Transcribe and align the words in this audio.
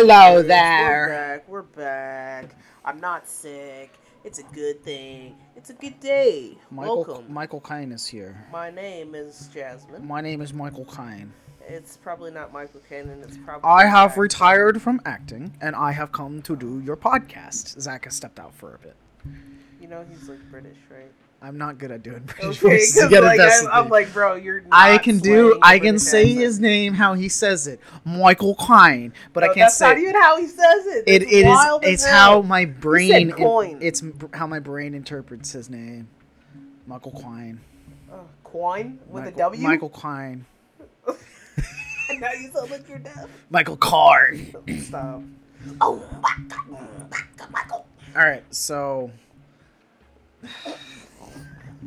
Hello 0.00 0.44
there. 0.44 1.08
We're 1.08 1.08
back. 1.08 1.48
We're 1.48 1.62
back. 1.62 2.54
I'm 2.84 3.00
not 3.00 3.28
sick. 3.28 3.98
It's 4.22 4.38
a 4.38 4.44
good 4.54 4.80
thing. 4.84 5.34
It's 5.56 5.70
a 5.70 5.72
good 5.72 5.98
day. 5.98 6.56
Michael 6.70 7.04
Welcome. 7.04 7.34
Michael 7.34 7.60
Kine 7.60 7.90
is 7.90 8.06
here. 8.06 8.46
My 8.52 8.70
name 8.70 9.16
is 9.16 9.50
Jasmine. 9.52 10.06
My 10.06 10.20
name 10.20 10.40
is 10.40 10.54
Michael 10.54 10.84
Kine. 10.84 11.32
It's 11.66 11.96
probably 11.96 12.30
not 12.30 12.52
Michael 12.52 12.80
Cannon. 12.88 13.24
It's 13.24 13.38
probably. 13.38 13.68
I 13.68 13.86
have 13.86 14.12
Zach. 14.12 14.18
retired 14.18 14.80
from 14.80 15.00
acting 15.04 15.56
and 15.60 15.74
I 15.74 15.90
have 15.90 16.12
come 16.12 16.42
to 16.42 16.54
do 16.54 16.80
your 16.86 16.96
podcast. 16.96 17.80
Zach 17.80 18.04
has 18.04 18.14
stepped 18.14 18.38
out 18.38 18.54
for 18.54 18.76
a 18.76 18.78
bit. 18.78 18.94
You 19.80 19.88
know 19.88 20.06
he's 20.08 20.28
like 20.28 20.48
British, 20.48 20.78
right? 20.92 21.10
I'm 21.40 21.56
not 21.56 21.78
good 21.78 21.92
at 21.92 22.02
doing 22.02 22.20
British 22.24 22.58
Okay, 22.64 22.68
voices. 22.78 22.96
You 22.96 23.08
'cause, 23.10 23.22
like, 23.22 23.40
I'm, 23.40 23.68
I'm 23.84 23.88
like, 23.88 24.12
bro, 24.12 24.34
you're. 24.34 24.60
Not 24.62 24.68
I 24.72 24.98
can 24.98 25.18
do. 25.18 25.56
I 25.62 25.78
can 25.78 25.98
say 25.98 26.22
accent. 26.22 26.40
his 26.40 26.58
name 26.60 26.94
how 26.94 27.14
he 27.14 27.28
says 27.28 27.66
it, 27.68 27.78
Michael 28.04 28.56
Kine, 28.56 29.12
but 29.32 29.40
No, 29.44 29.50
I 29.50 29.54
can't 29.54 29.58
that's 29.66 29.76
say 29.76 29.86
That's 29.86 29.96
not 29.96 30.02
even 30.08 30.20
how 30.20 30.36
he 30.40 30.46
says 30.48 30.86
it. 30.86 31.04
it. 31.06 31.22
It 31.22 31.28
is. 31.30 31.58
It's 31.82 32.04
hell. 32.04 32.42
how 32.42 32.42
my 32.42 32.64
brain. 32.64 33.30
in- 33.30 33.32
coin. 33.32 33.78
it's 33.80 34.02
how 34.34 34.46
my 34.48 34.58
brain 34.58 34.94
interprets 34.94 35.52
his 35.52 35.70
name, 35.70 36.08
Michael 36.88 37.12
Quine. 37.12 37.60
Uh, 38.12 38.16
Quine 38.42 38.98
with 39.06 39.24
Michael, 39.24 39.38
a 39.38 39.42
W. 39.44 39.62
Michael 39.62 39.88
Quine. 39.90 40.44
Now 42.20 42.32
you 42.32 42.50
sound 42.50 42.70
like 42.70 42.88
you're 42.88 42.98
deaf. 42.98 43.28
Michael 43.50 43.76
Carn. 43.76 44.52
Stop. 44.80 45.22
Oh, 45.80 46.02
Michael. 47.52 47.86
All 48.16 48.22
right, 48.26 48.42
so 48.50 49.10
You 50.42 50.48
said 50.64 50.76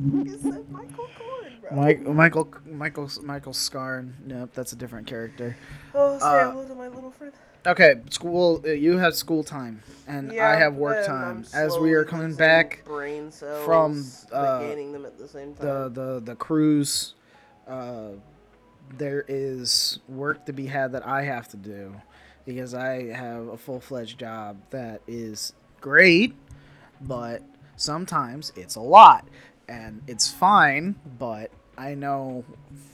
Michael 0.72 1.08
Corn, 1.18 1.54
bro. 1.62 1.76
Mike, 1.78 2.02
Michael, 2.02 2.48
Michael, 2.66 3.10
Michael 3.24 3.54
Scarn. 3.54 4.16
Nope, 4.26 4.50
that's 4.54 4.74
a 4.74 4.76
different 4.76 5.06
character. 5.06 5.56
Oh, 5.94 6.18
say 6.18 6.26
Uh, 6.26 6.52
hello 6.52 6.68
to 6.68 6.76
my 6.76 6.88
little 6.88 7.12
friend. 7.12 7.34
Okay, 7.68 8.02
school. 8.10 8.62
Uh, 8.66 8.70
you 8.72 8.98
have 8.98 9.16
school 9.16 9.44
time, 9.44 9.84
and 10.08 10.32
I 10.32 10.56
have 10.56 10.74
work 10.74 11.06
time. 11.06 11.46
As 11.54 11.78
we 11.78 11.94
are 11.94 12.04
coming 12.04 12.34
back 12.34 12.84
brain 12.86 13.32
cells, 13.32 13.64
from, 13.64 14.04
uh, 14.34 14.62
gaining 14.62 14.92
them 14.92 15.06
at 15.06 15.20
the 15.20 15.28
same 15.28 15.54
time. 15.54 15.68
the 15.68 15.90
the 15.90 16.20
the 16.22 16.36
cruise, 16.36 17.14
uh, 17.68 18.14
there 18.98 19.24
is 19.28 20.00
work 20.10 20.48
to 20.48 20.54
be 20.54 20.66
had 20.66 20.94
that 20.94 21.06
I 21.06 21.22
have 21.24 21.48
to 21.50 21.58
do 21.58 21.94
because 22.44 22.74
I 22.74 23.14
have 23.14 23.48
a 23.50 23.58
full 23.58 23.80
fledged 23.80 24.18
job 24.20 24.58
that 24.72 25.02
is 25.08 25.54
great, 25.80 26.34
but 27.00 27.44
sometimes 27.76 28.52
it's 28.56 28.76
a 28.76 28.82
lot, 28.82 29.28
and 29.72 30.02
it's 30.06 30.30
fine. 30.30 30.96
But 31.18 31.50
I 31.78 31.96
know 31.96 32.44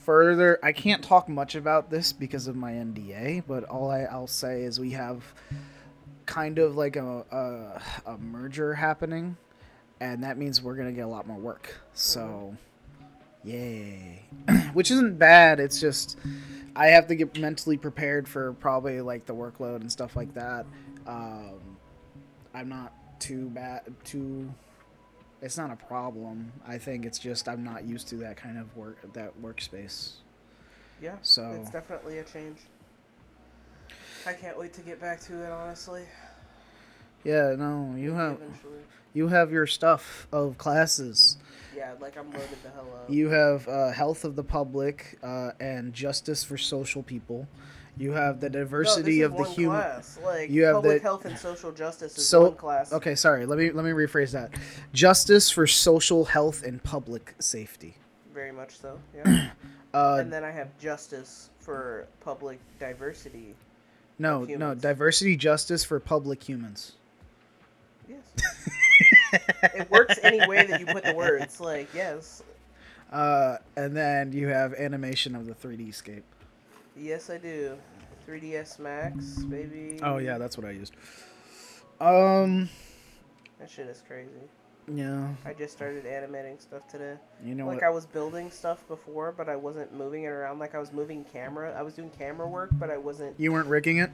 further. 0.04 0.58
I 0.62 0.72
can't 0.72 1.02
talk 1.02 1.28
much 1.28 1.54
about 1.56 1.90
this 1.90 2.12
because 2.12 2.46
of 2.46 2.56
my 2.56 2.72
NDA, 2.72 3.42
but 3.46 3.64
all 3.64 3.90
I, 3.90 4.02
I'll 4.02 4.26
say 4.28 4.62
is 4.62 4.78
we 4.78 4.92
have 4.92 5.24
kind 6.24 6.58
of 6.58 6.76
like 6.76 6.96
a, 6.96 7.24
a, 8.06 8.12
a 8.12 8.18
merger 8.18 8.74
happening, 8.74 9.36
and 10.00 10.22
that 10.22 10.38
means 10.38 10.62
we're 10.62 10.76
gonna 10.76 10.92
get 10.92 11.04
a 11.04 11.08
lot 11.08 11.26
more 11.26 11.38
work. 11.38 11.74
So, 11.94 12.56
yay! 13.42 14.22
Which 14.72 14.90
isn't 14.92 15.18
bad. 15.18 15.58
It's 15.58 15.80
just 15.80 16.16
I 16.76 16.86
have 16.88 17.08
to 17.08 17.16
get 17.16 17.36
mentally 17.38 17.76
prepared 17.76 18.28
for 18.28 18.52
probably 18.54 19.00
like 19.00 19.26
the 19.26 19.34
workload 19.34 19.80
and 19.80 19.90
stuff 19.90 20.14
like 20.14 20.32
that. 20.34 20.64
Um, 21.08 21.76
I'm 22.54 22.68
not 22.68 22.92
too 23.18 23.48
bad. 23.48 23.82
Too. 24.04 24.48
It's 25.40 25.56
not 25.56 25.70
a 25.70 25.76
problem. 25.76 26.52
I 26.66 26.78
think 26.78 27.04
it's 27.06 27.18
just 27.18 27.48
I'm 27.48 27.62
not 27.62 27.84
used 27.84 28.08
to 28.08 28.16
that 28.16 28.36
kind 28.36 28.58
of 28.58 28.76
work 28.76 29.12
that 29.12 29.40
workspace. 29.40 30.14
yeah, 31.00 31.16
so- 31.22 31.52
it's 31.60 31.70
definitely 31.70 32.18
a 32.18 32.24
change. 32.24 32.58
I 34.26 34.32
can't 34.32 34.58
wait 34.58 34.72
to 34.74 34.80
get 34.82 35.00
back 35.00 35.20
to 35.22 35.42
it. 35.44 35.50
Honestly, 35.50 36.02
Yeah, 37.24 37.54
no, 37.56 37.94
you 37.96 38.12
have 38.14 38.32
eventually. 38.42 38.80
you 39.14 39.28
have 39.28 39.52
your 39.52 39.66
stuff 39.66 40.26
of 40.32 40.58
classes. 40.58 41.36
Yeah, 41.74 41.92
like 42.00 42.18
I'm 42.18 42.30
loaded 42.32 42.48
the 42.64 42.70
hell 42.70 42.88
up. 42.96 43.08
You 43.08 43.28
have 43.28 43.68
uh, 43.68 43.90
health 43.92 44.24
of 44.24 44.34
the 44.34 44.42
public 44.42 45.18
uh, 45.22 45.52
and 45.60 45.92
justice 45.92 46.42
for 46.42 46.58
social 46.58 47.02
people. 47.04 47.46
You 47.98 48.12
have 48.12 48.40
the 48.40 48.48
diversity 48.48 49.20
is 49.22 49.26
of 49.26 49.36
the 49.36 49.44
human. 49.44 49.80
Class. 49.80 50.18
Like 50.24 50.50
You 50.50 50.64
have 50.64 50.74
public 50.76 50.98
the- 50.98 51.02
health 51.02 51.24
and 51.24 51.36
social 51.38 51.72
justice 51.72 52.16
is 52.16 52.26
So 52.26 52.42
one 52.44 52.54
class. 52.56 52.92
okay, 52.92 53.14
sorry. 53.14 53.44
Let 53.46 53.58
me 53.58 53.70
let 53.70 53.84
me 53.84 53.90
rephrase 53.90 54.30
that. 54.32 54.52
Justice 54.92 55.50
for 55.50 55.66
social 55.66 56.24
health 56.26 56.62
and 56.62 56.82
public 56.82 57.34
safety. 57.40 57.96
Very 58.32 58.52
much 58.52 58.78
so. 58.78 58.98
Yeah. 59.14 59.50
Uh, 59.94 60.18
and 60.20 60.30
then 60.30 60.44
I 60.44 60.50
have 60.50 60.68
justice 60.78 61.48
for 61.60 62.06
public 62.20 62.58
diversity. 62.78 63.54
no, 64.18 64.44
no, 64.44 64.74
diversity 64.74 65.34
justice 65.34 65.82
for 65.82 65.98
public 65.98 66.42
humans. 66.46 66.92
Yes. 68.06 68.20
it 69.62 69.90
works 69.90 70.18
any 70.22 70.46
way 70.46 70.66
that 70.66 70.78
you 70.78 70.84
put 70.86 71.04
the 71.04 71.14
words. 71.14 71.58
Like 71.58 71.88
yes, 71.94 72.42
Uh, 73.12 73.56
and 73.78 73.96
then 73.96 74.30
you 74.34 74.48
have 74.48 74.74
animation 74.74 75.34
of 75.34 75.46
the 75.46 75.54
3D 75.54 75.94
scape. 75.94 76.24
Yes, 76.98 77.30
I 77.30 77.38
do. 77.38 77.76
3ds 78.26 78.78
Max, 78.78 79.24
baby. 79.44 79.98
Oh 80.02 80.18
yeah, 80.18 80.36
that's 80.38 80.56
what 80.58 80.66
I 80.66 80.70
used. 80.70 80.94
Um, 82.00 82.68
that 83.58 83.70
shit 83.70 83.86
is 83.86 84.02
crazy. 84.06 84.30
yeah, 84.92 85.28
I 85.44 85.52
just 85.54 85.72
started 85.74 86.06
animating 86.06 86.58
stuff 86.58 86.86
today. 86.88 87.14
you 87.44 87.54
know 87.54 87.66
like 87.66 87.76
what? 87.76 87.84
I 87.84 87.90
was 87.90 88.06
building 88.06 88.50
stuff 88.50 88.86
before, 88.86 89.32
but 89.36 89.48
I 89.48 89.56
wasn't 89.56 89.92
moving 89.94 90.24
it 90.24 90.28
around. 90.28 90.58
Like 90.58 90.74
I 90.74 90.78
was 90.78 90.92
moving 90.92 91.24
camera. 91.24 91.74
I 91.76 91.82
was 91.82 91.94
doing 91.94 92.10
camera 92.18 92.46
work, 92.46 92.70
but 92.74 92.90
I 92.90 92.98
wasn't. 92.98 93.34
You 93.38 93.52
weren't 93.52 93.68
rigging 93.68 93.98
it. 93.98 94.10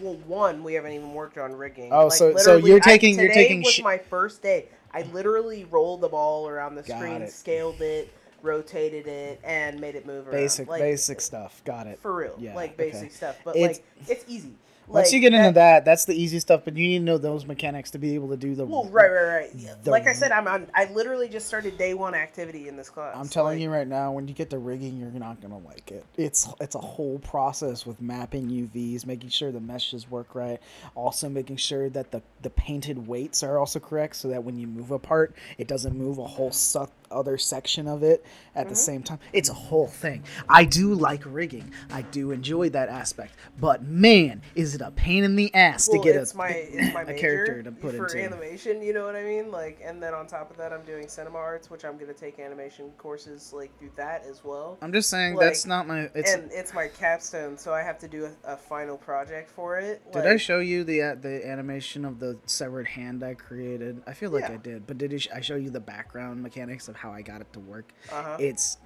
Well, 0.00 0.14
one, 0.26 0.64
we 0.64 0.72
haven't 0.72 0.92
even 0.92 1.12
worked 1.12 1.36
on 1.36 1.52
rigging. 1.54 1.92
Oh, 1.92 2.04
Like, 2.06 2.12
so- 2.14 2.36
so 2.38 2.56
you're 2.56 2.78
I- 2.78 2.80
taking- 2.80 3.14
you're 3.18 3.28
today 3.28 3.42
taking 3.42 3.62
was 3.62 3.74
shi- 3.74 3.82
my 3.82 3.98
first 3.98 4.40
day. 4.42 4.68
I 4.94 5.02
literally 5.12 5.64
rolled 5.64 6.00
the 6.00 6.08
ball 6.08 6.48
around 6.48 6.74
the 6.76 6.82
Got 6.82 6.96
screen, 6.98 7.20
it. 7.22 7.30
scaled 7.30 7.80
it, 7.82 8.10
rotated 8.42 9.06
it, 9.06 9.40
and 9.44 9.80
made 9.80 9.94
it 9.94 10.06
move 10.06 10.26
around. 10.26 10.32
Basic, 10.36 10.68
Like, 10.68 10.80
basic 10.80 11.20
stuff. 11.20 11.62
Got 11.64 11.86
it. 11.86 11.98
For 12.00 12.14
real, 12.14 12.34
Yeah, 12.38 12.54
like 12.54 12.74
okay. 12.74 12.90
basic 12.90 13.12
stuff. 13.12 13.36
But 13.44 13.56
It's- 13.56 13.78
like, 13.78 14.08
it's 14.08 14.24
easy. 14.28 14.54
Once 14.88 15.06
Like, 15.06 15.12
you 15.12 15.20
get 15.20 15.32
into 15.32 15.52
that, 15.52 15.84
that's 15.84 16.06
the 16.06 16.12
easy 16.12 16.40
stuff. 16.40 16.62
But 16.64 16.76
you 16.76 16.86
need 16.88 16.98
to 16.98 17.04
know 17.04 17.16
those 17.16 17.46
mechanics 17.46 17.92
to 17.92 17.98
be 17.98 18.14
able 18.16 18.28
to 18.30 18.36
do 18.36 18.56
the. 18.56 18.64
Well, 18.66 18.84
right, 18.90 19.08
right, 19.10 19.24
right. 19.26 19.50
Yeah. 19.54 19.74
The- 19.82 19.92
like 19.92 20.08
I 20.08 20.12
said, 20.12 20.32
I'm 20.32 20.48
on. 20.48 20.66
I 20.74 20.86
literally 20.92 21.28
just 21.28 21.46
started 21.46 21.78
day 21.78 21.94
one 21.94 22.14
activity 22.16 22.66
in 22.66 22.76
this 22.76 22.90
class. 22.90 23.14
I'm 23.16 23.28
telling 23.28 23.58
Like, 23.58 23.62
you 23.62 23.70
right 23.70 23.86
now, 23.86 24.10
when 24.10 24.26
you 24.26 24.34
get 24.34 24.50
the 24.50 24.58
rigging, 24.58 24.96
you're 24.98 25.08
not 25.12 25.40
gonna 25.40 25.58
like 25.58 25.92
it. 25.92 26.04
It's 26.16 26.48
it's 26.60 26.74
a 26.74 26.80
whole 26.80 27.20
process 27.20 27.86
with 27.86 28.02
mapping 28.02 28.50
UVs, 28.50 29.06
making 29.06 29.30
sure 29.30 29.52
the 29.52 29.60
meshes 29.60 30.10
work 30.10 30.34
right, 30.34 30.60
also 30.96 31.28
making 31.28 31.56
sure 31.56 31.88
that 31.90 32.10
the 32.10 32.20
the 32.42 32.50
painted 32.50 33.06
weights 33.06 33.44
are 33.44 33.58
also 33.58 33.78
correct, 33.78 34.16
so 34.16 34.28
that 34.28 34.42
when 34.42 34.58
you 34.58 34.66
move 34.66 34.90
a 34.90 34.98
part, 34.98 35.32
it 35.58 35.68
doesn't 35.68 35.96
move 35.96 36.18
a 36.18 36.26
whole 36.26 36.50
su- 36.50 36.88
other 37.12 37.38
section 37.38 37.86
of 37.88 38.02
it 38.02 38.24
at 38.54 38.62
Mm-hmm. 38.62 38.68
the 38.70 38.76
same 38.76 39.02
time. 39.02 39.18
It's 39.32 39.48
a 39.48 39.54
whole 39.54 39.86
thing. 39.86 40.24
I 40.48 40.64
do 40.64 40.94
like 40.94 41.22
rigging. 41.24 41.72
I 41.90 42.02
do 42.02 42.30
enjoy 42.32 42.68
that 42.70 42.88
aspect, 42.88 43.34
but 43.58 43.82
man, 43.82 44.42
is 44.54 44.74
it 44.74 44.80
a 44.80 44.90
pain 44.90 45.24
in 45.24 45.36
the 45.36 45.54
ass 45.54 45.88
Well, 45.88 46.02
to 46.02 46.04
get 46.12 46.16
a 46.16 46.36
my 46.36 46.48
it's 46.48 46.92
my 46.94 47.02
a 47.06 47.14
character 47.18 47.62
to 47.62 47.72
put 47.72 47.94
for 47.96 48.06
into. 48.06 48.22
animation. 48.22 48.82
You 48.82 48.92
know 48.92 49.04
what 49.06 49.16
I 49.16 49.22
mean? 49.24 49.50
Like, 49.50 49.80
and 49.84 50.02
then 50.02 50.12
on 50.14 50.26
top 50.26 50.50
of 50.50 50.56
that, 50.58 50.72
I'm 50.72 50.82
doing 50.84 51.08
cinema 51.08 51.38
arts, 51.38 51.70
which 51.70 51.84
I'm 51.84 51.96
gonna 51.98 52.12
take 52.12 52.38
animation 52.38 52.90
courses 52.98 53.52
like 53.52 53.76
through 53.78 53.92
that 53.96 54.24
as 54.28 54.44
well. 54.44 54.78
I'm 54.82 54.92
just 54.92 55.08
saying 55.10 55.34
like, 55.34 55.46
that's 55.46 55.66
not 55.66 55.86
my. 55.86 56.10
It's. 56.14 56.32
and 56.32 56.50
it's 56.52 56.74
my 56.74 56.88
capstone, 56.88 57.56
so 57.56 57.72
I 57.72 57.82
have 57.82 57.98
to 58.00 58.08
do 58.08 58.26
a, 58.44 58.52
a 58.52 58.56
final 58.56 58.96
project 58.96 59.50
for 59.50 59.78
it. 59.78 60.02
Did 60.12 60.26
I 60.26 60.36
show 60.36 60.60
you 60.60 60.84
the 60.84 61.02
uh, 61.02 61.14
the 61.14 61.46
animation 61.46 62.04
of 62.04 62.18
the 62.20 62.38
severed 62.46 62.86
hand 62.88 63.22
I 63.24 63.34
created? 63.34 64.02
I 64.06 64.12
feel 64.12 64.30
like 64.30 64.42
Yeah. 64.48 64.52
I 64.54 64.56
did, 64.58 64.86
but 64.86 64.98
did 64.98 65.12
I 65.34 65.40
show 65.40 65.56
you 65.56 65.70
the 65.70 65.80
background 65.80 66.42
mechanics 66.42 66.88
of 66.88 66.96
how 67.02 67.10
I 67.10 67.20
got 67.22 67.40
it 67.40 67.52
to 67.52 67.60
work? 67.60 67.92
Uh-huh. 68.10 68.36
It's 68.38 68.78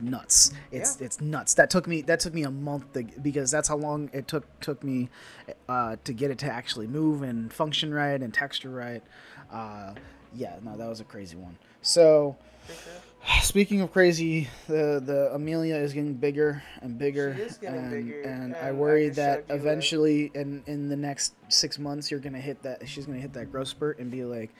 nuts. 0.00 0.52
It's 0.72 0.98
Yeah. 0.98 1.06
it's 1.06 1.20
nuts. 1.20 1.54
That 1.54 1.68
took 1.68 1.86
me 1.86 2.00
that 2.02 2.20
took 2.20 2.32
me 2.32 2.44
a 2.44 2.50
month 2.50 2.92
to, 2.94 3.04
because 3.20 3.50
that's 3.50 3.68
how 3.68 3.76
long 3.76 4.08
it 4.14 4.26
took 4.26 4.46
took 4.60 4.82
me 4.82 5.10
uh, 5.68 5.96
to 6.04 6.12
get 6.14 6.30
it 6.30 6.38
to 6.38 6.46
actually 6.50 6.86
move 6.86 7.22
and 7.22 7.52
function 7.52 7.92
right 7.92 8.20
and 8.20 8.32
texture 8.32 8.70
right. 8.70 9.02
Uh, 9.52 9.92
yeah, 10.34 10.56
no, 10.62 10.76
that 10.76 10.88
was 10.88 11.00
a 11.00 11.04
crazy 11.04 11.36
one. 11.36 11.58
So. 11.82 12.36
Speaking 13.42 13.82
of 13.82 13.92
crazy, 13.92 14.48
the 14.66 15.02
the 15.04 15.30
Amelia 15.34 15.76
is 15.76 15.92
getting 15.92 16.14
bigger 16.14 16.62
and 16.80 16.96
bigger, 16.96 17.34
getting 17.60 17.78
and, 17.78 17.90
bigger, 17.90 18.22
and 18.22 18.54
I 18.54 18.58
and 18.60 18.68
I 18.68 18.72
worry 18.72 19.08
just 19.08 19.16
that 19.16 19.44
eventually, 19.50 20.30
in 20.34 20.62
in 20.66 20.88
the 20.88 20.96
next 20.96 21.34
six 21.48 21.78
months, 21.78 22.10
you're 22.10 22.20
gonna 22.20 22.40
hit 22.40 22.62
that. 22.62 22.88
She's 22.88 23.04
gonna 23.04 23.18
hit 23.18 23.34
that 23.34 23.52
growth 23.52 23.68
spurt 23.68 23.98
and 23.98 24.10
be 24.10 24.24
like, 24.24 24.50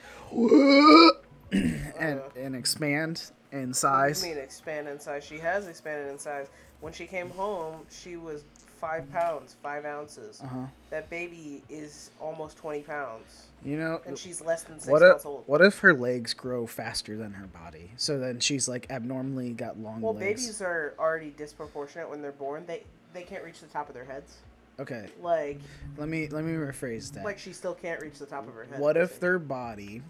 and 1.99 2.19
Uh. 2.19 2.23
and 2.35 2.55
expand 2.55 3.31
in 3.51 3.67
What 3.69 3.75
size. 3.75 4.21
do 4.21 4.27
you 4.29 4.35
mean 4.35 4.43
expand 4.43 4.87
in 4.87 4.99
size? 4.99 5.23
She 5.25 5.37
has 5.39 5.67
expanded 5.67 6.09
in 6.11 6.17
size. 6.19 6.47
When 6.79 6.93
she 6.93 7.05
came 7.05 7.29
home, 7.29 7.81
she 7.89 8.15
was 8.15 8.43
five 8.79 9.11
pounds, 9.11 9.55
five 9.61 9.85
ounces. 9.85 10.41
Uh 10.43 10.47
huh. 10.47 10.65
That 10.89 11.09
baby 11.09 11.61
is 11.69 12.09
almost 12.19 12.57
twenty 12.57 12.81
pounds, 12.81 13.43
You 13.63 13.77
know, 13.77 14.01
and 14.07 14.17
she's 14.17 14.41
less 14.41 14.63
than 14.63 14.79
six 14.79 14.89
what 14.89 15.01
if 15.03 15.09
months 15.09 15.25
old. 15.25 15.43
what 15.45 15.61
if 15.61 15.79
her 15.79 15.93
legs 15.93 16.33
grow 16.33 16.65
faster 16.65 17.15
than 17.17 17.33
her 17.33 17.45
body? 17.47 17.91
So 17.97 18.17
then 18.17 18.39
she's 18.39 18.67
like 18.67 18.87
abnormally 18.89 19.51
got 19.51 19.77
long 19.77 20.01
Well, 20.01 20.13
legs. 20.15 20.41
babies 20.43 20.61
are 20.63 20.95
already 20.97 21.29
disproportionate 21.37 22.09
when 22.09 22.21
they're 22.23 22.31
born. 22.31 22.65
They 22.65 22.83
they 23.13 23.23
can't 23.23 23.43
reach 23.43 23.59
the 23.59 23.67
top 23.67 23.87
of 23.89 23.93
their 23.93 24.05
heads. 24.05 24.37
Okay, 24.79 25.09
Like 25.21 25.59
let 25.97 26.07
me 26.09 26.27
let 26.29 26.43
me 26.45 26.53
rephrase 26.53 27.11
that. 27.13 27.23
like 27.23 27.37
she 27.37 27.53
still 27.53 27.75
can't 27.75 28.01
reach 28.01 28.17
the 28.17 28.25
top 28.25 28.47
of 28.47 28.55
her 28.55 28.63
head. 28.63 28.79
What 28.79 28.97
if 28.97 29.19
their 29.19 29.37
body 29.37 30.01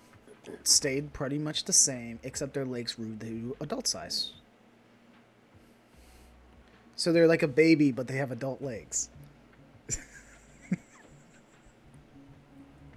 stayed 0.64 1.14
pretty 1.14 1.38
much 1.38 1.66
the 1.66 1.74
same, 1.74 2.20
except 2.24 2.54
their 2.54 2.66
legs 2.66 2.94
grew 2.94 3.16
to 3.18 3.56
adult 3.62 3.88
size? 3.88 4.32
So 6.96 7.12
they're 7.12 7.28
like 7.28 7.44
a 7.44 7.48
baby, 7.48 7.92
but 7.92 8.08
they 8.08 8.18
have 8.18 8.32
adult 8.32 8.62
legs. 8.62 9.10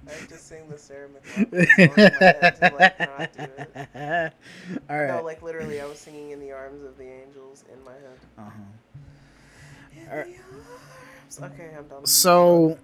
I 0.07 0.27
just 0.29 0.49
sing 0.49 0.69
the 0.69 0.79
Sarah 0.79 1.09
McLachlan 1.09 1.67
song 1.67 1.79
in 1.79 1.91
my 1.97 2.19
head 2.19 2.57
to 2.57 2.75
like 2.79 3.01
not 3.01 3.33
do 3.33 3.47
it. 3.57 4.33
All 4.91 4.99
right. 4.99 5.09
No, 5.09 5.23
like 5.23 5.43
literally, 5.43 5.81
I 5.81 5.87
was 5.87 5.99
singing 5.99 6.31
"In 6.31 6.41
the 6.41 6.53
Arms 6.53 6.85
of 6.85 6.99
the 6.99 7.05
Angels" 7.05 7.65
in 7.73 7.83
my 7.85 7.93
head. 7.93 8.19
Uh-huh. 8.39 8.51
In 9.97 10.09
Alright. 10.09 10.27
the 10.27 11.43
arms. 11.43 11.55
Okay, 11.55 11.71
I'm 11.77 11.89
done. 11.89 12.07
So, 12.07 12.79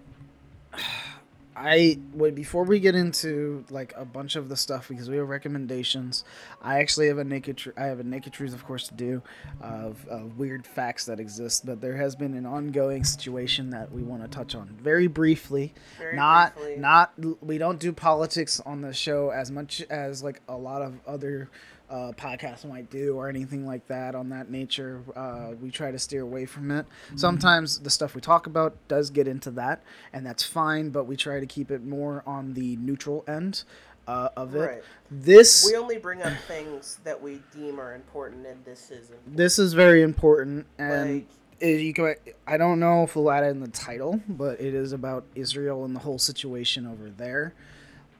I 1.60 1.98
would 2.14 2.34
before 2.34 2.64
we 2.64 2.80
get 2.80 2.94
into 2.94 3.64
like 3.68 3.92
a 3.94 4.06
bunch 4.06 4.34
of 4.34 4.48
the 4.48 4.56
stuff 4.56 4.88
because 4.88 5.10
we 5.10 5.18
have 5.18 5.28
recommendations. 5.28 6.24
I 6.62 6.80
actually 6.80 7.08
have 7.08 7.18
a 7.18 7.24
naked. 7.24 7.58
Tr- 7.58 7.70
I 7.76 7.84
have 7.84 8.00
a 8.00 8.04
naked 8.04 8.32
truth, 8.32 8.54
of 8.54 8.64
course, 8.64 8.88
to 8.88 8.94
do 8.94 9.22
of, 9.60 10.06
of 10.08 10.38
weird 10.38 10.66
facts 10.66 11.04
that 11.04 11.20
exist. 11.20 11.66
But 11.66 11.82
there 11.82 11.96
has 11.96 12.16
been 12.16 12.32
an 12.34 12.46
ongoing 12.46 13.04
situation 13.04 13.70
that 13.70 13.92
we 13.92 14.02
want 14.02 14.22
to 14.22 14.28
touch 14.28 14.54
on 14.54 14.68
very 14.80 15.06
briefly. 15.06 15.74
Very 15.98 16.16
not 16.16 16.56
briefly. 16.56 16.76
not 16.76 17.12
we 17.42 17.58
don't 17.58 17.78
do 17.78 17.92
politics 17.92 18.60
on 18.64 18.80
the 18.80 18.94
show 18.94 19.28
as 19.28 19.50
much 19.50 19.82
as 19.90 20.22
like 20.22 20.40
a 20.48 20.56
lot 20.56 20.80
of 20.80 20.98
other 21.06 21.50
uh, 21.90 22.12
podcasts 22.12 22.64
might 22.64 22.88
do 22.90 23.16
or 23.16 23.28
anything 23.28 23.66
like 23.66 23.86
that 23.88 24.14
on 24.14 24.28
that 24.30 24.50
nature. 24.50 25.02
Uh, 25.16 25.52
we 25.60 25.70
try 25.70 25.90
to 25.90 25.98
steer 25.98 26.22
away 26.22 26.46
from 26.46 26.70
it. 26.70 26.86
Sometimes 27.16 27.80
the 27.80 27.90
stuff 27.90 28.14
we 28.14 28.20
talk 28.20 28.46
about 28.46 28.76
does 28.88 29.10
get 29.10 29.26
into 29.26 29.50
that, 29.52 29.82
and 30.12 30.24
that's 30.24 30.44
fine. 30.44 30.90
But 30.90 31.04
we 31.04 31.16
try 31.16 31.40
to 31.40 31.46
keep 31.46 31.70
it 31.70 31.82
more 31.84 32.22
on 32.26 32.54
the 32.54 32.76
neutral 32.76 33.24
end 33.26 33.64
uh, 34.06 34.28
of 34.36 34.54
it. 34.54 34.60
Right. 34.60 34.82
This 35.10 35.66
We 35.70 35.76
only 35.76 35.98
bring 35.98 36.22
up 36.22 36.32
things 36.46 36.98
that 37.04 37.20
we 37.20 37.42
deem 37.54 37.80
are 37.80 37.94
important, 37.94 38.46
and 38.46 38.64
this 38.64 38.90
is 38.90 39.10
important. 39.10 39.36
this 39.36 39.58
is 39.58 39.72
very 39.74 40.02
important, 40.02 40.66
and 40.78 41.14
Like- 41.14 41.26
you 41.62 41.92
can, 41.92 42.14
I 42.46 42.56
don't 42.56 42.80
know 42.80 43.02
if 43.02 43.14
we'll 43.16 43.30
add 43.30 43.44
it 43.44 43.48
in 43.48 43.60
the 43.60 43.68
title, 43.68 44.20
but 44.28 44.60
it 44.60 44.72
is 44.74 44.92
about 44.92 45.24
Israel 45.34 45.84
and 45.84 45.94
the 45.94 46.00
whole 46.00 46.18
situation 46.18 46.86
over 46.86 47.10
there. 47.10 47.52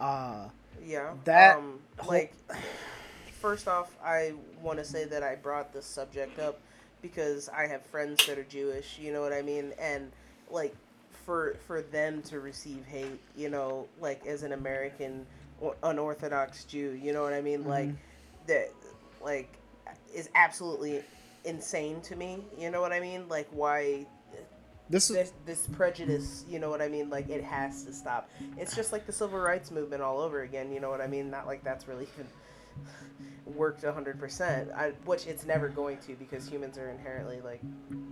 Uh, 0.00 0.48
Yeah. 0.84 1.12
That 1.24 1.56
um, 1.58 1.78
whole- 1.98 2.10
like 2.12 2.34
first 3.40 3.66
off, 3.66 3.96
I 4.04 4.34
want 4.62 4.78
to 4.78 4.84
say 4.84 5.04
that 5.06 5.22
I 5.22 5.34
brought 5.34 5.72
this 5.72 5.86
subject 5.86 6.38
up 6.38 6.60
because 7.02 7.48
I 7.48 7.66
have 7.66 7.84
friends 7.86 8.24
that 8.26 8.38
are 8.38 8.44
Jewish, 8.44 8.98
you 9.00 9.12
know 9.12 9.22
what 9.22 9.32
I 9.32 9.42
mean? 9.42 9.72
And 9.80 10.12
like 10.50 10.74
for 11.24 11.56
for 11.66 11.82
them 11.82 12.22
to 12.22 12.40
receive 12.40 12.84
hate, 12.84 13.20
you 13.36 13.48
know, 13.48 13.88
like 14.00 14.26
as 14.26 14.42
an 14.42 14.52
American 14.52 15.26
or 15.60 15.74
unorthodox 15.82 16.64
Jew, 16.64 16.98
you 17.02 17.12
know 17.12 17.22
what 17.22 17.32
I 17.32 17.40
mean? 17.40 17.66
Like 17.66 17.88
mm-hmm. 17.88 18.46
that 18.48 18.68
like 19.22 19.56
is 20.14 20.28
absolutely 20.34 21.02
insane 21.44 22.00
to 22.02 22.16
me, 22.16 22.44
you 22.58 22.70
know 22.70 22.82
what 22.82 22.92
I 22.92 23.00
mean? 23.00 23.26
Like 23.28 23.48
why 23.52 24.06
this 24.90 25.08
is 25.08 25.16
this 25.16 25.32
this 25.46 25.66
prejudice, 25.68 26.44
you 26.48 26.58
know 26.58 26.68
what 26.68 26.82
I 26.82 26.88
mean? 26.88 27.08
Like 27.08 27.30
it 27.30 27.44
has 27.44 27.84
to 27.84 27.92
stop. 27.92 28.28
It's 28.58 28.76
just 28.76 28.92
like 28.92 29.06
the 29.06 29.12
civil 29.12 29.38
rights 29.38 29.70
movement 29.70 30.02
all 30.02 30.20
over 30.20 30.42
again, 30.42 30.72
you 30.72 30.80
know 30.80 30.90
what 30.90 31.00
I 31.00 31.06
mean? 31.06 31.30
Not 31.30 31.46
like 31.46 31.64
that's 31.64 31.88
really 31.88 32.06
even 32.14 32.26
worked 33.46 33.84
hundred 33.84 34.18
percent. 34.18 34.70
I 34.72 34.92
which 35.04 35.26
it's 35.26 35.44
never 35.44 35.68
going 35.68 35.98
to 35.98 36.14
because 36.14 36.48
humans 36.48 36.78
are 36.78 36.88
inherently 36.90 37.40
like, 37.40 37.60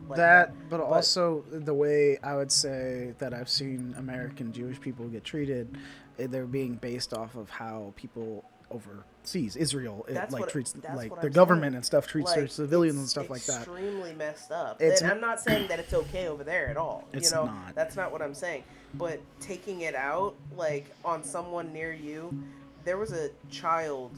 like 0.09 0.17
that, 0.17 0.53
but 0.69 0.81
also 0.81 1.45
the 1.51 1.75
way 1.75 2.19
I 2.23 2.37
would 2.37 2.53
say 2.53 3.15
that 3.19 3.35
I've 3.35 3.49
seen 3.49 3.95
American 3.99 4.53
Jewish 4.53 4.81
people 4.81 5.07
get 5.09 5.25
treated, 5.25 5.77
eh, 6.19 6.27
they're 6.29 6.47
being 6.47 6.75
based 6.75 7.15
off 7.15 7.37
of 7.37 7.51
how 7.51 7.93
people 7.97 8.45
overseas, 8.71 9.57
Israel, 9.57 10.05
it, 10.09 10.15
like 10.15 10.41
what- 10.41 10.49
treats 10.51 10.75
like 10.95 11.15
their 11.17 11.27
I'm 11.27 11.33
government 11.33 11.65
saying. 11.73 11.77
and 11.77 11.87
stuff 11.87 12.07
treats 12.07 12.35
their 12.35 12.49
civilians 12.49 12.99
and 12.99 13.09
stuff 13.09 13.31
like 13.31 13.45
that. 13.45 13.59
Extremely 13.63 14.13
messed 14.15 14.51
up. 14.51 14.81
It's 14.81 15.01
and 15.01 15.11
I'm 15.11 15.21
not 15.21 15.41
saying 15.41 15.69
that 15.69 15.79
it's 15.79 15.95
okay 15.95 16.29
over 16.29 16.45
there 16.45 16.69
at 16.69 16.77
all. 16.77 17.07
It's 17.13 17.31
you 17.31 17.37
know, 17.37 17.47
not. 17.47 17.75
that's 17.75 17.97
not 17.97 18.13
what 18.13 18.23
I'm 18.23 18.35
saying. 18.35 18.65
But 18.95 19.21
taking 19.41 19.83
it 19.83 19.95
out 19.95 20.35
like 20.57 20.87
on 21.05 21.23
someone 21.23 21.73
near 21.73 21.93
you, 21.93 22.43
there 22.85 22.99
was 22.99 23.13
a 23.13 23.31
child 23.51 24.13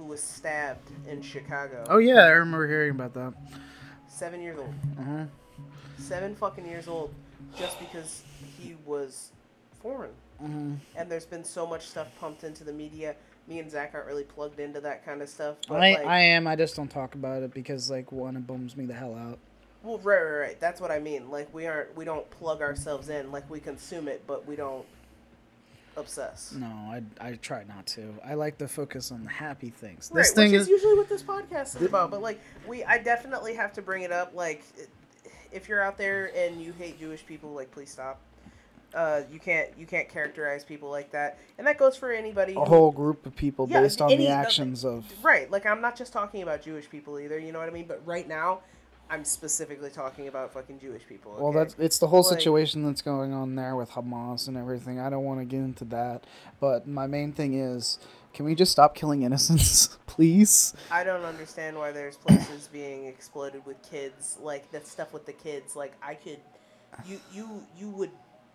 who 0.00 0.06
was 0.06 0.22
stabbed 0.22 0.90
in 1.06 1.20
Chicago. 1.20 1.84
Oh 1.90 1.98
yeah, 1.98 2.22
I 2.24 2.30
remember 2.30 2.66
hearing 2.66 2.92
about 2.92 3.12
that. 3.12 3.34
Seven 4.08 4.40
years 4.40 4.58
old. 4.58 4.72
Uh-huh. 4.98 5.24
Seven 5.98 6.34
fucking 6.34 6.64
years 6.64 6.88
old, 6.88 7.12
just 7.58 7.78
because 7.78 8.22
he 8.58 8.76
was 8.86 9.30
foreign. 9.82 10.12
Mhm. 10.42 10.78
And 10.96 11.10
there's 11.10 11.26
been 11.26 11.44
so 11.44 11.66
much 11.66 11.86
stuff 11.86 12.08
pumped 12.18 12.44
into 12.44 12.64
the 12.64 12.72
media. 12.72 13.14
Me 13.46 13.58
and 13.58 13.70
Zach 13.70 13.90
aren't 13.92 14.06
really 14.06 14.24
plugged 14.24 14.58
into 14.58 14.80
that 14.80 15.04
kind 15.04 15.20
of 15.20 15.28
stuff. 15.28 15.56
But 15.68 15.82
I, 15.82 15.92
like, 15.94 16.06
I 16.06 16.20
am. 16.20 16.46
I 16.46 16.56
just 16.56 16.76
don't 16.76 16.90
talk 16.90 17.14
about 17.14 17.42
it 17.42 17.52
because 17.52 17.90
like 17.90 18.10
one, 18.10 18.36
it 18.36 18.46
bums 18.46 18.78
me 18.78 18.86
the 18.86 18.94
hell 18.94 19.14
out. 19.14 19.38
Well, 19.82 19.98
right, 19.98 20.22
right, 20.22 20.38
right. 20.38 20.60
That's 20.60 20.80
what 20.80 20.90
I 20.90 20.98
mean. 20.98 21.30
Like 21.30 21.52
we 21.52 21.66
aren't, 21.66 21.94
we 21.94 22.06
don't 22.06 22.28
plug 22.30 22.62
ourselves 22.62 23.10
in. 23.10 23.30
Like 23.30 23.50
we 23.50 23.60
consume 23.60 24.08
it, 24.08 24.22
but 24.26 24.46
we 24.46 24.56
don't 24.56 24.86
obsess. 26.00 26.52
No, 26.56 26.66
I, 26.66 27.02
I 27.20 27.32
try 27.34 27.64
not 27.64 27.86
to. 27.88 28.14
I 28.24 28.34
like 28.34 28.58
to 28.58 28.68
focus 28.68 29.12
on 29.12 29.22
the 29.24 29.30
happy 29.30 29.70
things. 29.70 30.10
Right, 30.12 30.22
This 30.22 30.32
thing 30.32 30.50
which 30.52 30.60
is 30.62 30.66
is 30.66 30.70
usually 30.70 30.96
what 30.96 31.08
this 31.08 31.22
podcast 31.22 31.76
is 31.76 31.82
about. 31.82 32.10
But 32.10 32.22
like 32.22 32.40
we, 32.66 32.82
I 32.84 32.98
definitely 32.98 33.54
have 33.54 33.72
to 33.74 33.82
bring 33.82 34.02
it 34.02 34.10
up. 34.12 34.34
Like, 34.34 34.64
if 35.52 35.68
you're 35.68 35.82
out 35.82 35.96
there 35.98 36.30
and 36.36 36.60
you 36.60 36.72
hate 36.72 36.98
Jewish 36.98 37.24
people, 37.24 37.52
like 37.52 37.70
please 37.70 37.90
stop. 37.90 38.20
Uh, 38.92 39.22
you 39.32 39.38
can't, 39.38 39.68
you 39.78 39.86
can't 39.86 40.08
characterize 40.08 40.64
people 40.64 40.90
like 40.90 41.12
that, 41.12 41.38
and 41.58 41.66
that 41.66 41.78
goes 41.78 41.96
for 41.96 42.10
anybody. 42.10 42.54
a 42.54 42.60
whole 42.64 42.90
group 42.90 43.24
of 43.24 43.36
people 43.36 43.68
Yeah, 43.70 43.82
based 43.82 44.00
on 44.00 44.10
any- 44.10 44.24
the 44.26 44.32
uh, 44.32 44.34
actions 44.34 44.84
of. 44.84 45.04
Right. 45.22 45.48
Like 45.48 45.64
I'm 45.64 45.80
not 45.80 45.94
just 45.96 46.12
talking 46.12 46.42
about 46.42 46.60
Jewish 46.62 46.90
people 46.90 47.20
either. 47.20 47.38
You 47.38 47.52
know 47.52 47.60
what 47.60 47.68
I 47.68 47.72
mean? 47.72 47.86
But 47.86 48.04
right 48.04 48.26
now, 48.26 48.62
I'm 49.10 49.24
specifically 49.24 49.90
talking 49.90 50.28
about 50.28 50.52
fucking 50.52 50.78
Jewish 50.78 51.06
people. 51.06 51.36
Well, 51.38 51.52
that's 51.52 51.74
it's 51.78 51.98
the 51.98 52.06
whole 52.06 52.22
Like- 52.22 52.38
situation 52.38 52.84
that's 52.84 53.02
going 53.02 53.32
on 53.32 53.56
there 53.56 53.74
with 53.74 53.90
Hamas 53.90 54.46
and 54.48 54.56
everything. 54.56 55.00
I 55.00 55.10
don't 55.10 55.24
want 55.24 55.40
to 55.40 55.44
get 55.44 55.58
into 55.58 55.84
that, 55.86 56.24
but 56.60 56.86
my 56.86 57.06
main 57.06 57.32
thing 57.32 57.54
is, 57.54 57.98
can 58.32 58.44
we 58.44 58.54
just 58.54 58.70
stop 58.70 58.94
killing 58.94 59.22
innocents, 59.22 59.98
please? 60.06 60.74
I 60.90 61.02
don't 61.02 61.24
understand 61.24 61.76
why 61.76 61.90
there's 61.90 62.16
places 62.16 62.68
being 62.72 63.06
exploded 63.06 63.66
with 63.66 63.82
kids, 63.82 64.38
like 64.40 64.70
that 64.70 64.86
stuff 64.86 65.12
with 65.12 65.26
the 65.26 65.32
kids. 65.32 65.74
Like 65.74 65.94
I 66.02 66.14
could, 66.14 66.38
you 67.04 67.18
you 67.32 67.62
you 67.76 67.88
would, 67.90 68.10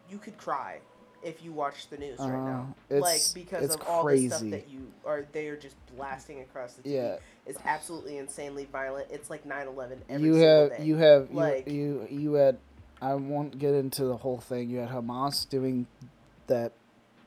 you 0.10 0.18
could 0.18 0.38
cry 0.38 0.80
if 1.22 1.44
you 1.44 1.52
watched 1.52 1.90
the 1.90 1.98
news 1.98 2.20
right 2.20 2.30
now. 2.30 2.74
Uh, 2.90 3.00
Like 3.00 3.20
because 3.34 3.66
it's 3.66 3.76
of 3.76 3.82
all 3.88 4.06
the 4.06 4.28
stuff 4.30 4.40
crazy. 4.40 4.52
that 4.52 4.70
you 4.70 4.92
are, 5.06 5.26
they 5.34 5.48
are 5.48 5.58
just 5.58 5.76
blasting 5.98 6.40
across 6.42 6.76
the 6.76 6.84
TV. 6.84 6.94
Yeah. 6.94 7.18
It's 7.46 7.60
absolutely 7.66 8.18
insanely 8.18 8.68
violent. 8.72 9.08
It's 9.12 9.30
like 9.30 9.46
9/11 9.46 9.98
every 10.10 10.28
you 10.28 10.34
single 10.34 10.50
have 10.70 10.78
day. 10.78 10.84
you 10.84 10.96
have 10.98 11.32
Like- 11.32 11.68
you, 11.68 12.08
you 12.10 12.20
you 12.20 12.34
had. 12.34 12.58
I 13.02 13.14
won't 13.16 13.60
get 13.60 13.74
into 13.76 14.06
the 14.06 14.18
whole 14.18 14.40
thing. 14.40 14.70
You 14.70 14.80
had 14.80 14.90
Hamas 14.90 15.48
doing 15.48 15.86
that, 16.48 16.72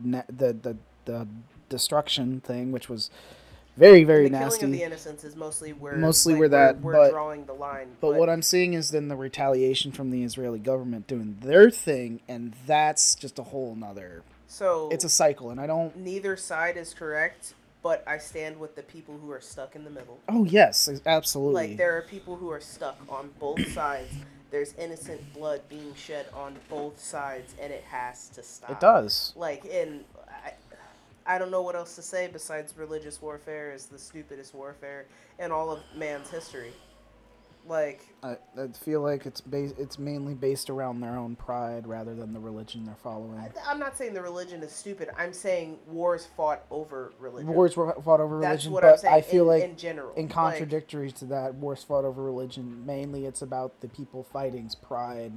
the 0.01 0.25
the 0.63 0.77
the 1.05 1.29
destruction 1.69 2.41
thing, 2.41 2.73
which 2.73 2.89
was 2.89 3.11
very 3.77 4.03
very 4.03 4.25
the 4.25 4.31
nasty. 4.31 4.61
killing 4.61 4.75
of 4.75 4.79
the 4.81 4.85
innocents 4.85 5.23
is 5.25 5.37
mostly 5.37 5.73
where 5.73 5.97
Mostly 5.97 6.33
like, 6.35 6.41
where 6.41 6.49
that, 6.49 6.81
we're, 6.81 6.93
but- 6.95 7.11
drawing 7.11 7.45
the 7.47 7.53
line. 7.53 7.89
But 8.01 8.17
what 8.17 8.29
I'm 8.29 8.43
seeing 8.43 8.73
is 8.75 8.91
then 8.91 9.09
the 9.09 9.15
retaliation 9.17 9.93
from 9.93 10.11
the 10.11 10.25
Israeli 10.25 10.59
government 10.59 11.07
doing 11.07 11.37
their 11.43 11.71
thing, 11.71 12.21
and 12.27 12.55
that's 12.67 13.15
just 13.15 13.39
a 13.39 13.45
whole 13.45 13.75
nother. 13.77 14.23
so 14.49 14.89
It's 14.91 15.05
a 15.05 15.09
cycle, 15.09 15.51
and 15.51 15.61
I 15.61 15.67
don't. 15.69 15.95
neither 15.97 16.37
side 16.37 16.77
is 16.77 16.93
correct, 16.95 17.55
but 17.89 18.05
I 18.07 18.19
stand 18.19 18.61
with 18.61 18.77
the 18.77 18.83
people 18.83 19.17
who 19.17 19.31
are 19.31 19.41
stuck 19.41 19.75
in 19.75 19.83
the 19.83 19.89
middle. 19.89 20.19
Oh 20.29 20.45
yes, 20.45 20.91
absolutely. 21.07 21.69
Like 21.69 21.77
there 21.79 21.97
are 21.97 22.03
people 22.03 22.37
who 22.37 22.51
are 22.51 22.61
stuck 22.61 22.99
on 23.09 23.31
both 23.41 23.67
sides. 23.73 24.13
There's 24.51 24.75
innocent 24.75 25.23
blood 25.33 25.63
being 25.71 25.95
shed 25.95 26.27
on 26.35 26.57
both 26.69 27.01
sides, 27.01 27.55
and 27.59 27.73
it 27.73 27.85
has 27.85 28.29
to 28.29 28.43
stop. 28.43 28.73
it 28.73 28.81
does. 28.81 29.33
Like, 29.37 29.65
and 29.73 30.05
I, 30.29 30.53
I 31.25 31.39
don't 31.39 31.51
know 31.51 31.63
what 31.63 31.77
else 31.77 31.95
to 31.97 32.03
say 32.03 32.29
besides 32.31 32.75
religious 32.77 33.23
warfare 33.23 33.73
is 33.73 33.87
the 33.87 33.99
stupidest 33.99 34.55
warfare 34.55 35.07
in 35.39 35.51
all 35.51 35.71
of 35.71 35.81
man's 35.97 36.29
history. 36.29 36.73
Like, 37.69 38.09
I, 38.23 38.37
I 38.59 38.69
feel 38.69 39.03
like 39.03 39.27
it's 39.27 39.41
bas- 39.41 39.75
it's 39.79 39.99
mainly 39.99 40.35
based 40.35 40.71
around 40.71 41.01
their 41.01 41.17
own 41.17 41.37
pride 41.37 41.87
rather 41.87 42.15
than 42.15 42.33
the 42.33 42.41
religion 42.41 42.85
they're 42.87 42.95
following. 42.97 43.41
I'm 43.67 43.79
not 43.79 43.97
saying 43.97 44.15
the 44.15 44.23
religion 44.23 44.63
is 44.63 44.73
stupid. 44.73 45.11
I'm 45.19 45.33
saying 45.33 45.79
wars 45.87 46.27
fought 46.37 46.65
over 46.71 47.13
religion. 47.19 47.53
Wars 47.53 47.77
were 47.77 47.95
fought 48.03 48.21
over 48.21 48.41
That's 48.41 48.65
religion, 48.65 48.73
what 48.73 48.85
I'm 48.85 48.91
but 48.93 49.01
saying. 49.01 49.15
I 49.15 49.21
feel 49.21 49.51
in, 49.51 49.61
like 49.61 49.71
in 49.71 49.77
general, 49.77 50.15
in 50.15 50.25
Like, 50.25 50.33
contradictory 50.33 51.13
to 51.13 51.25
that, 51.27 51.55
wars 51.55 51.85
fought 51.85 52.05
over 52.05 52.23
religion. 52.23 52.87
Mainly, 52.87 53.27
it's 53.27 53.43
about 53.43 53.81
the 53.81 53.89
people 53.89 54.23
fighting's 54.25 54.75
pride 54.75 55.33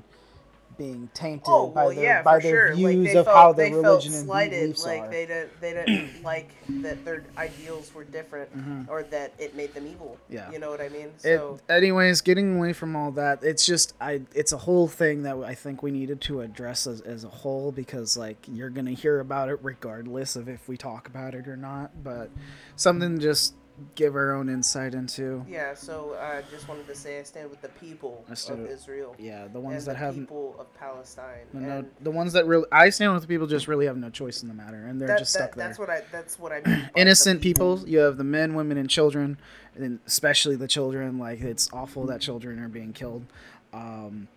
being 0.78 1.10
tainted 1.14 1.44
Oh 1.48 1.68
by 1.70 1.94
their 1.94 2.04
yeah, 2.04 2.22
by 2.22 2.40
their 2.40 2.68
sure. 2.70 2.76
views 2.76 3.08
like, 3.08 3.16
of 3.16 3.26
felt, 3.26 3.36
how 3.38 3.54
their 3.54 3.70
they 3.70 3.76
religion 3.76 4.12
felt 4.12 4.20
and 4.22 4.26
slighted, 4.28 4.60
beliefs 4.62 4.86
like 4.86 5.02
are. 5.02 5.10
they 5.10 5.26
didn't, 5.26 5.62
they 5.62 5.74
didn't 5.74 6.24
like 6.24 6.50
that 6.82 7.04
their 7.06 7.24
ideals 7.38 7.94
were 7.94 8.04
different, 8.04 8.56
Mhm. 8.58 8.90
or 8.90 9.04
that 9.04 9.34
it 9.40 9.56
made 9.56 9.74
them 9.74 9.88
evil. 9.88 10.18
Yeah. 10.30 10.50
you 10.52 10.60
know 10.60 10.70
what 10.70 10.82
I 10.82 10.90
mean. 10.90 11.08
It, 11.08 11.22
So 11.22 11.60
anyways, 11.70 12.22
getting 12.22 12.58
away 12.58 12.74
from 12.74 12.96
all 12.96 13.12
that, 13.12 13.44
it's 13.44 13.66
just 13.66 13.94
I. 14.02 14.22
It's 14.34 14.52
a 14.52 14.58
whole 14.58 14.88
thing 14.88 15.24
that 15.24 15.38
I 15.38 15.56
think 15.56 15.84
we 15.84 15.92
needed 15.92 16.22
to 16.22 16.42
address 16.42 16.88
as, 16.88 17.02
as 17.02 17.24
a 17.24 17.30
whole 17.30 17.72
because 17.72 18.18
like 18.18 18.38
you're 18.52 18.70
gonna 18.70 18.92
hear 18.92 19.20
about 19.20 19.50
it 19.50 19.60
regardless 19.62 20.36
of 20.36 20.48
if 20.50 20.68
we 20.68 20.78
talk 20.78 21.08
about 21.08 21.36
it 21.36 21.48
or 21.48 21.58
not. 21.58 22.04
But 22.04 22.30
something 22.76 23.20
just 23.20 23.54
give 23.96 24.16
our 24.16 24.34
own 24.34 24.50
insight 24.50 24.94
into. 24.94 25.46
yeah, 25.50 25.74
so 25.74 26.16
I 26.22 26.42
just 26.52 26.68
wanted 26.68 26.88
to 26.88 26.96
say 26.96 27.20
I 27.20 27.24
stand 27.24 27.50
with 27.50 27.62
the 27.62 27.70
people 27.70 28.26
of 28.30 28.66
Israel 28.68 29.16
Yeah, 29.20 29.48
the 29.48 29.60
ones 29.60 29.86
that 29.86 29.94
the 29.94 29.98
have 30.00 30.16
people 30.16 30.56
of 30.60 30.74
Palestine. 30.80 31.46
no, 31.54 31.60
no, 31.82 31.86
the 32.02 32.12
ones 32.12 32.34
that 32.34 32.46
really 32.46 32.66
I 32.72 32.90
stand 32.90 33.14
with 33.14 33.22
the 33.24 33.28
people 33.28 33.48
just 33.48 33.68
really 33.68 33.86
have 33.86 33.98
no 33.98 34.10
choice 34.10 34.42
in 34.42 34.48
the 34.48 34.54
matter, 34.54 34.86
and 34.86 35.00
they're 35.00 35.08
that- 35.10 35.20
just 35.20 35.34
that- 35.34 35.40
stuck 35.52 35.56
there. 35.56 35.68
That's 35.68 35.80
what 35.80 35.90
I. 35.90 36.02
That's 36.12 36.40
what 36.40 36.52
I 36.52 36.62
mean. 36.66 36.90
innocent 36.96 37.42
people. 37.42 37.80
You 37.88 38.00
have 38.00 38.18
the 38.18 38.24
men, 38.24 38.54
women, 38.56 38.78
and 38.78 38.90
children, 38.90 39.38
and 39.76 40.00
especially 40.06 40.56
the 40.56 40.68
children. 40.68 41.18
Like 41.20 41.42
it's 41.42 41.70
awful 41.74 42.06
that 42.08 42.22
children 42.22 42.60
are 42.60 42.70
being 42.70 42.94
killed. 42.94 43.26
Um, 43.74 44.28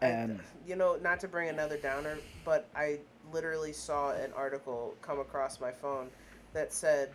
I- 0.00 0.06
and 0.06 0.40
you 0.66 0.76
know, 0.76 0.96
not 1.02 1.20
to 1.20 1.28
bring 1.28 1.48
another 1.48 1.76
downer, 1.76 2.16
but 2.44 2.68
I 2.76 2.98
literally 3.32 3.72
saw 3.72 4.12
an 4.12 4.30
article 4.36 4.94
come 5.02 5.18
across 5.20 5.60
my 5.60 5.70
phone 5.72 6.08
that 6.52 6.72
said 6.72 7.10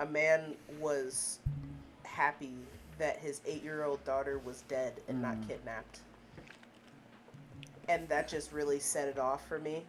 a 0.00 0.06
man 0.06 0.54
was 0.80 1.38
happy 2.04 2.54
that 2.98 3.18
his 3.18 3.40
eight-year-old 3.46 4.02
daughter 4.04 4.38
was 4.44 4.62
dead 4.62 4.94
and 5.08 5.22
not 5.22 5.36
Mm. 5.36 5.48
kidnapped, 5.48 6.00
and 7.88 8.08
that 8.08 8.28
just 8.28 8.52
really 8.52 8.78
set 8.80 9.08
it 9.08 9.18
off 9.18 9.46
for 9.46 9.58
me. 9.58 9.84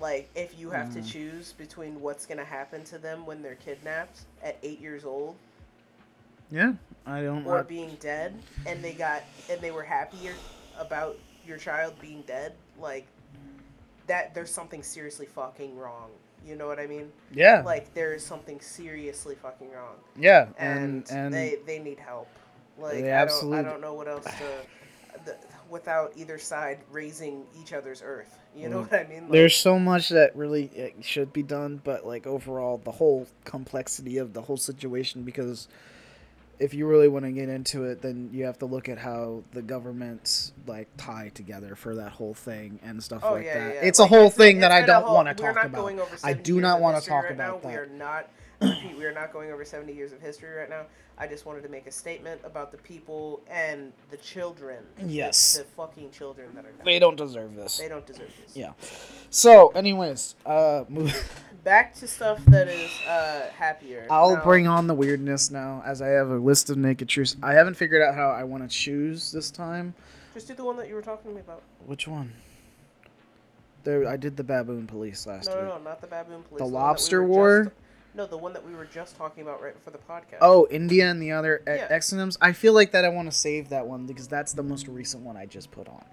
Like, 0.00 0.28
if 0.34 0.58
you 0.58 0.70
have 0.70 0.92
to 0.94 1.00
Mm. 1.00 1.10
choose 1.12 1.52
between 1.52 2.00
what's 2.00 2.26
gonna 2.26 2.44
happen 2.44 2.84
to 2.84 2.98
them 2.98 3.26
when 3.26 3.42
they're 3.42 3.54
kidnapped 3.56 4.20
at 4.42 4.56
eight 4.62 4.78
years 4.80 5.04
old 5.04 5.36
yeah, 6.50 6.74
I 7.06 7.22
don't. 7.22 7.44
or 7.46 7.54
want 7.56 7.68
being 7.68 7.96
dead 7.96 8.40
and 8.66 8.84
they 8.84 8.92
got 8.92 9.22
and 9.50 9.60
they 9.60 9.70
were 9.70 9.82
happier 9.82 10.34
about 10.78 11.16
your 11.46 11.56
child 11.58 11.98
being 12.00 12.22
dead 12.22 12.52
like 12.78 13.06
that 14.06 14.34
there's 14.34 14.50
something 14.52 14.82
seriously 14.82 15.26
fucking 15.26 15.76
wrong 15.78 16.10
you 16.46 16.56
know 16.56 16.66
what 16.66 16.78
i 16.78 16.86
mean? 16.86 17.10
Yeah, 17.34 17.62
like 17.64 17.92
there 17.94 18.14
is 18.14 18.24
something 18.24 18.60
seriously 18.60 19.34
fucking 19.34 19.70
wrong. 19.70 19.96
Yeah, 20.18 20.48
and, 20.58 21.04
and 21.10 21.10
and 21.10 21.34
they 21.34 21.56
they 21.66 21.78
need 21.78 21.98
help. 21.98 22.28
Like 22.78 23.00
They 23.02 23.12
I, 23.12 23.24
don't, 23.24 23.54
I 23.54 23.62
don't 23.62 23.80
know 23.80 23.94
what 23.94 24.06
else 24.08 24.24
to 24.24 25.24
the, 25.24 25.36
without 25.70 26.12
either 26.16 26.38
side 26.38 26.78
raising 26.90 27.44
each 27.60 27.72
other's 27.72 28.02
earth. 28.04 28.38
You 28.54 28.68
know 28.68 28.78
Mm. 28.82 28.90
what 28.90 29.00
i 29.00 29.04
mean? 29.04 29.22
Like, 29.22 29.32
there's 29.32 29.56
so 29.56 29.78
much 29.78 30.10
that 30.10 30.34
really 30.36 30.94
should 31.00 31.32
be 31.32 31.42
done, 31.42 31.80
but 31.84 32.06
like 32.06 32.26
overall, 32.26 32.78
the 32.84 32.92
whole 32.92 33.26
complexity 33.44 34.18
of 34.18 34.32
the 34.32 34.42
whole 34.42 34.56
situation 34.58 35.22
because. 35.22 35.68
If 36.58 36.72
you 36.72 36.86
really 36.86 37.08
want 37.08 37.24
to 37.26 37.32
get 37.32 37.48
into 37.48 37.84
it, 37.84 38.00
then 38.02 38.30
you 38.32 38.44
have 38.46 38.58
to 38.60 38.66
look 38.66 38.88
at 38.88 38.98
how 38.98 39.42
the 39.52 39.60
governments 39.62 40.52
like 40.66 40.88
tie 40.96 41.30
together 41.34 41.74
for 41.76 41.94
that 41.96 42.12
whole 42.12 42.32
thing 42.34 42.80
and 42.82 43.02
stuff 43.02 43.22
Oh 43.24 43.34
like 43.34 43.44
yeah, 43.44 43.58
that. 43.68 43.74
yeah. 43.74 43.80
It's 43.82 43.98
Like, 43.98 44.10
a 44.10 44.14
whole 44.16 44.30
thing 44.30 44.60
that 44.60 44.72
I 44.72 44.84
don't 44.86 45.04
want 45.06 45.28
to 45.28 45.34
talk 45.34 45.62
about. 45.62 45.92
I 46.24 46.32
do 46.32 46.60
not 46.60 46.80
want 46.80 47.02
to 47.02 47.06
talk 47.08 47.24
right 47.24 47.32
about 47.32 47.62
now. 47.62 47.68
We 47.68 47.74
that. 47.74 47.82
are 47.82 47.86
not. 47.86 48.28
We 48.60 49.04
are 49.04 49.12
not 49.12 49.32
going 49.32 49.50
over 49.52 49.64
seventy 49.64 49.92
years 49.92 50.12
of 50.12 50.20
history 50.20 50.50
right 50.50 50.70
now. 50.70 50.82
I 51.18 51.26
just 51.26 51.46
wanted 51.46 51.62
to 51.62 51.68
make 51.70 51.86
a 51.86 51.90
statement 51.90 52.40
about 52.44 52.70
the 52.70 52.76
people 52.78 53.40
and 53.50 53.92
the 54.10 54.18
children. 54.18 54.84
Yes. 55.06 55.56
The, 55.56 55.64
fucking 55.64 56.10
children 56.10 56.48
that 56.54 56.66
are 56.66 56.72
dying. 56.72 56.84
They 56.84 56.98
don't 56.98 57.16
deserve 57.16 57.54
this. 57.56 57.78
They 57.78 57.88
don't 57.88 58.06
deserve 58.06 58.30
this. 58.44 58.54
Yeah. 58.54 58.72
So, 59.30 59.68
anyways, 59.68 60.34
uh, 60.44 60.84
move. 60.88 61.14
Back 61.64 61.94
to 61.96 62.06
stuff 62.06 62.44
that 62.46 62.68
is 62.68 62.90
uh, 63.08 63.48
happier. 63.56 64.06
I'll 64.10 64.36
Now- 64.36 64.44
bring 64.44 64.66
on 64.68 64.86
the 64.86 64.94
weirdness 64.94 65.50
now, 65.50 65.82
as 65.86 66.00
I 66.02 66.08
have 66.08 66.30
a 66.30 66.36
list 66.36 66.70
of 66.70 66.76
naked 66.76 67.08
truths. 67.08 67.34
I 67.42 67.54
haven't 67.54 67.74
figured 67.74 68.02
out 68.02 68.14
how 68.14 68.30
I 68.30 68.44
want 68.44 68.62
to 68.62 68.68
choose 68.68 69.32
this 69.32 69.50
time. 69.50 69.94
Just 70.34 70.46
do 70.48 70.54
the 70.54 70.64
one 70.64 70.76
that 70.76 70.86
you 70.88 70.94
were 70.94 71.02
talking 71.02 71.30
to 71.30 71.34
me 71.34 71.40
about. 71.40 71.62
Which 71.86 72.06
one? 72.06 72.32
There, 73.84 74.06
I 74.06 74.16
did 74.16 74.36
the 74.36 74.44
baboon 74.44 74.86
police 74.86 75.26
last 75.26 75.48
No, 75.48 75.54
no, 75.54 75.60
week. 75.62 75.68
no, 75.70 75.78
not 75.90 76.00
the 76.00 76.06
baboon 76.06 76.42
police. 76.42 76.58
The 76.58 76.64
one 76.64 76.72
that 76.72 76.78
we 76.78 76.82
lobster 76.84 77.24
war? 77.24 77.64
just- 77.64 77.76
no, 78.16 78.26
the 78.26 78.36
one 78.36 78.52
that 78.54 78.66
we 78.66 78.74
were 78.74 78.86
just 78.86 79.16
talking 79.16 79.42
about 79.42 79.62
right 79.62 79.74
before 79.74 79.92
the 79.92 79.98
podcast. 79.98 80.38
Oh, 80.40 80.66
India 80.70 81.10
and 81.10 81.20
the 81.22 81.32
other 81.32 81.58
e- 81.58 81.62
Yeah. 81.76 81.88
exonyms. 81.96 82.36
I 82.40 82.52
feel 82.52 82.72
like 82.72 82.92
that 82.92 83.04
I 83.04 83.08
want 83.10 83.30
to 83.30 83.36
save 83.36 83.68
that 83.68 83.86
one 83.86 84.06
because 84.06 84.26
that's 84.26 84.52
the 84.54 84.62
most 84.62 84.88
recent 84.88 85.22
one 85.22 85.36
I 85.36 85.46
just 85.46 85.70
put 85.70 85.86
on. 85.88 86.04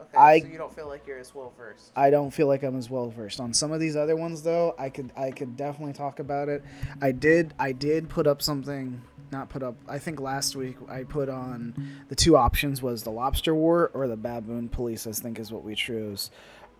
okay. 0.00 0.18
I- 0.18 0.40
so 0.40 0.46
you 0.48 0.58
don't 0.58 0.74
feel 0.74 0.88
like 0.88 1.06
you're 1.06 1.18
as 1.18 1.34
well 1.34 1.52
versed. 1.56 1.90
I 1.96 2.10
don't 2.10 2.30
feel 2.32 2.46
like 2.46 2.62
I'm 2.62 2.76
as 2.76 2.90
well 2.90 3.08
versed 3.10 3.40
on 3.40 3.54
some 3.54 3.72
of 3.72 3.80
these 3.80 3.96
other 3.96 4.16
ones 4.16 4.42
though. 4.42 4.74
I 4.78 4.90
could 4.90 5.10
I 5.16 5.30
could 5.30 5.56
definitely 5.56 5.94
talk 5.94 6.18
about 6.18 6.48
it. 6.50 6.62
I 7.00 7.12
did 7.12 7.54
I 7.58 7.72
did 7.72 8.08
put 8.10 8.26
up 8.26 8.42
something 8.42 9.00
not 9.30 9.48
put 9.48 9.62
up 9.62 9.74
I 9.88 9.98
think 9.98 10.20
last 10.20 10.54
week 10.54 10.76
I 10.90 11.04
put 11.04 11.30
on 11.30 11.74
the 12.08 12.14
two 12.14 12.36
options 12.36 12.82
was 12.82 13.04
the 13.04 13.10
lobster 13.10 13.54
war 13.54 13.90
or 13.94 14.06
the 14.06 14.16
baboon 14.16 14.68
police 14.68 15.06
I 15.06 15.12
think 15.12 15.38
is 15.38 15.50
what 15.50 15.64
we 15.64 15.74
chose. 15.74 16.30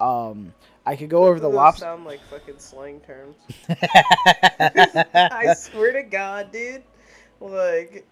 Um 0.01 0.53
I 0.85 0.97
could 0.97 1.11
go 1.11 1.25
over 1.25 1.39
the 1.39 1.49
Those 1.49 1.55
lobster 1.55 1.81
sound 1.83 2.05
like 2.05 2.21
fucking 2.29 2.59
slang 2.59 3.01
terms. 3.01 3.37
I 5.15 5.55
swear 5.57 5.93
to 5.93 6.03
God, 6.03 6.51
dude. 6.53 6.83
Like, 7.41 8.07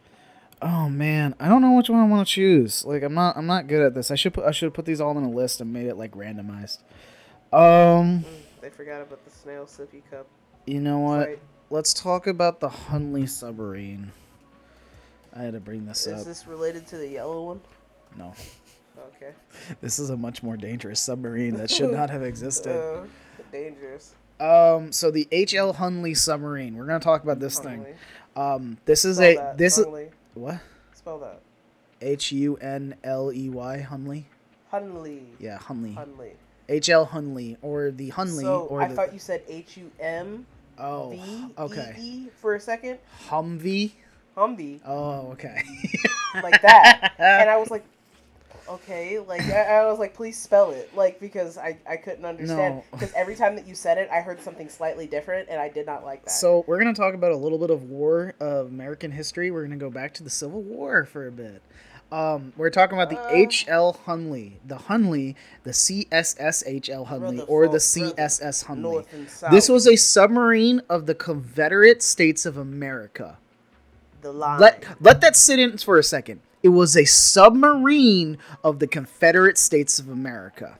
Oh 0.63 0.89
man, 0.89 1.35
I 1.41 1.49
don't 1.49 1.63
know 1.63 1.73
which 1.73 1.89
one 1.89 2.01
I 2.01 2.07
want 2.07 2.27
to 2.27 2.33
choose. 2.33 2.85
Like 2.85 3.03
I'm 3.03 3.15
not 3.15 3.37
I'm 3.37 3.47
not 3.47 3.67
good 3.67 3.83
at 3.83 3.95
this. 3.95 4.11
I 4.11 4.15
should 4.15 4.35
put 4.35 4.45
I 4.45 4.51
should 4.51 4.67
have 4.67 4.75
put 4.75 4.85
these 4.85 5.01
all 5.01 5.17
in 5.17 5.25
a 5.25 5.31
list 5.31 5.61
and 5.61 5.73
made 5.73 5.87
it 5.87 5.97
like 5.97 6.13
randomized. 6.13 6.79
Um 7.53 8.21
mm, 8.21 8.25
they 8.61 8.69
forgot 8.69 9.01
about 9.01 9.25
the 9.25 9.31
snail 9.31 9.65
sippy 9.65 10.03
cup. 10.11 10.27
you 10.67 10.81
know 10.81 10.99
what? 10.99 11.27
Fight. 11.27 11.39
Let's 11.71 11.95
talk 11.95 12.27
about 12.27 12.61
the 12.61 12.69
Hunley 12.69 13.29
submarine. 13.29 14.13
I 15.35 15.43
had 15.43 15.55
to 15.55 15.61
bring 15.61 15.87
this 15.87 16.07
Is 16.07 16.13
up. 16.13 16.19
Is 16.19 16.25
this 16.27 16.47
related 16.47 16.87
to 16.89 16.99
the 16.99 17.09
yellow 17.09 17.45
one? 17.45 17.61
No. 18.19 18.35
Okay. 18.99 19.33
This 19.81 19.99
is 19.99 20.11
a 20.11 20.17
much 20.17 20.43
more 20.43 20.57
dangerous 20.57 21.01
submarine 21.01 21.55
that 21.55 21.71
should 21.71 21.91
not 21.93 22.11
have 22.11 22.23
existed. 22.23 22.77
Uh, 22.77 23.07
dangerous. 23.53 24.15
Um 24.39 24.91
so 24.93 25.11
the 25.11 25.27
HL 25.31 25.77
Hunley 25.77 26.17
submarine. 26.17 26.77
We're 26.77 26.87
going 26.87 27.01
to 27.01 27.05
talk 27.05 27.23
about 27.23 27.41
this 27.41 27.59
thing. 27.59 27.85
Um 28.37 28.79
this 28.85 29.05
is 29.05 29.17
Spell 29.17 29.29
a 29.29 29.35
that. 29.37 29.59
this 29.59 29.79
is 29.79 29.87
what? 30.35 30.61
Spell 30.95 31.19
that. 31.19 31.41
H 32.01 32.33
U 32.33 32.57
N 32.57 32.95
L 33.05 33.33
E 33.33 33.51
Y 33.51 33.87
Hunley? 33.91 34.25
Hunley. 34.73 35.23
Yeah, 35.39 35.59
Hunley. 35.59 35.95
Hunley. 35.95 36.33
HL 36.69 37.09
Hunley 37.11 37.57
or 37.63 37.91
the 37.91 38.11
Hunley 38.13 38.43
So 38.43 38.63
or 38.71 38.81
I 38.81 38.89
the 38.89 38.95
thought 38.95 39.13
you 39.13 39.19
said 39.19 39.43
H 39.49 39.77
U 39.77 39.91
M 40.01 40.47
Oh, 40.79 41.11
V 41.11 41.47
okay. 41.59 41.95
E 41.99 42.29
for 42.41 42.55
a 42.55 42.61
second. 42.61 42.99
Humvee. 43.29 43.91
Humvee. 44.37 44.81
Oh, 44.87 45.33
okay. 45.33 45.63
like 46.43 46.63
that. 46.63 47.13
and 47.19 47.51
I 47.51 47.57
was 47.59 47.71
like, 47.71 47.85
okay, 48.71 49.19
like 49.19 49.43
I, 49.43 49.79
I 49.81 49.87
was 49.91 49.99
like, 49.99 50.15
please 50.15 50.39
spell 50.39 50.71
it, 50.71 50.95
like 50.97 51.21
because 51.21 51.59
I 51.59 51.79
I 51.89 51.97
couldn't 51.97 52.25
understand 52.25 52.77
No. 52.77 52.85
because 52.93 53.13
every 53.15 53.35
time 53.35 53.55
that 53.57 53.67
you 53.67 53.75
said 53.75 53.99
it, 53.99 54.09
I 54.11 54.21
heard 54.21 54.41
something 54.41 54.69
slightly 54.69 55.07
different, 55.07 55.49
and 55.49 55.61
I 55.61 55.69
did 55.69 55.87
not 55.87 56.05
like 56.05 56.25
that. 56.25 56.31
So 56.31 56.65
we're 56.67 56.79
gonna 56.79 56.95
talk 56.95 57.15
about 57.15 57.33
a 57.33 57.37
little 57.37 57.59
bit 57.59 57.71
of 57.71 57.85
war 57.85 58.35
of 58.41 58.67
American 58.69 59.11
history. 59.11 59.51
We're 59.51 59.63
gonna 59.65 59.77
go 59.77 59.91
back 59.91 60.15
to 60.15 60.23
the 60.25 60.31
Civil 60.31 60.63
War 60.63 61.05
for 61.05 61.27
a 61.27 61.33
bit. 61.33 61.63
Um, 62.13 62.53
we're 62.57 62.71
talking 62.71 62.99
about 62.99 63.09
the 63.11 63.21
Uh. 63.21 63.29
H.L. 63.31 64.01
Hunley, 64.05 64.55
the 64.67 64.75
Hunley, 64.77 65.37
the 65.63 65.73
C.S.S. 65.73 66.65
H.L. 66.67 67.07
Hunley, 67.07 67.45
or 67.47 67.69
the. 67.69 67.79
C.S.S. 67.79 68.65
Hunley. 68.65 68.79
North 68.79 69.13
and 69.13 69.31
South. 69.31 69.53
This 69.53 69.69
was 69.69 69.87
a 69.87 69.95
submarine 69.95 70.83
of 70.89 71.07
the 71.07 71.15
Confederate 71.15 72.03
States 72.03 72.45
of 72.47 72.57
America. 72.57 73.39
the 74.23 74.33
line. 74.33 74.59
Let 74.59 74.85
let 75.01 75.21
that 75.21 75.37
sit 75.37 75.61
in 75.61 75.79
for 75.79 75.99
a 75.99 76.03
second. 76.03 76.41
It 76.63 76.69
was 76.69 76.97
a 76.97 77.05
submarine 77.05 78.39
of 78.63 78.79
the 78.79 78.87
Confederate 78.87 79.59
States 79.59 79.99
of 79.99 80.09
America 80.09 80.79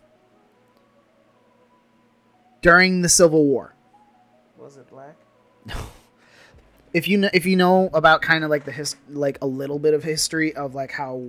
during 2.63 3.03
the 3.03 3.09
Civil 3.09 3.45
War. 3.45 3.75
was 4.59 4.77
it 4.77 4.89
black? 4.89 5.17
No. 5.65 5.75
if 6.93 7.07
you 7.07 7.17
know 7.17 7.31
if 7.33 7.47
you 7.47 7.57
know 7.57 7.89
about 7.95 8.21
kind 8.21 8.43
of 8.45 8.51
like 8.51 8.65
the 8.65 8.73
his 8.73 8.97
like 9.09 9.39
a 9.43 9.47
little 9.47 9.79
bit 9.79 9.95
of 9.95 10.03
history 10.03 10.55
of 10.55 10.75
like 10.75 10.91
how 10.91 11.23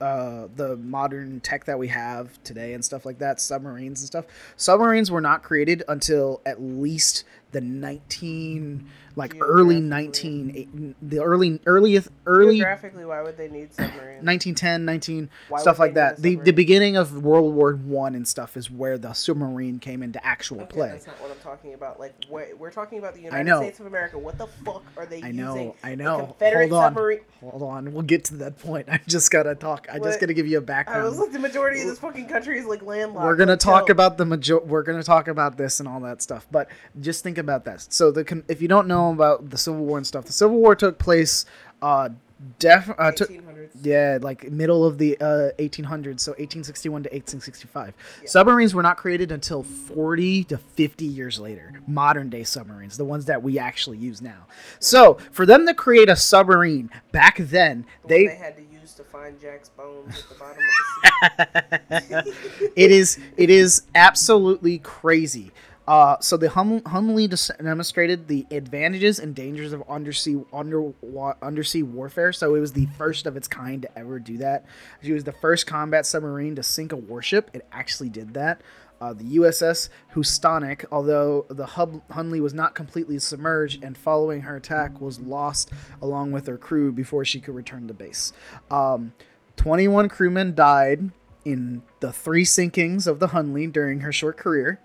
uh, 0.00 0.48
the 0.56 0.76
modern 0.76 1.40
tech 1.40 1.64
that 1.64 1.78
we 1.78 1.88
have 1.88 2.42
today 2.42 2.74
and 2.74 2.84
stuff 2.84 3.06
like 3.06 3.18
that, 3.18 3.40
submarines 3.40 4.00
and 4.00 4.06
stuff. 4.06 4.26
Submarines 4.56 5.10
were 5.10 5.20
not 5.20 5.42
created 5.42 5.82
until 5.88 6.40
at 6.44 6.60
least 6.60 7.24
the 7.52 7.60
19 7.60 8.86
like 9.16 9.34
early 9.40 9.80
19 9.80 10.94
the 11.00 11.18
early 11.20 11.58
earliest 11.66 12.08
early 12.26 12.56
Geographically, 12.56 13.04
why 13.04 13.22
would 13.22 13.36
they 13.36 13.48
need 13.48 13.72
submarines? 13.72 14.24
1910 14.24 14.84
19 14.84 15.30
Why 15.48 15.60
stuff 15.60 15.78
like 15.78 15.94
that 15.94 16.18
the 16.18 16.36
the 16.36 16.52
beginning 16.52 16.96
of 16.96 17.24
world 17.24 17.54
war 17.54 17.72
one 17.74 18.14
and 18.14 18.28
stuff 18.28 18.56
is 18.56 18.70
where 18.70 18.98
the 18.98 19.14
submarine 19.14 19.78
came 19.78 20.02
into 20.02 20.24
actual 20.24 20.60
Okay, 20.60 20.74
play 20.74 20.88
That's 20.90 21.06
not 21.06 21.20
what 21.20 21.30
I'm 21.30 21.38
talking 21.38 21.74
about. 21.74 21.98
Like, 21.98 22.14
we're 22.30 22.70
talking 22.70 22.98
about 22.98 23.14
the 23.14 23.22
United 23.22 23.50
I. 23.50 23.58
States 23.58 23.80
of 23.80 23.86
America. 23.86 24.18
What 24.18 24.38
the 24.38 24.46
fuck 24.46 24.84
are 24.96 25.06
they 25.06 25.16
using? 25.16 25.40
I 25.40 25.42
using? 25.48 25.66
know, 25.66 25.76
I 25.82 25.90
a 25.90 25.96
know. 25.96 26.26
Confederate 26.26 26.70
Hold 26.70 26.82
on. 26.82 26.92
submarine. 26.92 27.20
Hold 27.40 27.62
on, 27.62 27.92
we'll 27.92 28.02
get 28.02 28.24
to 28.26 28.36
that 28.36 28.58
point. 28.58 28.88
I 28.90 29.00
just 29.06 29.30
gotta 29.30 29.54
talk. 29.54 29.86
I 29.90 29.98
just 29.98 30.20
gotta 30.20 30.34
give 30.34 30.46
you 30.46 30.58
a 30.58 30.62
background. 30.62 31.02
I 31.02 31.08
was 31.08 31.18
like, 31.18 31.32
the 31.32 31.38
majority 31.38 31.80
of 31.80 31.86
this 31.86 31.98
fucking 31.98 32.28
country 32.28 32.58
is 32.58 32.66
like 32.66 32.82
landlocked. 32.82 33.24
we're 33.24 33.36
gonna 33.36 33.56
talk 33.56 33.88
about 33.88 34.18
the 34.18 34.26
major. 34.26 34.58
We're 34.58 34.82
gonna 34.82 35.02
talk 35.02 35.28
about 35.28 35.56
this 35.56 35.80
and 35.80 35.88
all 35.88 36.00
that 36.00 36.20
stuff. 36.20 36.46
But 36.50 36.68
just 37.00 37.22
think 37.22 37.38
about 37.38 37.64
this. 37.64 37.86
So 37.90 38.10
the 38.10 38.44
if 38.48 38.60
you 38.60 38.68
don't 38.68 38.86
know 38.86 39.05
about 39.14 39.50
the 39.50 39.58
Civil 39.58 39.84
War 39.84 39.98
and 39.98 40.06
stuff, 40.06 40.24
the 40.24 40.32
Civil 40.32 40.56
War 40.56 40.74
took 40.74 40.98
place. 40.98 41.46
Uh, 41.82 42.10
def 42.58 42.90
uh, 42.98 43.10
took 43.12 43.30
1800s. 43.30 43.70
yeah, 43.82 44.18
like 44.20 44.50
middle 44.50 44.84
of 44.84 44.98
the 44.98 45.16
uh, 45.20 45.50
1800s, 45.58 46.20
so 46.20 46.32
1861 46.32 47.04
to 47.04 47.08
1865. 47.08 47.94
Submarines 48.24 48.74
were 48.74 48.82
not 48.82 48.96
created 48.96 49.32
until 49.32 49.62
40 49.62 50.44
to 50.44 50.58
50 50.58 51.04
years 51.04 51.38
later. 51.38 51.80
Modern 51.86 52.28
day 52.28 52.44
submarines, 52.44 52.96
the 52.96 53.04
ones 53.04 53.24
that 53.26 53.42
we 53.42 53.58
actually 53.58 53.98
use 53.98 54.20
now. 54.20 54.46
So 54.78 55.18
for 55.32 55.46
them 55.46 55.66
to 55.66 55.74
create 55.74 56.08
a 56.08 56.16
submarine 56.16 56.90
back 57.12 57.38
then, 57.38 57.86
The 58.02 58.08
they 58.08 58.26
they 58.26 58.34
had 58.36 58.56
to 58.56 58.62
use 58.62 58.92
to 58.94 59.04
find 59.04 59.40
Jack's 59.40 59.70
bones 59.70 60.18
at 60.18 60.28
the 60.28 60.34
bottom 60.34 60.62
of 60.62 61.88
the 61.88 62.22
sea. 62.24 62.68
it 62.76 62.90
is 62.90 63.18
it 63.36 63.50
is 63.50 63.82
absolutely 63.94 64.78
crazy. 64.78 65.52
Uh, 65.86 66.16
so 66.20 66.36
the 66.36 66.50
hum- 66.50 66.80
Humley 66.80 67.28
dis- 67.28 67.50
demonstrated 67.62 68.26
the 68.26 68.46
advantages 68.50 69.18
and 69.18 69.34
dangers 69.34 69.72
of 69.72 69.82
undersea 69.88 70.36
under 70.52 70.92
undersea 71.40 71.82
warfare. 71.82 72.32
So 72.32 72.54
it 72.54 72.60
was 72.60 72.72
the 72.72 72.86
first 72.98 73.26
of 73.26 73.36
its 73.36 73.46
kind 73.46 73.82
to 73.82 73.98
ever 73.98 74.18
do 74.18 74.36
that. 74.38 74.64
She 75.02 75.12
was 75.12 75.24
the 75.24 75.32
first 75.32 75.66
combat 75.66 76.04
submarine 76.04 76.56
to 76.56 76.62
sink 76.62 76.92
a 76.92 76.96
warship. 76.96 77.50
It 77.54 77.66
actually 77.70 78.08
did 78.08 78.34
that. 78.34 78.62
Uh, 79.00 79.12
the 79.12 79.36
USS 79.36 79.90
Housatonic, 80.14 80.86
although 80.90 81.44
the 81.50 81.66
hub 81.66 82.06
Hunley 82.08 82.40
was 82.40 82.54
not 82.54 82.74
completely 82.74 83.18
submerged, 83.18 83.84
and 83.84 83.96
following 83.96 84.40
her 84.42 84.56
attack 84.56 85.00
was 85.00 85.20
lost 85.20 85.70
along 86.00 86.32
with 86.32 86.46
her 86.46 86.56
crew 86.56 86.92
before 86.92 87.24
she 87.24 87.38
could 87.38 87.54
return 87.54 87.86
to 87.88 87.94
base. 87.94 88.32
Um, 88.70 89.12
21 89.56 90.08
crewmen 90.08 90.54
died 90.54 91.10
in 91.44 91.82
the 92.00 92.12
three 92.12 92.44
sinkings 92.44 93.06
of 93.06 93.20
the 93.20 93.28
Hunley 93.28 93.70
during 93.70 94.00
her 94.00 94.12
short 94.12 94.36
career. 94.36 94.80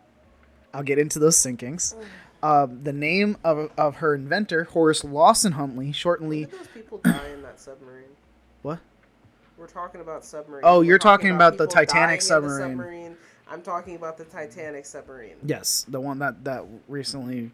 I'll 0.74 0.84
get 0.84 1.00
into 1.00 1.20
those 1.20 1.36
sinkings. 1.38 1.96
Um, 2.44 2.84
the 2.84 2.94
name 2.94 3.38
of, 3.44 3.72
of 3.78 3.98
her 3.98 4.16
inventor, 4.16 4.64
Horace 4.64 5.04
Lawson 5.04 5.54
Hunley, 5.54 5.94
shortly. 5.94 6.46
Did 6.46 6.52
those 6.52 6.68
people 6.74 6.98
die 7.04 7.30
in 7.34 7.42
that 7.44 7.60
submarine? 7.60 8.06
What? 8.64 8.80
We're 9.58 9.68
talking 9.68 10.02
about 10.02 10.26
submarine. 10.26 10.64
Oh, 10.66 10.80
We're 10.80 10.86
you're 10.86 10.98
talking 10.98 11.32
about 11.36 11.58
the 11.58 11.68
Titanic 11.68 12.14
in 12.14 12.18
the 12.20 12.22
submarine. 12.26 12.70
submarine. 12.72 13.18
I'm 13.48 13.62
talking 13.62 13.96
about 13.96 14.18
the 14.18 14.24
Titanic 14.24 14.86
submarine. 14.86 15.36
Yes, 15.46 15.86
the 15.88 16.00
one 16.00 16.18
that 16.20 16.44
that 16.46 16.64
recently 16.88 17.52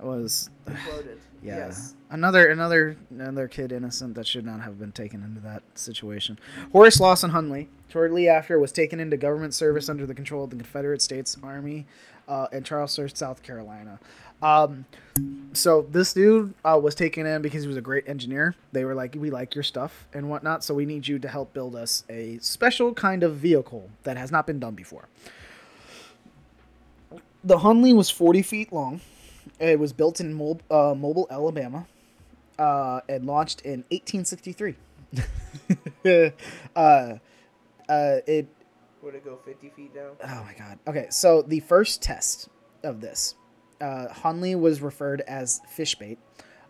was. 0.00 0.50
Imploded. 0.66 1.18
Yeah, 1.42 1.56
Yes. 1.58 1.94
another 2.10 2.48
another 2.48 2.96
another 3.10 3.46
kid 3.46 3.70
innocent 3.72 4.16
that 4.16 4.26
should 4.26 4.44
not 4.44 4.60
have 4.62 4.78
been 4.78 4.90
taken 4.92 5.22
into 5.22 5.40
that 5.42 5.62
situation. 5.74 6.38
Horace 6.72 6.98
Lawson 6.98 7.30
Hunley, 7.30 7.68
shortly 7.88 8.28
after, 8.28 8.58
was 8.58 8.72
taken 8.72 8.98
into 9.00 9.16
government 9.16 9.54
service 9.54 9.88
under 9.88 10.04
the 10.04 10.14
control 10.14 10.44
of 10.44 10.50
the 10.50 10.56
Confederate 10.56 11.00
States 11.00 11.36
Army 11.42 11.86
uh, 12.28 12.48
in 12.52 12.64
Charleston, 12.64 13.08
South 13.14 13.42
Carolina. 13.42 13.98
Um, 14.42 14.84
so 15.52 15.86
this 15.90 16.12
dude 16.12 16.52
uh, 16.64 16.78
was 16.82 16.94
taken 16.94 17.26
in 17.26 17.40
because 17.40 17.62
he 17.62 17.68
was 17.68 17.76
a 17.76 17.82
great 17.82 18.08
engineer. 18.08 18.54
They 18.72 18.84
were 18.84 18.94
like, 18.94 19.14
"We 19.18 19.30
like 19.30 19.54
your 19.54 19.64
stuff 19.64 20.06
and 20.12 20.28
whatnot, 20.28 20.62
so 20.62 20.74
we 20.74 20.84
need 20.84 21.08
you 21.08 21.18
to 21.18 21.28
help 21.28 21.54
build 21.54 21.74
us 21.74 22.04
a 22.10 22.38
special 22.38 22.92
kind 22.92 23.22
of 23.22 23.36
vehicle 23.36 23.90
that 24.02 24.16
has 24.16 24.30
not 24.30 24.46
been 24.46 24.60
done 24.60 24.74
before." 24.74 25.08
The 27.42 27.58
Hunley 27.58 27.94
was 27.94 28.10
40 28.10 28.42
feet 28.42 28.72
long. 28.72 29.00
It 29.60 29.78
was 29.78 29.92
built 29.92 30.20
in 30.20 30.34
Mob- 30.34 30.62
uh, 30.70 30.94
Mobile, 30.94 31.28
Alabama, 31.30 31.86
uh, 32.58 33.00
and 33.08 33.24
launched 33.24 33.60
in 33.62 33.84
1863. 33.90 34.74
uh, 36.76 37.18
uh, 37.88 38.16
it. 38.26 38.48
Would 39.06 39.14
it 39.14 39.24
go 39.24 39.36
50 39.44 39.70
feet 39.70 39.94
down? 39.94 40.16
Oh 40.24 40.42
my 40.44 40.52
god. 40.58 40.80
Okay, 40.88 41.06
so 41.10 41.40
the 41.40 41.60
first 41.60 42.02
test 42.02 42.48
of 42.82 43.00
this, 43.00 43.36
uh, 43.80 44.08
Hunley 44.10 44.58
was 44.58 44.82
referred 44.82 45.20
as 45.28 45.60
fish 45.68 45.94
bait. 45.94 46.18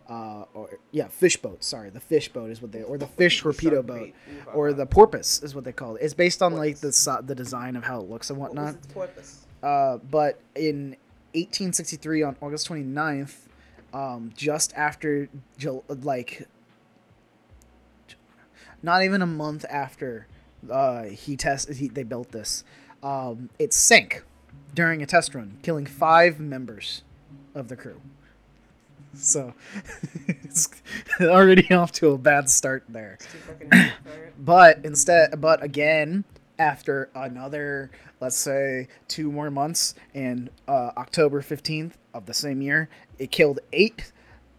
Uh, 0.07 0.45
or 0.53 0.77
yeah, 0.91 1.07
fish 1.07 1.35
boat. 1.37 1.63
Sorry, 1.63 1.89
the 1.89 1.99
fish 1.99 2.29
boat 2.31 2.51
is 2.51 2.61
what 2.61 2.71
they, 2.71 2.83
or 2.83 2.99
the 2.99 3.07
fish 3.07 3.41
torpedo 3.41 3.81
boat, 3.81 4.11
or 4.53 4.71
the 4.71 4.85
porpoise 4.85 5.41
is 5.41 5.55
what 5.55 5.63
they 5.63 5.71
call 5.71 5.95
it. 5.95 6.03
It's 6.03 6.13
based 6.13 6.43
on 6.43 6.53
like 6.53 6.77
the 6.77 7.23
the 7.25 7.33
design 7.33 7.75
of 7.75 7.83
how 7.83 8.01
it 8.01 8.07
looks 8.07 8.29
and 8.29 8.37
What 8.37 8.51
whatnot. 8.51 8.65
was 8.67 8.75
its 8.75 8.93
purpose? 8.93 9.45
Uh, 9.63 9.97
but 9.97 10.39
in 10.53 10.95
1863, 11.33 12.21
on 12.21 12.35
August 12.39 12.69
29th, 12.69 13.47
um, 13.95 14.31
just 14.37 14.73
after, 14.75 15.27
like, 15.89 16.47
not 18.83 19.01
even 19.01 19.23
a 19.23 19.27
month 19.27 19.65
after 19.69 20.27
uh, 20.69 21.03
he 21.03 21.35
test 21.35 21.71
he, 21.73 21.87
they 21.87 22.03
built 22.03 22.31
this, 22.31 22.63
um, 23.03 23.49
it 23.59 23.73
sank 23.73 24.23
during 24.73 25.01
a 25.01 25.05
test 25.05 25.33
run, 25.33 25.57
killing 25.61 25.85
five 25.85 26.39
members 26.39 27.03
of 27.55 27.67
the 27.67 27.75
crew. 27.75 28.01
So 29.13 29.53
it's 30.27 30.69
already 31.21 31.73
off 31.73 31.91
to 31.93 32.09
a 32.09 32.17
bad 32.17 32.49
start 32.49 32.83
there. 32.89 33.17
Too 33.19 33.37
fucking 33.39 33.69
deep 33.69 33.91
for 34.03 34.23
it. 34.23 34.33
But 34.39 34.79
instead, 34.83 35.39
but 35.41 35.63
again, 35.63 36.23
after 36.59 37.09
another, 37.15 37.91
let's 38.19 38.35
say, 38.35 38.87
two 39.07 39.31
more 39.31 39.49
months, 39.49 39.95
and 40.13 40.49
uh, 40.67 40.91
October 40.97 41.41
15th 41.41 41.93
of 42.13 42.25
the 42.25 42.33
same 42.33 42.61
year, 42.61 42.89
it 43.19 43.31
killed 43.31 43.59
eight 43.73 44.11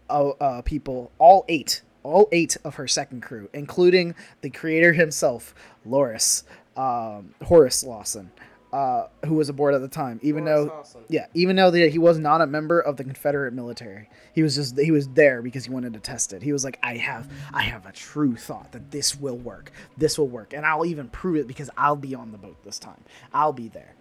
uh, 0.09 0.29
uh, 0.29 0.61
people, 0.61 1.11
all 1.17 1.45
eight, 1.47 1.81
all 2.03 2.27
eight 2.31 2.57
of 2.63 2.75
her 2.75 2.87
second 2.87 3.21
crew, 3.21 3.49
including 3.53 4.15
the 4.41 4.49
creator 4.49 4.93
himself, 4.93 5.53
Loris, 5.85 6.43
um, 6.77 7.33
Horace 7.43 7.83
Lawson, 7.83 8.31
uh, 8.71 9.07
who 9.25 9.33
was 9.33 9.49
aboard 9.49 9.73
at 9.73 9.81
the 9.81 9.87
time, 9.87 10.19
even 10.21 10.45
Horace 10.45 10.67
though. 10.69 10.75
Lawson. 10.75 11.01
Yeah, 11.09 11.25
even 11.33 11.55
though 11.55 11.71
that 11.71 11.91
he 11.91 11.97
was 11.97 12.19
not 12.19 12.41
a 12.41 12.47
member 12.47 12.79
of 12.79 12.97
the 12.97 13.03
Confederate 13.03 13.53
military, 13.53 14.09
he 14.33 14.43
was 14.43 14.55
just 14.55 14.77
he 14.79 14.91
was 14.91 15.07
there 15.09 15.41
because 15.41 15.65
he 15.65 15.71
wanted 15.71 15.93
to 15.93 15.99
test 15.99 16.33
it. 16.33 16.41
He 16.43 16.53
was 16.53 16.63
like, 16.63 16.79
I 16.83 16.97
have 16.97 17.31
I 17.53 17.63
have 17.63 17.85
a 17.85 17.91
true 17.91 18.35
thought 18.35 18.71
that 18.71 18.91
this 18.91 19.15
will 19.15 19.37
work. 19.37 19.71
This 19.97 20.17
will 20.17 20.27
work, 20.27 20.53
and 20.53 20.65
I'll 20.65 20.85
even 20.85 21.09
prove 21.09 21.37
it 21.37 21.47
because 21.47 21.69
I'll 21.77 21.95
be 21.95 22.15
on 22.15 22.31
the 22.31 22.37
boat 22.37 22.57
this 22.63 22.79
time. 22.79 23.03
I'll 23.33 23.53
be 23.53 23.67
there. 23.69 23.93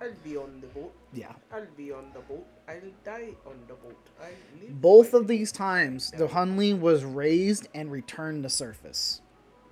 I'll 0.00 0.12
be 0.22 0.36
on 0.36 0.60
the 0.60 0.66
boat. 0.68 0.92
Yeah. 1.12 1.32
I'll 1.52 1.66
be 1.76 1.92
on 1.92 2.06
the 2.14 2.20
boat. 2.20 2.46
I'll 2.68 2.80
die 3.04 3.30
on 3.46 3.58
the 3.66 3.74
boat. 3.74 3.96
I 4.20 4.30
live 4.60 4.80
Both 4.80 5.14
of 5.14 5.26
these 5.26 5.50
times, 5.50 6.10
the 6.10 6.28
Hunley 6.28 6.78
was 6.78 7.04
raised 7.04 7.68
and 7.74 7.90
returned 7.90 8.42
to 8.44 8.48
surface 8.48 9.20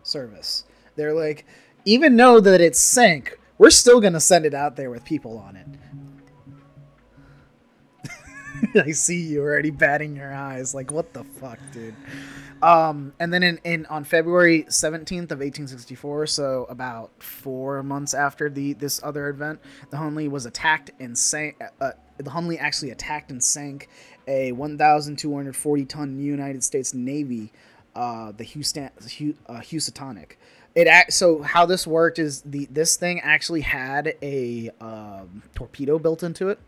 service. 0.02 0.64
They're 0.96 1.14
like, 1.14 1.44
even 1.84 2.16
though 2.16 2.40
that 2.40 2.60
it 2.60 2.76
sank, 2.76 3.38
we're 3.58 3.70
still 3.70 4.00
gonna 4.00 4.20
send 4.20 4.46
it 4.46 4.54
out 4.54 4.76
there 4.76 4.90
with 4.90 5.04
people 5.04 5.38
on 5.38 5.56
it. 5.56 5.66
I 8.75 8.92
see 8.92 9.21
you 9.21 9.42
already 9.42 9.71
batting 9.71 10.16
your 10.16 10.33
eyes, 10.33 10.75
like 10.75 10.90
what 10.90 11.12
the 11.12 11.25
fuck, 11.25 11.59
dude. 11.73 11.95
Um, 12.62 13.12
and 13.21 13.33
then 13.33 13.42
in, 13.42 13.61
in 13.64 13.87
on 13.87 14.05
February 14.05 14.64
seventeenth 14.69 15.31
of 15.31 15.42
eighteen 15.42 15.69
sixty 15.69 15.95
four, 15.95 16.27
so 16.27 16.66
about 16.71 17.11
four 17.23 17.83
months 17.83 18.14
after 18.14 18.49
the 18.49 18.73
this 18.75 19.01
other 19.03 19.29
event, 19.29 19.61
the 19.90 19.99
Hunley 19.99 20.31
was 20.31 20.47
attacked 20.47 20.90
and 20.99 21.16
sank. 21.16 21.61
Uh, 21.81 21.92
the 22.16 22.31
Hunley 22.31 22.59
actually 22.59 22.90
attacked 22.90 23.31
and 23.31 23.45
sank 23.45 23.88
a 24.27 24.53
one 24.53 24.79
thousand 24.79 25.16
two 25.16 25.35
hundred 25.35 25.55
forty 25.55 25.85
ton 25.85 26.19
United 26.19 26.64
States 26.64 26.95
Navy, 26.95 27.53
uh, 27.95 28.33
the 28.33 28.45
Houston 28.45 28.90
uh, 29.47 29.61
Housatonic. 29.61 30.38
It 30.75 30.87
act, 30.88 31.12
so 31.12 31.42
how 31.42 31.66
this 31.66 31.87
worked 31.87 32.19
is 32.19 32.42
the 32.42 32.66
this 32.71 32.97
thing 32.97 33.21
actually 33.21 33.62
had 33.62 34.14
a 34.23 34.71
um, 34.81 35.42
torpedo 35.55 35.99
built 35.99 36.23
into 36.23 36.49
it 36.49 36.59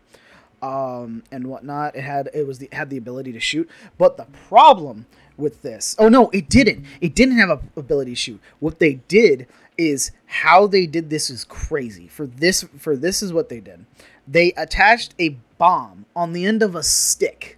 um, 0.61 1.23
and 1.31 1.47
whatnot. 1.47 1.95
It 1.95 2.01
had 2.03 2.29
it 2.33 2.45
was 2.47 2.59
the 2.59 2.69
had 2.71 2.89
the 2.89 2.97
ability 2.97 3.31
to 3.33 3.39
shoot, 3.39 3.69
but 3.97 4.17
the 4.17 4.25
problem 4.47 5.05
with 5.37 5.61
this, 5.61 5.95
oh 5.99 6.09
no, 6.09 6.29
it 6.31 6.49
didn't. 6.49 6.85
It 7.01 7.15
didn't 7.15 7.37
have 7.37 7.49
a 7.49 7.59
ability 7.77 8.11
to 8.11 8.15
shoot. 8.15 8.41
What 8.59 8.79
they 8.79 8.95
did 9.07 9.47
is 9.77 10.11
how 10.25 10.67
they 10.67 10.85
did 10.85 11.09
this 11.09 11.29
is 11.29 11.45
crazy. 11.45 12.07
For 12.07 12.27
this, 12.27 12.65
for 12.77 12.97
this 12.97 13.23
is 13.23 13.31
what 13.31 13.47
they 13.47 13.61
did. 13.61 13.85
They 14.27 14.51
attached 14.53 15.15
a 15.17 15.37
bomb 15.57 16.05
on 16.15 16.33
the 16.33 16.45
end 16.45 16.61
of 16.61 16.75
a 16.75 16.83
stick 16.83 17.57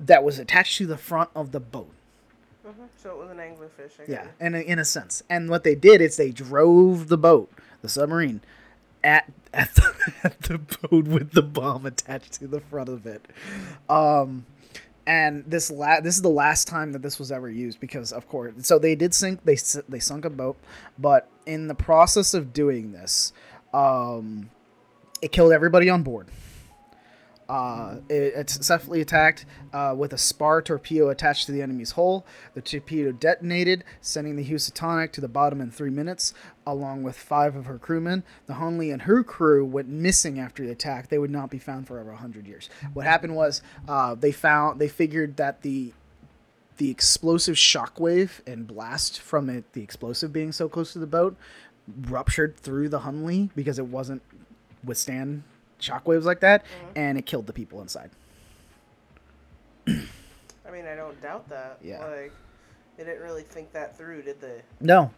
that 0.00 0.24
was 0.24 0.38
attached 0.40 0.78
to 0.78 0.86
the 0.86 0.96
front 0.96 1.30
of 1.36 1.52
the 1.52 1.60
boat. 1.60 1.90
hmm 2.66 2.82
So 2.96 3.10
it 3.10 3.18
was 3.18 3.30
an 3.30 3.36
anglerfish. 3.38 4.00
I 4.00 4.10
Yeah, 4.10 4.24
guess. 4.24 4.34
in 4.40 4.54
a, 4.56 4.58
in 4.58 4.78
a 4.80 4.84
sense. 4.84 5.22
And 5.30 5.48
what 5.48 5.62
they 5.64 5.74
did 5.76 6.00
is 6.00 6.16
they 6.16 6.30
drove 6.32 7.06
the 7.08 7.16
boat, 7.18 7.50
the 7.82 7.88
submarine, 7.88 8.40
at 9.04 9.30
at 9.52 9.74
the, 9.74 9.94
at 10.24 10.40
the 10.42 10.58
boat 10.58 11.06
with 11.06 11.32
the 11.32 11.42
bomb 11.42 11.86
attached 11.86 12.34
to 12.34 12.46
the 12.46 12.60
front 12.60 12.88
of 12.88 13.06
it. 13.06 13.24
Um, 13.88 14.46
and 15.08 15.42
this 15.46 15.70
la- 15.70 16.00
this 16.00 16.16
is 16.16 16.22
the 16.22 16.28
last 16.28 16.68
time 16.68 16.92
that 16.92 17.00
this 17.00 17.18
was 17.18 17.32
ever 17.32 17.48
used 17.48 17.80
because 17.80 18.12
of 18.12 18.28
course 18.28 18.52
so 18.58 18.78
they 18.78 18.94
did 18.94 19.14
sink 19.14 19.42
they 19.42 19.56
they 19.88 19.98
sunk 19.98 20.26
a 20.26 20.30
boat 20.30 20.56
but 20.98 21.28
in 21.46 21.66
the 21.66 21.74
process 21.74 22.34
of 22.34 22.52
doing 22.52 22.92
this 22.92 23.32
um, 23.72 24.50
it 25.22 25.32
killed 25.32 25.50
everybody 25.52 25.88
on 25.88 26.02
board 26.02 26.28
uh, 27.48 27.96
it, 28.08 28.34
it 28.34 28.50
successfully 28.50 29.00
attacked 29.00 29.46
uh, 29.72 29.94
with 29.96 30.12
a 30.12 30.18
spar 30.18 30.60
torpedo 30.60 31.08
attached 31.08 31.46
to 31.46 31.52
the 31.52 31.62
enemy's 31.62 31.92
hull. 31.92 32.26
The 32.54 32.60
torpedo 32.60 33.12
detonated, 33.12 33.84
sending 34.00 34.36
the 34.36 34.44
Housatonic 34.44 35.12
to 35.12 35.20
the 35.20 35.28
bottom 35.28 35.60
in 35.60 35.70
three 35.70 35.90
minutes, 35.90 36.34
along 36.66 37.04
with 37.04 37.16
five 37.16 37.56
of 37.56 37.64
her 37.64 37.78
crewmen. 37.78 38.22
The 38.46 38.54
Hunley 38.54 38.92
and 38.92 39.02
her 39.02 39.24
crew 39.24 39.64
went 39.64 39.88
missing 39.88 40.38
after 40.38 40.64
the 40.64 40.72
attack. 40.72 41.08
They 41.08 41.18
would 41.18 41.30
not 41.30 41.50
be 41.50 41.58
found 41.58 41.86
for 41.86 41.98
over 41.98 42.12
hundred 42.12 42.46
years. 42.46 42.68
What 42.92 43.06
happened 43.06 43.34
was 43.34 43.62
uh, 43.88 44.14
they 44.14 44.32
found 44.32 44.80
they 44.80 44.88
figured 44.88 45.36
that 45.38 45.62
the 45.62 45.92
the 46.76 46.90
explosive 46.90 47.56
shockwave 47.56 48.46
and 48.46 48.66
blast 48.66 49.20
from 49.20 49.50
it, 49.50 49.72
the 49.72 49.82
explosive 49.82 50.32
being 50.32 50.52
so 50.52 50.68
close 50.68 50.92
to 50.92 50.98
the 50.98 51.06
boat, 51.06 51.36
ruptured 52.02 52.56
through 52.56 52.88
the 52.88 53.00
Hunley 53.00 53.50
because 53.56 53.78
it 53.78 53.86
wasn't 53.86 54.22
withstand 54.84 55.42
shockwaves 55.80 56.24
like 56.24 56.40
that, 56.40 56.64
and 56.96 57.18
it 57.18 57.26
killed 57.26 57.46
the 57.46 57.52
people 57.52 57.80
inside. 57.80 58.10
I 59.86 60.70
mean, 60.70 60.86
I 60.86 60.94
don't 60.94 61.20
doubt 61.22 61.48
that. 61.48 61.78
Yeah. 61.82 62.04
Like, 62.04 62.32
they 62.96 63.04
didn't 63.04 63.22
really 63.22 63.42
think 63.42 63.72
that 63.72 63.96
through, 63.96 64.22
did 64.22 64.40
they? 64.40 64.62
No, 64.80 65.12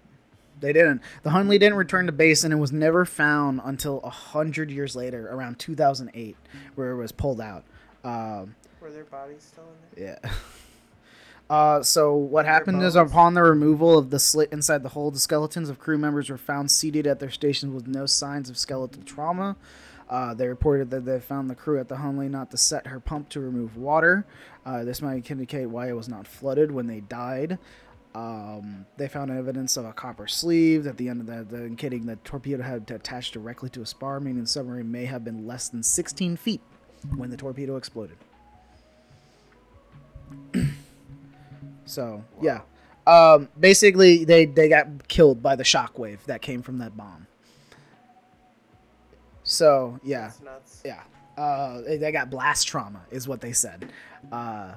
they 0.60 0.72
didn't. 0.72 1.02
The 1.22 1.30
Hunley 1.30 1.58
didn't 1.58 1.74
return 1.74 2.06
to 2.06 2.12
base, 2.12 2.44
and 2.44 2.52
it 2.52 2.56
was 2.56 2.72
never 2.72 3.04
found 3.04 3.60
until 3.64 4.00
a 4.00 4.10
hundred 4.10 4.70
years 4.70 4.94
later, 4.94 5.28
around 5.32 5.58
2008, 5.58 6.36
where 6.74 6.90
it 6.92 6.96
was 6.96 7.12
pulled 7.12 7.40
out. 7.40 7.64
Um, 8.04 8.54
Were 8.80 8.90
their 8.90 9.04
bodies 9.04 9.42
still 9.42 9.64
in 9.64 10.02
there? 10.04 10.20
yeah. 10.22 10.30
Uh, 11.50 11.82
so 11.82 12.14
what 12.14 12.46
happened 12.46 12.80
is 12.80 12.94
upon 12.94 13.34
the 13.34 13.42
removal 13.42 13.98
of 13.98 14.10
the 14.10 14.20
slit 14.20 14.52
inside 14.52 14.84
the 14.84 14.90
hole, 14.90 15.10
the 15.10 15.18
skeletons 15.18 15.68
of 15.68 15.80
crew 15.80 15.98
members 15.98 16.30
were 16.30 16.38
found 16.38 16.70
seated 16.70 17.08
at 17.08 17.18
their 17.18 17.28
stations 17.28 17.74
with 17.74 17.88
no 17.88 18.06
signs 18.06 18.48
of 18.48 18.56
skeletal 18.56 19.02
trauma. 19.02 19.56
Uh, 20.10 20.34
they 20.34 20.48
reported 20.48 20.90
that 20.90 21.04
they 21.04 21.20
found 21.20 21.48
the 21.48 21.54
crew 21.54 21.78
at 21.78 21.88
the 21.88 21.94
Hunley 21.94 22.28
not 22.28 22.50
to 22.50 22.56
set 22.56 22.88
her 22.88 22.98
pump 22.98 23.28
to 23.28 23.40
remove 23.40 23.76
water. 23.76 24.26
Uh, 24.66 24.82
this 24.82 25.00
might 25.00 25.30
indicate 25.30 25.66
why 25.66 25.88
it 25.88 25.92
was 25.92 26.08
not 26.08 26.26
flooded 26.26 26.72
when 26.72 26.88
they 26.88 26.98
died. 26.98 27.58
Um, 28.12 28.86
they 28.96 29.06
found 29.06 29.30
evidence 29.30 29.76
of 29.76 29.84
a 29.84 29.92
copper 29.92 30.26
sleeve 30.26 30.88
at 30.88 30.96
the 30.96 31.08
end 31.08 31.20
of 31.20 31.26
the, 31.28 31.56
the 31.56 31.64
indicating 31.64 32.06
the 32.06 32.16
torpedo 32.16 32.60
had 32.60 32.90
attached 32.90 33.34
directly 33.34 33.70
to 33.70 33.82
a 33.82 33.86
spar, 33.86 34.18
meaning 34.18 34.42
the 34.42 34.48
submarine 34.48 34.90
may 34.90 35.04
have 35.04 35.24
been 35.24 35.46
less 35.46 35.68
than 35.68 35.84
16 35.84 36.36
feet 36.36 36.60
when 37.16 37.30
the 37.30 37.36
torpedo 37.36 37.76
exploded. 37.76 38.16
so 41.84 42.24
yeah, 42.42 42.62
um, 43.06 43.48
basically 43.58 44.24
they 44.24 44.44
they 44.44 44.68
got 44.68 45.06
killed 45.06 45.40
by 45.40 45.54
the 45.54 45.64
shockwave 45.64 46.24
that 46.24 46.42
came 46.42 46.62
from 46.62 46.78
that 46.78 46.96
bomb. 46.96 47.28
So 49.50 49.98
yeah, 50.04 50.20
That's 50.28 50.40
nuts. 50.42 50.82
yeah, 50.84 51.02
uh, 51.36 51.80
they 51.80 51.96
they 51.96 52.12
got 52.12 52.30
blast 52.30 52.68
trauma, 52.68 53.00
is 53.10 53.26
what 53.26 53.40
they 53.40 53.52
said. 53.52 53.90
Uh, 54.30 54.74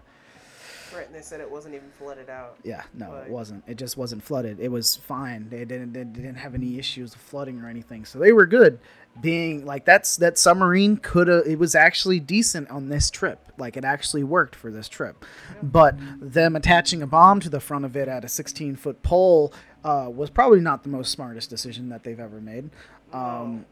Right, 0.96 1.08
and 1.08 1.16
they 1.16 1.22
said 1.22 1.42
it 1.42 1.50
wasn't 1.50 1.74
even 1.74 1.90
flooded 1.98 2.30
out. 2.30 2.58
Yeah, 2.64 2.84
no, 2.94 3.10
Like- 3.10 3.26
it 3.26 3.32
wasn't. 3.32 3.64
It 3.66 3.78
just 3.80 3.98
wasn't 3.98 4.22
flooded. 4.24 4.60
It 4.60 4.68
was 4.70 4.96
fine. 4.96 5.50
They 5.50 5.66
didn't 5.66 5.94
they 5.94 6.04
didn't 6.04 6.36
have 6.36 6.54
any 6.54 6.78
issues 6.78 7.14
with 7.16 7.22
flooding 7.24 7.60
or 7.62 7.68
anything. 7.68 8.06
So 8.06 8.20
they 8.20 8.32
were 8.32 8.46
good. 8.46 8.78
Being 9.20 9.66
like 9.66 9.86
that's 9.86 10.18
that 10.18 10.38
submarine 10.38 10.98
could 10.98 11.28
have 11.28 11.48
it 11.48 11.58
was 11.58 11.74
actually 11.74 12.20
decent 12.20 12.70
on 12.70 12.90
this 12.90 13.10
trip. 13.10 13.40
Like 13.58 13.76
it 13.76 13.84
actually 13.84 14.24
worked 14.24 14.56
for 14.56 14.70
this 14.70 14.88
trip. 14.88 15.26
But 15.64 15.96
them 16.22 16.56
attaching 16.56 17.02
a 17.02 17.08
bomb 17.08 17.40
to 17.40 17.50
the 17.50 17.60
front 17.60 17.86
of 17.86 17.96
it 17.96 18.08
at 18.08 18.24
a 18.24 18.30
16 18.30 18.76
foot 18.76 19.02
pole 19.02 19.52
uh, 19.84 20.12
was 20.14 20.30
probably 20.30 20.60
not 20.60 20.84
the 20.84 20.90
most 20.90 21.12
smartest 21.12 21.50
decision 21.50 21.90
that 21.90 22.04
they've 22.04 22.20
ever 22.20 22.40
made. 22.40 22.70
Um, 23.12 23.66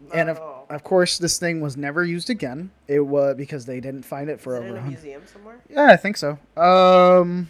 Not 0.00 0.14
and 0.16 0.30
of, 0.30 0.38
of 0.68 0.84
course, 0.84 1.18
this 1.18 1.38
thing 1.38 1.60
was 1.60 1.76
never 1.76 2.04
used 2.04 2.30
again. 2.30 2.70
It 2.86 3.00
was 3.00 3.36
because 3.36 3.66
they 3.66 3.80
didn't 3.80 4.02
find 4.04 4.28
it 4.30 4.40
for 4.40 4.56
Is 4.56 4.62
it 4.62 4.68
over 4.68 4.76
in 4.78 4.84
a 4.84 4.86
museum 4.88 5.22
somewhere? 5.32 5.58
Yeah, 5.70 5.86
I 5.86 5.96
think 5.96 6.16
so. 6.16 6.38
Um, 6.56 7.48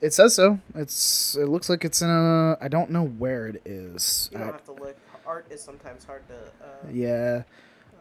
it 0.00 0.12
says 0.12 0.34
so. 0.34 0.60
It's. 0.74 1.34
It 1.36 1.46
looks 1.48 1.68
like 1.68 1.84
it's 1.84 2.02
in 2.02 2.10
a. 2.10 2.58
I 2.60 2.68
don't 2.68 2.90
know 2.90 3.04
where 3.06 3.46
it 3.48 3.62
is. 3.64 4.28
You 4.32 4.38
don't 4.38 4.48
I- 4.48 4.52
have 4.52 4.64
to 4.64 4.72
look. 4.72 4.96
Art 5.26 5.46
is 5.50 5.62
sometimes 5.62 6.04
hard 6.04 6.22
to. 6.28 6.34
Uh, 6.34 6.90
yeah. 6.92 7.42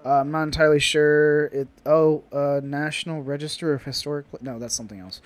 Uh, 0.05 0.19
I'm 0.19 0.31
not 0.31 0.43
entirely 0.43 0.79
sure. 0.81 1.45
It. 1.45 1.69
Oh, 1.86 2.23
uh, 2.33 2.59
National 2.62 3.23
Register 3.23 3.73
of 3.73 3.83
Historic. 3.83 4.25
No, 4.41 4.59
that's 4.59 4.75
something 4.75 4.99
else. 4.99 5.21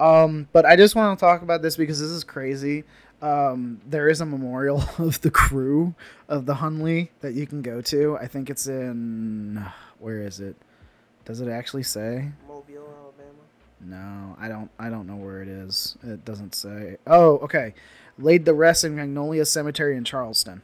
Um, 0.00 0.48
but 0.52 0.64
I 0.64 0.76
just 0.76 0.94
want 0.94 1.18
to 1.18 1.24
talk 1.24 1.42
about 1.42 1.62
this 1.62 1.76
because 1.76 2.00
this 2.00 2.10
is 2.10 2.24
crazy. 2.24 2.84
Um, 3.20 3.80
there 3.86 4.08
is 4.08 4.20
a 4.20 4.26
memorial 4.26 4.84
of 4.98 5.20
the 5.22 5.30
crew 5.30 5.94
of 6.28 6.46
the 6.46 6.54
Hunley 6.54 7.08
that 7.20 7.34
you 7.34 7.46
can 7.46 7.62
go 7.62 7.80
to. 7.82 8.16
I 8.16 8.26
think 8.26 8.50
it's 8.50 8.66
in. 8.66 9.64
Where 9.98 10.22
is 10.22 10.40
it? 10.40 10.56
Does 11.24 11.40
it 11.40 11.48
actually 11.48 11.82
say? 11.82 12.28
Mobile, 12.46 12.88
Alabama. 13.00 13.42
No, 13.80 14.36
I 14.40 14.48
don't. 14.48 14.70
I 14.78 14.88
don't 14.88 15.06
know 15.06 15.16
where 15.16 15.42
it 15.42 15.48
is. 15.48 15.96
It 16.02 16.24
doesn't 16.24 16.54
say. 16.54 16.96
Oh, 17.06 17.38
okay. 17.38 17.74
Laid 18.18 18.44
the 18.44 18.54
rest 18.54 18.84
in 18.84 18.96
Magnolia 18.96 19.44
Cemetery 19.44 19.96
in 19.96 20.04
Charleston. 20.04 20.62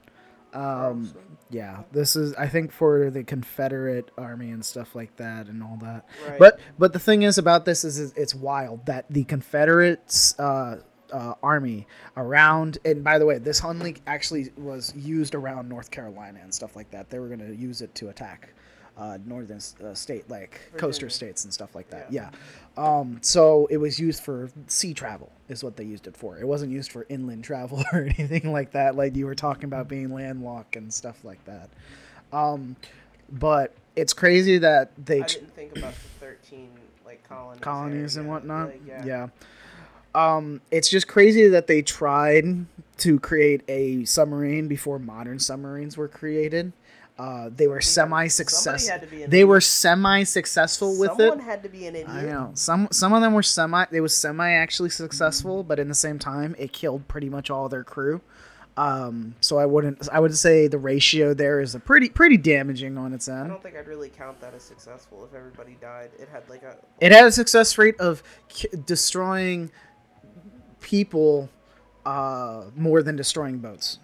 Um, 0.53 0.61
Charleston? 0.63 1.23
Yeah, 1.51 1.83
this 1.93 2.17
is 2.17 2.35
I 2.35 2.49
think 2.49 2.73
for 2.73 3.11
the 3.11 3.25
Confederate 3.25 4.11
Army 4.17 4.51
and 4.51 4.65
stuff 4.65 4.95
like 4.95 5.17
that 5.17 5.47
and 5.47 5.63
all 5.63 5.79
that. 5.83 6.07
Right. 6.29 6.39
But 6.39 6.61
but 6.79 6.93
the 6.93 6.99
thing 6.99 7.23
is 7.23 7.39
about 7.39 7.65
this 7.65 7.85
is, 7.85 8.13
it's 8.13 8.35
wild 8.35 8.87
that 8.87 9.07
the 9.11 9.25
Confederates. 9.25 10.39
Uh, 10.39 10.81
uh, 11.13 11.35
army 11.45 11.87
around 12.17 12.79
and 12.85 13.05
by 13.05 13.19
the 13.19 13.27
way 13.27 13.39
this 13.39 13.61
Hunley 13.61 14.01
actually 14.07 14.51
was 14.57 14.93
used 14.97 15.37
around 15.37 15.69
North 15.69 15.91
Carolina 15.91 16.41
and 16.43 16.53
stuff 16.53 16.75
like 16.75 16.91
that 16.91 17.09
they 17.09 17.21
were 17.21 17.29
going 17.29 17.39
to 17.41 17.55
use 17.55 17.83
it 17.83 17.95
to 17.97 18.09
attack 18.09 18.49
uh, 18.97 19.19
northern 19.27 19.61
uh, 19.85 19.93
state 19.95 20.29
like 20.31 20.61
coaster 20.77 21.09
states 21.11 21.45
and 21.45 21.53
stuff 21.53 21.75
like 21.75 21.89
that 21.91 22.07
Yeah. 22.13 22.31
yeah 22.77 22.99
um, 22.99 23.19
so 23.23 23.67
it 23.71 23.77
was 23.79 23.99
used 23.99 24.23
for 24.23 24.51
sea 24.67 24.95
travel 24.95 25.31
is 25.49 25.63
what 25.65 25.77
they 25.77 25.85
used 25.85 26.07
it 26.07 26.17
for 26.17 26.39
it 26.39 26.47
wasn't 26.47 26.71
used 26.73 26.93
for 26.93 27.07
inland 27.09 27.45
travel 27.45 27.83
or 27.93 28.03
anything 28.19 28.53
like 28.53 28.73
that 28.73 28.95
like 28.97 29.17
you 29.17 29.27
were 29.27 29.35
talking 29.35 29.65
about 29.65 29.89
being 29.89 30.13
landlocked 30.13 30.77
and 30.77 30.93
stuff 30.93 31.25
like 31.25 31.45
that 31.45 31.69
um, 32.33 32.77
but 33.31 33.73
it's 33.97 34.13
crazy 34.13 34.59
that 34.59 34.91
they 35.05 35.23
I 35.23 35.27
didn't 35.27 35.55
think 35.55 35.77
about 35.79 35.95
the 35.95 36.01
thirteen 36.21 36.71
like 37.07 37.23
colonies. 37.29 37.61
colonies 37.61 38.17
and 38.17 38.29
whatnot. 38.29 38.69
Like, 38.69 38.83
yeah. 39.07 39.29
Um, 40.15 40.61
it's 40.71 40.89
just 40.89 41.07
crazy 41.09 41.49
that 41.49 41.67
they 41.67 41.83
tried 41.83 42.67
to 42.99 43.21
create 43.21 43.63
a 43.69 44.05
submarine 44.05 44.69
before 44.69 44.99
modern 44.99 45.39
submarines 45.39 45.97
were 45.97 46.09
created. 46.09 46.73
Uh, 47.17 47.49
they 47.55 47.69
were 47.69 47.81
semi-successful. 47.81 48.77
somebody 48.79 48.87
had 48.91 49.09
to 49.09 49.17
be 49.17 49.23
an 49.23 49.31
They 49.31 49.45
were 49.45 49.61
semi-successful 49.61 50.99
with 50.99 51.11
Someone 51.17 51.39
it. 51.41 51.45
had 51.45 51.63
to 51.63 51.69
be 51.69 51.87
an 51.87 51.95
idiot. 51.95 52.09
I 52.11 52.23
know 52.23 52.51
some 52.55 52.89
some 52.91 53.13
of 53.13 53.23
them 53.23 53.35
were 53.35 53.43
semi. 53.43 53.85
They 53.91 54.01
was 54.01 54.17
semi 54.17 54.51
actually 54.51 54.91
successful, 54.91 55.63
but 55.63 55.79
in 55.79 55.89
the 55.89 55.95
same 55.95 56.19
time, 56.19 56.57
it 56.59 56.73
killed 56.73 57.07
pretty 57.07 57.29
much 57.29 57.51
all 57.51 57.69
their 57.69 57.85
crew. 57.85 58.21
Um, 58.77 59.37
so 59.41 59.59
I 59.59 59.67
wouldn't. 59.67 60.09
I 60.13 60.19
would 60.19 60.37
say 60.37 60.67
the 60.67 60.79
ratio 60.79 61.33
there 61.35 61.61
is 61.61 61.77
a 61.77 61.79
pretty 61.79 62.09
pretty 62.09 62.37
damaging 62.37 62.99
on 62.99 63.13
its 63.13 63.29
end. 63.29 63.45
I 63.45 63.47
don't 63.47 63.63
think 63.63 63.77
I'd 63.77 63.87
really 63.87 64.09
count 64.09 64.41
that 64.41 64.53
as 64.53 64.65
successful 64.65 65.25
if 65.25 65.33
everybody 65.33 65.77
died. 65.81 66.11
It 66.19 66.29
had 66.33 66.43
like 66.51 66.65
a 66.65 66.75
It 67.01 67.13
had 67.13 67.25
a 67.27 67.31
success 67.31 67.79
rate 67.79 67.95
of 68.01 68.25
k- 68.49 68.69
destroying 68.85 69.71
people 70.81 71.49
uh, 72.05 72.65
more 72.77 73.03
than 73.05 73.15
destroying 73.15 73.59
boats. 73.59 73.99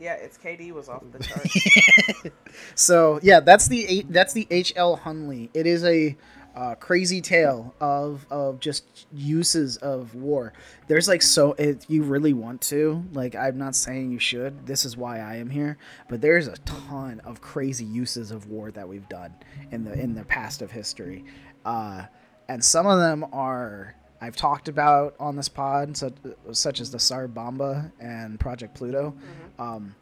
Yeah. 0.00 0.14
Its 0.14 0.38
KD 0.38 0.72
was 0.72 0.88
off 0.88 1.02
the 1.12 1.22
chart. 1.22 2.32
So 2.74 3.20
yeah, 3.22 3.40
that's 3.40 3.68
the 3.68 4.04
that's 4.08 4.32
the 4.32 4.46
HL 4.46 5.00
Hunley. 5.00 5.50
It 5.54 5.66
is 5.66 5.84
a 5.84 6.16
uh, 6.54 6.74
crazy 6.74 7.20
tale 7.20 7.74
of 7.80 8.26
of 8.30 8.60
just 8.60 9.06
uses 9.12 9.76
of 9.78 10.14
war. 10.14 10.52
There's 10.88 11.08
like 11.08 11.22
so 11.22 11.52
if 11.58 11.88
you 11.88 12.02
really 12.02 12.32
want 12.32 12.60
to, 12.62 13.04
like 13.12 13.34
I'm 13.34 13.58
not 13.58 13.76
saying 13.76 14.10
you 14.10 14.18
should. 14.18 14.66
This 14.66 14.84
is 14.84 14.96
why 14.96 15.20
I 15.20 15.36
am 15.36 15.50
here. 15.50 15.78
But 16.08 16.20
there's 16.20 16.48
a 16.48 16.56
ton 16.58 17.20
of 17.24 17.40
crazy 17.40 17.84
uses 17.84 18.30
of 18.30 18.46
war 18.48 18.70
that 18.72 18.88
we've 18.88 19.08
done 19.08 19.34
in 19.70 19.84
the 19.84 19.92
in 19.92 20.14
the 20.14 20.24
past 20.24 20.62
of 20.62 20.70
history, 20.70 21.24
uh, 21.64 22.04
and 22.48 22.64
some 22.64 22.86
of 22.86 22.98
them 22.98 23.24
are. 23.32 23.94
I've 24.20 24.36
talked 24.36 24.68
about 24.68 25.14
on 25.18 25.36
this 25.36 25.48
pod, 25.48 25.96
such, 25.96 26.12
such 26.52 26.80
as 26.80 26.90
the 26.90 26.98
Tsar 26.98 27.26
Bomba 27.26 27.90
and 28.00 28.38
Project 28.38 28.74
Pluto. 28.74 29.14
Um, 29.58 29.94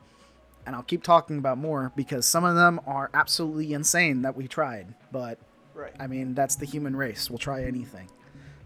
and 0.66 0.74
I'll 0.74 0.82
keep 0.82 1.02
talking 1.02 1.38
about 1.38 1.56
more 1.56 1.92
because 1.96 2.26
some 2.26 2.44
of 2.44 2.54
them 2.54 2.80
are 2.86 3.10
absolutely 3.14 3.72
insane 3.72 4.22
that 4.22 4.36
we 4.36 4.48
tried. 4.48 4.86
But 5.12 5.38
right. 5.74 5.94
I 5.98 6.06
mean, 6.06 6.34
that's 6.34 6.56
the 6.56 6.66
human 6.66 6.94
race. 6.96 7.30
We'll 7.30 7.38
try 7.38 7.64
anything. 7.64 8.08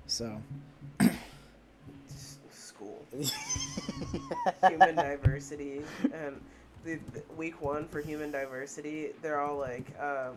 So, 0.07 0.43
School. 2.51 3.05
human 4.69 4.97
diversity 4.97 5.83
and 6.13 6.41
the, 6.85 6.99
the 7.13 7.23
week 7.37 7.61
one 7.63 7.87
for 7.87 8.01
human 8.01 8.31
diversity 8.31 9.11
they're 9.23 9.41
all 9.41 9.57
like 9.57 9.87
um, 10.01 10.35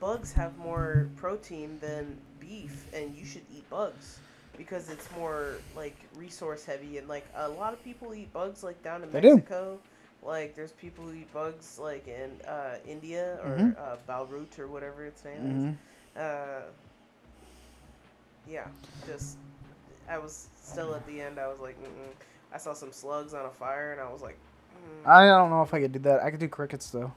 bugs 0.00 0.32
have 0.32 0.56
more 0.58 1.08
protein 1.16 1.78
than 1.80 2.18
beef 2.42 2.90
and 2.98 3.18
you 3.18 3.26
should 3.26 3.46
eat 3.58 3.70
bugs 3.70 4.22
because 4.58 4.90
it's 4.90 5.10
more 5.18 5.64
like 5.76 6.08
resource 6.16 6.66
heavy 6.66 6.98
and 6.98 7.08
like 7.08 7.30
a 7.36 7.48
lot 7.48 7.74
of 7.74 7.84
people 7.84 8.14
eat 8.14 8.32
bugs 8.34 8.64
like 8.64 8.82
down 8.84 9.04
in 9.04 9.12
They 9.12 9.22
do. 9.22 9.42
mexico 9.42 9.80
like 10.22 10.56
there's 10.56 10.72
people 10.72 11.06
who 11.10 11.14
eat 11.14 11.32
bugs 11.34 11.78
like 11.80 12.08
in 12.08 12.40
uh, 12.48 12.78
india 12.86 13.40
or 13.44 13.56
Mhm. 13.58 13.76
uh, 13.78 13.96
balrut 14.08 14.58
or 14.60 14.68
whatever 14.68 15.06
its 15.06 15.24
name 15.24 15.46
mhm. 15.46 15.76
is 16.16 16.20
uh, 16.22 16.70
yeah, 18.48 18.68
just 19.06 19.38
I 20.08 20.18
was 20.18 20.48
still 20.62 20.94
at 20.94 21.06
the 21.06 21.20
end. 21.20 21.38
I 21.40 21.48
was 21.48 21.60
like, 21.60 21.80
Mm-mm. 21.82 22.14
I 22.52 22.58
saw 22.58 22.74
some 22.74 22.92
slugs 22.92 23.34
on 23.34 23.46
a 23.46 23.50
fire, 23.50 23.92
and 23.92 24.00
I 24.00 24.10
was 24.12 24.22
like, 24.22 24.38
mm. 24.76 25.06
I 25.06 25.26
don't 25.26 25.50
know 25.50 25.62
if 25.62 25.74
I 25.74 25.80
could 25.80 25.92
do 25.92 25.98
that. 26.00 26.22
I 26.22 26.30
could 26.30 26.40
do 26.40 26.48
crickets 26.48 26.90
though. 26.90 27.12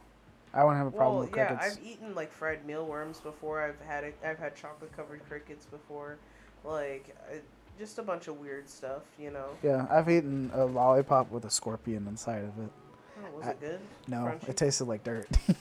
I 0.56 0.63
wouldn't 0.63 0.78
have 0.78 0.88
a 0.88 0.96
problem 0.96 1.18
well, 1.18 1.28
with 1.28 1.36
yeah. 1.36 1.60
I've 1.62 1.78
eaten 1.86 2.15
like 2.15 2.32
fried 2.32 2.65
mealworms 2.65 3.20
before. 3.20 3.62
I've 3.62 3.80
had 3.88 4.04
it. 4.06 4.18
I've 4.26 4.39
had 4.39 4.56
chocolate 4.56 4.96
covered 4.96 5.22
crickets 5.28 5.65
before, 5.65 6.18
like 6.63 7.15
I, 7.30 7.39
just 7.78 8.00
a 8.00 8.04
bunch 8.04 8.28
of 8.30 8.39
weird 8.39 8.70
stuff, 8.70 9.02
you 9.20 9.32
know. 9.32 9.50
Yeah, 9.62 9.86
I've 9.91 10.10
eaten 10.10 10.50
a 10.54 10.63
lollipop 10.65 11.30
with 11.30 11.44
a 11.46 11.50
scorpion 11.52 12.08
inside 12.08 12.44
of 12.46 12.58
it. 12.63 12.72
Oh, 13.20 13.38
was 13.38 13.48
I- 13.48 13.52
it 13.52 13.60
good? 13.60 13.80
No, 14.08 14.18
Crunchy? 14.18 14.50
it 14.50 14.58
tasted 14.58 14.86
like 14.86 15.04
dirt. 15.04 15.28
Oh, 15.50 15.54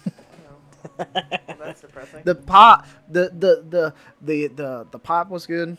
well, 0.96 1.06
that's 1.58 1.80
depressing. 1.80 2.22
the 2.24 2.34
pop, 2.36 2.86
the 3.08 3.30
the 3.36 3.64
the 3.68 3.94
the 4.22 4.46
the 4.48 4.86
the 4.92 4.98
pop 4.98 5.28
was 5.28 5.46
good, 5.46 5.76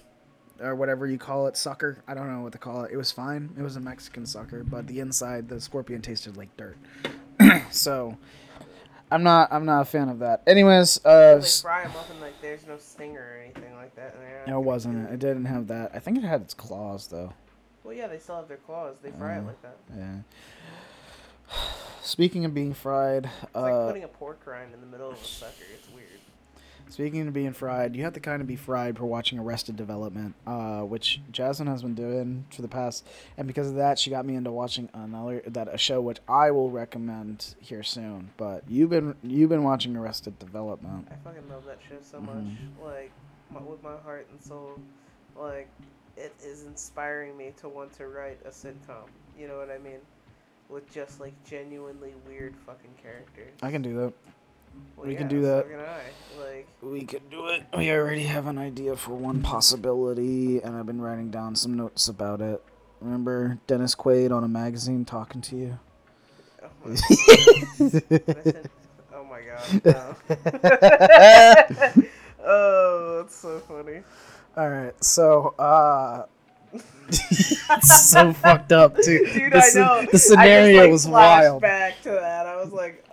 or 0.59 0.75
whatever 0.75 1.07
you 1.07 1.17
call 1.17 1.47
it, 1.47 1.55
sucker. 1.55 1.99
I 2.07 2.13
don't 2.15 2.27
know 2.31 2.41
what 2.41 2.51
to 2.51 2.57
call 2.57 2.83
it. 2.83 2.91
It 2.91 2.97
was 2.97 3.11
fine. 3.11 3.51
It 3.57 3.61
was 3.61 3.75
a 3.77 3.79
Mexican 3.81 4.25
sucker, 4.25 4.63
but 4.63 4.87
the 4.87 4.99
inside, 4.99 5.47
the 5.47 5.61
scorpion 5.61 6.01
tasted 6.01 6.35
like 6.35 6.49
dirt. 6.57 6.77
so, 7.71 8.17
I'm 9.11 9.23
not 9.23 9.51
I'm 9.51 9.65
not 9.65 9.81
a 9.81 9.85
fan 9.85 10.09
of 10.09 10.19
that. 10.19 10.41
Anyways, 10.47 10.99
uh, 11.05 11.37
s- 11.37 11.61
fry 11.61 11.83
them 11.83 11.91
up 11.95 12.09
and 12.09 12.19
like 12.21 12.41
there's 12.41 12.65
no 12.67 12.77
stinger 12.77 13.19
or 13.19 13.37
anything 13.43 13.75
like 13.75 13.95
that. 13.95 14.15
in 14.15 14.21
there. 14.21 14.43
no, 14.47 14.59
it 14.59 14.65
wasn't. 14.65 15.09
It 15.11 15.19
didn't 15.19 15.45
have 15.45 15.67
that. 15.67 15.91
I 15.93 15.99
think 15.99 16.17
it 16.17 16.23
had 16.23 16.41
its 16.41 16.53
claws 16.53 17.07
though. 17.07 17.33
Well, 17.83 17.93
yeah, 17.93 18.07
they 18.07 18.17
still 18.17 18.35
have 18.37 18.47
their 18.47 18.57
claws. 18.57 18.95
They 19.03 19.11
fry 19.11 19.37
Uh, 19.37 19.41
it 19.41 19.45
like 19.45 19.61
that. 19.61 19.77
Yeah. 19.95 20.15
Speaking 22.01 22.45
of 22.45 22.53
being 22.53 22.73
fried, 22.73 23.25
It's 23.43 23.55
like 23.55 23.73
uh, 23.73 23.87
putting 23.87 24.03
a 24.03 24.07
pork 24.07 24.41
rind 24.45 24.73
in 24.73 24.81
the 24.81 24.87
middle 24.87 25.09
of 25.11 25.21
a 25.21 25.25
sucker. 25.25 25.63
It's 25.73 25.87
weird. 25.89 26.14
Speaking 26.89 27.27
of 27.27 27.33
being 27.33 27.51
fried, 27.53 27.95
you 27.95 28.03
have 28.03 28.13
to 28.13 28.19
kind 28.19 28.41
of 28.41 28.47
be 28.47 28.55
fried 28.55 28.97
for 28.97 29.05
watching 29.05 29.39
Arrested 29.39 29.75
Development, 29.75 30.35
uh, 30.45 30.81
which 30.81 31.19
Jasmine 31.31 31.67
has 31.67 31.81
been 31.81 31.95
doing 31.95 32.45
for 32.51 32.61
the 32.61 32.67
past, 32.67 33.05
and 33.37 33.47
because 33.47 33.67
of 33.67 33.75
that, 33.75 33.97
she 33.99 34.09
got 34.11 34.25
me 34.25 34.35
into 34.35 34.51
watching 34.51 34.89
another 34.93 35.41
that 35.47 35.67
a 35.73 35.77
show 35.77 35.99
which 35.99 36.19
I 36.29 36.51
will 36.51 36.69
recommend 36.69 37.55
here 37.59 37.83
soon. 37.83 38.29
But 38.37 38.63
you've 38.69 38.91
been 38.91 39.15
you've 39.23 39.49
been 39.49 39.63
watching 39.63 39.95
Arrested 39.97 40.37
Development. 40.39 41.07
I 41.11 41.15
fucking 41.27 41.49
love 41.49 41.65
that 41.65 41.79
show 41.89 41.97
so 42.01 42.19
Mhm. 42.19 42.25
much. 42.25 42.57
Like, 42.83 43.11
my, 43.51 43.61
with 43.61 43.81
my 43.83 43.97
heart 43.97 44.27
and 44.31 44.41
soul. 44.41 44.79
Like, 45.37 45.67
it 46.15 46.33
is 46.45 46.63
inspiring 46.63 47.35
me 47.35 47.51
to 47.57 47.67
want 47.67 47.91
to 47.93 48.07
write 48.07 48.39
a 48.45 48.49
sitcom. 48.49 49.07
You 49.37 49.47
know 49.47 49.57
what 49.57 49.69
I 49.69 49.79
mean? 49.79 49.99
With 50.69 50.89
just, 50.91 51.19
like, 51.19 51.33
genuinely 51.43 52.13
weird 52.27 52.55
fucking 52.65 52.93
characters. 53.01 53.51
I 53.61 53.69
can 53.71 53.81
do 53.81 53.95
that. 53.97 54.13
Well, 54.95 55.07
we 55.07 55.15
can 55.15 55.27
do 55.27 55.41
that. 55.41 55.65
Like, 56.39 56.67
We 56.81 57.03
could 57.05 57.29
do 57.29 57.47
it. 57.47 57.63
We 57.77 57.91
already 57.91 58.23
have 58.23 58.47
an 58.47 58.57
idea 58.57 58.95
for 58.95 59.13
one 59.13 59.41
possibility, 59.41 60.61
and 60.61 60.75
I've 60.75 60.85
been 60.85 61.01
writing 61.01 61.31
down 61.31 61.55
some 61.55 61.75
notes 61.75 62.07
about 62.07 62.41
it. 62.41 62.61
Remember 63.01 63.57
Dennis 63.67 63.95
Quaid 63.95 64.31
on 64.31 64.43
a 64.43 64.47
magazine 64.47 65.05
talking 65.05 65.41
to 65.41 65.55
you? 65.55 65.79
oh 66.63 66.67
my, 66.83 66.91
listen, 66.91 68.69
oh 69.13 69.23
my 69.25 69.41
god. 69.41 69.85
No. 69.85 70.15
oh, 72.45 73.17
that's 73.21 73.35
so 73.35 73.59
funny. 73.59 74.01
All 74.57 74.69
right, 74.69 75.03
so 75.03 75.53
uh, 75.59 76.25
so 77.81 78.33
fucked 78.33 78.71
up, 78.71 78.95
too. 78.97 79.25
Dude, 79.33 79.53
the, 79.53 79.57
I 79.57 79.69
know. 79.75 80.05
The 80.11 80.17
scenario 80.17 80.83
I 80.83 80.87
just, 80.87 80.87
like, 80.87 80.91
was 80.91 81.07
wild. 81.07 81.61
back 81.61 82.01
to 82.03 82.09
that. 82.11 82.45
I 82.47 82.55
was 82.55 82.71
like, 82.71 83.04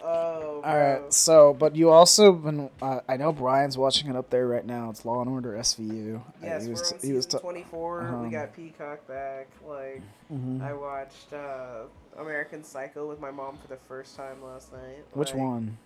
All 0.65 0.77
right, 0.77 1.13
so 1.13 1.55
but 1.55 1.75
you 1.77 1.91
also 1.91 2.33
been. 2.33 2.71
Uh, 2.81 3.01
I 3.09 3.17
know 3.17 3.33
Brian's 3.33 3.77
watching 3.77 4.09
it 4.09 4.17
up 4.17 4.31
there 4.31 4.47
right 4.47 4.65
now. 4.65 4.91
It's 4.91 5.05
Law 5.05 5.21
and 5.21 5.31
Order 5.31 5.53
SVU. 5.55 6.17
Uh, 6.17 6.21
Yes, 6.43 6.65
he 6.65 6.71
was, 6.71 6.81
we're 6.93 6.99
on 6.99 7.07
he 7.07 7.13
was 7.13 7.27
ta- 7.27 7.39
24. 7.39 8.01
uh-huh. 8.03 8.17
We 8.19 8.31
got 8.31 8.55
Peacock 8.55 9.07
back. 9.09 9.49
Like, 9.67 10.03
Mhm. 10.33 10.63
I 10.63 10.73
watched 10.73 11.33
uh, 11.33 11.85
American 12.19 12.63
Psycho 12.65 13.09
with 13.09 13.21
my 13.21 13.31
mom 13.31 13.57
for 13.61 13.69
the 13.69 13.77
first 13.89 14.17
time 14.17 14.43
last 14.45 14.73
night. 14.73 15.05
Which 15.15 15.31
Like, 15.33 15.39
one? 15.41 15.79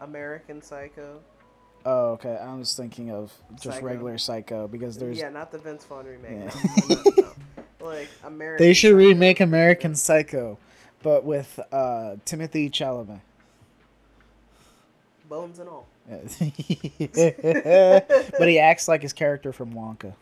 American 0.00 0.62
Psycho. 0.62 1.20
Oh, 1.86 2.10
okay. 2.12 2.36
I 2.36 2.54
was 2.54 2.74
thinking 2.76 3.10
of 3.10 3.32
just 3.52 3.76
Psycho. 3.76 3.86
regular 3.86 4.18
Psycho 4.18 4.68
because 4.68 4.98
there's. 4.98 5.18
yeah, 5.18 5.28
not 5.30 5.52
the 5.52 5.58
Vince 5.58 5.84
Vaughn 5.84 6.06
remake. 6.06 6.52
Yeah. 6.52 6.70
No, 6.88 6.94
no, 6.96 7.12
no. 7.16 7.86
Like 7.86 8.08
American. 8.24 8.66
They 8.66 8.72
should 8.74 8.88
Psycho. 8.90 8.96
remake 8.96 9.40
American 9.40 9.94
Psycho, 9.94 10.58
but 11.02 11.24
with 11.24 11.58
uh, 11.70 12.16
Timothée 12.26 12.70
Chalamet. 12.70 13.20
Bones 15.28 15.58
and 15.58 15.68
all. 15.68 15.86
But 18.38 18.48
he 18.48 18.58
acts 18.58 18.88
like 18.88 19.02
his 19.02 19.12
character 19.12 19.52
from 19.52 19.72
Wonka. 19.74 20.14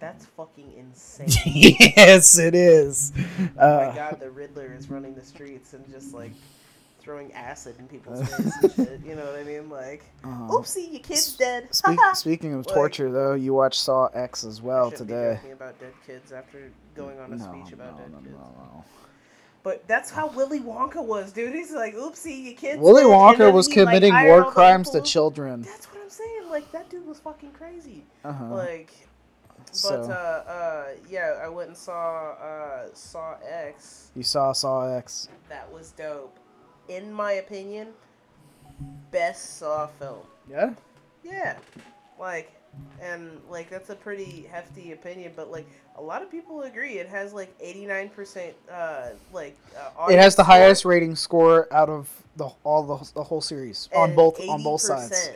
That's 0.00 0.26
fucking 0.26 0.72
insane. 0.76 1.28
yes, 1.46 2.36
it 2.38 2.54
is. 2.56 3.12
oh 3.58 3.68
Uh, 3.84 3.88
my 3.88 3.94
god, 3.96 4.18
the 4.20 4.30
Riddler 4.30 4.74
is 4.76 4.90
running 4.90 5.14
the 5.14 5.24
streets 5.24 5.74
and 5.74 5.88
just 5.90 6.12
like 6.12 6.32
throwing 7.00 7.32
acid 7.32 7.76
in 7.78 7.86
people's 7.86 8.20
faces 8.28 8.52
and 8.62 8.72
shit. 8.74 9.00
You 9.06 9.14
know 9.14 9.24
what 9.24 9.36
I 9.38 9.44
mean? 9.44 9.70
Like, 9.70 10.02
uh-huh. 10.24 10.48
oopsie, 10.52 10.90
your 10.92 11.00
kid's 11.02 11.36
dead. 11.36 11.72
Speak, 11.74 11.98
speaking 12.14 12.54
of 12.54 12.66
Like- 12.66 12.74
torture, 12.74 13.12
though, 13.12 13.34
you 13.34 13.54
watched 13.54 13.80
Saw 13.80 14.06
X 14.06 14.42
as 14.44 14.60
well 14.60 14.90
shouldn't 14.90 15.08
be 15.08 15.14
today. 15.14 15.34
joking 15.36 15.52
about 15.52 15.78
dead 15.80 15.92
kids 16.06 16.32
after 16.32 16.70
going 16.96 17.18
on 17.20 17.32
a 17.32 17.36
No, 17.36 17.44
speech 17.44 17.72
about 17.72 17.92
no, 17.96 18.02
dead 18.02 18.12
no, 18.12 18.18
kids. 18.18 18.34
But 19.62 19.86
that's 19.86 20.10
how 20.10 20.28
Willy 20.28 20.60
Wonka 20.60 21.04
was, 21.04 21.32
dude. 21.32 21.54
He's 21.54 21.72
like, 21.72 21.94
oopsie, 21.94 22.42
you 22.42 22.54
kid's. 22.54 22.80
Willy 22.80 23.02
dead," 23.02 23.10
Wonka 23.10 23.52
was 23.52 23.68
he, 23.68 23.74
committing 23.74 24.12
hired 24.12 24.44
war 24.44 24.52
crimes 24.52 24.90
to 24.90 25.00
children. 25.00 25.62
That's 25.62 25.86
what 25.86 26.02
I'm 26.02 26.10
saying. 26.10 26.50
Like 26.50 26.70
that 26.72 26.90
dude 26.90 27.06
was 27.06 27.20
fucking 27.20 27.52
crazy. 27.52 28.02
Uh-huh. 28.24 28.46
Like, 28.46 28.92
but 29.58 29.72
so 29.72 30.02
uh, 30.10 30.50
uh, 30.50 30.84
yeah, 31.08 31.38
I 31.42 31.48
went 31.48 31.68
and 31.68 31.76
saw 31.76 32.32
uh, 32.32 32.86
Saw 32.92 33.36
X. 33.48 34.10
you 34.16 34.22
saw 34.22 34.52
Saw 34.52 34.94
X. 34.96 35.28
That 35.48 35.72
was 35.72 35.92
dope. 35.92 36.36
In 36.88 37.12
my 37.12 37.32
opinion, 37.32 37.88
best 39.10 39.58
Saw 39.58 39.86
film. 39.86 40.26
Yeah. 40.50 40.74
Yeah, 41.24 41.56
like, 42.18 42.52
and 43.00 43.40
like 43.50 43.68
that's 43.70 43.90
a 43.90 43.94
pretty 43.94 44.46
hefty 44.50 44.92
opinion, 44.92 45.32
but 45.36 45.50
like 45.50 45.66
a 45.96 46.02
lot 46.02 46.22
of 46.22 46.30
people 46.30 46.62
agree. 46.62 46.94
It 46.98 47.08
has 47.08 47.32
like 47.32 47.54
eighty 47.60 47.86
nine 47.86 48.08
percent, 48.08 48.54
uh, 48.70 49.10
like 49.32 49.56
uh, 49.98 50.06
It 50.06 50.18
has 50.18 50.36
the 50.36 50.42
score 50.42 50.54
highest 50.54 50.84
rating 50.84 51.14
score 51.16 51.68
out 51.72 51.88
of 51.88 52.08
the 52.36 52.48
all 52.64 52.82
the, 52.82 53.10
the 53.14 53.22
whole 53.22 53.40
series 53.40 53.88
on 53.94 54.14
both 54.14 54.40
on 54.48 54.62
both 54.62 54.80
sides. 54.80 55.30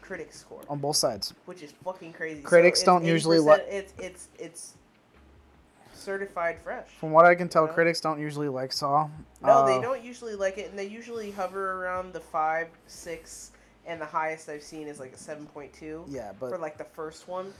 Critic 0.00 0.32
score, 0.32 0.60
On 0.68 0.78
both 0.78 0.96
sides. 0.96 1.32
which 1.46 1.62
is 1.62 1.72
fucking 1.84 2.12
crazy. 2.12 2.42
Critics 2.42 2.80
it's 2.80 2.84
don't 2.86 3.04
usually 3.04 3.38
80% 3.38 3.46
li- 3.46 3.62
It's 3.70 3.94
it's 3.98 4.28
it's 4.38 4.74
certified 5.94 6.58
fresh. 6.62 6.88
From 6.98 7.12
what 7.12 7.24
I 7.24 7.34
can 7.34 7.48
tell, 7.48 7.66
Yeah. 7.66 7.72
critics 7.72 8.00
don't 8.00 8.20
usually 8.20 8.48
like 8.48 8.72
Saw. 8.72 9.08
No, 9.42 9.48
Uh, 9.48 9.66
they 9.66 9.80
don't 9.80 10.02
usually 10.02 10.34
like 10.34 10.58
it, 10.58 10.68
and 10.70 10.78
they 10.78 10.86
usually 10.86 11.30
hover 11.30 11.82
around 11.84 12.12
the 12.12 12.20
five, 12.20 12.68
six, 12.86 13.52
and 13.86 14.00
the 14.00 14.06
highest 14.06 14.48
I've 14.48 14.62
seen 14.62 14.86
is 14.86 15.00
like 15.00 15.12
a 15.12 15.18
seven 15.18 15.46
point 15.46 15.72
two 15.72 16.04
Yeah, 16.08 16.32
but 16.38 16.50
for 16.50 16.58
like 16.58 16.78
the 16.78 16.84
first 16.84 17.28
one. 17.28 17.52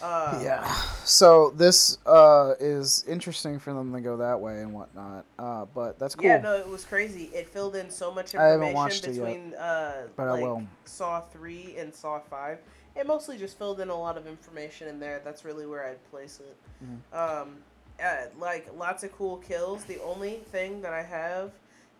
Uh, 0.00 0.40
yeah. 0.42 0.72
So 1.04 1.50
this 1.56 1.98
uh, 2.06 2.54
is 2.60 3.04
interesting 3.08 3.58
for 3.58 3.72
them 3.72 3.92
to 3.92 4.00
go 4.00 4.16
that 4.18 4.40
way 4.40 4.60
and 4.60 4.72
whatnot. 4.72 5.24
Uh, 5.38 5.64
but 5.74 5.98
that's 5.98 6.14
cool. 6.14 6.26
Yeah, 6.26 6.38
no, 6.38 6.54
it 6.56 6.68
was 6.68 6.84
crazy. 6.84 7.24
It 7.34 7.48
filled 7.48 7.76
in 7.76 7.90
so 7.90 8.12
much 8.12 8.34
I 8.34 8.44
haven't 8.44 8.68
information 8.68 9.10
it 9.10 9.16
yet, 9.16 9.24
between 9.24 9.54
uh, 9.54 10.06
but 10.16 10.28
I 10.28 10.40
will. 10.40 10.62
Saw 10.84 11.20
three 11.20 11.74
and 11.78 11.94
Saw 11.94 12.20
five. 12.20 12.58
It 12.96 13.06
mostly 13.06 13.36
just 13.36 13.58
filled 13.58 13.80
in 13.80 13.88
a 13.88 13.98
lot 13.98 14.16
of 14.16 14.26
information 14.26 14.88
in 14.88 15.00
there. 15.00 15.20
That's 15.24 15.44
really 15.44 15.66
where 15.66 15.84
I'd 15.84 16.10
place 16.10 16.40
it. 16.40 16.56
Mm-hmm. 16.84 17.48
Um, 17.48 17.56
uh, 18.02 18.26
like 18.38 18.68
lots 18.76 19.02
of 19.02 19.12
cool 19.12 19.38
kills. 19.38 19.84
The 19.84 20.00
only 20.02 20.40
thing 20.52 20.80
that 20.82 20.92
I 20.92 21.02
have 21.02 21.50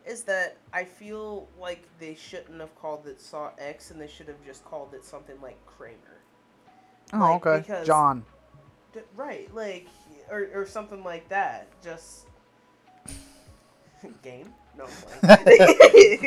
is 0.07 0.23
that 0.25 0.57
I 0.73 0.85
feel 0.85 1.49
like 1.61 1.83
they 1.99 2.15
shouldn't 2.15 2.61
have 2.61 2.75
called 2.77 3.07
it 3.07 3.21
Saw 3.21 3.51
X, 3.59 3.91
and 3.91 4.01
they 4.01 4.09
should 4.09 4.29
have 4.29 4.45
just 4.45 4.65
called 4.65 4.95
it 4.95 5.05
something 5.05 5.41
like 5.41 5.57
Kramer. 5.67 5.97
oh, 7.13 7.19
like, 7.19 7.47
okay. 7.47 7.61
because- 7.61 7.87
John. 7.87 8.25
D- 8.93 9.01
right, 9.17 9.53
like 9.55 9.89
or 10.31 10.49
or 10.55 10.67
something 10.67 11.03
like 11.03 11.29
that. 11.29 11.67
Just 11.83 12.27
game. 14.23 14.53
No. 14.79 14.87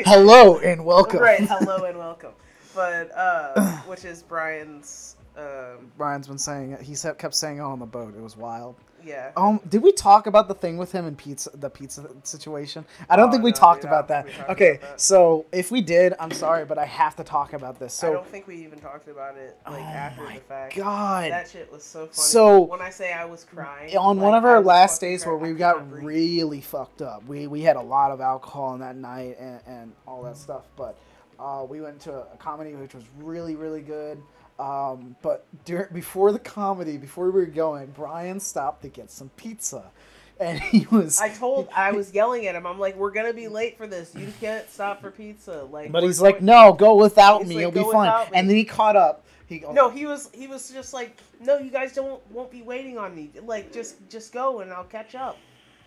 Hello 0.04 0.58
and 0.58 0.84
welcome. 0.84 1.20
Right, 1.20 1.40
hello 1.40 1.84
and 1.88 1.98
welcome. 1.98 2.32
but 2.74 3.10
uh, 3.16 3.76
which 3.86 4.04
is 4.04 4.22
Brian's. 4.22 5.16
Um, 5.36 5.92
Brian's 5.96 6.26
been 6.26 6.36
saying 6.38 6.72
it. 6.72 6.82
He 6.82 6.94
kept 7.18 7.34
saying 7.34 7.58
it 7.58 7.62
on 7.62 7.78
the 7.78 7.86
boat. 7.86 8.14
It 8.16 8.20
was 8.22 8.36
wild. 8.36 8.76
Yeah. 9.08 9.30
Um, 9.36 9.60
did 9.68 9.82
we 9.82 9.92
talk 9.92 10.26
about 10.26 10.46
the 10.48 10.54
thing 10.54 10.76
with 10.76 10.92
him 10.92 11.06
and 11.06 11.16
pizza, 11.16 11.50
the 11.54 11.70
pizza 11.70 12.08
situation? 12.24 12.84
I 13.08 13.16
don't 13.16 13.28
Oh, 13.28 13.32
think 13.32 13.42
we 13.42 13.50
no, 13.50 13.56
talked 13.56 13.82
dude, 13.82 13.90
about 13.90 14.08
that. 14.08 14.26
talked 14.32 14.50
Okay, 14.50 14.76
about 14.76 14.80
that. 14.90 15.00
so 15.00 15.46
if 15.52 15.70
we 15.70 15.80
did, 15.80 16.14
I'm 16.20 16.30
sorry, 16.30 16.64
but 16.64 16.78
I 16.78 16.84
have 16.84 17.16
to 17.16 17.24
talk 17.24 17.52
about 17.54 17.78
this. 17.78 17.94
So 17.94 18.08
I 18.10 18.12
don't 18.12 18.26
think 18.26 18.46
we 18.46 18.56
even 18.64 18.78
talked 18.78 19.08
about 19.08 19.36
it 19.36 19.56
like 19.66 19.80
oh 19.80 19.86
after 19.86 20.24
the 20.26 20.40
fact. 20.40 20.76
god, 20.76 21.30
That 21.32 21.48
shit 21.48 21.70
was 21.72 21.82
so 21.82 22.00
funny. 22.06 22.12
So- 22.14 22.60
when 22.62 22.80
I 22.82 22.90
say 22.90 23.12
I 23.12 23.24
was 23.24 23.44
crying 23.44 23.96
on 23.96 24.16
like, 24.18 24.24
one 24.24 24.34
of 24.34 24.44
our 24.44 24.60
last 24.60 25.00
days 25.00 25.24
where 25.24 25.36
we 25.36 25.52
got 25.54 25.90
really 25.90 26.60
fucked 26.60 27.02
up, 27.02 27.24
we 27.26 27.46
we 27.46 27.62
had 27.62 27.76
a 27.76 27.80
lot 27.82 28.10
of 28.10 28.20
alcohol 28.20 28.64
on 28.64 28.80
that 28.80 28.96
night 28.96 29.36
and, 29.40 29.60
and 29.66 29.92
all 30.06 30.22
that 30.24 30.36
stuff. 30.36 30.64
But 30.76 30.96
uh, 31.40 31.64
we 31.68 31.80
went 31.80 32.00
to 32.00 32.12
a 32.12 32.36
comedy 32.38 32.74
which 32.74 32.94
was 32.94 33.04
really 33.18 33.54
really 33.56 33.80
good. 33.80 34.20
Um, 34.58 35.16
but 35.22 35.46
dur- 35.64 35.88
before 35.92 36.32
the 36.32 36.38
comedy, 36.38 36.96
before 36.96 37.26
we 37.26 37.40
were 37.40 37.46
going, 37.46 37.86
Brian 37.94 38.40
stopped 38.40 38.82
to 38.82 38.88
get 38.88 39.10
some 39.10 39.30
pizza, 39.36 39.84
and 40.40 40.58
he 40.60 40.86
was. 40.90 41.20
I 41.20 41.28
told 41.28 41.68
I 41.74 41.92
was 41.92 42.12
yelling 42.12 42.46
at 42.46 42.54
him. 42.54 42.66
I'm 42.66 42.78
like, 42.78 42.96
"We're 42.96 43.12
gonna 43.12 43.32
be 43.32 43.48
late 43.48 43.76
for 43.78 43.86
this. 43.86 44.14
You 44.14 44.32
can't 44.40 44.68
stop 44.68 45.00
for 45.00 45.10
pizza." 45.10 45.64
Like, 45.70 45.92
But 45.92 46.02
he's 46.02 46.20
like, 46.20 46.42
no, 46.42 46.72
go 46.72 46.96
without 46.96 47.46
me. 47.46 47.56
like, 47.56 47.68
It'll 47.68 47.84
be 47.86 47.92
fine." 47.92 48.30
me." 48.30 48.38
And 48.38 48.48
then 48.48 48.56
he 48.56 48.64
caught 48.64 48.96
up. 48.96 49.24
He 49.46 49.64
No, 49.72 49.88
he 49.88 50.04
was 50.06 50.28
he 50.34 50.46
was 50.46 50.70
just 50.70 50.92
like, 50.92 51.16
"No, 51.40 51.58
you 51.58 51.70
guys 51.70 51.94
don't 51.94 52.20
won't 52.30 52.50
be 52.50 52.62
waiting 52.62 52.98
on 52.98 53.14
me. 53.14 53.30
Like, 53.44 53.72
just 53.72 53.96
just 54.10 54.32
go 54.32 54.60
and 54.60 54.72
I'll 54.72 54.84
catch 54.84 55.14
up." 55.14 55.38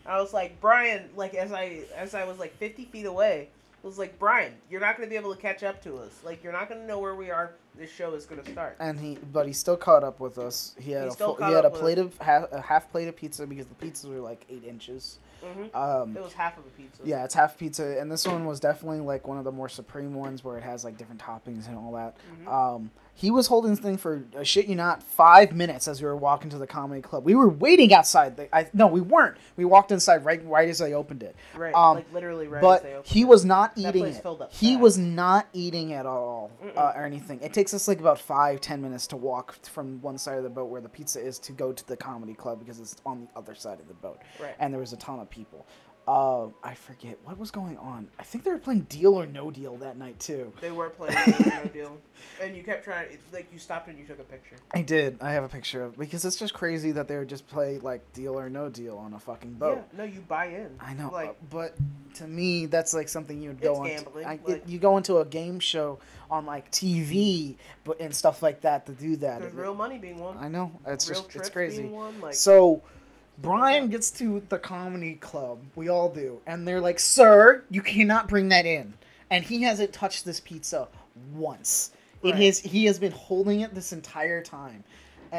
I 0.06 0.20
was 0.20 0.34
like, 0.34 0.60
Brian, 0.60 1.10
like 1.16 1.36
as 1.36 1.52
I 1.54 1.82
as 1.96 2.16
I 2.16 2.24
was 2.26 2.40
like 2.40 2.56
50 2.58 2.86
feet 2.86 3.06
away, 3.06 3.50
was 3.84 3.98
like, 3.98 4.18
Brian, 4.20 4.54
you're 4.70 4.82
not 4.82 4.96
gonna 4.98 5.10
be 5.10 5.16
able 5.16 5.34
to 5.34 5.42
catch 5.42 5.64
up 5.64 5.82
to 5.84 5.98
us. 5.98 6.20
Like, 6.24 6.44
you're 6.44 6.54
not 6.54 6.70
gonna 6.70 6.86
know 6.86 7.00
where 7.00 7.16
we 7.16 7.32
are. 7.32 7.54
This 7.78 7.90
show 7.92 8.14
is 8.14 8.26
gonna 8.26 8.46
start. 8.52 8.76
and 8.80 9.00
he, 9.00 9.18
but 9.32 9.48
he 9.48 9.54
still 9.54 9.78
caught 9.78 10.04
up 10.04 10.20
with 10.20 10.38
us. 10.38 10.76
He 10.80 10.92
had 10.92 11.04
He 11.04 11.08
a 11.08 11.12
still 11.12 11.28
full, 11.28 11.36
caught 11.36 11.50
he 11.50 11.56
had 11.56 11.64
a 11.64 11.68
up 11.68 11.74
with 11.74 11.82
plate 11.82 11.98
of 11.98 12.18
half, 12.20 12.52
a 12.52 12.62
half 12.62 12.92
plate 12.92 13.08
of 13.08 13.16
pizza 13.16 13.48
because 13.48 13.66
the 13.68 13.76
pizzas 13.76 14.10
were 14.10 14.20
like 14.20 14.46
eight 14.50 14.64
inches. 14.66 15.18
hmm 15.42 15.76
Um, 15.76 16.16
It 16.16 16.22
was 16.22 16.34
half 16.34 16.58
of 16.58 16.66
a 16.66 16.70
pizza. 16.70 17.02
yeah, 17.06 17.24
it's 17.24 17.34
half 17.34 17.58
pizza, 17.58 17.98
and 18.00 18.12
this 18.12 18.28
one 18.28 18.46
was 18.46 18.60
definitely 18.60 19.00
like 19.00 19.26
one 19.28 19.38
of 19.38 19.46
the 19.46 19.52
more 19.52 19.70
supreme 19.70 20.14
ones 20.14 20.44
where 20.44 20.58
it 20.58 20.64
has 20.64 20.84
like 20.84 20.98
different 20.98 21.22
toppings 21.22 21.68
and 21.68 21.78
all 21.78 21.94
that. 21.94 22.16
Mhm. 22.44 22.48
Um, 22.76 22.92
he 23.14 23.30
was 23.30 23.48
holding 23.48 23.72
this 23.72 23.80
thing 23.80 23.98
for 23.98 24.24
uh, 24.36 24.44
shit 24.44 24.66
you 24.68 24.76
not 24.76 25.04
five 25.04 25.52
minutes 25.54 25.88
as 25.88 26.02
we 26.02 26.08
were 26.08 26.16
walking 26.16 26.50
to 26.50 26.58
the 26.58 26.66
comedy 26.66 27.02
club. 27.02 27.24
We 27.24 27.36
were 27.36 27.50
waiting 27.50 27.94
outside. 27.94 28.38
The, 28.38 28.56
I 28.56 28.68
no, 28.74 28.88
we 28.88 29.02
weren't. 29.02 29.38
We 29.58 29.66
walked 29.66 29.92
inside 29.92 30.26
right 30.26 30.44
right 30.46 30.68
as 30.70 30.80
they 30.80 30.94
opened 30.94 31.22
it. 31.24 31.36
Right. 31.56 31.74
Um, 31.76 31.98
like 31.98 32.14
literally 32.14 32.48
right. 32.48 32.60
as 32.60 32.62
but 32.64 32.84
they 32.84 32.94
opened 32.94 33.08
he 33.08 33.22
it. 33.22 33.28
was 33.28 33.46
not 33.46 33.76
That 33.76 33.90
eating 33.90 34.02
place 34.04 34.18
it. 34.18 34.22
filled 34.24 34.42
up 34.42 34.54
He 34.54 34.72
fast. 34.74 34.82
was 34.82 34.98
not 34.98 35.48
eating 35.54 35.94
at 35.94 36.06
all 36.06 36.52
uh, 36.76 36.94
or 36.96 37.04
anything. 37.06 37.40
It 37.42 37.54
takes 37.54 37.74
us 37.74 37.88
like 37.88 38.00
about 38.00 38.20
five 38.20 38.60
ten 38.62 38.82
minutes 38.82 39.08
to 39.08 39.18
walk 39.18 39.64
from 39.66 40.02
one 40.02 40.18
side 40.18 40.38
of 40.38 40.44
the 40.44 40.50
boat 40.50 40.70
where 40.70 40.82
the 40.82 40.90
pizza 40.90 41.20
is 41.20 41.38
to 41.40 41.52
go 41.52 41.72
to 41.74 41.88
the 41.88 41.98
comedy 41.98 42.34
club 42.34 42.60
because 42.60 42.80
it's 42.80 42.96
on 43.06 43.22
the 43.22 43.28
other 43.38 43.54
side 43.56 43.80
of 43.80 43.88
the 43.88 43.94
boat. 43.94 44.20
Right. 44.40 44.56
And 44.60 44.74
there 44.74 44.80
was 44.80 44.94
a 44.94 44.98
ton 44.98 45.20
of 45.20 45.30
people. 45.30 45.68
Uh, 46.12 46.50
I 46.62 46.74
forget 46.74 47.18
what 47.24 47.38
was 47.38 47.52
going 47.52 47.78
on. 47.78 48.10
I 48.20 48.24
think 48.24 48.44
they 48.44 48.52
were 48.52 48.58
playing 48.58 48.82
Deal 48.82 49.14
or 49.14 49.26
No 49.26 49.50
Deal 49.50 49.78
that 49.78 49.98
night 49.98 50.20
too. 50.20 50.52
They 50.60 50.72
were 50.72 50.90
playing 51.00 51.14
Deal 51.26 51.36
or 51.48 51.64
No 51.64 51.66
Deal, 51.72 51.98
and 52.42 52.56
you 52.58 52.64
kept 52.64 52.84
trying. 52.84 53.18
Like 53.32 53.48
you 53.54 53.60
stopped 53.60 53.88
and 53.88 53.98
you 53.98 54.06
took 54.06 54.20
a 54.20 54.24
picture. 54.24 54.58
I 54.74 54.82
did. 54.82 55.18
I 55.22 55.32
have 55.32 55.46
a 55.46 55.48
picture 55.50 55.84
of 55.84 55.98
because 55.98 56.26
it's 56.26 56.36
just 56.36 56.54
crazy 56.54 56.92
that 56.92 57.08
they 57.08 57.18
would 57.18 57.30
just 57.30 57.48
play 57.48 57.80
like 57.80 58.02
Deal 58.12 58.38
or 58.38 58.50
No 58.50 58.68
Deal 58.68 58.98
on 58.98 59.14
a 59.14 59.20
fucking 59.20 59.54
boat. 59.54 59.84
Yeah. 59.94 59.98
No, 60.00 60.04
you 60.04 60.20
buy 60.28 60.48
in. 60.48 60.70
I 60.82 60.94
know, 60.94 61.10
Like 61.12 61.30
uh, 61.30 61.34
but 61.50 61.76
to 62.16 62.28
me, 62.28 62.66
that's 62.66 62.94
like 62.94 63.08
something 63.08 63.42
you'd 63.42 63.62
go 63.62 63.84
into. 63.86 64.04
gambling, 64.04 64.26
I, 64.26 64.40
it- 64.48 64.64
you 64.68 64.80
go 64.80 64.98
into 64.98 65.20
a 65.20 65.26
game 65.26 65.62
show 65.62 66.00
on 66.30 66.46
like 66.46 66.70
TV, 66.72 67.56
but 67.86 68.02
and 68.02 68.14
stuff 68.14 68.44
like 68.44 68.60
that 68.62 68.86
to 68.88 68.92
do 68.92 69.16
that. 69.18 69.40
there's 69.40 69.54
It- 69.54 69.58
real 69.58 69.76
money 69.76 69.98
being 69.98 70.20
won. 70.20 70.38
I 70.38 70.50
know 70.50 70.72
it's 70.86 71.10
real 71.10 71.22
just 71.24 71.36
it's 71.38 71.50
crazy. 71.50 71.86
won. 71.86 72.20
Like 72.20 72.34
so, 72.34 72.82
Brian 73.40 73.90
gets 73.90 74.12
to 74.12 74.44
the 74.50 74.60
comedy 74.60 75.16
club. 75.16 75.60
We 75.76 75.90
all 75.90 76.10
do, 76.10 76.42
and 76.46 76.68
they're 76.68 76.82
like, 76.82 77.00
"Sir, 77.00 77.64
you 77.70 77.82
cannot 77.82 78.28
bring 78.28 78.50
that 78.50 78.66
in." 78.66 78.94
And 79.30 79.44
he 79.44 79.64
hasn't 79.64 79.94
touched 79.94 80.26
this 80.26 80.40
pizza 80.40 80.88
once. 81.34 81.92
It 82.24 82.36
has. 82.36 82.60
He 82.60 82.86
has 82.86 83.00
been 83.00 83.14
holding 83.14 83.62
it 83.62 83.74
this 83.74 83.94
entire 83.94 84.44
time. 84.44 84.84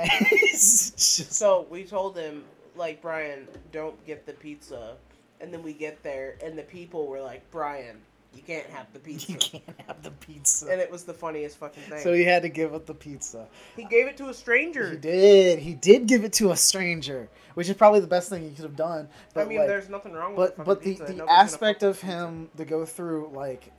Just 0.50 1.32
So 1.32 1.66
we 1.70 1.84
told 1.84 2.16
him, 2.16 2.44
like, 2.76 3.02
Brian, 3.02 3.46
don't 3.72 4.04
get 4.06 4.26
the 4.26 4.32
pizza. 4.32 4.96
And 5.40 5.52
then 5.52 5.62
we 5.62 5.74
get 5.74 6.02
there, 6.02 6.36
and 6.42 6.56
the 6.56 6.62
people 6.62 7.06
were 7.08 7.20
like, 7.20 7.42
Brian, 7.50 8.00
you 8.34 8.42
can't 8.42 8.66
have 8.66 8.86
the 8.92 8.98
pizza. 9.00 9.32
you 9.32 9.38
can't 9.38 9.80
have 9.86 10.02
the 10.02 10.10
pizza. 10.10 10.66
And 10.70 10.80
it 10.80 10.90
was 10.90 11.04
the 11.04 11.14
funniest 11.14 11.58
fucking 11.58 11.82
thing. 11.84 12.00
so 12.00 12.12
he 12.12 12.24
had 12.24 12.42
to 12.42 12.48
give 12.48 12.74
up 12.74 12.86
the 12.86 12.94
pizza. 12.94 13.46
he 13.76 13.84
gave 13.84 14.06
it 14.06 14.16
to 14.18 14.28
a 14.28 14.34
stranger. 14.34 14.90
He 14.90 14.96
did. 14.96 15.58
He 15.58 15.74
did 15.74 16.06
give 16.06 16.24
it 16.24 16.32
to 16.34 16.50
a 16.50 16.56
stranger, 16.56 17.28
which 17.54 17.68
is 17.68 17.76
probably 17.76 18.00
the 18.00 18.06
best 18.06 18.28
thing 18.30 18.42
he 18.42 18.50
could 18.54 18.64
have 18.64 18.76
done. 18.76 19.08
But 19.34 19.42
I 19.42 19.48
mean, 19.48 19.58
like, 19.58 19.68
there's 19.68 19.88
nothing 19.88 20.12
wrong 20.12 20.34
with 20.36 20.56
but 20.56 20.56
the 20.56 20.64
but 20.64 20.82
the, 20.82 20.94
the 20.94 21.12
Nobody's 21.14 21.28
aspect 21.30 21.82
of 21.82 21.88
with 21.96 22.00
pizza. 22.02 22.06
him 22.26 22.50
to 22.56 22.64
go 22.64 22.84
through 22.86 23.30
like 23.34 23.70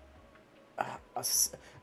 a 0.78 1.24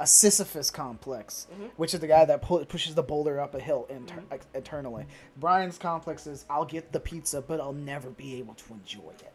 a 0.00 0.06
Sisyphus 0.06 0.70
complex, 0.70 1.46
Mhm. 1.52 1.70
which 1.76 1.94
is 1.94 2.00
the 2.00 2.06
guy 2.09 2.24
that 2.24 2.42
pu- 2.42 2.64
pushes 2.64 2.94
the 2.94 3.02
boulder 3.02 3.38
up 3.40 3.54
a 3.54 3.61
hill 3.61 3.87
inter- 3.88 4.16
Mm-hmm. 4.16 4.56
eternally. 4.56 5.06
Brian's 5.37 5.78
complex 5.78 6.26
is 6.26 6.44
I'll 6.50 6.64
get 6.64 6.90
the 6.90 6.98
pizza, 7.00 7.40
but 7.40 7.61
I'll 7.61 7.72
never 7.72 8.11
be 8.11 8.37
able 8.38 8.54
to 8.54 8.72
enjoy 8.72 9.11
it. 9.20 9.33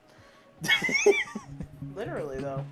Literally, 1.96 2.40
though. 2.40 2.66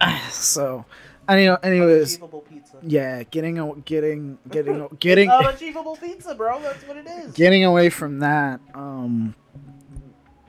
so, 0.30 0.84
any, 1.28 1.48
anyways, 1.62 2.16
Unachievable 2.18 2.40
pizza. 2.42 2.76
yeah, 2.82 3.22
getting 3.24 3.58
a, 3.58 3.74
getting 3.84 4.38
getting 4.50 4.88
getting 4.98 5.30
Unachievable 5.30 5.96
pizza, 5.96 6.34
bro. 6.34 6.60
That's 6.60 6.82
what 6.86 6.96
it 6.96 7.06
is. 7.06 7.32
getting 7.34 7.64
away 7.64 7.90
from 7.90 8.20
that 8.20 8.60
um 8.74 9.34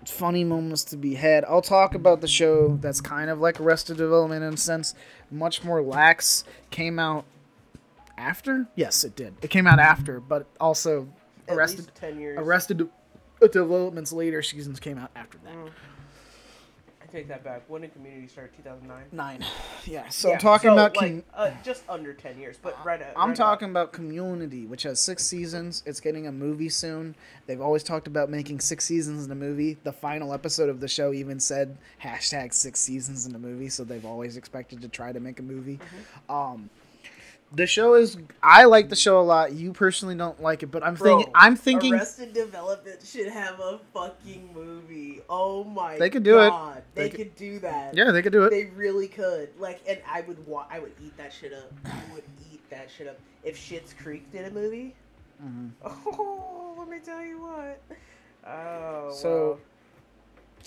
funny 0.07 0.43
moments 0.43 0.83
to 0.83 0.95
be 0.97 1.15
had 1.15 1.43
i'll 1.45 1.63
talk 1.63 1.95
about 1.95 2.21
the 2.21 2.27
show 2.27 2.77
that's 2.79 3.01
kind 3.01 3.27
of 3.27 3.39
like 3.39 3.59
arrested 3.59 3.97
development 3.97 4.43
in 4.43 4.53
a 4.53 4.57
sense 4.57 4.93
much 5.31 5.63
more 5.63 5.81
lax 5.81 6.43
came 6.69 6.99
out 6.99 7.25
after 8.15 8.67
yes 8.75 9.03
it 9.03 9.15
did 9.15 9.33
it 9.41 9.49
came 9.49 9.65
out 9.65 9.79
after 9.79 10.19
but 10.19 10.45
also 10.59 11.07
At 11.47 11.57
arrested 11.57 11.79
least 11.85 11.95
10 11.95 12.19
years. 12.19 12.37
arrested 12.39 12.87
development's 13.51 14.13
later 14.13 14.43
seasons 14.43 14.79
came 14.79 14.99
out 14.99 15.09
after 15.15 15.39
that 15.39 15.53
Mm. 15.55 15.69
I 17.07 17.11
take 17.11 17.27
that 17.27 17.43
back. 17.43 17.63
When 17.67 17.81
did 17.81 17.93
Community 17.93 18.27
start? 18.27 18.55
2009? 18.55 19.05
nine 19.11 19.45
yeah 19.85 20.07
so 20.09 20.31
i'm 20.31 20.39
talking 20.39 20.69
so, 20.69 20.73
about 20.73 20.95
like, 20.97 21.11
com- 21.11 21.23
uh, 21.33 21.51
just 21.63 21.83
under 21.89 22.13
10 22.13 22.39
years, 22.39 22.57
but 22.61 22.77
right 22.85 23.01
at, 23.01 23.13
I'm 23.15 23.29
right 23.29 23.37
talking 23.37 23.69
about 23.69 23.91
Community, 23.91 24.65
which 24.65 24.83
has 24.83 24.99
six 24.99 25.23
seasons. 25.23 25.83
It's 25.85 25.99
getting 25.99 26.27
a 26.27 26.31
movie 26.31 26.69
soon. 26.69 27.15
They've 27.47 27.61
always 27.61 27.83
talked 27.83 28.07
about 28.07 28.29
making 28.29 28.59
six 28.59 28.85
seasons 28.85 29.25
in 29.25 29.31
a 29.31 29.35
movie. 29.35 29.77
The 29.83 29.93
final 29.93 30.33
episode 30.33 30.69
of 30.69 30.79
the 30.79 30.87
show 30.87 31.13
even 31.13 31.39
said 31.39 31.77
hashtag 32.01 32.53
six 32.53 32.79
seasons 32.79 33.25
in 33.25 33.35
a 33.35 33.39
movie, 33.39 33.69
so 33.69 33.83
they've 33.83 34.05
always 34.05 34.37
expected 34.37 34.81
to 34.81 34.87
try 34.87 35.11
to 35.11 35.19
make 35.19 35.39
a 35.39 35.43
movie. 35.43 35.77
Mm-hmm. 35.77 36.31
Um, 36.31 36.69
the 37.55 37.65
show 37.67 37.93
is. 37.95 38.17
I 38.43 38.65
like 38.65 38.89
the 38.89 38.95
show 38.95 39.19
a 39.19 39.23
lot. 39.23 39.53
You 39.53 39.73
personally 39.73 40.15
don't 40.15 40.41
like 40.41 40.61
it, 40.63 40.67
but 40.67 40.83
I'm 40.83 40.95
Bro, 40.95 41.17
thinking. 41.17 41.33
I'm 41.35 41.55
thinking. 41.55 41.93
Arrested 41.93 42.33
Development 42.33 43.01
should 43.05 43.27
have 43.27 43.59
a 43.59 43.79
fucking 43.93 44.49
movie. 44.53 45.21
Oh 45.29 45.63
my 45.63 45.97
They 45.97 46.09
could 46.09 46.23
do 46.23 46.39
it. 46.39 46.51
They, 46.93 47.03
They 47.03 47.09
could, 47.09 47.17
could- 47.17 47.35
do 47.35 47.59
that. 47.59 47.95
Yeah, 47.95 48.11
they 48.11 48.21
could 48.21 48.33
do 48.33 48.43
it. 48.43 48.49
They 48.51 48.65
really 48.65 49.07
could. 49.07 49.49
Like, 49.59 49.79
and 49.87 49.99
I 50.09 50.21
would 50.21 50.45
wa- 50.47 50.65
I 50.69 50.79
would 50.79 50.93
eat 51.03 51.15
that 51.17 51.31
shit 51.33 51.53
up. 51.53 51.71
I 51.85 52.13
would 52.13 52.23
eat 52.53 52.61
that 52.69 52.89
shit 52.95 53.07
up. 53.07 53.17
If 53.43 53.57
Schitt's 53.57 53.93
Creek 53.93 54.31
did 54.31 54.45
a 54.45 54.51
movie, 54.51 54.95
Mhm. 55.43 55.71
oh, 55.83 56.75
let 56.79 56.87
me 56.89 56.97
tell 57.03 57.21
you 57.23 57.41
what. 57.41 57.81
Oh, 58.47 59.11
So, 59.13 59.49
wow. 59.51 59.57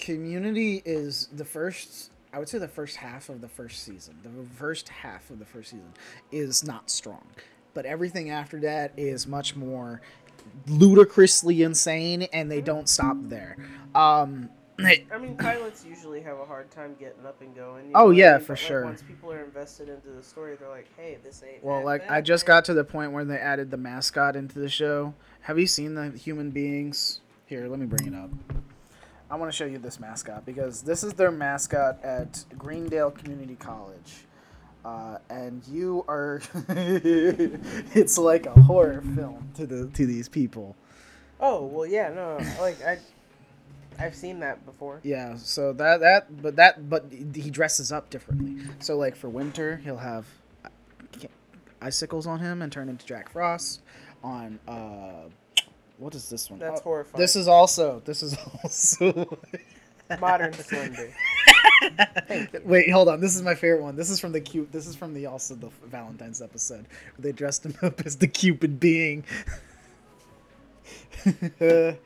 Community 0.01 0.83
is 0.85 1.29
the 1.33 1.44
first. 1.44 2.11
I 2.32 2.38
would 2.38 2.48
say 2.48 2.58
the 2.58 2.68
first 2.68 2.96
half 2.96 3.28
of 3.28 3.40
the 3.40 3.48
first 3.48 3.82
season. 3.84 4.16
The 4.22 4.30
first 4.56 4.88
half 4.88 5.30
of 5.30 5.38
the 5.38 5.44
first 5.46 5.70
season 5.70 5.92
is 6.30 6.62
not 6.64 6.90
strong, 6.90 7.24
but 7.74 7.86
everything 7.86 8.30
after 8.30 8.60
that 8.60 8.92
is 8.96 9.26
much 9.26 9.56
more 9.56 10.00
ludicrously 10.66 11.62
insane, 11.62 12.22
and 12.33 12.50
they 12.50 12.60
don't 12.60 12.88
stop 12.88 13.16
there. 13.22 13.56
Um, 13.94 14.50
I 14.81 15.18
mean, 15.20 15.37
pilots 15.37 15.85
usually 15.85 16.20
have 16.20 16.38
a 16.38 16.44
hard 16.44 16.70
time 16.70 16.94
getting 17.00 17.26
up 17.26 17.40
and 17.40 17.54
going. 17.54 17.87
you 17.87 17.92
Oh, 17.96 18.06
what 18.06 18.14
I 18.14 18.18
yeah, 18.18 18.37
mean? 18.37 18.46
for 18.46 18.52
like, 18.52 18.58
sure. 18.60 18.85
once 18.85 19.02
people 19.02 19.33
are 19.33 19.42
invested 19.42 19.88
into 19.88 20.08
the 20.10 20.22
story, 20.22 20.54
they're 20.56 20.68
like, 20.68 20.87
"Hey, 20.96 21.18
this 21.24 21.42
ain't." 21.42 21.64
well, 21.64 21.85
like 21.85 22.02
bad, 22.02 22.10
I 22.12 22.20
just 22.20 22.46
man." 22.46 22.56
got 22.58 22.64
to 22.66 22.74
the 22.74 22.85
point 22.85 23.10
where 23.12 23.24
they 23.24 23.38
added 23.38 23.70
the 23.72 23.76
mascot 23.76 24.37
into 24.37 24.58
the 24.60 24.68
show. 24.68 25.14
Have 25.40 25.58
you 25.58 25.66
seen 25.66 25.94
the 25.94 26.10
human 26.10 26.50
beings? 26.50 27.20
Here, 27.46 27.66
let 27.66 27.81
me 27.81 27.87
bring 27.87 28.06
it 28.12 28.14
up. 28.16 28.31
I 29.31 29.37
want 29.37 29.52
to 29.52 29.56
show 29.56 29.66
you 29.66 29.79
this 29.79 30.00
mascot 30.00 30.46
because 30.46 30.83
this 30.83 31.04
is 31.04 31.12
their 31.14 31.31
mascot 31.31 32.02
at 32.02 32.44
Greendale 32.56 33.10
Community 33.10 33.56
College. 33.56 34.24
Uh, 34.85 35.18
and 35.29 35.62
you 35.68 36.04
are 36.08 36.40
it's 36.68 38.16
like 38.16 38.46
a 38.46 38.52
horror 38.62 39.02
film 39.14 39.50
to 39.54 39.66
the 39.66 39.88
to 39.88 40.06
these 40.06 40.29
people. 40.29 40.76
Oh 41.40 41.66
well, 41.66 41.87
yeah, 41.87 42.08
no, 42.08 42.38
like 42.60 42.83
I, 42.83 42.98
I've 43.98 44.14
seen 44.14 44.40
that 44.40 44.64
before. 44.64 45.00
Yeah, 45.02 45.37
so 45.37 45.72
that 45.74 46.00
that 46.00 46.40
but 46.42 46.56
that 46.56 46.88
but 46.88 47.06
he 47.35 47.50
dresses 47.50 47.92
up 47.92 48.08
differently. 48.08 48.64
So 48.79 48.96
like 48.96 49.14
for 49.14 49.29
winter, 49.29 49.76
he'll 49.76 49.98
have 49.98 50.26
icicles 51.83 52.26
on 52.26 52.40
him 52.40 52.62
and 52.62 52.72
turn 52.72 52.88
into 52.88 53.04
Jack 53.04 53.31
Frost. 53.31 53.83
On 54.24 54.58
uh, 54.66 55.29
what 55.99 56.15
is 56.15 56.29
this 56.31 56.51
one? 56.51 56.59
That's 56.59 56.81
Oh, 56.81 56.85
horrifying. 56.85 57.21
This 57.21 57.37
is 57.37 57.49
also 57.49 58.01
this 58.05 58.23
is 58.23 58.37
also. 58.65 59.38
Modern 60.21 60.55
Slender. 60.55 61.13
Wait, 62.65 62.90
hold 62.90 63.11
on. 63.11 63.21
This 63.21 63.37
is 63.37 63.42
my 63.42 63.55
favorite 63.55 63.83
one. 63.83 63.94
This 63.94 64.09
is 64.09 64.19
from 64.19 64.33
the 64.33 64.40
cute. 64.40 64.73
This 64.73 64.87
is 64.87 64.96
from 64.96 65.13
the 65.13 65.27
also 65.27 65.55
the 65.55 65.69
Valentine's 65.85 66.40
episode 66.40 66.87
where 67.17 67.21
they 67.21 67.33
dressed 67.33 67.67
him 67.67 67.75
up 67.83 68.01
as 68.07 68.17
the 68.17 68.27
Cupid 68.27 68.81
being. 68.81 69.23
they 71.59 71.99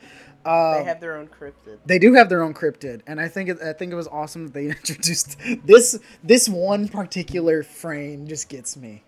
um, 0.45 0.85
have 0.85 1.01
their 1.01 1.17
own 1.17 1.29
cryptid. 1.29 1.79
they 1.87 1.99
do 2.01 2.15
have 2.15 2.29
their 2.29 2.43
own 2.43 2.55
cryptid, 2.55 3.03
and 3.07 3.21
I 3.21 3.29
think 3.29 3.49
it, 3.51 3.63
I 3.63 3.73
think 3.73 3.93
it 3.93 3.97
was 3.97 4.09
awesome 4.09 4.47
that 4.47 4.55
they 4.55 4.67
introduced 4.67 5.37
this 5.65 5.99
this 6.25 6.49
one 6.49 6.89
particular 6.89 7.63
frame. 7.63 8.27
Just 8.27 8.49
gets 8.49 8.77
me. 8.77 9.05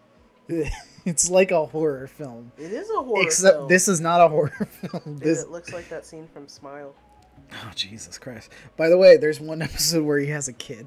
It's 1.07 1.28
like 1.28 1.51
a 1.51 1.66
horror 1.66 2.07
film, 2.07 2.51
It 2.57 2.72
is 2.72 2.88
a 2.88 2.95
horror 3.03 3.22
except 3.22 3.57
film. 3.57 3.68
this 3.68 3.88
is 3.88 4.01
not 4.01 4.22
a 4.22 4.28
horror 4.28 4.49
film. 4.70 5.03
Dude, 5.16 5.20
This 5.20 5.42
it 5.42 5.51
looks 5.51 5.72
like 5.72 5.88
that 5.90 6.07
scene 6.07 6.26
from 6.32 6.49
Smile. 6.49 6.95
oh 7.53 7.70
Jesus 7.74 8.16
Christ! 8.18 8.51
By 8.78 8.88
the 8.88 8.97
way, 8.97 9.16
there's 9.18 9.38
one 9.40 9.61
episode 9.70 10.05
where 10.05 10.18
he 10.18 10.28
has 10.28 10.49
a 10.49 10.53
kid. 10.55 10.86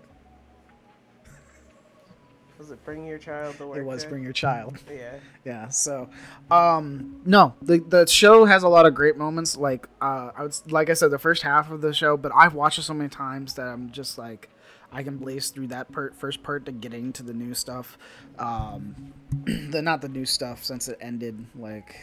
Was 2.58 2.72
it 2.72 2.84
Bring 2.84 3.06
Your 3.06 3.20
Child 3.20 3.58
to 3.58 3.68
Work? 3.68 3.78
It 3.78 3.84
was? 3.84 4.04
Bring 4.06 4.24
Your 4.24 4.34
Child. 4.34 4.80
Yeah. 4.92 5.14
yeah 5.46 5.68
so 5.70 6.10
um 6.50 7.22
no 7.26 7.54
the 7.62 7.78
the 7.88 8.08
show 8.08 8.46
has 8.46 8.64
a 8.64 8.68
lot 8.68 8.88
of 8.88 8.96
great 8.96 9.16
moments 9.18 9.56
like 9.56 9.88
uh 10.02 10.32
i 10.36 10.42
would 10.42 10.56
like 10.72 10.90
i 10.90 10.94
said 10.94 11.12
the 11.12 11.20
first 11.20 11.44
half 11.44 11.70
of 11.70 11.82
the 11.82 11.94
show 11.94 12.18
but 12.18 12.32
i've 12.36 12.56
watched 12.56 12.80
it 12.80 12.82
so 12.84 12.94
many 12.96 13.10
times 13.10 13.54
that 13.54 13.68
i'm 13.68 13.92
just 13.92 14.18
like 14.18 14.50
i 14.92 15.04
can 15.04 15.18
blaze 15.18 15.50
through 15.50 15.68
that 15.68 15.92
part 15.92 16.16
first 16.16 16.42
part 16.44 16.66
to 16.66 16.72
getting 16.72 17.12
to 17.14 17.24
the 17.24 17.34
new 17.34 17.54
stuff 17.54 17.98
um 18.40 19.14
the 19.46 19.82
not 19.82 20.02
the 20.02 20.10
new 20.10 20.26
stuff 20.26 20.64
since 20.64 20.88
it 20.88 20.98
ended 21.02 21.46
like 21.58 21.96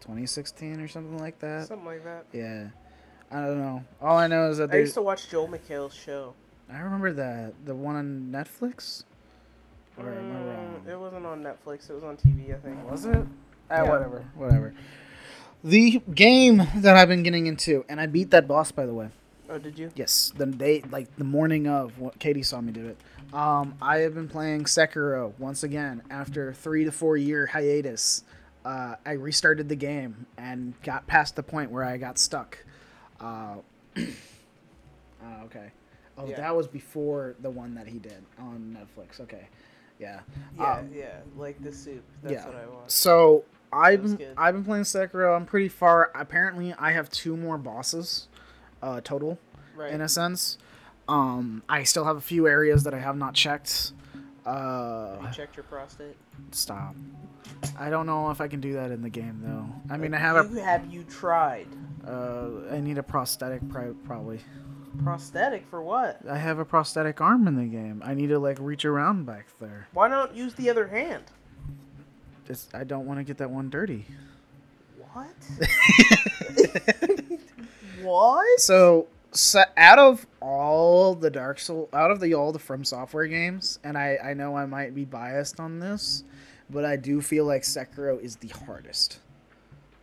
2016 0.00 0.80
or 0.80 0.88
something 0.88 1.18
like 1.18 1.38
that 1.40 1.66
Something 1.66 1.86
like 1.86 2.04
that. 2.04 2.24
yeah 2.32 2.68
i 3.30 3.36
don't 3.40 3.58
know 3.58 3.84
all 4.00 4.16
i 4.16 4.26
know 4.26 4.50
is 4.50 4.58
that 4.58 4.70
I 4.72 4.78
used 4.78 4.94
to 4.94 5.02
watch 5.02 5.28
Joel 5.28 5.48
McHale's 5.48 5.94
show. 5.94 6.34
i 6.72 6.78
remember 6.78 7.12
that 7.12 7.54
the 7.66 7.74
one 7.74 7.96
on 7.96 8.28
netflix 8.32 9.04
or 9.98 10.08
am 10.12 10.32
i 10.32 10.34
Mm, 10.36 10.46
wrong 10.46 10.82
It 10.88 10.98
wasn't 10.98 11.26
on 11.26 11.42
Netflix. 11.42 11.90
It 11.90 11.92
was 11.92 12.02
on 12.04 12.16
TV, 12.16 12.54
I 12.54 12.58
think. 12.58 12.90
Was 12.90 13.04
it? 13.04 13.14
Uh, 13.16 13.24
Yeah. 13.70 13.82
Whatever. 13.82 14.24
Whatever. 14.34 14.74
The 15.62 16.00
game 16.14 16.66
that 16.76 16.96
I've 16.96 17.08
been 17.08 17.22
getting 17.22 17.46
into, 17.46 17.84
and 17.86 18.00
I 18.00 18.06
beat 18.06 18.30
that 18.30 18.48
boss 18.48 18.72
by 18.72 18.86
the 18.86 18.94
way. 18.94 19.10
Oh, 19.50 19.58
did 19.58 19.78
you? 19.78 19.90
Yes, 19.96 20.32
the 20.36 20.46
day, 20.46 20.82
like 20.90 21.14
the 21.16 21.24
morning 21.24 21.66
of 21.66 21.98
what 21.98 22.18
Katie 22.20 22.42
saw 22.42 22.60
me 22.60 22.72
do 22.72 22.86
it. 22.86 22.96
Um, 23.34 23.74
I 23.82 23.98
have 23.98 24.14
been 24.14 24.28
playing 24.28 24.64
Sekiro 24.64 25.32
once 25.38 25.62
again 25.64 26.02
after 26.10 26.52
three 26.54 26.84
to 26.84 26.92
four 26.92 27.16
year 27.16 27.46
hiatus. 27.46 28.22
Uh, 28.64 28.94
I 29.04 29.12
restarted 29.12 29.68
the 29.68 29.76
game 29.76 30.26
and 30.38 30.74
got 30.82 31.06
past 31.06 31.34
the 31.34 31.42
point 31.42 31.70
where 31.70 31.82
I 31.84 31.96
got 31.96 32.18
stuck. 32.18 32.58
Uh, 33.20 33.56
uh, 33.96 34.00
okay. 35.44 35.70
Oh, 36.16 36.26
Yeah. 36.28 36.36
that 36.36 36.54
was 36.54 36.66
before 36.68 37.34
the 37.40 37.50
one 37.50 37.74
that 37.74 37.86
he 37.86 37.98
did 37.98 38.22
on 38.38 38.76
Netflix. 38.78 39.20
Okay. 39.20 39.48
Yeah. 39.98 40.20
Yeah, 40.58 40.74
Um, 40.74 40.90
yeah. 40.94 41.16
Like 41.36 41.62
the 41.62 41.72
soup. 41.72 42.04
That's 42.22 42.34
yeah. 42.34 42.46
what 42.46 42.56
I 42.56 42.66
watched. 42.66 42.90
So 42.90 43.44
I've 43.72 44.02
was 44.02 44.14
been, 44.14 44.26
good. 44.28 44.34
I've 44.36 44.54
been 44.54 44.64
playing 44.64 44.84
Sekiro. 44.84 45.34
I'm 45.36 45.46
pretty 45.46 45.68
far. 45.68 46.10
Apparently, 46.14 46.74
I 46.78 46.92
have 46.92 47.08
two 47.10 47.36
more 47.36 47.56
bosses, 47.58 48.28
uh, 48.82 49.00
total 49.02 49.38
Right. 49.76 49.92
in 49.92 50.00
a 50.00 50.08
sense. 50.08 50.58
Um, 51.08 51.62
I 51.68 51.82
still 51.84 52.04
have 52.04 52.16
a 52.16 52.20
few 52.20 52.46
areas 52.46 52.84
that 52.84 52.94
I 52.94 52.98
have 53.00 53.16
not 53.16 53.34
checked. 53.34 53.92
Uh, 54.46 55.16
you 55.22 55.28
checked 55.32 55.56
your 55.56 55.64
prostate. 55.64 56.16
stop. 56.50 56.94
I 57.78 57.90
don't 57.90 58.06
know 58.06 58.30
if 58.30 58.40
I 58.40 58.48
can 58.48 58.60
do 58.60 58.72
that 58.74 58.90
in 58.90 59.02
the 59.02 59.10
game 59.10 59.40
though. 59.42 59.66
I 59.92 59.96
mean, 59.96 60.14
I 60.14 60.18
have 60.18 60.50
You, 60.50 60.58
have 60.60 60.86
you 60.92 61.02
tried. 61.04 61.66
Uh, 62.06 62.48
I 62.70 62.80
need 62.80 62.96
a 62.98 63.02
prosthetic, 63.02 63.60
probably. 63.70 64.40
prosthetic 65.04 65.66
for 65.68 65.82
what? 65.82 66.20
I 66.28 66.38
have 66.38 66.58
a 66.58 66.64
prosthetic 66.64 67.20
arm 67.20 67.46
in 67.48 67.56
the 67.56 67.64
game. 67.66 68.02
I 68.04 68.14
need 68.14 68.28
to 68.28 68.38
like 68.38 68.58
reach 68.60 68.84
around 68.84 69.26
back 69.26 69.46
there. 69.60 69.88
Why 69.92 70.08
not 70.08 70.34
use 70.34 70.54
the 70.54 70.70
other 70.70 70.86
hand? 70.88 71.24
It's, 72.48 72.68
I 72.74 72.84
don't 72.84 73.06
want 73.06 73.18
to 73.20 73.24
get 73.24 73.38
that 73.38 73.50
one 73.50 73.68
dirty. 73.70 74.06
What? 75.12 75.26
what? 78.02 78.60
So, 78.60 79.08
so 79.32 79.62
out 79.76 79.98
of 79.98 80.26
all 80.40 81.14
the 81.14 81.30
Dark 81.30 81.58
Soul, 81.58 81.88
out 81.92 82.10
of 82.10 82.20
the 82.20 82.34
all 82.34 82.52
the 82.52 82.58
From 82.58 82.84
Software 82.84 83.26
games, 83.26 83.78
and 83.84 83.96
I 83.96 84.18
I 84.22 84.34
know 84.34 84.56
I 84.56 84.66
might 84.66 84.94
be 84.94 85.04
biased 85.04 85.60
on 85.60 85.78
this, 85.78 86.24
but 86.68 86.84
I 86.84 86.96
do 86.96 87.20
feel 87.20 87.44
like 87.44 87.62
Sekiro 87.62 88.20
is 88.20 88.36
the 88.36 88.48
hardest. 88.48 89.18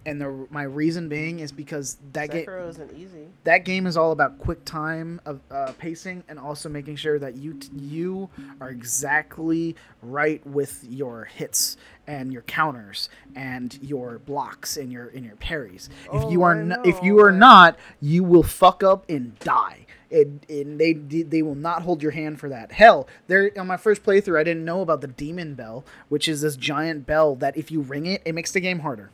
And 0.08 0.20
the 0.22 0.48
my 0.50 0.64
reason 0.64 1.10
being 1.10 1.40
is 1.42 1.52
because 1.52 1.98
that 2.14 2.32
game 2.32 2.48
isn't 2.50 2.94
easy. 2.98 3.28
that 3.44 3.66
game 3.66 3.86
is 3.86 3.98
all 3.98 4.12
about 4.14 4.40
quick 4.40 4.64
time 4.66 5.20
of 5.26 5.42
uh, 5.52 5.74
pacing 5.78 6.24
and 6.30 6.40
also 6.40 6.70
making 6.70 6.96
sure 6.96 7.20
that 7.20 7.36
you 7.36 7.56
t- 7.56 7.70
you 7.76 8.30
are 8.62 8.70
exactly 8.70 9.76
right 10.02 10.46
with 10.48 10.84
your 10.90 11.26
hits 11.26 11.76
and 12.08 12.32
your 12.32 12.42
counters 12.44 13.10
and 13.36 13.78
your 13.82 14.20
blocks 14.20 14.78
and 14.78 14.92
your 14.94 15.10
and 15.10 15.26
your 15.26 15.36
parries. 15.36 15.90
if 16.14 16.32
you 16.32 16.42
Oh, 16.42 16.46
are 16.46 16.56
n- 16.58 16.78
if 16.86 17.04
you 17.04 17.20
are 17.20 17.32
not, 17.34 17.78
you 18.00 18.24
will 18.24 18.44
fuck 18.44 18.82
up 18.84 19.04
and 19.10 19.38
die. 19.40 19.86
And, 20.10 20.46
and 20.50 20.80
they 20.80 20.94
they 20.94 21.42
will 21.42 21.56
not 21.56 21.82
hold 21.82 22.02
your 22.02 22.12
hand 22.14 22.40
for 22.40 22.48
that. 22.48 22.72
Hell, 22.72 23.10
there 23.28 23.52
on 23.58 23.68
my 23.68 23.76
first 23.76 24.04
playthrough, 24.04 24.40
I 24.40 24.44
didn't 24.44 24.64
know 24.64 24.80
about 24.80 25.02
the 25.02 25.08
demon 25.10 25.54
bell, 25.54 25.84
which 26.08 26.30
is 26.30 26.40
this 26.40 26.56
giant 26.56 27.06
bell 27.06 27.36
that 27.36 27.58
if 27.58 27.72
you 27.72 27.82
ring 27.82 28.06
it, 28.06 28.22
it 28.24 28.34
makes 28.34 28.54
the 28.54 28.62
game 28.62 28.80
harder 28.80 29.12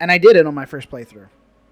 and 0.00 0.10
I 0.10 0.18
did 0.18 0.36
it 0.36 0.46
on 0.46 0.54
my 0.54 0.64
first 0.66 0.90
playthrough. 0.90 1.28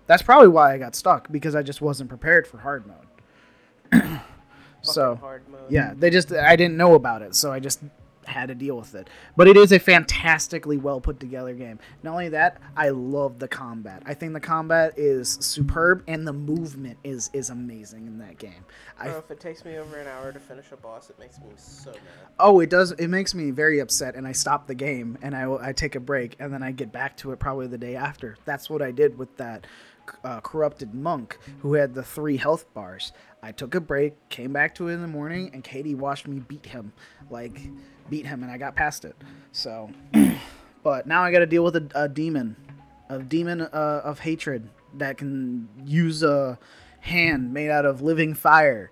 That's 0.06 0.22
probably 0.22 0.48
why 0.48 0.72
I 0.74 0.78
got 0.78 0.94
stuck 0.94 1.30
because 1.32 1.54
I 1.54 1.62
just 1.62 1.80
wasn't 1.80 2.08
prepared 2.08 2.46
for 2.46 2.58
hard 2.58 2.84
mode. 2.86 4.20
so 4.82 5.16
hard 5.16 5.48
mode. 5.48 5.70
yeah, 5.70 5.94
they 5.96 6.10
just 6.10 6.32
I 6.32 6.56
didn't 6.56 6.76
know 6.76 6.94
about 6.94 7.22
it, 7.22 7.34
so 7.34 7.52
I 7.52 7.60
just 7.60 7.80
had 8.26 8.48
to 8.48 8.54
deal 8.54 8.76
with 8.76 8.94
it. 8.94 9.08
But 9.36 9.48
it 9.48 9.56
is 9.56 9.72
a 9.72 9.78
fantastically 9.78 10.76
well 10.76 11.00
put 11.00 11.20
together 11.20 11.54
game. 11.54 11.78
Not 12.02 12.12
only 12.12 12.28
that, 12.30 12.60
I 12.76 12.90
love 12.90 13.38
the 13.38 13.48
combat. 13.48 14.02
I 14.06 14.14
think 14.14 14.32
the 14.32 14.40
combat 14.40 14.94
is 14.96 15.38
superb 15.40 16.02
and 16.06 16.26
the 16.26 16.32
movement 16.32 16.98
is 17.04 17.30
is 17.32 17.50
amazing 17.50 18.06
in 18.06 18.18
that 18.18 18.38
game. 18.38 18.64
I 18.98 19.08
Bro, 19.08 19.18
if 19.18 19.30
it 19.30 19.40
takes 19.40 19.64
me 19.64 19.76
over 19.78 19.98
an 19.98 20.06
hour 20.06 20.32
to 20.32 20.38
finish 20.38 20.66
a 20.72 20.76
boss, 20.76 21.10
it 21.10 21.18
makes 21.18 21.38
me 21.38 21.46
so 21.56 21.90
mad. 21.90 22.00
Oh, 22.38 22.60
it 22.60 22.70
does. 22.70 22.92
It 22.92 23.08
makes 23.08 23.34
me 23.34 23.50
very 23.50 23.78
upset, 23.78 24.14
and 24.14 24.26
I 24.26 24.32
stop 24.32 24.66
the 24.66 24.74
game 24.74 25.18
and 25.22 25.34
I, 25.34 25.68
I 25.68 25.72
take 25.72 25.94
a 25.94 26.00
break, 26.00 26.36
and 26.38 26.52
then 26.52 26.62
I 26.62 26.72
get 26.72 26.92
back 26.92 27.16
to 27.18 27.32
it 27.32 27.38
probably 27.38 27.66
the 27.66 27.78
day 27.78 27.96
after. 27.96 28.36
That's 28.44 28.68
what 28.68 28.82
I 28.82 28.90
did 28.90 29.18
with 29.18 29.36
that 29.36 29.66
uh, 30.24 30.40
corrupted 30.40 30.94
monk 30.94 31.38
who 31.60 31.74
had 31.74 31.94
the 31.94 32.02
three 32.02 32.36
health 32.36 32.72
bars. 32.74 33.12
I 33.42 33.52
took 33.52 33.74
a 33.74 33.80
break, 33.80 34.28
came 34.28 34.52
back 34.52 34.74
to 34.76 34.88
it 34.88 34.94
in 34.94 35.02
the 35.02 35.08
morning, 35.08 35.50
and 35.52 35.62
Katie 35.62 35.94
watched 35.94 36.26
me 36.26 36.40
beat 36.40 36.66
him, 36.66 36.92
like 37.30 37.60
beat 38.10 38.26
him, 38.26 38.42
and 38.42 38.50
I 38.50 38.58
got 38.58 38.74
past 38.76 39.04
it. 39.04 39.16
So, 39.52 39.90
but 40.82 41.06
now 41.06 41.22
I 41.22 41.32
got 41.32 41.40
to 41.40 41.46
deal 41.46 41.64
with 41.64 41.76
a, 41.76 41.88
a 41.94 42.08
demon, 42.08 42.56
a 43.08 43.18
demon 43.20 43.60
uh, 43.62 44.00
of 44.04 44.20
hatred 44.20 44.68
that 44.94 45.18
can 45.18 45.68
use 45.84 46.22
a 46.22 46.58
hand 47.00 47.52
made 47.52 47.70
out 47.70 47.84
of 47.84 48.02
living 48.02 48.34
fire 48.34 48.90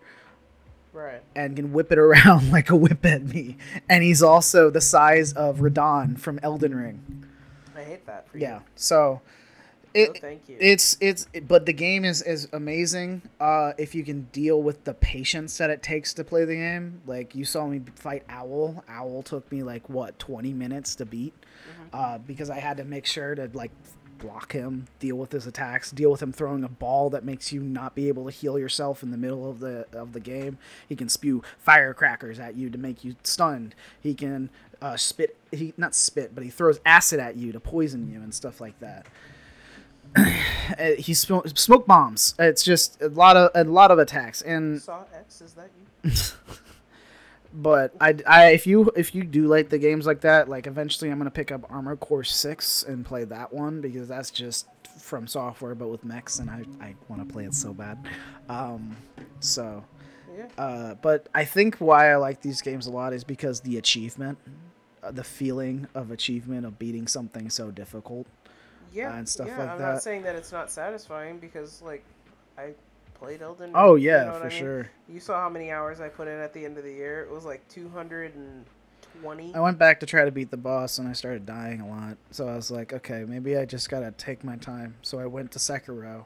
Right. 0.93 1.23
and 1.35 1.57
can 1.57 1.73
whip 1.73 1.91
it 1.91 1.99
around 2.07 2.53
like 2.53 2.71
a 2.71 2.77
whip 2.77 3.05
at 3.05 3.25
me. 3.25 3.57
And 3.89 4.05
he's 4.05 4.23
also 4.23 4.71
the 4.71 4.81
size 4.81 5.33
of 5.33 5.59
Radahn 5.59 6.19
from 6.19 6.39
Elden 6.43 6.75
Ring. 6.75 7.25
I 7.77 7.83
hate 7.83 8.07
that 8.07 8.27
Yeah. 8.35 8.57
you. 8.59 8.63
So 8.77 9.21
No, 9.95 10.01
it, 10.01 10.21
thank 10.21 10.49
you. 10.49 10.57
it's 10.59 10.97
it's 11.01 11.29
but 11.47 11.67
the 11.67 11.73
game 11.73 12.05
is 12.05 12.21
is 12.23 12.49
amazing 12.53 13.23
uh 13.41 13.73
if 13.79 13.95
you 13.95 14.03
can 14.05 14.23
deal 14.33 14.61
with 14.63 14.83
the 14.85 14.95
patience 14.95 15.57
that 15.59 15.71
it 15.71 15.83
takes 15.83 16.13
to 16.15 16.25
play 16.25 16.45
the 16.45 16.57
game. 16.57 17.01
Like 17.07 17.35
you 17.35 17.45
saw 17.45 17.67
me 17.67 17.81
fight 17.95 18.25
Owl. 18.29 18.83
Owl 18.89 19.23
took 19.23 19.51
me 19.53 19.63
like 19.63 19.89
what 19.89 20.19
20 20.19 20.53
minutes 20.53 20.95
to 20.97 21.07
beat 21.07 21.35
uh 21.93 22.19
because 22.19 22.51
I 22.51 22.59
had 22.59 22.77
to 22.79 22.85
make 22.85 23.07
sure 23.07 23.35
to 23.37 23.49
like 23.53 23.71
block 24.19 24.53
him, 24.53 24.87
deal 25.01 25.17
with 25.17 25.33
his 25.33 25.47
attacks, 25.47 25.91
deal 25.91 26.11
with 26.11 26.23
him 26.23 26.33
throwing 26.33 26.65
a 26.65 26.69
ball 26.69 27.11
that 27.11 27.25
makes 27.25 27.53
you 27.53 27.61
not 27.61 27.95
be 27.95 28.09
able 28.09 28.25
to 28.25 28.31
heal 28.31 28.59
yourself 28.59 29.03
in 29.03 29.11
the 29.11 29.19
middle 29.19 29.49
of 29.49 29.61
the 29.61 29.87
of 29.93 30.13
the 30.13 30.21
game. 30.21 30.59
He 30.89 30.97
can 30.97 31.09
spew 31.09 31.43
firecrackers 31.59 32.39
at 32.39 32.57
you 32.57 32.71
to 32.71 32.79
make 32.79 33.05
you 33.05 33.17
stunned. 33.23 33.75
He 34.01 34.15
can 34.15 34.51
uh, 34.81 34.97
spit 34.97 35.37
he 35.53 35.73
not 35.77 35.95
spit, 35.95 36.35
but 36.35 36.43
he 36.43 36.51
throws 36.51 36.81
acid 36.85 37.21
at 37.21 37.37
you 37.37 37.53
to 37.53 37.61
poison 37.61 38.11
you 38.11 38.21
and 38.21 38.35
stuff 38.35 38.61
like 38.61 38.79
that. 38.81 39.07
He 40.99 41.13
sm- 41.15 41.47
smoke 41.55 41.87
bombs. 41.87 42.35
It's 42.39 42.63
just 42.63 43.01
a 43.03 43.09
lot 43.09 43.37
of 43.37 43.51
a 43.55 43.65
lot 43.65 43.91
of 43.91 43.99
attacks 43.99 44.43
and 44.43 44.81
Saw 44.81 45.05
X, 45.15 45.41
is 45.41 45.55
that 45.55 45.71
you? 46.05 46.11
but 47.53 47.95
I, 48.01 48.17
I 48.27 48.47
if 48.49 48.67
you 48.67 48.91
if 48.97 49.15
you 49.15 49.23
do 49.25 49.47
like 49.47 49.69
the 49.69 49.79
games 49.79 50.07
like 50.07 50.23
that 50.23 50.49
like 50.49 50.67
eventually 50.67 51.11
i'm 51.11 51.19
gonna 51.19 51.31
pick 51.31 51.53
up 51.53 51.65
Armored 51.71 52.01
Core 52.01 52.25
6 52.25 52.83
and 52.89 53.07
play 53.07 53.25
that 53.25 53.53
one 53.53 53.81
because 53.81 54.09
that's 54.09 54.31
just 54.33 54.67
from 54.99 55.27
software 55.29 55.75
but 55.77 55.89
with 55.89 56.05
mechs 56.05 56.41
and 56.41 56.51
i, 56.51 56.65
I 56.81 56.95
want 57.09 57.27
to 57.27 57.33
play 57.33 57.45
it 57.45 57.55
so 57.55 57.73
bad 57.73 57.99
um 58.49 58.97
so 59.39 59.85
Yeah. 60.37 60.47
uh 60.59 60.95
but 60.97 61.29
i 61.35 61.45
think 61.45 61.77
why 61.77 62.11
i 62.11 62.17
like 62.17 62.41
these 62.43 62.61
games 62.61 62.87
a 62.89 62.91
lot 62.91 63.13
is 63.13 63.23
because 63.23 63.61
the 63.61 63.79
achievement 63.79 64.37
uh, 65.05 65.13
the 65.13 65.25
feeling 65.25 65.87
of 65.95 66.11
achievement 66.11 66.67
of 66.67 66.79
beating 66.79 67.07
something 67.07 67.51
so 67.51 67.71
difficult. 67.71 68.27
Yeah, 68.95 69.17
and 69.17 69.29
stuff 69.29 69.49
yeah. 69.49 69.59
like 69.59 69.69
I'm 69.71 69.79
that. 69.79 69.93
not 69.95 70.03
saying 70.03 70.23
that 70.23 70.37
it's 70.37 70.53
not 70.53 70.71
satisfying 70.71 71.39
because 71.39 71.83
like 71.83 72.05
I 72.57 72.75
played 73.15 73.43
Elden. 73.43 73.73
Oh, 73.75 73.81
Ring, 73.81 73.91
Oh 73.93 73.95
you 73.97 74.11
yeah, 74.11 74.25
know 74.25 74.33
for 74.39 74.47
I 74.47 74.49
mean? 74.49 74.59
sure. 74.59 74.91
You 75.09 75.21
saw 75.21 75.41
how 75.41 75.49
many 75.49 75.71
hours 75.71 76.01
I 76.01 76.09
put 76.09 76.29
in 76.29 76.39
at 76.39 76.53
the 76.53 76.65
end 76.65 76.79
of 76.79 76.85
the 76.85 76.93
year. 76.93 77.23
It 77.23 77.31
was 77.31 77.45
like 77.45 77.67
220. 77.69 79.55
I 79.55 79.61
went 79.61 79.79
back 79.79 80.01
to 80.01 80.07
try 80.07 80.25
to 80.25 80.31
beat 80.31 80.51
the 80.51 80.57
boss 80.57 80.99
and 80.99 81.09
I 81.09 81.13
started 81.13 81.47
dying 81.47 81.81
a 81.81 81.89
lot. 81.89 82.17
So 82.31 82.49
I 82.49 82.57
was 82.57 82.71
like, 82.71 82.93
okay, 82.93 83.25
maybe 83.27 83.57
I 83.57 83.65
just 83.65 83.89
gotta 83.91 84.13
take 84.13 84.45
my 84.45 84.57
time. 84.57 84.97
So 85.03 85.19
I 85.19 85.27
went 85.27 85.51
to 85.53 85.59
Sekiro, 85.59 86.25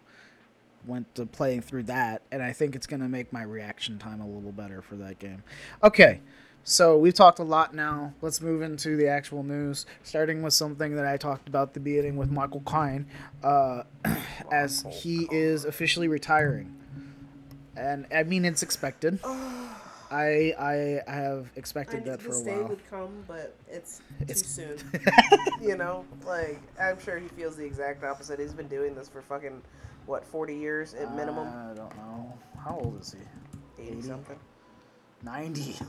went 0.86 1.14
to 1.14 1.26
playing 1.26 1.62
through 1.62 1.84
that, 1.84 2.22
and 2.30 2.42
I 2.42 2.52
think 2.52 2.74
it's 2.74 2.86
gonna 2.86 3.08
make 3.08 3.32
my 3.32 3.42
reaction 3.42 3.98
time 3.98 4.20
a 4.20 4.26
little 4.26 4.52
better 4.52 4.82
for 4.82 4.96
that 4.96 5.18
game. 5.18 5.42
Okay, 5.82 6.20
so 6.68 6.98
we've 6.98 7.14
talked 7.14 7.38
a 7.38 7.42
lot 7.44 7.74
now. 7.74 8.12
Let's 8.20 8.40
move 8.42 8.60
into 8.60 8.96
the 8.96 9.08
actual 9.08 9.42
news, 9.42 9.86
starting 10.02 10.42
with 10.42 10.52
something 10.52 10.96
that 10.96 11.06
I 11.06 11.16
talked 11.16 11.48
about 11.48 11.72
the 11.72 11.80
beginning 11.80 12.16
with 12.16 12.30
Michael 12.30 12.62
Caine, 12.70 13.06
uh, 13.42 13.84
as 14.52 14.84
he 14.90 15.26
is 15.30 15.64
officially 15.64 16.08
retiring. 16.08 16.74
And 17.76 18.06
I 18.14 18.22
mean, 18.24 18.44
it's 18.44 18.62
expected. 18.62 19.18
I 20.10 20.54
I 20.58 21.10
have 21.10 21.50
expected 21.56 22.04
knew 22.04 22.10
that 22.12 22.22
for 22.22 22.30
a 22.38 22.42
day 22.44 22.56
while. 22.56 22.68
would 22.68 22.90
come, 22.90 23.24
but 23.26 23.54
it's 23.70 24.00
It's- 24.20 24.40
too 24.42 24.76
soon. 24.78 25.02
you 25.62 25.76
know, 25.76 26.04
like 26.26 26.60
I'm 26.80 26.98
sure 27.00 27.18
he 27.18 27.28
feels 27.28 27.56
the 27.56 27.64
exact 27.64 28.04
opposite. 28.04 28.38
He's 28.40 28.54
been 28.54 28.68
doing 28.68 28.94
this 28.94 29.08
for 29.08 29.20
fucking 29.22 29.60
what 30.06 30.24
40 30.24 30.54
years 30.54 30.94
at 30.94 31.14
minimum, 31.14 31.48
I 31.48 31.74
don't 31.74 31.94
know. 31.96 32.32
How 32.62 32.78
old 32.82 33.00
is 33.00 33.14
he? 33.76 33.82
80 33.82 33.92
80? 33.98 34.02
something. 34.02 34.38
90. 35.22 35.76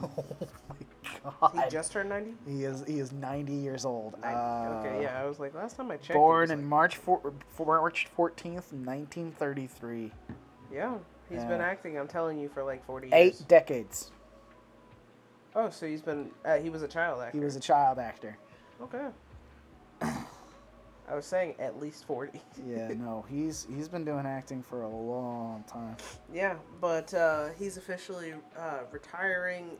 Oh 1.25 1.31
my 1.41 1.51
god. 1.51 1.63
He 1.65 1.69
just 1.69 1.91
turned 1.91 2.09
90. 2.09 2.33
He 2.47 2.63
is 2.63 2.83
he 2.87 2.99
is 2.99 3.11
90 3.11 3.51
years 3.53 3.83
old. 3.83 4.13
90. 4.21 4.27
okay, 4.87 4.97
Uh, 4.97 5.01
yeah. 5.01 5.21
I 5.21 5.25
was 5.25 5.39
like, 5.39 5.53
last 5.53 5.75
time 5.75 5.89
I 5.91 5.97
checked. 5.97 6.13
Born 6.13 6.51
in 6.51 6.59
like- 6.59 6.67
March 6.67 6.95
four, 6.97 7.33
March 7.59 8.07
14th, 8.17 8.71
1933. 8.73 10.11
Yeah, 10.71 10.95
he's 11.29 11.39
Yeah. 11.39 11.47
been 11.47 11.61
acting. 11.61 11.97
I'm 11.97 12.07
telling 12.07 12.37
you 12.39 12.47
for 12.47 12.63
like 12.63 12.85
40 12.85 13.07
years. 13.07 13.13
Eight 13.41 13.47
decades. 13.47 14.11
Oh, 15.55 15.69
so 15.69 15.87
he's 15.87 16.01
been. 16.01 16.29
Uh, 16.45 16.57
he 16.57 16.69
was 16.69 16.83
a 16.83 16.87
child 16.87 17.21
actor. 17.21 17.37
He 17.37 17.43
was 17.43 17.55
a 17.55 17.59
child 17.59 17.97
actor. 17.99 18.37
Okay. 18.81 19.07
I 21.09 21.15
was 21.15 21.25
saying 21.25 21.55
at 21.59 21.79
least 21.79 22.05
40. 22.05 22.39
Yeah, 22.67 22.89
no, 22.89 23.25
he's 23.29 23.67
he's 23.73 23.87
been 23.87 24.05
doing 24.05 24.25
acting 24.25 24.61
for 24.61 24.83
a 24.83 24.89
long 24.89 25.63
time. 25.67 25.95
Yeah, 26.33 26.55
but 26.79 27.13
uh, 27.13 27.49
he's 27.57 27.77
officially 27.77 28.33
uh, 28.57 28.79
retiring, 28.91 29.71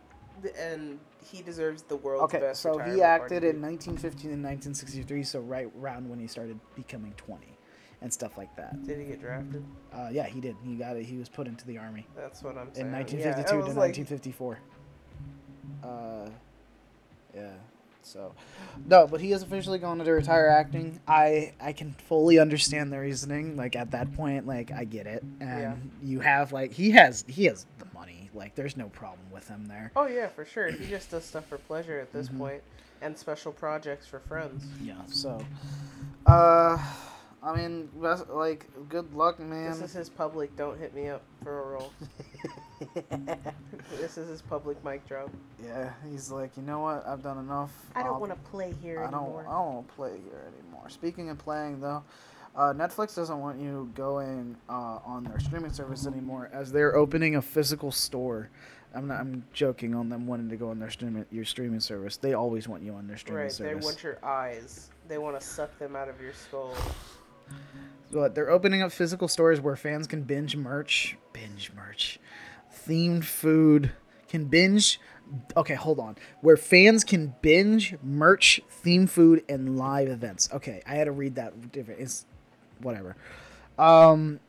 and 0.57 0.99
he 1.23 1.41
deserves 1.41 1.83
the 1.83 1.97
world's 1.97 2.23
Okay, 2.33 2.39
best. 2.39 2.61
so 2.61 2.71
he 2.73 2.77
retirement 2.79 2.99
party. 3.01 3.35
acted 3.35 3.43
in 3.43 3.61
1915 3.61 4.31
and 4.31 4.43
1963, 4.43 5.23
so 5.23 5.39
right 5.41 5.69
around 5.79 6.09
when 6.09 6.19
he 6.19 6.27
started 6.27 6.59
becoming 6.75 7.13
20 7.17 7.45
and 8.01 8.11
stuff 8.11 8.37
like 8.37 8.55
that. 8.55 8.81
Did 8.87 8.99
he 8.99 9.05
get 9.05 9.19
drafted? 9.21 9.63
Uh, 9.93 10.07
yeah, 10.11 10.25
he 10.25 10.39
did. 10.39 10.55
He 10.63 10.75
got 10.75 10.95
it. 10.95 11.05
He 11.05 11.17
was 11.17 11.27
put 11.29 11.47
into 11.47 11.67
the 11.67 11.77
army. 11.77 12.07
That's 12.15 12.41
what 12.41 12.57
I'm 12.57 12.73
saying. 12.73 12.87
in 12.87 12.93
1952 12.93 13.55
I 13.55 13.59
to 13.59 13.79
like, 13.79 13.97
1954. 13.97 14.59
Uh, 15.83 16.29
yeah. 17.35 17.49
So, 18.09 18.33
no, 18.87 19.05
but 19.05 19.21
he 19.21 19.31
is 19.33 19.43
officially 19.43 19.77
going 19.77 19.99
to 20.03 20.11
retire 20.11 20.47
acting. 20.47 20.99
I 21.07 21.53
I 21.61 21.73
can 21.73 21.91
fully 22.07 22.39
understand 22.39 22.91
the 22.91 22.99
reasoning. 22.99 23.55
Like 23.55 23.75
at 23.75 23.91
that 23.91 24.11
point, 24.15 24.47
like 24.47 24.71
I 24.71 24.83
get 24.83 25.05
it, 25.05 25.23
and 25.39 25.49
Yeah. 25.49 25.75
you 26.01 26.19
have 26.21 26.51
like 26.51 26.71
he 26.73 26.89
has 26.91 27.23
he 27.27 27.45
has 27.45 27.67
the 27.77 27.85
money. 27.93 28.31
Like 28.33 28.55
there's 28.55 28.75
no 28.75 28.87
problem 28.89 29.29
with 29.31 29.47
him 29.47 29.67
there. 29.67 29.91
Oh 29.95 30.07
yeah, 30.07 30.27
for 30.27 30.43
sure. 30.43 30.71
He 30.71 30.87
just 30.87 31.11
does 31.11 31.23
stuff 31.23 31.45
for 31.47 31.57
pleasure 31.59 31.99
at 31.99 32.11
this 32.11 32.29
Mhm. 32.29 32.37
point, 32.39 32.63
and 33.03 33.15
special 33.15 33.51
projects 33.51 34.07
for 34.07 34.19
friends. 34.21 34.65
Yeah. 34.81 34.95
So, 35.05 35.45
uh, 36.25 36.77
I 37.41 37.55
mean, 37.55 37.89
best, 38.01 38.29
like 38.29 38.67
good 38.89 39.13
luck, 39.13 39.39
man. 39.39 39.71
This 39.71 39.81
is 39.81 39.93
his 39.93 40.09
public. 40.09 40.55
Don't 40.57 40.77
hit 40.77 40.93
me 40.93 41.07
up 41.07 41.21
for 41.41 41.59
a 41.59 41.65
role. 41.67 41.93
this 43.97 44.17
is 44.17 44.27
his 44.27 44.41
public 44.41 44.83
mic 44.83 45.07
drop. 45.07 45.29
yeah, 45.63 45.93
he's 46.09 46.31
like, 46.31 46.55
you 46.57 46.63
know 46.63 46.79
what? 46.79 47.07
I've 47.07 47.23
done 47.23 47.37
enough. 47.37 47.71
I 47.95 48.03
don't 48.03 48.19
want 48.19 48.31
to 48.31 48.49
play 48.49 48.73
here 48.81 49.03
I 49.03 49.11
don't. 49.11 49.29
I 49.39 49.51
don't 49.51 49.73
want 49.73 49.87
to 49.87 49.93
play 49.93 50.19
here 50.29 50.51
anymore. 50.53 50.89
Speaking 50.89 51.29
of 51.29 51.37
playing, 51.37 51.79
though, 51.79 52.03
uh, 52.55 52.73
Netflix 52.73 53.15
doesn't 53.15 53.39
want 53.39 53.59
you 53.59 53.89
going 53.95 54.57
uh, 54.69 54.99
on 55.05 55.23
their 55.23 55.39
streaming 55.39 55.71
service 55.71 56.05
anymore, 56.05 56.49
as 56.51 56.71
they're 56.73 56.95
opening 56.95 57.35
a 57.35 57.41
physical 57.41 57.91
store. 57.91 58.49
I'm 58.93 59.07
not. 59.07 59.21
I'm 59.21 59.45
joking 59.53 59.95
on 59.95 60.09
them 60.09 60.27
wanting 60.27 60.49
to 60.49 60.57
go 60.57 60.71
on 60.71 60.79
their 60.79 60.89
streaming 60.89 61.25
your 61.31 61.45
streaming 61.45 61.79
service. 61.79 62.17
They 62.17 62.33
always 62.33 62.67
want 62.67 62.83
you 62.83 62.95
on 62.95 63.07
their 63.07 63.17
streaming 63.17 63.49
service. 63.49 63.59
Right, 63.59 63.79
they 63.79 63.85
want 63.85 64.03
your 64.03 64.25
eyes. 64.25 64.89
They 65.07 65.19
want 65.19 65.39
to 65.39 65.45
suck 65.45 65.77
them 65.79 65.95
out 65.95 66.09
of 66.09 66.19
your 66.19 66.33
skull. 66.33 66.73
But 68.11 68.33
they're 68.33 68.49
opening 68.49 68.81
up 68.81 68.91
physical 68.91 69.27
stores 69.27 69.61
where 69.61 69.75
fans 69.75 70.07
can 70.07 70.23
binge 70.23 70.55
merch, 70.55 71.15
binge 71.31 71.71
merch, 71.75 72.19
themed 72.87 73.23
food, 73.23 73.91
can 74.27 74.45
binge. 74.45 74.99
Okay, 75.55 75.75
hold 75.75 75.99
on. 75.99 76.15
Where 76.41 76.57
fans 76.57 77.03
can 77.03 77.35
binge 77.41 77.95
merch, 78.01 78.61
themed 78.83 79.09
food, 79.09 79.43
and 79.47 79.77
live 79.77 80.07
events. 80.07 80.49
Okay, 80.51 80.81
I 80.87 80.95
had 80.95 81.05
to 81.05 81.11
read 81.11 81.35
that 81.35 81.71
different. 81.71 81.99
It's 81.99 82.25
whatever. 82.81 83.15
Um, 83.77 84.39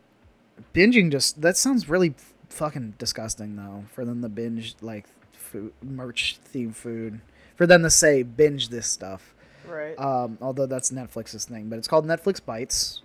binging 0.75 1.13
just 1.13 1.43
that 1.43 1.57
sounds 1.57 1.89
really 1.89 2.15
fucking 2.49 2.95
disgusting 2.99 3.57
though. 3.57 3.85
For 3.93 4.05
them 4.05 4.23
to 4.23 4.29
binge 4.29 4.77
like 4.81 5.07
food, 5.33 5.73
merch, 5.83 6.39
themed 6.53 6.75
food. 6.75 7.21
For 7.57 7.67
them 7.67 7.83
to 7.83 7.91
say 7.91 8.23
binge 8.23 8.71
this 8.71 8.87
stuff. 8.87 9.35
Right. 9.71 9.99
Um, 9.99 10.37
although 10.41 10.67
that's 10.67 10.91
Netflix's 10.91 11.45
thing, 11.45 11.69
but 11.69 11.79
it's 11.79 11.89
called 11.89 12.07
Netflix 12.07 12.45
Bites. 12.45 13.03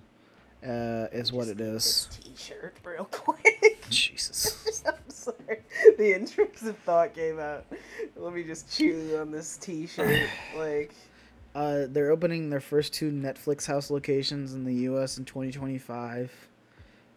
Uh, 0.66 1.08
is 1.12 1.32
what 1.32 1.48
it 1.48 1.62
is. 1.62 2.10
T-shirt, 2.24 2.76
real 2.84 3.06
quick. 3.06 3.86
Jesus. 3.92 4.84
I'm 4.88 4.94
sorry. 5.10 5.62
The 6.00 6.16
intrusive 6.16 6.76
thought 6.86 7.14
came 7.14 7.40
out. 7.40 7.66
Let 8.16 8.34
me 8.34 8.44
just 8.44 8.76
chew 8.76 9.16
on 9.22 9.30
this 9.30 9.58
T-shirt. 9.58 10.28
Like, 10.58 10.96
Uh, 11.54 11.86
they're 11.88 12.10
opening 12.10 12.50
their 12.50 12.60
first 12.62 12.94
two 12.94 13.12
Netflix 13.12 13.68
house 13.68 13.92
locations 13.92 14.56
in 14.56 14.66
the 14.66 14.74
U.S. 14.90 15.20
in 15.20 15.26
2025, 15.26 16.32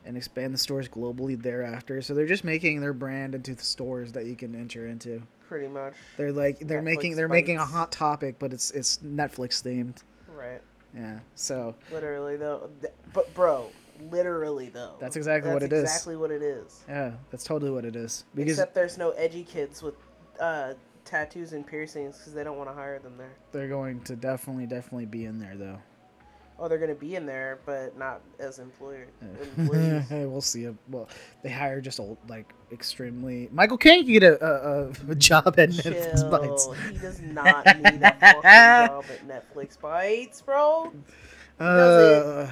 and 0.05 0.17
expand 0.17 0.53
the 0.53 0.59
stores 0.59 0.87
globally 0.89 1.41
thereafter. 1.41 2.03
So 2.03 2.13
they're 2.13 2.27
just 2.27 2.45
making 2.45 2.81
their 2.83 2.93
brand 2.93 3.35
into 3.35 3.55
the 3.55 3.65
stores 3.65 4.13
that 4.13 4.27
you 4.27 4.37
can 4.37 4.55
enter 4.55 4.87
into. 4.87 5.23
Pretty 5.49 5.69
much. 5.69 5.95
They're 6.17 6.33
like 6.33 6.59
they're 6.61 6.83
making 6.83 7.17
they're 7.17 7.29
making 7.29 7.57
a 7.57 7.65
hot 7.65 7.91
topic, 7.91 8.39
but 8.39 8.53
it's 8.53 8.71
it's 8.73 8.99
Netflix 8.99 9.63
themed. 9.63 10.03
Right. 10.37 10.61
Yeah. 10.95 11.19
So 11.35 11.75
Literally 11.93 12.37
though. 12.37 12.71
Th- 12.81 12.93
But 13.13 13.33
bro, 13.35 13.71
literally 14.11 14.69
though. 14.69 14.95
That's 15.01 15.17
exactly 15.17 15.51
what 15.53 15.61
That's 15.61 15.73
it 15.73 15.77
is. 15.77 15.83
Exactly 15.85 16.17
what 16.17 16.31
it 16.31 16.43
is. 16.43 16.85
yeah, 16.89 17.13
that's 17.31 17.45
totally 17.45 17.71
what 17.71 17.85
it 17.85 17.97
is. 17.97 18.25
Because 18.35 18.53
Except 18.53 18.75
there's 18.75 18.99
no 18.99 19.11
edgy 19.13 19.43
kids 19.45 19.83
with 19.83 19.95
uh, 20.41 20.75
tattoos 21.05 21.53
and 21.55 21.67
piercings 21.67 22.19
because 22.19 22.35
they 22.35 22.45
don't 22.45 22.57
want 22.59 22.69
to 22.71 22.75
hire 22.75 22.99
them 22.99 23.17
there. 23.17 23.33
they're 23.53 23.69
going 23.69 24.01
to 24.03 24.15
definitely 24.17 24.67
definitely 24.67 25.07
be 25.07 25.25
in 25.25 25.39
there 25.39 25.57
though. 25.57 25.79
Oh, 26.61 26.67
they're 26.67 26.79
gonna 26.79 26.95
be 26.95 27.15
in 27.15 27.25
there, 27.25 27.61
but 27.65 27.97
not 27.97 28.21
as 28.41 28.59
employer 28.59 29.07
employees. 29.57 30.05
we'll 30.11 30.41
see. 30.41 30.69
Well, 30.89 31.09
they 31.43 31.51
hire 31.51 31.81
just 31.81 32.01
old, 32.01 32.19
like 32.29 32.53
extremely. 32.73 33.49
Michael 33.53 33.79
Caine 33.79 34.05
could 34.05 34.13
get 34.13 34.23
a, 34.25 34.45
a, 34.45 34.89
a 35.11 35.15
job 35.15 35.55
at 35.59 35.71
Netflix 35.71 36.29
Bites. 36.29 36.69
He 36.91 36.99
does 36.99 37.21
not 37.21 37.65
need 37.65 38.03
a 38.03 38.17
fucking 38.21 38.43
job 38.43 39.05
at 39.09 39.29
Netflix 39.29 39.81
Bites, 39.81 40.41
bro. 40.43 40.93
does 41.61 42.49
Uh, 42.49 42.51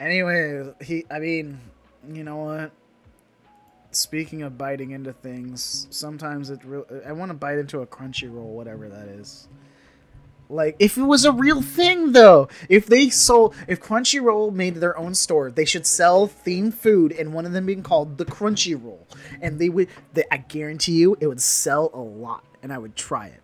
anyway, 0.00 0.72
he. 0.82 1.04
I 1.08 1.20
mean, 1.20 1.60
you 2.12 2.24
know 2.24 2.36
what? 2.36 2.72
Speaking 3.92 4.42
of 4.42 4.58
biting 4.58 4.90
into 4.90 5.12
things, 5.12 5.86
sometimes 5.90 6.50
it. 6.50 6.64
Real, 6.64 6.84
I 7.06 7.12
want 7.12 7.30
to 7.30 7.34
bite 7.34 7.58
into 7.58 7.80
a 7.80 7.86
crunchy 7.86 8.32
roll, 8.32 8.54
whatever 8.54 8.88
that 8.88 9.06
is. 9.06 9.46
Like, 10.52 10.76
if 10.78 10.98
it 10.98 11.02
was 11.02 11.24
a 11.24 11.32
real 11.32 11.62
thing, 11.62 12.12
though, 12.12 12.48
if 12.68 12.86
they 12.86 13.08
sold, 13.08 13.54
if 13.66 13.80
Crunchyroll 13.80 14.52
made 14.52 14.76
their 14.76 14.96
own 14.98 15.14
store, 15.14 15.50
they 15.50 15.64
should 15.64 15.86
sell 15.86 16.28
themed 16.28 16.74
food, 16.74 17.10
and 17.12 17.32
one 17.32 17.46
of 17.46 17.52
them 17.52 17.64
being 17.64 17.82
called 17.82 18.18
the 18.18 18.26
Crunchyroll. 18.26 19.00
And 19.40 19.58
they 19.58 19.70
would, 19.70 19.88
they, 20.12 20.24
I 20.30 20.36
guarantee 20.36 20.92
you, 20.92 21.16
it 21.20 21.26
would 21.26 21.40
sell 21.40 21.90
a 21.94 22.00
lot, 22.00 22.44
and 22.62 22.70
I 22.70 22.76
would 22.76 22.96
try 22.96 23.28
it. 23.28 23.40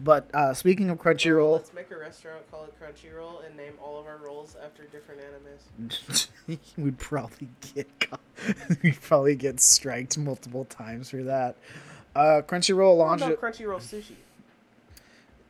but 0.04 0.28
uh, 0.34 0.52
speaking 0.52 0.90
of 0.90 0.98
Crunchyroll, 0.98 1.54
Let's 1.54 1.72
make 1.72 1.90
a 1.90 1.98
restaurant 1.98 2.50
call 2.50 2.64
it 2.64 2.74
Crunchyroll 2.78 3.46
and 3.46 3.56
name 3.56 3.72
all 3.82 3.98
of 3.98 4.06
our 4.06 4.18
rolls 4.18 4.56
after 4.62 4.84
different 4.84 5.22
animes. 5.22 6.28
we'd 6.76 6.98
probably 6.98 7.48
get 7.74 7.88
we'd 8.82 9.00
probably 9.00 9.36
get 9.36 9.60
striked 9.60 10.18
multiple 10.18 10.66
times 10.66 11.10
for 11.10 11.22
that. 11.24 11.56
Uh, 12.14 12.42
Crunchyroll 12.46 12.98
launched 12.98 13.24
no, 13.24 13.32
it. 13.32 13.40
Crunchyroll 13.40 13.80
sushi. 13.80 14.14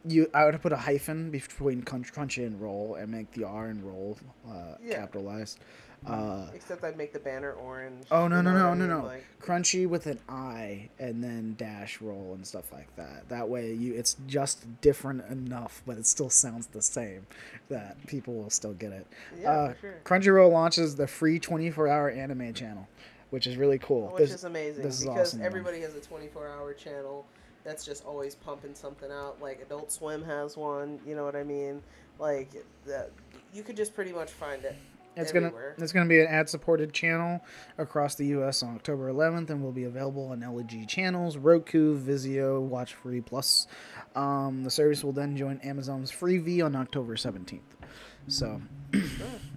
You, 0.09 0.30
I 0.34 0.44
would 0.44 0.54
have 0.54 0.62
put 0.62 0.72
a 0.72 0.76
hyphen 0.76 1.30
between 1.30 1.82
crunch, 1.82 2.12
crunchy 2.12 2.46
and 2.46 2.61
roll 2.61 2.94
and 2.94 3.11
make 3.11 3.30
the 3.32 3.44
R 3.44 3.66
and 3.66 3.82
roll 3.82 4.18
uh, 4.48 4.76
Yeah. 4.82 4.96
capitalized. 5.00 5.59
Uh, 6.07 6.46
Except 6.54 6.84
I'd 6.84 6.96
make 6.98 7.12
the 7.14 7.18
banner 7.18 7.52
orange. 7.54 8.04
oh 8.11 8.28
no 8.28 8.40
no 8.42 8.52
no 8.52 8.74
no 8.74 8.86
no! 8.86 9.07
Like, 9.07 9.24
Crunchy 9.40 9.88
with 9.88 10.07
an 10.07 10.20
I 10.28 10.90
and 11.00 11.24
then 11.24 11.54
dash 11.59 12.00
roll 12.02 12.34
and 12.34 12.46
stuff 12.46 12.70
like 12.72 12.94
that. 12.96 13.28
That 13.30 13.48
way 13.48 13.72
you 13.72 13.94
it's 13.94 14.14
just 14.26 14.66
different 14.82 15.24
enough, 15.30 15.82
but 15.86 15.96
it 15.96 16.07
still 16.07 16.28
sounds 16.30 16.66
the 16.68 16.82
same. 16.82 17.26
That 17.70 17.96
people 18.07 18.34
will 18.34 18.50
still 18.50 18.74
get 18.74 18.92
it. 18.92 19.07
Yeah, 19.40 19.50
uh, 19.50 19.68
for 19.72 19.80
sure. 19.80 19.94
Crunchyroll 20.04 20.52
launches 20.52 20.94
the 20.94 21.07
free 21.09 21.40
24-hour 21.40 22.11
anime 22.11 22.52
channel, 22.52 22.86
which 23.30 23.46
is 23.46 23.57
really 23.57 23.78
cool. 23.78 24.09
which 24.11 24.18
This- 24.18 24.34
is 24.34 24.44
amazing 24.44 24.84
this 24.84 24.98
is 25.00 25.07
because 25.07 25.28
awesome, 25.30 25.42
everybody 25.42 25.80
has 25.80 25.94
a 25.96 26.00
24 26.00 26.46
hour 26.46 26.74
channel 26.74 27.26
that's 27.67 27.85
just 27.85 28.05
always 28.07 28.35
pumping 28.35 28.75
something 28.75 29.11
out 29.11 29.37
like 29.43 29.61
adult 29.61 29.91
swim 29.93 30.23
has 30.25 30.57
one 30.57 30.99
you 31.07 31.14
know 31.17 31.25
what 31.25 31.37
i 31.37 31.43
mean 31.43 31.83
like 32.19 32.51
that 32.87 33.11
you 33.53 33.62
could 33.62 33.77
just 33.77 33.95
pretty 33.95 34.12
much 34.12 34.31
find 34.31 34.64
it 34.64 34.77
It's 35.17 35.33
gonna 35.33 35.47
everywhere. 35.49 35.75
it's 35.79 35.93
gonna 35.93 36.09
be 36.09 36.21
an 36.21 36.29
ad 36.29 36.49
supported 36.49 36.93
channel 36.93 37.41
across 37.79 38.14
the 38.14 38.27
U.S. 38.37 38.62
on 38.62 38.75
October 38.75 39.11
11th, 39.11 39.49
and 39.51 39.62
will 39.62 39.73
be 39.73 39.85
available 39.85 40.27
on 40.29 40.41
LG 40.41 40.87
channels, 40.89 41.39
Roku, 41.39 41.99
Vizio, 41.99 42.61
Watch 42.61 42.93
Free 42.95 43.23
Plus. 43.23 43.67
Um, 44.14 44.62
the 44.62 44.71
service 44.71 45.03
will 45.03 45.12
then 45.12 45.35
join 45.35 45.59
Amazon's 45.61 46.12
Freevee 46.12 46.62
on 46.62 46.77
October 46.77 47.17
17th. 47.17 47.61
So, 48.29 48.61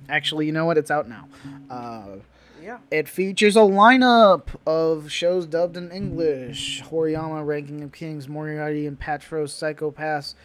actually, 0.10 0.46
you 0.46 0.54
know 0.54 0.66
what? 0.66 0.78
It's 0.78 0.92
out 0.92 1.10
now. 1.10 1.28
Uh, 1.70 2.18
yeah 2.62 2.78
it 2.92 3.08
features 3.08 3.56
a 3.56 3.60
lineup 3.60 4.48
of 4.66 5.12
shows 5.12 5.46
dubbed 5.46 5.78
in 5.78 5.92
English: 5.92 6.82
Horimiya, 6.84 7.46
Ranking 7.46 7.84
of 7.84 7.92
Kings, 7.92 8.28
Moriarty 8.28 8.86
and 8.88 9.00
Patros, 9.00 9.50
Psycho-Pass, 9.50 10.36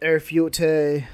Erfute. 0.00 1.04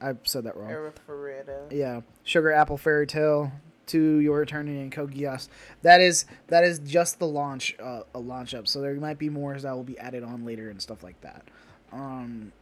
I 0.00 0.14
said 0.24 0.44
that 0.44 0.56
wrong. 0.56 0.70
Arifureta. 0.70 1.70
Yeah, 1.72 2.00
Sugar 2.22 2.52
Apple 2.52 2.76
Fairy 2.76 3.06
Tale, 3.06 3.50
To 3.86 4.18
Your 4.18 4.42
Eternity, 4.42 4.80
and 4.80 4.92
Kogias. 4.92 5.48
That 5.82 6.00
is 6.00 6.26
that 6.48 6.64
is 6.64 6.78
just 6.80 7.18
the 7.18 7.26
launch 7.26 7.74
uh, 7.80 8.02
a 8.14 8.18
launch 8.18 8.54
up. 8.54 8.68
So 8.68 8.80
there 8.80 8.94
might 8.94 9.18
be 9.18 9.30
more 9.30 9.58
that 9.58 9.74
will 9.74 9.84
be 9.84 9.98
added 9.98 10.22
on 10.22 10.44
later 10.44 10.70
and 10.70 10.80
stuff 10.80 11.02
like 11.02 11.20
that. 11.22 11.44
Um, 11.92 12.52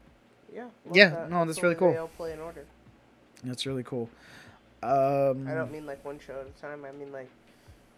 yeah 0.54 0.68
Yeah, 0.92 1.08
that. 1.10 1.30
no, 1.30 1.44
that's 1.44 1.56
the 1.56 1.62
really 1.62 1.74
cool. 1.74 1.90
they 1.92 1.98
all 1.98 2.08
play 2.08 2.32
in 2.32 2.38
order 2.40 2.64
that's 3.42 3.66
really 3.66 3.82
cool. 3.82 4.08
Um, 4.84 5.46
i 5.48 5.54
don't 5.54 5.72
mean 5.72 5.86
like 5.86 6.04
one 6.04 6.18
show 6.18 6.34
at 6.40 6.46
a 6.46 6.60
time 6.60 6.84
i 6.84 6.92
mean 6.92 7.10
like 7.12 7.30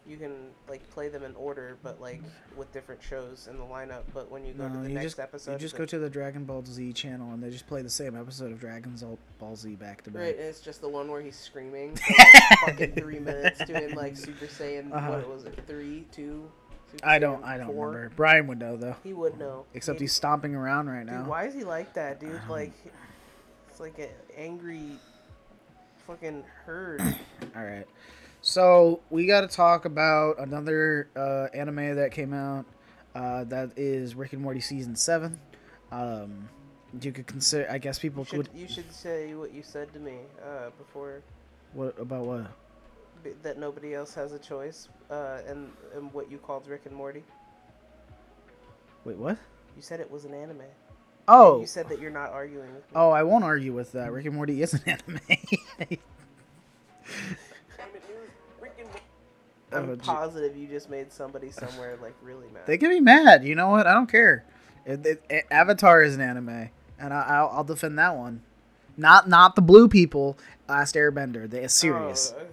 you 0.09 0.17
can 0.17 0.33
like 0.69 0.89
play 0.91 1.09
them 1.09 1.25
in 1.25 1.35
order 1.35 1.79
but 1.83 2.01
like 2.01 2.23
with 2.57 2.73
different 2.73 3.03
shows 3.03 3.49
in 3.51 3.59
the 3.59 3.65
lineup 3.65 4.03
but 4.15 4.31
when 4.31 4.47
you 4.47 4.53
go 4.53 4.69
to 4.69 4.77
the 4.79 4.89
next 4.89 5.05
just 5.05 5.19
episode 5.19 5.53
you 5.55 5.59
just 5.59 5.75
the- 5.75 5.79
go 5.79 5.85
to 5.85 5.99
the 5.99 6.09
Dragon 6.09 6.45
Ball 6.45 6.63
Z 6.65 6.93
channel 6.93 7.33
and 7.33 7.43
they 7.43 7.51
just 7.51 7.67
play 7.67 7.83
the 7.83 7.91
same 7.91 8.17
episode 8.17 8.53
of 8.53 8.61
Dragon 8.61 8.95
Ball- 9.41 9.57
Z 9.57 9.75
back 9.75 10.03
to 10.03 10.11
back. 10.13 10.23
Right, 10.23 10.37
and 10.37 10.45
it's 10.47 10.61
just 10.61 10.81
the 10.81 10.89
one 10.89 11.11
where 11.11 11.21
he's 11.21 11.35
screaming 11.35 11.97
for 11.97 12.15
like 12.19 12.59
fucking 12.67 12.93
three 12.93 13.19
minutes, 13.19 13.65
doing 13.65 13.97
like 13.97 14.17
Super 14.17 14.47
Saiyan. 14.47 14.93
Uh-huh. 14.93 15.11
What 15.11 15.29
was 15.29 15.45
it? 15.45 15.59
Three, 15.67 16.05
two. 16.13 16.49
Super 16.93 17.05
I 17.09 17.19
don't 17.19 17.43
Saiyan 17.43 17.47
I 17.49 17.59
don't 17.59 17.67
four? 17.75 17.89
remember. 17.89 18.13
Brian 18.15 18.47
would 18.47 18.59
know 18.61 18.77
though. 18.77 18.95
He 19.03 19.13
would 19.13 19.37
know. 19.41 19.65
Except 19.75 19.99
He- 19.99 20.05
he's 20.05 20.13
stomping 20.13 20.55
around 20.55 20.89
right 20.89 21.05
now. 21.05 21.17
Dude, 21.17 21.23
now. 21.25 21.31
why 21.31 21.47
is 21.47 21.55
he 21.55 21.65
like 21.65 21.95
that, 21.95 22.21
dude? 22.21 22.41
Like, 22.49 22.73
it's 23.71 23.81
like 23.81 23.99
an 23.99 24.09
angry 24.37 24.93
fucking 26.07 26.45
herd. 26.65 27.01
All 27.57 27.65
right. 27.65 27.87
So 28.43 29.01
we 29.11 29.27
got 29.27 29.41
to 29.43 29.49
talk 29.49 29.85
about 29.85 30.39
another 30.39 31.09
uh, 31.17 31.49
anime 31.55 31.97
that 31.97 32.13
came 32.13 32.33
out. 32.33 32.65
Uh, 33.15 33.45
that 33.45 33.71
is 33.77 34.15
Rick 34.15 34.35
and 34.35 34.43
Morty 34.43 34.61
season 34.61 34.95
seven. 34.95 35.39
Um, 35.91 36.49
you 37.01 37.13
could 37.13 37.27
consider. 37.27 37.67
I 37.71 37.79
guess 37.79 37.99
people 37.99 38.23
You 38.23 38.27
should, 38.39 38.51
could. 38.51 38.61
you 38.61 38.69
should 38.69 38.93
say 38.93 39.35
what 39.35 39.53
you 39.53 39.63
said 39.63 39.93
to 39.95 39.99
me 39.99 40.17
uh, 40.45 40.71
before 40.79 41.23
What 41.73 41.99
about 41.99 42.25
what? 42.27 42.47
that 43.43 43.59
nobody 43.59 43.93
else 43.95 44.15
has 44.15 44.33
a 44.33 44.39
choice, 44.39 44.89
uh, 45.11 45.39
and, 45.49 45.73
and 45.97 46.13
what 46.13 46.31
you 46.31 46.39
called 46.39 46.69
Rick 46.69 46.83
and 46.85 46.95
Morty. 46.95 47.25
Wait, 49.05 49.17
what? 49.17 49.37
You 49.75 49.83
said 49.83 49.99
it 49.99 50.09
was 50.09 50.25
an 50.25 50.33
anime. 50.35 50.63
Oh, 51.29 51.61
You 51.61 51.67
said 51.67 51.89
that 51.89 52.01
you're 52.01 52.11
not 52.11 52.31
arguing 52.31 52.67
with 52.75 52.83
me. 52.85 52.93
oh, 52.95 53.11
I 53.11 53.23
won't 53.25 53.43
argue 53.45 53.73
with 53.73 53.93
that. 53.93 54.13
Rick 54.13 54.27
and 54.27 54.35
Morty 54.37 54.63
is 54.63 54.75
an 54.75 54.83
anime. 54.87 55.21
I'm 59.73 59.91
Oh, 59.91 59.97
positive 59.97 60.57
you 60.57 60.69
just 60.69 60.89
made 60.89 61.13
somebody 61.13 61.51
somewhere 61.51 61.99
like 62.01 62.15
really 62.23 62.47
mad. 62.55 62.63
they 62.67 62.79
can 62.79 62.89
be 62.89 63.01
mad. 63.01 63.45
You 63.45 63.55
know 63.57 63.69
what? 63.69 63.87
I 63.87 63.95
don't 63.95 64.11
care. 64.11 64.45
It, 64.85 65.05
it, 65.05 65.25
it- 65.29 65.47
Avatar 65.51 66.03
is 66.03 66.15
an 66.15 66.21
anime, 66.21 66.71
and 66.99 67.13
I, 67.13 67.23
I'll, 67.29 67.49
I'll 67.53 67.65
defend 67.65 67.99
that 67.99 68.17
one. 68.17 68.43
Not 68.97 69.29
not 69.29 69.57
the 69.57 69.63
blue 69.63 69.89
people. 69.89 70.39
Last 70.69 70.95
Airbender. 70.95 71.51
The 71.51 71.69
series. 71.69 72.33
Oh, 72.37 72.41
uh, 72.41 72.45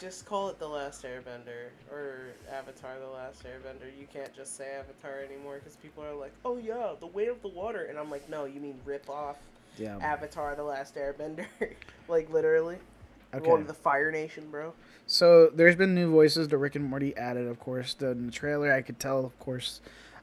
just 0.00 0.24
call 0.24 0.48
it 0.48 0.58
The 0.58 0.68
Last 0.68 1.04
Airbender 1.04 1.70
or 1.90 2.28
Avatar 2.52 2.98
The 3.00 3.08
Last 3.08 3.42
Airbender. 3.44 3.90
You 3.98 4.06
can't 4.12 4.34
just 4.34 4.56
say 4.56 4.76
Avatar 4.78 5.20
anymore 5.20 5.56
because 5.56 5.76
people 5.76 6.04
are 6.04 6.14
like, 6.14 6.32
oh 6.44 6.56
yeah, 6.56 6.92
The 7.00 7.06
Way 7.06 7.26
of 7.26 7.42
the 7.42 7.48
Water. 7.48 7.84
And 7.84 7.98
I'm 7.98 8.10
like, 8.10 8.28
no, 8.28 8.44
you 8.44 8.60
mean 8.60 8.78
rip 8.84 9.08
off 9.10 9.36
yeah. 9.76 9.98
Avatar 10.00 10.54
The 10.54 10.62
Last 10.62 10.94
Airbender. 10.94 11.46
like 12.08 12.30
literally. 12.32 12.76
Okay. 13.34 13.44
Going 13.44 13.62
to 13.62 13.68
the 13.68 13.74
Fire 13.74 14.10
Nation, 14.10 14.50
bro. 14.50 14.72
So 15.06 15.48
there's 15.48 15.76
been 15.76 15.94
new 15.94 16.10
voices 16.10 16.48
to 16.48 16.56
Rick 16.56 16.76
and 16.76 16.84
Morty 16.84 17.14
added, 17.16 17.46
of 17.46 17.60
course. 17.60 17.94
The, 17.94 18.10
in 18.10 18.26
the 18.26 18.32
trailer, 18.32 18.72
I 18.72 18.80
could 18.80 18.98
tell, 18.98 19.24
of 19.24 19.38
course, 19.38 19.80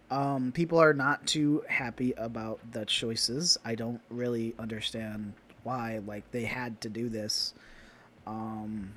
um, 0.10 0.52
people 0.52 0.80
are 0.80 0.94
not 0.94 1.26
too 1.28 1.64
happy 1.68 2.14
about 2.18 2.60
the 2.72 2.86
choices. 2.86 3.60
I 3.64 3.76
don't 3.76 4.02
really 4.10 4.56
understand 4.58 5.34
why, 5.64 6.00
like 6.06 6.30
they 6.32 6.46
had 6.46 6.82
to 6.82 6.90
do 6.90 7.10
this. 7.10 7.54
Um, 8.26 8.94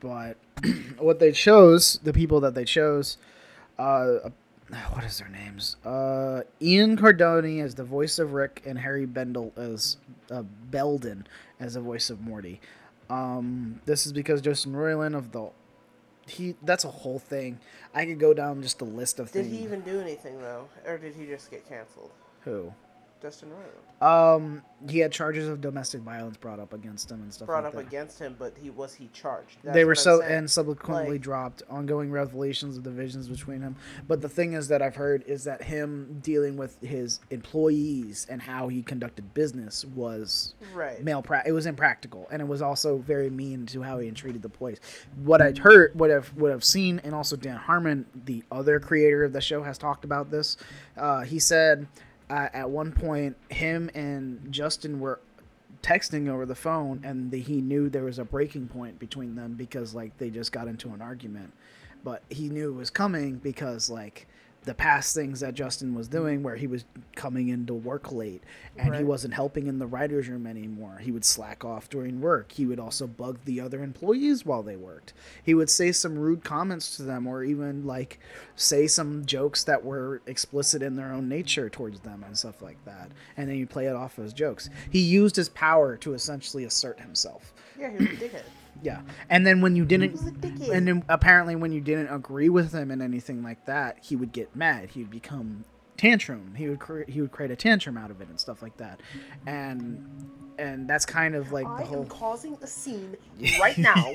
but 0.00 0.36
what 0.98 1.18
they 1.18 1.32
chose, 1.32 2.00
the 2.02 2.12
people 2.12 2.40
that 2.40 2.54
they 2.54 2.64
chose, 2.64 3.16
uh, 3.78 4.30
what 4.90 5.04
is 5.04 5.18
their 5.18 5.28
names? 5.28 5.76
Uh, 5.84 6.42
Ian 6.60 6.96
Cardoni 6.96 7.62
as 7.62 7.74
the 7.74 7.84
voice 7.84 8.18
of 8.18 8.32
Rick 8.32 8.62
and 8.66 8.78
Harry 8.78 9.06
Bendel 9.06 9.52
as 9.56 9.96
uh, 10.30 10.42
Belden 10.70 11.26
as 11.58 11.74
the 11.74 11.80
voice 11.80 12.10
of 12.10 12.20
Morty. 12.20 12.60
Um, 13.08 13.80
this 13.86 14.06
is 14.06 14.12
because 14.12 14.40
Justin 14.40 14.72
Roiland 14.72 15.16
of 15.16 15.32
the 15.32 15.50
he 16.26 16.54
that's 16.62 16.84
a 16.84 16.90
whole 16.90 17.18
thing. 17.18 17.58
I 17.92 18.06
could 18.06 18.20
go 18.20 18.32
down 18.32 18.62
just 18.62 18.80
a 18.80 18.84
list 18.84 19.18
of 19.18 19.32
Did 19.32 19.46
things. 19.46 19.56
he 19.58 19.64
even 19.64 19.80
do 19.80 20.00
anything 20.00 20.40
though? 20.40 20.68
Or 20.86 20.96
did 20.96 21.14
he 21.14 21.26
just 21.26 21.50
get 21.50 21.68
canceled? 21.68 22.10
Who? 22.42 22.72
Justin 23.20 23.50
Roiland. 23.50 24.06
Um, 24.06 24.62
he 24.88 24.98
had 25.00 25.12
charges 25.12 25.46
of 25.46 25.60
domestic 25.60 26.00
violence 26.00 26.38
brought 26.38 26.58
up 26.58 26.72
against 26.72 27.10
him 27.10 27.20
and 27.20 27.30
stuff 27.34 27.46
Brought 27.46 27.64
like 27.64 27.74
up 27.74 27.80
that. 27.80 27.86
against 27.86 28.18
him, 28.18 28.34
but 28.38 28.54
he 28.58 28.70
was 28.70 28.94
he 28.94 29.10
charged? 29.12 29.58
they 29.62 29.84
were 29.84 29.94
so 29.94 30.22
and 30.22 30.50
subsequently 30.50 31.12
Like- 31.12 31.20
dropped 31.20 31.62
ongoing 31.68 32.10
revelations 32.10 32.78
of 32.78 32.82
divisions 32.82 33.28
between 33.28 33.60
him. 33.60 33.76
But 34.08 34.22
the 34.22 34.28
thing 34.30 34.54
is 34.54 34.68
that 34.68 34.80
I've 34.80 34.96
heard 34.96 35.22
is 35.26 35.44
that 35.44 35.62
him 35.64 36.20
dealing 36.22 36.56
with 36.56 36.80
his 36.80 37.20
employees 37.30 38.26
and 38.30 38.40
how 38.40 38.68
he 38.68 38.82
conducted 38.82 39.34
business 39.34 39.84
was 39.84 40.54
right. 40.74 41.02
male 41.04 41.20
pra- 41.20 41.42
it 41.44 41.52
was 41.52 41.66
impractical 41.66 42.26
and 42.30 42.40
it 42.40 42.48
was 42.48 42.62
also 42.62 42.96
very 42.98 43.28
mean 43.28 43.66
to 43.66 43.82
how 43.82 43.98
he 43.98 44.10
treated 44.12 44.40
the 44.40 44.48
place 44.48 44.78
what 45.24 45.42
i'd 45.42 45.58
heard 45.58 45.94
what 45.94 46.10
i've 46.10 46.28
what 46.36 46.50
i've 46.52 46.64
seen 46.64 47.00
and 47.04 47.14
also 47.14 47.36
dan 47.36 47.56
harmon 47.56 48.06
the 48.24 48.42
other 48.50 48.80
creator 48.80 49.24
of 49.24 49.32
the 49.32 49.40
show 49.40 49.62
has 49.62 49.76
talked 49.76 50.04
about 50.04 50.30
this 50.30 50.56
uh, 50.96 51.20
he 51.20 51.38
said 51.38 51.86
uh, 52.30 52.48
at 52.52 52.70
one 52.70 52.92
point 52.92 53.36
him 53.50 53.90
and 53.94 54.50
justin 54.50 55.00
were 55.00 55.20
texting 55.82 56.28
over 56.28 56.46
the 56.46 56.54
phone 56.54 57.00
and 57.04 57.30
the, 57.30 57.40
he 57.40 57.60
knew 57.60 57.88
there 57.88 58.04
was 58.04 58.18
a 58.18 58.24
breaking 58.24 58.68
point 58.68 58.98
between 58.98 59.34
them 59.34 59.54
because 59.54 59.94
like 59.94 60.16
they 60.18 60.30
just 60.30 60.52
got 60.52 60.68
into 60.68 60.90
an 60.90 61.00
argument. 61.00 61.52
But 62.02 62.22
he 62.30 62.48
knew 62.48 62.70
it 62.70 62.76
was 62.76 62.90
coming 62.90 63.36
because 63.36 63.90
like 63.90 64.26
the 64.64 64.74
past 64.74 65.14
things 65.14 65.40
that 65.40 65.54
Justin 65.54 65.94
was 65.94 66.06
doing 66.06 66.42
where 66.42 66.56
he 66.56 66.66
was 66.66 66.84
coming 67.16 67.48
into 67.48 67.72
work 67.72 68.12
late 68.12 68.42
and 68.76 68.94
he 68.94 69.02
wasn't 69.02 69.32
helping 69.32 69.66
in 69.66 69.78
the 69.78 69.86
writers 69.86 70.28
room 70.28 70.46
anymore. 70.46 70.98
He 71.00 71.10
would 71.10 71.24
slack 71.24 71.64
off 71.64 71.88
during 71.88 72.20
work. 72.20 72.52
He 72.52 72.66
would 72.66 72.78
also 72.78 73.06
bug 73.06 73.38
the 73.46 73.60
other 73.60 73.82
employees 73.82 74.44
while 74.44 74.62
they 74.62 74.76
worked. 74.76 75.14
He 75.42 75.54
would 75.54 75.70
say 75.70 75.92
some 75.92 76.18
rude 76.18 76.44
comments 76.44 76.96
to 76.96 77.02
them 77.02 77.26
or 77.26 77.42
even 77.42 77.86
like 77.86 78.20
say 78.54 78.86
some 78.86 79.24
jokes 79.24 79.64
that 79.64 79.82
were 79.82 80.20
explicit 80.26 80.82
in 80.82 80.94
their 80.94 81.12
own 81.12 81.28
nature 81.28 81.70
towards 81.70 82.00
them 82.00 82.22
and 82.22 82.36
stuff 82.36 82.60
like 82.60 82.84
that. 82.84 83.10
And 83.36 83.48
then 83.48 83.56
he'd 83.56 83.70
play 83.70 83.86
it 83.86 83.96
off 83.96 84.18
as 84.18 84.34
jokes. 84.34 84.68
He 84.90 85.00
used 85.00 85.36
his 85.36 85.48
power 85.48 85.96
to 85.98 86.12
essentially 86.12 86.64
assert 86.64 87.00
himself. 87.00 87.54
Yeah, 87.78 87.90
he 87.90 87.96
was 87.96 88.06
a 88.06 88.16
dickhead. 88.16 88.44
Yeah. 88.82 89.02
And 89.28 89.46
then 89.46 89.60
when 89.60 89.76
you 89.76 89.84
didn't 89.84 90.12
was 90.12 90.26
a 90.26 90.30
dickhead. 90.32 90.74
and 90.74 90.86
then 90.86 91.04
apparently 91.08 91.56
when 91.56 91.72
you 91.72 91.80
didn't 91.80 92.08
agree 92.08 92.48
with 92.48 92.72
him 92.72 92.90
and 92.90 93.02
anything 93.02 93.42
like 93.42 93.66
that, 93.66 93.98
he 94.02 94.16
would 94.16 94.32
get 94.32 94.54
mad. 94.54 94.90
He 94.90 95.00
would 95.00 95.10
become 95.10 95.64
tantrum. 95.96 96.54
He 96.56 96.68
would 96.68 96.80
cre- 96.80 97.08
he 97.08 97.20
would 97.20 97.30
create 97.30 97.50
a 97.50 97.56
tantrum 97.56 97.98
out 97.98 98.10
of 98.10 98.20
it 98.20 98.28
and 98.28 98.40
stuff 98.40 98.62
like 98.62 98.76
that. 98.78 99.00
And 99.46 100.06
and 100.58 100.88
that's 100.88 101.06
kind 101.06 101.34
of 101.34 101.52
like 101.52 101.66
I 101.66 101.78
the 101.78 101.84
whole 101.84 102.02
am 102.02 102.08
causing 102.08 102.56
a 102.62 102.66
scene 102.66 103.16
right 103.60 103.76
now. 103.76 104.12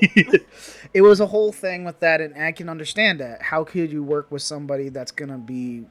it 0.94 1.02
was 1.02 1.20
a 1.20 1.26
whole 1.26 1.52
thing 1.52 1.84
with 1.84 2.00
that 2.00 2.20
and 2.20 2.36
I 2.40 2.52
can 2.52 2.68
understand 2.68 3.20
that. 3.20 3.42
How 3.42 3.64
could 3.64 3.92
you 3.92 4.02
work 4.02 4.30
with 4.30 4.42
somebody 4.42 4.88
that's 4.88 5.12
going 5.12 5.30
to 5.30 5.38
be 5.38 5.84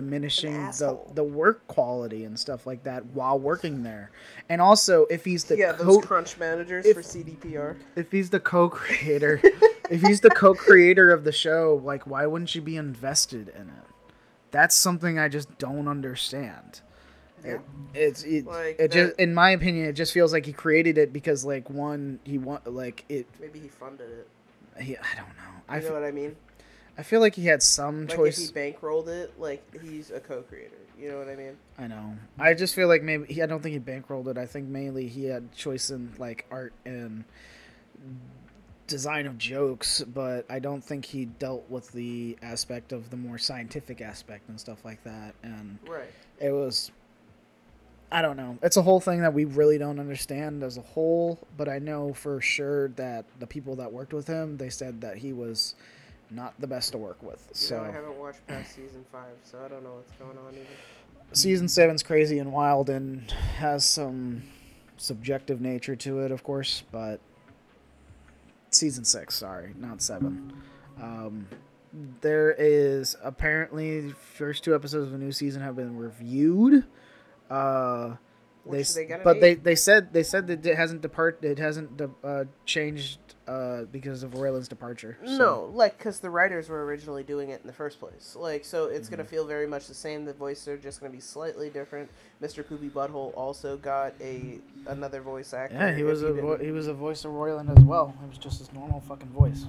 diminishing 0.00 0.52
the 0.52 0.98
the 1.14 1.24
work 1.24 1.66
quality 1.68 2.24
and 2.24 2.38
stuff 2.38 2.66
like 2.66 2.82
that 2.82 3.02
while 3.06 3.38
working 3.38 3.82
there. 3.82 4.10
And 4.50 4.60
also, 4.60 5.06
if 5.06 5.24
he's 5.24 5.44
the 5.44 5.56
yeah, 5.56 5.72
co- 5.72 5.84
those 5.84 6.04
crunch 6.04 6.36
managers 6.36 6.84
if- 6.84 6.94
for 6.96 7.02
CDPR. 7.02 7.76
if 7.96 8.12
he's 8.12 8.28
the 8.28 8.38
co-creator, 8.40 9.40
if 9.90 10.02
he's 10.02 10.20
the 10.20 10.28
co-creator 10.28 11.10
of 11.10 11.24
the 11.24 11.32
show, 11.32 11.80
like 11.82 12.06
why 12.06 12.26
wouldn't 12.26 12.54
you 12.54 12.60
be 12.60 12.76
invested 12.76 13.48
in 13.48 13.68
it? 13.70 13.84
That's 14.50 14.76
something 14.76 15.18
I 15.18 15.28
just 15.28 15.56
don't 15.56 15.88
understand. 15.88 16.82
It, 17.42 17.60
it's 17.94 18.22
it, 18.24 18.44
Like 18.46 18.76
it 18.78 18.92
just 18.92 19.18
in 19.18 19.32
my 19.32 19.50
opinion, 19.52 19.86
it 19.86 19.94
just 19.94 20.12
feels 20.12 20.30
like 20.30 20.44
he 20.44 20.52
created 20.52 20.98
it 20.98 21.10
because 21.10 21.42
like 21.42 21.70
one 21.70 22.20
he 22.24 22.36
want 22.36 22.70
like 22.70 23.06
it. 23.08 23.26
Maybe 23.40 23.60
he 23.60 23.68
funded 23.68 24.10
it. 24.10 24.28
He, 24.82 24.94
I 24.98 25.14
don't 25.16 25.28
know. 25.28 25.62
I 25.70 25.76
know 25.76 25.88
fe- 25.88 25.92
what 25.94 26.04
I 26.04 26.10
mean? 26.10 26.36
I 26.98 27.02
feel 27.02 27.20
like 27.20 27.34
he 27.34 27.46
had 27.46 27.62
some 27.62 28.06
Like 28.06 28.16
choice. 28.16 28.38
if 28.38 28.54
he 28.54 28.60
bankrolled 28.60 29.08
it, 29.08 29.38
like 29.38 29.62
he's 29.82 30.10
a 30.10 30.20
co-creator. 30.20 30.76
You 30.98 31.10
know 31.10 31.18
what 31.18 31.28
I 31.28 31.36
mean? 31.36 31.56
I 31.78 31.86
know. 31.88 32.16
I 32.38 32.54
just 32.54 32.74
feel 32.74 32.88
like 32.88 33.02
maybe 33.02 33.32
he, 33.32 33.42
I 33.42 33.46
don't 33.46 33.62
think 33.62 33.74
he 33.74 33.80
bankrolled 33.80 34.28
it. 34.28 34.38
I 34.38 34.46
think 34.46 34.68
mainly 34.68 35.08
he 35.08 35.26
had 35.26 35.52
choice 35.54 35.90
in 35.90 36.12
like 36.18 36.46
art 36.50 36.72
and 36.86 37.24
design 38.86 39.26
of 39.26 39.36
jokes, 39.36 40.02
but 40.02 40.46
I 40.48 40.58
don't 40.58 40.82
think 40.82 41.04
he 41.04 41.24
dealt 41.26 41.68
with 41.68 41.90
the 41.92 42.38
aspect 42.40 42.92
of 42.92 43.10
the 43.10 43.16
more 43.16 43.36
scientific 43.36 44.00
aspect 44.00 44.48
and 44.48 44.58
stuff 44.58 44.84
like 44.84 45.02
that. 45.04 45.34
And 45.42 45.78
Right. 45.86 46.10
it 46.40 46.52
was 46.52 46.90
I 48.10 48.22
don't 48.22 48.36
know. 48.36 48.56
It's 48.62 48.76
a 48.76 48.82
whole 48.82 49.00
thing 49.00 49.20
that 49.22 49.34
we 49.34 49.44
really 49.44 49.78
don't 49.78 49.98
understand 49.98 50.62
as 50.62 50.76
a 50.76 50.80
whole, 50.80 51.40
but 51.56 51.68
I 51.68 51.80
know 51.80 52.12
for 52.14 52.40
sure 52.40 52.88
that 52.90 53.24
the 53.40 53.48
people 53.48 53.74
that 53.76 53.92
worked 53.92 54.14
with 54.14 54.28
him, 54.28 54.58
they 54.58 54.70
said 54.70 55.00
that 55.00 55.16
he 55.18 55.32
was 55.32 55.74
not 56.30 56.54
the 56.60 56.66
best 56.66 56.92
to 56.92 56.98
work 56.98 57.22
with. 57.22 57.44
You 57.50 57.54
So 57.54 57.76
know, 57.78 57.84
I 57.88 57.92
haven't 57.92 58.18
watched 58.18 58.46
past 58.46 58.74
season 58.74 59.04
five, 59.12 59.34
so 59.44 59.58
I 59.64 59.68
don't 59.68 59.82
know 59.84 59.94
what's 59.94 60.12
going 60.12 60.36
on 60.38 60.54
either. 60.54 60.66
season 61.32 61.68
seven's 61.68 62.02
crazy 62.02 62.38
and 62.38 62.52
wild 62.52 62.88
and 62.90 63.30
has 63.58 63.84
some 63.84 64.42
subjective 64.96 65.60
nature 65.60 65.94
to 65.96 66.20
it, 66.20 66.30
of 66.30 66.42
course, 66.42 66.82
but 66.90 67.20
season 68.70 69.04
six, 69.04 69.34
sorry, 69.36 69.72
not 69.78 70.02
seven. 70.02 70.52
Um, 71.00 71.46
there 72.20 72.54
is 72.58 73.16
apparently 73.22 74.00
the 74.08 74.14
first 74.14 74.64
two 74.64 74.74
episodes 74.74 75.06
of 75.06 75.12
the 75.12 75.18
new 75.18 75.32
season 75.32 75.62
have 75.62 75.76
been 75.76 75.96
reviewed. 75.96 76.84
Uh, 77.50 78.16
they, 78.68 78.82
they 78.82 79.20
but 79.22 79.40
they, 79.40 79.50
eight. 79.52 79.62
they 79.64 79.76
said 79.76 80.12
they 80.12 80.24
said 80.24 80.48
that 80.48 80.66
it 80.66 80.76
hasn't 80.76 81.00
depart 81.00 81.38
it 81.42 81.58
hasn't 81.58 81.96
de- 81.96 82.10
uh, 82.24 82.44
changed 82.64 83.18
uh, 83.48 83.82
because 83.92 84.22
of 84.22 84.32
Roiland's 84.32 84.66
departure. 84.68 85.16
so- 85.24 85.36
No, 85.38 85.70
like 85.72 85.96
because 85.98 86.18
the 86.20 86.30
writers 86.30 86.68
were 86.68 86.84
originally 86.84 87.22
doing 87.22 87.50
it 87.50 87.60
in 87.60 87.66
the 87.66 87.72
first 87.72 88.00
place. 88.00 88.34
Like, 88.38 88.64
so 88.64 88.86
it's 88.86 89.06
Mm-hmm. 89.08 89.16
gonna 89.16 89.28
feel 89.28 89.46
very 89.46 89.66
much 89.66 89.86
the 89.86 89.94
same. 89.94 90.24
The 90.24 90.32
voices 90.34 90.66
are 90.68 90.76
just 90.76 91.00
gonna 91.00 91.12
be 91.12 91.20
slightly 91.20 91.70
different. 91.70 92.10
Mr. 92.42 92.66
Poopy 92.66 92.88
Butthole 92.90 93.32
also 93.36 93.76
got 93.76 94.14
a 94.20 94.58
another 94.86 95.20
voice 95.20 95.52
actor. 95.54 95.76
Yeah, 95.76 95.94
he 95.94 96.02
was 96.02 96.22
you 96.22 96.28
a 96.28 96.32
vo- 96.40 96.58
he 96.58 96.72
was 96.72 96.86
a 96.88 96.94
voice 96.94 97.24
of 97.24 97.32
Royland 97.32 97.70
as 97.76 97.84
well. 97.84 98.14
It 98.24 98.28
was 98.28 98.38
just 98.38 98.58
his 98.58 98.72
normal 98.72 99.00
fucking 99.00 99.28
voice. 99.30 99.64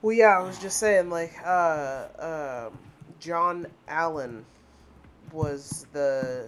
Well, 0.00 0.12
yeah, 0.12 0.38
I 0.38 0.42
was 0.42 0.58
just 0.58 0.78
saying, 0.78 1.10
like, 1.10 1.32
uh, 1.44 2.68
um 2.70 2.78
John 3.20 3.66
Allen 3.88 4.44
was 5.32 5.86
the 5.92 6.46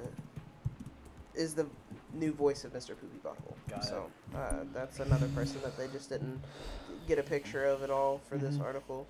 is 1.35 1.55
the 1.55 1.67
new 2.15 2.33
voice 2.33 2.65
of 2.65 2.73
Mr. 2.73 2.91
Poopy 2.91 3.19
Butthole. 3.25 3.55
Got 3.69 3.85
it. 3.85 3.89
so 3.89 4.11
uh, 4.35 4.65
that's 4.73 5.01
another 5.01 5.29
person 5.29 5.61
that 5.63 5.77
they 5.77 5.89
just 5.89 6.09
didn't 6.09 6.41
get 7.07 7.19
a 7.19 7.23
picture 7.23 7.65
of 7.65 7.83
at 7.83 7.91
all 7.91 8.21
for 8.29 8.39
this 8.39 8.55
Mm-hmm. 8.55 8.63
article. 8.65 9.07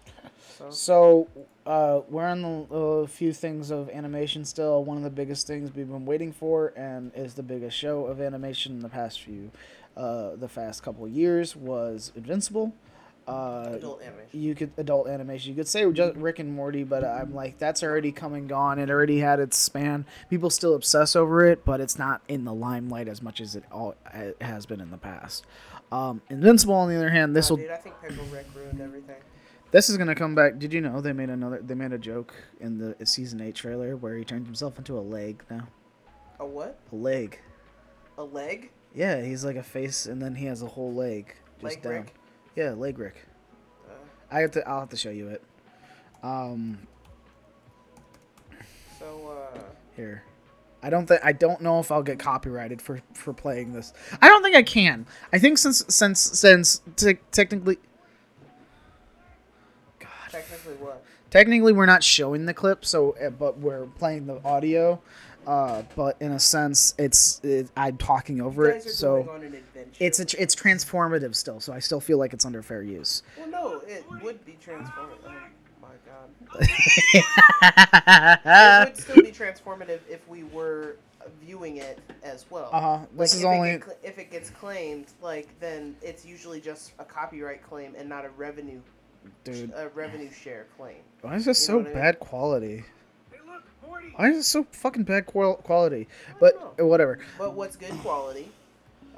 So 0.59 0.71
So, 0.71 1.29
uh, 1.67 2.01
we're 2.09 2.27
on 2.27 2.43
the 2.43 2.75
uh, 2.75 3.07
few 3.07 3.33
things 3.33 3.71
of 3.71 3.89
animation 3.91 4.45
still. 4.45 4.85
One 4.85 4.97
of 4.97 5.03
the 5.03 5.11
biggest 5.11 5.47
things 5.47 5.71
we've 5.75 5.89
been 5.89 6.07
waiting 6.07 6.33
for, 6.33 6.73
and 6.77 7.13
is 7.15 7.35
the 7.35 7.43
biggest 7.43 7.77
show 7.77 8.07
of 8.07 8.21
animation 8.21 8.73
in 8.73 8.81
the 8.81 8.89
past 8.89 9.21
few, 9.21 9.51
uh, 9.97 10.37
the 10.37 10.49
past 10.49 10.83
couple 10.83 11.05
of 11.05 11.11
years, 11.13 11.55
was 11.57 12.13
Invincible. 12.17 12.73
Uh, 13.27 13.71
adult 13.75 14.03
animation. 14.03 14.41
you 14.41 14.55
could 14.55 14.71
adult 14.77 15.09
animation. 15.09 15.51
You 15.51 15.57
could 15.57 15.69
say 15.69 15.91
just 15.93 16.15
Rick 16.17 16.39
and 16.41 16.53
Morty, 16.53 16.85
but 16.85 17.05
I'm 17.05 17.35
like 17.35 17.59
that's 17.59 17.83
already 17.83 18.13
come 18.13 18.35
and 18.35 18.49
gone. 18.49 18.79
It 18.79 18.91
already 18.91 19.21
had 19.21 19.41
its 19.41 19.57
span. 19.57 20.05
People 20.29 20.51
still 20.51 20.75
obsess 20.75 21.17
over 21.17 21.45
it, 21.47 21.65
but 21.65 21.81
it's 21.81 21.99
not 21.99 22.21
in 22.29 22.45
the 22.45 22.53
limelight 22.53 23.09
as 23.09 23.23
much 23.23 23.41
as 23.41 23.57
it 23.57 23.65
all 23.73 23.95
it 24.13 24.37
has 24.43 24.67
been 24.67 24.81
in 24.81 24.91
the 24.91 24.99
past. 24.99 25.45
Um, 25.91 26.21
Invincible, 26.29 26.75
on 26.75 26.89
the 26.89 26.97
other 26.97 27.11
hand, 27.11 27.35
this 27.35 27.49
Nah, 27.51 27.57
will 27.57 27.63
dude, 27.63 27.71
I 27.71 27.77
think 27.77 27.95
Pickle 28.03 28.25
Rick 28.27 28.47
ruined 28.55 28.81
everything. 28.81 29.17
this 29.71 29.89
is 29.89 29.97
gonna 29.97 30.15
come 30.15 30.35
back. 30.35 30.59
Did 30.59 30.73
you 30.73 30.81
know 30.83 31.01
they 31.01 31.13
made 31.13 31.31
another? 31.31 31.61
They 31.63 31.75
made 31.75 31.93
a 31.93 31.99
joke 31.99 32.35
in 32.61 32.79
the 32.79 33.07
season 33.07 33.41
eight 33.41 33.55
trailer 33.55 33.97
where 33.97 34.17
he 34.17 34.25
turned 34.25 34.47
himself 34.47 34.77
into 34.79 34.99
a 34.99 35.01
leg 35.01 35.45
now. 35.51 35.69
A 36.41 36.47
what? 36.47 36.79
A 36.93 36.97
leg. 36.97 37.39
A 38.19 38.25
leg? 38.25 38.71
Yeah, 38.95 39.23
he's 39.23 39.45
like 39.45 39.57
a 39.57 39.63
face, 39.63 40.07
and 40.07 40.21
then 40.21 40.35
he 40.35 40.47
has 40.47 40.63
a 40.63 40.67
whole 40.67 40.93
leg 40.93 41.35
just 41.61 41.77
Leg 41.77 41.83
down. 41.83 41.93
Rick? 41.93 42.15
Yeah, 42.57 42.71
leg 42.71 42.99
Rick. 42.99 43.17
Uh, 43.89 43.95
I 44.31 44.41
have 44.41 44.53
to. 44.53 44.69
I'll 44.69 44.81
have 44.81 44.91
to 44.91 44.97
show 44.97 45.11
you 45.11 45.29
it. 45.29 45.43
Um, 46.23 46.79
so, 48.99 49.37
uh, 49.55 49.59
here. 49.97 50.23
I 50.83 50.91
don't 50.91 51.07
think 51.07 51.23
I 51.25 51.33
don't 51.33 51.63
know 51.63 51.81
if 51.81 51.91
I'll 51.91 52.03
get 52.03 52.19
copyrighted 52.19 52.83
for 52.83 53.01
for 53.15 53.33
playing 53.33 53.73
this. 53.73 53.93
I 54.21 54.29
don't 54.29 54.43
think 54.43 54.55
I 54.55 54.63
can. 54.63 55.07
I 55.33 55.39
think 55.39 55.57
since 55.59 55.83
since 55.89 56.21
since 56.21 56.83
te- 56.97 57.19
technically 57.31 57.79
technically 60.31 60.75
what? 60.75 61.03
technically 61.31 61.73
we're 61.73 61.87
not 61.87 62.03
showing 62.03 62.47
the 62.47 62.55
clip, 62.55 62.85
so 62.85 63.17
uh, 63.17 63.31
but 63.31 63.59
we're 63.59 63.87
playing 63.87 64.27
the 64.27 64.41
audio. 64.45 65.01
Uh, 65.47 65.83
but 65.97 66.17
in 66.21 66.33
a 66.33 66.41
sense, 66.41 66.95
it's 66.99 67.41
it, 67.45 67.69
I'm 67.77 67.97
talking 67.97 68.41
over 68.41 68.69
it, 68.71 68.83
so 68.83 69.23
going 69.23 69.29
on 69.29 69.37
an 69.47 69.55
adventure. 69.55 69.91
it's 70.01 70.21
a, 70.21 70.43
it's 70.43 70.55
transformative 70.55 71.35
still. 71.35 71.61
So 71.61 71.73
I 71.73 71.79
still 71.79 72.01
feel 72.01 72.19
like 72.19 72.33
it's 72.33 72.45
under 72.45 72.63
fair 72.63 72.83
use. 72.83 73.23
Well, 73.39 73.49
no, 73.49 73.79
it 73.87 74.05
would 74.23 74.45
be 74.45 74.57
transformative. 74.65 75.19
Oh 75.27 75.33
my 75.83 75.89
god. 76.07 76.61
it 78.45 78.89
would 78.89 78.97
still 78.97 79.23
be 79.23 79.31
transformative 79.33 80.01
if 80.09 80.27
we 80.29 80.45
were 80.45 80.97
viewing 81.41 81.79
it 81.79 81.99
as 82.23 82.45
well. 82.51 82.69
Uh 82.73 82.81
huh. 82.81 82.89
Like, 82.99 83.11
This 83.17 83.35
is 83.35 83.41
if 83.41 83.47
only 83.47 83.71
It 83.71 83.87
get, 83.87 83.99
if 84.03 84.19
it 84.19 84.31
gets 84.31 84.51
claimed, 84.51 85.07
like 85.23 85.49
then 85.61 85.97
it's 86.03 86.25
usually 86.25 86.61
just 86.61 86.93
a 86.99 87.05
copyright 87.05 87.63
claim 87.63 87.95
and 87.97 88.09
not 88.09 88.25
a 88.25 88.31
revenue 88.31 88.81
dude. 89.45 89.73
a 89.75 89.89
revenue 89.95 90.31
share 90.31 90.67
claim. 90.77 90.97
Why 91.23 91.37
is 91.37 91.45
this 91.45 91.59
you 91.61 91.65
so 91.67 91.77
what 91.77 91.83
I 91.87 91.89
mean? 91.89 91.95
bad 91.95 92.21
quality? 92.21 92.85
Why 94.17 94.31
is 94.31 94.39
it 94.39 94.45
so 94.45 94.65
fucking 94.71 95.05
bad 95.05 95.27
quality? 95.27 96.09
But 96.39 96.79
know. 96.79 96.87
whatever. 96.87 97.19
But 97.39 97.55
what's 97.55 97.77
good 97.77 97.91
quality? 98.01 98.49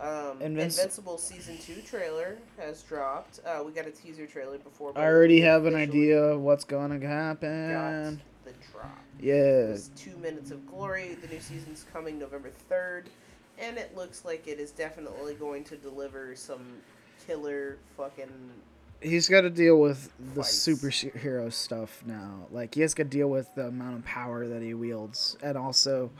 Um, 0.00 0.40
Invinci- 0.40 0.78
Invincible 0.78 1.16
season 1.16 1.56
two 1.58 1.80
trailer 1.80 2.36
has 2.58 2.82
dropped. 2.82 3.40
Uh, 3.46 3.62
we 3.64 3.72
got 3.72 3.86
a 3.86 3.90
teaser 3.90 4.26
trailer 4.26 4.58
before. 4.58 4.92
I 4.96 5.06
already 5.06 5.40
have 5.40 5.64
an 5.64 5.74
idea 5.74 6.22
of 6.22 6.40
what's 6.40 6.64
gonna 6.64 7.04
happen. 7.06 8.20
the 8.44 8.52
drop. 8.72 8.98
Yeah. 9.20 9.34
It's 9.72 9.88
two 9.96 10.16
minutes 10.18 10.50
of 10.50 10.66
glory. 10.66 11.14
The 11.14 11.28
new 11.28 11.40
season's 11.40 11.84
coming 11.92 12.18
November 12.18 12.50
third, 12.68 13.08
and 13.58 13.78
it 13.78 13.96
looks 13.96 14.24
like 14.24 14.46
it 14.46 14.60
is 14.60 14.70
definitely 14.70 15.34
going 15.34 15.64
to 15.64 15.76
deliver 15.76 16.36
some 16.36 16.64
killer 17.26 17.78
fucking. 17.96 18.50
He's 19.02 19.28
got 19.28 19.42
to 19.42 19.50
deal 19.50 19.78
with 19.78 20.10
the 20.34 20.42
Fights. 20.42 20.66
superhero 20.66 21.52
stuff 21.52 22.02
now. 22.06 22.46
Like 22.50 22.74
he 22.74 22.80
has 22.80 22.94
to 22.94 23.04
deal 23.04 23.28
with 23.28 23.54
the 23.54 23.66
amount 23.66 23.96
of 23.98 24.04
power 24.04 24.46
that 24.48 24.62
he 24.62 24.74
wields, 24.74 25.36
and 25.42 25.56
also, 25.58 26.10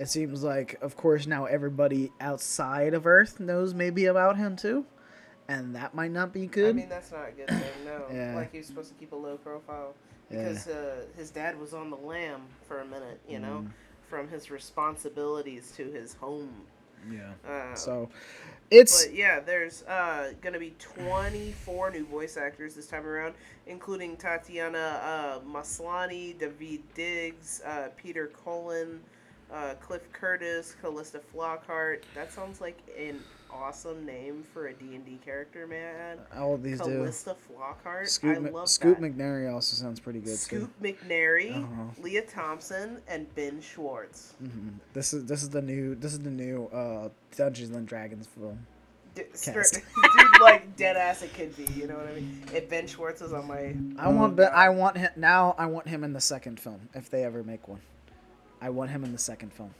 it 0.00 0.08
seems 0.08 0.42
like, 0.42 0.78
of 0.82 0.96
course, 0.96 1.26
now 1.26 1.44
everybody 1.46 2.12
outside 2.20 2.94
of 2.94 3.06
Earth 3.06 3.38
knows 3.40 3.72
maybe 3.72 4.06
about 4.06 4.36
him 4.36 4.56
too, 4.56 4.84
and 5.48 5.74
that 5.76 5.94
might 5.94 6.10
not 6.10 6.32
be 6.32 6.46
good. 6.46 6.70
I 6.70 6.72
mean, 6.72 6.88
that's 6.88 7.12
not 7.12 7.28
a 7.28 7.32
good 7.32 7.48
thing. 7.48 7.84
No, 7.84 8.04
Yeah. 8.12 8.34
like 8.34 8.50
he 8.52 8.58
was 8.58 8.66
supposed 8.66 8.88
to 8.90 8.94
keep 8.98 9.12
a 9.12 9.16
low 9.16 9.36
profile 9.36 9.94
Yeah. 10.30 10.48
because 10.48 10.66
uh, 10.68 11.04
his 11.16 11.30
dad 11.30 11.58
was 11.58 11.72
on 11.72 11.88
the 11.88 11.96
lam 11.96 12.42
for 12.66 12.80
a 12.80 12.84
minute. 12.84 13.20
You 13.28 13.38
know, 13.38 13.64
Mm. 13.64 13.70
from 14.08 14.28
his 14.28 14.50
responsibilities 14.50 15.72
to 15.76 15.84
his 15.90 16.14
home. 16.14 16.66
yeah. 17.10 17.32
Uh, 17.48 17.74
So, 17.74 18.08
it's 18.70 19.06
But 19.06 19.14
yeah, 19.14 19.40
there's 19.40 19.82
uh, 19.84 20.32
gonna 20.40 20.58
be 20.58 20.74
24 20.78 21.90
new 21.90 22.04
voice 22.06 22.36
actors 22.36 22.74
this 22.74 22.86
time 22.86 23.06
around, 23.06 23.34
including 23.66 24.16
Tatiana 24.16 25.00
uh, 25.02 25.40
Maslany, 25.40 26.38
David 26.38 26.82
Diggs, 26.94 27.62
uh, 27.64 27.88
Peter 27.96 28.30
Cullen, 28.44 29.00
uh, 29.52 29.74
Cliff 29.80 30.10
Curtis, 30.12 30.76
Calista 30.80 31.20
Flockhart. 31.34 32.02
That 32.14 32.32
sounds 32.32 32.60
like 32.60 32.78
an 32.98 33.20
awesome 33.50 34.04
name 34.06 34.42
for 34.52 34.68
a 34.68 34.74
D&D 34.74 35.18
character, 35.24 35.66
man. 35.66 36.18
all 36.36 36.54
of 36.54 36.62
these 36.62 36.78
do. 36.80 36.84
Calista 36.98 37.34
Flockhart. 37.48 38.02
I 38.02 38.04
Scoot, 38.04 38.52
love 38.52 38.68
Scoot 38.68 39.00
that. 39.00 39.16
McNairy 39.16 39.52
also 39.52 39.76
sounds 39.76 40.00
pretty 40.00 40.20
good 40.20 40.38
too. 40.38 40.68
Scoot 40.68 40.82
McNairy, 40.82 41.56
Uh-huh. 41.56 41.84
Lea 42.02 42.20
Thompson, 42.22 43.00
and 43.08 43.32
Ben 43.34 43.60
Schwartz. 43.60 44.34
hmm 44.38 44.70
This 44.92 45.12
is 45.12 45.24
this 45.26 45.42
is 45.42 45.48
the 45.50 45.62
new 45.62 45.94
this 45.94 46.12
is 46.12 46.20
the 46.20 46.30
new 46.30 46.66
uh, 46.66 47.08
Dungeons 47.36 47.74
and 47.74 47.86
Dragons 47.86 48.26
film. 48.26 48.66
D- 49.14 49.22
Cast. 49.42 49.74
dude, 50.16 50.40
like 50.40 50.76
dead 50.76 50.96
ass 50.96 51.22
it 51.22 51.34
could 51.34 51.56
be. 51.56 51.64
You 51.72 51.86
know 51.88 51.96
what 51.96 52.06
I 52.08 52.14
mean? 52.14 52.42
If 52.54 52.68
Ben 52.68 52.86
Schwartz 52.86 53.20
was 53.20 53.32
on 53.32 53.48
my, 53.48 53.74
I 53.98 54.08
want, 54.08 54.36
but 54.36 54.52
I 54.52 54.68
want 54.68 54.96
him 54.96 55.10
now. 55.16 55.54
I 55.58 55.66
want 55.66 55.88
him 55.88 56.04
in 56.04 56.12
the 56.12 56.20
second 56.20 56.60
film 56.60 56.88
if 56.94 57.10
they 57.10 57.24
ever 57.24 57.42
make 57.42 57.66
one. 57.66 57.80
I 58.60 58.70
want 58.70 58.90
him 58.90 59.04
in 59.04 59.12
the 59.12 59.18
second 59.18 59.52
film. 59.52 59.72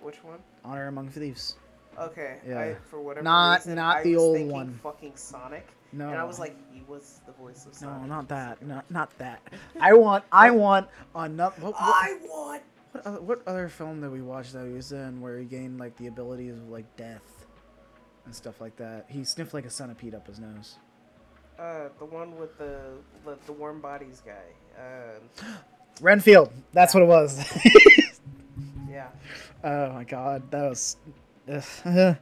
which 0.00 0.22
one? 0.22 0.38
Honor 0.64 0.86
Among 0.88 1.08
Thieves. 1.08 1.56
Okay, 1.98 2.38
Yeah. 2.46 2.58
I, 2.60 2.74
for 2.90 3.00
whatever 3.00 3.24
Not- 3.24 3.60
reason, 3.60 3.74
not 3.76 3.96
I 3.98 4.02
the 4.02 4.14
was 4.14 4.22
old 4.22 4.36
thinking 4.36 4.52
one. 4.52 4.80
Fucking 4.82 5.12
Sonic. 5.16 5.66
No, 5.92 6.08
And 6.08 6.18
I 6.18 6.24
was 6.24 6.40
like, 6.40 6.56
he 6.72 6.82
was 6.88 7.20
the 7.24 7.32
voice 7.32 7.66
of 7.66 7.80
no, 7.80 8.04
not 8.04 8.26
that. 8.28 8.60
Not 8.66 8.90
not 8.90 9.16
that. 9.18 9.40
I 9.80 9.92
want. 9.92 10.24
I 10.32 10.50
want 10.50 10.88
another. 11.14 11.54
What, 11.60 11.72
what, 11.74 11.80
I 11.80 12.18
want. 12.24 12.62
what, 12.92 13.06
other, 13.06 13.20
what 13.20 13.42
other 13.46 13.68
film 13.68 14.00
did 14.00 14.10
we 14.10 14.20
watch 14.20 14.50
that 14.52 14.66
he 14.66 14.72
was 14.72 14.90
in 14.90 15.20
where 15.20 15.38
he 15.38 15.44
gained 15.44 15.78
like 15.78 15.96
the 15.96 16.08
abilities 16.08 16.56
of 16.56 16.68
like 16.68 16.96
death 16.96 17.46
and 18.24 18.34
stuff 18.34 18.60
like 18.60 18.74
that? 18.76 19.04
He 19.08 19.22
sniffed 19.22 19.54
like 19.54 19.66
a 19.66 19.70
centipede 19.70 20.16
up 20.16 20.26
his 20.26 20.40
nose. 20.40 20.78
Uh, 21.60 21.90
the 22.00 22.04
one 22.06 22.36
with 22.38 22.58
the 22.58 22.80
the, 23.24 23.38
the 23.46 23.52
warm 23.52 23.80
bodies 23.80 24.20
guy. 24.26 24.32
Um, 24.76 25.48
Renfield. 26.00 26.52
That's 26.72 26.92
what 26.92 27.04
it 27.04 27.06
was. 27.06 27.38
yeah, 28.90 29.08
oh 29.62 29.92
my 29.92 30.02
god, 30.02 30.50
that 30.50 30.68
was. 30.70 30.96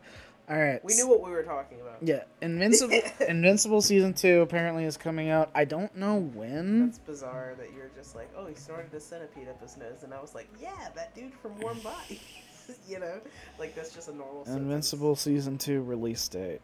All 0.49 0.59
right. 0.59 0.85
we 0.85 0.95
knew 0.95 1.09
what 1.09 1.23
we 1.23 1.31
were 1.31 1.45
talking 1.45 1.81
about. 1.81 1.97
Yeah, 2.03 2.25
Invincible. 2.43 3.01
Invincible 3.29 3.81
season 3.81 4.13
two 4.13 4.41
apparently 4.41 4.85
is 4.85 4.97
coming 4.97 5.31
out. 5.31 5.51
I 5.55 5.65
don't 5.65 5.95
know 5.97 6.19
when. 6.35 6.87
That's 6.87 6.99
bizarre 6.99 7.55
that 7.59 7.69
you're 7.75 7.91
just 7.97 8.15
like, 8.17 8.29
oh, 8.37 8.47
he 8.47 8.55
snorted 8.55 8.93
a 8.93 9.01
centipede 9.01 9.49
up 9.49 9.61
his 9.63 9.77
nose, 9.77 10.03
and 10.03 10.13
I 10.13 10.21
was 10.21 10.35
like, 10.35 10.49
yeah, 10.61 10.89
that 10.97 11.15
dude 11.15 11.33
from 11.35 11.59
Warm 11.61 11.79
Bodies. 11.81 12.21
you 12.89 12.99
know, 12.99 13.21
like 13.59 13.75
that's 13.75 13.95
just 13.95 14.09
a 14.09 14.15
normal. 14.15 14.45
sentence. 14.45 14.63
Invincible 14.63 15.17
season 15.17 15.59
two 15.59 15.83
release 15.83 16.27
date, 16.29 16.61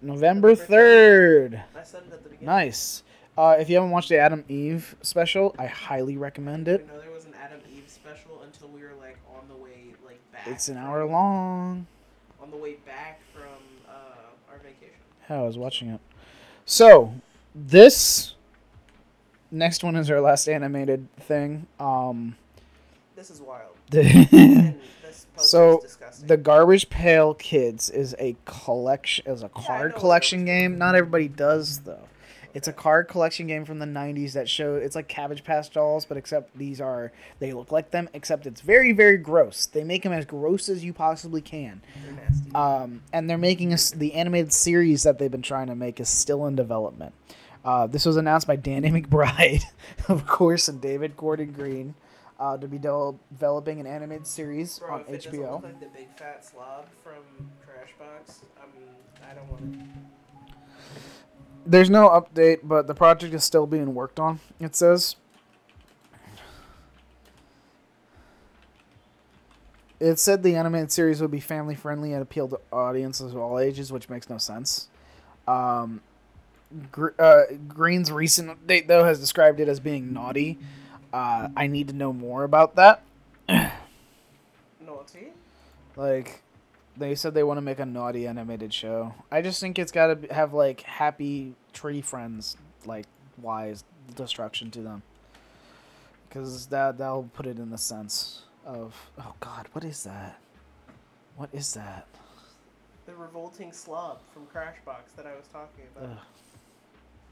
November 0.00 0.54
third. 0.54 1.62
I 1.76 1.82
said 1.84 2.02
it 2.08 2.12
at 2.12 2.22
the 2.22 2.28
beginning. 2.28 2.46
Nice. 2.46 3.02
Uh, 3.38 3.56
if 3.58 3.70
you 3.70 3.76
haven't 3.76 3.90
watched 3.92 4.10
the 4.10 4.18
Adam 4.18 4.44
Eve 4.48 4.94
special, 5.02 5.54
I 5.58 5.66
highly 5.66 6.16
recommend 6.18 6.68
I 6.68 6.72
it. 6.72 6.78
didn't 6.78 6.88
know 6.94 7.00
there 7.00 7.10
was 7.10 7.24
an 7.24 7.34
Adam 7.42 7.60
Eve 7.74 7.84
special 7.86 8.42
until 8.42 8.68
we 8.68 8.82
were 8.82 8.92
like 9.00 9.16
on 9.34 9.48
the 9.48 9.54
way 9.56 9.94
like 10.04 10.18
back. 10.31 10.31
It's 10.46 10.68
an 10.68 10.76
hour 10.76 11.04
long. 11.06 11.86
On 12.42 12.50
the 12.50 12.56
way 12.56 12.74
back 12.86 13.20
from 13.32 13.42
uh, 13.88 13.92
our 14.50 14.58
vacation. 14.58 14.94
Yeah, 15.30 15.40
I 15.40 15.42
was 15.42 15.56
watching 15.56 15.88
it. 15.90 16.00
So, 16.66 17.14
this 17.54 18.34
next 19.50 19.84
one 19.84 19.96
is 19.96 20.10
our 20.10 20.20
last 20.20 20.48
animated 20.48 21.06
thing. 21.16 21.66
Um, 21.78 22.36
This 23.14 23.30
is 23.30 23.40
wild. 23.40 23.76
And 23.92 24.00
this 25.02 25.26
poster 25.36 25.48
So, 25.48 25.76
is 25.78 25.82
disgusting. 25.84 26.26
the 26.28 26.36
Garbage 26.36 26.88
Pail 26.90 27.34
Kids 27.34 27.90
is 27.90 28.14
a 28.18 28.34
collection, 28.44 29.24
is 29.30 29.42
a 29.42 29.48
card 29.48 29.92
what 29.92 30.00
collection 30.00 30.44
game. 30.44 30.78
Not 30.78 30.94
everybody 30.94 31.28
does 31.28 31.80
though. 31.80 32.08
It's 32.54 32.68
a 32.68 32.72
card 32.72 33.08
collection 33.08 33.46
game 33.46 33.64
from 33.64 33.78
the 33.78 33.86
90s 33.86 34.32
that 34.32 34.48
show 34.48 34.76
it's 34.76 34.94
like 34.94 35.08
Cabbage 35.08 35.42
Patch 35.44 35.70
dolls, 35.70 36.04
but 36.04 36.16
except 36.16 36.56
these 36.56 36.80
are 36.80 37.12
they 37.38 37.52
look 37.52 37.72
like 37.72 37.90
them, 37.90 38.08
except 38.12 38.46
it's 38.46 38.60
very 38.60 38.92
very 38.92 39.16
gross. 39.16 39.66
They 39.66 39.84
make 39.84 40.02
them 40.02 40.12
as 40.12 40.24
gross 40.26 40.68
as 40.68 40.84
you 40.84 40.92
possibly 40.92 41.40
can. 41.40 41.82
They're 42.04 42.12
nasty. 42.12 42.54
Um, 42.54 43.02
and 43.12 43.28
they're 43.28 43.38
making 43.38 43.72
us 43.72 43.90
the 43.90 44.14
animated 44.14 44.52
series 44.52 45.02
that 45.04 45.18
they've 45.18 45.30
been 45.30 45.42
trying 45.42 45.68
to 45.68 45.74
make 45.74 46.00
is 46.00 46.08
still 46.08 46.46
in 46.46 46.54
development. 46.56 47.14
Uh, 47.64 47.86
this 47.86 48.04
was 48.04 48.16
announced 48.16 48.46
by 48.46 48.56
Danny 48.56 48.90
McBride, 49.02 49.62
of 50.08 50.26
course, 50.26 50.68
and 50.68 50.80
David 50.80 51.16
Gordon 51.16 51.52
Green, 51.52 51.94
uh, 52.40 52.56
to 52.58 52.66
be 52.66 52.78
del- 52.78 53.20
developing 53.30 53.80
an 53.80 53.86
animated 53.86 54.26
series 54.26 54.78
Bro, 54.80 54.94
on 54.94 55.04
HBO. 55.04 55.62
like 55.62 55.80
the 55.80 55.86
big 55.86 56.08
fat 56.16 56.44
slob 56.44 56.86
from 57.04 57.22
Crashbox, 57.64 58.40
I'm, 58.60 58.70
I 59.30 59.34
don't 59.34 59.48
want 59.48 59.74
it. 59.74 59.80
There's 61.64 61.90
no 61.90 62.08
update, 62.08 62.60
but 62.62 62.86
the 62.86 62.94
project 62.94 63.34
is 63.34 63.44
still 63.44 63.66
being 63.66 63.94
worked 63.94 64.18
on. 64.18 64.40
It 64.60 64.74
says. 64.74 65.16
It 70.00 70.18
said 70.18 70.42
the 70.42 70.56
animated 70.56 70.90
series 70.90 71.20
would 71.20 71.30
be 71.30 71.38
family 71.38 71.76
friendly 71.76 72.12
and 72.12 72.20
appeal 72.20 72.48
to 72.48 72.58
audiences 72.72 73.32
of 73.32 73.38
all 73.38 73.60
ages, 73.60 73.92
which 73.92 74.08
makes 74.08 74.28
no 74.28 74.36
sense. 74.36 74.88
Um, 75.46 76.00
Gr- 76.90 77.10
uh, 77.18 77.42
Green's 77.68 78.10
recent 78.10 78.48
update, 78.50 78.88
though, 78.88 79.04
has 79.04 79.20
described 79.20 79.60
it 79.60 79.68
as 79.68 79.78
being 79.78 80.12
naughty. 80.12 80.58
Uh, 81.12 81.48
I 81.56 81.68
need 81.68 81.88
to 81.88 81.94
know 81.94 82.12
more 82.12 82.42
about 82.42 82.74
that. 82.76 83.02
Naughty? 83.48 85.28
Like, 85.94 86.41
they 86.96 87.14
said 87.14 87.34
they 87.34 87.42
want 87.42 87.58
to 87.58 87.62
make 87.62 87.78
a 87.78 87.86
naughty 87.86 88.26
animated 88.26 88.72
show. 88.72 89.14
I 89.30 89.42
just 89.42 89.60
think 89.60 89.78
it's 89.78 89.92
got 89.92 90.22
to 90.22 90.34
have 90.34 90.52
like 90.52 90.82
happy 90.82 91.54
tree 91.72 92.00
friends, 92.00 92.56
like 92.84 93.06
wise 93.40 93.84
destruction 94.14 94.70
to 94.72 94.80
them. 94.80 95.02
Because 96.28 96.66
that 96.66 96.98
that'll 96.98 97.30
put 97.34 97.46
it 97.46 97.58
in 97.58 97.70
the 97.70 97.78
sense 97.78 98.42
of 98.64 98.94
oh 99.18 99.34
god, 99.40 99.68
what 99.72 99.84
is 99.84 100.04
that? 100.04 100.38
What 101.36 101.50
is 101.52 101.74
that? 101.74 102.06
The 103.06 103.14
revolting 103.14 103.72
slob 103.72 104.20
from 104.32 104.46
Crashbox 104.46 105.16
that 105.16 105.26
I 105.26 105.34
was 105.34 105.46
talking 105.52 105.84
about. 105.96 106.10
Ugh. 106.10 106.18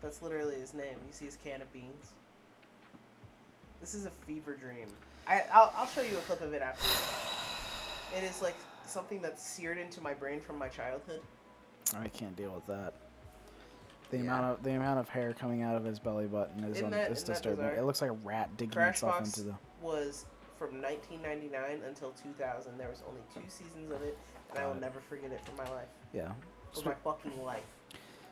That's 0.02 0.22
literally 0.22 0.56
his 0.56 0.74
name. 0.74 0.96
You 1.06 1.12
see 1.12 1.26
his 1.26 1.36
can 1.44 1.61
of 1.61 1.72
beans. 1.72 2.12
This 3.80 3.94
is 3.94 4.06
a 4.06 4.11
fever 4.26 4.54
dream. 4.56 4.88
I, 5.26 5.44
I'll, 5.52 5.72
I'll 5.76 5.86
show 5.86 6.02
you 6.02 6.16
a 6.16 6.20
clip 6.22 6.40
of 6.40 6.52
it 6.52 6.62
after. 6.62 6.86
It 8.16 8.24
is 8.24 8.42
like 8.42 8.56
something 8.91 9.22
that's 9.22 9.43
seared 9.43 9.78
into 9.78 10.01
my 10.01 10.12
brain 10.14 10.41
from 10.41 10.59
my 10.59 10.68
childhood. 10.68 11.20
I 11.97 12.09
can't 12.09 12.36
deal 12.36 12.53
with 12.53 12.66
that. 12.66 12.95
The 14.11 14.16
Yeah. 14.18 14.22
amount 14.24 14.45
of 14.47 14.62
the 14.64 14.72
amount 14.72 14.99
of 15.01 15.09
hair 15.09 15.32
coming 15.32 15.62
out 15.62 15.76
of 15.76 15.84
his 15.84 15.99
belly 16.01 16.26
button 16.26 16.64
is 16.64 16.82
un- 16.82 16.91
that- 16.91 17.11
is 17.12 17.22
disturbing. 17.22 17.64
It 17.64 17.84
looks 17.84 18.01
like 18.03 18.11
a 18.11 18.14
rat 18.14 18.57
digging 18.57 18.80
itself 18.82 19.14
Crashbox 19.14 19.26
into 19.26 19.43
the. 19.43 19.55
was 19.80 20.26
from 20.59 20.80
1999 20.80 21.82
until 21.86 22.11
2000. 22.12 22.76
There 22.76 22.88
was 22.88 23.03
only 23.09 23.22
two 23.32 23.49
seasons 23.49 23.91
of 23.93 24.03
it, 24.03 24.18
and 24.51 24.59
I 24.59 24.66
will 24.66 24.74
never 24.74 25.01
forget 25.01 25.30
it 25.30 25.41
for 25.45 25.53
my 25.53 25.68
life. 25.70 25.88
Yeah. 26.12 26.32
For 26.72 26.88
my 26.88 26.95
fucking 26.95 27.43
life. 27.43 27.64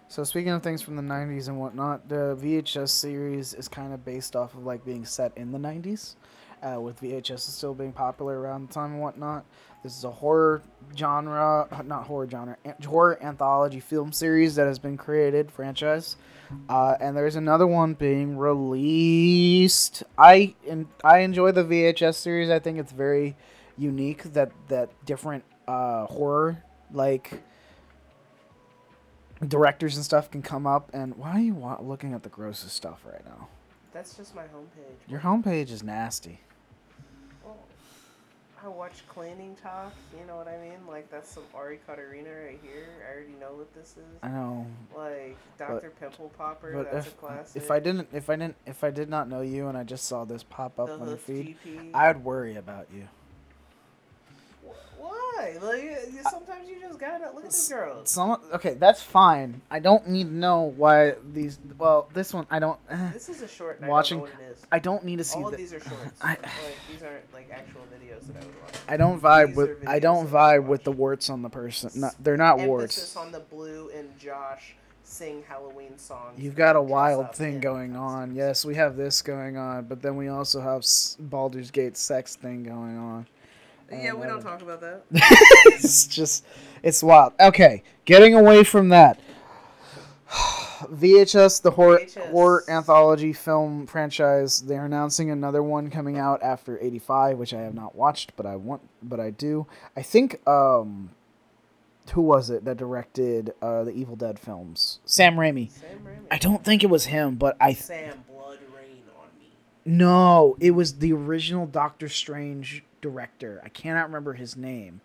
So 0.09 0.25
speaking 0.25 0.51
of 0.53 0.63
things 0.63 0.83
from 0.83 0.97
the 0.97 1.03
'90s 1.03 1.49
and 1.49 1.61
whatnot, 1.61 2.09
the 2.09 2.35
VHS 2.37 2.91
series 2.93 3.55
is 3.55 3.69
kind 3.69 3.93
of 3.93 4.05
based 4.05 4.35
off 4.35 4.55
of 4.55 4.65
like 4.65 4.85
being 4.85 5.05
set 5.05 5.37
in 5.37 5.53
the 5.53 5.59
'90s, 5.59 6.17
uh, 6.63 6.81
with 6.81 7.01
VHS 7.01 7.41
still 7.41 7.75
being 7.75 7.93
popular 7.93 8.39
around 8.41 8.69
the 8.69 8.75
time 8.75 8.93
and 8.93 9.01
whatnot. 9.01 9.45
This 9.83 9.97
is 9.97 10.05
a 10.05 10.11
horror 10.11 10.63
genre, 10.97 11.69
not 11.85 12.07
horror 12.07 12.29
genre, 12.29 12.57
an- 12.65 12.75
horror 12.85 13.19
anthology 13.23 13.81
film 13.81 14.13
series 14.13 14.57
that 14.57 14.67
has 14.67 14.79
been 14.79 14.97
created, 14.97 15.51
franchise, 15.53 16.17
uh, 16.69 16.97
and 17.01 17.17
there's 17.17 17.37
another 17.37 17.67
one 17.67 17.95
being 17.95 18.37
released. 18.37 20.03
I 20.19 20.55
and 20.69 20.87
I 21.05 21.19
enjoy 21.21 21.53
the 21.53 21.63
VHS 21.65 22.15
series. 22.17 22.51
I 22.51 22.59
think 22.59 22.79
it's 22.79 22.93
very 22.93 23.37
unique 23.77 24.25
that 24.33 24.51
that 24.69 24.91
different 25.07 25.45
uh, 25.69 26.07
horror 26.07 26.63
like 26.93 27.41
directors 29.47 29.95
and 29.95 30.05
stuff 30.05 30.29
can 30.31 30.43
come 30.43 30.67
up 30.67 30.91
and 30.93 31.15
why 31.17 31.31
are 31.37 31.41
you 31.41 31.55
wa- 31.55 31.81
looking 31.81 32.13
at 32.13 32.25
the 32.25 32.29
grossest 32.29 32.75
stuff 32.75 33.03
right 33.07 33.25
now 33.25 33.47
That's 33.93 34.17
just 34.17 34.35
my 34.35 34.43
homepage. 34.43 35.09
your 35.09 35.21
homepage 35.21 35.71
is 35.71 35.85
nasty 35.85 36.41
I 38.65 38.69
watch 38.69 39.07
cleaning 39.09 39.57
talk. 39.63 39.93
You 40.19 40.27
know 40.27 40.37
what 40.37 40.49
I 40.49 40.59
mean? 40.59 40.79
Like 40.89 41.11
that's 41.11 41.31
some 41.31 41.45
Ari 41.55 41.79
Katarina 41.87 42.29
right 42.31 42.59
here. 42.63 42.89
I 43.09 43.15
already 43.15 43.35
know 43.41 43.55
what 43.55 43.73
this 43.75 43.91
is. 43.97 44.19
i 44.23 44.29
know 44.29 44.67
Like 44.97 45.37
Dr. 45.59 45.93
Pimple 46.01 46.31
Popper. 46.37 46.73
but 46.73 46.93
that's 46.93 47.07
if, 47.07 47.13
a 47.13 47.17
classic. 47.17 47.63
if 47.63 47.71
i 47.71 47.79
didn't 47.79 48.09
if 48.13 48.29
i 48.31 48.37
didn't 48.37 48.57
if 48.67 48.83
i 48.85 48.91
did 48.91 49.09
not 49.09 49.29
know 49.29 49.41
you 49.43 49.69
and 49.69 49.77
i 49.79 49.85
just 49.85 50.05
saw 50.07 50.25
this 50.25 50.43
pop 50.43 50.79
up 50.81 50.89
the 50.89 50.95
on 50.95 51.09
your 51.09 51.17
feed 51.17 51.57
GP. 51.65 51.91
i 51.95 52.09
would 52.09 52.25
worry 52.25 52.57
about 52.57 52.89
you 52.93 53.09
Why? 55.39 55.59
Like 55.63 55.99
sometimes 56.31 56.69
you 56.69 56.81
just 56.81 56.99
gotta 56.99 57.27
look 57.35 57.45
at 57.45 57.51
these 57.51 57.69
girls. 57.69 58.11
some 58.11 58.39
okay 58.53 58.75
that's 58.75 59.03
fine 59.03 59.61
i 59.71 59.79
don't 59.79 60.09
need 60.09 60.25
to 60.25 60.33
know 60.35 60.63
why 60.77 61.15
these 61.33 61.59
well 61.79 62.09
this 62.13 62.35
one 62.35 62.47
i 62.51 62.59
don't 62.59 62.79
eh, 62.91 63.11
This 63.13 63.29
is 63.29 63.43
a 63.43 63.49
short. 63.49 63.81
Watching- 63.83 64.19
I 64.19 64.21
don't 64.23 64.29
know 64.31 64.35
what 64.41 64.49
it 64.49 64.53
is. 64.53 64.67
i 64.73 64.79
don't 64.79 65.05
need 65.05 65.19
to 65.19 65.25
see 65.25 65.39
All 65.39 65.47
of 65.47 65.53
the, 65.53 65.57
these 65.59 65.73
are 65.73 65.81
shorts. 65.81 66.13
I- 66.23 66.31
like 66.31 66.41
these 66.91 67.03
aren't 67.03 67.33
like 67.33 67.51
actual 67.53 67.83
videos 67.95 68.27
that 68.27 68.37
I 68.43 68.47
would 68.47 68.63
watch. 68.63 68.75
i 68.89 68.97
don't 68.97 69.21
vibe 69.21 69.47
these 69.49 69.57
with 69.57 69.89
i 69.89 69.99
don't 69.99 70.27
vibe 70.29 70.67
with 70.67 70.85
the 70.85 70.93
warts 70.93 71.31
on 71.31 71.43
the 71.43 71.49
person 71.51 71.91
not, 72.01 72.15
they're 72.23 72.37
not 72.37 72.59
Emphasis 72.59 72.69
warts 72.69 73.17
on 73.17 73.33
the 73.33 73.41
blue 73.41 73.91
and 73.95 74.19
Josh 74.19 74.75
sing 75.05 75.43
Halloween 75.49 75.97
songs. 75.97 76.39
You've 76.39 76.55
got 76.55 76.77
a 76.77 76.83
wild 76.83 77.35
thing 77.35 77.61
going 77.61 77.97
on. 77.97 78.35
Yes, 78.35 78.67
we 78.67 78.75
have 78.75 78.95
this 78.95 79.23
going 79.23 79.57
on, 79.57 79.87
but 79.87 80.03
then 80.03 80.17
we 80.17 80.29
also 80.29 80.61
have 80.61 80.85
Baldur's 81.19 81.71
Gate 81.71 81.97
sex 81.97 82.37
thing 82.37 82.63
going 82.63 82.99
on. 82.99 83.27
Yeah, 83.91 84.13
we 84.15 84.27
don't 84.27 84.43
talk 84.43 84.63
about 84.63 84.81
that. 84.81 85.03
it's 85.11 86.07
just, 86.07 86.45
it's 86.83 87.03
wild. 87.03 87.33
Okay, 87.41 87.83
getting 88.05 88.35
away 88.35 88.65
from 88.65 88.91
that. 88.91 89.19
VHS, 90.31 91.63
the 91.63 91.73
horror 91.73 91.99
VHS. 92.01 92.31
horror 92.31 92.65
anthology 92.69 93.33
film 93.33 93.87
franchise, 93.87 94.61
they're 94.61 94.85
announcing 94.85 95.31
another 95.31 95.63
one 95.63 95.91
coming 95.91 96.19
out 96.19 96.43
after 96.43 96.79
85, 96.81 97.39
which 97.39 97.53
I 97.55 97.63
have 97.63 97.75
not 97.75 97.95
watched, 97.97 98.37
but 98.37 98.47
I 98.47 98.57
want, 98.57 98.83
but 99.03 99.19
I 99.19 99.31
do. 99.31 99.67
I 99.97 100.03
think 100.03 100.47
um 100.47 101.11
who 102.13 102.23
was 102.23 102.49
it 102.49 102.65
that 102.65 102.77
directed 102.79 103.53
uh, 103.61 103.85
the 103.85 103.91
Evil 103.91 104.17
Dead 104.17 104.39
films? 104.39 105.01
Sam 105.05 105.37
Raimi. 105.37 105.71
Sam 105.71 105.99
Raimi. 106.05 106.27
I 106.31 106.39
don't 106.39 106.65
think 106.65 106.83
it 106.83 106.87
was 106.87 107.07
him, 107.07 107.35
but 107.37 107.57
I 107.61 107.73
th- 107.73 107.85
Sam 107.85 108.25
Blood 108.27 108.59
Rain 108.75 109.03
on 109.19 109.27
me. 109.39 109.51
no, 109.85 110.57
it 110.59 110.71
was 110.71 110.99
the 110.99 111.13
original 111.13 111.67
Doctor 111.67 112.09
Strange 112.09 112.83
director. 113.01 113.61
I 113.65 113.69
cannot 113.69 114.07
remember 114.07 114.35
his 114.35 114.57
name, 114.57 115.01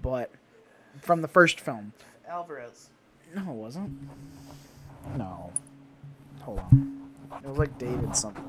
but 0.00 0.30
from 1.00 1.22
the 1.22 1.28
first 1.28 1.60
film. 1.60 1.92
Alvarez. 2.28 2.90
No, 3.34 3.42
it 3.42 3.54
wasn't. 3.54 4.08
No. 5.16 5.52
Hold 6.42 6.60
on. 6.60 7.10
It 7.42 7.48
was 7.48 7.58
like 7.58 7.76
David 7.78 8.14
something. 8.16 8.44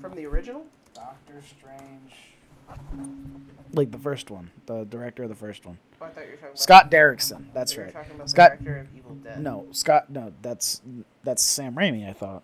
From 0.00 0.14
the 0.14 0.26
original? 0.26 0.66
Doctor 0.94 1.40
Strange. 1.46 2.14
Like 3.72 3.90
the 3.90 3.98
first 3.98 4.30
one, 4.30 4.50
the 4.66 4.84
director 4.84 5.24
of 5.24 5.28
the 5.28 5.34
first 5.34 5.64
one. 5.64 5.78
Oh, 6.00 6.06
I 6.06 6.08
thought 6.10 6.24
you 6.24 6.30
were 6.30 6.36
talking 6.36 6.48
about 6.48 6.58
Scott 6.58 6.90
Derrickson. 6.90 7.44
That's 7.52 7.72
you 7.72 7.78
were 7.80 7.84
right. 7.84 7.92
talking 7.92 8.14
about 8.14 8.30
Scott- 8.30 8.58
the 8.58 8.64
director 8.64 8.80
of 8.80 8.96
Evil 8.96 9.14
Dead. 9.16 9.40
No, 9.40 9.66
Scott. 9.72 10.10
No, 10.10 10.32
that's 10.42 10.80
that's 11.22 11.42
Sam 11.42 11.74
Raimi. 11.74 12.08
I 12.08 12.12
thought. 12.12 12.42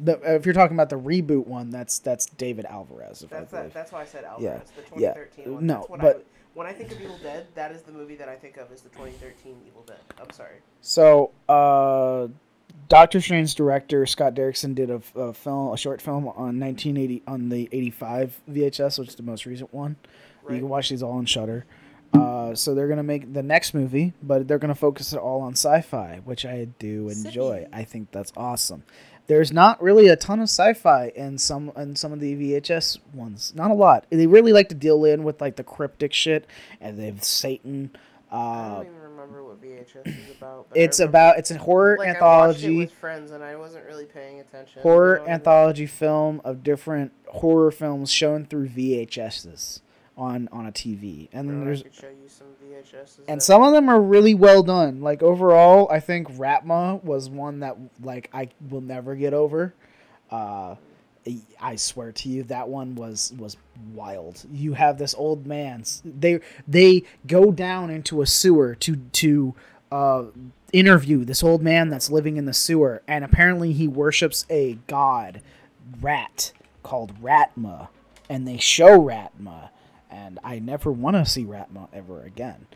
The, 0.00 0.34
if 0.34 0.46
you're 0.46 0.54
talking 0.54 0.76
about 0.76 0.90
the 0.90 0.98
reboot 0.98 1.46
one, 1.46 1.70
that's 1.70 1.98
that's 1.98 2.26
David 2.26 2.64
Alvarez. 2.66 3.24
That's 3.28 3.50
that, 3.50 3.72
that's 3.72 3.92
why 3.92 4.02
I 4.02 4.04
said 4.04 4.24
Yeah, 4.38 4.50
Alvarez, 4.50 4.70
the 4.76 5.00
yeah. 5.00 5.14
2013 5.14 5.54
one. 5.54 5.66
No, 5.66 5.74
that's 5.74 5.88
what 5.88 6.00
but- 6.00 6.16
I, 6.16 6.20
when 6.54 6.66
I 6.66 6.72
think 6.72 6.90
of 6.90 7.00
Evil 7.00 7.18
Dead, 7.22 7.46
that 7.54 7.70
is 7.70 7.82
the 7.82 7.92
movie 7.92 8.16
that 8.16 8.28
I 8.28 8.34
think 8.34 8.56
of 8.56 8.72
is 8.72 8.80
the 8.80 8.88
2013 8.88 9.60
Evil 9.66 9.82
Dead. 9.86 10.00
I'm 10.20 10.30
sorry. 10.32 10.56
So, 10.80 11.30
uh, 11.48 12.26
Doctor 12.88 13.20
Strange 13.20 13.54
director 13.54 14.04
Scott 14.06 14.34
Derrickson 14.34 14.74
did 14.74 14.90
a, 14.90 15.00
a 15.14 15.32
film, 15.32 15.72
a 15.72 15.76
short 15.76 16.02
film 16.02 16.26
on 16.26 16.58
1980 16.58 17.22
on 17.28 17.48
the 17.48 17.68
85 17.70 18.40
VHS, 18.50 18.98
which 18.98 19.10
is 19.10 19.14
the 19.14 19.22
most 19.22 19.46
recent 19.46 19.72
one. 19.72 19.96
You 20.50 20.56
can 20.56 20.68
watch 20.68 20.88
these 20.88 21.02
all 21.02 21.12
on 21.12 21.26
Shudder. 21.26 21.64
Uh, 22.14 22.54
so 22.54 22.74
they're 22.74 22.88
gonna 22.88 23.02
make 23.02 23.32
the 23.34 23.42
next 23.42 23.74
movie, 23.74 24.14
but 24.22 24.48
they're 24.48 24.58
gonna 24.58 24.74
focus 24.74 25.12
it 25.12 25.18
all 25.18 25.42
on 25.42 25.52
sci-fi, 25.52 26.22
which 26.24 26.46
I 26.46 26.64
do 26.78 27.10
enjoy. 27.10 27.66
I 27.72 27.84
think 27.84 28.10
that's 28.10 28.32
awesome. 28.36 28.82
There's 29.28 29.52
not 29.52 29.80
really 29.82 30.08
a 30.08 30.16
ton 30.16 30.40
of 30.40 30.44
sci-fi 30.48 31.12
in 31.14 31.38
some 31.38 31.70
in 31.76 31.94
some 31.96 32.12
of 32.12 32.18
the 32.20 32.34
VHS 32.34 32.98
ones. 33.14 33.52
Not 33.54 33.70
a 33.70 33.74
lot. 33.74 34.06
They 34.10 34.26
really 34.26 34.52
like 34.52 34.68
to 34.70 34.74
deal 34.74 35.04
in 35.04 35.22
with 35.22 35.40
like 35.40 35.56
the 35.56 35.62
cryptic 35.64 36.12
shit 36.12 36.46
and 36.80 36.98
they've 36.98 37.22
Satan. 37.22 37.90
I 38.30 38.36
Uh, 38.36 38.74
don't 38.78 38.86
even 38.86 39.00
remember 39.02 39.44
what 39.44 39.60
VHS 39.62 40.06
is 40.06 40.36
about. 40.36 40.66
but 40.70 40.78
I 40.78 40.82
it's 40.82 40.98
remember- 40.98 41.10
about 41.10 41.38
it's 41.38 41.50
a 41.50 41.58
horror 41.58 41.96
like, 41.98 42.08
I 42.08 42.10
watched 42.12 42.18
it 42.60 42.64
anthology. 42.64 42.78
with 42.78 42.92
friends, 42.92 43.30
and 43.30 43.44
I 43.44 43.56
wasn't 43.56 43.84
really 43.86 44.04
paying 44.06 44.40
attention. 44.40 44.82
horror 44.82 45.06
you 45.08 45.14
know 45.16 45.20
what 45.20 45.20
I 45.20 45.24
mean? 45.26 45.34
anthology 45.34 45.86
film 45.86 46.40
of 46.44 46.62
different 46.62 47.12
horror 47.28 47.70
films 47.70 48.10
shown 48.10 48.44
through 48.46 48.68
VHSs 48.68 49.80
on 50.18 50.48
on 50.52 50.66
a 50.66 50.72
TV, 50.72 51.28
and 51.32 51.48
then 51.48 51.56
Bro, 51.58 51.64
there's 51.66 51.82
could 51.84 51.94
show 51.94 52.08
you 52.08 52.28
some 52.28 52.48
and 53.26 53.40
that- 53.40 53.44
some 53.44 53.62
of 53.62 53.72
them 53.72 53.88
are 53.88 54.00
really 54.00 54.34
well 54.34 54.62
done. 54.62 55.00
Like 55.00 55.22
overall, 55.22 55.88
I 55.90 56.00
think 56.00 56.28
Ratma 56.32 57.02
was 57.02 57.30
one 57.30 57.60
that 57.60 57.76
like 58.02 58.28
I 58.34 58.48
will 58.68 58.80
never 58.80 59.14
get 59.14 59.32
over. 59.32 59.72
Uh, 60.30 60.74
I 61.60 61.76
swear 61.76 62.12
to 62.12 62.28
you, 62.28 62.42
that 62.44 62.68
one 62.68 62.94
was 62.94 63.32
was 63.38 63.56
wild. 63.94 64.44
You 64.52 64.74
have 64.74 64.98
this 64.98 65.14
old 65.14 65.46
man. 65.46 65.84
They 66.04 66.40
they 66.66 67.04
go 67.26 67.52
down 67.52 67.90
into 67.90 68.22
a 68.22 68.26
sewer 68.26 68.74
to 68.76 68.96
to 68.96 69.54
uh, 69.92 70.24
interview 70.72 71.24
this 71.24 71.42
old 71.42 71.62
man 71.62 71.90
that's 71.90 72.10
living 72.10 72.36
in 72.36 72.44
the 72.46 72.54
sewer, 72.54 73.02
and 73.06 73.24
apparently 73.24 73.72
he 73.72 73.88
worships 73.88 74.46
a 74.50 74.78
god 74.86 75.40
rat 76.00 76.52
called 76.82 77.20
Ratma, 77.22 77.88
and 78.30 78.46
they 78.48 78.56
show 78.58 78.98
Ratma, 79.00 79.68
and 80.10 80.38
I 80.44 80.58
never 80.58 80.90
want 80.92 81.16
to 81.16 81.24
see 81.26 81.44
Ratma 81.44 81.88
ever 81.92 82.22
again. 82.22 82.66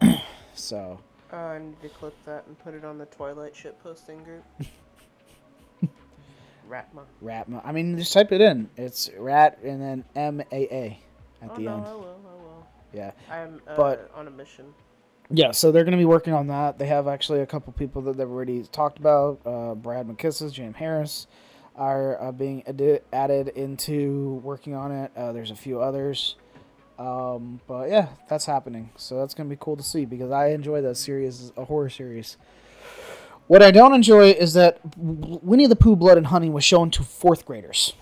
so 0.54 0.98
Uh, 1.32 1.36
I 1.36 1.58
need 1.58 1.80
to 1.82 1.88
clip 1.88 2.14
that 2.26 2.44
and 2.46 2.58
put 2.58 2.74
it 2.74 2.84
on 2.84 2.98
the 2.98 3.06
Twilight 3.06 3.54
shit 3.56 3.78
posting 3.82 4.22
group. 4.24 4.44
Ratma. 6.70 7.02
Ratma. 7.22 7.60
I 7.64 7.72
mean, 7.72 7.98
just 7.98 8.12
type 8.12 8.32
it 8.32 8.40
in. 8.40 8.70
It's 8.76 9.10
rat 9.18 9.58
and 9.62 9.80
then 9.82 10.04
M 10.14 10.40
A 10.52 10.74
A 10.74 10.98
at 11.42 11.50
Oh 11.50 11.56
the 11.56 11.62
no, 11.62 11.74
end. 11.76 11.86
I 11.86 11.92
will. 11.92 12.00
I 12.00 12.34
will. 12.42 12.66
Yeah. 12.92 13.10
I'm 13.30 13.60
uh, 13.68 13.76
But- 13.76 14.10
on 14.14 14.26
a 14.28 14.30
mission. 14.30 14.66
Yeah, 15.34 15.50
so 15.52 15.72
they're 15.72 15.84
going 15.84 15.92
to 15.92 15.98
be 15.98 16.04
working 16.04 16.34
on 16.34 16.48
that. 16.48 16.78
They 16.78 16.86
have 16.88 17.08
actually 17.08 17.40
a 17.40 17.46
couple 17.46 17.72
people 17.72 18.02
that 18.02 18.18
they've 18.18 18.28
already 18.28 18.64
talked 18.64 18.98
about. 18.98 19.40
Uh, 19.46 19.74
Brad 19.74 20.06
McKissis, 20.06 20.52
James 20.52 20.76
Harris 20.76 21.26
are 21.74 22.20
uh, 22.22 22.32
being 22.32 22.62
adi- 22.68 22.98
added 23.14 23.48
into 23.48 24.40
working 24.44 24.74
on 24.74 24.92
it. 24.92 25.10
Uh, 25.16 25.32
there's 25.32 25.50
a 25.50 25.56
few 25.56 25.80
others. 25.80 26.36
Um, 27.02 27.60
but 27.66 27.90
yeah, 27.90 28.08
that's 28.28 28.46
happening. 28.46 28.90
So 28.96 29.18
that's 29.18 29.34
going 29.34 29.48
to 29.48 29.54
be 29.54 29.58
cool 29.60 29.76
to 29.76 29.82
see 29.82 30.04
because 30.04 30.30
I 30.30 30.48
enjoy 30.48 30.82
that 30.82 30.96
series, 30.96 31.52
a 31.56 31.64
horror 31.64 31.90
series. 31.90 32.36
What 33.48 33.60
I 33.60 33.72
don't 33.72 33.92
enjoy 33.92 34.30
is 34.30 34.52
that 34.54 34.78
Winnie 34.96 35.66
the 35.66 35.74
Pooh 35.74 35.96
Blood 35.96 36.16
and 36.16 36.28
Honey 36.28 36.48
was 36.48 36.62
shown 36.62 36.92
to 36.92 37.02
fourth 37.02 37.44
graders. 37.44 37.92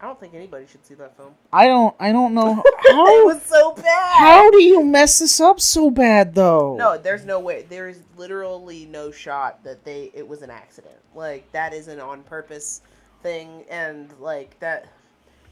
I 0.00 0.06
don't 0.06 0.20
think 0.20 0.34
anybody 0.34 0.66
should 0.66 0.84
see 0.84 0.94
that 0.94 1.16
film. 1.16 1.34
I 1.50 1.66
don't 1.66 1.96
I 1.98 2.12
don't 2.12 2.34
know 2.34 2.62
it 2.66 2.92
how 2.92 3.26
was 3.26 3.42
so 3.42 3.72
bad. 3.72 4.18
how 4.18 4.50
do 4.50 4.62
you 4.62 4.84
mess 4.84 5.18
this 5.18 5.40
up 5.40 5.60
so 5.60 5.90
bad 5.90 6.34
though? 6.34 6.76
No, 6.76 6.98
there's 6.98 7.24
no 7.24 7.40
way. 7.40 7.66
There 7.68 7.88
is 7.88 8.02
literally 8.16 8.84
no 8.84 9.10
shot 9.10 9.64
that 9.64 9.84
they 9.84 10.12
it 10.14 10.28
was 10.28 10.42
an 10.42 10.50
accident. 10.50 10.94
Like 11.14 11.50
that 11.52 11.72
is 11.72 11.88
an 11.88 11.98
on 11.98 12.22
purpose 12.22 12.82
thing, 13.22 13.64
and 13.68 14.12
like 14.20 14.56
that, 14.60 14.86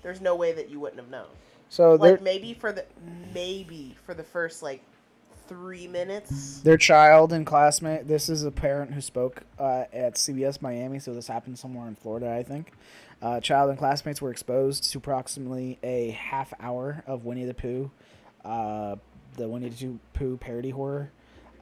there's 0.03 0.21
no 0.21 0.37
way 0.37 0.53
that 0.53 0.71
you 0.71 0.79
wouldn't 0.79 1.01
have 1.01 1.11
known. 1.11 1.27
So 1.69 1.95
Like 1.95 2.23
maybe 2.23 2.55
for 2.55 2.73
the 2.73 2.85
maybe 3.35 3.97
for 4.05 4.15
the 4.15 4.23
first 4.25 4.63
like 4.63 4.83
three 5.49 5.87
minutes. 5.87 6.61
their 6.61 6.77
child 6.77 7.33
and 7.33 7.47
classmate. 7.47 8.09
This 8.09 8.29
is 8.29 8.45
a 8.45 8.51
parent 8.51 8.93
who 8.93 9.01
spoke 9.01 9.43
uh, 9.59 9.85
at 9.93 10.15
CBS 10.15 10.61
Miami, 10.61 10.99
so 10.99 11.15
this 11.15 11.29
happened 11.29 11.59
somewhere 11.59 11.87
in 11.89 11.95
Florida, 11.95 12.33
I 12.33 12.43
think. 12.43 12.73
Uh, 13.23 13.41
child 13.41 13.71
and 13.71 13.79
classmates 13.79 14.21
were 14.21 14.31
exposed 14.31 14.91
to 14.93 14.99
approximately 14.99 15.79
a 15.83 16.11
half 16.11 16.53
hour 16.61 17.03
of 17.07 17.25
Winnie 17.25 17.45
the 17.45 17.55
Pooh, 17.55 17.91
uh, 18.45 18.97
the 19.37 19.49
Winnie 19.49 19.69
the 19.69 19.95
Pooh 20.13 20.37
parody 20.37 20.71
horror. 20.71 21.11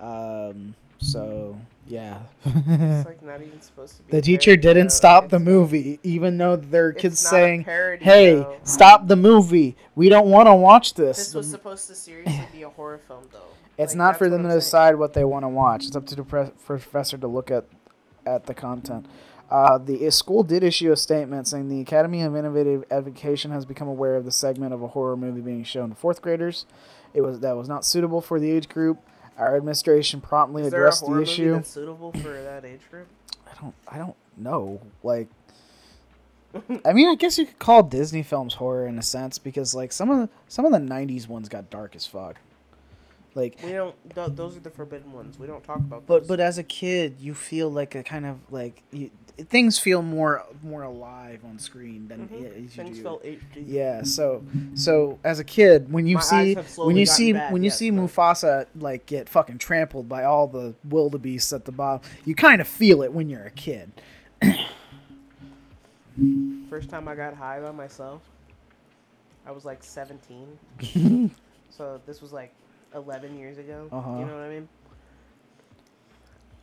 Um, 0.01 0.75
so 1.05 1.57
yeah, 1.87 2.21
It's 2.47 3.07
like 3.07 3.23
not 3.23 3.43
even 3.43 3.61
supposed 3.61 3.97
to 3.99 4.03
be. 4.05 4.13
the 4.13 4.23
teacher 4.23 4.53
parody, 4.53 4.63
didn't 4.63 4.85
though. 4.89 4.95
stop 4.95 5.29
the 5.29 5.39
movie, 5.39 6.01
even 6.03 6.39
though 6.39 6.57
their 6.57 6.93
kids 6.93 7.21
saying, 7.21 7.65
parody, 7.65 8.03
"Hey, 8.05 8.37
though. 8.37 8.57
stop 8.65 9.07
the 9.07 9.17
movie! 9.17 9.77
We 9.95 10.09
don't 10.09 10.29
want 10.29 10.47
to 10.49 10.55
watch 10.55 10.95
this." 10.95 11.19
This 11.19 11.35
was 11.35 11.51
supposed 11.51 11.87
to 11.89 11.95
seriously 11.95 12.41
be 12.53 12.63
a 12.63 12.71
horror 12.71 12.99
film, 13.07 13.25
though. 13.33 13.39
It's 13.77 13.93
Like, 13.93 13.99
not 13.99 14.17
for 14.19 14.29
them 14.31 14.45
to 14.45 14.51
saying. 14.51 14.59
decide 14.61 14.97
what 14.97 15.15
they 15.15 15.25
want 15.25 15.45
to 15.45 15.49
watch. 15.49 15.85
It's 15.85 15.97
up 15.97 16.07
to 16.07 16.15
the 16.15 16.23
pre- 16.23 16.53
professor 16.65 17.19
to 17.19 17.27
look 17.27 17.51
at 17.51 17.65
at 18.25 18.47
the 18.47 18.55
content. 18.55 19.05
Uh, 19.51 19.77
the 19.79 20.11
school 20.11 20.43
did 20.43 20.63
issue 20.65 20.91
a 20.91 20.97
statement 20.97 21.47
saying 21.49 21.69
the 21.69 21.81
Academy 21.81 22.23
of 22.23 22.35
Innovative 22.35 22.85
Education 22.91 23.51
has 23.51 23.65
become 23.67 23.89
aware 23.89 24.15
of 24.17 24.25
the 24.25 24.31
segment 24.33 24.73
of 24.73 24.81
a 24.83 24.89
horror 24.89 25.17
movie 25.17 25.41
being 25.43 25.65
shown 25.65 25.91
to 25.91 25.95
fourth 25.97 26.23
graders. 26.23 26.65
It 27.13 27.21
was 27.21 27.41
that 27.41 27.57
was 27.57 27.69
not 27.69 27.85
suitable 27.85 28.21
for 28.23 28.39
the 28.41 28.51
age 28.51 28.69
group. 28.69 28.99
Our 29.39 29.57
administration 29.57 30.21
promptly 30.21 30.63
Is 30.63 30.69
addressed 30.69 31.05
the 31.07 31.21
issue. 31.21 31.53
that's 31.55 31.71
suitable 31.71 32.13
for 32.13 32.41
that 32.41 32.65
age 32.65 32.81
group? 32.91 33.09
I 33.47 33.61
don't 33.61 33.75
I 33.89 33.99
don't 33.99 34.17
know. 34.37 34.81
Like 35.03 35.29
I 36.85 36.93
mean, 36.93 37.09
I 37.09 37.17
guess 37.17 37.37
you 37.37 37.47
could 37.47 37.59
call 37.59 37.83
Disney 37.83 38.23
films 38.23 38.55
horror 38.55 38.87
in 38.87 38.97
a 38.99 39.03
sense 39.03 39.39
because 39.39 39.75
like 39.75 39.93
some 39.93 40.11
of 40.11 40.19
the 40.19 40.29
some 40.49 40.65
of 40.65 40.73
the 40.73 40.79
90s 40.79 41.27
ones 41.27 41.49
got 41.49 41.69
dark 41.71 41.97
as 41.97 42.07
fuck. 42.07 42.37
Like 43.35 43.59
We 43.65 43.73
don't. 43.73 43.95
Th- 44.15 44.29
those 44.33 44.57
are 44.57 44.61
the 44.61 44.71
forbidden 44.71 45.13
ones. 45.13 45.39
We 45.39 45.47
don't 45.47 45.65
talk 45.65 45.79
about. 45.79 46.07
But 46.07 46.21
those. 46.21 46.29
but 46.29 46.41
as 46.41 46.59
a 46.59 46.63
kid, 46.63 47.17
you 47.19 47.35
feel 47.35 47.69
like 47.71 47.95
a 47.97 48.03
kind 48.05 48.27
of 48.27 48.39
like 48.51 48.83
you, 48.93 49.11
things 49.37 49.77
feel 49.79 50.03
more 50.03 50.45
more 50.63 50.83
alive 50.85 51.41
on 51.45 51.59
screen 51.59 52.07
than 52.07 52.29
Mhm. 52.29 52.43
it, 52.43 52.53
as 52.57 52.63
you 52.63 52.69
things 52.69 52.97
do. 52.99 53.03
felt 53.03 53.25
HD. 53.25 53.65
Yeah, 53.67 54.03
so 54.05 54.45
so 54.75 55.19
as 55.25 55.41
a 55.41 55.45
kid, 55.45 55.91
when 55.93 56.07
you 56.07 56.17
My 56.17 56.23
see 56.23 56.55
when 56.77 56.97
you 56.97 57.07
see 57.07 57.33
bad, 57.33 57.53
when 57.53 57.63
you 57.65 57.71
yes, 57.71 57.79
see 57.79 57.91
but- 57.91 58.03
Mufasa 58.03 58.67
like 58.79 59.07
get 59.07 59.29
fucking 59.29 59.59
trampled 59.59 60.09
by 60.09 60.23
all 60.23 60.47
the 60.47 60.75
wildebeests 60.89 61.53
at 61.53 61.65
the 61.65 61.73
bottom, 61.73 62.09
you 62.25 62.37
kind 62.37 62.61
of 62.61 62.69
feel 62.69 63.03
it 63.03 63.13
when 63.13 63.29
you're 63.29 63.45
a 63.47 63.51
kid. 63.51 63.91
First 66.71 66.89
time 66.89 67.09
I 67.09 67.15
got 67.15 67.35
high 67.35 67.61
by 67.61 67.73
myself, 67.73 68.23
I 69.47 69.51
was 69.51 69.65
like 69.65 69.83
17. 69.83 70.49
so 71.71 72.01
this 72.07 72.21
was 72.23 72.33
like 72.33 72.53
11 72.95 73.39
years 73.39 73.59
ago. 73.59 73.89
Uh-huh. 73.91 74.19
You 74.19 74.25
know 74.27 74.35
what 74.35 74.45
I 74.45 74.49
mean? 74.51 74.69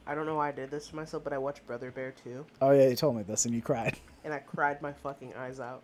I 0.07 0.15
don't 0.15 0.25
know 0.25 0.35
why 0.35 0.49
I 0.49 0.51
did 0.51 0.71
this 0.71 0.87
to 0.87 0.95
myself, 0.95 1.23
but 1.23 1.31
I 1.31 1.37
watched 1.37 1.65
Brother 1.67 1.91
Bear 1.91 2.13
2, 2.23 2.45
Oh 2.61 2.71
yeah, 2.71 2.87
you 2.87 2.95
told 2.95 3.15
me 3.15 3.23
this 3.23 3.45
and 3.45 3.53
you 3.53 3.61
cried. 3.61 3.97
and 4.23 4.33
I 4.33 4.39
cried 4.39 4.81
my 4.81 4.91
fucking 4.91 5.33
eyes 5.35 5.59
out. 5.59 5.83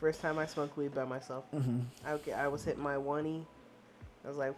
First 0.00 0.20
time 0.20 0.38
I 0.38 0.46
smoked 0.46 0.76
weed 0.76 0.94
by 0.94 1.04
myself. 1.04 1.44
hmm 1.50 1.80
I, 2.04 2.12
okay, 2.12 2.32
I 2.32 2.48
was 2.48 2.64
hitting 2.64 2.82
my 2.82 2.94
oney. 2.96 3.44
I 4.24 4.28
was 4.28 4.36
like. 4.36 4.54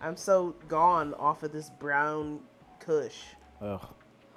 I'm 0.00 0.16
so 0.16 0.54
gone 0.68 1.14
off 1.14 1.42
of 1.42 1.52
this 1.52 1.70
brown 1.70 2.40
kush 2.78 3.16
Ugh. 3.62 3.86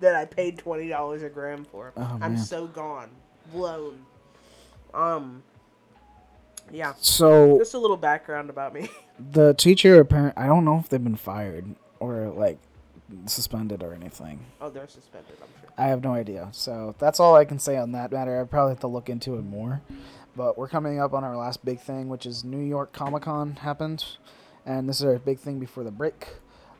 that 0.00 0.14
I 0.14 0.24
paid 0.24 0.58
twenty 0.58 0.88
dollars 0.88 1.22
a 1.22 1.28
gram 1.28 1.64
for. 1.64 1.92
Oh, 1.96 2.18
I'm 2.20 2.34
man. 2.34 2.38
so 2.38 2.66
gone, 2.66 3.10
blown. 3.52 4.04
Um, 4.94 5.42
Yeah. 6.72 6.94
So 7.00 7.58
Just 7.58 7.74
a 7.74 7.78
little 7.78 7.96
background 7.96 8.50
about 8.50 8.74
me. 8.74 8.88
the 9.32 9.54
teacher 9.54 10.00
apparent 10.00 10.36
I 10.36 10.46
don't 10.46 10.64
know 10.64 10.78
if 10.78 10.88
they've 10.88 11.02
been 11.02 11.16
fired 11.16 11.74
or 12.00 12.28
like 12.28 12.58
suspended 13.26 13.82
or 13.82 13.94
anything. 13.94 14.40
Oh, 14.60 14.70
they're 14.70 14.88
suspended. 14.88 15.36
I'm 15.40 15.48
sure. 15.60 15.70
I 15.78 15.86
have 15.86 16.02
no 16.02 16.12
idea. 16.12 16.48
So 16.52 16.94
that's 16.98 17.20
all 17.20 17.34
I 17.34 17.44
can 17.44 17.58
say 17.58 17.76
on 17.76 17.92
that 17.92 18.12
matter. 18.12 18.40
I 18.40 18.44
probably 18.44 18.72
have 18.72 18.80
to 18.80 18.86
look 18.86 19.08
into 19.08 19.36
it 19.36 19.42
more. 19.42 19.80
But 20.36 20.56
we're 20.56 20.68
coming 20.68 21.00
up 21.00 21.14
on 21.14 21.24
our 21.24 21.36
last 21.36 21.64
big 21.64 21.80
thing, 21.80 22.08
which 22.08 22.24
is 22.24 22.44
New 22.44 22.60
York 22.60 22.92
Comic 22.92 23.24
Con 23.24 23.56
happened, 23.56 24.04
and 24.64 24.88
this 24.88 25.00
is 25.00 25.04
our 25.04 25.18
big 25.18 25.40
thing 25.40 25.58
before 25.58 25.82
the 25.82 25.90
break. 25.90 26.28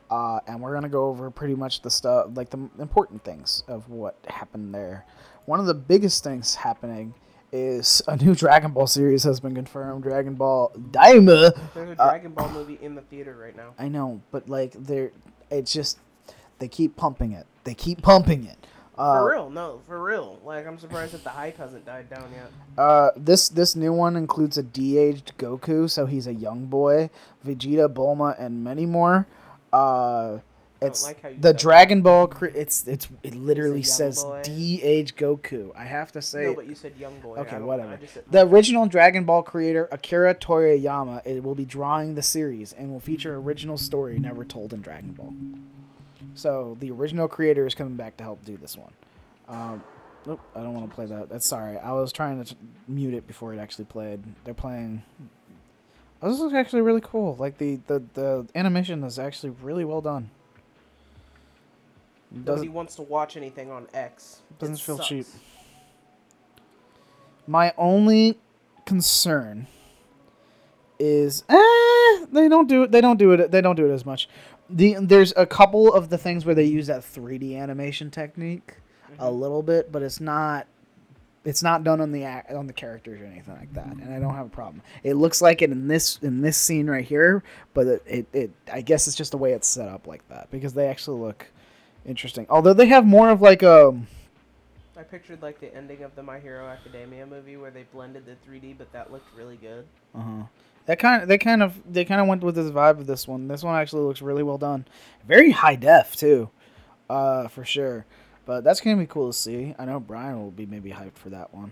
Uh, 0.09 0.39
and 0.47 0.61
we're 0.61 0.73
gonna 0.73 0.89
go 0.89 1.07
over 1.07 1.29
pretty 1.29 1.55
much 1.55 1.81
the 1.81 1.89
stuff, 1.89 2.27
like 2.33 2.49
the 2.49 2.69
important 2.79 3.23
things 3.23 3.63
of 3.67 3.89
what 3.89 4.15
happened 4.27 4.73
there. 4.73 5.05
One 5.45 5.59
of 5.59 5.65
the 5.65 5.73
biggest 5.73 6.23
things 6.23 6.55
happening 6.55 7.13
is 7.51 8.01
a 8.07 8.15
new 8.17 8.35
Dragon 8.35 8.71
Ball 8.71 8.87
series 8.87 9.23
has 9.23 9.39
been 9.39 9.55
confirmed. 9.55 10.03
Dragon 10.03 10.35
Ball 10.35 10.71
Daima. 10.91 11.53
There's 11.73 11.91
a 11.91 11.95
Dragon 11.95 12.31
Ball 12.31 12.49
movie 12.49 12.77
in 12.81 12.95
the 12.95 13.01
theater 13.01 13.35
right 13.39 13.55
now. 13.55 13.73
I 13.77 13.87
know, 13.87 14.21
but 14.31 14.49
like 14.49 14.73
they're, 14.73 15.11
it's 15.49 15.73
just 15.73 15.97
they 16.59 16.67
keep 16.67 16.95
pumping 16.95 17.31
it. 17.31 17.45
They 17.63 17.73
keep 17.73 18.01
pumping 18.01 18.45
it. 18.45 18.57
Uh, 18.97 19.19
For 19.21 19.31
real, 19.31 19.49
no, 19.49 19.81
for 19.87 20.03
real. 20.03 20.39
Like 20.43 20.67
I'm 20.67 20.77
surprised 20.77 21.13
that 21.13 21.23
the 21.23 21.29
hype 21.29 21.57
hasn't 21.57 21.85
died 21.85 22.09
down 22.09 22.29
yet. 22.33 22.51
Uh, 22.77 23.11
this 23.15 23.47
this 23.47 23.75
new 23.75 23.93
one 23.93 24.15
includes 24.17 24.57
a 24.57 24.63
de-aged 24.63 25.37
Goku, 25.37 25.89
so 25.89 26.05
he's 26.05 26.27
a 26.27 26.33
young 26.33 26.65
boy, 26.65 27.09
Vegeta, 27.45 27.87
Bulma, 27.87 28.35
and 28.37 28.63
many 28.63 28.85
more. 28.85 29.25
Uh, 29.71 30.39
it's 30.81 31.03
like 31.03 31.41
the. 31.41 31.53
Dragon 31.53 32.01
Ball. 32.01 32.27
Cre- 32.27 32.45
it's 32.47 32.87
it's 32.87 33.07
it 33.23 33.35
literally 33.35 33.83
says 33.83 34.23
boy. 34.23 34.41
de-aged 34.43 35.17
Goku. 35.17 35.71
I 35.75 35.83
have 35.83 36.11
to 36.13 36.21
say. 36.21 36.43
No, 36.45 36.53
but 36.55 36.67
you 36.67 36.75
said 36.75 36.93
young 36.97 37.19
boy. 37.19 37.35
Okay, 37.37 37.59
whatever. 37.59 37.99
Said- 38.07 38.23
The 38.31 38.41
original 38.45 38.85
Dragon 38.87 39.25
Ball 39.25 39.43
creator 39.43 39.89
Akira 39.91 40.35
Toriyama 40.35 41.25
it 41.25 41.43
will 41.43 41.55
be 41.55 41.65
drawing 41.65 42.15
the 42.15 42.21
series 42.21 42.73
and 42.73 42.91
will 42.91 42.99
feature 42.99 43.35
original 43.35 43.77
story 43.77 44.19
never 44.19 44.45
told 44.45 44.73
in 44.73 44.81
Dragon 44.81 45.11
Ball. 45.11 45.33
So 46.35 46.77
the 46.79 46.91
original 46.91 47.27
creator 47.27 47.65
is 47.65 47.75
coming 47.75 47.95
back 47.95 48.17
to 48.17 48.23
help 48.23 48.43
do 48.45 48.55
this 48.57 48.77
one. 48.77 48.93
Um, 49.47 49.83
nope, 50.25 50.39
I 50.55 50.61
don't 50.61 50.73
want 50.73 50.89
to 50.89 50.95
play 50.95 51.05
that. 51.07 51.29
That's 51.29 51.45
sorry. 51.45 51.77
I 51.77 51.91
was 51.91 52.11
trying 52.13 52.43
to 52.43 52.49
t- 52.53 52.59
mute 52.87 53.13
it 53.13 53.27
before 53.27 53.53
it 53.53 53.59
actually 53.59 53.85
played. 53.85 54.21
They're 54.45 54.53
playing. 54.53 55.03
Oh, 56.21 56.29
this 56.29 56.39
looks 56.39 56.53
actually 56.53 56.81
really 56.81 57.01
cool. 57.01 57.35
Like 57.37 57.57
the 57.57 57.79
the 57.87 58.03
the 58.13 58.47
animation 58.55 59.03
is 59.03 59.17
actually 59.19 59.51
really 59.61 59.85
well 59.85 60.01
done. 60.01 60.29
Nobody 62.31 62.45
Doesn't 62.45 62.73
wants 62.73 62.95
to 62.95 63.01
watch 63.01 63.35
anything 63.37 63.71
on 63.71 63.87
X. 63.93 64.41
Doesn't 64.59 64.75
It 64.75 64.79
feel 64.81 64.97
sucks. 64.97 65.07
cheap. 65.09 65.25
My 67.47 67.73
only 67.77 68.37
concern 68.85 69.67
is 70.99 71.43
eh, 71.49 72.25
they 72.31 72.47
don't 72.47 72.67
do 72.67 72.83
it. 72.83 72.91
They 72.91 73.01
don't 73.01 73.17
do 73.17 73.31
it. 73.31 73.51
They 73.51 73.61
don't 73.61 73.75
do 73.75 73.89
it 73.89 73.93
as 73.93 74.05
much. 74.05 74.29
The 74.69 74.97
there's 75.01 75.33
a 75.35 75.45
couple 75.45 75.91
of 75.93 76.09
the 76.09 76.17
things 76.17 76.45
where 76.45 76.53
they 76.53 76.65
use 76.65 76.87
that 76.87 77.01
3D 77.01 77.55
animation 77.57 78.11
technique 78.11 78.75
a 79.17 79.25
Mhm. 79.25 79.39
little 79.39 79.63
bit, 79.63 79.91
but 79.91 80.03
it's 80.03 80.19
not. 80.19 80.67
It's 81.45 81.63
not 81.63 81.83
done 81.85 82.01
on 82.01 82.11
the 82.11 82.25
on 82.53 82.67
the 82.67 82.73
characters 82.73 83.21
or 83.21 83.25
anything 83.25 83.55
like 83.55 83.73
that, 83.73 83.87
and 83.87 84.13
I 84.13 84.19
don't 84.19 84.35
have 84.35 84.45
a 84.45 84.49
problem. 84.49 84.83
It 85.03 85.13
looks 85.15 85.41
like 85.41 85.61
it 85.61 85.71
in 85.71 85.87
this 85.87 86.19
in 86.21 86.41
this 86.41 86.57
scene 86.57 86.87
right 86.89 87.05
here, 87.05 87.43
but 87.73 87.87
it, 87.87 88.03
it, 88.05 88.27
it 88.33 88.51
I 88.71 88.81
guess 88.81 89.07
it's 89.07 89.15
just 89.15 89.31
the 89.31 89.37
way 89.37 89.53
it's 89.53 89.67
set 89.67 89.87
up 89.87 90.05
like 90.05 90.27
that 90.27 90.51
because 90.51 90.73
they 90.73 90.87
actually 90.87 91.19
look 91.21 91.47
interesting. 92.05 92.45
Although 92.49 92.73
they 92.73 92.87
have 92.87 93.05
more 93.05 93.29
of 93.29 93.41
like 93.41 93.63
a 93.63 93.99
I 94.97 95.03
pictured 95.03 95.41
like 95.41 95.61
the 95.61 95.73
ending 95.73 96.03
of 96.03 96.13
the 96.15 96.23
My 96.23 96.39
Hero 96.39 96.67
Academia 96.67 97.25
movie 97.25 97.55
where 97.55 97.71
they 97.71 97.83
blended 97.93 98.25
the 98.25 98.35
3D, 98.49 98.77
but 98.77 98.91
that 98.91 99.11
looked 99.13 99.33
really 99.37 99.55
good. 99.55 99.85
Uh-huh. 100.13 100.43
That 100.87 100.99
kind 100.99 101.21
of 101.21 101.29
they 101.29 101.37
kind 101.37 101.63
of 101.63 101.73
they 101.91 102.03
kind 102.03 102.19
of 102.19 102.27
went 102.27 102.43
with 102.43 102.55
this 102.55 102.69
vibe 102.71 102.99
of 102.99 103.07
this 103.07 103.27
one. 103.27 103.47
This 103.47 103.63
one 103.63 103.75
actually 103.75 104.03
looks 104.03 104.21
really 104.21 104.43
well 104.43 104.57
done, 104.57 104.85
very 105.27 105.51
high 105.51 105.75
def 105.75 106.15
too, 106.15 106.49
uh, 107.09 107.47
for 107.47 107.63
sure. 107.63 108.05
But 108.45 108.63
that's 108.63 108.81
gonna 108.81 108.97
be 108.97 109.05
cool 109.05 109.31
to 109.31 109.37
see. 109.37 109.75
I 109.77 109.85
know 109.85 109.99
Brian 109.99 110.41
will 110.41 110.51
be 110.51 110.65
maybe 110.65 110.89
hyped 110.91 111.17
for 111.17 111.29
that 111.29 111.53
one. 111.53 111.71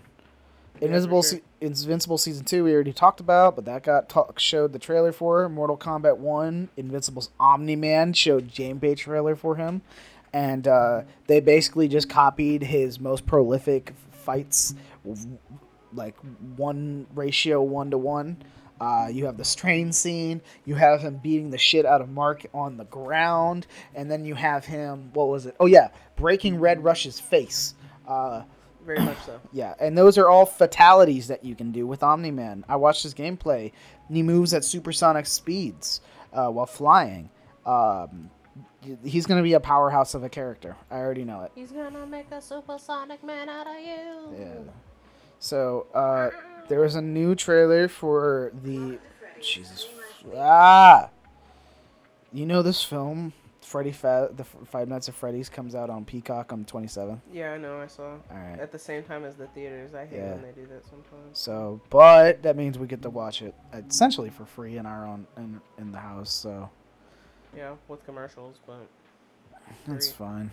Yeah, 0.80 0.86
Invincible, 0.86 1.22
sure. 1.22 1.40
se- 1.40 1.42
Invincible 1.60 2.18
season 2.18 2.44
two 2.44 2.62
we 2.62 2.72
already 2.72 2.92
talked 2.92 3.18
about, 3.18 3.56
but 3.56 3.64
that 3.64 3.82
got 3.82 4.08
talk, 4.08 4.38
showed 4.38 4.72
the 4.72 4.78
trailer 4.78 5.10
for 5.10 5.48
Mortal 5.48 5.76
Kombat 5.76 6.18
one. 6.18 6.68
Invincible's 6.76 7.30
Omni 7.40 7.74
Man 7.74 8.12
showed 8.12 8.52
gameplay 8.52 8.96
trailer 8.96 9.34
for 9.34 9.56
him, 9.56 9.82
and 10.32 10.66
uh, 10.68 11.02
they 11.26 11.40
basically 11.40 11.88
just 11.88 12.08
copied 12.08 12.62
his 12.62 13.00
most 13.00 13.26
prolific 13.26 13.94
fights, 14.10 14.74
like 15.92 16.16
one 16.56 17.06
ratio 17.14 17.62
one 17.62 17.90
to 17.90 17.98
one. 17.98 18.42
Uh, 18.80 19.08
you 19.10 19.26
have 19.26 19.36
the 19.36 19.44
train 19.44 19.92
scene. 19.92 20.40
You 20.64 20.76
have 20.76 21.00
him 21.00 21.16
beating 21.16 21.50
the 21.50 21.58
shit 21.58 21.84
out 21.84 22.00
of 22.00 22.08
Mark 22.08 22.46
on 22.54 22.76
the 22.76 22.84
ground, 22.84 23.66
and 23.94 24.10
then 24.10 24.24
you 24.24 24.34
have 24.34 24.64
him. 24.64 25.10
What 25.14 25.28
was 25.28 25.46
it? 25.46 25.56
Oh 25.58 25.66
yeah, 25.66 25.88
breaking 26.16 26.60
Red 26.60 26.84
Rush's 26.84 27.18
face. 27.18 27.74
Uh, 28.06 28.42
Very 28.86 29.00
much 29.00 29.18
so. 29.26 29.40
yeah, 29.52 29.74
and 29.80 29.98
those 29.98 30.16
are 30.16 30.28
all 30.28 30.46
fatalities 30.46 31.26
that 31.28 31.44
you 31.44 31.54
can 31.56 31.72
do 31.72 31.86
with 31.86 32.02
Omni 32.02 32.30
Man. 32.30 32.64
I 32.68 32.76
watched 32.76 33.02
his 33.02 33.14
gameplay. 33.14 33.72
He 34.10 34.22
moves 34.22 34.54
at 34.54 34.64
supersonic 34.64 35.26
speeds 35.26 36.00
uh, 36.32 36.48
while 36.48 36.66
flying. 36.66 37.30
Um, 37.66 38.30
he's 39.04 39.26
going 39.26 39.38
to 39.38 39.42
be 39.42 39.52
a 39.54 39.60
powerhouse 39.60 40.14
of 40.14 40.22
a 40.22 40.28
character. 40.28 40.76
I 40.90 40.96
already 40.96 41.24
know 41.24 41.42
it. 41.42 41.52
He's 41.54 41.72
gonna 41.72 42.06
make 42.06 42.30
a 42.30 42.40
supersonic 42.40 43.22
man 43.24 43.48
out 43.48 43.66
of 43.66 43.74
you. 43.80 44.36
Yeah. 44.38 44.54
So 45.40 45.86
uh, 45.94 46.30
there 46.68 46.80
was 46.80 46.94
a 46.94 47.02
new 47.02 47.34
trailer 47.34 47.88
for 47.88 48.52
the 48.62 48.98
Jesus. 49.40 49.86
Ah. 50.36 51.10
You 52.32 52.44
know 52.44 52.60
this 52.62 52.82
film, 52.82 53.32
Freddy 53.62 53.92
Fa- 53.92 54.30
the 54.36 54.44
Five 54.44 54.88
Nights 54.88 55.08
at 55.08 55.14
Freddy's 55.14 55.48
comes 55.48 55.74
out 55.74 55.88
on 55.90 56.04
Peacock 56.04 56.52
on 56.52 56.64
the 56.64 56.70
27th. 56.70 57.20
Yeah, 57.32 57.52
I 57.52 57.58
know. 57.58 57.80
I 57.80 57.86
saw. 57.86 58.02
All 58.04 58.20
right. 58.30 58.58
At 58.60 58.70
the 58.70 58.78
same 58.78 59.02
time 59.02 59.24
as 59.24 59.36
the 59.36 59.46
theaters, 59.48 59.94
I 59.94 60.04
hate 60.06 60.16
Yeah. 60.18 60.32
when 60.32 60.42
they 60.42 60.52
do 60.52 60.66
that 60.66 60.84
sometimes. 60.84 61.38
So, 61.38 61.80
but 61.88 62.42
that 62.42 62.56
means 62.56 62.78
we 62.78 62.86
get 62.86 63.00
to 63.02 63.10
watch 63.10 63.40
it 63.42 63.54
essentially 63.72 64.28
for 64.30 64.44
free 64.44 64.76
in 64.76 64.84
our 64.86 65.06
own 65.06 65.26
in, 65.36 65.60
in 65.78 65.90
the 65.92 65.98
house. 65.98 66.30
So 66.32 66.68
Yeah, 67.56 67.74
with 67.88 68.04
commercials, 68.04 68.56
but 68.66 68.86
that's 69.86 70.08
Free. 70.08 70.26
fine. 70.26 70.50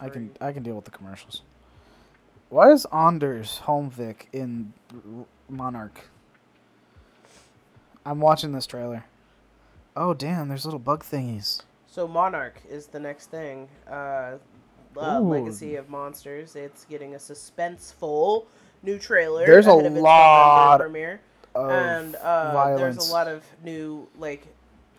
I 0.00 0.08
can 0.08 0.30
I 0.40 0.52
can 0.52 0.62
deal 0.62 0.74
with 0.74 0.84
the 0.84 0.90
commercials. 0.90 1.42
Why 2.50 2.70
is 2.70 2.86
Anders 2.92 3.60
Holmvik 3.64 4.26
in 4.32 4.72
Monarch? 5.48 6.08
I'm 8.06 8.20
watching 8.20 8.52
this 8.52 8.66
trailer. 8.66 9.04
Oh 9.96 10.14
damn! 10.14 10.48
There's 10.48 10.64
little 10.64 10.80
bug 10.80 11.04
thingies. 11.04 11.62
So 11.86 12.06
Monarch 12.06 12.62
is 12.68 12.86
the 12.86 13.00
next 13.00 13.26
thing. 13.26 13.68
Uh, 13.90 14.36
uh, 14.96 15.20
Legacy 15.20 15.76
of 15.76 15.88
Monsters. 15.88 16.56
It's 16.56 16.84
getting 16.84 17.14
a 17.14 17.18
suspenseful 17.18 18.46
new 18.82 18.98
trailer. 18.98 19.46
There's 19.46 19.66
a 19.66 19.70
ahead 19.70 19.86
of 19.86 19.92
its 19.92 20.02
lot 20.02 20.80
premiere, 20.80 21.20
and 21.54 22.16
uh, 22.16 22.76
there's 22.76 22.96
a 22.96 23.12
lot 23.12 23.28
of 23.28 23.44
new 23.64 24.08
like 24.18 24.46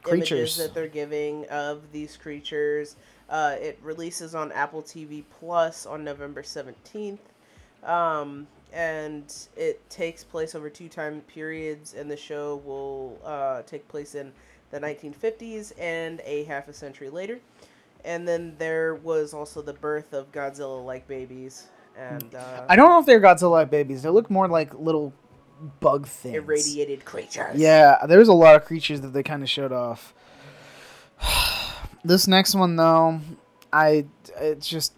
Creatures. 0.04 0.32
images 0.32 0.58
that 0.58 0.74
they're 0.74 0.88
giving 0.88 1.45
of 1.45 1.91
these 1.91 2.18
creatures. 2.18 2.95
Uh, 3.30 3.56
it 3.60 3.80
releases 3.84 4.34
on 4.34 4.52
Apple 4.52 4.82
TV 4.82 5.24
Plus 5.39 5.86
on 5.86 6.04
November 6.04 6.41
seventeenth, 6.43 7.34
um, 7.84 8.48
and 8.73 9.34
it 9.56 9.88
takes 9.90 10.23
place 10.23 10.56
over 10.56 10.69
two 10.69 10.90
time 10.90 11.22
periods. 11.22 11.94
And 11.94 12.10
the 12.10 12.18
show 12.18 12.61
will 12.65 13.19
uh, 13.23 13.61
take 13.64 13.88
place 13.88 14.15
in 14.15 14.32
the 14.72 14.80
1950s 14.80 15.73
and 15.80 16.22
a 16.26 16.44
half 16.44 16.68
a 16.68 16.73
century 16.73 17.10
later. 17.10 17.40
And 18.06 18.28
then 18.28 18.56
there 18.60 18.95
was 18.95 19.34
also 19.34 19.61
the 19.61 19.73
birth 19.73 20.14
of 20.14 20.32
Godzilla-like 20.32 21.07
babies 21.07 21.68
and 21.99 22.36
uh, 22.36 22.65
I 22.69 22.76
don't 22.76 22.90
know 22.90 22.99
if 22.99 23.06
they're 23.06 23.19
Godzilla 23.19 23.52
like 23.52 23.69
babies. 23.69 24.03
They 24.03 24.10
look 24.10 24.30
more 24.30 24.48
like 24.48 24.73
little 24.73 25.14
bug 25.80 26.07
things. 26.07 26.36
irradiated 26.36 27.06
creatures. 27.06 27.56
Yeah, 27.56 28.06
there's 28.07 28.27
a 28.27 28.34
lot 28.34 28.56
of 28.56 28.65
creatures 28.65 29.02
that 29.02 29.10
they 29.10 29.23
kind 29.23 29.44
of 29.44 29.49
showed 29.49 29.72
off. 29.72 30.14
this 32.03 32.27
next 32.27 32.56
one 32.56 32.76
though, 32.76 33.19
I 33.73 34.06
it's 34.40 34.68
just 34.68 34.94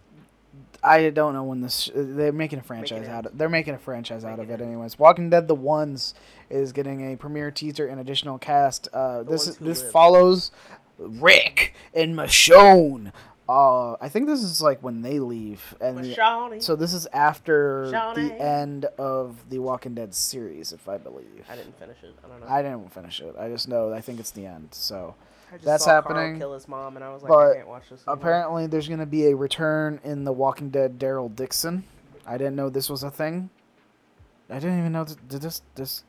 I 0.84 1.10
don't 1.10 1.34
know 1.34 1.44
when 1.44 1.62
this 1.62 1.90
they're 1.94 2.32
making 2.32 2.60
a 2.60 2.64
franchise 2.64 3.02
Making 3.02 3.14
out 3.14 3.26
of 3.28 3.38
they're 3.38 3.50
making 3.50 3.74
a 3.76 3.80
franchise 3.80 4.24
out 4.26 4.40
of 4.40 4.50
it 4.50 4.62
it. 4.62 4.64
anyways. 4.64 4.98
Walking 4.98 5.30
Dead 5.30 5.48
the 5.48 5.56
ones 5.56 6.14
is 6.50 6.72
getting 6.72 7.14
a 7.14 7.18
premiere 7.18 7.52
teaser 7.52 7.88
and 7.88 8.00
additional 8.00 8.38
cast. 8.38 8.88
Uh, 8.94 9.24
this 9.24 9.46
this 9.58 9.84
Live. 9.84 9.92
follows 9.92 10.52
Rick 10.98 11.74
and 11.94 12.16
Michonne. 12.16 13.12
Uh, 13.52 13.98
I 14.00 14.08
think 14.08 14.28
this 14.28 14.42
is 14.44 14.62
like 14.62 14.82
when 14.82 15.02
they 15.02 15.20
leave 15.20 15.76
and 15.82 15.98
the- 15.98 16.60
so 16.62 16.76
this 16.78 16.94
is 16.94 17.06
after 17.12 17.90
Shawnee. 17.92 18.30
the 18.30 18.42
end 18.42 18.86
of 18.98 19.50
the 19.50 19.60
Walking 19.60 19.94
Dead 19.94 20.14
series, 20.16 20.72
if 20.72 20.88
I 20.88 20.98
believe. 20.98 21.46
I 21.50 21.58
didn't 21.58 21.78
finish 21.78 21.98
it. 22.02 22.16
I 22.24 22.28
don't 22.30 22.40
know. 22.40 22.48
I 22.48 22.62
didn't 22.62 22.94
finish 22.94 23.20
it. 23.20 23.36
I 23.38 23.50
just 23.50 23.68
know 23.68 23.92
I 23.92 24.00
think 24.00 24.22
it's 24.22 24.32
the 24.32 24.46
end. 24.46 24.70
So 24.72 25.16
that's 25.64 25.84
saw 25.84 26.02
Carl 26.02 26.16
happening, 26.16 26.40
kill 26.40 26.54
his 26.54 26.70
mom, 26.70 26.96
and 26.96 27.04
I 27.04 27.12
was 27.14 27.24
like, 27.24 27.30
but 27.30 27.52
I 27.52 27.56
can't 27.56 27.68
watch 27.68 27.90
this. 27.90 28.00
anymore. 28.08 28.16
apparently 28.16 28.68
there's 28.68 28.88
gonna 28.88 29.06
be 29.06 29.26
a 29.28 29.36
return 29.36 30.00
in 30.06 30.24
the 30.24 30.32
Walking 30.32 30.70
Dead 30.70 30.98
Daryl 30.98 31.36
Dixon. 31.36 31.84
I 32.26 32.38
didn't 32.38 32.56
know 32.56 32.70
this 32.70 32.90
was 32.90 33.04
a 33.04 33.12
thing. 33.12 33.50
I 34.50 34.56
didn't 34.60 34.80
even 34.80 34.94
know 34.94 35.04
th- 35.04 35.18
did 35.28 35.42
this 35.42 35.62
this 35.76 36.04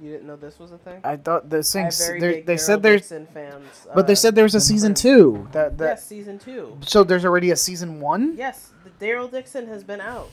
You 0.00 0.10
didn't 0.10 0.26
know 0.26 0.36
this 0.36 0.58
was 0.58 0.72
a 0.72 0.78
thing? 0.78 1.00
I 1.04 1.16
thought 1.16 1.48
the 1.50 1.58
I 1.58 1.62
thing. 1.62 2.20
They, 2.20 2.54
Daryl 2.54 2.60
said 2.60 2.82
there's, 2.82 3.00
Dixon 3.02 3.26
fans. 3.32 3.86
but 3.94 4.06
they 4.06 4.12
uh, 4.14 4.16
said 4.16 4.34
there 4.34 4.44
was 4.44 4.54
a 4.54 4.60
season 4.60 4.90
friends. 4.90 5.02
two. 5.02 5.48
That 5.52 5.78
that. 5.78 5.84
yes, 5.84 6.06
season 6.06 6.38
two. 6.38 6.76
So 6.82 7.04
there's 7.04 7.24
already 7.24 7.50
a 7.52 7.56
season 7.56 8.00
one. 8.00 8.34
Yes, 8.36 8.72
the 8.82 8.90
Daryl 9.04 9.30
Dixon 9.30 9.68
has 9.68 9.84
been 9.84 10.00
out. 10.00 10.30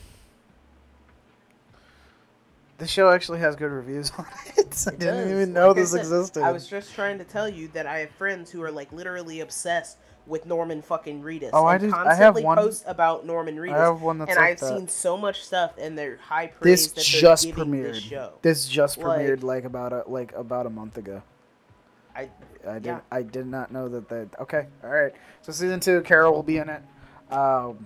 The 2.78 2.86
show 2.88 3.10
actually 3.10 3.38
has 3.38 3.54
good 3.54 3.70
reviews 3.70 4.10
on 4.18 4.26
it. 4.56 4.84
I 4.86 4.90
It 4.94 4.98
didn't 4.98 4.98
does. 5.28 5.30
even 5.30 5.52
know 5.52 5.68
Like 5.68 5.76
this 5.76 5.92
said, 5.92 6.00
existed. 6.00 6.42
I 6.42 6.50
was 6.50 6.66
just 6.66 6.94
trying 6.94 7.18
to 7.18 7.24
tell 7.24 7.48
you 7.48 7.68
that 7.68 7.86
I 7.86 7.98
have 7.98 8.10
friends 8.10 8.50
who 8.50 8.62
are 8.62 8.72
like 8.72 8.90
literally 8.92 9.40
obsessed 9.40 9.98
with 10.26 10.46
Norman 10.46 10.82
fucking 10.82 11.22
Reedus. 11.22 11.50
Oh, 11.52 11.64
I 11.64 11.78
did- 11.78 11.92
I 11.92 11.96
have 12.14 12.34
constantly 12.34 12.44
one- 12.44 12.56
post 12.58 12.84
about 12.86 13.26
Norman 13.26 13.56
Reedus. 13.56 13.74
I 13.74 13.84
have 13.86 14.02
one 14.02 14.18
that's 14.18 14.30
and 14.30 14.38
like 14.38 14.50
I've 14.50 14.60
that. 14.60 14.68
seen 14.78 14.88
so 14.88 15.16
much 15.16 15.44
stuff 15.44 15.72
and 15.78 15.98
they're 15.98 16.16
high 16.18 16.46
praise 16.48 16.92
this 16.92 17.04
just 17.04 17.48
premiered. 17.50 17.94
this 17.94 18.02
show. 18.02 18.32
This 18.42 18.68
just 18.68 18.98
Like- 18.98 19.20
premiered 19.20 19.42
like 19.42 19.64
about 19.64 19.92
a 19.92 20.04
like 20.06 20.32
about 20.34 20.66
a 20.66 20.70
month 20.70 20.96
ago. 20.98 21.22
I 22.14 22.28
I 22.66 22.74
did 22.74 22.84
Yeah. 22.86 23.00
I 23.10 23.22
did 23.22 23.46
not 23.46 23.72
know 23.72 23.88
that 23.88 24.08
that 24.10 24.28
okay 24.40 24.66
all 24.84 24.90
right 24.90 25.12
so 25.40 25.50
season 25.50 25.80
two 25.80 26.02
Carol 26.02 26.32
will 26.34 26.42
be 26.42 26.58
in 26.58 26.68
it. 26.68 26.82
Um, 27.32 27.84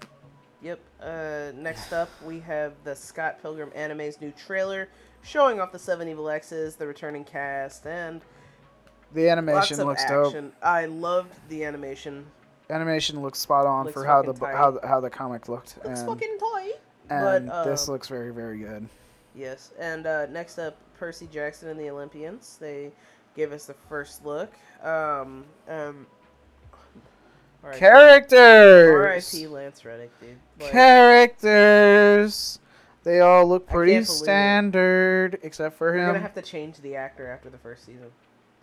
Yep. 0.63 0.81
Uh, 1.01 1.53
next 1.55 1.93
up, 1.93 2.09
we 2.25 2.41
have 2.41 2.73
the 2.83 2.97
Scott 2.97 3.41
Pilgrim 3.41 3.71
anime's 3.75 4.21
new 4.21 4.33
trailer 4.33 4.89
showing 5.23 5.61
off 5.61 5.71
the 5.71 5.79
Seven 5.79 6.09
Evil 6.09 6.29
X's, 6.29 6.75
the 6.77 6.87
returning 6.87 7.23
cast, 7.25 7.87
and 7.87 8.23
the 9.17 9.29
animation 9.31 9.79
looks 9.79 10.05
dope. 10.05 10.35
I 10.63 10.85
loved 10.85 11.35
the 11.49 11.65
animation. 11.65 12.27
Animation 12.69 13.23
looks 13.23 13.39
spot 13.39 13.67
on 13.67 13.87
Looks 13.87 13.95
for 13.95 14.05
how 14.05 14.23
the 14.23 14.35
tight. 14.35 14.55
how 14.55 14.73
the, 14.73 14.87
how 14.87 15.01
the 15.01 15.11
comic 15.11 15.49
looked. 15.49 15.77
Looks 15.85 16.01
and 16.01 16.09
fucking 16.09 16.39
toy. 16.39 16.71
and 17.11 17.47
but, 17.49 17.65
this 17.65 17.89
um, 17.89 17.95
looks 17.95 18.09
very 18.09 18.33
very 18.33 18.59
good. 18.59 18.89
Yes, 19.35 19.73
and 19.79 20.07
uh, 20.07 20.27
next 20.27 20.59
up, 20.59 20.77
Percy 20.99 21.29
Jackson 21.33 21.69
and 21.69 21.81
the 21.81 21.91
Olympians. 21.91 22.59
They 22.61 22.93
gave 23.35 23.53
us 23.53 23.67
the 23.67 23.75
first 23.89 24.25
look. 24.25 24.53
Um, 24.83 25.45
um, 25.69 26.07
R.I.P. 27.63 27.79
Characters. 27.79 29.33
R.I.P. 29.35 29.47
Lance 29.47 29.85
Reddick, 29.85 30.11
dude. 30.21 30.37
Like, 30.61 30.71
Characters. 30.73 32.59
They 33.05 33.21
all 33.21 33.47
look 33.47 33.69
pretty 33.69 33.95
it. 33.95 34.07
standard 34.07 35.39
except 35.43 35.79
for 35.79 35.95
him. 35.95 36.01
we're 36.01 36.07
gonna 36.07 36.19
have 36.19 36.35
to 36.35 36.43
change 36.43 36.79
the 36.79 36.97
actor 36.97 37.29
after 37.29 37.49
the 37.49 37.59
first 37.59 37.87
season 37.87 38.11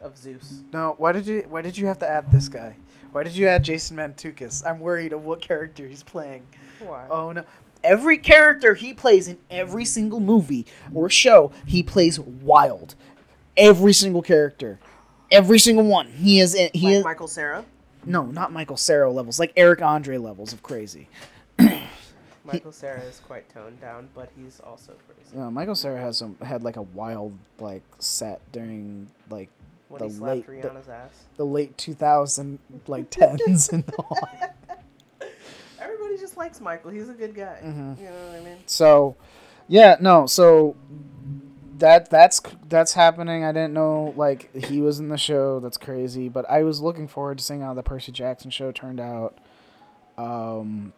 of 0.04 0.18
Zeus. 0.18 0.62
No, 0.72 0.96
why 0.98 1.12
did 1.12 1.26
you 1.26 1.46
why 1.50 1.62
did 1.62 1.78
you 1.78 1.88
have 1.88 2.00
to 2.00 2.10
add 2.10 2.32
this 2.32 2.48
guy? 2.48 2.76
Why 3.12 3.24
did 3.24 3.36
you 3.36 3.48
add 3.48 3.64
Jason 3.64 3.98
Mantzoukas? 3.98 4.66
I'm 4.66 4.80
worried 4.80 5.14
of 5.14 5.24
what 5.24 5.42
character 5.42 5.88
he's 5.88 6.04
playing. 6.04 6.44
Why? 6.80 7.08
Oh 7.10 7.32
no. 7.32 7.44
Every 7.84 8.18
character 8.18 8.76
he 8.76 8.94
plays 8.94 9.28
in 9.28 9.38
every 9.50 9.86
single 9.86 10.20
movie 10.20 10.66
or 10.94 11.10
show, 11.10 11.52
he 11.66 11.84
plays 11.84 12.20
wild. 12.20 12.96
Every 13.58 13.94
single 13.94 14.22
character. 14.22 14.80
Every 15.32 15.60
single 15.60 15.86
one. 15.86 16.08
He 16.08 16.40
is 16.40 16.54
he 16.54 16.88
like 16.88 16.96
is 16.96 17.04
Michael 17.04 17.28
Cera. 17.28 17.66
No, 18.06 18.26
not 18.26 18.52
Michael 18.52 18.78
Cera 18.78 19.10
levels, 19.12 19.40
like 19.40 19.54
Eric 19.56 19.82
Andre 19.82 20.18
levels 20.18 20.54
of 20.54 20.62
crazy. 20.62 21.08
Michael 22.46 22.74
Cera 22.74 23.00
is 23.02 23.22
quite 23.26 23.50
toned 23.54 23.80
down, 23.80 24.10
but 24.14 24.30
he's 24.36 24.60
also 24.60 24.94
crazy. 25.08 25.38
Yeah, 25.38 25.50
Michael 25.50 25.76
Cera 25.76 26.00
has 26.00 26.18
some 26.18 26.36
had 26.42 26.64
like 26.64 26.76
a 26.76 26.82
wild 26.82 27.38
like 27.60 27.84
set 28.00 28.42
during 28.52 29.08
like 29.30 29.50
When 29.94 30.00
the 30.02 30.08
he 30.08 30.14
slapped 30.14 30.50
late 30.50 30.62
the, 30.64 30.92
ass. 30.92 31.24
the 31.38 31.46
late 31.46 31.78
2000 31.78 32.58
like 32.88 33.12
tens 33.12 33.70
and 33.70 33.84
all. 34.00 34.18
Everybody 35.80 36.18
just 36.18 36.36
likes 36.36 36.60
Michael. 36.60 36.90
He's 36.90 37.10
a 37.10 37.14
good 37.14 37.36
guy. 37.36 37.60
Mhm. 37.64 38.00
You 38.00 38.06
know 38.06 38.12
what 38.12 38.42
I 38.42 38.44
mean? 38.44 38.58
So, 38.66 39.16
yeah, 39.68 39.98
no, 40.00 40.26
so 40.26 40.76
that 41.78 42.10
that's 42.10 42.42
that's 42.70 42.94
happening. 42.94 43.44
I 43.44 43.52
didn't 43.52 43.74
know 43.74 44.16
like 44.18 44.54
he 44.56 44.82
was 44.82 45.00
in 45.00 45.10
the 45.10 45.18
show. 45.18 45.60
That's 45.60 45.78
crazy, 45.78 46.28
but 46.28 46.50
I 46.50 46.64
was 46.64 46.82
looking 46.82 47.08
forward 47.08 47.38
to 47.38 47.44
seeing 47.44 47.62
how 47.62 47.76
the 47.76 47.84
Percy 47.84 48.12
Jackson 48.12 48.50
show 48.50 48.72
turned 48.72 49.00
out. 49.00 49.38
Um 50.18 50.94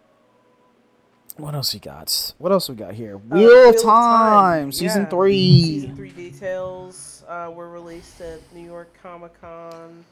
what 1.37 1.53
else 1.53 1.73
we 1.73 1.81
got? 1.81 2.33
What 2.37 2.53
else 2.53 2.69
we 2.69 2.75
got 2.75 2.93
here? 2.93 3.15
Uh, 3.15 3.35
Wheel, 3.35 3.47
Wheel 3.49 3.73
Time, 3.73 3.81
Time, 3.83 4.71
season 4.71 5.01
yeah. 5.03 5.09
3. 5.09 5.41
Season 5.41 5.95
three 5.97 6.11
details 6.11 7.14
uh, 7.27 7.51
were 7.53 7.69
released 7.69 8.21
at 8.21 8.39
New 8.53 8.65
York 8.65 8.89
Comic 9.01 9.39
Con. 9.41 10.03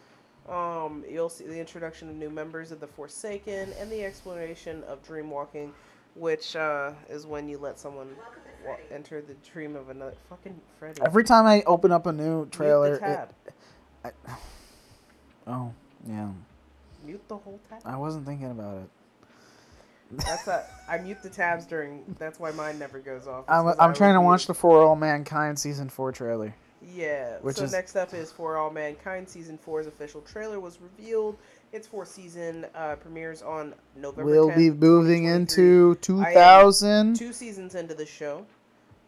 Um, 0.50 1.04
you'll 1.10 1.30
see 1.30 1.46
the 1.46 1.60
introduction 1.60 2.10
of 2.10 2.16
new 2.16 2.30
members 2.30 2.72
of 2.72 2.80
the 2.80 2.88
Forsaken 2.88 3.70
and 3.80 3.90
the 3.92 4.04
explanation 4.04 4.84
of 4.84 5.02
dream 5.04 5.30
walking, 5.30 5.74
which 6.16 6.56
uh, 6.56 6.92
is 7.10 7.26
when 7.26 7.48
you 7.48 7.58
let 7.58 7.80
someone 7.80 8.10
wa- 8.66 8.76
enter 8.92 9.22
the 9.22 9.36
dream 9.54 9.76
of 9.76 9.90
another. 9.90 10.14
Fucking 10.30 10.60
Freddy. 10.80 11.02
Every 11.06 11.24
time 11.24 11.46
I 11.46 11.64
open 11.66 11.92
up 11.94 12.06
a 12.08 12.12
new 12.12 12.40
Mute 12.40 12.52
trailer, 12.52 12.94
the 12.96 13.00
tab. 13.00 13.34
it, 14.06 14.14
oh, 15.48 15.72
yeah. 16.06 16.28
Mute 17.06 17.22
the 17.30 17.38
whole 17.38 17.60
tab. 17.70 17.82
I 17.86 17.96
wasn't 17.98 18.26
thinking 18.26 18.52
about 18.52 18.78
it. 18.78 18.90
That's 20.18 20.48
a, 20.48 20.66
I 20.88 21.00
mute 21.00 21.24
the 21.24 21.30
tabs 21.30 21.66
during. 21.66 22.04
That's 22.20 22.40
why 22.40 22.52
mine 22.52 22.78
never 22.78 23.00
goes 23.00 23.26
off. 23.28 23.46
is 23.46 23.50
I'm, 23.50 23.64
'cause 23.64 23.76
I'm 23.80 23.94
trying 23.96 24.14
to 24.14 24.20
would 24.20 24.26
watch 24.26 24.42
mute- 24.42 24.48
the 24.48 24.54
For 24.54 24.84
All 24.84 24.96
Mankind 24.96 25.58
season 25.58 25.90
4 25.90 26.12
trailer. 26.12 26.54
Yeah. 26.94 27.38
Which 27.42 27.58
so 27.58 27.64
is- 27.64 27.72
next 27.72 27.96
up 27.96 28.14
is 28.14 28.32
For 28.32 28.58
All 28.58 28.70
Mankind 28.70 29.28
season 29.30 29.60
4's 29.66 29.88
official 29.88 30.22
trailer 30.22 30.60
was 30.60 30.80
revealed. 30.82 31.38
Its 31.72 31.88
fourth 31.88 32.10
season 32.10 32.68
uh, 32.76 32.96
premieres 32.98 33.42
on 33.42 33.74
November. 33.96 34.26
We'll 34.30 34.50
10th, 34.50 34.58
be 34.58 34.70
moving 34.70 35.24
2023. 35.24 35.34
into 35.34 35.98
I 36.24 36.30
am 36.30 36.34
2000. 36.34 37.16
two 37.16 37.34
seasons 37.34 37.74
into 37.76 37.96
the 37.96 38.06
show. 38.06 38.46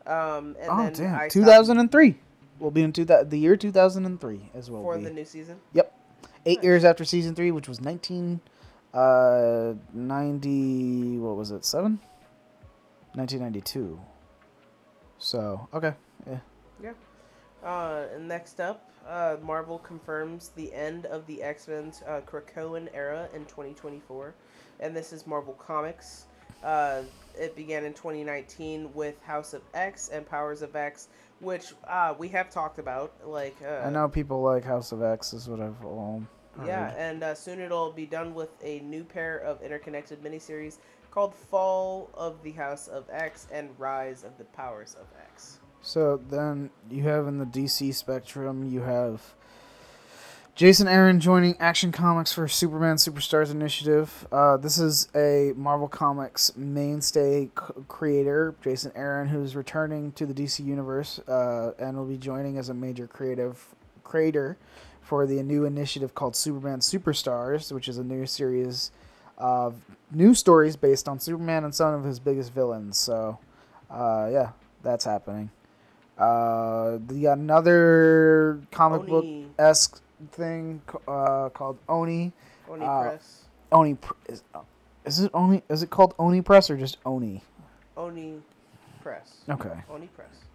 Um, 0.07 0.55
and 0.59 0.69
Oh 0.69 0.77
then 0.83 0.93
damn! 0.93 1.13
I 1.15 1.27
stopped 1.27 1.33
2003. 1.33 2.15
We'll 2.59 2.71
be 2.71 2.81
in 2.83 2.91
two 2.93 3.05
the 3.05 3.37
year 3.37 3.55
2003 3.55 4.49
as 4.55 4.69
well. 4.71 4.81
for 4.81 4.97
be. 4.97 5.03
the 5.03 5.09
new 5.11 5.25
season. 5.25 5.59
Yep. 5.73 5.91
Eight 6.47 6.57
nice. 6.59 6.63
years 6.63 6.85
after 6.85 7.03
season 7.05 7.35
three, 7.35 7.51
which 7.51 7.67
was 7.67 7.81
19, 7.81 8.39
uh, 8.93 9.73
90. 9.93 11.17
What 11.19 11.35
was 11.37 11.51
it? 11.51 11.65
Seven. 11.65 11.99
1992. 13.13 13.99
So 15.17 15.67
okay, 15.73 15.93
yeah. 16.27 16.39
Uh, 17.65 18.05
and 18.13 18.27
next 18.27 18.59
up, 18.59 18.91
uh, 19.07 19.37
Marvel 19.41 19.79
confirms 19.79 20.49
the 20.49 20.71
end 20.71 21.07
of 21.07 21.25
the 21.25 21.41
X 21.41 21.67
Men's 21.67 22.03
uh, 22.07 22.21
Krakoan 22.23 22.87
era 22.93 23.27
in 23.33 23.43
2024, 23.45 24.35
and 24.79 24.95
this 24.95 25.11
is 25.11 25.25
Marvel 25.25 25.53
Comics. 25.53 26.25
Uh, 26.63 27.01
it 27.35 27.55
began 27.55 27.83
in 27.83 27.93
2019 27.93 28.93
with 28.93 29.19
House 29.23 29.53
of 29.53 29.63
X 29.73 30.09
and 30.09 30.29
Powers 30.29 30.61
of 30.61 30.75
X, 30.75 31.07
which 31.39 31.73
uh, 31.87 32.13
we 32.19 32.27
have 32.29 32.51
talked 32.51 32.77
about. 32.77 33.13
Like, 33.25 33.55
uh, 33.65 33.81
I 33.83 33.89
know 33.89 34.07
people 34.07 34.43
like 34.43 34.63
House 34.63 34.91
of 34.91 35.01
X 35.01 35.33
is 35.33 35.49
what 35.49 35.59
I've 35.59 35.83
um. 35.83 36.27
Yeah, 36.65 36.93
and 36.97 37.21
uh, 37.21 37.35
soon 37.35 37.59
it'll 37.59 37.91
be 37.91 38.05
done 38.05 38.33
with 38.33 38.51
a 38.63 38.79
new 38.79 39.03
pair 39.03 39.39
of 39.39 39.61
interconnected 39.61 40.23
miniseries 40.23 40.77
called 41.11 41.33
Fall 41.33 42.09
of 42.13 42.41
the 42.43 42.51
House 42.51 42.87
of 42.87 43.09
X 43.11 43.47
and 43.51 43.69
Rise 43.77 44.23
of 44.23 44.37
the 44.37 44.45
Powers 44.45 44.95
of 44.99 45.07
X. 45.33 45.59
So 45.85 46.19
then 46.31 46.71
you 46.89 47.03
have 47.03 47.27
in 47.27 47.37
the 47.37 47.45
DC 47.45 47.93
spectrum, 47.93 48.63
you 48.63 48.81
have 48.81 49.35
Jason 50.55 50.87
Aaron 50.87 51.19
joining 51.19 51.55
Action 51.59 51.91
Comics 51.91 52.33
for 52.33 52.47
Superman 52.47 52.95
Superstars 52.95 53.51
Initiative. 53.51 54.27
Uh, 54.31 54.57
this 54.57 54.79
is 54.79 55.07
a 55.13 55.53
Marvel 55.55 55.87
Comics 55.87 56.57
mainstay 56.57 57.45
c- 57.45 57.73
creator, 57.87 58.55
Jason 58.63 58.93
Aaron, 58.95 59.27
who's 59.27 59.55
returning 59.55 60.11
to 60.13 60.25
the 60.25 60.33
DC 60.33 60.65
universe 60.65 61.19
uh, 61.27 61.73
and 61.77 61.95
will 61.95 62.05
be 62.05 62.17
joining 62.17 62.57
as 62.57 62.69
a 62.69 62.73
major 62.73 63.05
creative 63.05 63.75
creator 64.03 64.57
for 65.01 65.27
the 65.27 65.43
new 65.43 65.65
initiative 65.65 66.15
called 66.15 66.35
Superman 66.35 66.79
Superstars, 66.79 67.71
which 67.71 67.87
is 67.87 67.99
a 67.99 68.03
new 68.03 68.25
series 68.25 68.89
of 69.37 69.75
new 70.11 70.33
stories 70.33 70.75
based 70.75 71.07
on 71.07 71.19
Superman 71.19 71.63
and 71.63 71.75
some 71.75 71.93
of 71.93 72.03
his 72.03 72.19
biggest 72.19 72.51
villains. 72.51 72.97
So, 72.97 73.37
uh, 73.91 74.29
yeah, 74.31 74.49
that's 74.81 75.05
happening. 75.05 75.51
Uh, 76.17 76.97
the 77.07 77.25
another 77.25 78.61
comic 78.71 79.05
book 79.07 79.25
esque 79.59 80.01
thing 80.31 80.81
uh, 81.07 81.49
called 81.49 81.77
Oni. 81.89 82.31
Oni 82.69 82.85
uh, 82.85 83.01
Press. 83.01 83.43
Oni 83.71 83.95
Pr- 83.95 84.13
is, 84.29 84.43
is 85.05 85.19
it 85.19 85.31
Oni? 85.33 85.61
Is 85.69 85.83
it 85.83 85.89
called 85.89 86.15
Oni 86.17 86.41
Press 86.41 86.69
or 86.69 86.77
just 86.77 86.97
Oni? 87.05 87.43
Oni 87.97 88.41
Press. 89.01 89.39
Okay. 89.49 89.77
Oni 89.89 90.07
Press. 90.07 90.45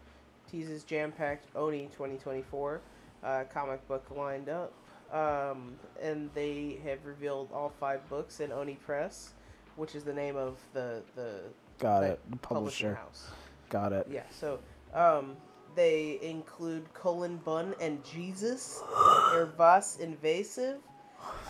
Teases 0.51 0.83
jam 0.85 1.13
packed 1.13 1.47
Oni 1.55 1.89
2024 1.93 2.81
uh, 3.23 3.45
comic 3.53 3.87
book 3.87 4.05
lined 4.17 4.49
up. 4.49 4.73
Um, 5.13 5.75
and 6.01 6.31
they 6.35 6.79
have 6.85 7.05
revealed 7.05 7.49
all 7.53 7.73
five 7.81 8.09
books 8.09 8.39
in 8.41 8.53
Oni 8.53 8.77
Press, 8.77 9.33
which 9.77 9.95
is 9.97 10.05
the 10.05 10.13
name 10.13 10.37
of 10.37 10.57
the, 10.73 11.03
the 11.17 11.41
Got 11.79 12.05
it. 12.05 12.21
The 12.31 12.37
publisher. 12.37 12.95
house. 12.95 13.29
Got 13.71 13.93
it. 13.93 14.07
Yeah, 14.11 14.23
so 14.31 14.61
um, 14.95 15.37
they 15.81 16.19
include 16.21 16.93
Colin 16.93 17.39
Bunn 17.39 17.75
and 17.81 18.05
Jesus, 18.05 18.83
Hervas 19.33 19.99
Invasive, 19.99 20.77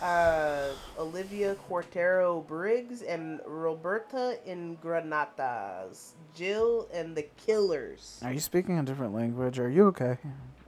uh, 0.01 0.69
Olivia 0.97 1.57
Cuartero 1.69 2.47
Briggs, 2.47 3.01
and 3.01 3.41
Roberta 3.45 4.37
Ingranata's, 4.47 6.13
Jill 6.33 6.87
and 6.93 7.13
the 7.13 7.27
Killers. 7.45 8.21
Are 8.23 8.31
you 8.31 8.39
speaking 8.39 8.79
a 8.79 8.83
different 8.83 9.13
language? 9.13 9.59
Are 9.59 9.69
you 9.69 9.87
okay? 9.87 10.17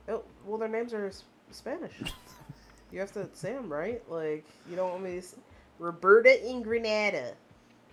Oh, 0.09 0.23
well, 0.45 0.57
their 0.57 0.67
names 0.67 0.93
are 0.93 1.07
s- 1.07 1.23
Spanish. 1.51 1.93
you 2.91 2.99
have 2.99 3.13
to 3.13 3.29
say 3.31 3.53
them 3.53 3.71
right. 3.71 4.01
Like 4.09 4.45
you 4.69 4.75
don't 4.75 4.91
want 4.91 5.03
me 5.03 5.11
to. 5.11 5.17
s 5.19 5.35
Roberta 5.79 6.45
in 6.47 6.61
Granada. 6.61 7.33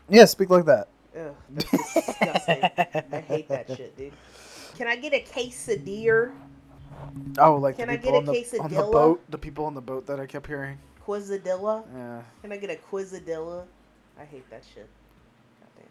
Yeah, 0.09 0.25
speak 0.25 0.51
like 0.51 0.65
that. 0.65 0.89
Ugh, 1.17 1.35
that's 1.51 1.95
disgusting. 1.95 2.63
I 3.13 3.21
hate 3.21 3.49
that 3.49 3.69
shit, 3.69 3.97
dude. 3.97 4.13
Can 4.81 4.89
I 4.89 4.97
get 4.97 5.13
a 5.13 5.21
quesadilla? 5.21 6.33
Oh, 7.37 7.57
like 7.57 7.77
Can 7.77 7.89
the 7.89 7.93
I 7.93 7.97
people 7.99 8.13
get 8.13 8.15
a 8.15 8.31
on, 8.31 8.35
the, 8.35 8.61
on 8.61 8.71
the 8.71 8.77
quesadilla? 8.77 8.93
boat. 8.93 9.23
The 9.29 9.37
people 9.37 9.67
on 9.67 9.75
the 9.75 9.83
boat 9.83 10.07
that 10.07 10.19
I 10.19 10.25
kept 10.25 10.47
hearing. 10.47 10.79
Quesadilla? 11.07 11.85
Yeah. 11.95 12.23
Can 12.41 12.51
I 12.51 12.57
get 12.57 12.71
a 12.71 12.79
Quizadilla? 12.91 13.65
I 14.19 14.25
hate 14.25 14.49
that 14.49 14.63
shit. 14.73 14.89
Goddamn. 15.61 15.91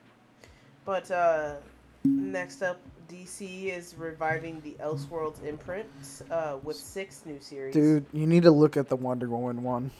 But 0.85 1.11
uh, 1.11 1.57
next 2.03 2.63
up, 2.63 2.79
DC 3.07 3.65
is 3.65 3.93
reviving 3.95 4.59
the 4.61 4.75
Elseworlds 4.83 5.45
imprint 5.45 5.85
uh, 6.31 6.57
with 6.63 6.75
six 6.75 7.27
new 7.27 7.39
series. 7.39 7.75
Dude, 7.75 8.07
you 8.11 8.25
need 8.25 8.41
to 8.41 8.51
look 8.51 8.75
at 8.75 8.89
the 8.89 8.95
Wonder 8.95 9.29
Woman 9.29 9.61
one. 9.61 9.91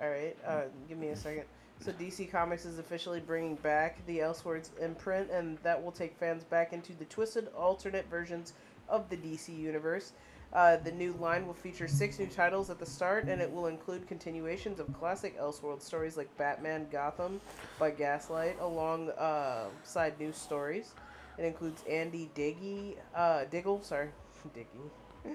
All 0.00 0.08
right, 0.08 0.34
uh, 0.46 0.62
give 0.88 0.96
me 0.96 1.08
a 1.08 1.16
second. 1.16 1.44
So 1.80 1.92
DC 1.92 2.30
Comics 2.30 2.66
is 2.66 2.78
officially 2.78 3.20
bringing 3.20 3.54
back 3.56 4.04
the 4.06 4.18
Elseworlds 4.18 4.68
imprint, 4.80 5.30
and 5.30 5.56
that 5.62 5.82
will 5.82 5.92
take 5.92 6.14
fans 6.14 6.44
back 6.44 6.74
into 6.74 6.92
the 6.92 7.06
twisted 7.06 7.48
alternate 7.56 8.06
versions 8.10 8.52
of 8.86 9.08
the 9.08 9.16
DC 9.16 9.56
universe. 9.56 10.12
Uh, 10.52 10.76
the 10.76 10.92
new 10.92 11.14
line 11.14 11.46
will 11.46 11.54
feature 11.54 11.88
six 11.88 12.18
new 12.18 12.26
titles 12.26 12.68
at 12.68 12.78
the 12.78 12.84
start, 12.84 13.28
and 13.28 13.40
it 13.40 13.50
will 13.50 13.68
include 13.68 14.06
continuations 14.06 14.78
of 14.78 14.92
classic 14.92 15.38
Elseworld 15.40 15.80
stories 15.80 16.18
like 16.18 16.36
Batman 16.36 16.86
Gotham 16.90 17.40
by 17.78 17.90
Gaslight, 17.90 18.58
alongside 18.60 20.18
new 20.20 20.32
stories. 20.32 20.92
It 21.38 21.46
includes 21.46 21.82
Andy 21.88 22.30
Diggy, 22.34 22.96
uh, 23.14 23.44
Diggle, 23.44 23.82
sorry, 23.82 24.10
Diggy, 24.54 25.34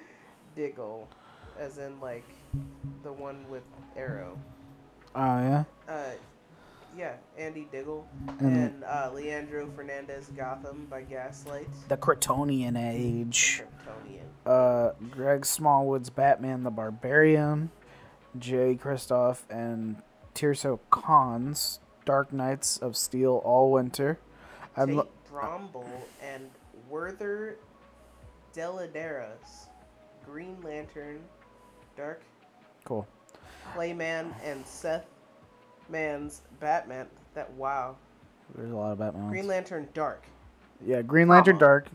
Diggle, 0.55 1.07
as 1.57 1.79
in 1.79 1.99
like 1.99 2.27
the 3.01 3.11
one 3.11 3.49
with 3.49 3.63
Arrow. 3.95 4.37
Oh 5.15 5.39
yeah. 5.39 5.63
Uh, 5.87 6.11
yeah, 6.97 7.13
Andy 7.37 7.67
Diggle 7.71 8.07
And- 8.39 8.57
and 8.57 8.83
uh, 8.83 9.11
Leandro 9.13 9.69
Fernandez 9.75 10.29
Gotham 10.35 10.87
by 10.89 11.01
Gaslight. 11.03 11.67
The 11.87 11.97
Kryptonian 11.97 12.77
Age. 12.77 13.63
Kryptonian. 13.63 14.21
Uh, 14.45 14.93
Greg 15.11 15.45
Smallwood's 15.45 16.09
Batman 16.09 16.63
the 16.63 16.71
Barbarian. 16.71 17.71
Jay 18.37 18.75
Kristoff 18.81 19.39
and 19.49 19.97
Tirso 20.33 20.79
Cons' 20.89 21.79
Dark 22.03 22.33
Knights 22.33 22.77
of 22.77 22.97
Steel 22.97 23.41
All 23.45 23.71
Winter. 23.71 24.19
I'm 24.75 24.87
Tate 24.87 24.95
lo- 24.97 25.07
Brombal 25.31 25.85
and 26.21 26.49
Werther 26.89 27.55
Dell'Edera's, 28.53 29.67
Green 30.25 30.57
Lantern, 30.63 31.21
Dark 31.97 32.21
cool. 32.83 33.07
Clayman, 33.73 34.33
and 34.43 34.65
Seth 34.67 35.05
Man's 35.89 36.41
Batman. 36.59 37.07
That 37.33 37.51
wow. 37.53 37.95
There's 38.55 38.71
a 38.71 38.75
lot 38.75 38.91
of 38.91 38.99
Batman. 38.99 39.29
Green. 39.29 39.47
Lantern 39.47 39.87
Dark. 39.93 40.23
Yeah, 40.85 41.01
Green 41.01 41.27
Lantern. 41.27 41.57
Dark. 41.57 41.87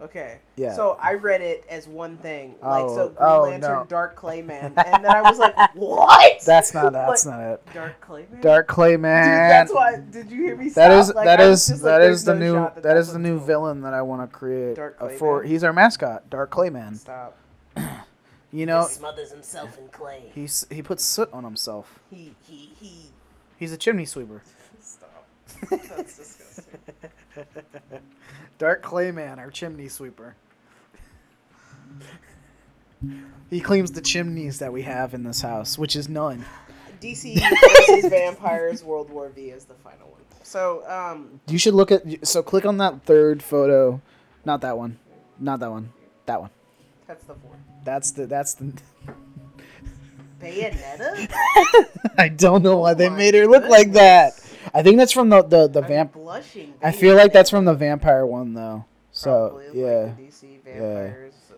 Okay. 0.00 0.38
Yeah. 0.56 0.74
So 0.74 0.98
I 1.00 1.14
read 1.14 1.40
it 1.40 1.64
as 1.70 1.86
one 1.86 2.16
thing, 2.18 2.56
like 2.60 2.84
Oh, 2.84 2.94
so 2.94 3.08
Green 3.08 3.18
oh, 3.20 3.42
Lantern 3.42 3.70
no. 3.78 3.86
Dark 3.88 4.16
Clayman, 4.18 4.72
and 4.76 5.04
then 5.04 5.06
I 5.06 5.22
was 5.22 5.38
like, 5.38 5.54
what? 5.74 6.42
That's 6.44 6.74
not. 6.74 6.92
That's 6.92 7.24
Like, 7.24 7.34
not 7.36 7.52
it. 7.52 7.62
Dark 7.72 8.00
Clayman. 8.04 8.40
Dark 8.42 8.68
Clayman. 8.68 9.22
Dude, 9.24 9.32
that's 9.50 9.72
why. 9.72 9.96
Did 10.10 10.30
you 10.30 10.42
hear 10.42 10.56
me? 10.56 10.68
That 10.70 10.90
stop? 10.90 11.00
is 11.00 11.14
Like, 11.14 11.24
that 11.26 11.40
is 11.40 11.70
like, 11.70 11.80
that 11.82 12.00
is 12.02 12.24
the 12.24 12.34
no 12.34 12.38
new 12.40 12.52
that 12.54 12.82
that's 12.82 13.12
the 13.12 13.18
new 13.18 13.36
called. 13.36 13.46
villain 13.46 13.80
that 13.82 13.94
I 13.94 14.02
want 14.02 14.28
to 14.28 14.36
create 14.36 14.76
Dark 14.76 14.96
uh, 15.00 15.08
for. 15.10 15.42
He's 15.42 15.64
our 15.64 15.72
mascot, 15.72 16.28
Dark 16.28 16.50
Clayman. 16.50 16.96
Stop. 16.96 17.36
You 18.54 18.66
know, 18.66 18.82
he 18.86 18.94
smothers 18.94 19.32
himself 19.32 19.76
in 19.78 19.88
clay. 19.88 20.30
he's 20.32 20.64
he 20.70 20.80
puts 20.80 21.02
soot 21.04 21.28
on 21.32 21.42
himself. 21.42 21.98
He 22.08 22.36
he 22.46 22.70
he. 22.80 23.10
He's 23.58 23.72
a 23.72 23.76
chimney 23.76 24.04
sweeper. 24.04 24.42
Stop. 24.80 25.26
That's 25.70 26.16
disgusting. 26.16 26.78
Dark 28.58 28.84
Clayman, 28.84 29.38
our 29.38 29.50
chimney 29.50 29.88
sweeper. 29.88 30.36
He 33.50 33.60
cleans 33.60 33.90
the 33.90 34.00
chimneys 34.00 34.60
that 34.60 34.72
we 34.72 34.82
have 34.82 35.14
in 35.14 35.24
this 35.24 35.40
house, 35.40 35.76
which 35.76 35.96
is 35.96 36.08
none. 36.08 36.44
DC 37.00 37.34
versus 37.88 38.08
Vampires 38.08 38.84
World 38.84 39.10
War 39.10 39.30
V 39.30 39.50
is 39.50 39.64
the 39.64 39.74
final 39.74 40.08
one. 40.08 40.20
So 40.44 40.88
um, 40.88 41.40
You 41.48 41.58
should 41.58 41.74
look 41.74 41.90
at. 41.90 42.26
So 42.26 42.40
click 42.42 42.64
on 42.64 42.78
that 42.78 43.02
third 43.02 43.42
photo, 43.42 44.00
not 44.44 44.60
that 44.60 44.78
one, 44.78 44.98
not 45.40 45.58
that 45.58 45.72
one, 45.72 45.92
that 46.26 46.40
one. 46.40 46.50
that's 47.08 47.24
the 47.24 47.34
fourth. 47.34 47.58
That's 47.84 48.10
the 48.12 48.26
that's 48.26 48.54
the. 48.54 48.72
Bayonetta. 50.40 51.32
I 52.18 52.28
don't 52.28 52.62
know 52.62 52.78
why 52.78 52.94
they 52.94 53.08
my 53.08 53.16
made 53.16 53.34
her 53.34 53.46
look 53.46 53.64
like 53.64 53.92
that. 53.92 54.32
I 54.74 54.82
think 54.82 54.96
that's 54.98 55.12
from 55.12 55.28
the 55.30 55.42
the 55.42 55.68
the 55.68 55.82
I'm 55.82 55.88
vamp. 55.88 56.12
blushing. 56.12 56.74
I 56.82 56.92
feel 56.92 57.16
like 57.16 57.32
that's 57.32 57.50
from 57.50 57.64
the 57.64 57.74
vampire 57.74 58.26
one 58.26 58.54
though. 58.54 58.84
So 59.12 59.48
Probably, 59.50 59.66
like 59.68 59.74
yeah, 59.76 60.04
the 60.16 60.22
DC 60.22 60.62
Vampires 60.64 61.34
uh, 61.52 61.54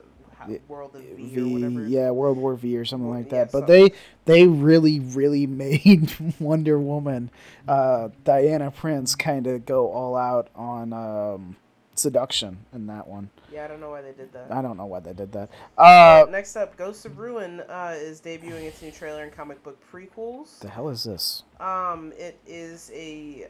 Yeah. 0.48 0.58
World 0.68 0.94
of 0.94 1.02
V, 1.02 1.24
V, 1.34 1.40
or 1.40 1.46
whatever. 1.54 1.86
yeah, 1.88 2.10
World 2.10 2.36
War 2.38 2.54
V 2.54 2.76
or 2.76 2.84
something 2.84 3.10
like 3.10 3.26
yeah, 3.32 3.44
that. 3.44 3.52
But 3.52 3.60
something. 3.60 3.90
they 4.26 4.42
they 4.42 4.46
really 4.46 5.00
really 5.00 5.46
made 5.46 6.12
Wonder 6.38 6.78
Woman, 6.78 7.30
uh, 7.66 8.10
Diana 8.24 8.70
Prince 8.70 9.14
kind 9.14 9.46
of 9.46 9.64
go 9.64 9.90
all 9.90 10.14
out 10.16 10.48
on 10.54 10.92
um, 10.92 11.56
seduction 11.98 12.58
in 12.72 12.86
that 12.86 13.06
one. 13.06 13.30
Yeah, 13.52 13.64
I 13.64 13.68
don't 13.68 13.80
know 13.80 13.90
why 13.90 14.02
they 14.02 14.12
did 14.12 14.32
that. 14.32 14.50
I 14.50 14.62
don't 14.62 14.76
know 14.76 14.86
why 14.86 15.00
they 15.00 15.12
did 15.12 15.32
that. 15.32 15.50
Uh, 15.78 16.26
Next 16.30 16.56
up, 16.56 16.76
Ghosts 16.76 17.04
of 17.04 17.18
Ruin 17.18 17.60
uh, 17.68 17.94
is 17.96 18.20
debuting 18.20 18.64
its 18.64 18.82
new 18.82 18.90
trailer 18.90 19.22
and 19.22 19.32
comic 19.32 19.62
book 19.62 19.78
prequels. 19.92 20.58
the 20.60 20.68
hell 20.68 20.88
is 20.88 21.04
this? 21.04 21.42
Um, 21.60 22.12
it 22.18 22.38
is 22.46 22.90
a, 22.94 23.48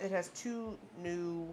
it 0.00 0.10
has 0.10 0.28
two 0.28 0.76
new 1.02 1.48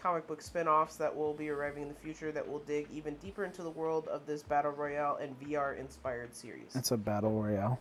comic 0.00 0.26
book 0.28 0.40
spin-offs 0.40 0.96
that 0.96 1.14
will 1.14 1.34
be 1.34 1.48
arriving 1.50 1.82
in 1.82 1.88
the 1.88 1.94
future 1.94 2.30
that 2.32 2.48
will 2.48 2.60
dig 2.60 2.86
even 2.92 3.14
deeper 3.16 3.44
into 3.44 3.62
the 3.62 3.70
world 3.70 4.06
of 4.08 4.24
this 4.26 4.42
battle 4.42 4.70
royale 4.70 5.16
and 5.20 5.38
VR 5.40 5.78
inspired 5.78 6.34
series. 6.34 6.74
It's 6.74 6.92
a 6.92 6.96
battle 6.96 7.32
royale. 7.42 7.78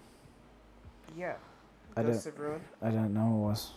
yeah, 1.15 1.35
I 1.95 2.03
Ghosts 2.03 2.23
didn't- 2.23 2.39
of 2.39 2.43
Ruin. 2.45 2.61
I 2.81 2.89
didn't 2.89 3.13
know 3.13 3.27
it 3.27 3.47
was. 3.47 3.71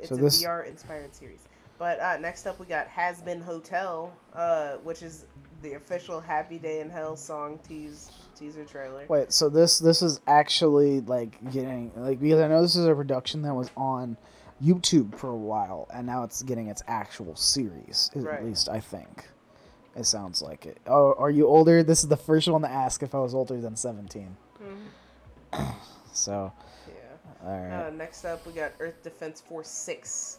It's 0.00 0.08
So 0.10 0.14
a 0.14 0.18
this- 0.18 0.42
VR 0.42 0.64
inspired 0.66 1.12
series. 1.14 1.40
But 1.78 2.00
uh, 2.00 2.18
next 2.18 2.46
up, 2.46 2.58
we 2.58 2.66
got 2.66 2.88
Hazbin 2.88 3.42
Hotel, 3.42 4.12
uh, 4.34 4.72
which 4.78 5.02
is 5.02 5.26
the 5.62 5.74
official 5.74 6.20
Happy 6.20 6.58
Day 6.58 6.80
in 6.80 6.90
Hell 6.90 7.16
song 7.16 7.58
tease 7.66 8.10
teaser 8.36 8.64
trailer. 8.64 9.04
Wait, 9.08 9.32
so 9.32 9.48
this 9.48 9.78
this 9.78 10.02
is 10.02 10.20
actually 10.26 11.00
like 11.02 11.38
getting 11.52 11.92
like 11.96 12.20
because 12.20 12.40
I 12.40 12.48
know 12.48 12.62
this 12.62 12.76
is 12.76 12.86
a 12.86 12.94
production 12.94 13.42
that 13.42 13.54
was 13.54 13.70
on 13.76 14.16
YouTube 14.62 15.16
for 15.16 15.30
a 15.30 15.36
while, 15.36 15.88
and 15.92 16.06
now 16.06 16.24
it's 16.24 16.42
getting 16.42 16.68
its 16.68 16.82
actual 16.88 17.36
series. 17.36 18.10
At 18.16 18.44
least 18.44 18.68
I 18.68 18.80
think. 18.80 19.28
It 19.96 20.04
sounds 20.04 20.42
like 20.42 20.66
it. 20.66 20.78
Oh, 20.86 21.14
are 21.18 21.30
you 21.30 21.46
older? 21.48 21.82
This 21.82 22.02
is 22.02 22.08
the 22.08 22.16
first 22.16 22.46
one 22.48 22.62
to 22.62 22.70
ask 22.70 23.02
if 23.02 23.14
I 23.14 23.18
was 23.18 23.34
older 23.34 23.60
than 23.60 23.76
seventeen. 23.76 24.36
Mhm. 24.62 25.74
So, 26.12 26.52
Yeah. 26.88 27.46
all 27.48 27.56
right. 27.60 27.86
Uh, 27.86 27.90
next 27.90 28.24
up, 28.24 28.44
we 28.44 28.52
got 28.52 28.72
Earth 28.80 29.02
Defense 29.04 29.40
Force 29.40 29.68
6, 29.68 30.38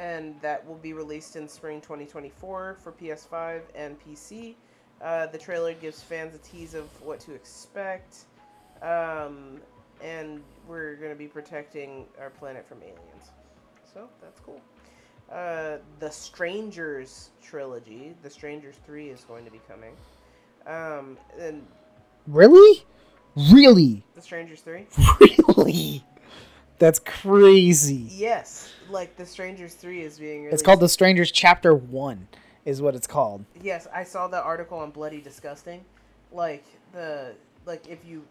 and 0.00 0.40
that 0.40 0.66
will 0.66 0.76
be 0.76 0.94
released 0.94 1.36
in 1.36 1.46
spring 1.46 1.78
2024 1.80 2.78
for 2.82 2.92
PS5 2.92 3.60
and 3.74 3.96
PC. 4.00 4.54
Uh, 5.02 5.26
the 5.26 5.36
trailer 5.36 5.74
gives 5.74 6.02
fans 6.02 6.34
a 6.34 6.38
tease 6.38 6.74
of 6.74 6.86
what 7.02 7.20
to 7.20 7.34
expect, 7.34 8.24
um, 8.82 9.60
and 10.02 10.42
we're 10.66 10.96
going 10.96 11.10
to 11.10 11.18
be 11.18 11.26
protecting 11.26 12.06
our 12.18 12.30
planet 12.30 12.66
from 12.66 12.78
aliens. 12.82 13.30
So 13.92 14.08
that's 14.22 14.40
cool. 14.40 14.60
Uh, 15.30 15.76
the 15.98 16.10
Strangers 16.10 17.30
trilogy, 17.42 18.14
The 18.22 18.30
Strangers 18.30 18.76
3 18.86 19.10
is 19.10 19.24
going 19.24 19.44
to 19.44 19.50
be 19.50 19.60
coming. 19.68 19.94
Um, 20.66 21.18
and 21.38 21.66
really, 22.26 22.84
really, 23.50 24.02
The 24.14 24.22
Strangers 24.22 24.62
3? 24.62 24.86
really. 25.56 26.04
That's 26.80 26.98
crazy. 26.98 28.06
Yes, 28.08 28.72
like 28.88 29.14
The 29.16 29.26
Strangers 29.26 29.74
3 29.74 30.00
is 30.00 30.18
being 30.18 30.38
released. 30.44 30.54
It's 30.54 30.62
called 30.62 30.80
The 30.80 30.88
Strangers 30.88 31.30
Chapter 31.30 31.74
One, 31.74 32.26
is 32.64 32.80
what 32.80 32.94
it's 32.94 33.06
called. 33.06 33.44
Yes, 33.62 33.86
I 33.94 34.02
saw 34.02 34.26
the 34.28 34.42
article 34.42 34.78
on 34.78 34.90
Bloody 34.90 35.20
Disgusting. 35.20 35.84
Like 36.32 36.64
the 36.92 37.34
like 37.66 37.86
if 37.86 37.98
you 38.06 38.24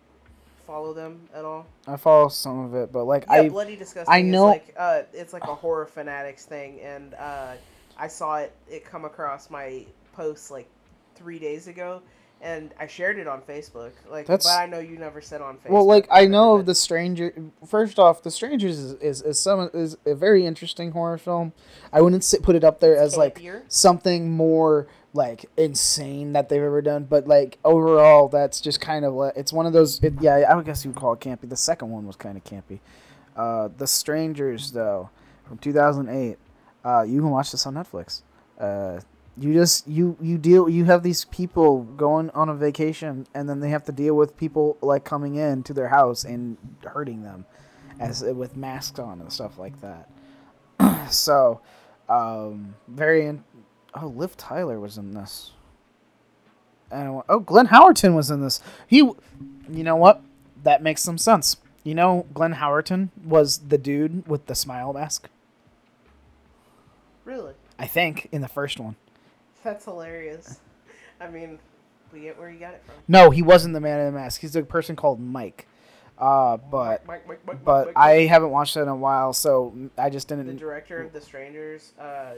follow 0.65 0.93
them 0.93 1.29
at 1.33 1.45
all. 1.45 1.67
I 1.87 1.95
follow 1.95 2.27
some 2.27 2.59
of 2.65 2.73
it, 2.73 2.91
but 2.91 3.03
like 3.03 3.25
Yeah, 3.27 3.33
I 3.33 3.49
Bloody 3.49 3.75
Disgusting. 3.75 4.11
I 4.13 4.21
know- 4.23 4.47
Is 4.47 4.53
like 4.53 4.73
uh, 4.77 5.01
it's 5.13 5.31
like 5.31 5.43
a 5.43 5.53
horror 5.55 5.85
fanatics 5.85 6.45
thing, 6.45 6.79
and 6.81 7.13
uh, 7.13 7.53
I 7.99 8.07
saw 8.07 8.37
it. 8.37 8.51
It 8.67 8.83
come 8.83 9.05
across 9.05 9.51
my 9.51 9.85
post 10.13 10.49
like 10.49 10.67
three 11.15 11.37
days 11.37 11.67
ago, 11.67 12.01
and 12.41 12.73
I 12.79 12.87
shared 12.87 13.17
it 13.17 13.27
on 13.27 13.41
Facebook. 13.41 13.91
Like, 14.09 14.25
That's- 14.25 14.45
but 14.45 14.57
I 14.57 14.65
know 14.65 14.79
you 14.79 14.97
never 14.97 15.21
said 15.21 15.41
on 15.41 15.57
Facebook. 15.57 15.69
Well, 15.71 15.85
like 15.85 16.07
I 16.09 16.25
know 16.25 16.55
of 16.55 16.65
the 16.65 16.75
stranger. 16.75 17.33
First 17.67 17.99
off, 17.99 18.23
the 18.23 18.31
strangers 18.31 18.79
is 18.79 18.93
is, 18.95 19.21
is 19.21 19.39
some 19.39 19.69
is 19.73 19.97
a 20.05 20.15
very 20.15 20.45
interesting 20.45 20.91
horror 20.91 21.17
film. 21.17 21.53
I 21.91 22.01
wouldn't 22.01 22.23
sit, 22.23 22.41
put 22.41 22.55
it 22.55 22.63
up 22.63 22.79
there 22.79 22.95
as 22.95 23.17
like 23.17 23.41
something 23.67 24.31
more 24.31 24.87
like 25.13 25.45
insane 25.57 26.33
that 26.33 26.49
they've 26.49 26.61
ever 26.61 26.81
done. 26.81 27.05
But 27.05 27.27
like 27.27 27.57
overall, 27.65 28.29
that's 28.29 28.61
just 28.61 28.79
kind 28.79 29.03
of 29.05 29.13
like 29.13 29.33
it's 29.35 29.51
one 29.51 29.65
of 29.65 29.73
those. 29.73 30.01
It, 30.03 30.13
yeah, 30.21 30.35
I 30.35 30.55
would 30.55 30.65
guess 30.65 30.85
you 30.85 30.91
would 30.91 30.99
call 30.99 31.13
it 31.13 31.19
campy. 31.19 31.49
The 31.49 31.57
second 31.57 31.89
one 31.89 32.07
was 32.07 32.15
kind 32.15 32.37
of 32.37 32.43
campy. 32.43 32.79
Uh, 33.35 33.69
the 33.77 33.87
Strangers 33.87 34.71
though, 34.71 35.09
from 35.45 35.57
2008. 35.57 36.37
Uh, 36.83 37.01
you 37.03 37.19
can 37.19 37.29
watch 37.29 37.51
this 37.51 37.65
on 37.65 37.73
Netflix. 37.75 38.21
Uh, 38.57 38.99
you 39.39 39.53
just 39.53 39.87
you 39.87 40.17
you 40.21 40.37
deal 40.37 40.67
you 40.67 40.85
have 40.85 41.01
these 41.01 41.25
people 41.25 41.83
going 41.83 42.29
on 42.31 42.49
a 42.49 42.55
vacation 42.55 43.25
and 43.33 43.47
then 43.47 43.59
they 43.59 43.69
have 43.69 43.83
to 43.85 43.91
deal 43.91 44.15
with 44.15 44.35
people 44.35 44.77
like 44.81 45.05
coming 45.05 45.35
in 45.35 45.63
to 45.63 45.73
their 45.73 45.87
house 45.87 46.23
and 46.23 46.57
hurting 46.83 47.23
them 47.23 47.45
as 47.99 48.21
with 48.21 48.57
masks 48.57 48.99
on 48.99 49.21
and 49.21 49.31
stuff 49.31 49.57
like 49.57 49.79
that. 49.81 50.09
So 51.09 51.61
um 52.07 52.75
very 52.87 53.25
in- 53.25 53.43
oh 53.95 54.07
liv 54.07 54.35
tyler 54.37 54.79
was 54.79 54.97
in 54.97 55.13
this. 55.13 55.51
And 56.91 57.23
oh 57.29 57.39
glenn 57.39 57.67
howerton 57.67 58.13
was 58.15 58.29
in 58.29 58.41
this. 58.41 58.61
He 58.87 58.97
you 58.97 59.83
know 59.83 59.95
what? 59.95 60.21
That 60.63 60.83
makes 60.83 61.01
some 61.01 61.17
sense. 61.17 61.57
You 61.83 61.95
know 61.95 62.25
glenn 62.33 62.55
howerton 62.55 63.09
was 63.23 63.59
the 63.69 63.77
dude 63.77 64.27
with 64.27 64.47
the 64.47 64.55
smile 64.55 64.93
mask? 64.93 65.29
Really? 67.25 67.53
i 67.81 67.87
think 67.87 68.27
in 68.31 68.41
the 68.41 68.47
first 68.47 68.79
one 68.79 68.95
That's 69.63 69.85
hilarious. 69.85 70.59
I 71.19 71.29
mean, 71.29 71.59
we 72.13 72.21
get 72.21 72.39
where 72.39 72.49
you 72.49 72.59
got 72.59 72.73
it 72.73 72.83
from. 72.85 72.95
No, 73.07 73.29
he 73.29 73.41
wasn't 73.41 73.73
the 73.73 73.79
man 73.81 73.99
in 73.99 74.05
the 74.13 74.19
mask. 74.19 74.41
He's 74.41 74.55
a 74.55 74.63
person 74.63 74.95
called 74.95 75.19
Mike. 75.19 75.67
Uh, 76.17 76.57
but 76.57 77.05
Mike, 77.05 77.25
Mike, 77.27 77.39
Mike, 77.45 77.63
but 77.63 77.93
I 77.95 78.25
haven't 78.25 78.49
watched 78.49 78.75
it 78.75 78.81
in 78.81 78.87
a 78.89 78.95
while, 78.95 79.31
so 79.31 79.73
I 79.97 80.09
just 80.09 80.27
didn't. 80.27 80.47
The 80.47 80.53
director 80.53 81.01
of 81.01 81.13
The 81.13 81.21
Strangers, 81.21 81.93
uh, 81.99 82.31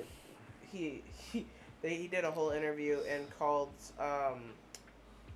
he 0.71 1.01
he 1.31 1.47
they, 1.81 1.95
he 1.95 2.07
did 2.07 2.23
a 2.23 2.29
whole 2.29 2.51
interview 2.51 2.99
and 3.09 3.23
called 3.39 3.69
um, 3.99 4.41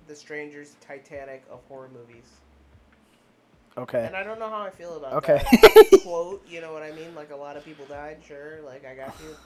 The 0.06 0.14
Strangers 0.14 0.76
Titanic 0.80 1.42
of 1.50 1.58
horror 1.68 1.90
movies. 1.92 2.26
Okay. 3.78 4.06
And 4.06 4.14
I 4.16 4.22
don't 4.22 4.38
know 4.38 4.48
how 4.48 4.62
I 4.62 4.70
feel 4.70 4.96
about 4.96 5.14
Okay. 5.14 5.42
that 5.50 6.00
quote. 6.04 6.46
You 6.48 6.60
know 6.60 6.72
what 6.72 6.82
I 6.84 6.92
mean? 6.92 7.14
Like 7.16 7.32
a 7.32 7.36
lot 7.36 7.56
of 7.56 7.64
people 7.64 7.84
died, 7.86 8.18
sure. 8.26 8.60
Like 8.64 8.86
I 8.86 8.94
got 8.94 9.12
you. 9.20 9.36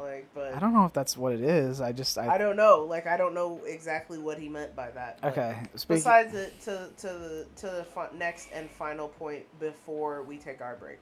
Like, 0.00 0.28
but 0.34 0.54
I 0.54 0.58
don't 0.58 0.72
know 0.72 0.84
if 0.86 0.92
that's 0.92 1.16
what 1.16 1.32
it 1.32 1.40
is. 1.42 1.80
I 1.80 1.92
just 1.92 2.16
I, 2.18 2.34
I 2.34 2.38
don't 2.38 2.56
know. 2.56 2.86
Like 2.88 3.06
I 3.06 3.16
don't 3.16 3.34
know 3.34 3.60
exactly 3.66 4.18
what 4.18 4.38
he 4.38 4.48
meant 4.48 4.74
by 4.74 4.90
that. 4.92 5.18
okay. 5.22 5.56
Speaking, 5.74 5.96
Besides 5.96 6.34
it, 6.34 6.60
to 6.62 6.88
to 6.98 7.06
the 7.06 7.46
to 7.56 7.66
the 7.66 7.84
fi- 7.84 8.08
next 8.16 8.48
and 8.52 8.70
final 8.70 9.08
point 9.08 9.44
before 9.60 10.22
we 10.22 10.36
take 10.38 10.60
our 10.60 10.76
break, 10.76 11.00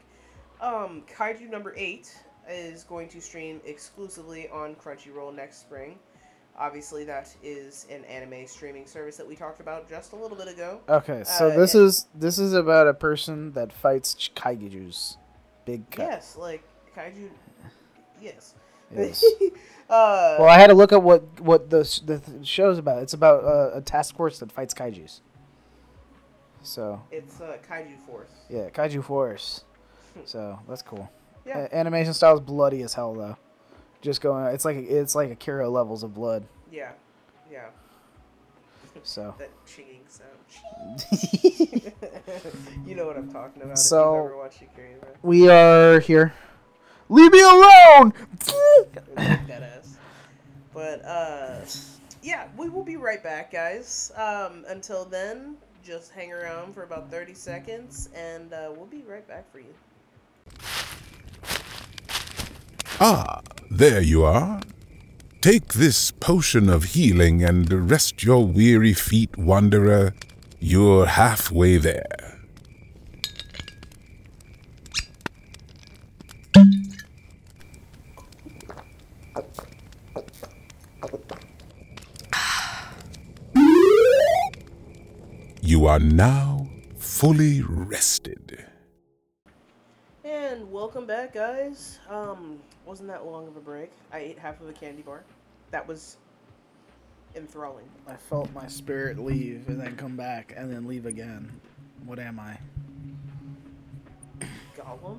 um, 0.60 1.02
Kaiju 1.16 1.48
number 1.50 1.74
eight 1.76 2.14
is 2.50 2.82
going 2.84 3.08
to 3.10 3.20
stream 3.20 3.60
exclusively 3.64 4.48
on 4.48 4.74
Crunchyroll 4.74 5.34
next 5.34 5.60
spring. 5.60 5.98
Obviously, 6.56 7.04
that 7.04 7.32
is 7.40 7.86
an 7.88 8.04
anime 8.06 8.44
streaming 8.48 8.84
service 8.84 9.16
that 9.16 9.28
we 9.28 9.36
talked 9.36 9.60
about 9.60 9.88
just 9.88 10.12
a 10.12 10.16
little 10.16 10.36
bit 10.36 10.48
ago. 10.48 10.80
okay, 10.88 11.22
so 11.24 11.48
uh, 11.50 11.56
this 11.56 11.74
and- 11.74 11.84
is 11.84 12.06
this 12.14 12.38
is 12.38 12.52
about 12.52 12.88
a 12.88 12.94
person 12.94 13.52
that 13.52 13.72
fights 13.72 14.28
kaijus. 14.34 15.16
Big. 15.64 15.84
Yes, 15.96 16.36
like 16.36 16.64
Kaiju. 16.96 17.28
Yes. 18.20 18.54
Yes. 18.94 19.24
uh, 19.90 20.36
well, 20.38 20.48
I 20.48 20.58
had 20.58 20.68
to 20.68 20.74
look 20.74 20.92
at 20.92 21.02
what 21.02 21.40
what 21.40 21.70
the 21.70 21.78
the 22.06 22.18
th- 22.18 22.46
show's 22.46 22.78
about. 22.78 23.02
It's 23.02 23.12
about 23.14 23.44
uh, 23.44 23.70
a 23.74 23.80
task 23.80 24.16
force 24.16 24.38
that 24.40 24.50
fights 24.52 24.74
kaijus. 24.74 25.20
So 26.62 27.00
it's 27.10 27.40
uh, 27.40 27.56
Kaiju 27.70 27.98
Force. 28.06 28.30
yeah, 28.50 28.68
kaiju 28.70 29.02
force. 29.04 29.64
So 30.24 30.58
that's 30.68 30.82
cool. 30.82 31.08
Yeah. 31.46 31.68
A- 31.70 31.76
animation 31.76 32.12
style 32.12 32.34
is 32.34 32.40
bloody 32.40 32.82
as 32.82 32.92
hell 32.94 33.14
though. 33.14 33.36
Just 34.00 34.20
going, 34.20 34.46
it's 34.52 34.64
like 34.64 34.76
it's 34.76 35.14
like 35.14 35.30
Akira 35.30 35.68
levels 35.68 36.02
of 36.02 36.12
blood. 36.14 36.44
Yeah. 36.72 36.90
Yeah. 37.50 37.66
So 39.04 39.34
That 39.38 39.50
chinging 39.64 40.00
sound. 40.08 40.34
you 42.86 42.94
know 42.96 43.06
what 43.06 43.16
I'm 43.16 43.30
talking 43.30 43.62
about. 43.62 43.78
So- 43.78 44.00
if 44.00 44.16
you've 44.16 44.24
ever 44.26 44.36
watched 44.36 44.62
we 45.22 45.48
are 45.48 46.00
here. 46.00 46.32
Leave 47.08 47.32
me 47.32 47.40
alone. 47.40 48.12
that 49.14 49.62
ass. 49.62 49.96
But 50.74 51.04
uh, 51.04 51.60
yeah, 52.22 52.48
we 52.56 52.68
will 52.68 52.84
be 52.84 52.96
right 52.96 53.22
back, 53.22 53.52
guys. 53.52 54.12
Um, 54.16 54.64
until 54.68 55.04
then, 55.04 55.56
just 55.82 56.12
hang 56.12 56.32
around 56.32 56.74
for 56.74 56.82
about 56.82 57.10
thirty 57.10 57.34
seconds, 57.34 58.10
and 58.14 58.52
uh, 58.52 58.70
we'll 58.76 58.86
be 58.86 59.02
right 59.08 59.26
back 59.26 59.50
for 59.50 59.60
you. 59.60 59.74
Ah, 63.00 63.40
there 63.70 64.00
you 64.00 64.24
are. 64.24 64.60
Take 65.40 65.74
this 65.74 66.10
potion 66.10 66.68
of 66.68 66.82
healing 66.84 67.44
and 67.44 67.90
rest 67.90 68.24
your 68.24 68.44
weary 68.44 68.92
feet, 68.92 69.38
wanderer. 69.38 70.14
You're 70.58 71.06
halfway 71.06 71.76
there. 71.76 72.28
You 85.68 85.76
are 85.88 85.98
now 85.98 86.68
fully 86.98 87.62
rested. 87.62 88.62
And 90.22 90.70
welcome 90.70 91.06
back, 91.06 91.32
guys. 91.32 91.98
Um, 92.10 92.58
wasn't 92.84 93.08
that 93.08 93.24
long 93.24 93.48
of 93.48 93.56
a 93.56 93.60
break? 93.60 93.90
I 94.12 94.18
ate 94.18 94.38
half 94.38 94.60
of 94.60 94.68
a 94.68 94.72
candy 94.74 95.00
bar. 95.00 95.22
That 95.70 95.88
was 95.88 96.18
enthralling. 97.34 97.88
I 98.06 98.16
felt 98.16 98.52
my 98.52 98.66
spirit 98.68 99.18
leave 99.18 99.66
and 99.68 99.80
then 99.80 99.96
come 99.96 100.14
back 100.14 100.52
and 100.54 100.70
then 100.70 100.86
leave 100.86 101.06
again. 101.06 101.50
What 102.04 102.18
am 102.18 102.38
I? 102.38 102.58
Gollum. 104.76 105.18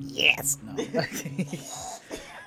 Yes. 0.00 0.58
No. 0.64 0.84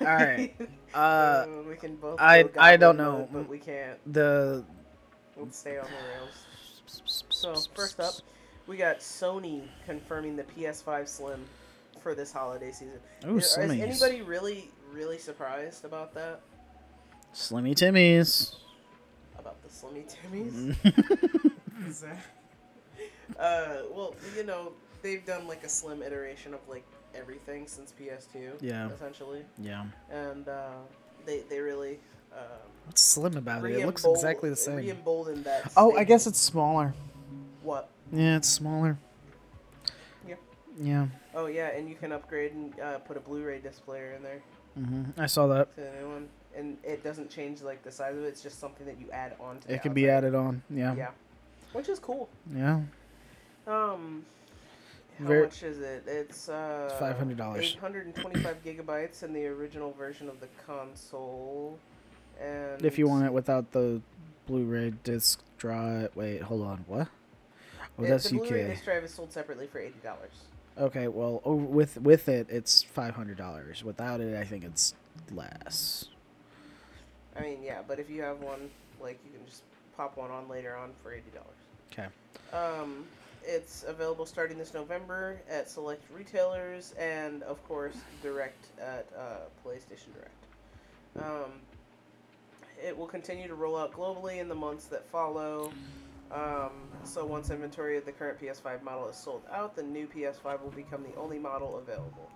All 0.00 0.16
right. 0.16 0.54
Uh, 0.58 0.64
Uh, 0.94 1.46
we 1.68 1.74
can 1.76 1.96
both. 1.96 2.18
I- 2.20 2.48
I 2.58 2.76
don't 2.76 2.96
know. 2.96 3.28
but 3.32 3.48
we 3.48 3.58
can't. 3.58 3.98
the 4.12 4.62
Stay 5.50 5.78
on 5.78 5.86
the 5.86 5.90
rails. 6.18 7.22
So 7.30 7.54
first 7.74 8.00
up, 8.00 8.14
we 8.66 8.76
got 8.76 8.98
Sony 9.00 9.62
confirming 9.86 10.36
the 10.36 10.44
PS5 10.44 11.08
Slim 11.08 11.44
for 12.00 12.14
this 12.14 12.32
holiday 12.32 12.72
season. 12.72 12.98
Oh, 13.24 13.36
is, 13.36 13.44
Slimmies. 13.56 13.80
anybody 13.80 14.22
really, 14.22 14.70
really 14.92 15.18
surprised 15.18 15.84
about 15.84 16.14
that? 16.14 16.40
Slimmy 17.34 17.74
Timmies. 17.74 18.56
About 19.38 19.56
the 19.62 19.68
Slimmy 19.68 20.04
Timmies? 20.04 20.76
Mm. 20.76 21.52
That- 22.02 22.18
uh, 23.38 23.82
well, 23.90 24.14
you 24.36 24.44
know, 24.44 24.72
they've 25.02 25.24
done 25.24 25.48
like 25.48 25.64
a 25.64 25.68
slim 25.68 26.02
iteration 26.02 26.54
of 26.54 26.60
like 26.68 26.84
everything 27.14 27.66
since 27.66 27.92
PS2. 27.98 28.54
Yeah. 28.60 28.88
Essentially, 28.90 29.42
yeah. 29.58 29.84
and 30.10 30.48
uh, 30.48 30.70
they 31.26 31.40
they 31.48 31.60
really. 31.60 31.98
Um, 32.36 32.42
What's 32.86 33.02
slim 33.02 33.36
about 33.36 33.64
it? 33.64 33.72
It 33.78 33.86
looks 33.86 34.04
exactly 34.04 34.50
the 34.50 34.56
same. 34.56 34.96
Oh, 35.76 35.96
I 35.96 36.04
guess 36.04 36.26
it's 36.26 36.38
smaller. 36.40 36.94
What? 37.62 37.88
Yeah, 38.12 38.36
it's 38.36 38.48
smaller. 38.48 38.98
Yeah. 40.26 40.34
Yeah. 40.80 41.06
Oh 41.34 41.46
yeah, 41.46 41.68
and 41.68 41.88
you 41.88 41.94
can 41.94 42.12
upgrade 42.12 42.52
and 42.52 42.78
uh, 42.80 42.98
put 42.98 43.16
a 43.16 43.20
Blu-ray 43.20 43.60
disc 43.60 43.84
player 43.84 44.12
in 44.16 44.22
there 44.22 44.40
Mm-hmm. 44.78 45.20
I 45.20 45.26
saw 45.26 45.46
that. 45.48 45.74
to 45.76 45.82
the 45.82 45.90
new 46.00 46.08
one, 46.08 46.28
and 46.56 46.78
it 46.82 47.04
doesn't 47.04 47.28
change 47.30 47.60
like 47.60 47.82
the 47.82 47.90
size 47.92 48.16
of 48.16 48.24
it. 48.24 48.28
It's 48.28 48.42
just 48.42 48.58
something 48.58 48.86
that 48.86 48.98
you 48.98 49.10
add 49.10 49.36
on 49.38 49.58
to. 49.60 49.74
It 49.74 49.82
can 49.82 49.92
be 49.92 50.08
added 50.08 50.34
on. 50.34 50.62
Yeah. 50.70 50.94
Yeah, 50.94 51.10
which 51.74 51.90
is 51.90 51.98
cool. 51.98 52.26
Yeah. 52.56 52.80
Um, 53.66 54.24
how 55.18 55.26
Very- 55.26 55.42
much 55.42 55.62
is 55.62 55.78
it? 55.80 56.04
It's 56.06 56.48
uh, 56.48 56.90
$500. 56.98 57.58
Eight 57.58 57.76
hundred 57.78 58.06
and 58.06 58.14
twenty-five 58.14 58.64
gigabytes 58.64 59.22
in 59.22 59.34
the 59.34 59.44
original 59.46 59.92
version 59.92 60.26
of 60.30 60.40
the 60.40 60.48
console, 60.66 61.78
and 62.42 62.84
If 62.84 62.98
you 62.98 63.06
want 63.08 63.24
it 63.24 63.32
without 63.32 63.72
the 63.72 64.00
Blu-ray 64.46 64.94
disc 65.04 65.40
drive. 65.58 66.10
Wait, 66.14 66.42
hold 66.42 66.62
on. 66.62 66.84
What? 66.86 67.08
Oh, 67.98 68.04
that's 68.04 68.28
the 68.30 68.38
Blu-ray 68.38 68.68
disc 68.68 68.84
drive 68.84 69.04
is 69.04 69.14
sold 69.14 69.32
separately 69.32 69.66
for 69.66 69.78
eighty 69.78 70.00
dollars. 70.02 70.32
Okay, 70.78 71.08
well, 71.08 71.42
oh, 71.44 71.54
with 71.54 72.00
with 72.00 72.28
it, 72.28 72.48
it's 72.50 72.82
five 72.82 73.14
hundred 73.14 73.36
dollars. 73.36 73.84
Without 73.84 74.20
it, 74.20 74.36
I 74.36 74.44
think 74.44 74.64
it's 74.64 74.94
less. 75.30 76.06
I 77.36 77.42
mean, 77.42 77.62
yeah, 77.62 77.80
but 77.86 77.98
if 77.98 78.10
you 78.10 78.22
have 78.22 78.40
one, 78.40 78.70
like 79.00 79.18
you 79.24 79.30
can 79.30 79.46
just 79.46 79.62
pop 79.96 80.16
one 80.16 80.30
on 80.30 80.48
later 80.48 80.76
on 80.76 80.90
for 81.02 81.12
eighty 81.12 81.30
dollars. 81.34 81.48
Okay. 81.92 82.08
Um, 82.52 83.04
it's 83.44 83.84
available 83.86 84.24
starting 84.24 84.56
this 84.56 84.72
November 84.72 85.40
at 85.50 85.68
select 85.68 86.04
retailers 86.14 86.92
and, 86.98 87.42
of 87.42 87.62
course, 87.66 87.96
direct 88.22 88.66
at 88.80 89.06
uh, 89.18 89.38
PlayStation 89.66 90.12
Direct. 90.14 90.30
Um, 91.18 91.52
it 92.82 92.96
will 92.96 93.06
continue 93.06 93.46
to 93.48 93.54
roll 93.54 93.76
out 93.76 93.92
globally 93.92 94.38
in 94.38 94.48
the 94.48 94.54
months 94.54 94.86
that 94.86 95.06
follow. 95.06 95.72
Um, 96.30 96.70
so 97.04 97.24
once 97.26 97.50
inventory 97.50 97.96
of 97.98 98.04
the 98.04 98.12
current 98.12 98.40
PS5 98.40 98.82
model 98.82 99.08
is 99.08 99.16
sold 99.16 99.42
out, 99.52 99.76
the 99.76 99.82
new 99.82 100.06
PS5 100.06 100.62
will 100.62 100.70
become 100.70 101.02
the 101.02 101.14
only 101.16 101.38
model 101.38 101.78
available. 101.78 102.30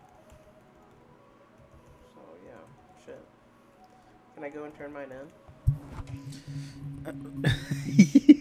So 2.14 2.20
yeah, 2.44 3.04
shit. 3.04 3.20
Can 4.34 4.44
I 4.44 4.50
go 4.50 4.64
and 4.64 4.74
turn 4.76 4.92
mine 4.92 5.10
in? 5.10 5.26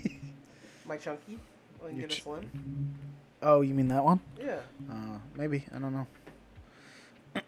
My 0.85 0.97
chunky? 0.97 1.39
We 1.81 1.89
can 1.89 1.97
Your 1.99 2.07
get 2.07 2.17
a 2.17 2.21
slim? 2.21 2.95
oh, 3.41 3.61
you 3.61 3.73
mean 3.73 3.87
that 3.87 4.03
one? 4.03 4.19
Yeah. 4.39 4.59
Uh, 4.91 5.19
maybe. 5.35 5.63
I 5.73 5.79
don't 5.79 5.93
know. 5.93 6.07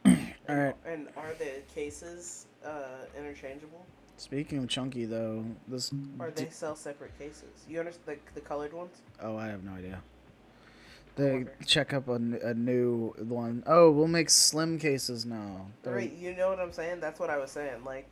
All 0.50 0.56
right. 0.56 0.76
And 0.86 1.10
are 1.18 1.34
the 1.38 1.62
cases 1.74 2.46
uh, 2.66 3.06
interchangeable? 3.18 3.86
Speaking 4.18 4.57
of 4.60 4.68
chunky, 4.68 5.06
though, 5.06 5.45
this. 5.68 5.91
Or 6.19 6.31
they 6.31 6.49
sell 6.49 6.76
separate 6.76 7.18
cases? 7.19 7.65
You 7.69 7.80
understand 7.80 8.19
the, 8.34 8.39
the 8.39 8.41
colored 8.41 8.73
ones? 8.73 8.98
Oh, 9.22 9.38
I 9.38 9.48
have 9.48 9.64
no 9.64 9.73
idea. 9.73 10.02
They 11.15 11.45
check 11.65 11.94
up 11.94 12.07
a, 12.10 12.14
a 12.44 12.53
new 12.53 13.14
one. 13.18 13.64
Oh, 13.65 13.89
we'll 13.91 14.07
make 14.07 14.30
slim 14.30 14.77
cases 14.77 15.26
now. 15.26 15.68
They're- 15.84 15.95
Right, 15.95 16.14
you 16.14 16.35
know 16.35 16.49
what 16.49 16.60
I'm 16.60 16.72
saying? 16.72 16.99
That's 16.99 17.19
what 17.19 17.30
I 17.31 17.38
was 17.38 17.49
saying. 17.52 17.84
Like, 17.84 18.07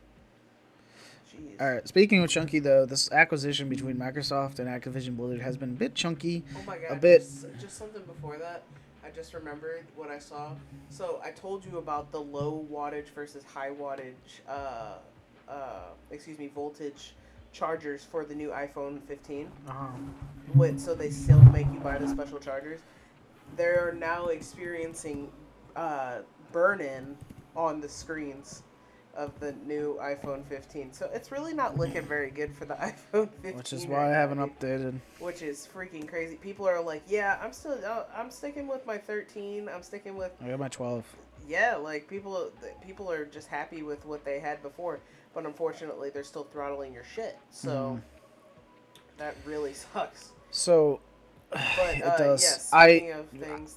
jeez. 1.32 1.60
All 1.60 1.72
right. 1.72 1.86
Speaking 1.86 2.22
of 2.22 2.30
chunky, 2.30 2.58
though, 2.58 2.84
this 2.86 3.10
acquisition 3.12 3.68
between 3.68 3.96
Microsoft 3.96 4.58
and 4.58 4.68
Activision 4.68 5.16
Blizzard 5.16 5.40
has 5.40 5.56
been 5.56 5.70
a 5.70 5.72
bit 5.74 5.94
chunky. 5.94 6.42
Oh 6.56 6.62
my 6.66 6.78
god. 6.78 6.96
A 6.96 7.00
bit. 7.00 7.20
Just, 7.20 7.46
just 7.60 7.78
something 7.78 8.02
before 8.02 8.38
that. 8.38 8.62
I 9.04 9.10
just 9.10 9.34
remembered 9.34 9.84
what 9.94 10.10
I 10.10 10.18
saw. 10.18 10.50
So 10.90 11.20
I 11.24 11.30
told 11.30 11.64
you 11.64 11.78
about 11.78 12.10
the 12.10 12.20
low 12.20 12.66
wattage 12.72 13.08
versus 13.14 13.44
high 13.44 13.70
wattage, 13.70 14.14
uh, 14.48 14.94
uh, 15.48 15.90
excuse 16.10 16.38
me, 16.38 16.48
voltage 16.48 17.14
chargers 17.52 18.04
for 18.04 18.24
the 18.24 18.34
new 18.34 18.50
iPhone 18.50 19.02
15. 19.02 19.50
Uh-huh. 19.68 19.86
What? 20.54 20.78
So 20.78 20.94
they 20.94 21.10
still 21.10 21.40
make 21.46 21.66
you 21.72 21.80
buy 21.80 21.98
the 21.98 22.08
special 22.08 22.38
chargers. 22.38 22.80
They're 23.56 23.94
now 23.98 24.26
experiencing 24.26 25.30
uh, 25.74 26.18
burn-in 26.52 27.16
on 27.54 27.80
the 27.80 27.88
screens 27.88 28.62
of 29.14 29.38
the 29.40 29.52
new 29.64 29.98
iPhone 30.02 30.44
15. 30.44 30.92
So 30.92 31.08
it's 31.14 31.32
really 31.32 31.54
not 31.54 31.78
looking 31.78 32.02
very 32.02 32.30
good 32.30 32.54
for 32.54 32.66
the 32.66 32.74
iPhone 33.14 33.30
15. 33.40 33.56
Which 33.56 33.72
is 33.72 33.86
why 33.86 34.04
I 34.06 34.12
haven't 34.12 34.38
updated. 34.38 35.00
which 35.20 35.40
is 35.40 35.66
freaking 35.72 36.06
crazy. 36.06 36.36
People 36.36 36.68
are 36.68 36.82
like, 36.82 37.02
"Yeah, 37.08 37.38
I'm 37.42 37.52
still, 37.54 37.78
uh, 37.86 38.04
I'm 38.14 38.30
sticking 38.30 38.66
with 38.68 38.84
my 38.84 38.98
13. 38.98 39.70
I'm 39.72 39.82
sticking 39.82 40.16
with, 40.16 40.32
I 40.44 40.48
got 40.50 40.58
my 40.58 40.68
12. 40.68 41.04
yeah." 41.48 41.76
Like 41.76 42.08
people, 42.08 42.50
people 42.84 43.10
are 43.10 43.24
just 43.24 43.48
happy 43.48 43.82
with 43.82 44.04
what 44.04 44.22
they 44.22 44.38
had 44.38 44.62
before, 44.62 45.00
but 45.36 45.44
unfortunately, 45.44 46.08
they're 46.08 46.24
still 46.24 46.44
throttling 46.44 46.94
your 46.94 47.04
shit. 47.04 47.38
So 47.50 48.00
that 49.18 49.36
really 49.44 49.74
sucks. 49.94 50.30
So 50.50 51.00
But 51.50 51.96
it 51.96 52.02
uh, 52.02 52.16
does. 52.16 52.42
yes, 52.42 52.70
I 52.72 52.88
of 53.14 53.26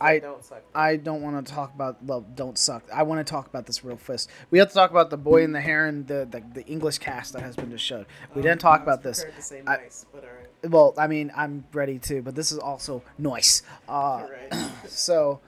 I- 0.02 0.20
don't 0.20 0.44
suck. 0.44 0.64
I 0.74 0.96
don't 0.96 1.22
want 1.22 1.46
to 1.46 1.54
talk 1.54 1.76
about 1.76 2.02
well, 2.04 2.22
don't 2.22 2.58
suck. 2.58 2.84
I 2.92 3.04
want 3.04 3.26
to 3.26 3.30
talk 3.30 3.46
about 3.48 3.66
this 3.66 3.84
real 3.84 3.98
fast. 3.98 4.30
We 4.52 4.58
have 4.60 4.70
to 4.70 4.74
talk 4.74 4.90
about 4.90 5.10
the 5.10 5.18
boy 5.18 5.44
and 5.44 5.54
the 5.54 5.60
heron, 5.62 6.06
the 6.06 6.26
the, 6.32 6.42
the 6.54 6.66
English 6.66 6.98
cast 7.00 7.34
that 7.34 7.42
has 7.42 7.58
been 7.58 7.70
just 7.70 7.84
showed. 7.84 8.06
We 8.34 8.42
didn't 8.42 8.62
talk 8.62 8.82
about 8.82 9.04
this. 9.04 9.26
I- 9.68 9.78
nice, 9.78 10.06
but 10.14 10.24
all 10.24 10.30
right. 10.30 10.72
Well, 10.72 10.94
I 10.98 11.08
mean, 11.08 11.32
I'm 11.36 11.66
ready 11.74 12.00
too, 12.00 12.22
but 12.22 12.36
this 12.36 12.54
is 12.54 12.58
also 12.58 13.04
nice. 13.18 13.64
Uh, 13.88 14.26
right. 14.52 14.72
So, 14.88 15.40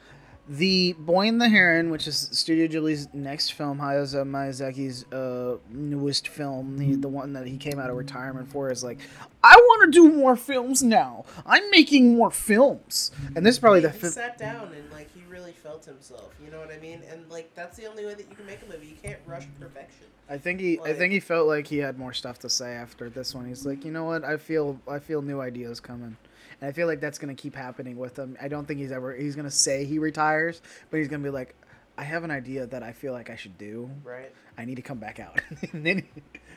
the 0.52 0.94
Boy 1.00 1.30
and 1.30 1.40
the 1.40 1.48
Heron, 1.48 1.92
which 1.92 2.08
is 2.08 2.28
Studio 2.34 2.68
Ghibli's 2.68 3.08
next 3.14 3.54
film, 3.54 3.80
Hayao 3.80 4.26
Miyazaki's 4.26 5.06
uh, 5.14 5.58
newest 5.70 6.28
film, 6.28 6.78
the, 6.78 6.96
the 6.96 7.08
one 7.08 7.32
that 7.34 7.48
he 7.48 7.56
came 7.56 7.80
out 7.80 7.90
of 7.90 7.96
retirement 7.96 8.52
for, 8.52 8.70
is 8.70 8.84
like, 8.84 9.00
I 9.42 9.56
want 9.56 9.94
to 9.94 9.98
do 9.98 10.12
more 10.12 10.36
films 10.36 10.84
now. 10.84 11.24
I'm 11.46 11.70
making 11.72 12.18
more 12.18 12.32
films, 12.32 13.12
and 13.34 13.46
this 13.46 13.56
is 13.56 13.60
probably 13.60 13.80
the 13.80 13.92
he 13.92 13.98
fifth. 14.00 14.14
sat 14.14 14.38
down 14.38 14.74
and 14.74 14.92
like 14.92 15.10
he 15.16 15.22
really 15.30 15.54
felt 15.54 15.86
himself. 15.86 16.34
You 16.44 16.52
know 16.52 16.60
what 16.60 16.70
I 16.70 16.80
mean? 16.80 17.02
And 17.10 17.30
like 17.30 17.56
that's 17.56 17.78
the 17.78 17.86
only 17.86 18.06
way 18.06 18.14
that 18.16 18.30
you 18.30 18.36
can 18.36 18.46
make 18.46 18.60
a 18.62 18.70
movie. 18.72 18.88
You 18.88 18.98
can't 19.02 19.20
rush 19.26 19.48
perfection. 19.58 20.08
I 20.30 20.38
think 20.38 20.60
he, 20.60 20.80
I 20.82 20.94
think 20.94 21.14
he 21.14 21.22
felt 21.22 21.48
like 21.48 21.68
he 21.68 21.78
had 21.78 21.98
more 21.98 22.14
stuff 22.14 22.40
to 22.40 22.50
say 22.50 22.74
after 22.74 23.10
this 23.10 23.34
one. 23.34 23.46
He's 23.48 23.66
like, 23.66 23.86
you 23.86 23.92
know 23.92 24.04
what? 24.04 24.24
I 24.26 24.38
feel, 24.38 24.80
I 24.88 25.00
feel 25.00 25.22
new 25.22 25.42
ideas 25.42 25.80
coming, 25.82 26.16
and 26.62 26.70
I 26.70 26.72
feel 26.72 26.88
like 26.88 27.02
that's 27.02 27.18
gonna 27.18 27.36
keep 27.36 27.56
happening 27.56 27.98
with 27.98 28.18
him. 28.18 28.38
I 28.42 28.48
don't 28.48 28.68
think 28.68 28.80
he's 28.80 28.92
ever, 28.92 29.14
he's 29.14 29.36
gonna 29.36 29.52
say 29.52 29.84
he 29.84 30.00
retires, 30.00 30.62
but 30.90 30.98
he's 30.98 31.08
gonna 31.08 31.24
be 31.24 31.30
like, 31.30 31.56
I 31.98 32.04
have 32.04 32.24
an 32.24 32.32
idea 32.32 32.66
that 32.68 32.84
I 32.84 32.94
feel 32.94 33.14
like 33.14 33.30
I 33.30 33.36
should 33.36 33.58
do. 33.58 33.90
Right. 34.04 34.32
I 34.58 34.66
need 34.66 34.76
to 34.76 34.82
come 34.82 35.00
back 35.00 35.20
out. 35.20 35.42
then, 35.74 36.06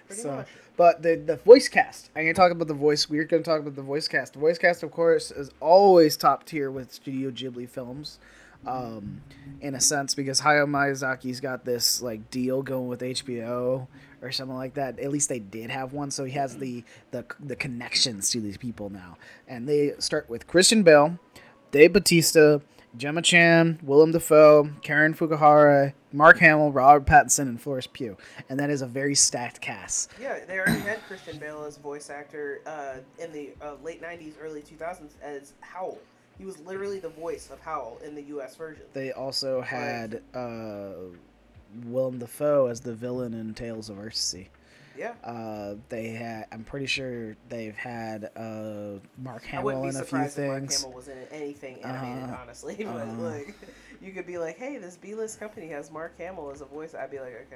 so, 0.09 0.36
much. 0.36 0.48
but 0.76 1.02
the 1.02 1.16
the 1.16 1.36
voice 1.36 1.68
cast. 1.68 2.10
I'm 2.14 2.22
gonna 2.22 2.35
talk 2.35 2.52
about 2.52 2.68
the 2.68 2.74
voice. 2.74 3.09
We're 3.09 3.24
gonna 3.24 3.43
talk 3.43 3.60
about 3.60 3.74
the 3.74 3.82
voice 3.82 4.09
cast. 4.09 4.35
The 4.35 4.39
voice 4.39 4.59
cast, 4.59 4.82
of 4.82 4.90
course, 4.90 5.31
is 5.31 5.51
always 5.60 6.16
top 6.16 6.44
tier 6.44 6.70
with 6.70 6.93
Studio 6.93 7.31
Ghibli 7.31 7.68
films. 7.68 8.18
Um, 8.66 9.20
in 9.60 9.74
a 9.74 9.81
sense, 9.81 10.14
because 10.14 10.40
Hayao 10.40 10.66
Miyazaki's 10.66 11.40
got 11.40 11.66
this 11.66 12.01
like 12.01 12.31
deal 12.31 12.62
going 12.62 12.89
with 12.89 13.01
HBO 13.01 13.89
or 14.24 14.32
something 14.32 14.56
like 14.56 14.74
that. 14.74 14.98
At 14.98 15.10
least 15.10 15.28
they 15.28 15.38
did 15.38 15.70
have 15.70 15.92
one, 15.92 16.10
so 16.10 16.24
he 16.24 16.32
has 16.32 16.56
the 16.56 16.82
the 17.10 17.24
the 17.38 17.56
connections 17.56 18.30
to 18.30 18.40
these 18.40 18.56
people 18.56 18.90
now. 18.90 19.16
And 19.46 19.68
they 19.68 19.92
start 19.98 20.28
with 20.28 20.46
Christian 20.46 20.82
Bale, 20.82 21.18
Dave 21.70 21.92
Batista, 21.92 22.60
Gemma 22.96 23.22
Chan, 23.22 23.80
Willem 23.82 24.12
Dafoe, 24.12 24.70
Karen 24.82 25.14
Fukuhara, 25.14 25.92
Mark 26.12 26.38
Hamill, 26.38 26.72
Robert 26.72 27.06
Pattinson, 27.06 27.48
and 27.48 27.60
Florence 27.60 27.88
Pugh. 27.88 28.16
And 28.48 28.59
that 28.60 28.70
is 28.70 28.82
a 28.82 28.86
very 28.86 29.14
stacked 29.14 29.60
cast. 29.60 30.10
Yeah, 30.20 30.38
they 30.46 30.59
already 30.59 30.80
had 30.80 31.02
Christian 31.06 31.38
Bale 31.38 31.64
as 31.64 31.76
voice 31.76 32.09
actor 32.09 32.60
uh, 32.66 32.98
in 33.18 33.32
the 33.32 33.51
uh, 33.60 33.74
late 33.82 34.02
'90s, 34.02 34.34
early 34.40 34.62
2000s 34.62 35.10
as 35.22 35.52
Howl. 35.60 35.98
He 36.38 36.44
was 36.44 36.59
literally 36.60 36.98
the 36.98 37.10
voice 37.10 37.48
of 37.52 37.60
Howl 37.60 37.98
in 38.05 38.14
the 38.14 38.22
U.S. 38.22 38.56
version. 38.56 38.84
They 38.92 39.12
also 39.12 39.60
had 39.60 40.22
uh, 40.34 40.94
Willem 41.86 42.18
Dafoe 42.18 42.66
as 42.66 42.80
the 42.80 42.94
villain 42.94 43.34
in 43.34 43.55
Tales 43.55 43.88
of 43.90 43.96
Earthsea. 43.96 44.46
Yeah, 44.96 45.14
Uh, 45.24 45.74
they 45.88 46.10
had. 46.10 46.46
I'm 46.52 46.62
pretty 46.62 46.86
sure 46.86 47.34
they've 47.48 47.74
had 47.76 48.30
uh, 48.36 49.01
Mark 49.18 49.42
Hamill 49.44 49.82
in 49.88 49.96
a 49.96 50.05
few 50.05 50.05
if 50.05 50.12
Mark 50.12 50.30
things. 50.30 50.82
Hamill 50.82 50.94
was 50.96 51.09
in 51.09 51.18
anything 51.32 51.82
animated, 51.82 52.30
Uh-huh. 52.30 52.36
honestly. 52.40 52.76
But 52.84 52.86
Uh-huh. 53.09 53.22
like, 53.22 53.55
you 54.01 54.12
could 54.12 54.26
be 54.26 54.38
like, 54.38 54.56
"Hey, 54.56 54.78
this 54.78 54.96
B-list 54.96 55.40
company 55.40 55.66
has 55.68 55.90
Mark 55.90 56.16
Hamill 56.18 56.51
as 56.52 56.60
a 56.60 56.66
voice." 56.66 56.94
I'd 56.94 57.10
be 57.10 57.18
like, 57.18 57.48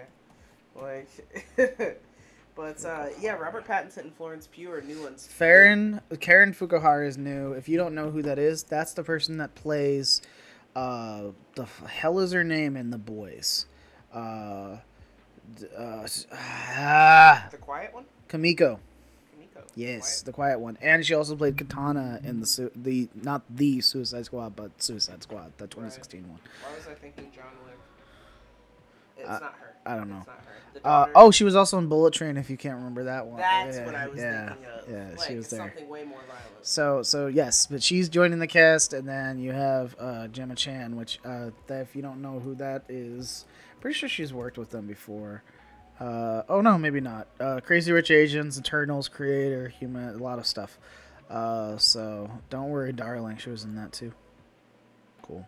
"Okay," 0.76 1.06
like. 1.56 1.96
but 2.56 2.84
uh, 2.84 3.06
yeah, 3.20 3.34
Robert 3.34 3.64
Pattinson 3.64 3.98
and 3.98 4.14
Florence 4.16 4.48
Pugh 4.50 4.72
are 4.72 4.80
new 4.82 5.00
ones. 5.02 5.28
Farron, 5.30 6.00
Karen 6.18 6.52
Fukuhara 6.52 7.06
is 7.06 7.16
new. 7.16 7.52
If 7.52 7.68
you 7.68 7.76
don't 7.76 7.94
know 7.94 8.10
who 8.10 8.22
that 8.22 8.40
is, 8.40 8.64
that's 8.64 8.94
the 8.94 9.04
person 9.04 9.36
that 9.36 9.54
plays. 9.54 10.22
Uh, 10.74 11.26
the 11.54 11.66
hell 11.86 12.18
is 12.18 12.32
her 12.32 12.42
name 12.42 12.76
in 12.76 12.90
The 12.90 12.98
Boys? 12.98 13.66
Uh, 14.12 14.76
d- 15.58 15.66
uh, 15.76 16.06
ah, 16.32 17.48
The 17.50 17.56
quiet 17.58 17.92
one, 17.94 18.04
Kamiko. 18.28 18.78
Kimiko. 19.32 19.62
Yes, 19.74 20.22
the 20.22 20.32
quiet 20.32 20.60
one, 20.60 20.78
and 20.80 21.04
she 21.04 21.14
also 21.14 21.36
played 21.36 21.56
Katana 21.58 22.20
in 22.24 22.40
the 22.40 22.46
su- 22.46 22.70
the 22.74 23.08
not 23.14 23.42
the 23.50 23.80
Suicide 23.80 24.24
Squad, 24.26 24.56
but 24.56 24.70
Suicide 24.82 25.22
Squad, 25.22 25.52
the 25.58 25.66
2016 25.66 26.28
one. 26.28 26.40
Why 26.62 26.74
was 26.76 26.86
I 26.88 26.94
thinking 26.94 27.30
John 27.34 27.44
Wick? 27.66 27.74
It's 29.18 29.28
Uh, 29.28 29.38
not 29.40 29.54
her. 29.60 29.74
I 29.84 29.96
don't 29.96 30.08
know. 30.10 30.18
It's 30.18 30.26
not 30.26 30.36
her. 30.36 30.42
The 30.74 30.86
Uh, 30.86 31.06
oh, 31.16 31.30
she 31.32 31.42
was 31.44 31.56
also 31.56 31.76
in 31.78 31.88
Bullet 31.88 32.14
Train. 32.14 32.36
If 32.36 32.48
you 32.50 32.56
can't 32.56 32.76
remember 32.76 33.04
that 33.04 33.26
one, 33.26 33.38
That's 33.40 33.76
Yeah, 33.76 33.84
what 33.84 33.94
I 33.96 34.06
was 34.06 34.18
yeah, 34.20 34.48
thinking 34.48 34.64
of. 34.66 34.88
Yeah, 34.88 35.08
like, 35.16 35.20
she 35.28 35.34
was 35.34 35.48
there. 35.50 35.60
Something 35.60 35.88
way 35.88 36.04
more 36.04 36.20
violent. 36.28 36.44
So 36.66 37.02
so 37.02 37.26
yes, 37.26 37.66
but 37.66 37.82
she's 37.82 38.08
joining 38.08 38.38
the 38.38 38.46
cast, 38.46 38.92
and 38.92 39.08
then 39.08 39.38
you 39.38 39.52
have 39.52 39.96
uh, 39.98 40.28
Gemma 40.28 40.54
Chan, 40.54 40.94
which 40.96 41.18
uh, 41.24 41.50
if 41.68 41.96
you 41.96 42.02
don't 42.02 42.22
know 42.22 42.38
who 42.40 42.54
that 42.56 42.84
is, 42.88 43.44
pretty 43.80 43.94
sure 43.94 44.08
she's 44.08 44.32
worked 44.32 44.58
with 44.58 44.70
them 44.70 44.86
before. 44.86 45.42
Uh, 46.00 46.42
oh 46.48 46.60
no, 46.60 46.78
maybe 46.78 47.00
not. 47.00 47.26
Uh, 47.40 47.60
Crazy 47.60 47.90
Rich 47.92 48.10
Asians, 48.10 48.58
Eternals, 48.58 49.08
Creator, 49.08 49.68
Human, 49.68 50.14
a 50.14 50.18
lot 50.18 50.38
of 50.38 50.46
stuff. 50.46 50.78
Uh, 51.28 51.76
so 51.76 52.30
don't 52.50 52.70
worry, 52.70 52.92
darling, 52.92 53.36
she 53.36 53.50
was 53.50 53.64
in 53.64 53.74
that 53.74 53.92
too. 53.92 54.12
Cool. 55.22 55.46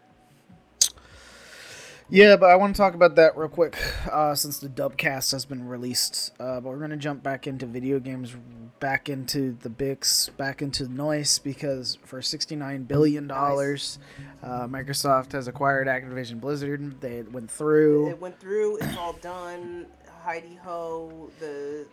Yeah, 2.09 2.36
but 2.36 2.51
I 2.51 2.57
want 2.57 2.74
to 2.74 2.82
talk 2.82 2.94
about 2.94 3.15
that 3.15 3.36
real 3.36 3.48
quick, 3.48 3.77
uh, 4.11 4.35
since 4.35 4.59
the 4.59 4.69
dubcast 4.69 5.31
has 5.31 5.44
been 5.44 5.69
released. 5.69 6.32
Uh, 6.40 6.61
but 6.61 6.70
we're 6.70 6.81
gonna 6.81 6.97
jump 6.97 7.23
back 7.23 7.47
into 7.47 7.66
video 7.66 8.01
games, 8.01 8.35
back 8.81 9.09
into 9.09 9.57
the 9.61 9.69
Bix, 9.69 10.35
back 10.36 10.62
into 10.62 10.89
noise, 10.89 11.39
because 11.39 11.98
for 12.05 12.20
sixty-nine 12.23 12.85
billion 12.85 13.27
dollars, 13.28 13.98
uh, 14.43 14.66
Microsoft 14.66 15.32
has 15.32 15.47
acquired 15.47 15.86
Activision 15.86 16.40
Blizzard. 16.40 17.01
They 17.01 17.23
went 17.23 17.51
through. 17.51 18.09
It 18.09 18.20
went 18.20 18.40
through. 18.40 18.78
It's 18.78 18.97
all 18.97 19.12
done. 19.15 19.86
Heidi 20.24 20.59
ho. 20.62 21.31
The 21.39 21.86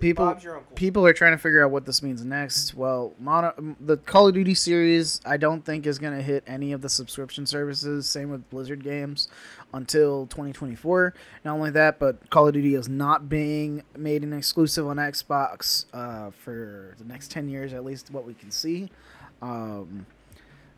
People- 0.00 0.26
Bob's 0.26 0.42
your 0.44 0.56
uncle. 0.56 0.74
People 0.74 1.06
are 1.06 1.12
trying 1.12 1.32
to 1.32 1.38
figure 1.38 1.64
out 1.64 1.70
what 1.70 1.86
this 1.86 2.02
means 2.02 2.24
next. 2.24 2.74
Well, 2.74 3.12
Mono, 3.18 3.76
the 3.80 3.96
Call 3.96 4.28
of 4.28 4.34
Duty 4.34 4.54
series, 4.54 5.20
I 5.26 5.36
don't 5.36 5.64
think 5.64 5.86
is 5.86 5.98
going 5.98 6.16
to 6.16 6.22
hit 6.22 6.42
any 6.46 6.72
of 6.72 6.80
the 6.80 6.88
subscription 6.88 7.46
services. 7.46 8.08
Same 8.08 8.30
with 8.30 8.48
Blizzard 8.50 8.82
games 8.82 9.28
until 9.74 10.26
2024. 10.26 11.14
Not 11.44 11.54
only 11.54 11.70
that, 11.70 11.98
but 11.98 12.30
Call 12.30 12.48
of 12.48 12.54
Duty 12.54 12.74
is 12.74 12.88
not 12.88 13.28
being 13.28 13.82
made 13.96 14.22
an 14.22 14.32
exclusive 14.32 14.86
on 14.86 14.96
Xbox 14.96 15.84
uh, 15.92 16.30
for 16.30 16.94
the 16.98 17.04
next 17.04 17.30
10 17.30 17.48
years, 17.48 17.72
at 17.72 17.84
least 17.84 18.10
what 18.10 18.26
we 18.26 18.34
can 18.34 18.50
see. 18.50 18.90
Um, 19.42 20.06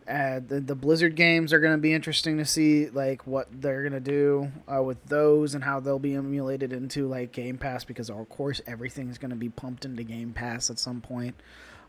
Uh, 0.08 0.40
the, 0.46 0.60
the 0.60 0.74
Blizzard 0.74 1.14
games 1.14 1.52
are 1.52 1.60
going 1.60 1.74
to 1.74 1.78
be 1.78 1.92
interesting 1.92 2.38
to 2.38 2.44
see, 2.44 2.88
like 2.90 3.26
what 3.26 3.48
they're 3.60 3.82
going 3.82 3.92
to 3.92 4.00
do 4.00 4.50
uh, 4.72 4.82
with 4.82 5.04
those 5.06 5.54
and 5.54 5.62
how 5.62 5.78
they'll 5.78 5.98
be 5.98 6.14
emulated 6.14 6.72
into 6.72 7.06
like 7.06 7.32
Game 7.32 7.56
Pass 7.56 7.84
because 7.84 8.10
of 8.10 8.28
course 8.28 8.60
everything's 8.66 9.18
going 9.18 9.30
to 9.30 9.36
be 9.36 9.48
pumped 9.48 9.84
into 9.84 10.02
Game 10.02 10.32
Pass 10.32 10.70
at 10.70 10.78
some 10.78 11.00
point. 11.00 11.36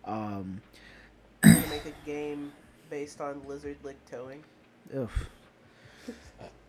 Um, 0.05 0.61
make 1.43 1.85
a 1.85 2.05
game 2.05 2.51
based 2.89 3.19
on 3.19 3.41
lizard 3.47 3.77
lick 3.83 3.97
towing. 4.09 4.43
ugh. 4.95 5.09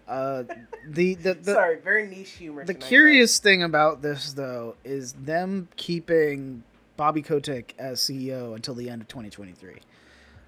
Uh, 0.07 0.45
the 0.87 1.15
the, 1.15 1.35
the 1.35 1.55
Sorry, 1.55 1.77
very 1.81 2.07
niche 2.07 2.33
humor. 2.33 2.65
The 2.65 2.75
tonight, 2.75 2.87
curious 2.89 3.39
thing 3.39 3.63
about 3.63 4.03
this, 4.03 4.35
though, 4.35 4.77
is 4.85 5.13
them 5.15 5.69
keeping 5.77 6.63
Bobby 6.97 7.23
Kotick 7.23 7.75
as 7.79 8.01
CEO 8.01 8.55
until 8.55 8.75
the 8.75 8.91
end 8.91 9.01
of 9.01 9.09
2023. 9.09 9.77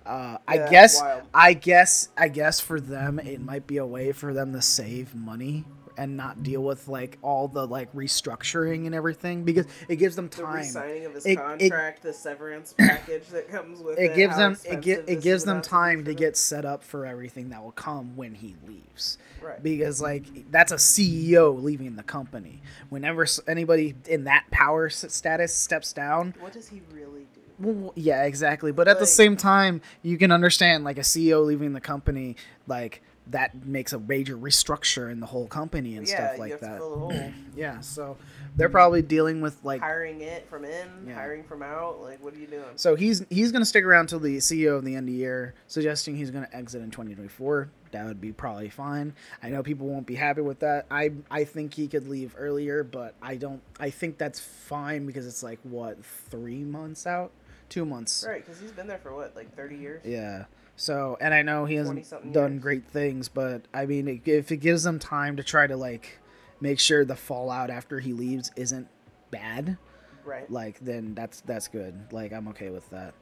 Uh, 0.07 0.39
I 0.47 0.55
Yeah, 0.55 0.61
that's 0.71 0.71
guess. 0.71 1.03
I 1.35 1.53
guess, 1.55 2.09
I 2.17 2.29
guess 2.29 2.61
for 2.61 2.81
them, 2.81 3.19
it 3.19 3.41
might 3.41 3.67
be 3.67 3.79
a 3.79 3.87
way 3.87 4.13
for 4.13 4.33
them 4.33 4.53
to 4.53 4.63
save 4.63 5.15
money 5.15 5.65
and 5.99 6.15
not 6.15 6.43
deal 6.43 6.63
with 6.63 6.89
like 6.89 7.17
all 7.23 7.49
the 7.49 7.67
like 7.67 7.91
restructuring 7.95 8.85
and 8.85 8.95
everything 8.95 9.45
because 9.45 9.65
it 9.89 9.97
gives 9.97 10.15
them 10.15 10.29
time. 10.29 10.57
re-signing 10.57 11.07
of 11.07 11.15
his 11.15 11.25
It- 11.25 11.31
it- 11.33 11.37
contract, 11.39 12.03
the 12.03 12.13
severance 12.13 12.75
package 12.77 13.27
that 13.29 13.49
comes 13.49 13.81
with 13.81 13.99
it. 13.99 14.11
It 14.11 14.15
gives 14.15 14.37
them 14.37 14.59
it, 14.65 14.81
gi- 14.83 14.95
this 14.97 15.25
gives 15.25 15.45
them 15.45 15.63
time 15.63 16.05
to 16.05 16.13
get 16.15 16.37
set 16.37 16.67
up 16.67 16.85
for 16.85 17.07
everything 17.07 17.49
that 17.49 17.63
will 17.63 17.73
come 17.73 18.15
when 18.15 18.35
he 18.35 18.57
leaves 18.67 19.17
right. 19.43 19.63
because 19.63 20.03
like 20.03 20.51
that's 20.51 20.71
a 20.71 20.77
CEO 20.77 21.63
leaving 21.63 21.97
the 21.97 22.03
company. 22.03 22.61
Whenever 22.91 23.27
anybody 23.49 23.95
in 24.07 24.25
that 24.25 24.45
power 24.51 24.91
status 24.91 25.55
steps 25.55 25.95
down, 25.95 26.35
What 26.41 26.53
does 26.53 26.69
he 26.69 26.83
really? 26.93 27.27
Well, 27.59 27.93
yeah, 27.97 28.25
exactly. 28.25 28.73
But 28.73 28.89
at 28.89 28.99
the 28.99 29.07
same 29.07 29.37
time, 29.37 29.81
you 30.03 30.19
can 30.19 30.31
understand 30.33 30.85
like 30.85 30.99
a 30.99 31.03
CEO 31.03 31.45
leaving 31.45 31.73
the 31.73 31.81
company, 31.81 32.37
like 32.67 33.03
that 33.29 33.67
makes 33.67 33.93
a 33.93 33.99
major 33.99 34.37
restructure 34.37 35.11
in 35.11 35.19
the 35.19 35.27
whole 35.27 35.49
company 35.49 35.97
and 35.97 36.07
yeah, 36.09 36.29
stuff 36.29 36.39
like 36.39 36.61
that. 36.61 36.79
fill 36.79 36.91
the 36.91 36.99
hole. 36.99 37.33
Yeah, 37.57 37.81
so 37.81 38.17
they're 38.55 38.69
probably 38.69 39.01
dealing 39.03 39.41
with 39.41 39.59
like 39.65 39.81
hiring 39.81 40.21
it 40.21 40.47
from 40.49 40.65
in, 40.67 40.87
Yeah. 41.09 41.15
hiring 41.15 41.43
from 41.43 41.63
out. 41.63 42.01
Like, 42.03 42.23
what 42.23 42.35
are 42.35 42.39
you 42.39 42.47
doing? 42.47 42.63
So 42.77 42.95
he's 42.95 43.25
he's 43.31 43.51
going 43.51 43.63
to 43.63 43.67
stick 43.67 43.83
around 43.85 44.09
till 44.11 44.21
the 44.21 44.37
CEO 44.37 44.77
of 44.77 44.85
the 44.85 44.95
end 44.95 45.09
of 45.09 45.13
the 45.15 45.19
year, 45.19 45.55
suggesting 45.69 46.15
he's 46.17 46.31
going 46.31 46.45
to 46.45 46.55
exit 46.55 46.83
in 46.83 46.91
2024. 46.91 47.71
That 47.93 48.05
would 48.05 48.21
be 48.21 48.31
probably 48.33 48.69
fine. 48.69 49.15
I 49.43 49.49
know 49.49 49.63
people 49.63 49.87
won't 49.89 50.07
be 50.07 50.15
happy 50.17 50.43
with 50.43 50.61
that. 50.61 50.85
I 50.91 51.13
I 51.31 51.45
think 51.45 51.73
he 51.75 51.89
could 51.89 52.07
leave 52.09 52.35
earlier, 52.39 52.85
but 52.85 53.15
I 53.23 53.37
don't. 53.37 53.63
I 53.81 53.89
think 53.91 54.19
that's 54.19 54.39
fine 54.39 55.07
because 55.07 55.27
it's 55.27 55.43
like 55.43 55.59
what 55.63 56.05
three 56.05 56.63
months 56.63 57.07
out, 57.07 57.33
two 57.69 57.85
months. 57.85 58.25
Right, 58.27 58.45
because 58.45 58.61
he's 58.61 58.73
been 58.73 58.87
there 58.87 58.99
for 58.99 59.15
what, 59.15 59.35
like 59.37 59.55
thirty 59.55 59.77
years. 59.77 60.03
Yeah. 60.05 60.45
So 60.77 61.17
and 61.21 61.33
I 61.33 61.43
know 61.43 61.65
he 61.65 61.77
hasn't 61.77 62.33
done 62.33 62.53
years. 62.53 62.63
great 62.63 62.87
things, 62.89 63.29
but 63.29 63.63
I 63.73 63.87
mean, 63.87 64.21
if 64.25 64.53
it 64.53 64.59
gives 64.59 64.83
them 64.83 64.99
time 64.99 65.37
to 65.37 65.43
try 65.43 65.67
to 65.67 65.77
like 65.77 66.19
make 66.61 66.79
sure 66.81 67.05
the 67.05 67.17
fallout 67.17 67.71
after 67.71 67.99
he 68.01 68.13
leaves 68.13 68.51
isn't 68.57 68.89
bad, 69.31 69.79
Right. 70.25 70.51
like 70.51 70.81
then 70.81 71.15
that's 71.15 71.41
that's 71.43 71.69
good 71.69 71.95
like 72.11 72.33
i'm 72.33 72.49
okay 72.49 72.71
with 72.71 72.89
that 72.91 73.15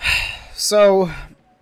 so 0.54 1.10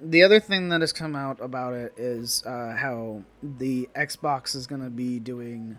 the 0.00 0.22
other 0.22 0.40
thing 0.40 0.68
that 0.70 0.80
has 0.80 0.92
come 0.92 1.14
out 1.16 1.40
about 1.40 1.74
it 1.74 1.92
is 1.96 2.42
uh, 2.46 2.74
how 2.76 3.22
the 3.42 3.88
xbox 3.96 4.54
is 4.54 4.66
going 4.66 4.82
to 4.82 4.90
be 4.90 5.18
doing 5.18 5.76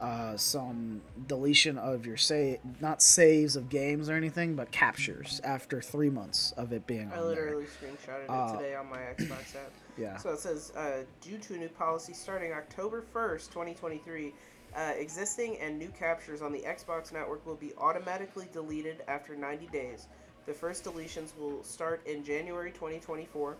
uh, 0.00 0.36
some 0.36 1.00
deletion 1.26 1.76
of 1.78 2.06
your 2.06 2.16
save 2.16 2.58
not 2.80 3.02
saves 3.02 3.56
of 3.56 3.68
games 3.68 4.08
or 4.08 4.14
anything 4.14 4.54
but 4.54 4.70
captures 4.70 5.40
after 5.44 5.80
three 5.82 6.10
months 6.10 6.52
of 6.52 6.72
it 6.72 6.86
being 6.86 7.10
I 7.12 7.16
on 7.18 7.34
there 7.34 7.44
literally 7.44 7.64
screenshotted 7.64 8.24
it 8.24 8.30
Uh, 8.30 8.56
today 8.56 8.74
on 8.76 8.88
my 8.88 8.98
Xbox 8.98 9.56
app. 9.56 9.72
yeah 9.96 10.16
So 10.16 10.30
it 10.30 10.38
says, 10.38 10.72
uh, 10.76 11.02
due 11.20 11.38
to 11.38 11.54
a 11.54 11.58
new 11.58 11.68
policy 11.68 12.12
starting 12.12 12.52
October 12.52 13.02
1st, 13.14 13.48
2023, 13.50 14.32
uh, 14.76 14.92
existing 14.96 15.58
and 15.58 15.78
new 15.78 15.88
captures 15.88 16.42
on 16.42 16.52
the 16.52 16.60
Xbox 16.60 17.12
network 17.12 17.44
will 17.46 17.56
be 17.56 17.72
automatically 17.78 18.46
deleted 18.52 19.02
after 19.08 19.34
90 19.34 19.66
days. 19.68 20.06
The 20.46 20.54
first 20.54 20.84
deletions 20.84 21.36
will 21.38 21.64
start 21.64 22.06
in 22.06 22.22
January 22.22 22.70
2024. 22.70 23.56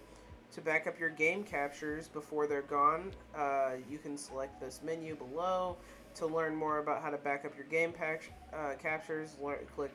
To 0.53 0.61
back 0.63 0.87
up 0.87 0.99
your 0.99 1.11
game 1.11 1.45
captures 1.45 2.09
before 2.09 2.47
they're 2.47 2.63
gone, 2.63 3.11
uh, 3.37 3.73
you 3.91 3.99
can 3.99 4.17
select 4.17 4.59
this 4.61 4.81
menu 4.83 5.15
below. 5.15 5.77
To 6.17 6.27
learn 6.27 6.55
more 6.55 6.79
about 6.79 7.03
how 7.03 7.11
to 7.11 7.17
back 7.17 7.45
up 7.45 7.57
your 7.57 7.67
game 7.67 7.93
pack, 7.93 8.33
uh, 8.53 8.75
captures, 8.81 9.37
learn, 9.41 9.59
click 9.77 9.93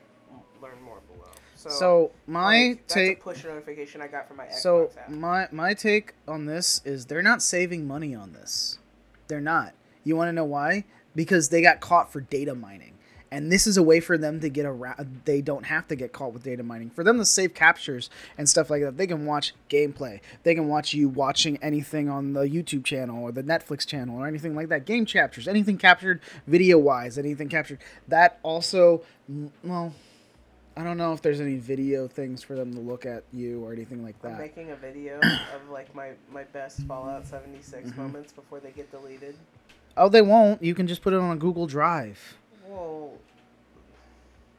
learn 0.62 0.80
more 0.82 1.00
below. 1.12 1.28
So, 1.54 1.68
so 1.70 2.10
my 2.26 2.68
like, 2.68 2.80
that's 2.82 2.94
take 2.94 3.18
a 3.18 3.22
push 3.22 3.44
notification 3.44 4.00
I 4.00 4.08
got 4.08 4.26
from 4.26 4.38
my 4.38 4.44
Xbox 4.44 4.54
So 4.60 4.90
app. 4.98 5.10
my 5.10 5.48
my 5.52 5.74
take 5.74 6.14
on 6.26 6.46
this 6.46 6.80
is 6.84 7.06
they're 7.06 7.22
not 7.22 7.42
saving 7.42 7.86
money 7.86 8.14
on 8.14 8.32
this. 8.32 8.78
They're 9.28 9.40
not. 9.40 9.74
You 10.02 10.16
want 10.16 10.28
to 10.28 10.32
know 10.32 10.44
why? 10.44 10.84
Because 11.14 11.48
they 11.50 11.62
got 11.62 11.80
caught 11.80 12.12
for 12.12 12.20
data 12.20 12.54
mining. 12.54 12.93
And 13.34 13.50
this 13.50 13.66
is 13.66 13.76
a 13.76 13.82
way 13.82 13.98
for 13.98 14.16
them 14.16 14.38
to 14.40 14.48
get 14.48 14.64
around. 14.64 15.22
They 15.24 15.40
don't 15.40 15.64
have 15.66 15.88
to 15.88 15.96
get 15.96 16.12
caught 16.12 16.32
with 16.32 16.44
data 16.44 16.62
mining. 16.62 16.90
For 16.90 17.02
them 17.02 17.18
to 17.18 17.24
save 17.24 17.52
captures 17.52 18.08
and 18.38 18.48
stuff 18.48 18.70
like 18.70 18.82
that, 18.82 18.96
they 18.96 19.08
can 19.08 19.26
watch 19.26 19.54
gameplay. 19.68 20.20
They 20.44 20.54
can 20.54 20.68
watch 20.68 20.94
you 20.94 21.08
watching 21.08 21.58
anything 21.60 22.08
on 22.08 22.32
the 22.34 22.42
YouTube 22.42 22.84
channel 22.84 23.24
or 23.24 23.32
the 23.32 23.42
Netflix 23.42 23.84
channel 23.84 24.16
or 24.20 24.28
anything 24.28 24.54
like 24.54 24.68
that. 24.68 24.86
Game 24.86 25.04
chapters, 25.04 25.48
anything 25.48 25.78
captured 25.78 26.20
video 26.46 26.78
wise, 26.78 27.18
anything 27.18 27.48
captured. 27.48 27.80
That 28.06 28.38
also, 28.44 29.02
well, 29.64 29.92
I 30.76 30.84
don't 30.84 30.96
know 30.96 31.12
if 31.12 31.20
there's 31.20 31.40
any 31.40 31.56
video 31.56 32.06
things 32.06 32.40
for 32.42 32.54
them 32.54 32.72
to 32.74 32.80
look 32.80 33.04
at 33.04 33.24
you 33.32 33.64
or 33.64 33.72
anything 33.72 34.04
like 34.04 34.14
I'm 34.22 34.30
that. 34.30 34.38
making 34.38 34.70
a 34.70 34.76
video 34.76 35.18
of 35.22 35.70
like 35.72 35.92
my, 35.92 36.10
my 36.32 36.44
best 36.44 36.80
Fallout 36.86 37.26
76 37.26 37.90
Mm-hmm. 37.90 38.00
moments 38.00 38.32
before 38.32 38.60
they 38.60 38.70
get 38.70 38.92
deleted. 38.92 39.34
Oh, 39.96 40.08
they 40.08 40.22
won't. 40.22 40.62
You 40.62 40.74
can 40.74 40.86
just 40.88 41.02
put 41.02 41.12
it 41.12 41.20
on 41.20 41.30
a 41.30 41.36
Google 41.36 41.66
Drive. 41.66 42.36
Whoa. 42.66 43.18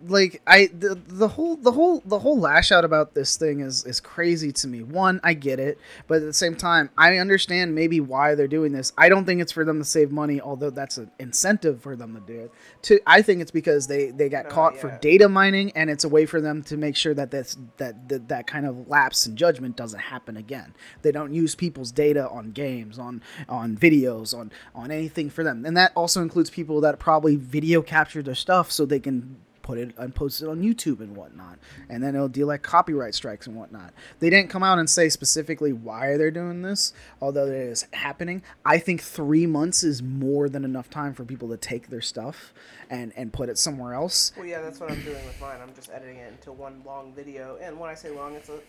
Like 0.07 0.41
I 0.45 0.68
the, 0.68 0.99
the 1.07 1.27
whole 1.27 1.56
the 1.57 1.72
whole 1.72 2.02
the 2.06 2.19
whole 2.19 2.40
lash 2.40 2.72
out 2.72 2.86
about 2.86 3.14
this 3.14 3.38
thing 3.38 3.61
is 3.61 3.86
is 3.86 3.99
crazy 3.99 4.52
to 4.52 4.68
me. 4.68 4.84
One, 4.84 5.19
I 5.23 5.34
get 5.34 5.60
it, 5.60 5.80
but 6.07 6.15
at 6.18 6.23
the 6.23 6.34
same 6.34 6.56
time, 6.56 6.90
I 6.98 7.18
understand 7.18 7.73
maybe 7.73 7.99
why 7.99 8.36
they're 8.36 8.48
doing 8.48 8.72
this. 8.72 8.94
I 8.98 9.10
don't 9.10 9.26
think 9.26 9.41
it's 9.41 9.52
for 9.52 9.65
them 9.65 9.80
to 9.80 9.86
save 9.86 10.11
money, 10.11 10.40
although 10.41 10.69
that's 10.69 10.98
an 10.98 11.10
incentive 11.19 11.82
for 11.82 11.95
them 11.95 12.14
to 12.14 12.22
do 12.22 12.40
it. 12.41 12.52
To 12.84 12.99
I 13.07 13.22
think 13.22 13.41
it's 13.41 13.52
because 13.52 13.88
they 13.88 14.11
they 14.11 14.30
got 14.30 14.45
No, 14.45 14.52
caught 14.52 14.77
for 14.77 14.98
data 15.02 15.27
mining, 15.27 15.72
and 15.76 15.90
it's 15.90 16.03
a 16.03 16.10
way 16.10 16.26
for 16.26 16.41
them 16.41 16.61
to 16.64 16.77
make 16.77 16.95
sure 16.95 17.14
that 17.14 17.32
this 17.32 17.57
that 17.77 18.07
that, 18.10 18.27
that 18.27 18.48
kind 18.48 18.65
of 18.65 18.88
lapse 18.88 19.26
in 19.26 19.36
judgment 19.36 19.76
doesn't 19.76 19.99
happen 19.99 20.38
again. 20.38 20.73
They 21.02 21.11
don't 21.11 21.34
use 21.34 21.56
people's 21.56 21.91
data 21.91 22.30
on 22.30 22.52
games, 22.52 22.99
on 22.99 23.22
on 23.49 23.77
videos, 23.77 24.38
on 24.38 24.52
on 24.76 24.91
anything 24.91 25.30
for 25.30 25.44
them, 25.44 25.65
and 25.65 25.76
that 25.77 25.91
also 25.95 26.22
includes 26.22 26.49
people 26.49 26.82
that 26.82 26.99
probably 26.99 27.36
video 27.36 27.82
capture 27.82 28.22
their 28.22 28.36
stuff 28.36 28.72
so 28.72 28.86
they 28.86 28.99
can 28.99 29.38
put 29.65 29.79
it 29.79 29.95
and 29.97 30.13
post 30.13 30.43
it 30.43 30.47
on 30.47 30.61
YouTube 30.61 30.99
and 30.99 31.17
whatnot, 31.17 31.57
and 31.89 32.03
then 32.03 32.13
it'll 32.13 32.27
deal 32.27 32.45
like 32.45 32.61
copyright 32.61 33.15
strikes 33.15 33.47
and 33.47 33.55
whatnot. 33.55 33.93
They 34.19 34.29
didn't 34.29 34.51
come 34.51 34.61
out 34.61 34.77
and 34.77 34.87
say 34.87 35.09
specifically 35.09 35.73
why 35.73 36.17
they're 36.17 36.29
doing 36.29 36.61
this, 36.61 36.93
although 37.19 37.47
it 37.47 37.55
is 37.55 37.87
happening. 37.91 38.43
I 38.63 38.77
think 38.77 39.01
three 39.01 39.47
months 39.47 39.83
is 39.83 40.03
more 40.03 40.49
than 40.49 40.65
enough 40.65 40.91
time 40.91 41.15
for 41.15 41.25
people 41.25 41.49
to 41.49 41.57
take 41.57 41.89
their 41.89 42.01
stuff 42.01 42.53
and 42.91 43.11
and 43.17 43.33
put 43.33 43.49
it 43.49 43.57
somewhere 43.57 43.95
else. 43.95 44.33
Well, 44.37 44.45
yeah, 44.45 44.61
that's 44.61 44.79
what 44.79 44.91
I'm 44.91 45.01
doing 45.01 45.25
with 45.25 45.41
mine. 45.41 45.57
I'm 45.59 45.73
just 45.73 45.89
editing 45.89 46.17
it 46.17 46.31
into 46.33 46.51
one 46.51 46.83
long 46.85 47.11
video, 47.13 47.57
and 47.59 47.79
when 47.79 47.89
I 47.89 47.95
say 47.95 48.11
long, 48.11 48.35
it's 48.35 48.49
a, 48.49 48.59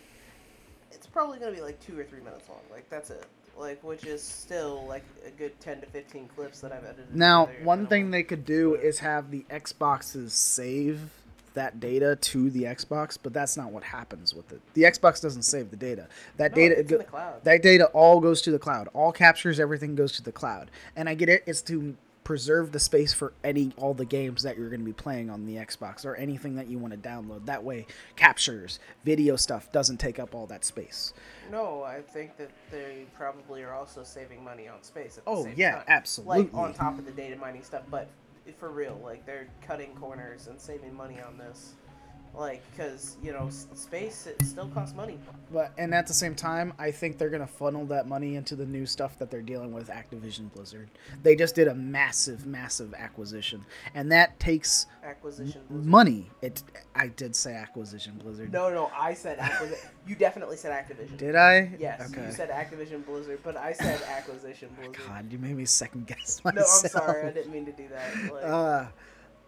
it's 0.91 1.05
probably 1.05 1.37
gonna 1.37 1.51
be 1.51 1.61
like 1.61 1.79
two 1.79 1.97
or 1.97 2.05
three 2.05 2.21
minutes 2.21 2.49
long. 2.49 2.61
Like 2.71 2.89
that's 2.89 3.11
it. 3.11 3.23
Like 3.57 3.83
which 3.83 4.05
is 4.05 4.21
still 4.21 4.85
like 4.87 5.03
a 5.25 5.31
good 5.31 5.59
ten 5.59 5.81
to 5.81 5.87
fifteen 5.87 6.27
clips 6.35 6.61
that 6.61 6.71
I've 6.71 6.83
edited. 6.85 7.15
Now, 7.15 7.49
one 7.63 7.87
thing 7.87 8.11
they 8.11 8.23
could 8.23 8.45
do 8.45 8.75
is 8.75 8.99
have 8.99 9.31
the 9.31 9.45
Xboxes 9.49 10.31
save 10.31 11.09
that 11.55 11.79
data 11.79 12.15
to 12.15 12.51
the 12.51 12.63
Xbox, 12.63 13.17
but 13.21 13.33
that's 13.33 13.57
not 13.57 13.71
what 13.71 13.83
happens 13.83 14.35
with 14.35 14.51
it. 14.51 14.61
The 14.75 14.83
Xbox 14.83 15.19
doesn't 15.21 15.41
save 15.41 15.71
the 15.71 15.75
data. 15.75 16.07
That 16.37 16.51
No, 16.51 16.55
data 16.55 16.79
it's 16.79 16.91
in 16.91 16.99
the 16.99 17.03
cloud. 17.03 17.43
that 17.45 17.63
data 17.63 17.85
all 17.93 18.19
goes 18.19 18.43
to 18.43 18.51
the 18.51 18.59
cloud. 18.59 18.89
All 18.93 19.11
captures, 19.11 19.59
everything 19.59 19.95
goes 19.95 20.11
to 20.13 20.21
the 20.21 20.31
cloud. 20.31 20.69
And 20.95 21.09
I 21.09 21.15
get 21.15 21.29
it, 21.29 21.43
it's 21.47 21.63
to 21.63 21.95
preserve 22.23 22.73
the 22.73 22.79
space 22.79 23.13
for 23.13 23.33
any 23.43 23.71
all 23.77 23.93
the 23.95 24.05
games 24.05 24.43
that 24.43 24.57
you're 24.57 24.69
going 24.69 24.81
to 24.81 24.85
be 24.85 24.93
playing 24.93 25.29
on 25.31 25.47
the 25.47 25.55
Xbox 25.55 26.05
or 26.05 26.13
anything 26.17 26.57
that 26.57 26.67
you 26.67 26.77
want 26.77 26.91
to 26.93 26.99
download. 26.99 27.45
That 27.47 27.63
way, 27.63 27.87
captures, 28.17 28.79
video 29.03 29.35
stuff 29.35 29.71
doesn't 29.71 29.97
take 29.97 30.19
up 30.19 30.35
all 30.35 30.45
that 30.47 30.63
space. 30.63 31.13
No, 31.51 31.83
I 31.83 32.01
think 32.01 32.37
that 32.37 32.49
they 32.71 33.05
probably 33.15 33.63
are 33.63 33.73
also 33.73 34.03
saving 34.03 34.43
money 34.43 34.67
on 34.67 34.83
space 34.83 35.19
Oh, 35.27 35.47
yeah, 35.55 35.75
time. 35.77 35.83
absolutely. 35.87 36.43
Like 36.43 36.53
on 36.53 36.73
top 36.73 36.97
of 36.99 37.05
the 37.05 37.11
data 37.11 37.35
mining 37.35 37.63
stuff, 37.63 37.83
but 37.89 38.07
for 38.59 38.69
real, 38.69 38.99
like 39.03 39.25
they're 39.25 39.47
cutting 39.61 39.93
corners 39.95 40.47
and 40.47 40.59
saving 40.59 40.95
money 40.95 41.19
on 41.21 41.37
this. 41.37 41.73
Like 42.35 42.61
because 42.71 43.17
you 43.23 43.31
know 43.31 43.49
space 43.49 44.27
it 44.27 44.43
still 44.45 44.67
costs 44.67 44.95
money. 44.95 45.17
But 45.51 45.71
and 45.77 45.93
at 45.93 46.07
the 46.07 46.13
same 46.13 46.35
time, 46.35 46.73
I 46.77 46.91
think 46.91 47.17
they're 47.17 47.29
gonna 47.29 47.47
funnel 47.47 47.85
that 47.87 48.07
money 48.07 48.35
into 48.35 48.55
the 48.55 48.65
new 48.65 48.85
stuff 48.85 49.17
that 49.19 49.31
they're 49.31 49.41
dealing 49.41 49.71
with 49.71 49.89
Activision 49.89 50.51
Blizzard. 50.53 50.89
They 51.23 51.35
just 51.35 51.55
did 51.55 51.67
a 51.67 51.73
massive, 51.75 52.45
massive 52.45 52.93
acquisition, 52.93 53.65
and 53.95 54.11
that 54.11 54.39
takes 54.39 54.85
Acquisition. 55.03 55.61
Blizzard. 55.69 55.85
money. 55.87 56.29
It. 56.41 56.63
I 56.95 57.07
did 57.07 57.35
say 57.35 57.53
Acquisition 57.55 58.19
Blizzard. 58.23 58.51
No, 58.51 58.69
no, 58.69 58.91
I 58.95 59.13
said 59.13 59.39
acquisition. 59.39 59.89
you 60.07 60.15
definitely 60.15 60.57
said 60.57 60.71
Activision. 60.71 61.17
Did 61.17 61.35
I? 61.35 61.71
Yes, 61.79 62.09
Okay. 62.11 62.25
you 62.25 62.31
said 62.31 62.49
Activision 62.49 63.05
Blizzard, 63.05 63.39
but 63.43 63.55
I 63.57 63.73
said 63.73 64.01
Acquisition 64.09 64.69
Blizzard. 64.77 64.97
God, 65.07 65.31
you 65.31 65.37
made 65.37 65.55
me 65.55 65.65
second 65.65 66.07
guess 66.07 66.41
myself. 66.43 66.55
no. 66.55 67.01
I'm 67.01 67.07
sorry, 67.07 67.27
I 67.27 67.31
didn't 67.31 67.51
mean 67.51 67.65
to 67.65 67.71
do 67.71 67.87
that. 67.89 68.33
Like, 68.33 68.43
Uh, 68.43 68.85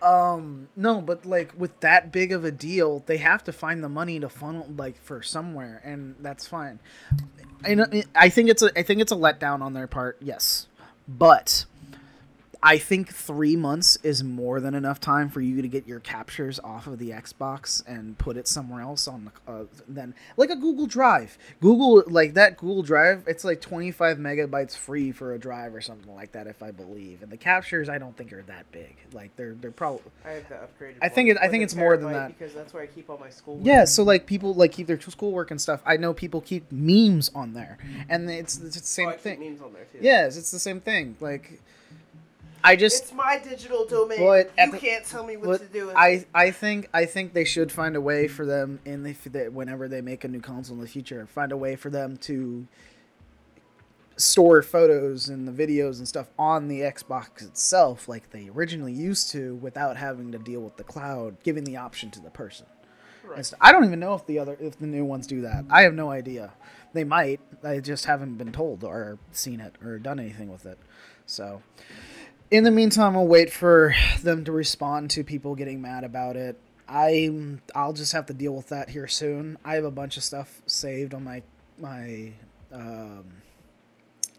um, 0.02 0.70
no, 0.76 1.02
but 1.02 1.26
like 1.26 1.54
with 1.58 1.80
that 1.82 2.12
big 2.12 2.32
of 2.32 2.46
a 2.46 2.52
deal, 2.52 3.04
they 3.06 3.18
have 3.18 3.44
to 3.46 3.54
find 3.54 3.84
the 3.84 3.90
money 3.90 4.20
to 4.20 4.30
funnel 4.30 4.68
like 4.78 5.02
for 5.02 5.22
somewhere, 5.22 5.82
and 5.84 6.16
that's 6.20 6.48
fine. 6.48 6.80
And 7.64 8.06
I 8.16 8.30
think 8.30 8.50
it's 8.50 8.62
a 8.62 8.78
I 8.78 8.84
think 8.84 9.02
it's 9.02 9.12
a 9.12 9.16
letdown 9.16 9.62
on 9.62 9.74
their 9.74 9.88
part, 9.88 10.18
yes, 10.22 10.68
but 11.08 11.66
I 12.62 12.78
think 12.78 13.14
three 13.14 13.56
months 13.56 13.98
is 14.04 14.22
more 14.22 14.60
than 14.60 14.76
enough 14.76 15.00
time 15.00 15.30
for 15.30 15.40
you 15.40 15.62
to 15.62 15.68
get 15.70 15.88
your 15.88 16.02
captures 16.02 16.60
off 16.60 16.88
of 16.88 17.00
the 17.00 17.12
Xbox 17.12 17.82
and 17.88 18.18
put 18.18 18.36
it 18.36 18.50
somewhere 18.50 18.82
else 18.82 19.08
on 19.08 19.32
the 19.46 19.52
uh, 19.52 19.64
then 19.88 20.14
like 20.36 20.50
a 20.50 20.58
Google 20.58 20.86
Drive. 20.86 21.38
Google 21.62 22.04
like 22.08 22.34
that 22.34 22.58
Google 22.58 22.84
Drive, 22.84 23.24
it's 23.28 23.46
like 23.46 23.62
25 23.62 24.18
megabytes 24.18 24.76
free 24.76 25.14
for 25.14 25.34
a 25.34 25.40
drive 25.40 25.74
or 25.74 25.80
something 25.80 26.14
like 26.14 26.34
that, 26.34 26.48
if 26.48 26.62
I 26.62 26.72
believe. 26.72 27.24
And 27.24 27.32
the 27.32 27.38
captures, 27.38 27.88
I 27.88 27.98
don't 27.98 28.18
think 28.18 28.34
are 28.34 28.42
that 28.44 28.70
big. 28.74 28.98
Like 29.14 29.34
they're 29.38 29.54
they're 29.54 29.72
probably 29.72 30.02
I 30.26 30.32
have 30.32 30.50
the 30.50 30.56
upgraded. 30.56 30.98
I 31.02 31.08
think 31.08 31.30
it- 31.30 31.38
I 31.42 31.48
think 31.48 31.64
it's 31.64 31.76
more 31.76 31.96
than 31.96 32.12
that. 32.12 32.38
because 32.38 32.54
that's 32.54 32.74
where 32.74 32.84
I 32.84 32.88
keep 32.88 33.10
all 33.10 33.18
my 33.18 33.30
school. 33.30 33.58
yeah. 33.64 33.86
So 33.86 34.04
like 34.04 34.26
people 34.26 34.54
like 34.54 34.74
keep 34.74 34.88
their 34.88 35.00
schoolwork 35.00 35.50
and 35.52 35.62
stuff. 35.62 35.82
I 35.86 35.96
know 35.96 36.14
people 36.14 36.42
keep 36.42 36.70
memes 36.74 37.32
on 37.34 37.54
there, 37.54 37.78
and 38.10 38.30
it's, 38.30 38.60
it's 38.60 38.78
the 38.80 38.86
same 38.86 39.08
oh, 39.08 39.12
I 39.12 39.14
keep 39.14 39.22
thing. 39.22 39.40
memes 39.40 39.62
on 39.62 39.72
there 39.72 39.86
too. 39.86 40.00
Yes, 40.02 40.36
it's 40.36 40.52
the 40.52 40.60
same 40.60 40.82
thing. 40.82 41.16
Like 41.22 41.62
I 42.64 42.76
just 42.76 43.04
it's 43.04 43.14
my 43.14 43.40
digital 43.40 43.86
domain. 43.86 44.20
You 44.20 44.72
the- 44.72 44.78
can't 44.78 45.06
tell 45.06 45.24
me 45.24 45.38
what 45.38 45.62
to 45.62 45.68
do. 45.68 45.88
With 45.88 45.96
I 45.96 46.10
it. 46.10 46.28
I 46.34 46.52
think 46.52 46.90
I 46.94 47.06
think 47.06 47.34
they 47.34 47.46
should 47.46 47.72
find 47.72 47.96
a 47.96 48.02
way 48.02 48.28
for 48.28 48.46
them 48.46 48.80
in 48.86 49.04
the 49.04 49.14
whenever 49.50 49.88
they 49.88 50.02
make 50.02 50.24
a 50.24 50.28
new 50.28 50.42
console 50.42 50.76
in 50.76 50.82
the 50.82 50.88
future, 50.88 51.26
find 51.28 51.52
a 51.52 51.58
way 51.58 51.76
for 51.76 51.90
them 51.90 52.18
to 52.18 52.68
store 54.20 54.62
photos 54.62 55.30
and 55.30 55.48
the 55.48 55.52
videos 55.52 55.98
and 55.98 56.08
stuff 56.08 56.28
on 56.38 56.68
the 56.68 56.82
Xbox 56.82 57.42
itself, 57.42 58.10
like 58.10 58.32
they 58.32 58.50
originally 58.50 58.92
used 58.92 59.32
to, 59.32 59.56
without 59.56 59.96
having 59.96 60.32
to 60.34 60.38
deal 60.38 60.60
with 60.60 60.76
the 60.76 60.84
cloud, 60.84 61.38
giving 61.44 61.64
the 61.64 61.78
option 61.78 62.12
to 62.12 62.20
the 62.20 62.30
person. 62.30 62.66
Right. 63.24 63.54
I 63.62 63.72
don't 63.72 63.86
even 63.86 64.00
know 64.00 64.16
if 64.16 64.26
the 64.26 64.40
other 64.40 64.58
if 64.60 64.80
the 64.80 64.88
new 64.88 65.06
ones 65.06 65.28
do 65.28 65.42
that. 65.42 65.66
I 65.70 65.84
have 65.84 65.94
no 65.94 66.10
idea. 66.10 66.52
They 66.94 67.04
might. 67.04 67.40
I 67.64 67.80
just 67.80 68.06
haven't 68.06 68.36
been 68.36 68.52
told 68.52 68.84
or 68.84 69.20
seen 69.32 69.60
it 69.60 69.76
or 69.84 70.00
done 70.00 70.20
anything 70.20 70.52
with 70.52 70.66
it. 70.66 70.80
So, 71.28 71.62
in 72.52 72.64
the 72.64 72.72
meantime, 72.72 73.16
I'll 73.16 73.28
wait 73.28 73.52
for 73.52 73.94
them 74.22 74.44
to 74.46 74.52
respond 74.52 75.12
to 75.12 75.24
people 75.24 75.56
getting 75.56 75.82
mad 75.82 76.04
about 76.04 76.36
it. 76.36 76.60
I 76.88 77.58
I'll 77.76 77.94
just 77.94 78.14
have 78.14 78.26
to 78.28 78.34
deal 78.34 78.54
with 78.54 78.70
that 78.70 78.90
here 78.90 79.08
soon. 79.08 79.58
I 79.64 79.76
have 79.76 79.86
a 79.86 79.92
bunch 79.92 80.18
of 80.18 80.24
stuff 80.24 80.62
saved 80.66 81.14
on 81.14 81.24
my 81.24 81.44
my 81.78 82.34
um, 82.74 83.26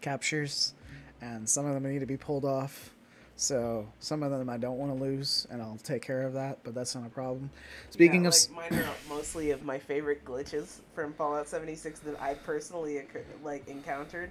captures, 0.01 0.73
and 1.21 1.47
some 1.47 1.65
of 1.65 1.73
them 1.73 1.89
need 1.91 1.99
to 1.99 2.05
be 2.05 2.17
pulled 2.17 2.43
off. 2.43 2.91
So 3.37 3.87
some 3.99 4.21
of 4.21 4.31
them 4.31 4.49
I 4.49 4.57
don't 4.57 4.77
want 4.77 4.95
to 4.95 5.01
lose, 5.01 5.47
and 5.49 5.61
I'll 5.61 5.79
take 5.81 6.01
care 6.01 6.23
of 6.23 6.33
that. 6.33 6.59
But 6.63 6.75
that's 6.75 6.93
not 6.93 7.05
a 7.05 7.09
problem. 7.09 7.49
Speaking 7.89 8.23
yeah, 8.23 8.29
of, 8.29 8.51
mine 8.53 8.73
are 8.73 8.85
mostly 9.07 9.51
of 9.51 9.63
my 9.63 9.79
favorite 9.79 10.25
glitches 10.25 10.81
from 10.93 11.13
Fallout 11.13 11.47
76 11.47 12.01
that 12.01 12.21
I 12.21 12.33
personally 12.33 13.01
like 13.43 13.67
encountered, 13.69 14.29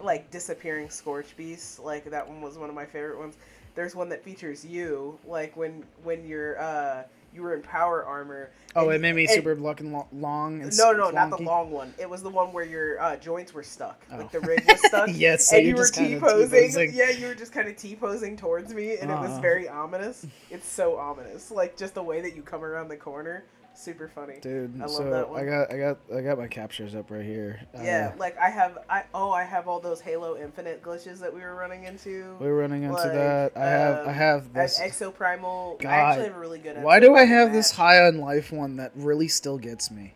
like 0.00 0.30
disappearing 0.30 0.88
Scorch 0.90 1.36
Beasts. 1.36 1.78
Like 1.78 2.04
that 2.10 2.28
one 2.28 2.40
was 2.40 2.58
one 2.58 2.68
of 2.68 2.74
my 2.74 2.86
favorite 2.86 3.18
ones. 3.18 3.36
There's 3.74 3.94
one 3.94 4.08
that 4.10 4.22
features 4.22 4.64
you, 4.64 5.18
like 5.26 5.56
when 5.56 5.84
when 6.04 6.26
you're 6.26 6.60
uh 6.60 7.04
you 7.34 7.40
were 7.40 7.54
in 7.54 7.62
power 7.62 8.04
armor. 8.04 8.50
oh, 8.76 8.88
and- 8.90 8.96
it 8.96 9.00
made 9.00 9.14
me 9.14 9.22
and- 9.24 9.30
super 9.32 9.54
looking 9.54 9.90
lo- 9.90 10.06
long 10.12 10.60
and 10.60 10.76
No, 10.76 10.92
no, 10.92 11.08
not 11.08 11.30
the 11.30 11.38
long 11.42 11.70
one. 11.70 11.94
It 11.98 12.08
was 12.10 12.22
the 12.22 12.28
one 12.28 12.52
where 12.52 12.64
your 12.66 13.00
uh, 13.00 13.16
joints 13.16 13.54
were 13.54 13.62
stuck. 13.62 14.02
Oh. 14.12 14.18
Like 14.18 14.30
the 14.30 14.40
rig 14.40 14.62
was 14.68 14.78
stuck. 14.86 15.08
Yes, 15.14 15.46
so 15.48 15.56
and 15.56 15.66
you're 15.66 15.78
were 15.78 15.86
T 15.88 16.18
posing. 16.18 16.50
T-posing. 16.68 16.90
Yeah, 16.92 17.08
you 17.08 17.28
were 17.28 17.34
just 17.34 17.50
kind 17.52 17.68
of 17.68 17.76
T 17.78 17.96
posing 17.96 18.36
towards 18.36 18.74
me, 18.74 18.98
and 18.98 19.10
it 19.10 19.14
was 19.14 19.38
very 19.38 19.66
ominous. 19.66 20.26
It's 20.50 20.68
so 20.68 20.98
ominous. 20.98 21.50
Like 21.50 21.74
just 21.78 21.94
the 21.94 22.02
way 22.02 22.20
that 22.20 22.36
you 22.36 22.42
come 22.42 22.62
around 22.62 22.88
the 22.88 22.96
corner, 22.98 23.44
super 23.74 24.08
funny. 24.08 24.34
Dude, 24.40 24.76
I 24.80 24.84
love 24.84 24.90
so 24.90 25.10
that 25.10 25.28
one. 25.30 25.40
I 25.40 25.44
got 25.44 25.72
I 25.72 25.78
got 25.78 25.98
I 26.14 26.20
got 26.20 26.38
my 26.38 26.46
captures 26.46 26.94
up 26.94 27.10
right 27.10 27.24
here. 27.24 27.60
Yeah, 27.74 28.12
Uh, 28.14 28.18
like 28.18 28.38
I 28.38 28.48
have, 28.50 28.78
I 28.88 29.04
oh, 29.14 29.30
I 29.30 29.44
have 29.44 29.68
all 29.68 29.80
those 29.80 30.00
Halo 30.00 30.36
Infinite 30.36 30.82
glitches 30.82 31.20
that 31.20 31.32
we 31.32 31.40
were 31.40 31.54
running 31.54 31.84
into. 31.84 32.36
we're 32.40 32.58
running 32.58 32.82
into 32.84 32.94
like, 32.94 33.12
that. 33.12 33.52
I 33.56 33.64
have 33.64 33.96
I 33.96 34.00
um, 34.00 34.06
have 34.06 34.06
I 34.06 34.12
have 34.12 34.52
this. 34.52 34.80
Exoprimal. 34.80 35.76
I 35.80 35.82
God. 35.82 35.90
actually 35.90 36.24
have 36.26 36.36
a 36.36 36.38
really 36.38 36.58
good. 36.58 36.82
Why 36.82 37.00
do 37.00 37.14
I 37.14 37.24
Exoprimal 37.24 37.28
have 37.28 37.52
this 37.52 37.70
high 37.72 38.06
on 38.06 38.18
life 38.18 38.52
one 38.52 38.76
that 38.76 38.92
really 38.94 39.28
still 39.28 39.58
gets 39.58 39.90
me? 39.90 40.14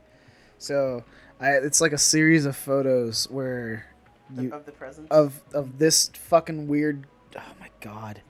So, 0.58 1.04
I 1.40 1.50
it's 1.52 1.80
like 1.80 1.92
a 1.92 1.98
series 1.98 2.46
of 2.46 2.56
photos 2.56 3.28
where 3.30 3.86
you 4.34 4.52
of 4.52 4.66
the 4.66 4.72
presents? 4.72 5.10
of 5.10 5.40
of 5.52 5.78
this 5.78 6.08
fucking 6.14 6.66
weird. 6.66 7.06
Oh 7.36 7.42
my 7.60 7.68
god, 7.80 8.22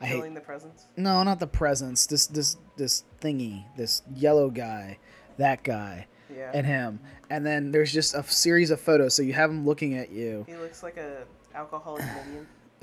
I 0.00 0.06
hate 0.06 0.34
the 0.34 0.40
presents. 0.40 0.86
no, 0.96 1.22
not 1.22 1.40
the 1.40 1.46
presents. 1.46 2.06
This 2.06 2.26
this 2.26 2.56
this 2.76 3.04
thingy, 3.20 3.64
this 3.76 4.02
yellow 4.14 4.48
guy, 4.50 4.98
that 5.36 5.62
guy, 5.62 6.06
Yeah. 6.34 6.50
and 6.54 6.66
him, 6.66 7.00
and 7.28 7.44
then 7.44 7.70
there's 7.70 7.92
just 7.92 8.14
a 8.14 8.22
series 8.24 8.70
of 8.70 8.80
photos. 8.80 9.14
So 9.14 9.22
you 9.22 9.34
have 9.34 9.50
him 9.50 9.66
looking 9.66 9.96
at 9.98 10.10
you. 10.10 10.44
he 10.48 10.56
looks 10.56 10.82
like 10.82 10.96
a 10.96 11.24
alcoholic 11.54 12.04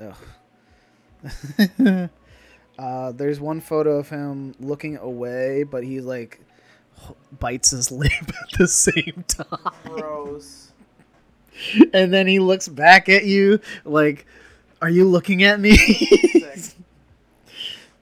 Ugh. 0.00 0.14
uh, 2.78 3.12
there's 3.12 3.40
one 3.40 3.60
photo 3.60 3.98
of 3.98 4.08
him 4.08 4.54
looking 4.60 4.96
away, 4.96 5.64
but 5.64 5.82
he 5.82 6.00
like 6.00 6.40
bites 7.40 7.70
his 7.70 7.90
lip 7.90 8.12
at 8.12 8.58
the 8.58 8.68
same 8.68 9.24
time, 9.26 9.72
Gross. 9.84 10.72
and 11.92 12.12
then 12.14 12.28
he 12.28 12.38
looks 12.38 12.68
back 12.68 13.08
at 13.08 13.24
you 13.24 13.58
like, 13.84 14.26
"Are 14.80 14.88
you 14.90 15.04
looking 15.04 15.42
at 15.42 15.58
me?" 15.58 15.76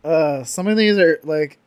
Uh, 0.06 0.44
some 0.44 0.68
of 0.68 0.76
these 0.76 0.98
are 0.98 1.18
like, 1.24 1.58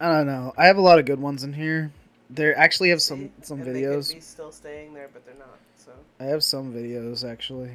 I 0.00 0.12
don't 0.12 0.26
know. 0.26 0.52
I 0.56 0.66
have 0.66 0.76
a 0.76 0.80
lot 0.80 1.00
of 1.00 1.06
good 1.06 1.20
ones 1.20 1.42
in 1.42 1.52
here. 1.52 1.92
There 2.30 2.56
actually 2.56 2.90
have 2.90 3.02
some 3.02 3.30
some 3.42 3.60
and 3.60 3.68
videos. 3.68 4.08
They 4.08 4.14
could 4.14 4.22
still 4.22 4.52
staying 4.52 4.94
there, 4.94 5.10
but 5.12 5.26
they're 5.26 5.34
not. 5.34 5.58
So 5.76 5.90
I 6.20 6.24
have 6.24 6.44
some 6.44 6.72
videos 6.72 7.28
actually, 7.28 7.72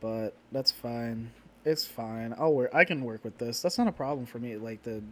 but 0.00 0.34
that's 0.52 0.70
fine. 0.70 1.30
It's 1.64 1.86
fine. 1.86 2.34
I'll 2.38 2.52
work. 2.52 2.70
I 2.74 2.84
can 2.84 3.02
work 3.02 3.24
with 3.24 3.38
this. 3.38 3.62
That's 3.62 3.78
not 3.78 3.88
a 3.88 3.92
problem 3.92 4.26
for 4.26 4.38
me. 4.38 4.56
Like 4.56 4.82
to 4.82 5.02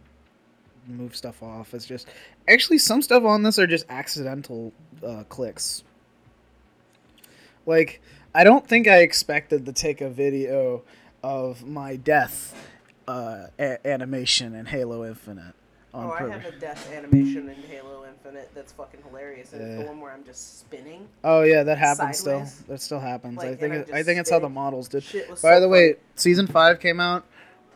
move 0.87 1.15
stuff 1.15 1.41
off. 1.41 1.73
It's 1.73 1.87
just 1.87 2.07
actually 2.47 2.77
some 2.77 3.01
stuff 3.01 3.23
on 3.23 3.41
this 3.41 3.57
are 3.57 3.65
just 3.65 3.87
accidental 3.89 4.73
uh, 5.03 5.23
clicks. 5.27 5.83
Like 7.65 7.99
I 8.35 8.43
don't 8.43 8.67
think 8.67 8.87
I 8.87 8.99
expected 8.99 9.65
to 9.65 9.73
take 9.73 10.01
a 10.01 10.09
video 10.09 10.83
of 11.23 11.65
my 11.65 11.95
death 11.95 12.53
uh, 13.07 13.47
a- 13.59 13.85
animation 13.87 14.55
in 14.55 14.65
Halo 14.65 15.05
Infinite 15.05 15.53
on 15.93 16.05
oh, 16.05 16.11
I 16.11 16.27
have 16.29 16.45
a 16.45 16.51
death 16.51 16.91
animation 16.93 17.47
in 17.49 17.55
Halo 17.69 18.05
Infinite 18.05 18.49
that's 18.53 18.73
fucking 18.73 19.01
hilarious, 19.07 19.53
and 19.53 19.61
it's 19.61 19.71
Yeah. 19.77 19.83
the 19.83 19.87
one 19.89 20.01
where 20.01 20.11
I'm 20.11 20.23
just 20.25 20.59
spinning. 20.59 21.07
Oh 21.23 21.43
yeah, 21.43 21.63
that 21.63 21.77
happens 21.77 22.19
Sideways. 22.19 22.51
still. 22.53 22.65
That 22.67 22.81
still 22.81 22.99
happens. 22.99 23.37
Like, 23.37 23.45
I 23.45 23.49
and 23.51 23.59
think 23.59 23.73
I'm 23.73 23.79
it, 23.81 23.89
I 23.89 23.97
just 23.97 24.05
think 24.07 24.19
it's 24.19 24.29
how 24.29 24.39
the 24.39 24.43
spinning. 24.45 24.53
models 24.55 24.87
did. 24.89 25.03
Shit 25.03 25.29
was 25.29 25.41
By 25.41 25.55
so 25.55 25.61
the 25.61 25.69
way, 25.69 25.95
season 26.15 26.47
five 26.47 26.79
came 26.79 26.99
out 26.99 27.23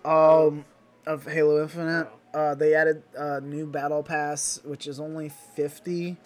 um, 0.03 0.65
of 1.05 1.25
Halo 1.25 1.61
Infinite. 1.61 2.07
Uh, 2.33 2.55
they 2.55 2.75
added 2.75 3.01
a 3.17 3.41
new 3.41 3.65
battle 3.65 4.03
pass, 4.03 4.59
which 4.63 4.85
is 4.85 4.99
only 4.99 5.29
fifty. 5.55 6.17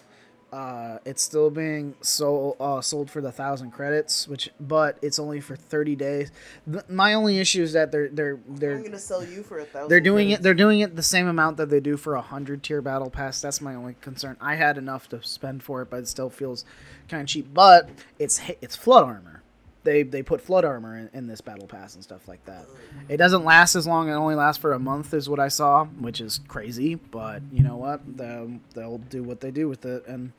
Uh, 0.54 0.98
it's 1.04 1.20
still 1.20 1.50
being 1.50 1.96
sold 2.00 2.54
uh, 2.60 2.80
sold 2.80 3.10
for 3.10 3.20
the 3.20 3.32
thousand 3.32 3.72
credits, 3.72 4.28
which 4.28 4.50
but 4.60 4.96
it's 5.02 5.18
only 5.18 5.40
for 5.40 5.56
thirty 5.56 5.96
days. 5.96 6.30
Th- 6.70 6.84
my 6.88 7.14
only 7.14 7.40
issue 7.40 7.60
is 7.64 7.72
that 7.72 7.90
they're 7.90 8.08
they're 8.08 8.38
they're 8.48 8.76
I'm 8.76 8.84
gonna 8.84 9.00
sell 9.00 9.24
you 9.24 9.42
for 9.42 9.58
a 9.58 9.64
thousand. 9.64 9.88
they're 9.88 9.98
doing 9.98 10.30
it. 10.30 10.42
They're 10.42 10.54
doing 10.54 10.78
it 10.78 10.94
the 10.94 11.02
same 11.02 11.26
amount 11.26 11.56
that 11.56 11.70
they 11.70 11.80
do 11.80 11.96
for 11.96 12.14
a 12.14 12.20
hundred 12.20 12.62
tier 12.62 12.80
battle 12.80 13.10
pass. 13.10 13.40
That's 13.40 13.60
my 13.60 13.74
only 13.74 13.96
concern. 14.00 14.36
I 14.40 14.54
had 14.54 14.78
enough 14.78 15.08
to 15.08 15.20
spend 15.24 15.64
for 15.64 15.82
it, 15.82 15.90
but 15.90 15.96
it 15.98 16.06
still 16.06 16.30
feels 16.30 16.64
kind 17.08 17.22
of 17.22 17.26
cheap. 17.26 17.52
But 17.52 17.88
it's 18.20 18.40
it's 18.60 18.76
flood 18.76 19.06
armor. 19.06 19.33
They 19.84 20.02
they 20.02 20.22
put 20.22 20.40
flood 20.40 20.64
armor 20.64 20.98
in, 20.98 21.10
in 21.12 21.26
this 21.26 21.40
battle 21.40 21.66
pass 21.66 21.94
and 21.94 22.02
stuff 22.02 22.26
like 22.26 22.44
that. 22.46 22.66
It 23.08 23.18
doesn't 23.18 23.44
last 23.44 23.76
as 23.76 23.86
long. 23.86 24.08
It 24.08 24.14
only 24.14 24.34
lasts 24.34 24.60
for 24.60 24.72
a 24.72 24.78
month, 24.78 25.14
is 25.14 25.28
what 25.28 25.38
I 25.38 25.48
saw, 25.48 25.84
which 25.84 26.20
is 26.20 26.40
crazy. 26.48 26.96
But 26.96 27.42
you 27.52 27.62
know 27.62 27.76
what? 27.76 28.00
They'll, 28.16 28.58
they'll 28.74 28.98
do 28.98 29.22
what 29.22 29.40
they 29.40 29.50
do 29.50 29.68
with 29.68 29.84
it, 29.84 30.06
and 30.06 30.32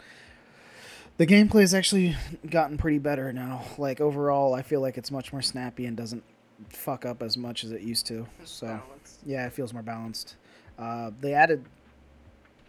the 1.17 1.25
gameplay 1.25 1.61
has 1.61 1.73
actually 1.73 2.17
gotten 2.49 2.77
pretty 2.77 2.99
better 2.99 3.31
now. 3.31 3.63
Like 3.77 4.01
overall, 4.01 4.53
I 4.53 4.63
feel 4.63 4.81
like 4.81 4.97
it's 4.97 5.11
much 5.11 5.31
more 5.31 5.41
snappy 5.41 5.85
and 5.85 5.95
doesn't 5.95 6.23
fuck 6.69 7.05
up 7.05 7.21
as 7.21 7.37
much 7.37 7.63
as 7.63 7.71
it 7.71 7.81
used 7.81 8.05
to. 8.07 8.27
So. 8.43 8.81
Yeah, 9.25 9.45
it 9.47 9.53
feels 9.53 9.73
more 9.73 9.81
balanced. 9.81 10.35
Uh, 10.77 11.11
they 11.21 11.33
added 11.33 11.65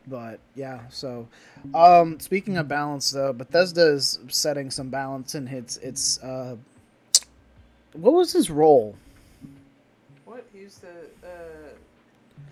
But 0.08 0.38
yeah, 0.54 0.82
so 0.88 1.26
um, 1.74 2.20
speaking 2.20 2.56
of 2.58 2.68
balance, 2.68 3.10
though, 3.10 3.32
Bethesda 3.32 3.88
is 3.88 4.20
setting 4.28 4.70
some 4.70 4.88
balance 4.88 5.34
in 5.34 5.48
its 5.48 5.76
its. 5.78 6.22
Uh, 6.22 6.56
what 7.92 8.12
was 8.14 8.32
his 8.32 8.48
role? 8.50 8.94
What? 10.24 10.46
He's 10.52 10.78
the 10.78 10.88
uh, 11.26 11.70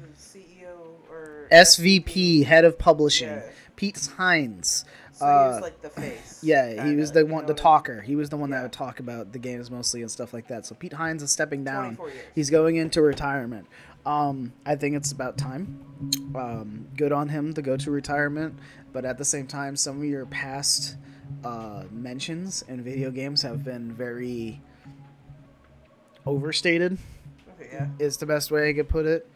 the 0.03 0.09
CEO 0.19 0.75
or 1.11 1.47
SVP, 1.53 2.45
head 2.45 2.65
of 2.65 2.79
publishing, 2.79 3.29
Yeah. 3.29 3.43
Pete 3.77 4.09
Hines. 4.17 4.85
So 5.13 5.25
he 5.27 5.31
Uh, 5.31 5.47
was 5.53 5.61
like 5.61 5.81
the 5.81 5.91
face. 5.91 6.41
Yeah, 6.43 6.71
he 6.71 6.77
kinda, 6.77 6.97
was 7.01 7.13
the 7.13 7.21
you 7.21 7.27
one, 7.27 7.43
know 7.45 7.47
the 7.49 7.53
what 7.53 7.61
I 7.61 7.63
mean? 7.63 7.63
talker. 7.63 8.01
He 8.01 8.17
was 8.17 8.31
the 8.31 8.37
one 8.37 8.51
that 8.51 8.63
would 8.63 8.73
talk 8.73 8.99
about 8.99 9.33
the 9.33 9.39
games 9.39 9.71
mostly 9.71 10.03
and 10.03 10.11
stuff 10.11 10.35
like 10.35 10.49
that. 10.49 10.67
So 10.67 10.75
Pete 10.75 10.95
Hines 10.95 11.23
is 11.23 11.31
stepping 11.31 11.63
down. 11.63 11.99
He's 12.35 12.51
going 12.51 12.75
into 12.77 13.01
retirement. 13.01 13.67
Um, 14.07 14.53
I 14.67 14.77
think 14.77 14.97
it's 14.97 15.13
about 15.13 15.39
time. 15.39 15.81
Um, 16.35 16.87
good 16.97 17.13
on 17.13 17.29
him 17.29 17.55
to 17.55 17.63
go 17.63 17.77
to 17.77 17.91
retirement, 17.91 18.55
but 18.93 19.05
at 19.05 19.17
the 19.19 19.25
same 19.25 19.47
time, 19.47 19.77
some 19.77 19.99
of 19.99 20.05
your 20.05 20.27
past 20.27 20.97
uh, 21.45 21.85
mentions 21.91 22.63
in 22.69 22.83
video 22.83 23.11
games 23.11 23.43
have 23.43 23.65
been 23.65 23.93
very 23.93 24.61
overstated. 26.27 26.99
Okay, 27.55 27.71
yeah. 27.73 27.89
Is 27.99 28.17
the 28.19 28.27
best 28.27 28.51
way 28.51 28.69
I 28.69 28.73
could 28.73 28.89
put 28.89 29.07
it. 29.07 29.29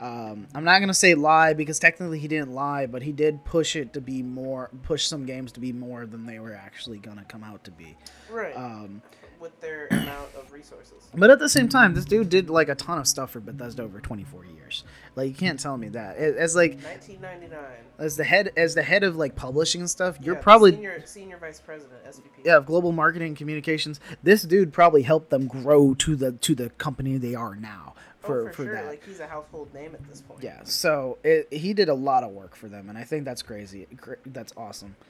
Um, 0.00 0.48
I'm 0.54 0.64
not 0.64 0.80
gonna 0.80 0.92
say 0.92 1.14
lie 1.14 1.54
because 1.54 1.78
technically 1.78 2.18
he 2.18 2.26
didn't 2.26 2.52
lie, 2.52 2.86
but 2.86 3.02
he 3.02 3.12
did 3.12 3.44
push 3.44 3.76
it 3.76 3.92
to 3.92 4.00
be 4.00 4.22
more, 4.22 4.70
push 4.82 5.06
some 5.06 5.24
games 5.24 5.52
to 5.52 5.60
be 5.60 5.72
more 5.72 6.04
than 6.04 6.26
they 6.26 6.40
were 6.40 6.54
actually 6.54 6.98
gonna 6.98 7.24
come 7.24 7.44
out 7.44 7.62
to 7.64 7.70
be. 7.70 7.96
Right. 8.30 8.56
Um, 8.56 9.02
With 9.44 9.60
their 9.60 9.88
amount 9.90 10.34
of 10.38 10.50
resources. 10.54 11.06
but 11.14 11.28
at 11.28 11.38
the 11.38 11.50
same 11.50 11.68
time, 11.68 11.92
this 11.92 12.06
dude 12.06 12.30
did 12.30 12.48
like 12.48 12.70
a 12.70 12.74
ton 12.74 12.96
of 12.98 13.06
stuff 13.06 13.30
for 13.32 13.40
Bethesda 13.40 13.82
over 13.82 14.00
24 14.00 14.46
years. 14.46 14.84
Like 15.16 15.28
you 15.28 15.34
can't 15.34 15.60
tell 15.60 15.76
me 15.76 15.90
that. 15.90 16.16
As- 16.16 16.56
like 16.56 16.76
1999. 16.82 17.60
as 17.98 18.16
the 18.16 18.24
head 18.24 18.52
as 18.56 18.74
the 18.74 18.82
head 18.82 19.04
of 19.04 19.16
like 19.16 19.36
publishing 19.36 19.82
and 19.82 19.90
stuff, 19.90 20.16
you're 20.22 20.36
Yeah, 20.36 20.40
probably 20.40 20.72
senior 20.72 21.02
senior 21.04 21.36
vice 21.36 21.60
president 21.60 22.02
SVP. 22.06 22.22
yeah 22.42 22.56
of 22.56 22.64
global 22.64 22.90
marketing 22.90 23.34
communications. 23.34 24.00
This 24.22 24.44
dude 24.44 24.72
probably 24.72 25.02
helped 25.02 25.28
them 25.28 25.46
grow 25.46 25.92
to 25.92 26.16
the 26.16 26.32
to 26.32 26.54
the 26.54 26.70
company 26.70 27.18
they 27.18 27.34
are 27.34 27.54
now 27.54 27.92
oh, 27.96 28.00
for 28.26 28.40
oh, 28.40 28.46
for, 28.46 28.52
for 28.54 28.64
sure. 28.64 28.74
that. 28.76 28.86
Like 28.86 29.04
he's 29.04 29.20
a 29.20 29.26
household 29.26 29.74
name 29.74 29.94
at 29.94 30.08
this 30.08 30.22
point. 30.22 30.42
Yeah, 30.42 30.60
so 30.64 31.18
it, 31.22 31.52
he 31.52 31.74
did 31.74 31.90
a 31.90 31.94
lot 31.94 32.24
of 32.24 32.30
work 32.30 32.56
for 32.56 32.68
them, 32.70 32.88
and 32.88 32.96
I 32.96 33.04
think 33.04 33.26
that's 33.26 33.42
crazy. 33.42 33.88
That's 34.24 34.54
awesome. 34.56 34.96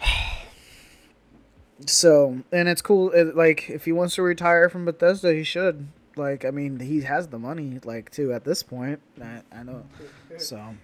So, 1.84 2.38
and 2.52 2.68
it's 2.68 2.80
cool. 2.80 3.10
It, 3.10 3.36
like, 3.36 3.68
if 3.68 3.84
he 3.84 3.92
wants 3.92 4.14
to 4.14 4.22
retire 4.22 4.68
from 4.68 4.84
Bethesda, 4.84 5.32
he 5.34 5.44
should. 5.44 5.88
Like, 6.16 6.44
I 6.46 6.50
mean, 6.50 6.80
he 6.80 7.02
has 7.02 7.28
the 7.28 7.38
money, 7.38 7.78
like, 7.84 8.10
too, 8.10 8.32
at 8.32 8.44
this 8.44 8.62
point. 8.62 9.00
I, 9.22 9.42
I 9.52 9.62
know. 9.62 9.84
So, 10.38 10.74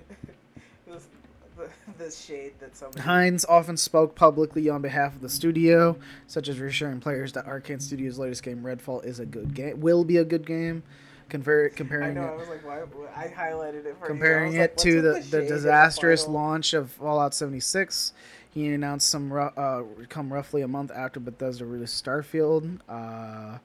This, 0.86 1.08
the, 1.56 1.68
the 1.96 2.10
shade 2.10 2.52
that 2.60 2.76
somebody. 2.76 3.00
Hines 3.00 3.46
often 3.46 3.78
spoke 3.78 4.14
publicly 4.14 4.68
on 4.68 4.82
behalf 4.82 5.14
of 5.14 5.22
the 5.22 5.30
studio, 5.30 5.96
such 6.26 6.48
as 6.48 6.60
reassuring 6.60 7.00
players 7.00 7.32
that 7.32 7.46
Arkane 7.46 7.80
Studios' 7.80 8.18
latest 8.18 8.42
game, 8.42 8.62
Redfall, 8.62 9.02
is 9.04 9.18
a 9.18 9.26
good 9.26 9.54
game, 9.54 9.80
will 9.80 10.04
be 10.04 10.18
a 10.18 10.24
good 10.24 10.46
game. 10.46 10.82
Conver- 11.30 11.72
I 11.72 11.74
comparing 11.74 12.14
know. 12.14 12.24
it 12.24 12.26
I 12.26 12.36
was 12.36 12.48
like, 12.48 12.66
why? 12.66 12.82
I 13.16 13.28
highlighted 13.28 13.86
it 13.86 13.96
for 13.98 14.06
comparing 14.06 14.52
you. 14.52 14.60
I 14.60 14.64
it 14.64 14.70
like, 14.72 14.76
to 14.78 15.00
the, 15.00 15.12
the 15.12 15.22
shade 15.22 15.48
disastrous 15.48 16.28
launch 16.28 16.74
of 16.74 16.90
Fallout 16.90 17.32
76. 17.34 18.12
He 18.52 18.68
announced 18.68 19.08
some 19.08 19.32
uh, 19.32 19.82
come 20.08 20.32
roughly 20.32 20.60
a 20.60 20.68
month 20.68 20.90
after 20.94 21.18
Bethesda 21.20 21.64
released 21.64 22.04
Starfield. 22.04 22.80
Uh, 22.86 23.58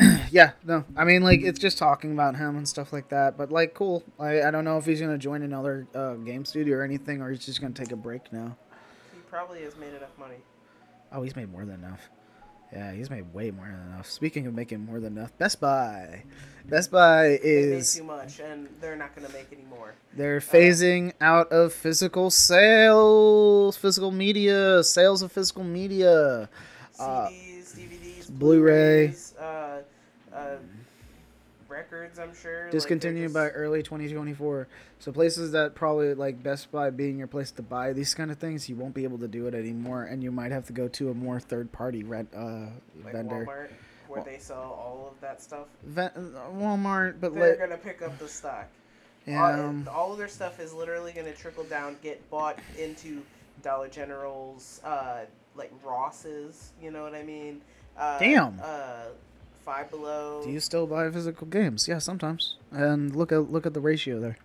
yeah, 0.30 0.52
no, 0.64 0.84
I 0.96 1.04
mean 1.04 1.22
like 1.22 1.42
it's 1.42 1.58
just 1.58 1.76
talking 1.76 2.12
about 2.12 2.36
him 2.36 2.56
and 2.56 2.66
stuff 2.66 2.94
like 2.94 3.10
that. 3.10 3.36
But 3.36 3.52
like, 3.52 3.74
cool. 3.74 4.02
I, 4.18 4.42
I 4.42 4.50
don't 4.50 4.64
know 4.64 4.78
if 4.78 4.86
he's 4.86 5.00
gonna 5.00 5.18
join 5.18 5.42
another 5.42 5.86
uh, 5.94 6.14
game 6.14 6.46
studio 6.46 6.78
or 6.78 6.82
anything, 6.82 7.20
or 7.20 7.30
he's 7.30 7.44
just 7.44 7.60
gonna 7.60 7.74
take 7.74 7.92
a 7.92 7.96
break 7.96 8.32
now. 8.32 8.56
He 9.12 9.20
probably 9.28 9.62
has 9.62 9.76
made 9.76 9.92
enough 9.92 10.16
money. 10.18 10.36
Oh, 11.12 11.22
he's 11.22 11.36
made 11.36 11.52
more 11.52 11.66
than 11.66 11.84
enough. 11.84 12.08
Yeah, 12.72 12.92
he's 12.92 13.10
made 13.10 13.32
way 13.34 13.50
more 13.50 13.66
than 13.66 13.92
enough. 13.92 14.08
Speaking 14.08 14.46
of 14.46 14.54
making 14.54 14.84
more 14.86 15.00
than 15.00 15.16
enough, 15.16 15.36
Best 15.38 15.60
Buy. 15.60 16.22
Best 16.66 16.90
Buy 16.92 17.38
They 17.42 17.62
made 17.66 17.78
is 17.78 17.94
too 17.96 18.04
much, 18.04 18.38
and 18.38 18.68
they're 18.80 18.94
not 18.96 19.14
going 19.16 19.26
to 19.26 19.32
make 19.32 19.48
any 19.52 19.64
more. 19.64 19.94
They're 20.14 20.38
phasing 20.40 21.12
out 21.20 21.50
of 21.50 21.72
physical 21.72 22.30
sales, 22.30 23.76
physical 23.76 24.12
media, 24.12 24.84
sales 24.84 25.22
of 25.22 25.32
physical 25.32 25.64
media. 25.64 26.48
Uh, 26.98 27.28
CDs, 27.28 27.74
DVDs, 27.76 28.30
Blu-ray. 28.30 29.06
Blu-rays, 29.08 29.34
uh, 29.40 29.82
uh, 30.32 30.56
records. 31.80 32.18
I'm 32.18 32.34
sure. 32.34 32.64
like, 32.64 32.72
Discontinued 32.72 33.24
just- 33.26 33.34
by 33.34 33.48
early 33.48 33.82
2024. 33.82 34.68
So 34.98 35.12
places 35.12 35.52
that 35.52 35.74
probably 35.74 36.14
like 36.14 36.42
Best 36.42 36.70
Buy 36.70 36.90
being 36.90 37.18
your 37.18 37.26
place 37.26 37.50
to 37.52 37.62
buy 37.62 37.92
these 37.92 38.14
kind 38.14 38.30
of 38.30 38.38
things, 38.38 38.68
you 38.68 38.76
won't 38.76 38.94
be 38.94 39.04
able 39.04 39.18
to 39.18 39.28
do 39.28 39.46
it 39.46 39.54
anymore, 39.54 40.04
and 40.04 40.22
you 40.22 40.30
might 40.30 40.52
have 40.52 40.66
to 40.66 40.72
go 40.72 40.88
to 40.88 41.10
a 41.10 41.14
more 41.14 41.40
third-party 41.40 42.04
rent 42.04 42.28
uh, 42.36 42.66
like 43.04 43.12
vendor. 43.14 43.46
Walmart, 43.46 43.70
where 44.08 44.22
they 44.24 44.38
sell 44.38 44.58
all 44.58 45.08
of 45.12 45.20
that 45.20 45.40
stuff. 45.40 45.66
Ven- 45.84 46.34
Walmart, 46.54 47.20
but 47.20 47.34
They're 47.34 47.50
like, 47.50 47.58
gonna 47.58 47.76
pick 47.78 48.02
up 48.02 48.18
the 48.18 48.28
stock. 48.28 48.66
yeah, 49.26 49.42
all, 49.42 49.60
um, 49.60 49.88
all 49.90 50.12
of 50.12 50.18
their 50.18 50.28
stuff 50.28 50.60
is 50.60 50.72
literally 50.72 51.12
gonna 51.12 51.32
trickle 51.32 51.64
down, 51.64 51.96
get 52.02 52.28
bought 52.30 52.58
into 52.78 53.22
Dollar 53.62 53.88
General's, 53.88 54.80
uh, 54.84 55.24
like 55.54 55.72
Ross's. 55.84 56.72
You 56.82 56.90
know 56.90 57.02
what 57.02 57.14
I 57.14 57.22
mean? 57.22 57.60
Uh, 57.96 58.18
Damn. 58.18 58.58
Uh, 58.62 59.04
Five 59.64 59.90
Below. 59.90 60.42
do 60.44 60.50
you 60.50 60.60
still 60.60 60.86
buy 60.86 61.10
physical 61.10 61.46
games? 61.46 61.86
Yeah, 61.86 61.98
sometimes. 61.98 62.56
And 62.70 63.14
look 63.14 63.30
at 63.32 63.50
look 63.50 63.66
at 63.66 63.74
the 63.74 63.80
ratio 63.80 64.20
there. 64.20 64.38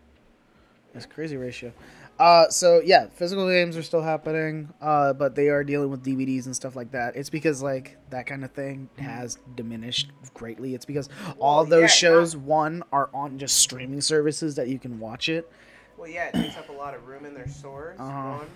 That's 0.93 1.05
crazy 1.05 1.37
ratio. 1.37 1.71
Uh, 2.17 2.47
so 2.49 2.81
yeah, 2.83 3.07
physical 3.07 3.45
games 3.49 3.75
are 3.75 3.83
still 3.83 4.01
happening, 4.01 4.73
uh, 4.81 5.11
but 5.11 5.35
they 5.35 5.49
are 5.49 5.63
dealing 5.65 5.89
with 5.89 6.03
DVDs 6.05 6.45
and 6.45 6.55
stuff 6.55 6.73
like 6.75 6.91
that. 6.91 7.15
It's 7.17 7.29
because 7.29 7.61
like 7.61 7.97
that 8.09 8.25
kind 8.25 8.45
of 8.45 8.51
thing 8.51 8.89
has 8.97 9.37
diminished 9.55 10.11
greatly. 10.33 10.73
It's 10.73 10.85
because 10.85 11.09
all 11.39 11.57
Well, 11.57 11.65
those 11.65 11.81
yeah, 11.81 11.87
shows, 11.87 12.37
one, 12.37 12.83
are 12.93 13.09
on 13.13 13.37
just 13.37 13.57
streaming 13.57 13.99
services 13.99 14.55
that 14.55 14.69
you 14.69 14.79
can 14.79 14.97
watch 14.99 15.27
it. 15.27 15.51
Well, 15.97 16.09
yeah, 16.09 16.27
it 16.27 16.33
takes 16.35 16.55
up 16.57 16.69
a 16.69 16.73
lot 16.73 16.93
of 16.93 17.05
room 17.07 17.25
in 17.25 17.33
their 17.33 17.47
stores. 17.49 17.99
Uh-huh. 17.99 18.37
One, 18.37 18.47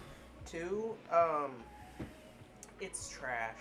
two, 0.45 0.93
um, 1.11 1.51
it's 2.79 3.09
trash. 3.09 3.55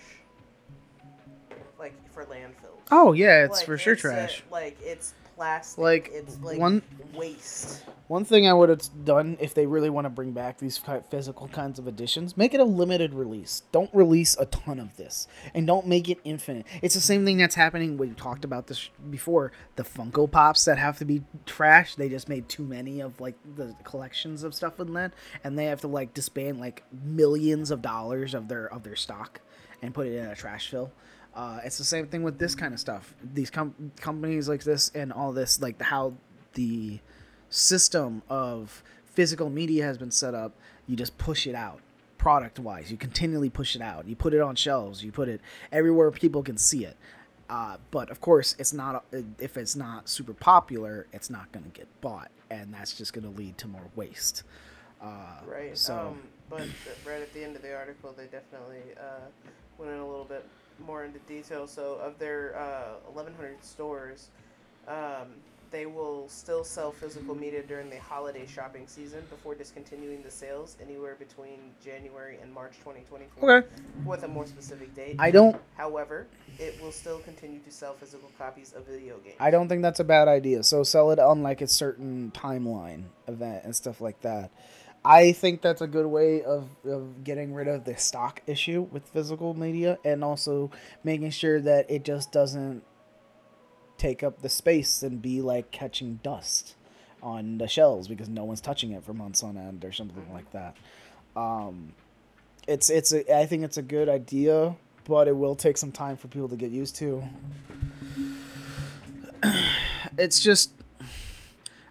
Like 1.79 1.95
for 2.13 2.25
landfills. 2.25 2.81
Oh 2.91 3.13
yeah, 3.13 3.45
it's 3.45 3.59
Like, 3.59 3.67
for 3.67 3.79
sure 3.79 3.95
uh, 3.95 3.97
trash. 3.97 4.43
like 4.51 4.79
it's 4.83 5.15
plastic. 5.37 5.79
Like, 5.79 6.11
it's 6.13 6.39
like 6.41 6.59
one- 6.59 6.83
waste. 7.15 7.85
One 8.09 8.25
thing 8.25 8.49
I 8.49 8.55
would 8.55 8.71
have 8.71 8.81
done 9.05 9.37
if 9.39 9.53
they 9.53 9.67
really 9.67 9.91
want 9.91 10.07
to 10.07 10.09
bring 10.09 10.33
back 10.33 10.59
these 10.59 10.81
physical 11.11 11.47
kinds 11.49 11.79
of 11.79 11.87
editions, 11.87 12.39
make 12.39 12.55
it 12.55 12.61
a 12.61 12.65
limited 12.65 13.13
release. 13.13 13.63
Don't 13.71 13.91
release 13.95 14.35
a 14.41 14.47
ton 14.47 14.81
of 14.81 14.97
this, 14.97 15.29
and 15.55 15.67
don't 15.67 15.87
make 15.87 16.09
it 16.09 16.19
infinite. 16.25 16.65
It's 16.81 16.95
the 16.95 17.03
same 17.03 17.27
thing 17.27 17.37
that's 17.37 17.55
happening. 17.55 17.99
We 17.99 18.09
talked 18.11 18.45
about 18.47 18.67
this 18.67 18.89
before. 19.11 19.53
The 19.77 19.83
Funko 19.85 20.29
Pops 20.31 20.65
that 20.65 20.79
have 20.79 20.99
to 20.99 21.05
be 21.05 21.23
trash. 21.45 21.97
They 21.97 22.09
just 22.09 22.31
made 22.31 22.49
too 22.49 22.65
many 22.65 23.01
of 23.01 23.21
like 23.21 23.37
the 23.57 23.77
collections 23.85 24.43
of 24.43 24.55
stuff 24.55 24.81
in 24.81 24.95
that, 24.95 25.13
and 25.45 25.59
they 25.59 25.67
have 25.67 25.83
to 25.83 25.89
like 25.89 26.15
disband 26.15 26.59
like 26.61 26.83
millions 27.05 27.71
of 27.71 27.83
dollars 27.83 28.33
of 28.35 28.49
their 28.49 28.73
of 28.73 28.83
their 28.85 28.97
stock 28.97 29.41
and 29.83 29.93
put 29.95 30.07
it 30.07 30.15
in 30.17 30.25
a 30.27 30.35
trash 30.35 30.71
fill. 30.71 30.91
Uh, 31.39 31.61
it's 31.65 31.79
the 31.79 31.85
same 31.85 32.09
thing 32.09 32.25
with 32.25 32.37
this 32.41 32.57
kind 32.57 32.75
of 32.75 32.81
stuff. 32.81 33.15
These 33.33 33.49
com- 33.49 33.93
companies 34.01 34.49
like 34.49 34.65
this 34.65 34.91
and 34.93 35.13
all 35.13 35.33
this, 35.33 35.63
like 35.63 35.81
how 35.81 36.15
the 36.55 36.99
system 37.49 38.23
of 38.29 38.83
physical 39.05 39.49
media 39.49 39.85
has 39.85 39.97
been 39.97 40.11
set 40.11 40.35
up, 40.35 40.53
you 40.89 40.97
just 40.97 41.17
push 41.17 41.47
it 41.47 41.55
out 41.55 41.81
product 42.19 42.59
wise. 42.59 42.91
You 42.91 42.97
continually 42.97 43.51
push 43.51 43.77
it 43.77 43.83
out. 43.83 44.09
You 44.09 44.17
put 44.17 44.35
it 44.35 44.41
on 44.41 44.57
shelves. 44.57 45.05
You 45.05 45.13
put 45.13 45.29
it 45.29 45.41
everywhere 45.71 46.11
people 46.11 46.43
can 46.43 46.59
see 46.59 46.85
it. 46.85 46.97
Uh, 47.49 47.77
but 47.93 48.11
of 48.11 48.21
course, 48.21 48.57
it's 48.59 48.73
not 48.73 49.05
if 49.39 49.57
it's 49.57 49.77
not 49.77 50.09
super 50.09 50.35
popular, 50.35 51.07
it's 51.13 51.31
not 51.31 51.53
going 51.53 51.65
to 51.65 51.71
get 51.71 51.87
bought, 52.01 52.33
and 52.51 52.75
that's 52.75 52.93
just 52.93 53.13
going 53.13 53.23
to 53.23 53.41
lead 53.41 53.57
to 53.59 53.69
more 53.69 53.89
waste. 53.95 54.43
Uh, 55.01 55.37
Right. 55.47 55.79
So 55.79 56.09
Um, 56.09 56.23
but 56.51 56.67
right 57.07 57.23
at 57.23 57.33
the 57.33 57.45
end 57.45 57.55
of 57.55 57.63
the 57.63 57.75
article, 57.75 58.13
they 58.17 58.25
definitely 58.25 58.83
uh, 58.99 59.29
went 59.79 59.93
in 59.93 59.99
a 59.99 60.07
little 60.07 60.25
bit 60.25 60.45
more 60.85 61.05
into 61.05 61.19
detail. 61.21 61.67
So, 61.67 61.95
of 61.97 62.19
their 62.19 62.57
uh, 62.57 63.11
1,100 63.13 63.65
stores, 63.65 64.29
um, 64.87 65.29
they 65.71 65.87
will 65.87 66.29
still 66.29 66.65
sell 66.65 66.93
physical 66.93 67.35
media 67.35 67.63
during 67.63 67.91
the 67.91 67.99
holiday 67.99 68.47
shopping 68.47 68.87
season 68.87 69.23
before 69.29 69.55
discontinuing 69.55 70.23
the 70.23 70.31
sales 70.31 70.77
anywhere 70.83 71.17
between 71.19 71.73
January 71.85 72.39
and 72.41 72.53
March 72.53 72.73
2024 72.79 73.57
okay, 73.57 73.69
with 74.05 74.23
a 74.23 74.29
more 74.29 74.47
specific 74.47 74.95
date. 74.95 75.17
I 75.19 75.31
don't 75.31 75.57
However, 75.77 76.27
it 76.59 76.81
will 76.83 76.93
still 76.93 77.19
continue 77.19 77.61
to 77.61 77.71
sell 77.71 77.95
physical 77.95 78.31
copies 78.39 78.73
of 78.73 78.87
video 78.87 79.19
games. 79.19 79.37
I 79.41 79.51
don't 79.51 79.69
think 79.69 79.83
that's 79.83 80.01
a 80.01 80.05
bad 80.05 80.29
idea. 80.29 80.63
So 80.63 80.83
sell 80.83 81.11
it 81.11 81.19
on 81.19 81.43
like 81.43 81.61
a 81.61 81.69
certain 81.69 82.33
timeline 82.35 83.05
event 83.27 83.65
and 83.65 83.77
stuff 83.77 84.01
like 84.01 84.21
that. 84.23 84.51
I 85.05 85.33
think 85.33 85.63
that's 85.63 85.81
a 85.81 85.87
good 85.87 86.07
way 86.07 86.43
of, 86.43 86.69
of 86.85 87.25
getting 87.25 87.55
rid 87.55 87.69
of 87.69 87.85
the 87.85 87.97
stock 87.97 88.43
issue 88.47 88.83
with 88.91 89.07
physical 89.09 89.55
media 89.55 89.99
and 90.05 90.25
also 90.25 90.71
making 91.05 91.31
sure 91.31 91.61
that 91.61 91.91
it 91.91 92.05
just 92.05 92.33
doesn't 92.33 92.83
take 93.97 94.23
up 94.23 94.43
the 94.43 94.49
space 94.49 95.03
and 95.03 95.21
be 95.21 95.41
like 95.41 95.71
catching 95.71 96.21
dust 96.23 96.75
on 97.23 97.59
the 97.59 97.69
shelves 97.69 98.09
because 98.09 98.29
no 98.29 98.45
one's 98.45 98.61
touching 98.61 98.93
it 98.93 99.05
for 99.05 99.13
months 99.13 99.43
on 99.43 99.57
end 99.57 99.85
or 99.85 99.93
something 99.93 100.33
like 100.33 100.51
that. 100.53 100.77
Um, 101.37 101.93
it's 102.67 102.91
it's 102.91 103.13
a, 103.13 103.37
I 103.37 103.47
think 103.47 103.65
it's 103.65 103.77
a 103.77 103.83
good 103.83 104.09
idea, 104.09 104.77
but 105.05 105.27
it 105.29 105.37
will 105.37 105.57
take 105.57 105.77
some 105.77 105.93
time 105.93 106.17
for 106.17 106.29
people 106.29 106.49
to 106.49 106.57
get 106.57 106.71
used 106.71 106.97
to. 106.97 107.23
it's 110.19 110.41
just 110.41 110.73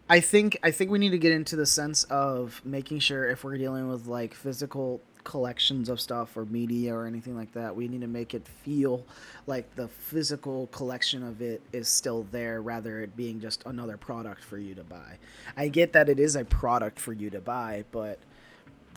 I 0.09 0.21
think 0.21 0.57
I 0.63 0.71
think 0.71 0.89
we 0.89 0.99
need 0.99 1.09
to 1.09 1.17
get 1.17 1.33
into 1.33 1.55
the 1.55 1.65
sense 1.65 2.05
of 2.05 2.61
making 2.63 2.99
sure 2.99 3.27
if 3.27 3.43
we're 3.43 3.57
dealing 3.57 3.89
with 3.89 4.07
like 4.07 4.33
physical 4.33 5.01
collections 5.25 5.89
of 5.89 5.99
stuff 5.99 6.37
or 6.37 6.45
media 6.45 6.95
or 6.95 7.05
anything 7.05 7.35
like 7.35 7.51
that, 7.51 7.75
we 7.75 7.89
need 7.89 7.99
to 7.99 8.07
make 8.07 8.33
it 8.33 8.47
feel 8.47 9.05
like 9.45 9.75
the 9.75 9.89
physical 9.89 10.67
collection 10.67 11.21
of 11.21 11.41
it 11.41 11.61
is 11.73 11.89
still 11.89 12.25
there 12.31 12.61
rather 12.61 13.01
it 13.01 13.17
being 13.17 13.41
just 13.41 13.61
another 13.65 13.97
product 13.97 14.41
for 14.41 14.57
you 14.57 14.73
to 14.73 14.83
buy. 14.85 15.17
I 15.57 15.67
get 15.67 15.91
that 15.91 16.07
it 16.07 16.17
is 16.17 16.37
a 16.37 16.45
product 16.45 16.97
for 16.97 17.11
you 17.11 17.29
to 17.31 17.41
buy, 17.41 17.83
but 17.91 18.19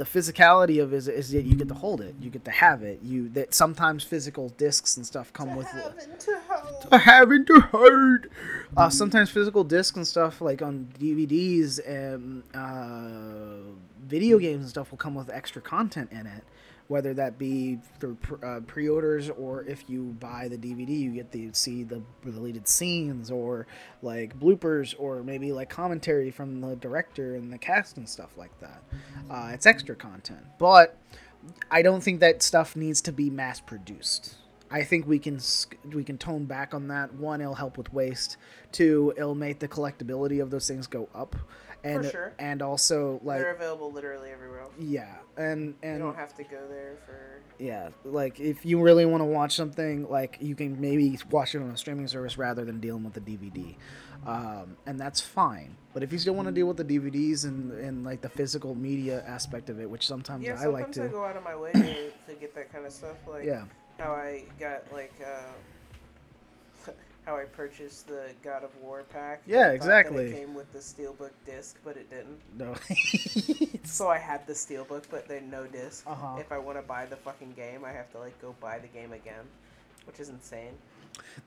the 0.01 0.06
physicality 0.06 0.82
of 0.82 0.94
it 0.94 0.97
is, 0.97 1.09
is 1.09 1.31
that 1.32 1.44
you 1.44 1.55
get 1.55 1.68
to 1.68 1.74
hold 1.74 2.01
it, 2.01 2.14
you 2.22 2.31
get 2.31 2.43
to 2.47 2.51
have 2.51 2.82
it. 2.82 3.01
You 3.02 3.28
that 3.31 3.52
sometimes 3.52 4.02
physical 4.02 4.48
discs 4.48 4.97
and 4.97 5.06
stuff 5.06 5.31
come 5.35 5.55
with 5.55 5.66
Heaven 5.66 6.18
to 6.20 6.40
hell. 6.48 6.86
to 6.90 6.98
having 6.98 7.44
to 7.44 7.60
hurt. 7.60 8.32
Uh, 8.78 8.89
sometimes 8.89 9.28
physical 9.28 9.62
discs 9.62 9.98
and 9.98 10.06
stuff 10.06 10.40
like 10.40 10.62
on 10.62 10.89
DVDs 10.98 11.81
and 11.86 12.43
uh, 12.55 13.74
video 14.06 14.39
games 14.39 14.62
and 14.62 14.70
stuff 14.70 14.90
will 14.90 14.97
come 14.97 15.14
with 15.14 15.28
extra 15.28 15.60
content 15.60 16.10
in 16.10 16.27
it, 16.27 16.44
whether 16.91 17.15
that 17.15 17.39
be 17.39 17.79
through 18.01 18.19
uh, 18.43 18.59
pre-orders 18.67 19.31
or 19.31 19.62
if 19.62 19.89
you 19.89 20.17
buy 20.19 20.49
the 20.49 20.59
DVD, 20.59 20.89
you 20.89 21.12
get 21.12 21.31
to 21.31 21.49
see 21.53 21.85
the 21.85 22.03
deleted 22.25 22.67
scenes 22.67 23.31
or 23.31 23.69
like 24.03 24.37
bloopers 24.41 24.97
or 24.99 25.23
maybe 25.23 25.53
like 25.53 25.71
commentary 25.71 26.33
from 26.33 26.61
the 26.61 26.75
director 26.75 27.37
and 27.37 27.53
the 27.53 27.59
cast 27.59 27.97
and 27.97 28.09
stuff 28.09 28.37
like 28.37 28.51
that. 28.59 28.83
Uh, 29.31 29.53
it's 29.55 29.67
extra 29.67 29.95
content, 29.95 30.45
but 30.59 30.97
I 31.71 31.83
don't 31.83 32.03
think 32.03 32.19
that 32.19 32.43
stuff 32.43 32.75
needs 32.75 33.01
to 33.03 33.12
be 33.12 33.31
mass 33.31 33.61
produced. 33.61 34.35
I 34.69 34.83
think 34.83 35.07
we 35.07 35.21
can 35.21 35.39
we 35.93 36.03
can 36.03 36.19
tone 36.19 36.45
back 36.45 36.75
on 36.75 36.89
that. 36.89 37.15
One, 37.15 37.41
it'll 37.41 37.55
help 37.55 37.79
with 37.79 37.93
waste. 37.93 38.37
Two, 38.73 39.15
it'll 39.17 39.37
make 39.37 39.61
the 39.61 39.69
collectability 39.69 40.43
of 40.43 40.51
those 40.51 40.67
things 40.67 40.89
go 40.89 41.09
up, 41.15 41.37
and 41.85 42.05
sure. 42.05 42.32
and 42.39 42.62
also 42.62 43.20
like 43.23 43.39
They're 43.40 43.55
available 43.55 43.90
literally 43.93 44.31
everywhere 44.31 44.61
else. 44.61 44.73
yeah, 44.78 45.16
and 45.36 45.74
and 45.82 45.98
You 45.98 46.05
don't 46.05 46.16
have 46.16 46.35
to 46.36 46.44
go 46.44 46.66
there 46.69 46.97
for. 47.07 47.40
yeah, 47.59 47.90
like 48.05 48.39
if 48.40 48.65
you 48.65 48.81
really 48.81 49.05
want 49.07 49.20
to 49.20 49.24
watch 49.27 49.55
something, 49.55 50.09
like 50.11 50.39
you 50.40 50.55
can 50.55 50.81
maybe 50.81 51.19
watch 51.31 51.55
it 51.55 51.62
on 51.62 51.70
a 51.70 51.77
streaming 51.77 52.07
service 52.09 52.36
rather 52.39 52.65
than 52.65 52.81
dealing 52.81 53.05
with 53.05 53.15
the 53.15 53.20
DVD, 53.20 53.74
um, 54.27 54.77
and 54.86 54.98
that's 55.01 55.20
fine. 55.20 55.77
But 55.93 56.02
if 56.02 56.12
you 56.12 56.19
still 56.19 56.35
want 56.35 56.47
to 56.47 56.52
deal 56.52 56.66
with 56.66 56.77
the 56.77 56.85
DVDs 56.85 57.44
and 57.44 57.73
and 57.73 58.05
like 58.05 58.20
the 58.20 58.28
physical 58.28 58.74
media 58.74 59.24
aspect 59.27 59.70
of 59.70 59.81
it, 59.81 59.89
which 59.90 60.07
sometimes 60.07 60.44
Yeah, 60.44 60.55
I 60.55 60.62
sometimes 60.65 60.97
like 60.97 61.05
I 61.05 61.09
to, 61.09 61.12
go 61.12 61.24
out 61.24 61.36
of 61.36 61.43
my 61.44 61.57
way 61.57 61.73
to, 61.73 61.81
to 61.82 62.35
get 62.40 62.55
that 62.55 62.73
kind 62.73 62.86
of 62.86 62.93
stuff. 62.93 63.16
Like 63.28 63.44
yeah, 63.44 63.65
how 63.98 64.12
I 64.12 64.44
got 64.59 64.85
like 64.93 65.15
uh, 65.24 65.40
how 67.31 67.36
I 67.36 67.44
purchased 67.44 68.09
the 68.09 68.24
God 68.43 68.65
of 68.65 68.70
War 68.82 69.05
pack. 69.12 69.43
Yeah, 69.47 69.70
exactly. 69.70 70.27
It 70.31 70.35
came 70.35 70.52
with 70.55 70.73
the 70.73 70.81
steelbook 70.81 71.31
disc, 71.47 71.77
but 71.85 71.97
it 71.97 72.11
didn't. 72.11 72.40
no, 72.59 72.74
So 73.85 74.09
I 74.09 74.19
had 74.19 74.47
the 74.48 74.52
steelbook, 74.52 75.05
but 75.11 75.28
then 75.28 75.48
no 75.48 75.65
disc. 75.66 76.05
Uh-huh. 76.09 76.39
If 76.40 76.51
I 76.51 76.59
want 76.59 76.78
to 76.78 76.82
buy 76.82 77.07
the 77.07 77.16
fucking 77.16 77.52
game, 77.52 77.85
I 77.85 77.93
have 77.93 78.11
to 78.12 78.19
like 78.19 78.40
go 78.43 78.55
buy 78.61 78.78
the 78.81 78.89
game 78.89 79.12
again, 79.12 79.44
which 80.07 80.19
is 80.19 80.28
insane. 80.28 80.73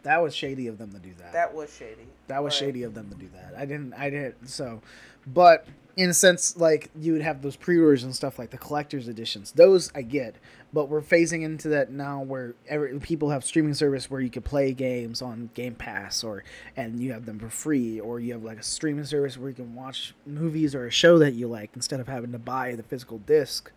that 0.03 0.21
was 0.21 0.33
shady 0.33 0.67
of 0.67 0.77
them 0.77 0.91
to 0.93 0.99
do 0.99 1.13
that. 1.19 1.33
That 1.33 1.53
was 1.53 1.73
shady. 1.75 2.07
That 2.27 2.41
was 2.41 2.53
But- 2.53 2.59
shady 2.59 2.83
of 2.83 2.93
them 2.93 3.09
to 3.09 3.15
do 3.15 3.27
that. 3.35 3.53
I 3.59 3.65
didn't. 3.65 3.93
I 3.93 4.09
didn't. 4.09 4.47
So, 4.47 4.81
but 5.27 5.67
in 5.95 6.09
a 6.09 6.13
sense, 6.13 6.57
like 6.57 6.89
you 6.99 7.13
would 7.13 7.21
have 7.21 7.41
those 7.41 7.55
pre-orders 7.55 8.03
and 8.03 8.15
stuff 8.15 8.39
like 8.39 8.49
the 8.49 8.57
collector's 8.57 9.07
editions. 9.07 9.51
Those 9.51 9.91
I 9.93 10.01
get, 10.01 10.35
but 10.71 10.89
we're 10.89 11.01
phasing 11.01 11.43
into 11.43 11.69
that 11.69 11.91
now 11.91 12.21
where 12.21 12.55
every, 12.67 12.99
people 12.99 13.29
have 13.29 13.45
streaming 13.45 13.75
service 13.75 14.09
where 14.09 14.19
you 14.19 14.31
could 14.31 14.43
play 14.43 14.73
games 14.73 15.21
on 15.21 15.51
Game 15.53 15.75
Pass 15.75 16.23
or 16.23 16.43
and 16.75 16.99
you 16.99 17.13
have 17.13 17.25
them 17.25 17.37
for 17.37 17.49
free, 17.49 17.99
or 17.99 18.19
you 18.19 18.33
have 18.33 18.43
like 18.43 18.59
a 18.59 18.63
streaming 18.63 19.05
service 19.05 19.37
where 19.37 19.49
you 19.49 19.55
can 19.55 19.75
watch 19.75 20.15
movies 20.25 20.73
or 20.73 20.87
a 20.87 20.91
show 20.91 21.19
that 21.19 21.33
you 21.33 21.47
like 21.47 21.69
instead 21.75 21.99
of 21.99 22.07
having 22.07 22.31
to 22.31 22.39
buy 22.39 22.73
the 22.73 22.83
physical 22.83 23.19
disc, 23.19 23.71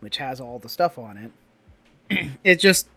which 0.00 0.18
has 0.18 0.40
all 0.40 0.58
the 0.58 0.68
stuff 0.68 0.98
on 0.98 1.16
it. 2.10 2.30
it 2.44 2.56
just 2.56 2.88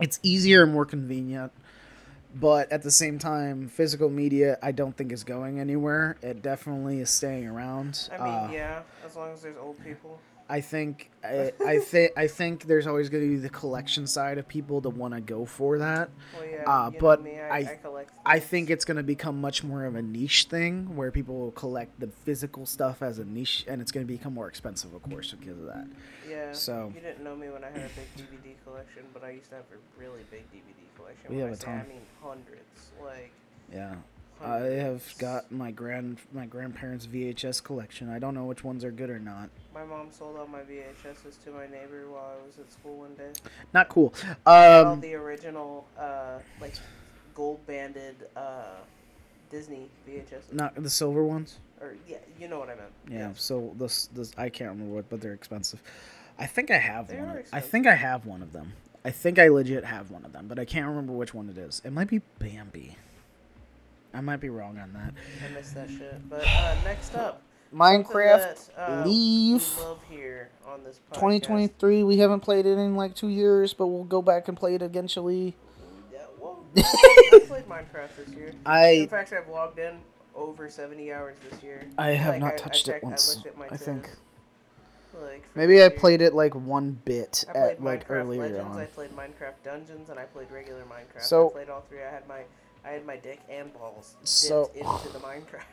it's 0.00 0.18
easier 0.22 0.64
and 0.64 0.72
more 0.72 0.84
convenient 0.84 1.52
but 2.40 2.70
at 2.70 2.82
the 2.82 2.90
same 2.90 3.18
time 3.18 3.68
physical 3.68 4.08
media 4.10 4.58
i 4.62 4.70
don't 4.72 4.96
think 4.96 5.10
is 5.12 5.24
going 5.24 5.58
anywhere 5.58 6.16
it 6.22 6.42
definitely 6.42 7.00
is 7.00 7.10
staying 7.10 7.46
around 7.46 8.08
I 8.12 8.18
mean, 8.18 8.26
Uh, 8.26 8.50
yeah, 8.52 8.82
as 9.04 9.16
long 9.16 9.32
as 9.32 9.42
there's 9.42 9.56
old 9.56 9.82
people. 9.84 10.20
I 10.48 10.60
think 10.60 11.10
i, 11.24 11.52
I 11.66 11.78
think 11.78 12.12
i 12.16 12.26
think 12.26 12.64
there's 12.64 12.86
always 12.86 13.08
going 13.08 13.24
to 13.24 13.30
be 13.30 13.36
the 13.36 13.48
collection 13.48 14.06
side 14.06 14.38
of 14.38 14.46
people 14.46 14.80
that 14.82 14.90
want 14.90 15.14
to 15.14 15.20
go 15.20 15.44
for 15.44 15.78
that 15.78 16.08
Well, 16.36 16.48
yeah, 16.48 16.62
uh, 16.70 16.90
but 16.90 17.22
me, 17.22 17.38
I- 17.40 17.58
I, 17.58 17.58
I. 17.60 18.04
I 18.36 18.38
think 18.40 18.70
it's 18.70 18.84
going 18.84 18.96
to 18.96 19.02
become 19.04 19.40
much 19.40 19.62
more 19.62 19.84
of 19.84 19.94
a 19.94 20.02
niche 20.02 20.44
thing 20.44 20.96
where 20.96 21.10
people 21.12 21.38
will 21.38 21.52
collect 21.52 21.98
the 22.00 22.08
physical 22.08 22.66
stuff 22.66 23.02
as 23.02 23.18
a 23.18 23.24
niche 23.24 23.64
and 23.68 23.80
it's 23.80 23.92
going 23.92 24.06
to 24.06 24.12
become 24.12 24.34
more 24.34 24.48
expensive 24.48 24.92
of 24.94 25.02
course 25.02 25.32
because 25.32 25.58
of 25.58 25.66
that 25.66 25.86
Yeah. 26.28 26.52
so- 26.52 26.92
you 26.94 27.00
didn't 27.00 27.22
know 27.24 27.36
me 27.36 27.48
when 27.50 27.62
I 27.64 27.68
had 27.68 27.76
a 27.90 27.94
big 27.94 28.08
DVD 28.16 28.54
collection, 28.64 29.02
but 29.14 29.22
I 29.24 29.30
used 29.30 29.50
to 29.50 29.56
have 29.56 29.64
a 29.72 30.00
really 30.00 30.22
big 30.30 30.42
DVD 30.52 30.74
collection. 30.96 31.34
We 31.34 31.40
have 31.40 31.50
I 31.50 31.54
a 31.54 31.56
ton. 31.56 31.84
I 31.84 31.88
mean 31.88 32.02
hundreds. 32.22 32.90
Like 33.02 33.32
yeah 33.72 33.94
I 34.42 34.58
have 34.58 35.02
got 35.18 35.50
my 35.50 35.70
grand 35.70 36.18
my 36.32 36.46
grandparents' 36.46 37.06
VHS 37.06 37.62
collection. 37.62 38.08
I 38.10 38.18
don't 38.18 38.34
know 38.34 38.44
which 38.44 38.62
ones 38.64 38.84
are 38.84 38.90
good 38.90 39.10
or 39.10 39.18
not. 39.18 39.48
My 39.74 39.84
mom 39.84 40.10
sold 40.10 40.36
all 40.36 40.46
my 40.46 40.60
VHSs 40.60 41.42
to 41.44 41.50
my 41.50 41.66
neighbor 41.66 42.08
while 42.10 42.32
I 42.38 42.46
was 42.46 42.58
at 42.58 42.70
school 42.72 42.98
one 42.98 43.14
day. 43.14 43.32
Not 43.72 43.88
cool. 43.88 44.14
all 44.44 44.86
Um, 44.86 45.00
the 45.00 45.14
original, 45.14 45.86
uh, 45.98 46.38
like 46.60 46.74
gold 47.34 47.66
banded 47.66 48.16
uh, 48.36 48.76
Disney 49.50 49.88
VHSs. 50.08 50.52
not 50.52 50.74
the 50.74 50.90
silver 50.90 51.24
ones. 51.24 51.58
Or 51.80 51.94
yeah, 52.06 52.18
you 52.38 52.48
know 52.48 52.58
what 52.58 52.68
I 52.68 52.74
meant. 52.74 52.92
Yeah. 53.10 53.28
Yes. 53.28 53.42
So 53.42 53.74
this 53.76 54.06
this 54.08 54.32
I 54.36 54.48
can't 54.48 54.70
remember 54.70 54.94
what, 54.94 55.08
but 55.10 55.20
they're 55.20 55.34
expensive. 55.34 55.82
I 56.38 56.46
think 56.46 56.70
I 56.70 56.78
have 56.78 57.08
They 57.08 57.16
one. 57.16 57.38
Of, 57.38 57.46
I 57.52 57.60
think 57.60 57.86
I 57.86 57.94
have 57.94 58.26
one 58.26 58.42
of 58.42 58.52
them. 58.52 58.74
I 59.04 59.10
think 59.10 59.38
I 59.38 59.48
legit 59.48 59.84
have 59.84 60.10
one 60.10 60.24
of 60.24 60.32
them, 60.32 60.48
but 60.48 60.58
I 60.58 60.64
can't 60.64 60.86
remember 60.86 61.12
which 61.12 61.32
one 61.32 61.48
it 61.48 61.56
is. 61.56 61.80
It 61.84 61.92
might 61.92 62.08
be 62.08 62.20
Bambi. 62.38 62.96
I 64.16 64.20
might 64.20 64.40
be 64.40 64.48
wrong 64.48 64.78
on 64.78 64.92
that. 64.94 65.12
I 65.44 65.54
missed 65.54 65.74
that 65.74 65.88
shit. 65.90 66.28
But 66.30 66.44
uh, 66.46 66.74
next 66.84 67.14
up, 67.14 67.42
Minecraft 67.74 68.66
that, 68.74 68.90
uh, 68.90 69.02
Leave 69.04 69.76
love 69.78 69.98
here 70.08 70.48
on 70.66 70.82
this 70.84 71.00
podcast. 71.10 71.14
2023. 71.16 72.02
We 72.04 72.16
haven't 72.18 72.40
played 72.40 72.64
it 72.64 72.78
in 72.78 72.96
like 72.96 73.14
two 73.14 73.28
years, 73.28 73.74
but 73.74 73.88
we'll 73.88 74.04
go 74.04 74.22
back 74.22 74.48
and 74.48 74.56
play 74.56 74.74
it 74.74 74.82
eventually. 74.82 75.54
Yeah, 76.12 76.20
well, 76.40 76.64
I 76.76 77.42
played 77.46 77.68
Minecraft 77.68 78.16
this 78.24 78.28
year. 78.34 78.48
In 78.48 78.56
I 78.64 79.06
fact, 79.10 79.32
I've 79.32 79.48
logged 79.48 79.78
in 79.78 79.98
over 80.34 80.70
70 80.70 81.12
hours 81.12 81.36
this 81.50 81.62
year. 81.62 81.86
I 81.98 82.10
have 82.10 82.34
Like, 82.34 82.40
not 82.40 82.50
I- 82.52 82.54
I 82.54 82.56
touched 82.56 82.88
it 82.88 82.92
checked- 82.92 83.04
I 83.04 83.08
once. 83.08 83.34
looked 83.36 83.46
at 83.48 83.58
my 83.58 83.66
I 83.70 83.76
think 83.76 84.10
Like, 85.20 85.44
maybe 85.54 85.82
I 85.82 85.88
played 85.88 86.20
it 86.22 86.34
like 86.34 86.54
one 86.54 86.98
bit 87.04 87.44
I 87.48 87.52
played 87.52 87.62
at 87.72 87.82
like 87.82 88.06
Minecraft 88.06 88.10
earlier 88.10 88.40
Legends, 88.42 88.64
on. 88.76 88.78
I 88.78 88.84
played 88.86 89.10
Minecraft 89.16 89.54
Dungeons, 89.64 90.08
and 90.10 90.18
I 90.18 90.24
played 90.24 90.50
regular 90.50 90.82
Minecraft. 90.82 91.22
So- 91.22 91.48
I 91.50 91.52
played 91.52 91.68
all 91.70 91.82
three. 91.88 92.02
I 92.02 92.10
had 92.10 92.26
my, 92.28 92.42
I 92.86 92.90
had 92.90 93.04
my 93.06 93.16
dick 93.16 93.40
and 93.50 93.72
balls 93.74 94.14
So- 94.24 94.70
into 94.74 95.08
the 95.12 95.18
Minecraft. 95.18 95.64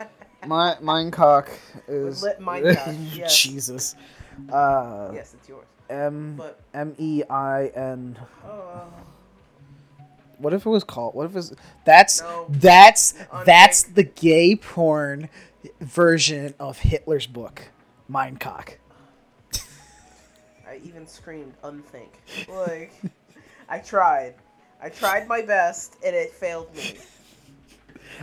My 0.46 0.76
Minecock 0.80 1.48
is 1.88 2.22
lit 2.22 2.38
Minecock, 2.40 2.96
yes. 3.16 3.36
Jesus. 3.36 3.96
Uh, 4.52 5.10
yes, 5.12 5.34
it's 5.34 5.48
yours. 5.48 5.66
M 5.90 6.40
M 6.74 6.94
E 6.98 7.24
I 7.28 7.66
N. 7.74 8.16
uh, 8.44 8.84
What 10.36 10.52
if 10.54 10.64
it 10.64 10.68
was 10.68 10.84
called? 10.84 11.14
What 11.16 11.26
if 11.26 11.34
it's 11.34 11.52
that's 11.84 12.20
No. 12.20 12.46
that's 12.50 13.14
that's 13.44 13.82
the 13.82 14.04
gay 14.04 14.54
porn 14.54 15.28
version 15.80 16.54
of 16.60 16.78
Hitler's 16.78 17.26
book, 17.26 17.62
Minecock. 18.08 18.74
I 20.68 20.76
even 20.84 21.06
screamed 21.06 21.54
unthink. 21.64 22.12
Like, 22.48 22.92
I 23.68 23.78
tried. 23.80 24.34
I 24.80 24.88
tried 24.88 25.26
my 25.28 25.42
best, 25.42 25.96
and 26.04 26.14
it 26.14 26.32
failed 26.32 26.74
me. 26.74 26.96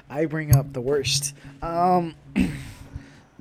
I 0.10 0.26
bring 0.26 0.56
up 0.56 0.74
the 0.74 0.82
worst. 0.82 1.34
Um, 1.62 2.16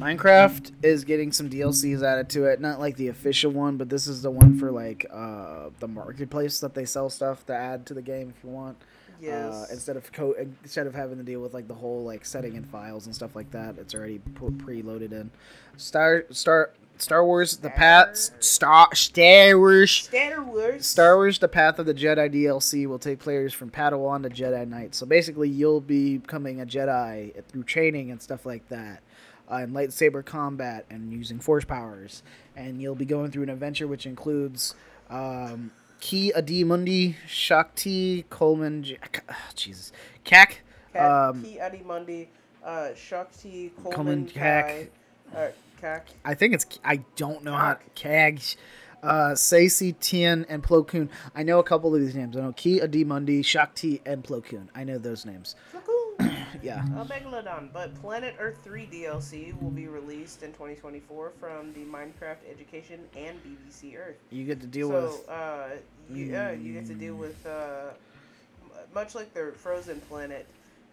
Minecraft 0.01 0.73
is 0.82 1.05
getting 1.05 1.31
some 1.31 1.49
DLCs 1.49 2.03
added 2.03 2.28
to 2.31 2.47
it. 2.47 2.61
Not 2.61 2.81
like 2.81 2.97
the 2.97 3.09
official 3.09 3.53
one, 3.53 3.77
but 3.77 3.89
this 3.89 4.09
is 4.09 4.23
the 4.23 4.31
one 4.31 4.59
for 4.59 4.73
like 4.73 5.07
uh, 5.12 5.70
the 5.78 5.86
marketplace 5.86 6.59
that 6.61 6.74
they 6.74 6.85
sell 6.85 7.09
stuff 7.09 7.47
to 7.47 7.55
add 7.55 7.86
to 7.86 7.95
the 7.95 8.03
game 8.03 8.35
if 8.36 8.43
you 8.43 8.51
want. 8.51 8.77
Yes. 9.20 9.55
Uh, 9.55 9.66
instead 9.70 9.97
of 9.97 10.11
co- 10.12 10.35
instead 10.62 10.89
of 10.89 10.95
having 10.95 11.19
to 11.19 11.23
deal 11.23 11.41
with 11.41 11.55
like 11.55 11.69
the 11.69 11.74
whole 11.74 12.03
like 12.03 12.24
setting 12.24 12.57
in 12.57 12.65
files 12.65 13.07
and 13.07 13.15
stuff 13.15 13.36
like 13.36 13.51
that, 13.53 13.78
it's 13.78 13.95
already 13.95 14.19
pre- 14.19 14.51
preloaded 14.82 15.12
in. 15.12 15.31
Start 15.77 16.35
start 16.35 16.74
Star 16.99 17.25
Wars: 17.25 17.57
The 17.59 17.71
Path 17.71 18.31
Star 18.41 18.95
Star 18.95 19.59
Wars 19.59 19.93
Star 19.93 20.43
Wars. 20.43 20.87
Star 20.87 21.16
Wars: 21.16 21.39
The 21.39 21.49
Path 21.49 21.79
of 21.79 21.87
the 21.87 21.95
Jedi 21.95 22.33
DLC 22.33 22.87
will 22.87 22.99
take 22.99 23.19
players 23.19 23.53
from 23.53 23.71
Padawan 23.71 24.23
to 24.23 24.31
Jedi 24.31 24.66
Knight. 24.66 24.95
So 24.95 25.07
basically, 25.07 25.49
you'll 25.49 25.81
be 25.81 26.19
becoming 26.19 26.61
a 26.61 26.66
Jedi 26.66 27.33
through 27.49 27.65
training 27.65 28.11
and 28.11 28.23
stuff 28.23 28.47
like 28.47 28.69
that, 28.69 29.03
uh, 29.51 29.57
and 29.57 29.75
lightsaber 29.75 30.25
combat 30.25 30.87
and 30.91 31.12
using 31.12 31.41
Force 31.41 31.65
powers. 31.65 32.23
And 32.57 32.81
you'll 32.81 32.95
be 32.95 33.05
going 33.07 33.31
through 33.31 33.45
an 33.45 33.51
adventure 33.51 33.87
which 33.89 34.07
includes 34.07 34.75
um, 35.11 35.73
Ki 36.01 36.33
Adi 36.33 36.65
Mundi, 36.65 37.16
Shaak 37.27 37.75
Ti, 37.75 38.25
Coleman, 38.31 38.83
J- 38.85 38.99
ah, 39.29 39.37
Jesus, 39.55 39.93
Kak, 40.23 40.61
um, 40.95 41.43
Ki 41.43 41.59
Adi 41.61 41.83
Mundi, 41.85 42.29
uh, 42.65 42.95
Shaak 42.95 43.37
Ti, 43.37 43.73
Coleman 43.83 43.93
Coleman, 43.93 44.27
Kak. 44.27 44.91
Uh, 45.35 45.49
Kak. 45.85 46.06
I 46.24 46.32
think 46.32 46.55
it's 46.55 46.66
I 46.82 47.05
don't 47.16 47.44
know 47.44 47.52
how 47.52 47.77
Kag, 47.94 48.40
uh, 49.02 49.32
Saesee 49.32 49.94
Tiin 49.97 50.47
and 50.48 50.62
Plo 50.62 50.86
Koon. 50.86 51.11
I 51.35 51.43
know 51.43 51.59
a 51.59 51.62
couple 51.62 51.94
of 51.94 52.01
these 52.01 52.15
names. 52.15 52.36
I 52.39 52.40
know 52.40 52.52
Ki 52.52 52.81
Adimundi, 52.81 53.44
Shaak 53.44 53.74
Ti, 53.74 54.01
and 54.06 54.24
Plo 54.24 54.43
Koon. 54.43 54.70
I 54.74 54.85
know 54.85 54.97
those 54.97 55.27
names. 55.27 55.55
Yeah. 56.62 56.85
Uh, 56.97 57.05
Megalodon, 57.05 57.73
but 57.73 57.94
Planet 58.01 58.36
Earth 58.39 58.59
3 58.62 58.86
DLC 58.86 59.61
will 59.61 59.70
be 59.70 59.89
released 59.89 60.44
in 60.44 60.52
2024 60.52 61.32
from 61.39 61.73
the 61.74 61.81
Minecraft 61.81 62.39
Education 62.48 63.01
and 63.16 63.39
BBC 63.43 63.98
Earth. 63.98 64.16
You 64.31 64.44
get 64.44 64.61
to 64.61 64.66
deal 64.69 64.89
so, 64.89 65.02
with 65.02 65.28
uh, 65.28 65.66
you, 66.09 66.35
uh, 66.35 66.52
you 66.52 66.73
get 66.73 66.86
to 66.86 66.94
deal 66.94 67.16
with, 67.16 67.44
uh, 67.44 67.90
much 68.94 69.16
like 69.16 69.35
the 69.35 69.52
Frozen 69.56 70.01
Planet 70.02 70.47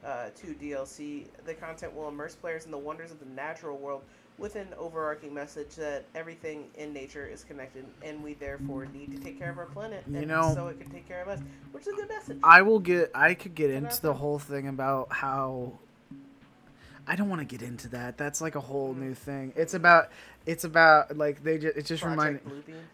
uh, 0.04 0.30
2 0.36 0.56
DLC, 0.56 1.28
the 1.46 1.54
content 1.54 1.96
will 1.96 2.10
immerse 2.10 2.36
players 2.36 2.66
in 2.66 2.72
the 2.72 2.78
wonders 2.78 3.12
of 3.12 3.20
the 3.20 3.28
natural 3.28 3.78
world 3.78 4.02
with 4.42 4.56
an 4.56 4.68
overarching 4.78 5.34
message 5.34 5.76
that 5.76 6.04
everything 6.16 6.66
in 6.76 6.92
nature 6.92 7.26
is 7.28 7.44
connected 7.44 7.86
and 8.02 8.24
we 8.24 8.34
therefore 8.34 8.88
need 8.88 9.12
to 9.12 9.18
take 9.20 9.38
care 9.38 9.52
of 9.52 9.58
our 9.60 9.68
planet 9.68 10.04
You 10.10 10.18
and 10.18 10.28
know- 10.28 10.52
so 10.56 10.68
it 10.68 10.80
can 10.80 10.90
take 10.90 11.08
care 11.08 11.22
of 11.22 11.28
us, 11.28 11.40
which 11.72 11.84
is 11.88 11.94
a 11.94 11.96
good 11.96 12.10
message. 12.10 12.40
I 12.44 12.62
will 12.64 12.80
get. 12.80 13.12
I 13.14 13.36
could 13.36 13.54
get 13.56 13.70
And 13.70 13.86
into 13.86 14.02
the 14.02 14.14
whole 14.14 14.40
thing 14.40 14.68
about 14.68 15.14
how. 15.14 15.74
I 17.08 17.16
don't 17.16 17.30
want 17.30 17.42
to 17.42 17.46
get 17.46 17.66
into 17.68 17.88
that. 17.90 18.18
That's 18.18 18.42
like 18.42 18.56
a 18.56 18.60
whole 18.60 18.94
new 18.94 19.14
thing. 19.14 19.54
It's 19.56 19.74
about. 19.74 20.10
It's 20.46 20.64
about 20.64 21.18
like 21.18 21.44
they 21.44 21.58
just. 21.58 21.78
It 21.78 21.86
just 21.86 22.04
reminded. 22.04 22.42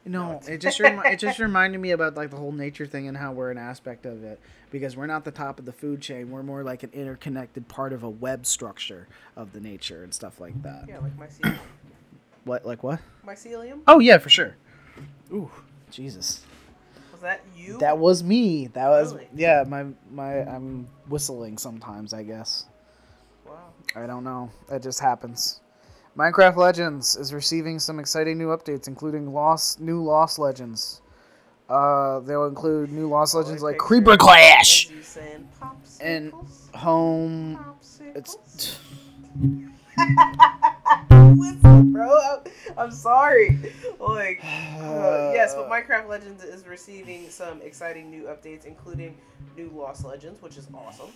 No, 0.05 0.39
it 0.47 0.57
just 0.61 0.79
remi- 0.79 1.07
it 1.09 1.19
just 1.19 1.39
reminded 1.39 1.79
me 1.79 1.91
about 1.91 2.15
like 2.15 2.29
the 2.31 2.38
whole 2.38 2.51
nature 2.51 2.85
thing 2.85 3.07
and 3.07 3.17
how 3.17 3.31
we're 3.34 3.51
an 3.51 3.57
aspect 3.57 4.05
of 4.05 4.23
it 4.23 4.39
because 4.71 4.95
we're 4.95 5.07
not 5.07 5.25
the 5.25 5.31
top 5.31 5.59
of 5.59 5.65
the 5.65 5.73
food 5.73 6.01
chain. 6.01 6.31
We're 6.31 6.43
more 6.43 6.63
like 6.63 6.84
an 6.84 6.91
interconnected 6.93 7.67
part 7.67 7.93
of 7.93 8.03
a 8.03 8.09
web 8.09 8.45
structure 8.45 9.07
of 9.35 9.53
the 9.53 9.59
nature 9.59 10.03
and 10.03 10.13
stuff 10.13 10.39
like 10.39 10.61
that. 10.63 10.85
Yeah, 10.88 10.99
like 10.99 11.17
mycelium. 11.17 11.57
What 12.45 12.65
like 12.65 12.84
what? 12.84 12.99
mycelium? 13.25 13.81
Oh 13.88 13.99
yeah, 13.99 14.17
for 14.19 14.29
sure. 14.29 14.55
Ooh, 15.31 15.51
Jesus. 15.91 16.45
Was 17.11 17.21
that 17.21 17.41
you? 17.55 17.77
That 17.79 17.97
was 17.97 18.23
me. 18.23 18.67
That 18.67 18.88
was 18.89 19.13
Really? 19.13 19.27
yeah. 19.35 19.63
My 19.67 19.85
my 20.11 20.39
I'm 20.45 20.88
whistling 21.09 21.57
sometimes. 21.57 22.13
I 22.13 22.23
guess. 22.23 22.65
I 23.97 24.05
don't 24.05 24.23
know. 24.23 24.51
It 24.71 24.83
just 24.83 24.99
happens. 24.99 25.61
Minecraft 26.15 26.55
Legends 26.55 27.15
is 27.15 27.33
receiving 27.33 27.79
some 27.79 27.99
exciting 27.99 28.37
new 28.37 28.47
updates, 28.47 28.87
including 28.87 29.33
Lost 29.33 29.79
new 29.79 30.03
Lost 30.03 30.37
Legends. 30.37 31.01
Uh, 31.67 32.19
they'll 32.19 32.45
include 32.45 32.91
new 32.91 33.09
Lost 33.09 33.33
Legends 33.33 33.63
like 33.63 33.77
Creeper 33.77 34.15
Clash 34.15 34.85
as 34.85 34.91
you 34.91 35.01
saying 35.01 35.49
popsicles, 35.59 35.97
and 36.01 36.31
Home. 36.75 37.59
It's 38.15 38.37
Whistle, 41.09 41.83
bro. 41.83 42.17
I'm, 42.17 42.39
I'm 42.77 42.91
sorry. 42.91 43.59
Like, 43.99 44.43
uh, 44.43 45.31
yes, 45.33 45.55
but 45.55 45.69
Minecraft 45.69 46.07
Legends 46.07 46.43
is 46.43 46.67
receiving 46.67 47.29
some 47.29 47.61
exciting 47.63 48.11
new 48.11 48.25
updates, 48.25 48.65
including 48.65 49.17
new 49.55 49.71
Lost 49.75 50.05
Legends, 50.05 50.41
which 50.41 50.57
is 50.57 50.67
awesome. 50.73 51.09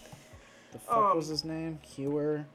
the 0.72 0.80
fuck 0.80 0.98
um, 0.98 1.18
was 1.18 1.28
his 1.28 1.46
name? 1.46 1.80
Hewer. 1.84 2.46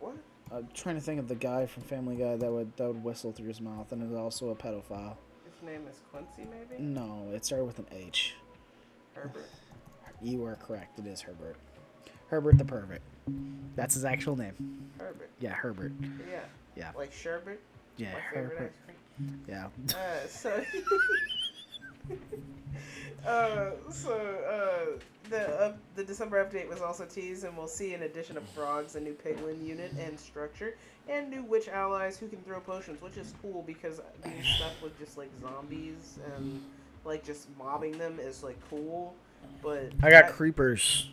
What? 0.00 0.16
I'm 0.52 0.68
trying 0.74 0.94
to 0.96 1.00
think 1.00 1.18
of 1.18 1.28
the 1.28 1.34
guy 1.34 1.66
from 1.66 1.82
Family 1.84 2.16
Guy 2.16 2.36
that 2.36 2.50
would 2.52 2.76
that 2.76 2.86
would 2.86 3.02
whistle 3.02 3.32
through 3.32 3.48
his 3.48 3.60
mouth 3.60 3.90
and 3.92 4.02
is 4.02 4.16
also 4.16 4.50
a 4.50 4.54
pedophile. 4.54 5.16
His 5.44 5.62
name 5.64 5.86
is 5.90 6.00
Quincy, 6.12 6.48
maybe? 6.50 6.82
No, 6.82 7.28
it 7.32 7.44
started 7.44 7.64
with 7.64 7.78
an 7.78 7.86
H. 7.92 8.34
Herbert. 9.14 9.48
You 10.22 10.44
are 10.46 10.54
correct. 10.54 10.98
It 10.98 11.06
is 11.06 11.20
Herbert. 11.20 11.56
Herbert 12.28 12.56
the 12.56 12.64
pervert. 12.64 13.02
That's 13.76 13.92
his 13.94 14.06
actual 14.06 14.36
name. 14.36 14.54
Herbert. 14.98 15.28
Yeah, 15.38 15.52
Herbert. 15.52 15.92
Yeah. 16.00 16.38
Yeah. 16.76 16.92
Like 16.96 17.12
sherbet. 17.12 17.60
Yeah, 17.98 18.12
My 18.14 18.20
Herbert. 18.20 18.72
Yeah. 19.46 19.66
Uh, 19.90 20.26
so, 20.28 20.64
uh, 23.26 23.70
so 23.90 24.12
uh, 24.12 24.98
the 25.30 25.48
uh, 25.60 25.72
the 25.96 26.04
December 26.04 26.44
update 26.44 26.68
was 26.68 26.80
also 26.80 27.04
teased, 27.04 27.44
and 27.44 27.56
we'll 27.56 27.66
see 27.68 27.94
an 27.94 28.02
addition 28.02 28.36
of 28.36 28.42
frogs, 28.50 28.96
a 28.96 29.00
new 29.00 29.14
piglin 29.14 29.64
unit 29.66 29.92
and 29.98 30.18
structure, 30.18 30.76
and 31.08 31.30
new 31.30 31.42
witch 31.44 31.68
allies 31.68 32.16
who 32.16 32.28
can 32.28 32.38
throw 32.42 32.60
potions, 32.60 33.00
which 33.00 33.16
is 33.16 33.34
cool 33.40 33.62
because 33.66 34.00
being 34.22 34.42
stuck 34.56 34.72
with 34.82 34.98
just 34.98 35.16
like 35.16 35.30
zombies 35.40 36.18
and 36.36 36.62
like 37.04 37.24
just 37.24 37.48
mobbing 37.58 37.96
them 37.98 38.18
is 38.20 38.42
like 38.42 38.58
cool. 38.68 39.14
But 39.62 39.92
I 40.02 40.10
got 40.10 40.26
that- 40.26 40.32
creepers. 40.32 41.10